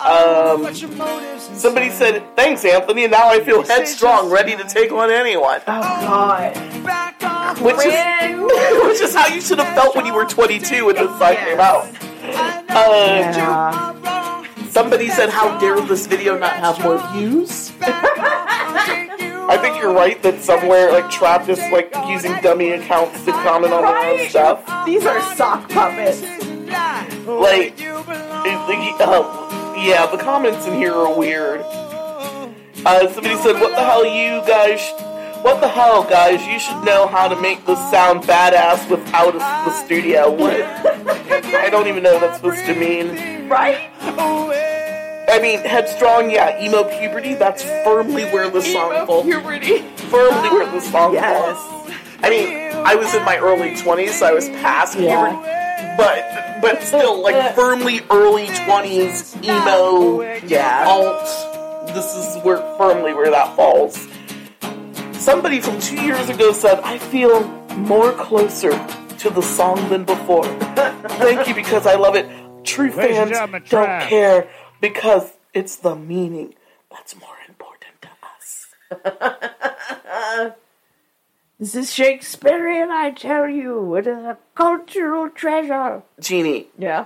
Um, 0.53 0.63
What's 0.63 0.81
your 0.81 0.91
motives? 0.91 1.47
and 1.49 1.57
somebody 1.57 1.89
said, 1.89 2.23
"Thanks, 2.35 2.63
Anthony." 2.63 3.03
And 3.03 3.11
now 3.11 3.29
I 3.29 3.41
feel 3.41 3.63
headstrong, 3.63 4.29
ready 4.29 4.55
to 4.55 4.63
take 4.63 4.91
on 4.91 5.11
anyone. 5.11 5.59
Oh, 5.67 5.81
God. 5.81 6.57
Which 7.59 7.77
is, 7.85 7.93
which 8.87 9.01
is 9.01 9.13
how 9.15 9.27
you 9.27 9.41
should 9.41 9.59
have 9.59 9.73
felt 9.75 9.95
when 9.95 10.05
you 10.05 10.13
were 10.13 10.25
22 10.25 10.85
when 10.85 10.95
this 10.95 11.09
song 11.19 11.35
came 11.35 11.59
out. 11.59 11.85
Uh, 12.69 12.83
Yeah. 13.33 14.43
somebody 14.69 15.09
said, 15.09 15.29
"How 15.29 15.57
dare 15.59 15.79
this 15.81 16.07
video 16.07 16.37
not 16.37 16.53
have 16.53 16.79
more 16.83 16.97
views?" 17.13 17.71
I 19.49 19.57
think 19.57 19.77
you're 19.77 19.93
right 19.93 20.21
that 20.23 20.41
somewhere 20.41 20.91
like 20.91 21.05
Trapt 21.05 21.47
is 21.49 21.59
like 21.71 21.93
using 22.07 22.33
dummy 22.41 22.71
accounts 22.71 23.23
to 23.25 23.31
comment 23.31 23.73
on 23.73 23.83
their 23.83 23.97
own 24.23 24.29
stuff. 24.29 24.85
These 24.85 25.05
are 25.05 25.21
sock 25.35 25.69
puppets. 25.69 26.21
Like, 27.25 27.79
it- 27.79 29.01
uh, 29.01 29.73
yeah, 29.77 30.05
the 30.07 30.17
comments 30.17 30.65
in 30.67 30.73
here 30.75 30.93
are 30.93 31.13
weird. 31.17 31.61
Uh, 32.85 33.07
somebody 33.13 33.35
said, 33.37 33.59
"What 33.59 33.71
the 33.75 33.83
hell, 33.83 34.05
you 34.05 34.41
guys? 34.47 34.81
What 35.43 35.61
the 35.61 35.67
hell, 35.67 36.03
guys? 36.03 36.45
You 36.47 36.59
should 36.59 36.83
know 36.83 37.07
how 37.07 37.27
to 37.27 37.35
make 37.39 37.65
this 37.65 37.79
sound 37.91 38.23
badass 38.23 38.89
without 38.89 39.35
a, 39.35 39.39
the 39.39 39.71
studio." 39.71 40.29
What? 40.31 40.61
I 40.61 41.69
don't 41.69 41.87
even 41.87 42.03
know 42.03 42.13
what 42.13 42.21
that's 42.21 42.37
supposed 42.37 42.65
to 42.65 42.75
mean. 42.75 43.47
Right? 43.49 43.89
I 45.29 45.39
mean, 45.39 45.59
headstrong, 45.59 46.31
yeah, 46.31 46.61
emo 46.61 46.83
puberty. 46.85 47.33
That's 47.33 47.61
firmly 47.83 48.23
where 48.25 48.49
the 48.49 48.61
song 48.61 49.05
falls. 49.05 49.25
puberty. 49.25 49.79
Firmly 50.09 50.49
where 50.49 50.65
the 50.71 50.79
song 50.81 51.13
Yes. 51.13 51.57
falls. 51.57 51.91
I 52.23 52.29
mean, 52.29 52.71
I 52.85 52.95
was 52.95 53.13
in 53.13 53.23
my 53.25 53.37
early 53.37 53.75
twenties, 53.75 54.17
so 54.19 54.25
I 54.25 54.31
was 54.31 54.47
past 54.49 54.97
Yeah. 54.97 55.29
puberty, 55.29 55.97
but 55.97 56.23
but 56.61 56.81
still, 56.83 57.21
like 57.21 57.55
firmly 57.55 58.01
early 58.09 58.47
twenties 58.65 59.35
emo 59.43 60.21
Yeah. 60.45 60.85
alt. 60.87 61.25
This 61.93 62.15
is 62.15 62.37
where 62.43 62.57
firmly 62.77 63.13
where 63.13 63.29
that 63.29 63.55
falls. 63.55 64.07
Somebody 65.13 65.59
from 65.59 65.79
two 65.79 66.01
years 66.01 66.29
ago 66.29 66.51
said, 66.53 66.79
"I 66.83 66.97
feel 66.97 67.43
more 67.75 68.11
closer 68.13 68.71
to 69.19 69.29
the 69.29 69.41
song 69.41 69.89
than 69.89 70.03
before." 70.05 70.45
Thank 71.19 71.47
you 71.47 71.53
because 71.53 71.85
I 71.85 71.95
love 71.95 72.15
it. 72.15 72.25
True 72.63 72.91
Ladies 72.91 73.17
fans 73.17 73.31
gentlemen, 73.31 73.63
don't 73.69 73.87
Trav. 73.87 74.01
care 74.07 74.47
because 74.81 75.33
it's 75.53 75.75
the 75.75 75.95
meaning 75.95 76.55
that's 76.91 77.15
more 77.15 77.37
important 77.47 78.01
to 78.01 78.09
us. 78.35 78.67
This 81.59 81.73
is 81.73 81.91
Shakespearean, 81.91 82.91
I 82.91 83.09
tell 83.09 83.49
you. 83.49 83.95
It 83.95 84.05
is 84.05 84.19
a 84.23 84.37
cultural 84.53 85.27
treasure. 85.27 86.03
Jeannie, 86.19 86.67
Yeah. 86.77 87.05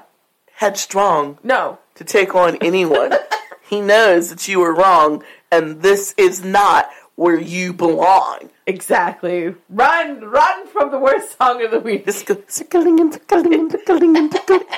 headstrong 0.56 1.38
No. 1.42 1.78
to 1.96 2.04
take 2.04 2.36
on 2.36 2.58
anyone. 2.58 3.14
he 3.70 3.80
knows 3.80 4.30
that 4.30 4.50
you 4.50 4.60
were 4.60 4.74
wrong, 4.76 5.24
and 5.50 5.82
this 5.82 6.14
is 6.18 6.44
not 6.44 6.90
where 7.16 7.40
you 7.40 7.72
belong. 7.72 8.50
Exactly. 8.74 9.54
Run, 9.70 10.22
run 10.22 10.68
from 10.68 10.92
the 10.92 10.98
worst 10.98 11.38
song 11.38 11.64
of 11.64 11.72
the 11.72 11.80
week. 11.80 12.06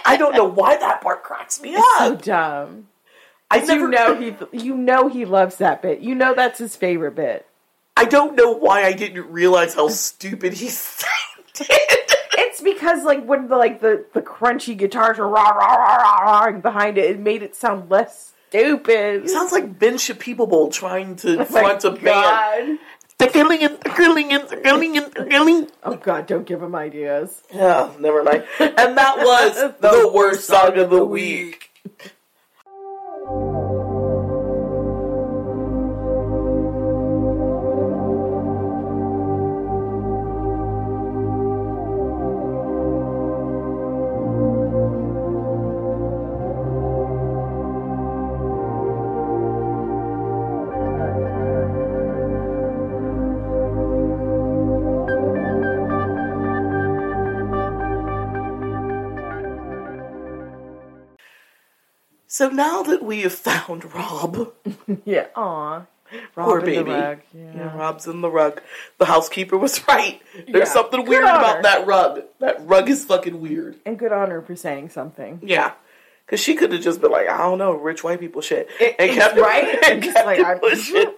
I 0.05 0.17
don't 0.17 0.35
know 0.35 0.45
why 0.45 0.77
that 0.77 1.01
part 1.01 1.23
cracks 1.23 1.61
me 1.61 1.75
up. 1.75 1.83
so 1.99 2.15
dumb. 2.15 2.87
I 3.51 3.57
You 3.57 3.67
never 3.67 3.87
know 3.87 4.15
he, 4.51 4.57
you 4.65 4.75
know 4.75 5.07
he 5.07 5.25
loves 5.25 5.57
that 5.57 5.81
bit. 5.81 5.99
You 5.99 6.15
know 6.15 6.33
that's 6.33 6.59
his 6.59 6.75
favorite 6.75 7.15
bit. 7.15 7.45
I 7.95 8.05
don't 8.05 8.35
know 8.35 8.51
why 8.51 8.83
I 8.83 8.93
didn't 8.93 9.31
realize 9.31 9.75
how 9.75 9.87
stupid 9.89 10.53
he 10.53 10.67
sounded. 10.69 11.67
It's 12.35 12.61
because 12.61 13.03
like 13.03 13.23
when 13.25 13.47
the 13.47 13.57
like 13.57 13.79
the 13.81 14.05
the 14.13 14.21
crunchy 14.21 14.75
guitars 14.75 15.19
are 15.19 15.27
rah 15.27 15.49
rah 15.49 15.75
rah 15.75 15.97
rah, 15.97 16.39
rah 16.45 16.51
behind 16.59 16.97
it, 16.97 17.11
it 17.11 17.19
made 17.19 17.43
it 17.43 17.55
sound 17.55 17.91
less 17.91 18.33
stupid. 18.49 19.29
Sounds 19.29 19.51
like 19.51 19.77
Ben 19.77 19.97
Shapiro 19.97 20.69
trying 20.69 21.15
to 21.17 21.41
Oh 21.41 21.45
front 21.45 21.83
a 21.83 21.91
band. 21.91 22.03
God. 22.03 22.61
Tickling 22.63 22.79
Oh 25.83 25.95
God! 25.95 26.27
Don't 26.27 26.45
give 26.45 26.61
him 26.61 26.75
ideas. 26.75 27.41
Yeah, 27.53 27.91
never 27.99 28.23
mind. 28.23 28.43
And 28.59 28.97
that 28.97 29.17
was 29.17 29.55
the 29.79 30.11
worst 30.13 30.45
song 30.45 30.77
of 30.77 30.89
the 30.89 31.05
week. 31.05 31.71
So 62.43 62.49
now 62.49 62.83
that 62.83 63.01
we 63.01 63.21
have 63.21 63.33
found 63.33 63.93
Rob, 63.95 64.51
Yeah. 65.05 65.27
Aw. 65.33 65.83
poor 66.35 66.55
Rob 66.57 66.59
the 66.59 66.65
baby, 66.65 66.91
rug, 66.91 67.19
yeah. 67.33 67.51
Yeah. 67.55 67.77
Rob's 67.77 68.05
in 68.05 68.19
the 68.19 68.29
rug. 68.29 68.61
The 68.97 69.05
housekeeper 69.05 69.57
was 69.57 69.81
right. 69.87 70.21
There's 70.35 70.47
Yeah. 70.67 70.73
something 70.73 70.99
Good 71.05 71.09
weird 71.09 71.23
on 71.23 71.37
about 71.37 71.63
that 71.63 71.87
rug. 71.87 72.23
That 72.41 72.57
rug 72.67 72.89
is 72.89 73.05
fucking 73.05 73.39
weird. 73.39 73.77
And 73.85 73.97
good 73.97 74.11
on 74.11 74.29
her 74.29 74.41
for 74.41 74.57
saying 74.57 74.89
something. 74.89 75.39
Yeah. 75.41 75.71
Because 76.25 76.41
she 76.41 76.55
could 76.55 76.73
have 76.73 76.81
just 76.81 76.99
been 76.99 77.11
like, 77.11 77.29
I 77.29 77.37
don't 77.37 77.59
know, 77.59 77.71
rich 77.75 78.03
white 78.03 78.19
people 78.19 78.41
shit. 78.41 78.67
It- 78.77 78.95
and 78.99 79.11
kept 79.11 79.37
right. 79.37 79.63
and 79.85 79.85
And 79.85 80.03
just 80.03 80.15
kept 80.15 80.25
like, 80.27 80.39
I'm- 80.39 80.59
pushing. 80.59 81.13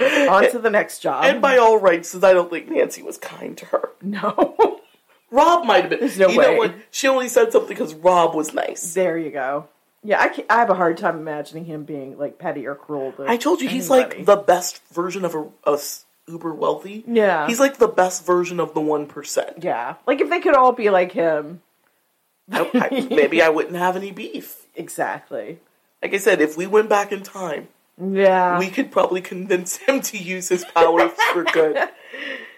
On 0.00 0.50
to 0.50 0.58
the 0.60 0.70
next 0.70 1.00
job. 1.00 1.26
And 1.26 1.42
by 1.42 1.58
all 1.58 1.78
rights, 1.78 2.08
since 2.08 2.24
I 2.24 2.32
don't 2.32 2.48
think 2.48 2.70
Nancy 2.70 3.02
was 3.02 3.18
kind 3.18 3.54
to 3.58 3.66
her. 3.66 3.90
no. 4.00 4.80
Rob 5.30 5.66
might 5.66 5.80
have 5.82 5.90
been. 5.90 5.98
There's 6.00 6.18
no 6.18 6.28
you 6.28 6.38
way. 6.38 6.44
know 6.46 6.56
what? 6.58 6.74
She 6.92 7.06
only 7.08 7.28
said 7.28 7.50
something 7.52 7.68
because 7.68 7.92
Rob 7.92 8.34
was 8.36 8.54
nice. 8.54 8.94
there 8.94 9.18
you 9.18 9.30
go. 9.30 9.68
Yeah, 10.06 10.20
I, 10.20 10.44
I 10.50 10.58
have 10.58 10.68
a 10.70 10.74
hard 10.74 10.98
time 10.98 11.16
imagining 11.16 11.64
him 11.64 11.84
being 11.84 12.18
like 12.18 12.38
petty 12.38 12.66
or 12.66 12.74
cruel. 12.74 13.12
To 13.12 13.24
I 13.28 13.36
told 13.38 13.60
you 13.62 13.68
he's 13.68 13.90
anybody. 13.90 14.18
like 14.18 14.26
the 14.26 14.36
best 14.36 14.82
version 14.92 15.24
of 15.24 15.34
a 15.34 15.78
uber 16.30 16.52
wealthy. 16.54 17.04
Yeah. 17.06 17.46
He's 17.46 17.58
like 17.58 17.78
the 17.78 17.88
best 17.88 18.24
version 18.26 18.60
of 18.60 18.74
the 18.74 18.80
one 18.80 19.06
percent. 19.06 19.62
yeah. 19.64 19.94
Like 20.06 20.20
if 20.20 20.28
they 20.28 20.40
could 20.40 20.54
all 20.54 20.72
be 20.72 20.90
like 20.90 21.12
him. 21.12 21.62
maybe 22.50 23.40
I 23.42 23.48
wouldn't 23.48 23.76
have 23.76 23.96
any 23.96 24.10
beef. 24.10 24.66
Exactly. 24.74 25.60
Like 26.02 26.12
I 26.12 26.18
said, 26.18 26.40
if 26.42 26.56
we 26.56 26.66
went 26.66 26.90
back 26.90 27.10
in 27.12 27.22
time, 27.22 27.68
Yeah. 27.98 28.58
we 28.58 28.68
could 28.68 28.92
probably 28.92 29.22
convince 29.22 29.76
him 29.78 30.02
to 30.02 30.18
use 30.18 30.50
his 30.50 30.64
powers 30.74 31.12
for 31.32 31.44
good. 31.44 31.78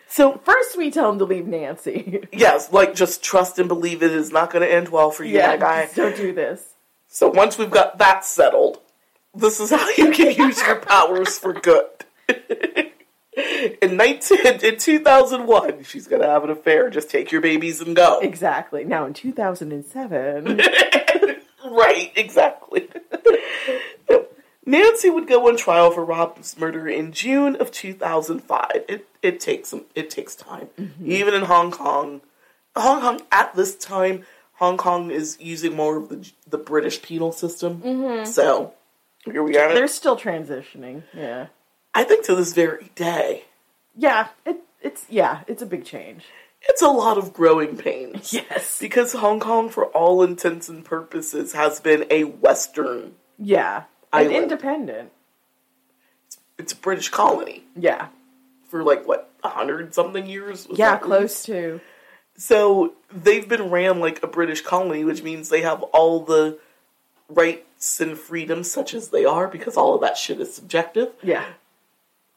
So 0.08 0.40
First, 0.44 0.78
we 0.78 0.92
tell 0.92 1.10
him 1.10 1.18
to 1.18 1.24
leave 1.24 1.46
Nancy. 1.48 2.26
yes, 2.32 2.72
like 2.72 2.94
just 2.94 3.24
trust 3.24 3.58
and 3.58 3.68
believe 3.68 4.04
it 4.04 4.12
is 4.12 4.30
not 4.30 4.52
going 4.52 4.62
to 4.66 4.72
end 4.72 4.88
well 4.88 5.10
for 5.10 5.24
you, 5.24 5.34
yeah, 5.34 5.48
my 5.50 5.56
guy. 5.56 5.88
don't 5.96 6.16
do 6.16 6.32
this. 6.32 6.62
So 7.16 7.30
once 7.30 7.56
we've 7.56 7.70
got 7.70 7.96
that 7.96 8.26
settled, 8.26 8.78
this 9.34 9.58
is 9.58 9.70
how 9.70 9.88
you 9.96 10.10
can 10.10 10.32
use 10.32 10.60
your 10.60 10.76
powers 10.76 11.38
for 11.38 11.54
good. 11.54 11.88
in 13.80 13.96
19, 13.96 14.38
in 14.62 14.76
2001, 14.76 15.84
she's 15.84 16.06
gonna 16.06 16.26
have 16.26 16.44
an 16.44 16.50
affair. 16.50 16.90
Just 16.90 17.08
take 17.08 17.32
your 17.32 17.40
babies 17.40 17.80
and 17.80 17.96
go. 17.96 18.18
Exactly. 18.20 18.84
Now 18.84 19.06
in 19.06 19.14
2007, 19.14 20.60
Right, 21.64 22.12
exactly. 22.14 22.90
Nancy 24.66 25.08
would 25.08 25.26
go 25.26 25.48
on 25.48 25.56
trial 25.56 25.92
for 25.92 26.04
Rob's 26.04 26.58
murder 26.58 26.86
in 26.86 27.12
June 27.12 27.56
of 27.56 27.70
2005. 27.70 28.84
It 28.90 29.08
it 29.22 29.40
takes 29.40 29.70
some 29.70 29.86
it 29.94 30.10
takes 30.10 30.34
time. 30.34 30.68
Mm-hmm. 30.78 31.10
Even 31.10 31.32
in 31.32 31.44
Hong 31.44 31.70
Kong, 31.70 32.20
Hong 32.76 33.00
Kong 33.00 33.20
at 33.32 33.56
this 33.56 33.74
time, 33.74 34.26
Hong 34.56 34.76
Kong 34.76 35.10
is 35.10 35.36
using 35.40 35.74
more 35.74 35.96
of 35.98 36.08
the 36.08 36.30
the 36.48 36.58
British 36.58 37.02
penal 37.02 37.32
system. 37.32 37.82
Mm-hmm. 37.82 38.24
So 38.24 38.74
here 39.24 39.42
we 39.42 39.56
are. 39.58 39.72
they're 39.74 39.88
still 39.88 40.16
transitioning. 40.16 41.02
Yeah. 41.14 41.46
I 41.94 42.04
think 42.04 42.24
to 42.26 42.34
this 42.34 42.52
very 42.52 42.90
day, 42.94 43.44
Yeah. 43.96 44.28
It, 44.44 44.58
it's 44.82 45.06
yeah. 45.08 45.40
It's 45.46 45.62
a 45.62 45.66
big 45.66 45.84
change. 45.84 46.24
it's 46.68 46.82
a 46.82 46.88
lot 46.88 47.16
of 47.18 47.32
growing 47.32 47.76
pains. 47.76 48.32
Yes. 48.32 48.78
Because 48.78 49.12
Hong 49.14 49.40
Kong, 49.40 49.68
for 49.70 49.86
all 49.86 50.22
intents 50.22 50.68
and 50.68 50.84
purposes, 50.84 51.52
has 51.54 51.80
been 51.80 52.04
a 52.10 52.24
Western. 52.24 53.14
Yeah. 53.38 53.84
And 54.12 54.30
independent. 54.32 55.10
It's 56.58 56.72
a 56.72 56.76
British 56.76 57.10
colony. 57.10 57.64
Yeah. 57.74 58.08
for 58.70 58.82
like 58.82 59.06
what 59.06 59.30
a 59.44 59.48
hundred 59.50 59.94
something 59.94 60.26
years. 60.26 60.66
Was 60.68 60.78
Yeah. 60.78 60.96
Close 60.96 61.42
to. 61.44 61.80
So 62.36 62.92
they've 63.12 63.48
been 63.48 63.70
ran 63.70 64.00
like 64.00 64.22
a 64.22 64.26
British 64.26 64.60
colony, 64.60 65.04
which 65.04 65.22
means 65.22 65.48
they 65.48 65.62
have 65.62 65.82
all 65.82 66.20
the 66.20 66.58
rights 67.28 68.00
and 68.00 68.16
freedoms, 68.18 68.70
such 68.70 68.94
as 68.94 69.08
they 69.08 69.24
are, 69.24 69.48
because 69.48 69.76
all 69.76 69.94
of 69.94 70.00
that 70.02 70.16
shit 70.16 70.40
is 70.40 70.54
subjective. 70.54 71.12
Yeah. 71.22 71.44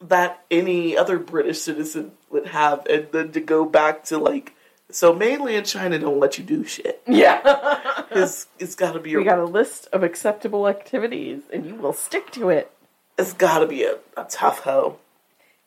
that 0.00 0.42
any 0.50 0.96
other 0.96 1.18
British 1.18 1.60
citizen 1.60 2.12
would 2.30 2.46
have, 2.46 2.86
and 2.86 3.08
then 3.12 3.32
to 3.32 3.40
go 3.40 3.64
back 3.66 4.04
to 4.04 4.16
like, 4.18 4.54
so 4.90 5.14
mainland 5.14 5.66
China 5.66 5.98
don't 5.98 6.18
let 6.18 6.38
you 6.38 6.44
do 6.44 6.64
shit. 6.64 7.02
Yeah. 7.06 7.76
It's 8.12 8.48
it's 8.58 8.74
got 8.74 8.94
to 8.94 8.98
be 8.98 9.14
a, 9.14 9.18
we 9.18 9.22
got 9.24 9.38
a 9.38 9.44
list 9.44 9.86
of 9.92 10.02
acceptable 10.02 10.66
activities, 10.66 11.42
and 11.52 11.64
you 11.64 11.76
will 11.76 11.92
stick 11.92 12.32
to 12.32 12.48
it. 12.48 12.72
it's 13.16 13.32
got 13.32 13.60
to 13.60 13.68
be 13.68 13.84
a, 13.84 13.98
a 14.16 14.24
tough 14.28 14.60
hoe. 14.64 14.98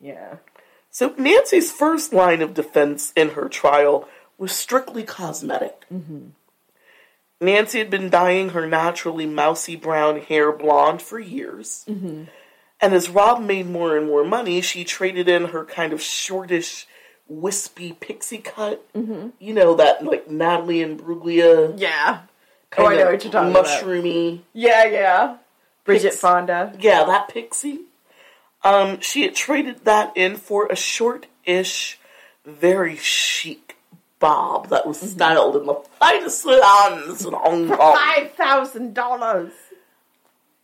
Yeah. 0.01 0.37
So 0.89 1.13
Nancy's 1.17 1.71
first 1.71 2.11
line 2.11 2.41
of 2.41 2.53
defense 2.53 3.13
in 3.15 3.29
her 3.29 3.47
trial 3.47 4.09
was 4.37 4.51
strictly 4.51 5.03
cosmetic. 5.03 5.85
Mm-hmm. 5.91 6.29
Nancy 7.41 7.79
had 7.79 7.89
been 7.89 8.09
dyeing 8.09 8.49
her 8.49 8.65
naturally 8.67 9.25
mousy 9.25 9.75
brown 9.75 10.21
hair 10.21 10.51
blonde 10.51 11.01
for 11.01 11.19
years. 11.19 11.85
Mm-hmm. 11.89 12.23
And 12.81 12.93
as 12.93 13.09
Rob 13.09 13.41
made 13.41 13.67
more 13.67 13.97
and 13.97 14.07
more 14.07 14.23
money, 14.23 14.61
she 14.61 14.83
traded 14.83 15.27
in 15.27 15.45
her 15.45 15.65
kind 15.65 15.93
of 15.93 16.01
shortish, 16.01 16.87
wispy 17.27 17.93
pixie 17.93 18.39
cut. 18.39 18.85
Mm-hmm. 18.93 19.29
You 19.39 19.53
know, 19.53 19.75
that 19.75 20.05
like 20.05 20.29
Natalie 20.29 20.79
Imbruglia. 20.79 21.73
Yeah. 21.77 22.21
oh, 22.77 22.85
I 22.87 22.95
know 22.97 23.11
what 23.11 23.23
you're 23.23 23.31
talking 23.31 23.51
about. 23.51 23.65
mushroomy. 23.65 24.41
Yeah, 24.53 24.85
yeah. 24.85 25.37
Bridget 25.85 26.09
Pix- 26.09 26.19
Fonda. 26.19 26.73
Yeah, 26.79 27.03
that 27.05 27.29
pixie. 27.29 27.81
Um, 28.63 29.01
she 29.01 29.23
had 29.23 29.35
traded 29.35 29.83
that 29.83 30.15
in 30.15 30.37
for 30.37 30.67
a 30.67 30.75
short-ish, 30.75 31.99
very 32.45 32.95
chic 32.95 33.72
bob 34.23 34.69
that 34.69 34.87
was 34.87 34.97
mm-hmm. 34.99 35.07
styled 35.07 35.57
in 35.57 35.65
the 35.65 35.75
finest 35.99 36.41
salons 36.41 37.25
in 37.25 37.33
Hong 37.33 37.67
Kong. 37.67 37.95
Five 37.97 38.31
thousand 38.31 38.93
dollars. 38.95 39.51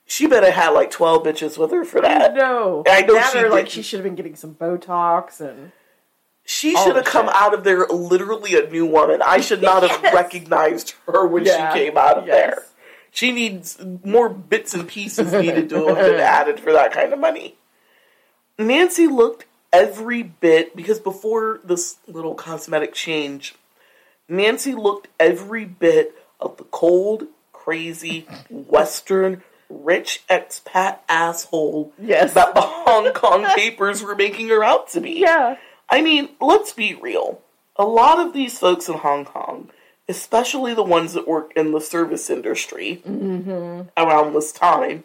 She 0.05 0.27
better 0.27 0.49
had 0.49 0.69
like 0.69 0.89
twelve 0.89 1.23
bitches 1.23 1.57
with 1.57 1.71
her 1.71 1.83
for 1.83 1.99
that. 1.99 2.33
No. 2.33 2.83
I 2.87 3.01
know 3.01 3.15
that 3.15 3.33
she 3.33 3.39
or 3.39 3.49
like 3.49 3.69
she 3.69 3.81
should 3.81 3.99
have 3.99 4.05
been 4.05 4.15
getting 4.15 4.37
some 4.37 4.55
Botox 4.55 5.41
and 5.41 5.73
She 6.45 6.73
should 6.73 6.95
have 6.95 7.03
come 7.03 7.27
shit. 7.27 7.35
out 7.35 7.53
of 7.53 7.65
there 7.65 7.85
literally 7.87 8.55
a 8.55 8.67
new 8.69 8.85
woman. 8.85 9.21
I 9.23 9.41
should 9.41 9.61
not 9.61 9.83
have 9.83 10.01
recognized 10.13 10.95
her 11.05 11.27
when 11.27 11.43
Yeah. 11.43 11.73
she 11.73 11.79
came 11.79 11.97
out 11.97 12.17
of 12.17 12.27
Yes. 12.27 12.35
there. 12.35 12.63
She 13.11 13.33
needs 13.33 13.77
more 14.05 14.29
bits 14.29 14.73
and 14.73 14.87
pieces 14.87 15.33
needed 15.33 15.69
to 15.69 15.87
have 15.87 15.97
been 15.97 16.19
added 16.21 16.61
for 16.61 16.71
that 16.71 16.93
kind 16.93 17.11
of 17.11 17.19
money. 17.19 17.57
Nancy 18.57 19.07
looked 19.07 19.45
every 19.71 20.23
bit 20.23 20.75
because 20.75 20.99
before 20.99 21.59
this 21.63 21.97
little 22.07 22.35
cosmetic 22.35 22.93
change, 22.93 23.55
Nancy 24.27 24.73
looked 24.73 25.07
every 25.19 25.65
bit 25.65 26.15
of 26.39 26.57
the 26.57 26.63
cold, 26.65 27.27
crazy, 27.51 28.27
Western, 28.49 29.43
rich 29.69 30.23
expat 30.29 30.99
asshole 31.07 31.93
Yes. 31.99 32.33
that 32.33 32.55
the 32.55 32.61
Hong 32.61 33.11
Kong 33.13 33.45
papers 33.55 34.03
were 34.03 34.15
making 34.15 34.49
her 34.49 34.63
out 34.63 34.89
to 34.89 35.01
be. 35.01 35.19
Yeah. 35.19 35.57
I 35.89 36.01
mean, 36.01 36.29
let's 36.39 36.73
be 36.73 36.93
real. 36.95 37.41
A 37.75 37.85
lot 37.85 38.19
of 38.19 38.33
these 38.33 38.59
folks 38.59 38.89
in 38.89 38.95
Hong 38.95 39.25
Kong, 39.25 39.69
especially 40.07 40.73
the 40.73 40.83
ones 40.83 41.13
that 41.13 41.27
work 41.27 41.51
in 41.55 41.71
the 41.71 41.81
service 41.81 42.29
industry 42.29 43.01
mm-hmm. 43.07 43.89
around 43.97 44.33
this 44.33 44.51
time, 44.51 45.03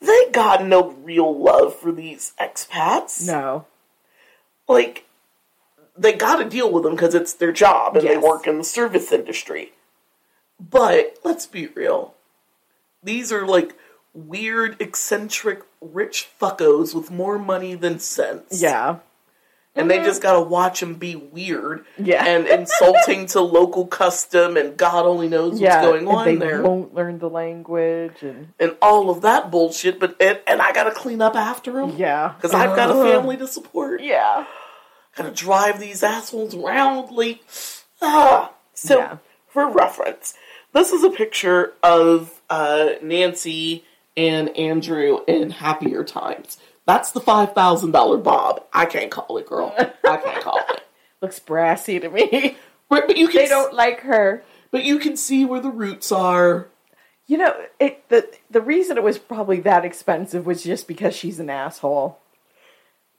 they 0.00 0.30
got 0.32 0.64
no 0.64 0.90
real 0.90 1.36
love 1.36 1.76
for 1.76 1.92
these 1.92 2.32
expats. 2.40 3.26
No. 3.26 3.66
Like, 4.68 5.06
they 5.96 6.12
got 6.12 6.36
to 6.36 6.48
deal 6.48 6.70
with 6.70 6.84
them 6.84 6.94
because 6.94 7.14
it's 7.14 7.34
their 7.34 7.52
job 7.52 7.96
and 7.96 8.06
they 8.06 8.16
work 8.16 8.46
in 8.46 8.58
the 8.58 8.64
service 8.64 9.12
industry. 9.12 9.72
But 10.58 11.18
let's 11.24 11.46
be 11.46 11.66
real. 11.68 12.14
These 13.02 13.32
are 13.32 13.46
like 13.46 13.76
weird, 14.14 14.80
eccentric, 14.80 15.62
rich 15.80 16.28
fuckos 16.40 16.94
with 16.94 17.10
more 17.10 17.38
money 17.38 17.74
than 17.74 17.98
sense 17.98 18.62
Yeah. 18.62 18.98
And 19.74 19.90
they 19.90 19.98
just 19.98 20.20
gotta 20.20 20.40
watch 20.40 20.82
him 20.82 20.94
be 20.94 21.16
weird 21.16 21.84
Yeah. 21.98 22.24
and 22.24 22.46
insulting 22.46 23.26
to 23.28 23.40
local 23.40 23.86
custom 23.86 24.56
and 24.56 24.76
God 24.76 25.06
only 25.06 25.28
knows 25.28 25.60
what's 25.60 25.76
going 25.76 26.00
and 26.00 26.08
on 26.08 26.24
they 26.26 26.36
there 26.36 26.62
won't 26.62 26.94
learn 26.94 27.18
the 27.18 27.30
language 27.30 28.22
and 28.22 28.52
and 28.60 28.76
all 28.82 29.10
of 29.10 29.22
that 29.22 29.50
bullshit. 29.50 29.98
But 29.98 30.20
and, 30.20 30.40
and 30.46 30.60
I 30.60 30.72
gotta 30.72 30.90
clean 30.92 31.22
up 31.22 31.36
after 31.36 31.80
him 31.80 31.96
yeah. 31.96 32.34
because 32.36 32.52
I've 32.54 32.76
got 32.76 32.90
a 32.90 32.94
family 32.94 33.36
to 33.38 33.46
support. 33.46 34.02
Yeah. 34.02 34.46
Gotta 35.16 35.30
drive 35.30 35.80
these 35.80 36.02
assholes 36.02 36.54
roundly 36.54 37.42
ah. 38.00 38.52
So 38.74 38.98
Yeah. 38.98 39.16
for 39.48 39.68
reference, 39.70 40.34
this 40.72 40.92
is 40.92 41.04
a 41.04 41.10
picture 41.10 41.72
of 41.82 42.40
uh, 42.50 42.90
Nancy 43.02 43.84
and 44.16 44.54
Andrew 44.56 45.20
in 45.26 45.50
happier 45.50 46.04
times. 46.04 46.58
That's 46.86 47.12
the 47.12 47.20
five 47.20 47.54
thousand 47.54 47.92
dollar 47.92 48.18
bob. 48.18 48.64
I 48.72 48.86
can't 48.86 49.10
call 49.10 49.38
it, 49.38 49.46
girl. 49.46 49.74
I 49.78 50.16
can't 50.16 50.42
call 50.42 50.58
it. 50.70 50.82
Looks 51.20 51.38
brassy 51.38 52.00
to 52.00 52.08
me. 52.08 52.56
But, 52.88 53.06
but 53.06 53.16
you 53.16 53.28
can 53.28 53.42
they 53.42 53.48
don't 53.48 53.72
like 53.72 54.00
her. 54.00 54.44
But 54.70 54.84
you 54.84 54.98
can 54.98 55.16
see 55.16 55.44
where 55.44 55.60
the 55.60 55.70
roots 55.70 56.12
are. 56.12 56.68
You 57.26 57.38
know, 57.38 57.54
it 57.78 58.08
the 58.08 58.28
the 58.50 58.60
reason 58.60 58.96
it 58.96 59.02
was 59.02 59.18
probably 59.18 59.60
that 59.60 59.84
expensive 59.84 60.44
was 60.44 60.62
just 60.62 60.88
because 60.88 61.14
she's 61.16 61.40
an 61.40 61.48
asshole. 61.48 62.18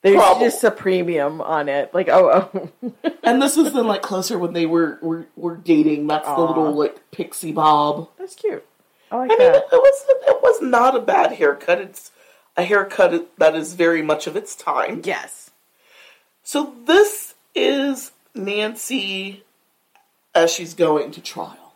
There's 0.04 0.18
Probably. 0.18 0.48
just 0.48 0.64
a 0.66 0.70
premium 0.70 1.40
on 1.40 1.70
it. 1.70 1.94
Like, 1.94 2.10
oh, 2.10 2.52
oh. 2.84 3.12
And 3.24 3.42
this 3.42 3.56
is 3.56 3.72
then 3.72 3.88
like 3.88 4.02
closer 4.02 4.38
when 4.38 4.52
they 4.52 4.66
were 4.66 5.00
were, 5.02 5.28
were 5.38 5.56
dating. 5.56 6.08
That's 6.08 6.28
the 6.28 6.38
little 6.38 6.74
like 6.74 7.10
pixie 7.12 7.54
bob. 7.54 8.10
that's 8.20 8.36
cute. 8.36 8.66
I 9.10 9.18
like 9.18 9.32
I 9.32 9.36
mean, 9.38 9.48
it, 9.54 9.64
it 9.72 9.72
was 9.72 10.06
it 10.10 10.44
was 10.44 10.62
not 10.62 10.98
a 10.98 11.00
bad 11.00 11.32
haircut. 11.32 11.80
It's 11.80 12.12
a 12.56 12.64
haircut 12.64 13.32
that 13.38 13.56
is 13.56 13.74
very 13.74 14.02
much 14.02 14.28
of 14.28 14.36
its 14.36 14.56
time. 14.56 15.02
Yes. 15.04 15.52
So 16.44 16.74
this 16.86 17.34
is 17.56 18.12
Nancy 18.36 19.44
as 20.36 20.52
she's 20.52 20.74
going 20.74 21.12
to 21.12 21.22
trial, 21.22 21.74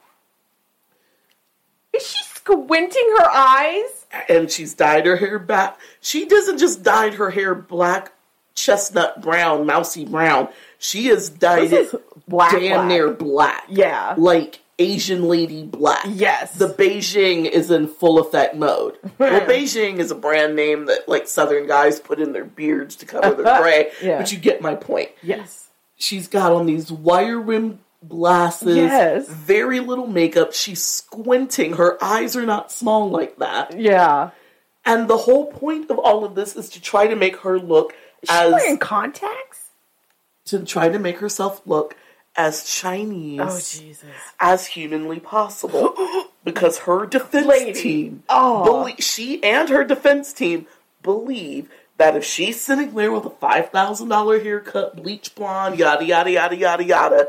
Is 1.93 2.07
she 2.07 2.23
squinting 2.23 3.15
her 3.19 3.29
eyes? 3.29 4.05
and 4.29 4.49
she's 4.49 4.73
dyed 4.73 5.05
her 5.05 5.17
hair 5.17 5.37
back. 5.37 5.77
She 6.01 6.25
doesn't 6.25 6.57
just 6.57 6.81
dyed 6.81 7.15
her 7.15 7.29
hair 7.29 7.53
black, 7.53 8.11
chestnut 8.55 9.21
brown, 9.21 9.65
mousy 9.65 10.05
brown. 10.05 10.47
She 10.79 11.07
has 11.07 11.29
dyed 11.29 11.71
it 11.73 11.91
black. 12.27 12.51
damn 12.53 12.77
black. 12.77 12.87
near 12.87 13.11
black. 13.11 13.63
Yeah. 13.69 14.15
like 14.17 14.61
Asian 14.79 15.23
lady 15.23 15.63
black. 15.63 16.05
Yes. 16.07 16.53
The 16.53 16.67
Beijing 16.69 17.49
is 17.49 17.71
in 17.71 17.87
full 17.87 18.19
effect 18.19 18.55
mode. 18.55 18.97
well, 19.17 19.41
Beijing 19.41 19.97
is 19.97 20.11
a 20.11 20.15
brand 20.15 20.55
name 20.55 20.85
that 20.85 21.07
like 21.09 21.27
Southern 21.27 21.65
guys 21.67 21.99
put 21.99 22.19
in 22.19 22.31
their 22.33 22.45
beards 22.45 22.95
to 22.97 23.05
cover 23.05 23.41
their 23.41 23.57
gray. 23.61 23.91
Yeah. 24.01 24.19
But 24.19 24.31
you 24.31 24.37
get 24.37 24.61
my 24.61 24.75
point. 24.75 25.09
Yes. 25.23 25.69
She's 25.95 26.27
got 26.27 26.51
on 26.51 26.67
these 26.67 26.91
wire 26.91 27.39
rimmed 27.39 27.79
glasses. 28.07 28.75
Yes. 28.77 29.27
Very 29.27 29.79
little 29.79 30.05
makeup. 30.05 30.53
She's 30.53 30.83
squinting. 30.83 31.73
Her 31.73 31.97
eyes 32.03 32.35
are 32.35 32.45
not 32.45 32.71
small 32.71 33.09
like 33.09 33.37
that. 33.37 33.79
Yeah. 33.79 34.29
And 34.85 35.07
the 35.09 35.17
whole 35.17 35.51
point 35.51 35.89
of 35.89 35.97
all 35.97 36.23
of 36.23 36.35
this 36.35 36.55
is 36.55 36.69
to 36.69 36.81
try 36.81 37.07
to 37.07 37.15
make 37.15 37.37
her 37.37 37.59
look 37.59 37.93
Is 38.21 38.29
she 38.29 38.35
as 38.35 38.53
wearing 38.53 38.77
contacts? 38.77 39.63
to 40.45 40.63
try 40.63 40.87
to 40.87 40.97
make 40.99 41.17
herself 41.17 41.61
look 41.65 41.97
as 42.37 42.63
Chinese 42.63 43.41
Oh 43.43 44.07
as 44.39 44.67
humanly 44.67 45.19
possible 45.19 45.95
because 46.43 46.79
her 46.79 47.05
defense 47.05 47.47
Lady. 47.47 47.73
team 47.81 48.23
Oh. 48.29 48.87
she 48.99 49.43
and 49.43 49.67
her 49.69 49.83
defense 49.83 50.31
team 50.33 50.67
believe 51.01 51.69
that 51.97 52.15
if 52.15 52.23
she's 52.23 52.61
sitting 52.61 52.93
there 52.93 53.11
with 53.11 53.25
a 53.25 53.29
five 53.31 53.69
thousand 53.69 54.09
dollar 54.09 54.39
haircut, 54.39 54.95
bleach 54.95 55.33
blonde, 55.35 55.79
yada 55.79 56.05
yada 56.05 56.29
yada 56.31 56.55
yada 56.55 56.83
yada, 56.83 57.27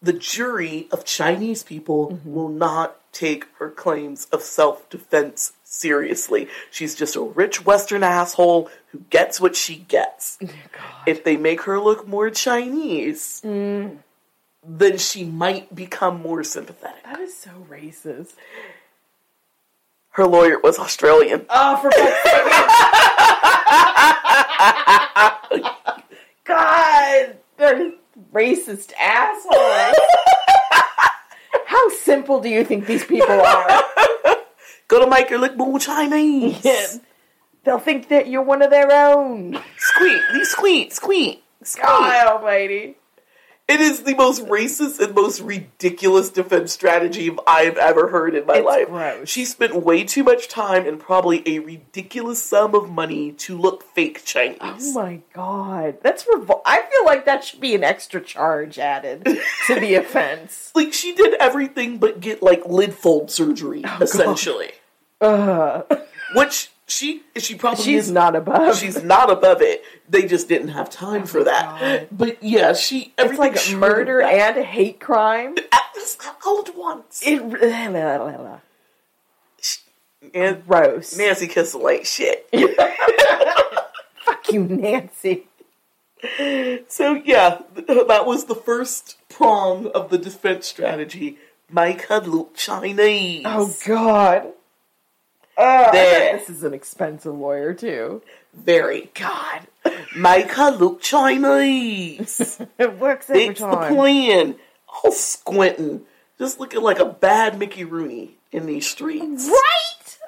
the 0.00 0.12
jury 0.12 0.86
of 0.92 1.04
Chinese 1.04 1.62
people 1.64 2.10
Mm-hmm. 2.12 2.32
will 2.32 2.48
not 2.48 2.94
take 3.12 3.46
her 3.58 3.70
claims 3.70 4.26
of 4.30 4.42
self 4.42 4.88
defense 4.88 5.52
seriously. 5.64 6.46
She's 6.70 6.94
just 6.94 7.16
a 7.16 7.20
rich 7.22 7.66
Western 7.66 8.04
asshole 8.04 8.70
who 8.92 9.00
gets 9.10 9.40
what 9.40 9.56
she 9.56 9.76
gets. 9.76 10.38
If 11.06 11.24
they 11.24 11.36
make 11.36 11.62
her 11.62 11.80
look 11.80 12.06
more 12.06 12.30
Chinese, 12.30 13.42
Mm. 13.44 13.98
Then 14.68 14.98
she 14.98 15.24
might 15.24 15.74
become 15.74 16.20
more 16.20 16.44
sympathetic. 16.44 17.02
That 17.04 17.20
is 17.20 17.34
so 17.36 17.50
racist. 17.70 18.34
Her 20.10 20.26
lawyer 20.26 20.58
was 20.60 20.78
Australian. 20.78 21.46
Oh, 21.48 21.76
for 21.78 21.90
fuck's 21.90 22.22
sake. 22.22 22.44
God, 26.44 27.36
they're 27.56 27.92
racist 28.32 28.92
assholes. 28.98 29.94
How 31.66 31.88
simple 31.90 32.40
do 32.40 32.48
you 32.48 32.64
think 32.64 32.86
these 32.86 33.04
people 33.04 33.30
are? 33.30 33.82
Go 34.88 35.04
to 35.04 35.10
make 35.10 35.30
her 35.30 35.38
look 35.38 35.56
more 35.56 35.78
Chinese. 35.78 37.00
They'll 37.64 37.78
think 37.78 38.08
that 38.08 38.28
you're 38.28 38.42
one 38.42 38.62
of 38.62 38.70
their 38.70 38.90
own. 38.90 39.58
Squeak, 39.76 40.20
these 40.32 40.50
squeak, 40.50 40.92
squeak, 40.92 41.44
squeak. 41.62 41.84
God 41.84 42.26
almighty. 42.26 42.96
It 43.68 43.80
is 43.80 44.04
the 44.04 44.14
most 44.14 44.42
racist 44.46 44.98
and 44.98 45.14
most 45.14 45.40
ridiculous 45.42 46.30
defense 46.30 46.72
strategy 46.72 47.30
I've 47.46 47.76
ever 47.76 48.08
heard 48.08 48.34
in 48.34 48.46
my 48.46 48.54
It's 48.56 48.64
life. 48.64 48.88
gross. 48.88 49.28
She 49.28 49.44
spent 49.44 49.74
way 49.74 50.04
too 50.04 50.24
much 50.24 50.48
time 50.48 50.86
and 50.86 50.98
probably 50.98 51.42
a 51.46 51.58
ridiculous 51.58 52.42
sum 52.42 52.74
of 52.74 52.88
money 52.88 53.32
to 53.32 53.58
look 53.58 53.82
fake 53.82 54.24
Chinese. 54.24 54.58
Oh 54.62 54.92
my 54.94 55.20
god, 55.34 55.98
that's 56.02 56.24
revol- 56.24 56.62
I 56.64 56.76
feel 56.90 57.04
like 57.04 57.26
that 57.26 57.44
should 57.44 57.60
be 57.60 57.74
an 57.74 57.84
extra 57.84 58.22
charge 58.22 58.78
added 58.78 59.24
to 59.66 59.74
the 59.78 59.94
offense. 60.02 60.72
like 60.74 60.94
she 60.94 61.14
did 61.14 61.34
everything 61.34 61.98
but 61.98 62.20
get 62.20 62.42
like 62.42 62.64
lid 62.64 62.94
fold 62.94 63.30
surgery, 63.30 63.82
Oh, 63.84 63.98
essentially. 64.00 64.70
Ugh. 65.20 65.84
Which 66.34 66.70
she 66.88 67.22
she 67.36 67.54
probably 67.54 67.84
She's 67.84 68.06
is 68.06 68.12
not 68.12 68.34
above. 68.34 68.78
She's 68.78 69.02
not 69.02 69.30
above 69.30 69.60
it. 69.60 69.84
They 70.08 70.26
just 70.26 70.48
didn't 70.48 70.68
have 70.68 70.90
time 70.90 71.26
for 71.26 71.44
that. 71.44 72.02
Oh 72.02 72.06
but 72.10 72.42
yeah, 72.42 72.72
she 72.72 73.12
it's 73.18 73.18
everything 73.18 73.52
like 73.52 73.78
murder 73.78 74.22
and 74.22 74.64
hate 74.64 74.98
crime. 74.98 75.56
All 76.46 76.60
at 76.60 76.74
once. 76.74 77.22
It 77.26 77.42
and 80.34 80.66
gross. 80.66 81.16
Nancy 81.16 81.46
Kissel 81.46 81.88
ain't 81.90 82.06
shit. 82.06 82.48
Fuck 84.24 84.52
you, 84.52 84.64
Nancy. 84.64 85.46
So 86.88 87.22
yeah, 87.24 87.62
that 87.74 88.26
was 88.26 88.46
the 88.46 88.54
first 88.54 89.16
prong 89.28 89.86
of 89.88 90.10
the 90.10 90.18
defense 90.18 90.66
strategy. 90.66 91.38
Make 91.70 92.02
her 92.06 92.20
look 92.20 92.56
Chinese. 92.56 93.42
Oh 93.44 93.74
god. 93.86 94.52
Uh, 95.58 95.90
this 95.90 96.48
is 96.48 96.62
an 96.62 96.72
expensive 96.72 97.34
lawyer 97.34 97.74
too. 97.74 98.22
very 98.54 99.10
God. 99.14 99.66
Make 100.16 100.52
her 100.52 100.70
look 100.70 101.00
Chinese. 101.00 102.60
It 102.78 102.98
works 102.98 103.28
every 103.28 103.46
it's 103.46 103.60
the 103.60 103.66
time. 103.66 103.94
plan. 103.94 104.54
All 105.04 105.10
squinting, 105.12 106.02
just 106.38 106.60
looking 106.60 106.80
like 106.80 106.98
a 107.00 107.04
bad 107.04 107.58
Mickey 107.58 107.84
Rooney 107.84 108.36
in 108.52 108.66
these 108.66 108.86
streets. 108.86 109.48
Right? 109.48 110.18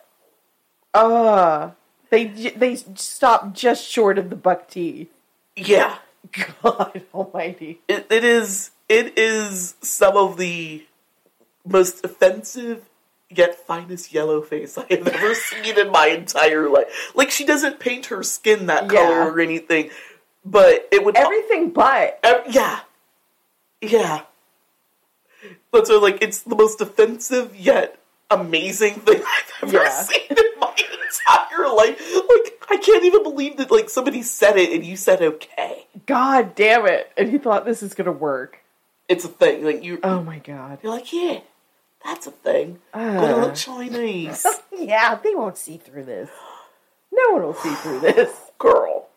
Uh 0.93 1.71
they 2.11 2.25
they 2.27 2.75
stopped 2.75 3.55
just 3.55 3.87
short 3.89 4.19
of 4.19 4.31
the 4.31 4.37
buck 4.37 4.69
teeth. 4.69 5.09
Yeah, 5.57 5.99
God 6.63 7.03
Almighty. 7.15 7.81
it, 7.89 8.07
it 8.11 8.25
is. 8.25 8.73
It 8.89 9.17
is 9.17 9.77
some 9.81 10.17
of 10.17 10.37
the 10.37 10.85
most 11.65 12.05
offensive 12.05 12.90
yet 13.31 13.55
finest 13.67 14.13
yellow 14.13 14.43
face 14.43 14.77
I 14.77 14.87
have 14.91 15.07
ever 15.07 15.35
seen 15.37 15.79
in 15.79 15.91
my 15.91 16.09
entire 16.09 16.69
life. 16.69 17.13
Like 17.15 17.31
she 17.31 17.45
doesn't 17.45 17.79
paint 17.81 18.07
her 18.07 18.23
skin 18.23 18.67
that 18.67 18.89
color 18.89 19.01
Yeah. 19.21 19.27
or 19.29 19.41
anything, 19.41 19.91
but 20.45 20.89
it 20.91 21.05
would 21.05 21.17
Everything 21.17 21.71
but 21.71 22.19
ev- 22.23 22.45
yeah, 22.51 22.81
yeah. 23.81 24.23
But 25.71 25.87
so 25.87 25.99
like 26.01 26.19
it's 26.21 26.43
the 26.43 26.57
most 26.57 26.81
offensive 26.81 27.55
yet 27.57 27.99
amazing 28.31 28.95
thing 28.95 29.23
I've 29.63 29.75
ever 29.75 29.85
Yeah. 29.85 30.03
seen 30.03 30.21
in 30.31 30.61
my 30.61 30.75
entire 30.77 31.69
life. 31.75 31.99
Like 32.15 32.67
I 32.71 32.77
can't 32.77 33.05
even 33.05 33.23
believe 33.23 33.57
that 33.57 33.71
like 33.71 33.89
somebody 33.91 34.23
said 34.23 34.57
it 34.57 34.73
and 34.73 34.85
you 34.85 34.97
said 34.97 35.23
okay. 35.23 35.87
God 36.07 36.55
damn 36.55 36.87
it. 36.87 37.11
And 37.17 37.31
he 37.31 37.39
thought 37.39 37.65
this 37.65 37.83
is 37.83 37.95
gonna 37.95 38.13
work. 38.13 38.59
It's 39.09 39.25
a 39.25 39.29
thing. 39.29 39.65
Like 39.65 39.83
you, 39.83 39.99
Oh 40.03 40.23
my 40.23 40.39
god. 40.39 40.79
you're 40.83 40.93
like 40.93 41.13
yeah, 41.13 41.41
that's 42.05 42.27
a 42.27 42.31
thing. 42.31 42.79
Uh. 42.93 43.15
Gonna 43.21 43.37
look 43.39 43.55
Chinese, 43.55 44.47
Yeah, 44.79 45.17
they 45.17 45.35
won't 45.35 45.59
see 45.59 45.77
through 45.77 46.05
this. 46.05 46.31
No 47.13 47.33
one 47.33 47.43
will 47.43 47.55
see 47.55 47.75
through 47.75 48.01
this. 48.01 48.31
girl. 48.59 49.09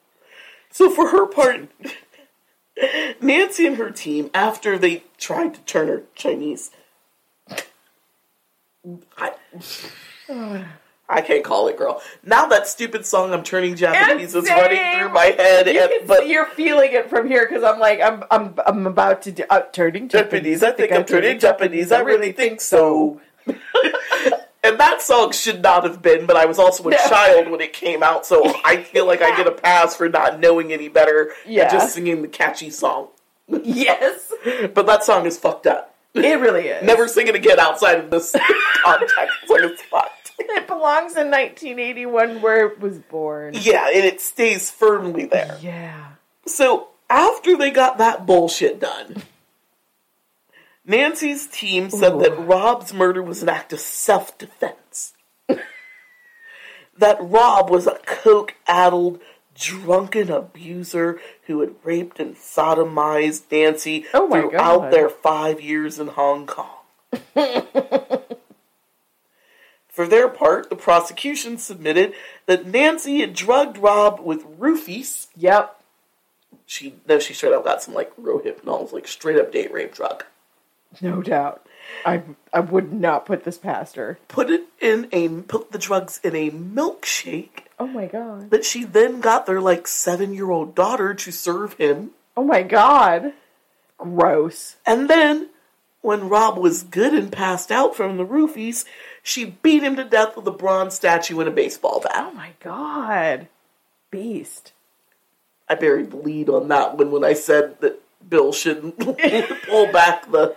So 0.71 0.89
for 0.89 1.09
her 1.09 1.25
part, 1.27 1.69
Nancy 3.21 3.67
and 3.67 3.77
her 3.77 3.91
team, 3.91 4.31
after 4.33 4.77
they 4.77 5.03
tried 5.17 5.53
to 5.53 5.61
turn 5.61 5.87
her 5.87 6.03
Chinese, 6.15 6.71
I, 9.17 9.33
I 11.09 11.21
can't 11.21 11.43
call 11.43 11.67
it, 11.67 11.77
girl. 11.77 12.01
Now 12.23 12.45
that 12.47 12.67
stupid 12.67 13.05
song 13.05 13.33
"I'm 13.33 13.43
Turning 13.43 13.75
Japanese" 13.75 14.33
is 14.35 14.49
running 14.49 14.77
through 14.99 15.09
my 15.09 15.25
head, 15.37 15.67
You 15.67 15.81
and, 15.81 16.07
but 16.07 16.27
you're 16.27 16.45
feeling 16.45 16.93
it 16.93 17.09
from 17.09 17.27
here 17.27 17.45
because 17.47 17.63
I'm 17.63 17.79
like 17.79 17.99
I'm 18.01 18.23
I'm 18.31 18.55
I'm 18.65 18.87
about 18.87 19.21
to 19.23 19.31
do 19.33 19.43
uh, 19.49 19.61
turning 19.73 20.07
Japanese. 20.09 20.61
Japanese. 20.61 20.63
I 20.63 20.71
think 20.71 20.91
I'm 20.91 21.05
turning 21.05 21.39
Japanese. 21.39 21.91
I 21.91 21.99
really 21.99 22.31
think 22.31 22.61
so. 22.61 23.19
and 24.63 24.79
that 24.79 25.01
song 25.01 25.31
should 25.33 25.61
not 25.61 25.83
have 25.83 26.01
been, 26.01 26.25
but 26.25 26.37
I 26.37 26.45
was 26.45 26.57
also 26.57 26.87
a 26.87 26.91
No. 26.91 26.97
child 27.09 27.49
when 27.49 27.59
it 27.61 27.73
came 27.73 28.01
out, 28.01 28.25
so 28.25 28.53
I 28.63 28.77
feel 28.81 29.05
like 29.05 29.21
I 29.21 29.35
get 29.35 29.45
a 29.47 29.51
pass 29.51 29.95
for 29.97 30.07
not 30.07 30.39
knowing 30.39 30.71
any 30.71 30.87
better 30.87 31.33
Yeah. 31.45 31.63
and 31.63 31.71
just 31.71 31.93
singing 31.93 32.21
the 32.21 32.27
catchy 32.29 32.69
song. 32.69 33.09
Yes, 33.49 34.31
But 34.73 34.85
that 34.87 35.03
song 35.03 35.25
is 35.25 35.37
fucked 35.37 35.67
up. 35.67 35.93
it 36.13 36.39
really 36.39 36.67
is. 36.69 36.83
Never 36.83 37.07
sing 37.09 37.27
it 37.27 37.35
again 37.35 37.59
outside 37.59 37.99
of 37.99 38.09
this 38.09 38.31
context. 38.83 39.15
It's 39.41 39.49
like 39.51 39.63
it's 39.63 39.81
fucked. 39.83 40.22
It 40.39 40.67
belongs 40.67 41.15
in 41.15 41.29
1981 41.31 42.41
where 42.41 42.67
it 42.67 42.79
was 42.79 42.97
born. 42.99 43.53
Yeah, 43.59 43.87
and 43.93 44.03
it 44.05 44.19
stays 44.21 44.69
firmly 44.71 45.25
there. 45.25 45.57
Yeah. 45.61 46.05
So 46.45 46.89
after 47.09 47.55
they 47.57 47.69
got 47.71 47.97
that 47.99 48.25
bullshit 48.25 48.79
done, 48.79 49.23
Nancy's 50.85 51.47
team 51.47 51.89
said 51.89 52.19
that 52.19 52.37
Rob's 52.37 52.93
murder 52.93 53.21
was 53.23 53.41
an 53.43 53.49
act 53.49 53.73
of 53.73 53.79
self 53.79 54.37
defense. 54.37 55.13
that 56.97 57.17
Rob 57.19 57.69
was 57.69 57.87
a 57.87 57.99
coke 58.05 58.55
addled, 58.67 59.19
drunken 59.55 60.29
abuser 60.31 61.19
who 61.47 61.61
had 61.61 61.75
raped 61.83 62.19
and 62.19 62.35
sodomized 62.35 63.43
Nancy 63.51 64.05
Oh 64.13 64.29
throughout 64.29 64.79
God. 64.81 64.93
their 64.93 65.09
five 65.09 65.61
years 65.61 65.99
in 65.99 66.07
Hong 66.07 66.47
Kong. 66.47 66.67
For 69.93 70.07
their 70.07 70.27
part, 70.27 70.69
the 70.69 70.75
prosecution 70.75 71.57
submitted 71.59 72.13
that 72.47 72.65
Nancy 72.65 73.21
had 73.21 73.33
drugged 73.33 73.77
Rob 73.77 74.19
with 74.19 74.43
roofies 74.59 75.27
Yep. 75.37 75.79
she 76.65 76.95
no, 77.07 77.19
she 77.19 77.33
straight 77.33 77.53
up 77.53 77.63
got 77.63 77.81
some 77.83 77.93
like 77.93 78.13
rohypnol, 78.17 78.91
like 78.91 79.07
straight 79.07 79.37
up 79.39 79.51
date 79.51 79.71
rape 79.71 79.93
drug. 79.93 80.25
No 80.99 81.21
doubt. 81.21 81.65
I 82.05 82.23
I 82.51 82.59
would 82.61 82.91
not 82.91 83.25
put 83.27 83.43
this 83.43 83.57
past 83.59 83.95
her. 83.95 84.17
Put 84.27 84.49
it 84.49 84.63
in 84.81 85.07
a 85.11 85.27
put 85.29 85.71
the 85.71 85.77
drugs 85.77 86.19
in 86.23 86.35
a 86.35 86.49
milkshake 86.49 87.65
Oh 87.79 87.87
my 87.87 88.07
god. 88.07 88.49
that 88.51 88.65
she 88.65 88.83
then 88.85 89.19
got 89.21 89.45
their 89.45 89.61
like 89.61 89.87
seven 89.87 90.33
year 90.33 90.49
old 90.49 90.73
daughter 90.75 91.13
to 91.13 91.31
serve 91.31 91.73
him, 91.73 92.11
Oh 92.35 92.43
my 92.43 92.63
god. 92.63 93.33
Gross. 93.99 94.75
and 94.87 95.07
then 95.09 95.49
when 96.03 96.29
Rob 96.29 96.57
was 96.59 96.83
good 96.83 97.13
and 97.15 97.31
passed 97.31 97.71
out 97.71 97.95
from 97.95 98.17
the 98.17 98.25
roofies, 98.25 98.85
she 99.23 99.45
beat 99.45 99.81
him 99.81 99.95
to 99.95 100.03
death 100.03 100.35
with 100.37 100.45
a 100.47 100.51
bronze 100.51 100.93
statue 100.93 101.39
and 101.39 101.49
a 101.49 101.51
baseball 101.51 101.99
bat. 102.01 102.11
Oh 102.15 102.31
my 102.33 102.51
god. 102.61 103.47
Beast. 104.11 104.73
I 105.67 105.73
buried 105.75 106.11
the 106.11 106.17
lead 106.17 106.49
on 106.49 106.67
that 106.67 106.97
one 106.97 107.09
when 107.09 107.23
I 107.23 107.33
said 107.33 107.79
that 107.81 107.99
Bill 108.29 108.53
shouldn't 108.53 108.99
pull 109.67 109.91
back 109.91 110.29
the 110.31 110.55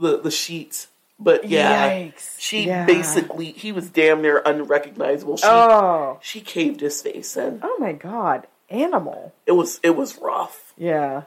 the 0.00 0.18
the 0.20 0.30
sheets. 0.30 0.88
But 1.20 1.48
yeah, 1.48 1.88
Yikes. 1.90 2.36
she 2.38 2.66
Yeah. 2.68 2.86
basically 2.86 3.46
he 3.50 3.72
was 3.72 3.88
damn 3.90 4.22
near 4.22 4.40
unrecognizable. 4.46 5.38
She 5.38 5.46
Oh. 5.46 6.18
she 6.22 6.40
caved 6.40 6.80
his 6.80 7.02
face 7.02 7.36
in. 7.36 7.58
Oh 7.62 7.76
my 7.80 7.92
god. 7.92 8.46
Animal. 8.70 9.32
It 9.46 9.52
was 9.52 9.80
it 9.82 9.96
was 9.96 10.18
rough. 10.18 10.72
Yeah. 10.76 11.22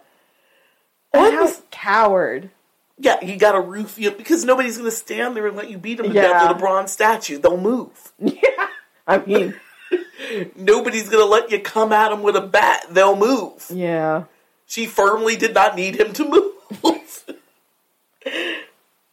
And 1.13 1.33
how 1.35 1.45
this- 1.47 1.61
coward. 1.71 2.51
Yeah, 3.01 3.23
you 3.23 3.37
got 3.37 3.53
to 3.53 3.61
roof 3.61 3.97
you 3.97 4.11
because 4.11 4.45
nobody's 4.45 4.77
gonna 4.77 4.91
stand 4.91 5.35
there 5.35 5.47
and 5.47 5.57
let 5.57 5.69
you 5.69 5.77
beat 5.77 5.97
them 5.97 6.07
to 6.07 6.13
death 6.13 6.29
Yeah. 6.31 6.47
with 6.47 6.57
a 6.57 6.59
bronze 6.59 6.91
statue. 6.91 7.37
They'll 7.39 7.57
move. 7.57 8.13
Yeah. 8.19 8.67
I 9.07 9.17
mean, 9.19 9.55
Nobody's 10.55 11.09
gonna 11.09 11.25
let 11.25 11.51
you 11.51 11.59
come 11.59 11.91
at 11.91 12.09
them 12.09 12.21
with 12.21 12.35
a 12.35 12.41
bat. 12.41 12.85
They'll 12.89 13.15
move. 13.17 13.65
yeah. 13.69 14.25
She 14.67 14.85
firmly 14.85 15.35
did 15.35 15.53
not 15.53 15.75
need 15.75 15.99
him 15.99 16.13
to 16.13 16.23
move. 16.29 16.53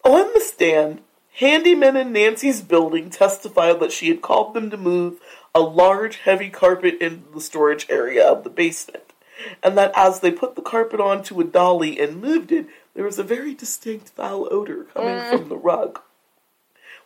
On 0.05 0.33
the 0.35 0.41
stand, 0.41 1.01
handymen 1.41 2.01
in 2.01 2.13
Nancy's 2.13 2.63
building 2.63 3.11
testified 3.11 3.81
that 3.81 3.91
she 3.93 4.09
had 4.09 4.23
called 4.23 4.55
them 4.55 4.71
to 4.71 4.77
move 4.77 5.19
a 5.55 5.61
large, 5.61 6.17
heavy 6.19 6.51
carpet 6.51 6.99
into 7.01 7.29
the 7.35 7.41
storage 7.41 7.87
area 7.91 8.25
of 8.27 8.45
the 8.45 8.51
basement, 8.51 9.13
and 9.63 9.77
that 9.77 9.93
as 9.97 10.21
they 10.21 10.31
put 10.31 10.55
the 10.57 10.63
carpet 10.63 11.01
onto 11.01 11.41
a 11.41 11.45
dolly 11.45 11.99
and 11.99 12.21
moved 12.21 12.53
it, 12.53 12.67
there 12.99 13.05
was 13.05 13.21
a 13.21 13.23
very 13.23 13.55
distinct 13.55 14.09
foul 14.09 14.49
odor 14.51 14.83
coming 14.93 15.15
mm. 15.15 15.31
from 15.31 15.49
the 15.49 15.57
rug. 15.57 16.01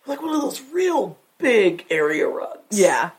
Like 0.07 0.23
one 0.23 0.35
of 0.35 0.41
those 0.41 0.63
real 0.73 1.19
big 1.37 1.85
area 1.91 2.27
rugs. 2.27 2.81
Yeah. 2.81 3.11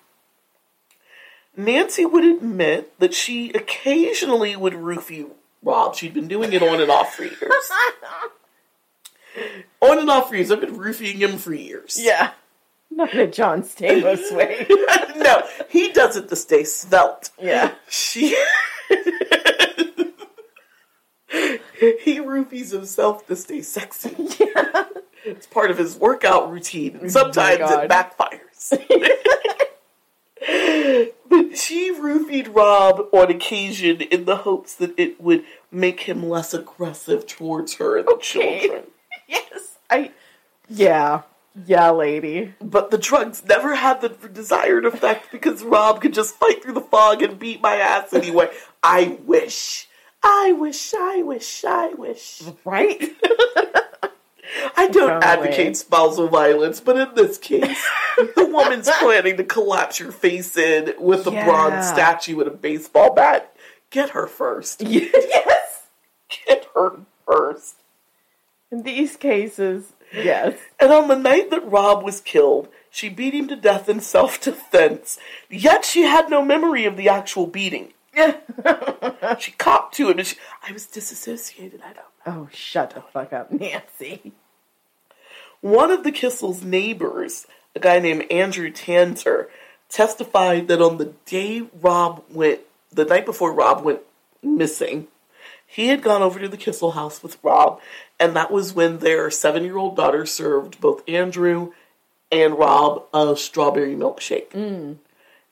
Nancy 1.55 2.03
would 2.03 2.25
admit 2.25 2.97
that 2.97 3.13
she 3.13 3.51
occasionally 3.51 4.55
would 4.55 4.73
roofie 4.73 5.29
Rob. 5.61 5.93
She'd 5.93 6.15
been 6.15 6.27
doing 6.27 6.51
it 6.51 6.63
on 6.63 6.81
and 6.81 6.89
off 6.89 7.13
for 7.13 7.25
years. 7.25 7.37
on 9.79 9.99
and 9.99 10.09
off 10.09 10.29
for 10.29 10.35
years. 10.35 10.51
I've 10.51 10.59
been 10.59 10.75
roofing 10.75 11.17
him 11.17 11.37
for 11.37 11.53
years. 11.53 11.99
Yeah. 12.01 12.31
Not 12.89 13.13
in 13.13 13.19
a 13.19 13.27
John 13.27 13.61
Stamos 13.61 14.35
way. 14.35 14.65
no, 15.17 15.47
he 15.69 15.91
does 15.91 16.17
it 16.17 16.27
to 16.29 16.35
stay 16.35 16.63
svelte. 16.63 17.29
Yeah. 17.39 17.75
She. 17.87 18.35
he 22.01 22.19
roofies 22.19 22.71
himself 22.71 23.25
to 23.27 23.35
stay 23.35 23.61
sexy. 23.61 24.15
Yeah. 24.39 24.85
It's 25.25 25.47
part 25.47 25.71
of 25.71 25.77
his 25.77 25.95
workout 25.95 26.51
routine. 26.51 26.97
Oh 26.97 27.01
and 27.03 27.11
sometimes 27.11 27.61
Oh 27.63 27.79
it 27.79 27.89
backfires. 27.89 28.69
but 31.29 31.57
she 31.57 31.93
roofied 31.93 32.53
Rob 32.53 33.07
on 33.13 33.31
occasion 33.31 34.01
in 34.01 34.25
the 34.25 34.37
hopes 34.37 34.75
that 34.75 34.93
it 34.97 35.21
would 35.21 35.43
make 35.71 36.01
him 36.01 36.27
less 36.27 36.53
aggressive 36.53 37.25
towards 37.25 37.75
her 37.75 37.97
and 37.97 38.07
the 38.07 38.17
children. 38.21 38.83
Yes. 39.25 39.77
I. 39.89 40.11
Yeah. 40.69 41.21
Yeah, 41.65 41.91
lady. 41.91 42.53
But 42.59 42.91
the 42.91 42.97
drugs 42.97 43.43
never 43.45 43.75
had 43.75 44.01
the 44.01 44.09
desired 44.09 44.85
effect 44.85 45.31
because 45.31 45.63
Rob 45.63 46.01
could 46.01 46.13
just 46.13 46.35
fight 46.35 46.61
through 46.61 46.73
the 46.73 46.81
fog 46.81 47.21
and 47.21 47.39
beat 47.39 47.61
my 47.61 47.75
ass 47.75 48.11
anyway. 48.13 48.49
I 48.83 49.17
wish. 49.25 49.87
I 50.23 50.53
wish, 50.57 50.93
I 50.93 51.21
wish, 51.21 51.63
I 51.65 51.89
wish. 51.89 52.41
Right? 52.65 53.01
I 54.77 54.87
don't 54.87 55.19
Totally. 55.21 55.23
advocate 55.23 55.77
spousal 55.77 56.27
violence, 56.27 56.79
but 56.79 56.97
in 56.97 57.15
this 57.15 57.37
case, 57.37 57.83
the 58.17 58.45
woman's 58.45 58.89
planning 58.99 59.37
to 59.37 59.43
collapse 59.43 59.99
your 59.99 60.11
face 60.11 60.55
in 60.57 60.93
with 60.99 61.25
a 61.27 61.31
Yeah. 61.31 61.45
bronze 61.45 61.87
statue 61.87 62.39
and 62.39 62.47
a 62.47 62.51
baseball 62.51 63.13
bat. 63.13 63.53
Get 63.89 64.11
her 64.11 64.27
first. 64.27 64.81
yes. 64.85 65.87
Get 66.47 66.67
her 66.75 66.99
first. 67.25 67.75
In 68.71 68.83
these 68.83 69.15
cases, 69.17 69.93
yes. 70.13 70.57
And 70.79 70.91
on 70.91 71.07
the 71.07 71.17
night 71.17 71.49
that 71.51 71.69
Rob 71.69 72.03
was 72.03 72.21
killed, 72.21 72.67
she 72.89 73.09
beat 73.09 73.33
him 73.33 73.47
to 73.49 73.55
death 73.55 73.87
in 73.89 73.99
self 73.99 74.39
defense. 74.41 75.17
Yet 75.49 75.85
she 75.85 76.03
had 76.03 76.29
no 76.29 76.43
memory 76.43 76.85
of 76.85 76.97
the 76.97 77.09
actual 77.09 77.47
beating. 77.47 77.93
she 79.39 79.51
copped 79.51 79.95
to 79.95 80.09
it, 80.09 80.17
and 80.17 80.27
she, 80.27 80.37
I 80.67 80.71
was 80.71 80.85
disassociated. 80.85 81.81
I 81.81 81.93
don't 81.93 81.95
know. 81.95 82.01
Oh, 82.25 82.49
shut 82.51 82.91
the 82.91 83.01
fuck 83.01 83.33
up, 83.33 83.51
Nancy. 83.51 84.33
One 85.61 85.91
of 85.91 86.03
the 86.03 86.11
Kissel's 86.11 86.63
neighbors, 86.63 87.47
a 87.75 87.79
guy 87.79 87.99
named 87.99 88.25
Andrew 88.29 88.69
Tanzer, 88.71 89.47
testified 89.89 90.67
that 90.67 90.81
on 90.81 90.97
the 90.97 91.13
day 91.25 91.63
Rob 91.81 92.23
went, 92.29 92.61
the 92.91 93.05
night 93.05 93.25
before 93.25 93.53
Rob 93.53 93.83
went 93.83 94.01
missing, 94.41 95.07
he 95.65 95.87
had 95.87 96.03
gone 96.03 96.21
over 96.21 96.39
to 96.39 96.47
the 96.47 96.57
Kissel 96.57 96.91
house 96.91 97.23
with 97.23 97.37
Rob, 97.41 97.79
and 98.19 98.35
that 98.35 98.51
was 98.51 98.73
when 98.73 98.99
their 98.99 99.31
seven 99.31 99.63
year 99.63 99.77
old 99.77 99.95
daughter 99.95 100.25
served 100.25 100.79
both 100.79 101.01
Andrew 101.07 101.71
and 102.31 102.57
Rob 102.57 103.05
a 103.13 103.35
strawberry 103.35 103.95
milkshake. 103.95 104.49
Mm. 104.49 104.97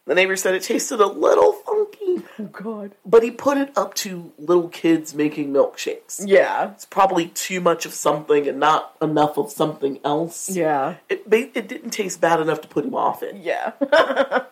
The 0.08 0.16
neighbor 0.16 0.36
said 0.36 0.56
it 0.56 0.64
tasted 0.64 1.00
a 1.00 1.06
little 1.06 1.54
funky, 1.54 2.24
Oh, 2.40 2.46
God. 2.52 2.92
but 3.06 3.22
he 3.22 3.30
put 3.30 3.58
it 3.58 3.72
up 3.78 3.94
to 3.96 4.32
little 4.40 4.68
kids 4.68 5.14
making 5.14 5.54
milkshakes. 5.54 6.24
Yeah. 6.26 6.72
It's 6.72 6.86
probably 6.86 7.28
too 7.28 7.62
much 7.62 7.86
of 7.86 7.94
something 7.94 8.48
and 8.48 8.60
not 8.60 8.96
enough 9.02 9.38
of 9.38 9.52
something 9.52 10.00
else. 10.04 10.50
Yeah. 10.50 10.96
It 11.08 11.24
it 11.32 11.68
didn't 11.68 11.92
taste 11.92 12.20
bad 12.20 12.40
enough 12.42 12.62
to 12.62 12.68
put 12.68 12.84
him 12.84 12.96
off 12.96 13.22
it, 13.22 13.36
Yeah. 13.36 13.74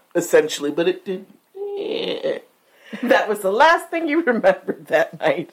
essentially, 0.15 0.69
but 0.71 0.87
it 0.87 1.03
did. 1.03 1.25
eh. 1.57 2.39
that 3.03 3.27
was 3.27 3.39
the 3.39 3.51
last 3.51 3.89
thing 3.89 4.07
you 4.07 4.21
remembered 4.21 4.85
that 4.87 5.19
night. 5.19 5.49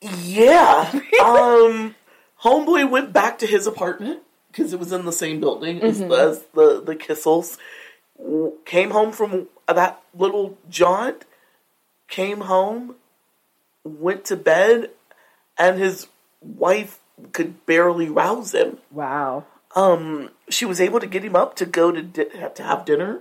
Yeah. 0.00 0.90
um, 1.22 1.94
homeboy 2.42 2.88
went 2.90 3.12
back 3.12 3.38
to 3.40 3.46
his 3.46 3.66
apartment 3.66 4.20
because 4.50 4.72
it 4.72 4.78
was 4.80 4.92
in 4.92 5.04
the 5.04 5.12
same 5.12 5.40
building 5.40 5.82
as, 5.82 6.00
as 6.00 6.42
the 6.54 6.80
the 6.84 6.96
Kissels. 6.96 7.58
Came 8.64 8.90
home 8.90 9.12
from 9.12 9.48
that 9.66 10.02
little 10.14 10.58
jaunt. 10.68 11.24
Came 12.08 12.42
home, 12.42 12.96
went 13.84 14.24
to 14.26 14.36
bed, 14.36 14.90
and 15.56 15.78
his 15.78 16.08
wife 16.40 16.98
could 17.32 17.64
barely 17.66 18.08
rouse 18.08 18.52
him. 18.54 18.78
Wow. 18.90 19.44
um, 19.76 20.30
she 20.48 20.64
was 20.64 20.80
able 20.80 20.98
to 20.98 21.06
get 21.06 21.24
him 21.24 21.36
up 21.36 21.54
to 21.56 21.66
go 21.66 21.92
to 21.92 22.02
di- 22.02 22.48
to 22.54 22.62
have 22.62 22.84
dinner 22.84 23.20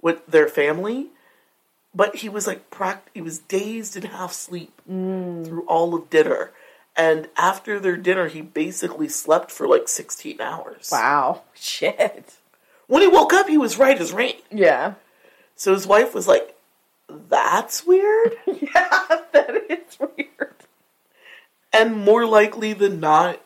with 0.00 0.24
their 0.26 0.46
family, 0.46 1.08
but 1.94 2.16
he 2.16 2.28
was 2.28 2.46
like 2.46 2.70
prac- 2.70 3.10
he 3.12 3.20
was 3.20 3.38
dazed 3.40 3.96
and 3.96 4.04
half 4.06 4.30
asleep 4.30 4.72
through 4.86 5.64
all 5.66 5.94
of 5.94 6.08
dinner. 6.10 6.52
And 6.96 7.28
after 7.36 7.80
their 7.80 7.96
dinner, 7.96 8.28
he 8.28 8.40
basically 8.42 9.08
slept 9.08 9.50
for 9.50 9.66
like 9.66 9.88
16 9.88 10.40
hours. 10.40 10.88
Wow. 10.92 11.42
Shit. 11.54 12.34
When 12.90 13.02
he 13.02 13.08
woke 13.08 13.32
up, 13.32 13.48
he 13.48 13.56
was 13.56 13.78
right 13.78 13.96
as 14.00 14.12
rain. 14.12 14.34
Yeah. 14.50 14.94
So 15.54 15.72
his 15.72 15.86
wife 15.86 16.12
was 16.12 16.26
like, 16.26 16.56
That's 17.08 17.86
weird. 17.86 18.32
Yeah, 18.46 18.88
that 19.32 19.50
is 19.70 19.98
weird. 19.98 20.54
and 21.72 21.96
more 21.96 22.26
likely 22.26 22.72
than 22.72 22.98
not, 22.98 23.40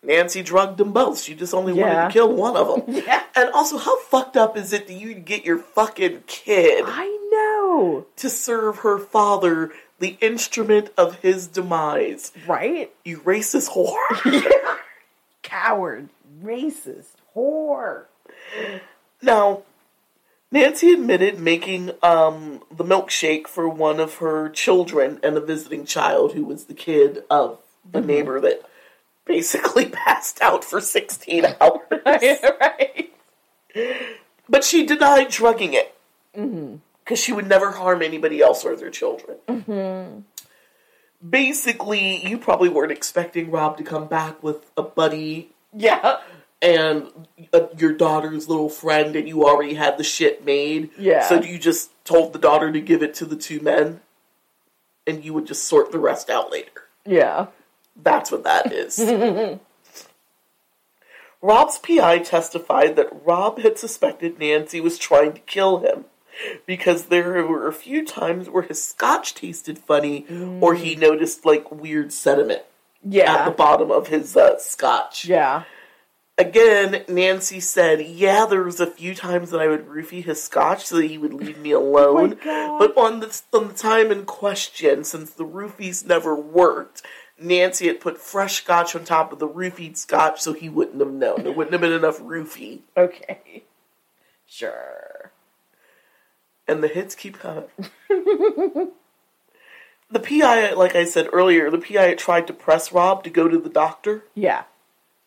Nancy 0.00 0.42
drugged 0.42 0.78
them 0.78 0.92
both. 0.92 1.20
She 1.20 1.34
just 1.34 1.52
only 1.54 1.72
wanted 1.72 2.04
to 2.06 2.10
kill 2.12 2.32
one 2.32 2.56
of 2.56 2.86
them. 2.86 2.94
Yeah. 3.06 3.22
And 3.34 3.50
also, 3.52 3.78
how 3.78 3.98
fucked 3.98 4.36
up 4.36 4.56
is 4.56 4.72
it 4.72 4.86
that 4.86 4.92
you 4.94 5.12
get 5.14 5.44
your 5.44 5.58
fucking 5.58 6.22
kid 6.28 6.84
I 6.86 7.08
know. 7.32 8.06
to 8.16 8.30
serve 8.30 8.78
her 8.78 8.98
father, 9.00 9.72
the 9.98 10.16
instrument 10.20 10.90
of 10.96 11.16
his 11.16 11.48
demise? 11.48 12.30
Right? 12.46 12.92
You 13.04 13.18
racist 13.20 13.70
whore. 13.70 14.52
Coward. 15.42 16.10
Racist. 16.42 17.14
Whore. 17.34 18.04
Now, 19.22 19.62
Nancy 20.50 20.92
admitted 20.92 21.38
making 21.40 21.90
um, 22.02 22.62
the 22.70 22.84
milkshake 22.84 23.48
for 23.48 23.68
one 23.68 23.98
of 23.98 24.16
her 24.16 24.48
children 24.50 25.18
and 25.22 25.36
a 25.36 25.40
visiting 25.40 25.84
child 25.84 26.34
who 26.34 26.44
was 26.44 26.66
the 26.66 26.74
kid 26.74 27.24
of 27.28 27.58
the 27.90 27.98
mm-hmm. 27.98 28.06
neighbor 28.06 28.40
that 28.40 28.62
basically 29.24 29.86
passed 29.90 30.40
out 30.40 30.64
for 30.64 30.80
16 30.80 31.44
hours. 31.60 31.80
right. 32.60 33.12
But 34.48 34.62
she 34.62 34.86
denied 34.86 35.30
drugging 35.30 35.74
it. 35.74 35.94
Mm-hmm. 36.36 36.76
Because 37.02 37.18
she 37.18 37.32
would 37.32 37.46
never 37.46 37.72
harm 37.72 38.00
anybody 38.00 38.40
else 38.40 38.64
or 38.64 38.76
their 38.76 38.90
children. 38.90 39.36
Mm-hmm. 39.46 40.20
Basically, 41.28 42.26
you 42.26 42.38
probably 42.38 42.68
weren't 42.68 42.92
expecting 42.92 43.50
Rob 43.50 43.76
to 43.76 43.82
come 43.82 44.06
back 44.06 44.42
with 44.42 44.70
a 44.76 44.82
buddy 44.82 45.50
Yeah. 45.76 46.20
And 46.64 47.28
uh 47.52 47.66
your 47.76 47.92
daughter's 47.92 48.48
little 48.48 48.70
friend, 48.70 49.14
and 49.14 49.28
you 49.28 49.44
already 49.46 49.74
had 49.74 49.98
the 49.98 50.04
shit 50.04 50.44
made. 50.44 50.90
Yeah. 50.98 51.28
So 51.28 51.40
you 51.40 51.58
just 51.58 51.90
told 52.04 52.32
the 52.32 52.38
daughter 52.38 52.72
to 52.72 52.80
give 52.80 53.02
it 53.02 53.14
to 53.14 53.26
the 53.26 53.36
two 53.36 53.60
men, 53.60 54.00
and 55.06 55.24
you 55.24 55.34
would 55.34 55.46
just 55.46 55.64
sort 55.64 55.92
the 55.92 55.98
rest 55.98 56.30
out 56.30 56.50
later. 56.50 56.88
Yeah. 57.04 57.48
That's 58.02 58.32
what 58.32 58.42
that 58.44 58.72
is. 58.72 58.98
Rob's 61.42 61.78
PI 61.78 62.20
testified 62.20 62.96
that 62.96 63.24
Rob 63.24 63.58
had 63.60 63.78
suspected 63.78 64.38
Nancy 64.38 64.80
was 64.80 64.98
trying 64.98 65.34
to 65.34 65.40
kill 65.40 65.80
him 65.80 66.06
because 66.66 67.04
there 67.04 67.46
were 67.46 67.68
a 67.68 67.72
few 67.72 68.04
times 68.04 68.48
where 68.48 68.62
his 68.62 68.82
scotch 68.82 69.34
tasted 69.34 69.78
funny 69.78 70.26
or 70.60 70.74
he 70.74 70.96
noticed 70.96 71.44
like 71.44 71.70
weird 71.70 72.12
sediment 72.12 72.62
yeah. 73.04 73.34
at 73.34 73.44
the 73.44 73.50
bottom 73.50 73.90
of 73.90 74.08
his 74.08 74.36
uh, 74.36 74.58
scotch. 74.58 75.26
Yeah. 75.26 75.64
Again, 76.36 77.04
Nancy 77.08 77.60
said, 77.60 78.00
Yeah, 78.06 78.44
there 78.46 78.62
was 78.64 78.80
a 78.80 78.86
few 78.90 79.14
times 79.14 79.50
that 79.50 79.60
I 79.60 79.68
would 79.68 79.86
roofie 79.86 80.24
his 80.24 80.42
scotch 80.42 80.86
so 80.86 80.96
that 80.96 81.06
he 81.06 81.16
would 81.18 81.32
leave 81.34 81.58
me 81.58 81.72
oh 81.74 81.80
alone. 81.80 82.38
God. 82.42 82.78
but 82.78 82.96
on 82.98 83.20
the, 83.20 83.40
on 83.52 83.68
the 83.68 83.74
time 83.74 84.10
in 84.10 84.24
question, 84.24 85.04
since 85.04 85.30
the 85.30 85.44
roofies 85.46 86.04
never 86.04 86.34
worked, 86.34 87.02
Nancy 87.38 87.86
had 87.86 88.00
put 88.00 88.18
fresh 88.18 88.62
scotch 88.62 88.96
on 88.96 89.04
top 89.04 89.32
of 89.32 89.38
the 89.38 89.48
roofied 89.48 89.96
scotch 89.96 90.40
so 90.40 90.52
he 90.52 90.68
wouldn't 90.68 90.98
have 91.00 91.12
known. 91.12 91.44
There 91.44 91.52
wouldn't 91.52 91.72
have 91.72 91.80
been 91.80 91.92
enough 91.92 92.18
roofie. 92.20 92.80
Okay. 92.96 93.62
Sure. 94.46 95.30
And 96.66 96.82
the 96.82 96.88
hits 96.88 97.14
keep 97.14 97.38
coming. 97.38 97.64
the 98.08 98.90
PI, 100.20 100.72
like 100.74 100.94
I 100.94 101.04
said 101.04 101.28
earlier, 101.32 101.70
the 101.70 101.78
PI 101.78 102.02
had 102.08 102.18
tried 102.18 102.46
to 102.48 102.52
press 102.52 102.92
Rob 102.92 103.24
to 103.24 103.30
go 103.30 103.48
to 103.48 103.58
the 103.58 103.68
doctor, 103.68 104.24
Yeah. 104.34 104.64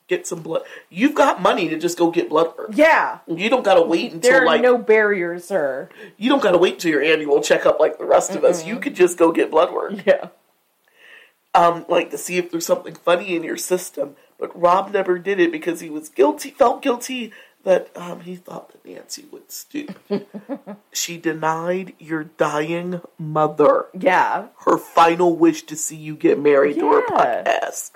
Get 0.07 0.25
some 0.27 0.41
blood. 0.41 0.63
You've 0.89 1.15
got 1.15 1.41
money 1.41 1.67
to 1.69 1.77
just 1.77 1.97
go 1.97 2.11
get 2.11 2.29
blood 2.29 2.53
work. 2.57 2.69
Yeah. 2.73 3.19
You 3.27 3.49
don't 3.49 3.63
gotta 3.63 3.81
wait 3.81 4.13
until 4.13 4.31
There 4.31 4.41
are 4.43 4.45
like 4.45 4.61
no 4.61 4.77
barriers, 4.77 5.45
sir. 5.45 5.89
you 6.17 6.29
don't 6.29 6.41
gotta 6.41 6.57
wait 6.57 6.79
till 6.79 6.91
your 6.91 7.01
annual 7.03 7.41
checkup 7.41 7.79
like 7.79 7.97
the 7.97 8.05
rest 8.05 8.31
of 8.35 8.43
us. 8.43 8.65
You 8.65 8.79
could 8.79 8.95
just 8.95 9.17
go 9.17 9.31
get 9.31 9.51
blood 9.51 9.73
work, 9.73 9.93
Yeah. 10.05 10.29
um, 11.53 11.85
like 11.89 12.09
to 12.11 12.17
see 12.17 12.37
if 12.37 12.51
there's 12.51 12.65
something 12.65 12.95
funny 12.95 13.35
in 13.35 13.43
your 13.43 13.57
system. 13.57 14.15
But 14.39 14.57
Rob 14.59 14.91
never 14.91 15.17
did 15.17 15.39
it 15.39 15.51
because 15.51 15.79
he 15.79 15.89
was 15.89 16.09
guilty, 16.09 16.51
felt 16.51 16.81
guilty 16.83 17.33
that 17.63 17.89
um, 17.97 18.21
he 18.21 18.35
thought 18.35 18.71
that 18.71 18.85
Nancy 18.85 19.25
would 19.31 19.51
stoop. 19.51 19.97
she 20.93 21.17
denied 21.17 21.93
your 21.99 22.23
dying 22.25 23.01
mother 23.17 23.87
Yeah. 23.99 24.47
her 24.65 24.77
final 24.77 25.35
wish 25.35 25.63
to 25.63 25.75
see 25.75 25.95
you 25.97 26.15
get 26.15 26.39
married 26.39 26.77
to 26.79 26.87
her 26.91 27.01
podcast. 27.07 27.91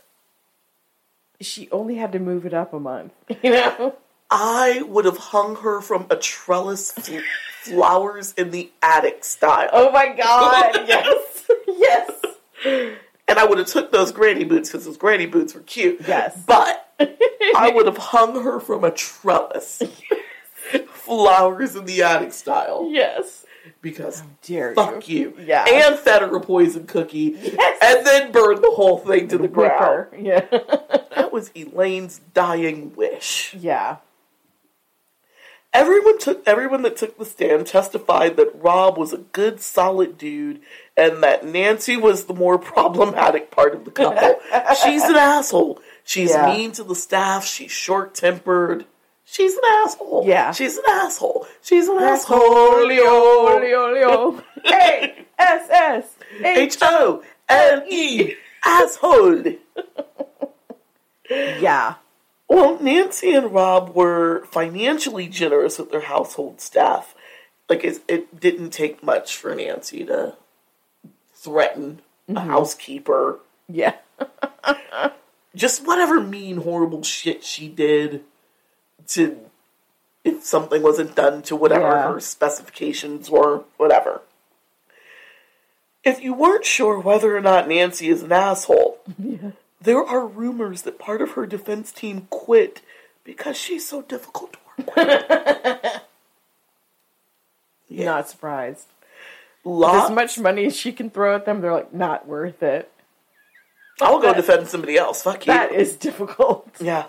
She 1.41 1.69
only 1.71 1.95
had 1.95 2.11
to 2.13 2.19
move 2.19 2.45
it 2.45 2.53
up 2.53 2.73
a 2.73 2.79
month. 2.79 3.13
You 3.43 3.51
know? 3.51 3.95
I 4.29 4.81
would 4.83 5.03
have 5.05 5.17
hung 5.17 5.57
her 5.57 5.81
from 5.81 6.05
a 6.09 6.15
trellis, 6.15 6.91
fl- 6.93 7.17
flowers 7.63 8.33
in 8.37 8.51
the 8.51 8.71
attic 8.81 9.25
style. 9.25 9.69
Oh 9.73 9.91
my 9.91 10.07
god. 10.15 10.79
yes. 10.87 11.49
yes. 11.67 12.11
and 13.27 13.37
I 13.39 13.43
would 13.45 13.57
have 13.57 13.67
took 13.67 13.91
those 13.91 14.13
granny 14.13 14.45
boots 14.45 14.69
because 14.71 14.85
those 14.85 14.95
granny 14.97 15.25
boots 15.25 15.53
were 15.53 15.59
cute. 15.61 15.99
Yes. 16.07 16.41
but 16.47 16.87
I 16.99 17.71
would 17.75 17.87
have 17.87 17.97
hung 17.97 18.41
her 18.41 18.59
from 18.61 18.83
a 18.85 18.91
trellis, 18.91 19.81
flowers 20.93 21.75
in 21.75 21.85
the 21.85 22.03
attic 22.03 22.31
style, 22.33 22.87
Yes. 22.89 23.40
Because 23.81 24.23
Dare 24.43 24.73
fuck 24.75 25.07
you, 25.09 25.33
Yeah. 25.39 25.65
and 25.67 25.97
fed 25.97 26.21
her 26.21 26.35
a 26.35 26.39
poison 26.41 26.85
cookie, 26.87 27.33
and 27.81 28.05
then 28.05 28.31
burned 28.31 28.63
the 28.63 28.71
whole 28.71 28.97
thing 28.99 29.27
to 29.29 29.37
the 29.37 29.47
ground. 29.47 30.07
Yeah. 30.19 30.45
That 31.15 31.33
was 31.33 31.51
Elaine's 31.55 32.19
dying 32.33 32.95
wish. 32.95 33.53
yeah. 33.53 33.97
Everyone 35.73 36.19
took 36.19 36.45
everyone 36.45 36.81
that 36.81 36.97
took 36.97 37.17
the 37.17 37.23
stand 37.25 37.65
testified 37.67 38.35
that 38.35 38.51
Rob 38.61 38.97
was 38.97 39.13
a 39.13 39.17
good, 39.19 39.61
solid 39.61 40.17
dude, 40.17 40.59
and 40.97 41.23
that 41.23 41.45
Nancy 41.45 41.95
was 41.95 42.25
the 42.25 42.33
more 42.33 42.57
problematic 42.73 43.51
part 43.51 43.73
of 43.73 43.85
the 43.85 43.91
couple. 43.91 44.41
She's 44.83 45.03
an 45.03 45.15
asshole. 45.15 45.79
She's 46.03 46.31
Yeah. 46.31 46.47
mean 46.47 46.73
to 46.73 46.83
the 46.83 46.95
staff. 46.95 47.45
She's 47.45 47.71
short 47.71 48.13
tempered. 48.15 48.85
She's 49.31 49.53
an 49.53 49.63
asshole. 49.65 50.23
Yeah. 50.25 50.51
She's 50.51 50.75
an 50.75 50.83
asshole. 50.89 51.47
She's 51.61 51.87
an 51.87 51.97
Asshole. 51.99 52.85
Leo, 52.85 53.59
Leo, 53.61 53.93
Leo. 53.93 54.43
A 54.65 55.25
S 55.39 55.69
S 55.69 56.17
H 56.43 56.77
O 56.81 57.23
L 57.47 57.83
E. 57.89 58.33
Asshole. 58.65 59.53
Yeah. 61.29 61.95
Well, 62.49 62.77
Nancy 62.81 63.31
and 63.31 63.53
Rob 63.53 63.95
were 63.95 64.43
financially 64.47 65.29
generous 65.29 65.79
with 65.79 65.91
their 65.91 66.01
household 66.01 66.59
staff. 66.59 67.15
Like 67.69 67.85
it, 67.85 67.99
it 68.09 68.37
didn't 68.37 68.71
take 68.71 69.01
much 69.01 69.37
for 69.37 69.55
Nancy 69.55 70.03
to 70.03 70.35
threaten 71.33 72.01
a 72.27 72.33
mm-hmm. 72.33 72.49
housekeeper. 72.49 73.39
Yeah. 73.69 73.95
Just 75.55 75.87
whatever 75.87 76.19
mean, 76.19 76.57
horrible 76.57 77.03
shit 77.03 77.45
she 77.45 77.69
did 77.69 78.25
to 79.09 79.39
if 80.23 80.43
something 80.43 80.83
wasn't 80.83 81.15
done 81.15 81.41
to 81.43 81.55
whatever 81.55 81.87
Yeah. 81.87 82.13
her 82.13 82.19
specifications 82.19 83.29
were, 83.29 83.63
whatever. 83.77 84.21
If 86.03 86.21
you 86.21 86.33
weren't 86.33 86.65
sure 86.65 86.99
whether 86.99 87.35
or 87.35 87.41
not 87.41 87.67
Nancy 87.67 88.09
is 88.09 88.21
an 88.23 88.31
asshole, 88.31 88.99
there 89.81 90.03
are 90.03 90.25
rumors 90.25 90.83
that 90.83 90.99
part 90.99 91.21
of 91.21 91.31
her 91.31 91.45
defense 91.47 91.91
team 91.91 92.27
quit 92.29 92.81
because 93.23 93.57
she's 93.57 93.87
so 93.87 94.01
difficult 94.03 94.53
to 94.53 94.59
work 94.77 94.95
with. 94.95 96.01
Not 97.89 98.29
surprised. 98.29 98.87
Lots, 99.63 100.09
As 100.09 100.15
much 100.15 100.39
money 100.39 100.65
as 100.65 100.75
she 100.75 100.91
can 100.91 101.09
throw 101.09 101.35
at 101.35 101.45
them, 101.45 101.61
they're 101.61 101.73
like, 101.73 101.93
not 101.93 102.27
worth 102.27 102.63
it. 102.63 102.91
I'll 104.01 104.19
go 104.19 104.33
defend 104.33 104.67
somebody 104.69 104.97
else. 104.97 105.21
Fuck 105.21 105.45
you. 105.45 105.53
That 105.53 105.71
is 105.71 105.95
difficult. 105.95 106.67
Yeah. 106.79 107.05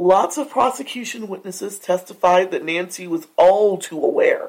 Lots 0.00 0.38
of 0.38 0.48
prosecution 0.48 1.28
witnesses 1.28 1.78
testified 1.78 2.50
that 2.52 2.64
Nancy 2.64 3.06
was 3.06 3.26
all 3.36 3.76
too 3.76 4.02
aware 4.02 4.48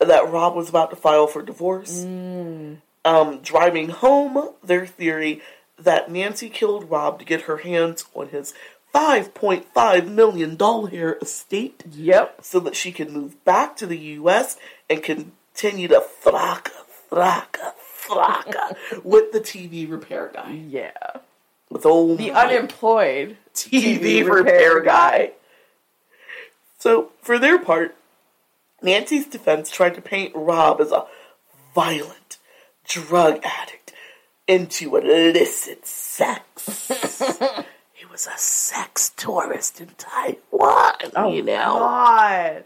that 0.00 0.28
Rob 0.28 0.56
was 0.56 0.68
about 0.68 0.90
to 0.90 0.96
file 0.96 1.28
for 1.28 1.40
divorce. 1.42 2.04
Um, 3.04 3.38
driving 3.42 3.90
home 3.90 4.50
their 4.62 4.86
theory 4.86 5.40
that 5.78 6.10
Nancy 6.10 6.48
killed 6.48 6.90
Rob 6.90 7.20
to 7.20 7.24
get 7.24 7.42
her 7.42 7.58
hands 7.58 8.04
on 8.14 8.28
his 8.30 8.54
$5.5 8.94 10.08
million 10.08 10.56
estate 11.22 11.84
Yep. 11.92 12.38
so 12.44 12.58
that 12.60 12.74
she 12.74 12.90
could 12.90 13.10
move 13.10 13.42
back 13.44 13.76
to 13.76 13.86
the 13.86 13.98
U.S. 13.98 14.56
and 14.90 15.00
continue 15.02 15.86
to 15.88 16.02
thraka, 16.24 16.70
thraka, 17.10 17.72
thraka 18.04 18.76
with 19.04 19.30
the 19.32 19.40
TV 19.40 19.88
repair 19.88 20.30
guy. 20.34 20.50
Yeah. 20.68 20.90
With 21.70 21.84
old 21.86 22.18
The 22.18 22.30
Mike. 22.32 22.46
unemployed. 22.50 23.36
TV, 23.64 23.98
TV 23.98 24.28
repair, 24.28 24.34
repair 24.34 24.80
guy. 24.82 25.32
So, 26.78 27.10
for 27.22 27.38
their 27.38 27.58
part, 27.58 27.96
Nancy's 28.82 29.26
defense 29.26 29.70
tried 29.70 29.94
to 29.94 30.00
paint 30.00 30.32
Rob 30.34 30.80
as 30.80 30.92
a 30.92 31.06
violent 31.74 32.38
drug 32.84 33.40
addict 33.44 33.92
into 34.46 34.96
illicit 34.96 35.86
sex. 35.86 36.88
he 37.92 38.06
was 38.06 38.26
a 38.26 38.38
sex 38.38 39.10
tourist 39.16 39.80
in 39.80 39.90
Taiwan, 39.98 41.12
oh, 41.16 41.32
you 41.32 41.42
know. 41.42 41.78
God. 41.78 42.64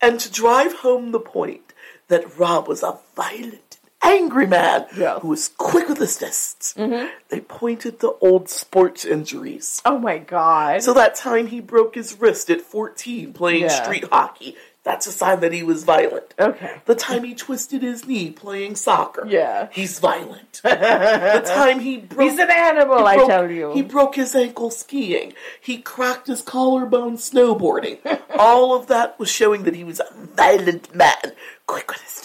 And 0.00 0.20
to 0.20 0.30
drive 0.30 0.74
home 0.74 1.12
the 1.12 1.20
point 1.20 1.72
that 2.08 2.38
Rob 2.38 2.68
was 2.68 2.82
a 2.82 2.98
violent, 3.16 3.63
angry 4.04 4.46
man 4.46 4.86
Yeah. 4.96 5.18
who 5.20 5.28
was 5.28 5.48
quick 5.56 5.88
with 5.88 5.98
his 5.98 6.16
fists, 6.18 6.74
mm-hmm. 6.74 7.08
they 7.30 7.40
pointed 7.40 8.00
to 8.00 8.14
old 8.20 8.48
sports 8.48 9.04
injuries. 9.04 9.82
Oh 9.84 9.98
my 9.98 10.18
God. 10.18 10.82
So 10.82 10.92
that 10.94 11.14
time 11.14 11.48
he 11.48 11.60
broke 11.60 11.94
his 11.94 12.20
wrist 12.20 12.50
at 12.50 12.60
14 12.60 13.32
playing 13.32 13.62
Yeah. 13.62 13.82
street 13.82 14.04
hockey, 14.12 14.56
that's 14.84 15.06
a 15.06 15.12
sign 15.12 15.40
that 15.40 15.54
he 15.54 15.62
was 15.62 15.82
violent. 15.82 16.34
okay. 16.38 16.74
The 16.84 16.94
time 16.94 17.24
he 17.24 17.34
twisted 17.34 17.82
his 17.82 18.06
knee 18.06 18.30
playing 18.30 18.76
soccer, 18.76 19.24
Yeah. 19.26 19.68
he's 19.72 19.98
violent. 19.98 20.60
the 20.62 21.42
time 21.46 21.80
he 21.80 21.96
broke, 21.96 22.28
He's 22.30 22.38
an 22.38 22.50
animal, 22.50 22.98
he 22.98 23.04
I 23.14 23.26
tell 23.26 23.50
you. 23.50 23.72
he 23.72 23.80
broke 23.80 24.14
his 24.16 24.34
ankle 24.34 24.70
skiing. 24.70 25.32
He 25.58 25.78
cracked 25.78 26.26
his 26.26 26.42
collarbone 26.42 27.16
snowboarding. 27.16 27.98
All 28.38 28.74
of 28.76 28.86
that 28.88 29.18
was 29.18 29.30
showing 29.30 29.62
that 29.62 29.74
he 29.74 29.84
was 29.84 30.00
a 30.00 30.06
violent 30.12 30.94
man, 30.94 31.32
quick 31.66 31.90
with 31.90 32.02
his 32.02 32.24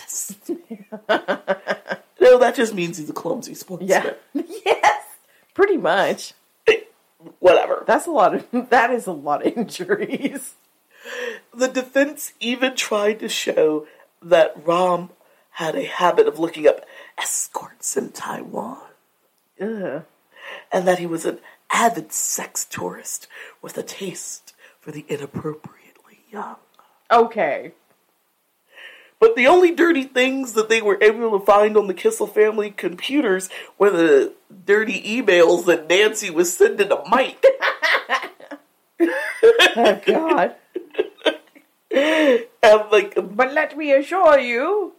no, 2.21 2.37
that 2.37 2.55
just 2.55 2.73
means 2.73 2.97
he's 2.97 3.09
a 3.09 3.13
clumsy 3.13 3.53
sportsman. 3.53 3.89
yeah. 3.89 4.13
yes. 4.65 5.03
Pretty 5.53 5.77
much. 5.77 6.33
Whatever. 7.39 7.83
That's 7.87 8.07
a 8.07 8.11
lot 8.11 8.35
of, 8.35 8.47
that 8.69 8.91
is 8.91 9.07
a 9.07 9.11
lot 9.11 9.45
of 9.45 9.57
injuries. 9.57 10.53
The 11.53 11.67
defense 11.67 12.33
even 12.39 12.75
tried 12.75 13.19
to 13.19 13.29
show 13.29 13.87
that 14.21 14.53
Ram 14.65 15.09
had 15.51 15.75
a 15.75 15.85
habit 15.85 16.27
of 16.27 16.39
looking 16.39 16.67
up 16.67 16.85
escorts 17.17 17.97
in 17.97 18.11
Taiwan 18.11 18.79
Ugh. 19.59 20.03
and 20.71 20.87
that 20.87 20.99
he 20.99 21.05
was 21.05 21.25
an 21.25 21.39
avid 21.71 22.11
sex 22.11 22.65
tourist 22.65 23.27
with 23.61 23.77
a 23.77 23.83
taste 23.83 24.53
for 24.79 24.91
the 24.91 25.05
inappropriately 25.07 26.19
young. 26.29 26.57
Okay. 27.11 27.73
But 29.19 29.35
the 29.35 29.47
only 29.47 29.71
dirty 29.71 30.03
things 30.03 30.53
that 30.53 30.69
they 30.69 30.81
were 30.81 30.97
able 31.01 31.37
to 31.37 31.45
find 31.45 31.75
on 31.75 31.87
the 31.87 31.93
Kissel 31.93 32.27
family 32.27 32.71
computers 32.71 33.49
were 33.77 33.89
the 33.89 34.33
dirty 34.65 35.01
emails 35.01 35.65
that 35.65 35.89
Nancy 35.89 36.29
was 36.29 36.55
sending 36.55 36.87
to 36.89 37.03
Mike. 37.09 37.43
Oh 39.01 40.01
God. 40.05 40.55
and 41.91 42.91
like, 42.91 43.15
but 43.15 43.53
let 43.53 43.77
me 43.77 43.91
assure 43.93 44.39
you, 44.39 44.93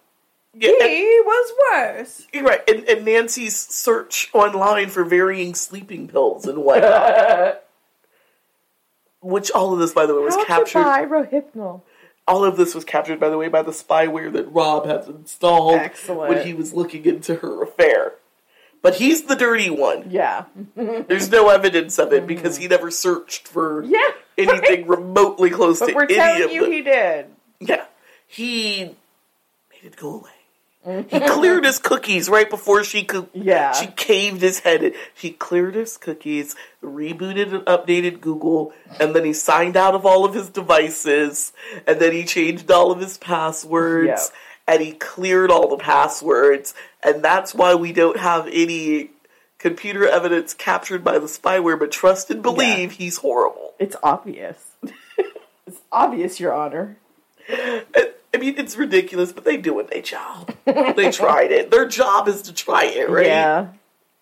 yeah, 0.55 0.71
he 0.87 1.21
was 1.25 1.53
worse. 1.73 2.27
Right, 2.35 2.61
and, 2.69 2.89
and 2.89 3.05
Nancy's 3.05 3.57
search 3.57 4.31
online 4.33 4.89
for 4.89 5.05
varying 5.05 5.55
sleeping 5.55 6.09
pills 6.09 6.47
and 6.47 6.59
whatnot. 6.65 7.63
Which 9.23 9.51
all 9.51 9.75
of 9.75 9.79
this, 9.79 9.93
by 9.93 10.07
the 10.07 10.15
way, 10.15 10.23
was 10.23 10.35
How 10.35 10.41
to 10.41 10.47
captured. 10.47 10.83
buy 10.83 11.05
Rohypnol. 11.05 11.83
All 12.31 12.45
of 12.45 12.57
this 12.57 12.75
was 12.75 12.85
captured, 12.85 13.19
by 13.19 13.29
the 13.29 13.37
way, 13.37 13.49
by 13.49 13.63
the 13.63 13.73
spyware 13.73 14.33
that 14.33 14.45
Rob 14.53 14.87
had 14.87 15.07
installed 15.09 15.75
Excellent. 15.75 16.33
when 16.33 16.47
he 16.47 16.55
was 16.55 16.73
looking 16.73 17.05
into 17.05 17.35
her 17.37 17.63
affair. 17.63 18.13
But 18.83 18.95
he's 18.95 19.25
the 19.25 19.35
dirty 19.35 19.69
one. 19.69 20.11
Yeah. 20.11 20.45
There's 20.77 21.29
no 21.31 21.49
evidence 21.49 21.99
of 21.99 22.13
it 22.13 22.27
because 22.27 22.57
he 22.57 22.65
mm-hmm. 22.65 22.71
never 22.71 22.91
searched 22.91 23.49
for 23.49 23.83
Yeah. 23.85 23.99
anything 24.39 24.87
remotely 24.87 25.51
close 25.51 25.81
But 25.81 25.87
to 25.89 25.95
we're 25.95 26.05
any 26.05 26.15
telling 26.15 26.43
of 26.45 26.53
you 26.53 26.63
them. 26.63 26.73
he 26.73 26.83
did. 26.83 27.27
Yeah, 27.59 27.85
he 28.27 28.85
made 29.71 29.85
it 29.85 29.97
go 29.97 30.15
away. 30.15 30.31
He 30.83 31.21
cleared 31.21 31.65
his 31.67 31.79
cookies 31.79 32.31
right 32.31 32.49
before 32.49 32.85
she 32.85 33.03
could. 33.05 33.29
Yeah. 33.35 33.73
she 33.73 33.87
caved 33.89 34.41
his 34.41 34.61
head. 34.61 34.83
in. 34.83 34.95
He 35.15 35.31
cleared 35.31 35.75
his 35.75 35.99
cookies, 35.99 36.57
rebooted 36.83 37.53
and 37.55 37.65
updated 37.67 38.23
Google, 38.23 38.73
and 38.99 39.15
then 39.15 39.27
he 39.27 39.35
signed 39.35 39.77
out 39.77 39.95
of 39.95 40.07
all 40.07 40.25
of 40.25 40.33
his 40.33 40.49
devices, 40.49 41.53
and 41.87 42.01
then 42.01 42.13
he 42.13 42.25
changed 42.25 42.71
all 42.71 42.91
of 42.91 42.99
his 43.01 43.19
passwords, 43.19 44.07
Yep. 44.09 44.21
and 44.69 44.81
he 44.83 44.93
cleared 44.93 45.51
all 45.51 45.69
the 45.69 45.77
passwords, 45.77 46.73
and 47.03 47.23
that's 47.23 47.55
why 47.55 47.75
we 47.75 47.93
don't 47.93 48.19
have 48.19 48.47
any 48.51 49.11
computer 49.59 50.09
evidence 50.09 50.55
captured 50.55 51.05
by 51.05 51.19
the 51.19 51.27
spyware. 51.27 51.79
But 51.79 51.91
trust 51.93 52.31
and 52.31 52.43
believe, 52.43 52.93
he's 52.93 53.19
horrible. 53.19 53.75
It's 53.79 53.97
obvious. 54.03 54.57
it's 55.67 55.81
obvious, 55.93 56.41
Your 56.41 56.55
Honor. 56.55 56.97
I 57.51 58.13
I 58.35 58.39
mean, 58.39 58.55
it's 58.59 58.77
ridiculous, 58.77 59.33
but 59.33 59.45
they 59.45 59.57
do 59.57 59.63
doing 59.73 59.87
their 59.91 60.03
job. 60.03 60.55
they 60.65 61.11
tried 61.11 61.51
it. 61.51 61.71
Their 61.71 61.87
job 61.89 62.29
is 62.29 62.43
to 62.43 62.53
try 62.55 62.85
it, 62.85 63.11
right? 63.11 63.27
Yeah. 63.27 63.69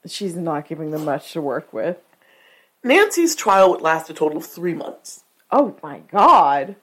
She's 0.07 0.35
not 0.37 0.67
giving 0.69 0.91
them 0.91 1.05
much 1.05 1.33
to 1.33 1.43
work 1.43 1.73
with. 1.73 1.99
Nancy's 2.83 3.35
trial 3.37 3.71
would 3.71 3.81
last 3.83 4.09
a 4.09 4.15
total 4.15 4.39
of 4.39 4.47
three 4.47 4.75
months. 4.75 5.25
Oh 5.51 5.77
my 5.83 6.01
God. 6.11 6.77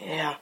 Yeah. 0.00 0.36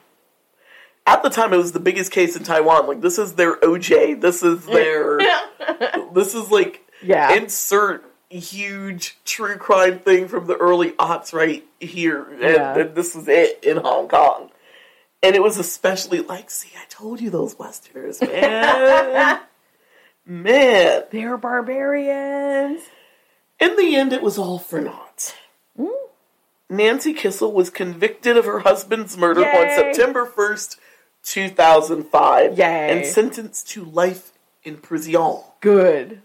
at 1.07 1.21
the 1.23 1.29
time 1.29 1.53
it 1.53 1.57
was 1.57 1.71
the 1.71 1.79
biggest 1.79 2.11
case 2.11 2.35
in 2.35 2.43
Taiwan. 2.43 2.87
Like 2.87 3.01
this 3.01 3.17
is 3.17 3.33
their 3.35 3.57
OJ. 3.57 4.21
This 4.21 4.43
is 4.43 4.65
their. 4.65 5.19
this 6.13 6.33
is 6.35 6.51
like 6.51 6.81
Yeah. 7.03 7.33
insert 7.35 8.03
huge 8.29 9.17
true 9.25 9.55
crime 9.57 9.99
thing 9.99 10.27
from 10.27 10.45
the 10.47 10.55
early 10.57 10.91
aughts 10.93 11.31
right 11.33 11.65
here, 11.79 12.23
and, 12.23 12.41
Yeah. 12.41 12.77
and 12.77 12.95
this 12.95 13.15
was 13.15 13.27
it 13.27 13.63
in 13.63 13.77
Hong 13.77 14.07
Kong. 14.07 14.49
And 15.25 15.35
it 15.35 15.41
was 15.41 15.57
especially 15.57 16.19
like, 16.19 16.51
see, 16.51 16.69
I 16.79 16.85
told 16.87 17.19
you 17.19 17.31
those 17.31 17.57
Westerners, 17.57 18.21
man, 18.21 19.39
man. 20.25 21.03
They're 21.11 21.35
barbarians. 21.35 22.83
In 23.59 23.75
the 23.75 23.95
end, 23.95 24.13
it 24.13 24.21
was 24.21 24.37
all 24.37 24.59
for 24.59 24.79
naught. 24.79 25.35
Mm. 25.79 25.89
Nancy 26.69 27.11
Kissel 27.11 27.53
was 27.53 27.71
convicted 27.71 28.37
of 28.37 28.45
her 28.45 28.59
husband's 28.59 29.17
murder 29.17 29.43
on 29.43 29.75
September 29.75 30.27
1st, 30.27 30.77
2005, 31.23 32.59
Yay. 32.59 32.63
and 32.63 33.03
sentenced 33.07 33.67
to 33.69 33.83
life 33.83 34.31
in 34.63 34.77
prison. 34.77 35.15
Good. 35.59 36.21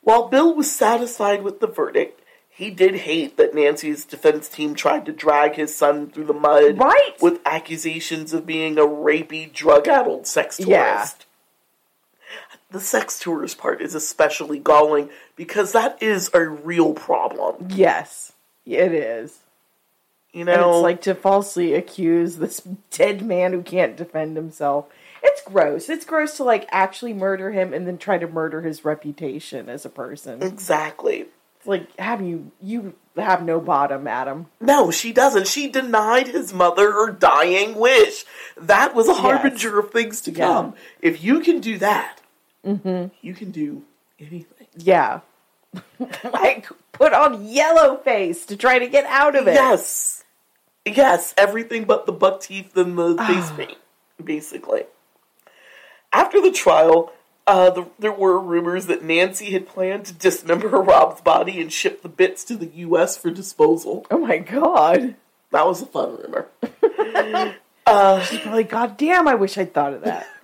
While 0.00 0.26
Bill 0.26 0.56
was 0.56 0.72
satisfied 0.72 1.44
with 1.44 1.60
the 1.60 1.68
verdict, 1.68 2.19
he 2.60 2.70
did 2.70 2.94
hate 2.94 3.36
that 3.38 3.54
Nancy's 3.54 4.04
defense 4.04 4.48
team 4.48 4.74
tried 4.74 5.06
to 5.06 5.12
drag 5.12 5.54
his 5.54 5.74
son 5.74 6.10
through 6.10 6.26
the 6.26 6.34
mud 6.34 6.78
Right. 6.78 7.14
with 7.20 7.40
accusations 7.46 8.32
of 8.34 8.44
being 8.46 8.76
a 8.78 8.82
rapey, 8.82 9.50
drug 9.52 9.88
addled 9.88 10.26
sex 10.26 10.58
tourist. 10.58 10.68
Yeah. 10.70 11.08
The 12.70 12.80
sex 12.80 13.18
tourist 13.18 13.58
part 13.58 13.80
is 13.80 13.94
especially 13.94 14.58
galling 14.58 15.08
because 15.36 15.72
that 15.72 16.00
is 16.02 16.30
a 16.32 16.46
real 16.48 16.92
problem. 16.92 17.68
Yes, 17.70 18.32
it 18.64 18.92
is. 18.92 19.38
You 20.32 20.42
And 20.42 20.48
know, 20.60 20.74
it's 20.76 20.82
like 20.82 21.02
to 21.02 21.14
falsely 21.16 21.74
accuse 21.74 22.36
this 22.36 22.60
dead 22.92 23.22
man 23.22 23.52
who 23.52 23.62
can't 23.62 23.96
defend 23.96 24.36
himself. 24.36 24.86
It's 25.22 25.42
gross. 25.42 25.88
It's 25.88 26.04
gross 26.04 26.36
to 26.36 26.44
like 26.44 26.68
actually 26.70 27.12
murder 27.14 27.50
him 27.50 27.72
and 27.74 27.86
then 27.86 27.98
try 27.98 28.18
to 28.18 28.28
murder 28.28 28.62
his 28.62 28.84
reputation 28.84 29.68
as 29.68 29.84
a 29.84 29.90
person. 29.90 30.42
exactly. 30.42 31.26
It's 31.60 31.66
like 31.66 31.94
have 31.98 32.22
you 32.22 32.52
you 32.62 32.94
have 33.16 33.44
no 33.44 33.60
bottom, 33.60 34.08
Adam. 34.08 34.46
No, 34.60 34.90
she 34.90 35.12
doesn't. 35.12 35.46
She 35.46 35.68
denied 35.68 36.28
his 36.28 36.54
mother 36.54 36.90
her 36.92 37.12
dying 37.12 37.74
wish. 37.74 38.24
That 38.56 38.94
was 38.94 39.08
a 39.08 39.14
harbinger 39.14 39.78
of 39.78 39.90
things 39.90 40.22
to 40.22 40.30
Yeah. 40.30 40.46
come. 40.46 40.74
If 41.02 41.22
you 41.22 41.40
can 41.40 41.60
do 41.60 41.76
that, 41.78 42.20
mm-hmm. 42.64 43.08
you 43.20 43.34
can 43.34 43.50
do 43.50 43.82
anything. 44.18 44.68
Yeah. 44.74 45.20
like 46.24 46.66
put 46.92 47.12
on 47.12 47.46
yellow 47.46 47.98
face 47.98 48.46
to 48.46 48.56
try 48.56 48.78
to 48.78 48.88
get 48.88 49.04
out 49.04 49.36
of 49.36 49.46
it. 49.46 49.54
Yes. 49.54 50.24
Yes, 50.86 51.34
everything 51.36 51.84
but 51.84 52.06
the 52.06 52.12
buck 52.12 52.40
teeth 52.40 52.74
and 52.74 52.98
the 52.98 53.16
face 53.26 53.50
paint, 53.52 53.78
basically. 54.24 54.84
After 56.10 56.40
the 56.40 56.50
trial, 56.50 57.12
uh, 57.50 57.68
the, 57.70 57.86
there 57.98 58.12
were 58.12 58.38
rumors 58.38 58.86
that 58.86 59.02
Nancy 59.02 59.50
had 59.50 59.66
planned 59.66 60.04
to 60.04 60.12
dismember 60.12 60.68
Rob's 60.80 61.20
body 61.20 61.60
and 61.60 61.72
ship 61.72 62.02
the 62.02 62.08
bits 62.08 62.44
to 62.44 62.54
the 62.54 62.66
U.S. 62.66 63.16
for 63.16 63.30
disposal. 63.30 64.06
Oh 64.08 64.18
my 64.18 64.38
god. 64.38 65.16
That 65.50 65.66
was 65.66 65.82
a 65.82 65.86
fun 65.86 66.16
rumor. 66.16 66.46
Like, 67.86 68.68
God 68.68 68.96
damn, 68.96 69.26
I 69.26 69.34
wish 69.34 69.58
I'd 69.58 69.74
thought 69.74 69.94
of 69.94 70.02
that. 70.02 70.26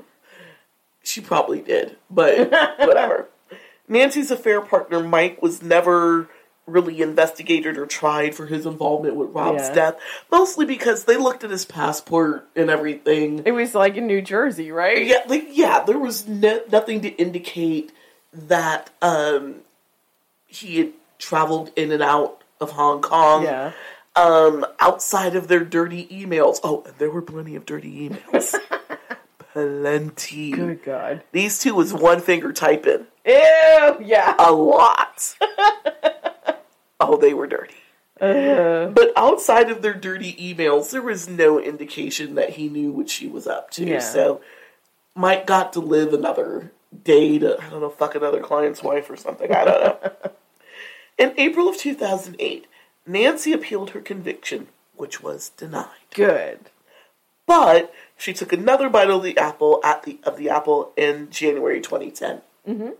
She 1.04 1.20
probably 1.20 1.60
did, 1.60 1.96
but 2.10 2.50
whatever. 2.80 3.28
Nancy's 3.86 4.32
affair 4.32 4.60
partner 4.60 4.98
Mike 4.98 5.40
was 5.40 5.62
never 5.62 6.28
really 6.66 7.00
investigated 7.00 7.78
or 7.78 7.86
tried 7.86 8.34
for 8.34 8.46
his 8.46 8.66
involvement 8.66 9.14
with 9.16 9.30
Rob's 9.30 9.62
Yeah. 9.68 9.74
death, 9.74 9.96
mostly 10.30 10.66
because 10.66 11.04
they 11.04 11.16
looked 11.16 11.44
at 11.44 11.50
his 11.50 11.64
passport 11.64 12.46
and 12.56 12.68
everything. 12.70 13.42
It 13.46 13.52
was 13.52 13.74
like 13.74 13.96
in 13.96 14.06
New 14.06 14.20
Jersey, 14.20 14.72
right? 14.72 15.06
Yeah, 15.06 15.22
like 15.28 15.46
yeah, 15.52 15.84
there 15.84 15.98
was 15.98 16.26
no, 16.26 16.60
nothing 16.70 17.00
to 17.02 17.08
indicate 17.10 17.92
that 18.32 18.90
um, 19.00 19.56
he 20.46 20.78
had 20.78 20.92
traveled 21.18 21.70
in 21.76 21.92
and 21.92 22.02
out 22.02 22.42
of 22.60 22.72
Hong 22.72 23.00
Kong. 23.00 23.44
Yeah. 23.44 23.72
Um, 24.16 24.64
outside 24.80 25.36
of 25.36 25.46
their 25.48 25.62
dirty 25.62 26.06
emails. 26.06 26.58
Oh, 26.64 26.82
and 26.86 26.94
there 26.96 27.10
were 27.10 27.20
plenty 27.22 27.54
of 27.54 27.66
dirty 27.66 28.08
emails. 28.08 28.54
plenty. 29.52 30.50
Good 30.52 30.82
God. 30.82 31.22
These 31.32 31.58
two 31.60 31.74
was 31.74 31.92
one 31.94 32.20
finger 32.20 32.52
typing 32.52 33.06
Ew, 33.26 33.96
yeah. 34.04 34.34
a 34.38 34.52
lot. 34.52 35.34
oh, 37.00 37.16
they 37.16 37.34
were 37.34 37.46
dirty. 37.46 37.74
Uh, 38.20 38.86
But 38.86 39.12
outside 39.16 39.70
of 39.70 39.82
their 39.82 39.94
dirty 39.94 40.32
emails, 40.34 40.90
there 40.90 41.02
was 41.02 41.28
no 41.28 41.60
indication 41.60 42.34
that 42.36 42.50
he 42.50 42.68
knew 42.68 42.90
what 42.90 43.10
she 43.10 43.26
was 43.28 43.46
up 43.46 43.70
to. 43.72 43.84
Yeah. 43.84 43.98
So 44.00 44.40
Mike 45.14 45.46
got 45.46 45.72
to 45.74 45.80
live 45.80 46.12
another 46.14 46.72
day 47.04 47.38
to, 47.38 47.58
I 47.60 47.68
don't 47.68 47.80
know, 47.82 47.90
fuck 47.90 48.14
another 48.14 48.40
client's 48.40 48.82
wife 48.82 49.10
or 49.10 49.16
something. 49.16 49.52
I 49.52 49.64
don't 49.64 50.02
know. 50.02 50.12
In 51.18 51.34
April 51.36 51.68
of 51.68 51.76
2008, 51.76 52.66
Nancy 53.06 53.52
appealed 53.52 53.90
her 53.90 54.00
conviction, 54.00 54.68
which 54.94 55.22
was 55.22 55.50
denied. 55.50 55.88
good. 56.14 56.60
But 57.46 57.92
she 58.16 58.32
took 58.32 58.52
another 58.52 58.88
bite 58.90 59.08
of 59.08 59.22
the 59.22 59.38
apple 59.38 59.80
at 59.84 60.02
the 60.02 60.18
of 60.24 60.36
the 60.36 60.50
apple 60.50 60.92
in 60.96 61.30
January 61.30 61.80
2010. 61.80 62.42
Mm-hmm. 62.66 62.90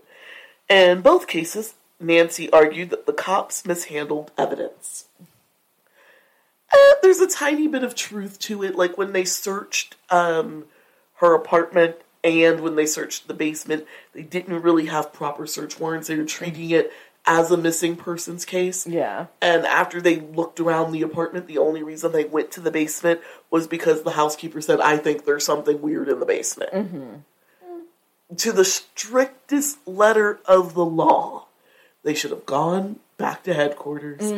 In 0.69 1.01
both 1.01 1.27
cases, 1.27 1.73
Nancy 1.99 2.51
argued 2.51 2.89
that 2.91 3.05
the 3.05 3.13
cops 3.13 3.65
mishandled 3.65 4.31
evidence. 4.37 5.05
Eh, 6.73 6.93
there's 7.01 7.19
a 7.19 7.27
tiny 7.27 7.67
bit 7.67 7.83
of 7.83 7.95
truth 7.95 8.39
to 8.39 8.63
it, 8.63 8.75
like 8.75 8.97
when 8.97 9.13
they 9.13 9.25
searched 9.25 9.95
um, 10.09 10.65
her 11.15 11.33
apartment 11.33 11.95
and 12.23 12.59
when 12.59 12.75
they 12.75 12.85
searched 12.85 13.27
the 13.27 13.33
basement, 13.33 13.85
they 14.13 14.23
didn't 14.23 14.61
really 14.61 14.87
have 14.87 15.13
proper 15.13 15.47
search 15.47 15.79
warrants. 15.79 16.07
They 16.07 16.17
were 16.17 16.25
treating 16.25 16.69
it 16.71 16.91
as 17.25 17.51
a 17.51 17.57
missing 17.57 17.95
persons 17.95 18.45
case. 18.45 18.87
Yeah. 18.87 19.27
And 19.41 19.65
after 19.65 20.01
they 20.01 20.21
looked 20.21 20.59
around 20.59 20.91
the 20.91 21.01
apartment, 21.01 21.47
the 21.47 21.57
only 21.57 21.83
reason 21.83 22.11
they 22.11 22.23
went 22.23 22.51
to 22.51 22.61
the 22.61 22.71
basement 22.71 23.21
was 23.51 23.67
because 23.67 24.03
the 24.03 24.11
housekeeper 24.11 24.61
said, 24.61 24.79
I 24.79 24.97
think 24.97 25.25
there's 25.25 25.45
something 25.45 25.81
weird 25.81 26.07
in 26.07 26.19
the 26.19 26.25
basement. 26.25 27.25
To 28.37 28.51
the 28.51 28.65
strictest 28.65 29.85
letter 29.87 30.39
of 30.45 30.73
the 30.73 30.85
law, 30.85 31.46
they 32.07 32.13
should 32.13 32.31
have 32.31 32.45
gone 32.45 32.99
back 33.17 33.43
to 33.43 33.53
headquarters, 33.53 34.31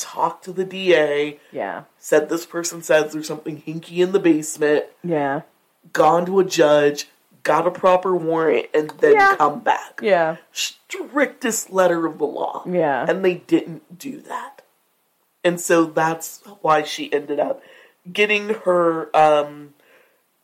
talked 0.00 0.44
to 0.44 0.52
the 0.52 0.64
DA, 0.64 1.40
Yeah. 1.50 1.82
said 1.98 2.28
this 2.28 2.46
person 2.46 2.80
says 2.80 3.12
there's 3.12 3.26
something 3.26 3.60
hinky 3.66 3.98
in 3.98 4.12
the 4.12 4.20
basement, 4.20 4.84
Yeah. 5.02 5.40
gone 5.92 6.26
to 6.26 6.38
a 6.38 6.44
judge, 6.44 7.08
got 7.42 7.66
a 7.66 7.72
proper 7.72 8.14
warrant, 8.14 8.66
and 8.72 8.90
then 9.00 9.14
Yeah. 9.14 9.34
come 9.36 9.58
back 9.60 9.98
Yeah. 10.00 10.36
strictest 10.52 11.70
letter 11.72 12.06
of 12.06 12.18
the 12.18 12.26
law. 12.26 12.62
Yeah. 12.66 13.04
And 13.08 13.24
they 13.24 13.34
didn't 13.34 13.98
do 13.98 14.20
that. 14.20 14.62
And 15.42 15.60
so 15.60 15.84
that's 15.84 16.40
why 16.60 16.82
she 16.82 17.12
ended 17.12 17.40
up 17.40 17.60
getting 18.12 18.50
her 18.64 19.10
um 19.16 19.74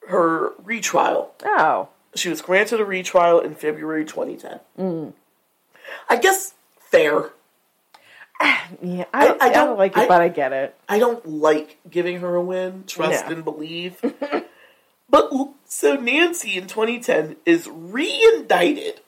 her 0.09 0.53
retrial. 0.63 1.33
Oh. 1.45 1.89
She 2.17 2.29
was 2.29 2.43
granted 2.43 2.81
a 2.81 2.85
retrial 2.85 3.39
in 3.41 3.55
February 3.55 4.05
2010. 4.05 4.61
Mm. 4.79 5.13
I 6.09 6.17
guess 6.17 6.55
fair. 6.97 7.31
Yeah. 8.83 9.05
I, 9.15 9.29
I, 9.29 9.37
I 9.41 9.49
don't, 9.51 9.69
don't- 9.69 9.79
like 9.79 9.93
it, 9.93 9.99
I- 9.99 10.09
but 10.09 10.21
I 10.21 10.29
get 10.29 10.53
it. 10.53 10.75
I 10.89 10.99
don't 10.99 11.25
like 11.27 11.79
giving 11.89 12.21
her 12.21 12.35
a 12.35 12.43
win, 12.43 12.85
trust 12.87 13.27
No. 13.27 13.33
and 13.37 13.45
believe. 13.45 14.01
but 15.11 15.31
so 15.65 15.95
Nancy 15.95 16.57
in 16.57 16.67
2010 16.67 17.37
is 17.47 17.69
re-indicted 17.69 19.01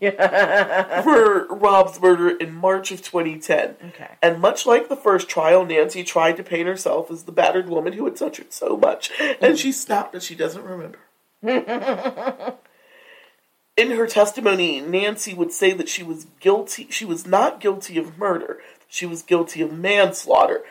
for 0.00 1.46
Rob's 1.48 2.00
murder 2.00 2.30
in 2.30 2.54
March 2.54 2.90
of 2.90 3.02
2010. 3.02 3.76
Okay. 3.88 4.10
And 4.22 4.40
much 4.40 4.66
like 4.66 4.88
the 4.88 4.96
first 4.96 5.28
trial, 5.28 5.64
Nancy 5.64 6.04
tried 6.04 6.36
to 6.36 6.42
paint 6.42 6.66
herself 6.66 7.10
as 7.10 7.24
the 7.24 7.32
battered 7.32 7.68
woman 7.68 7.92
who 7.94 8.04
had 8.04 8.16
suffered 8.16 8.52
so 8.52 8.76
much, 8.76 9.10
and 9.20 9.54
mm. 9.54 9.58
she 9.58 9.72
snapped 9.72 10.12
that 10.12 10.22
she 10.22 10.34
doesn't 10.34 10.64
remember. 10.64 10.98
in 13.76 13.90
her 13.92 14.06
testimony, 14.06 14.80
Nancy 14.80 15.34
would 15.34 15.52
say 15.52 15.72
that 15.72 15.88
she 15.88 16.02
was 16.02 16.26
guilty. 16.40 16.86
She 16.90 17.04
was 17.04 17.26
not 17.26 17.60
guilty 17.60 17.98
of 17.98 18.16
murder. 18.18 18.58
She 18.88 19.06
was 19.06 19.22
guilty 19.22 19.60
of 19.62 19.72
manslaughter, 19.72 20.62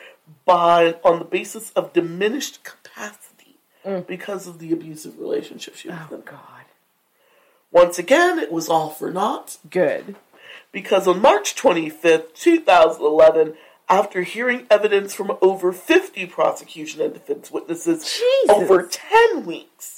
by 0.45 0.95
on 1.03 1.19
the 1.19 1.25
basis 1.25 1.71
of 1.71 1.93
diminished 1.93 2.63
capacity 2.63 3.57
mm. 3.85 4.05
because 4.07 4.47
of 4.47 4.59
the 4.59 4.71
abusive 4.71 5.19
relationship 5.19 5.75
she 5.75 5.89
was 5.89 5.97
Oh 6.09 6.15
in. 6.15 6.21
God. 6.21 6.39
Once 7.71 7.97
again, 7.99 8.39
it 8.39 8.51
was 8.51 8.69
all 8.69 8.89
for 8.89 9.11
naught 9.11 9.57
Good. 9.69 10.15
because 10.71 11.07
on 11.07 11.21
March 11.21 11.55
25th, 11.55 12.33
2011, 12.35 13.55
after 13.89 14.21
hearing 14.21 14.65
evidence 14.71 15.13
from 15.13 15.37
over 15.41 15.71
50 15.73 16.25
prosecution 16.27 17.01
and 17.01 17.13
defense 17.13 17.51
witnesses 17.51 18.03
Jesus. 18.05 18.49
over 18.49 18.83
10 18.83 19.45
weeks, 19.45 19.92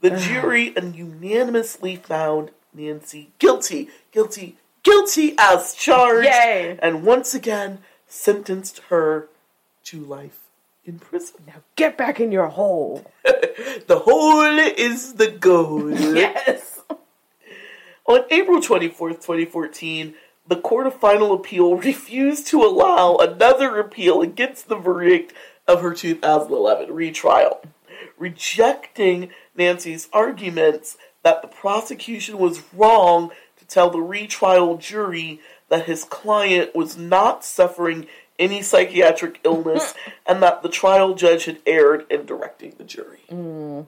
the 0.00 0.10
jury 0.10 0.72
unanimously 0.76 1.96
found 1.96 2.50
Nancy 2.72 3.30
guilty, 3.38 3.88
guilty, 4.12 4.56
guilty 4.82 5.34
as 5.38 5.74
charged, 5.74 6.26
Yay. 6.28 6.78
and 6.80 7.04
once 7.04 7.34
again 7.34 7.78
sentenced 8.06 8.78
her 8.90 9.28
to 9.84 10.00
life 10.00 10.48
in 10.84 10.98
prison. 10.98 11.42
Now 11.46 11.62
get 11.76 11.96
back 11.98 12.20
in 12.20 12.32
your 12.32 12.48
hole. 12.48 13.10
The 13.88 13.98
hole 13.98 14.42
is 14.42 15.14
the 15.14 15.30
goal. 15.30 15.90
Yes. 16.14 16.80
On 18.06 18.20
April 18.30 18.60
24th, 18.60 19.20
2014, 19.20 20.14
the 20.46 20.56
Court 20.56 20.86
of 20.86 20.94
Final 20.94 21.34
Appeal 21.34 21.76
refused 21.76 22.46
to 22.48 22.62
allow 22.62 23.16
another 23.16 23.78
appeal 23.78 24.22
against 24.22 24.68
the 24.68 24.76
verdict 24.76 25.34
of 25.66 25.82
her 25.82 25.92
2011 25.92 26.94
retrial, 26.94 27.60
rejecting 28.18 29.30
Nancy's 29.56 30.08
arguments 30.12 30.96
that 31.22 31.42
the 31.42 31.48
prosecution 31.48 32.38
was 32.38 32.62
wrong 32.72 33.30
to 33.58 33.66
tell 33.66 33.90
the 33.90 34.00
retrial 34.00 34.76
jury 34.76 35.40
that 35.68 35.86
his 35.86 36.04
client 36.04 36.74
was 36.74 36.96
not 36.96 37.44
suffering 37.44 38.06
any 38.38 38.62
psychiatric 38.62 39.40
illness 39.44 39.94
and 40.26 40.42
that 40.42 40.62
the 40.62 40.68
trial 40.68 41.14
judge 41.14 41.44
had 41.44 41.58
erred 41.66 42.06
in 42.10 42.24
directing 42.24 42.74
the 42.78 42.84
jury. 42.84 43.24
Mm. 43.30 43.86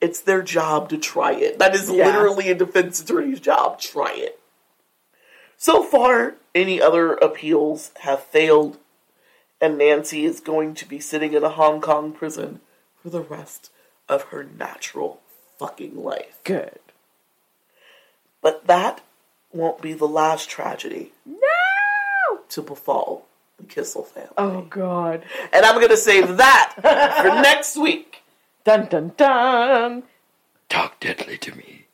It's 0.00 0.20
their 0.20 0.42
job 0.42 0.88
to 0.90 0.98
try 0.98 1.32
it. 1.32 1.58
That 1.58 1.74
is 1.74 1.90
Yeah. 1.90 2.06
literally 2.06 2.50
a 2.50 2.54
defense 2.54 3.00
attorney's 3.00 3.40
job. 3.40 3.80
Try 3.80 4.12
it. 4.14 4.40
So 5.56 5.82
far, 5.82 6.36
any 6.54 6.80
other 6.80 7.14
appeals 7.14 7.90
have 8.00 8.22
failed, 8.22 8.78
and 9.60 9.76
Nancy 9.76 10.24
is 10.24 10.38
going 10.38 10.74
to 10.74 10.86
be 10.86 11.00
sitting 11.00 11.32
in 11.32 11.42
a 11.42 11.48
Hong 11.48 11.80
Kong 11.80 12.12
prison 12.12 12.60
for 13.02 13.10
the 13.10 13.20
rest 13.20 13.70
of 14.08 14.24
her 14.24 14.44
natural 14.58 15.20
fucking 15.58 16.02
life. 16.02 16.40
Good. 16.44 16.78
But 18.42 18.66
that 18.66 19.02
won't 19.52 19.80
be 19.82 19.92
the 19.92 20.06
last 20.08 20.48
tragedy 20.48 21.12
No. 21.26 22.38
to 22.48 22.62
befall 22.62 23.26
the 23.58 23.64
Kissel 23.64 24.04
family. 24.04 24.30
Oh 24.38 24.62
God. 24.62 25.24
And 25.52 25.64
I'm 25.66 25.76
going 25.76 25.88
to 25.88 25.96
save 25.96 26.36
that 26.36 26.74
for 26.76 27.28
next 27.42 27.76
week. 27.76 28.22
Dun 28.64 28.86
dun 28.86 29.12
dun. 29.16 30.02
Talk 30.68 31.00
deadly 31.00 31.38
to 31.38 31.54
me. 31.56 31.86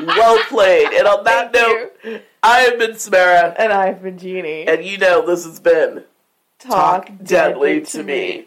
Well 0.00 0.38
played. 0.48 0.88
And 0.92 1.06
on 1.06 1.24
that 1.24 1.52
Thank 1.52 2.04
note, 2.04 2.22
I 2.42 2.60
have 2.60 2.78
been 2.78 2.96
Samara, 2.96 3.54
And 3.58 3.72
I've 3.72 4.02
been 4.02 4.18
Jeannie. 4.18 4.66
and 4.66 4.84
you 4.84 4.98
know 4.98 5.24
this 5.24 5.44
has 5.44 5.60
been 5.60 6.04
Talk, 6.58 7.08
Deadly 7.22 7.80
to 7.82 8.02
Me. 8.02 8.46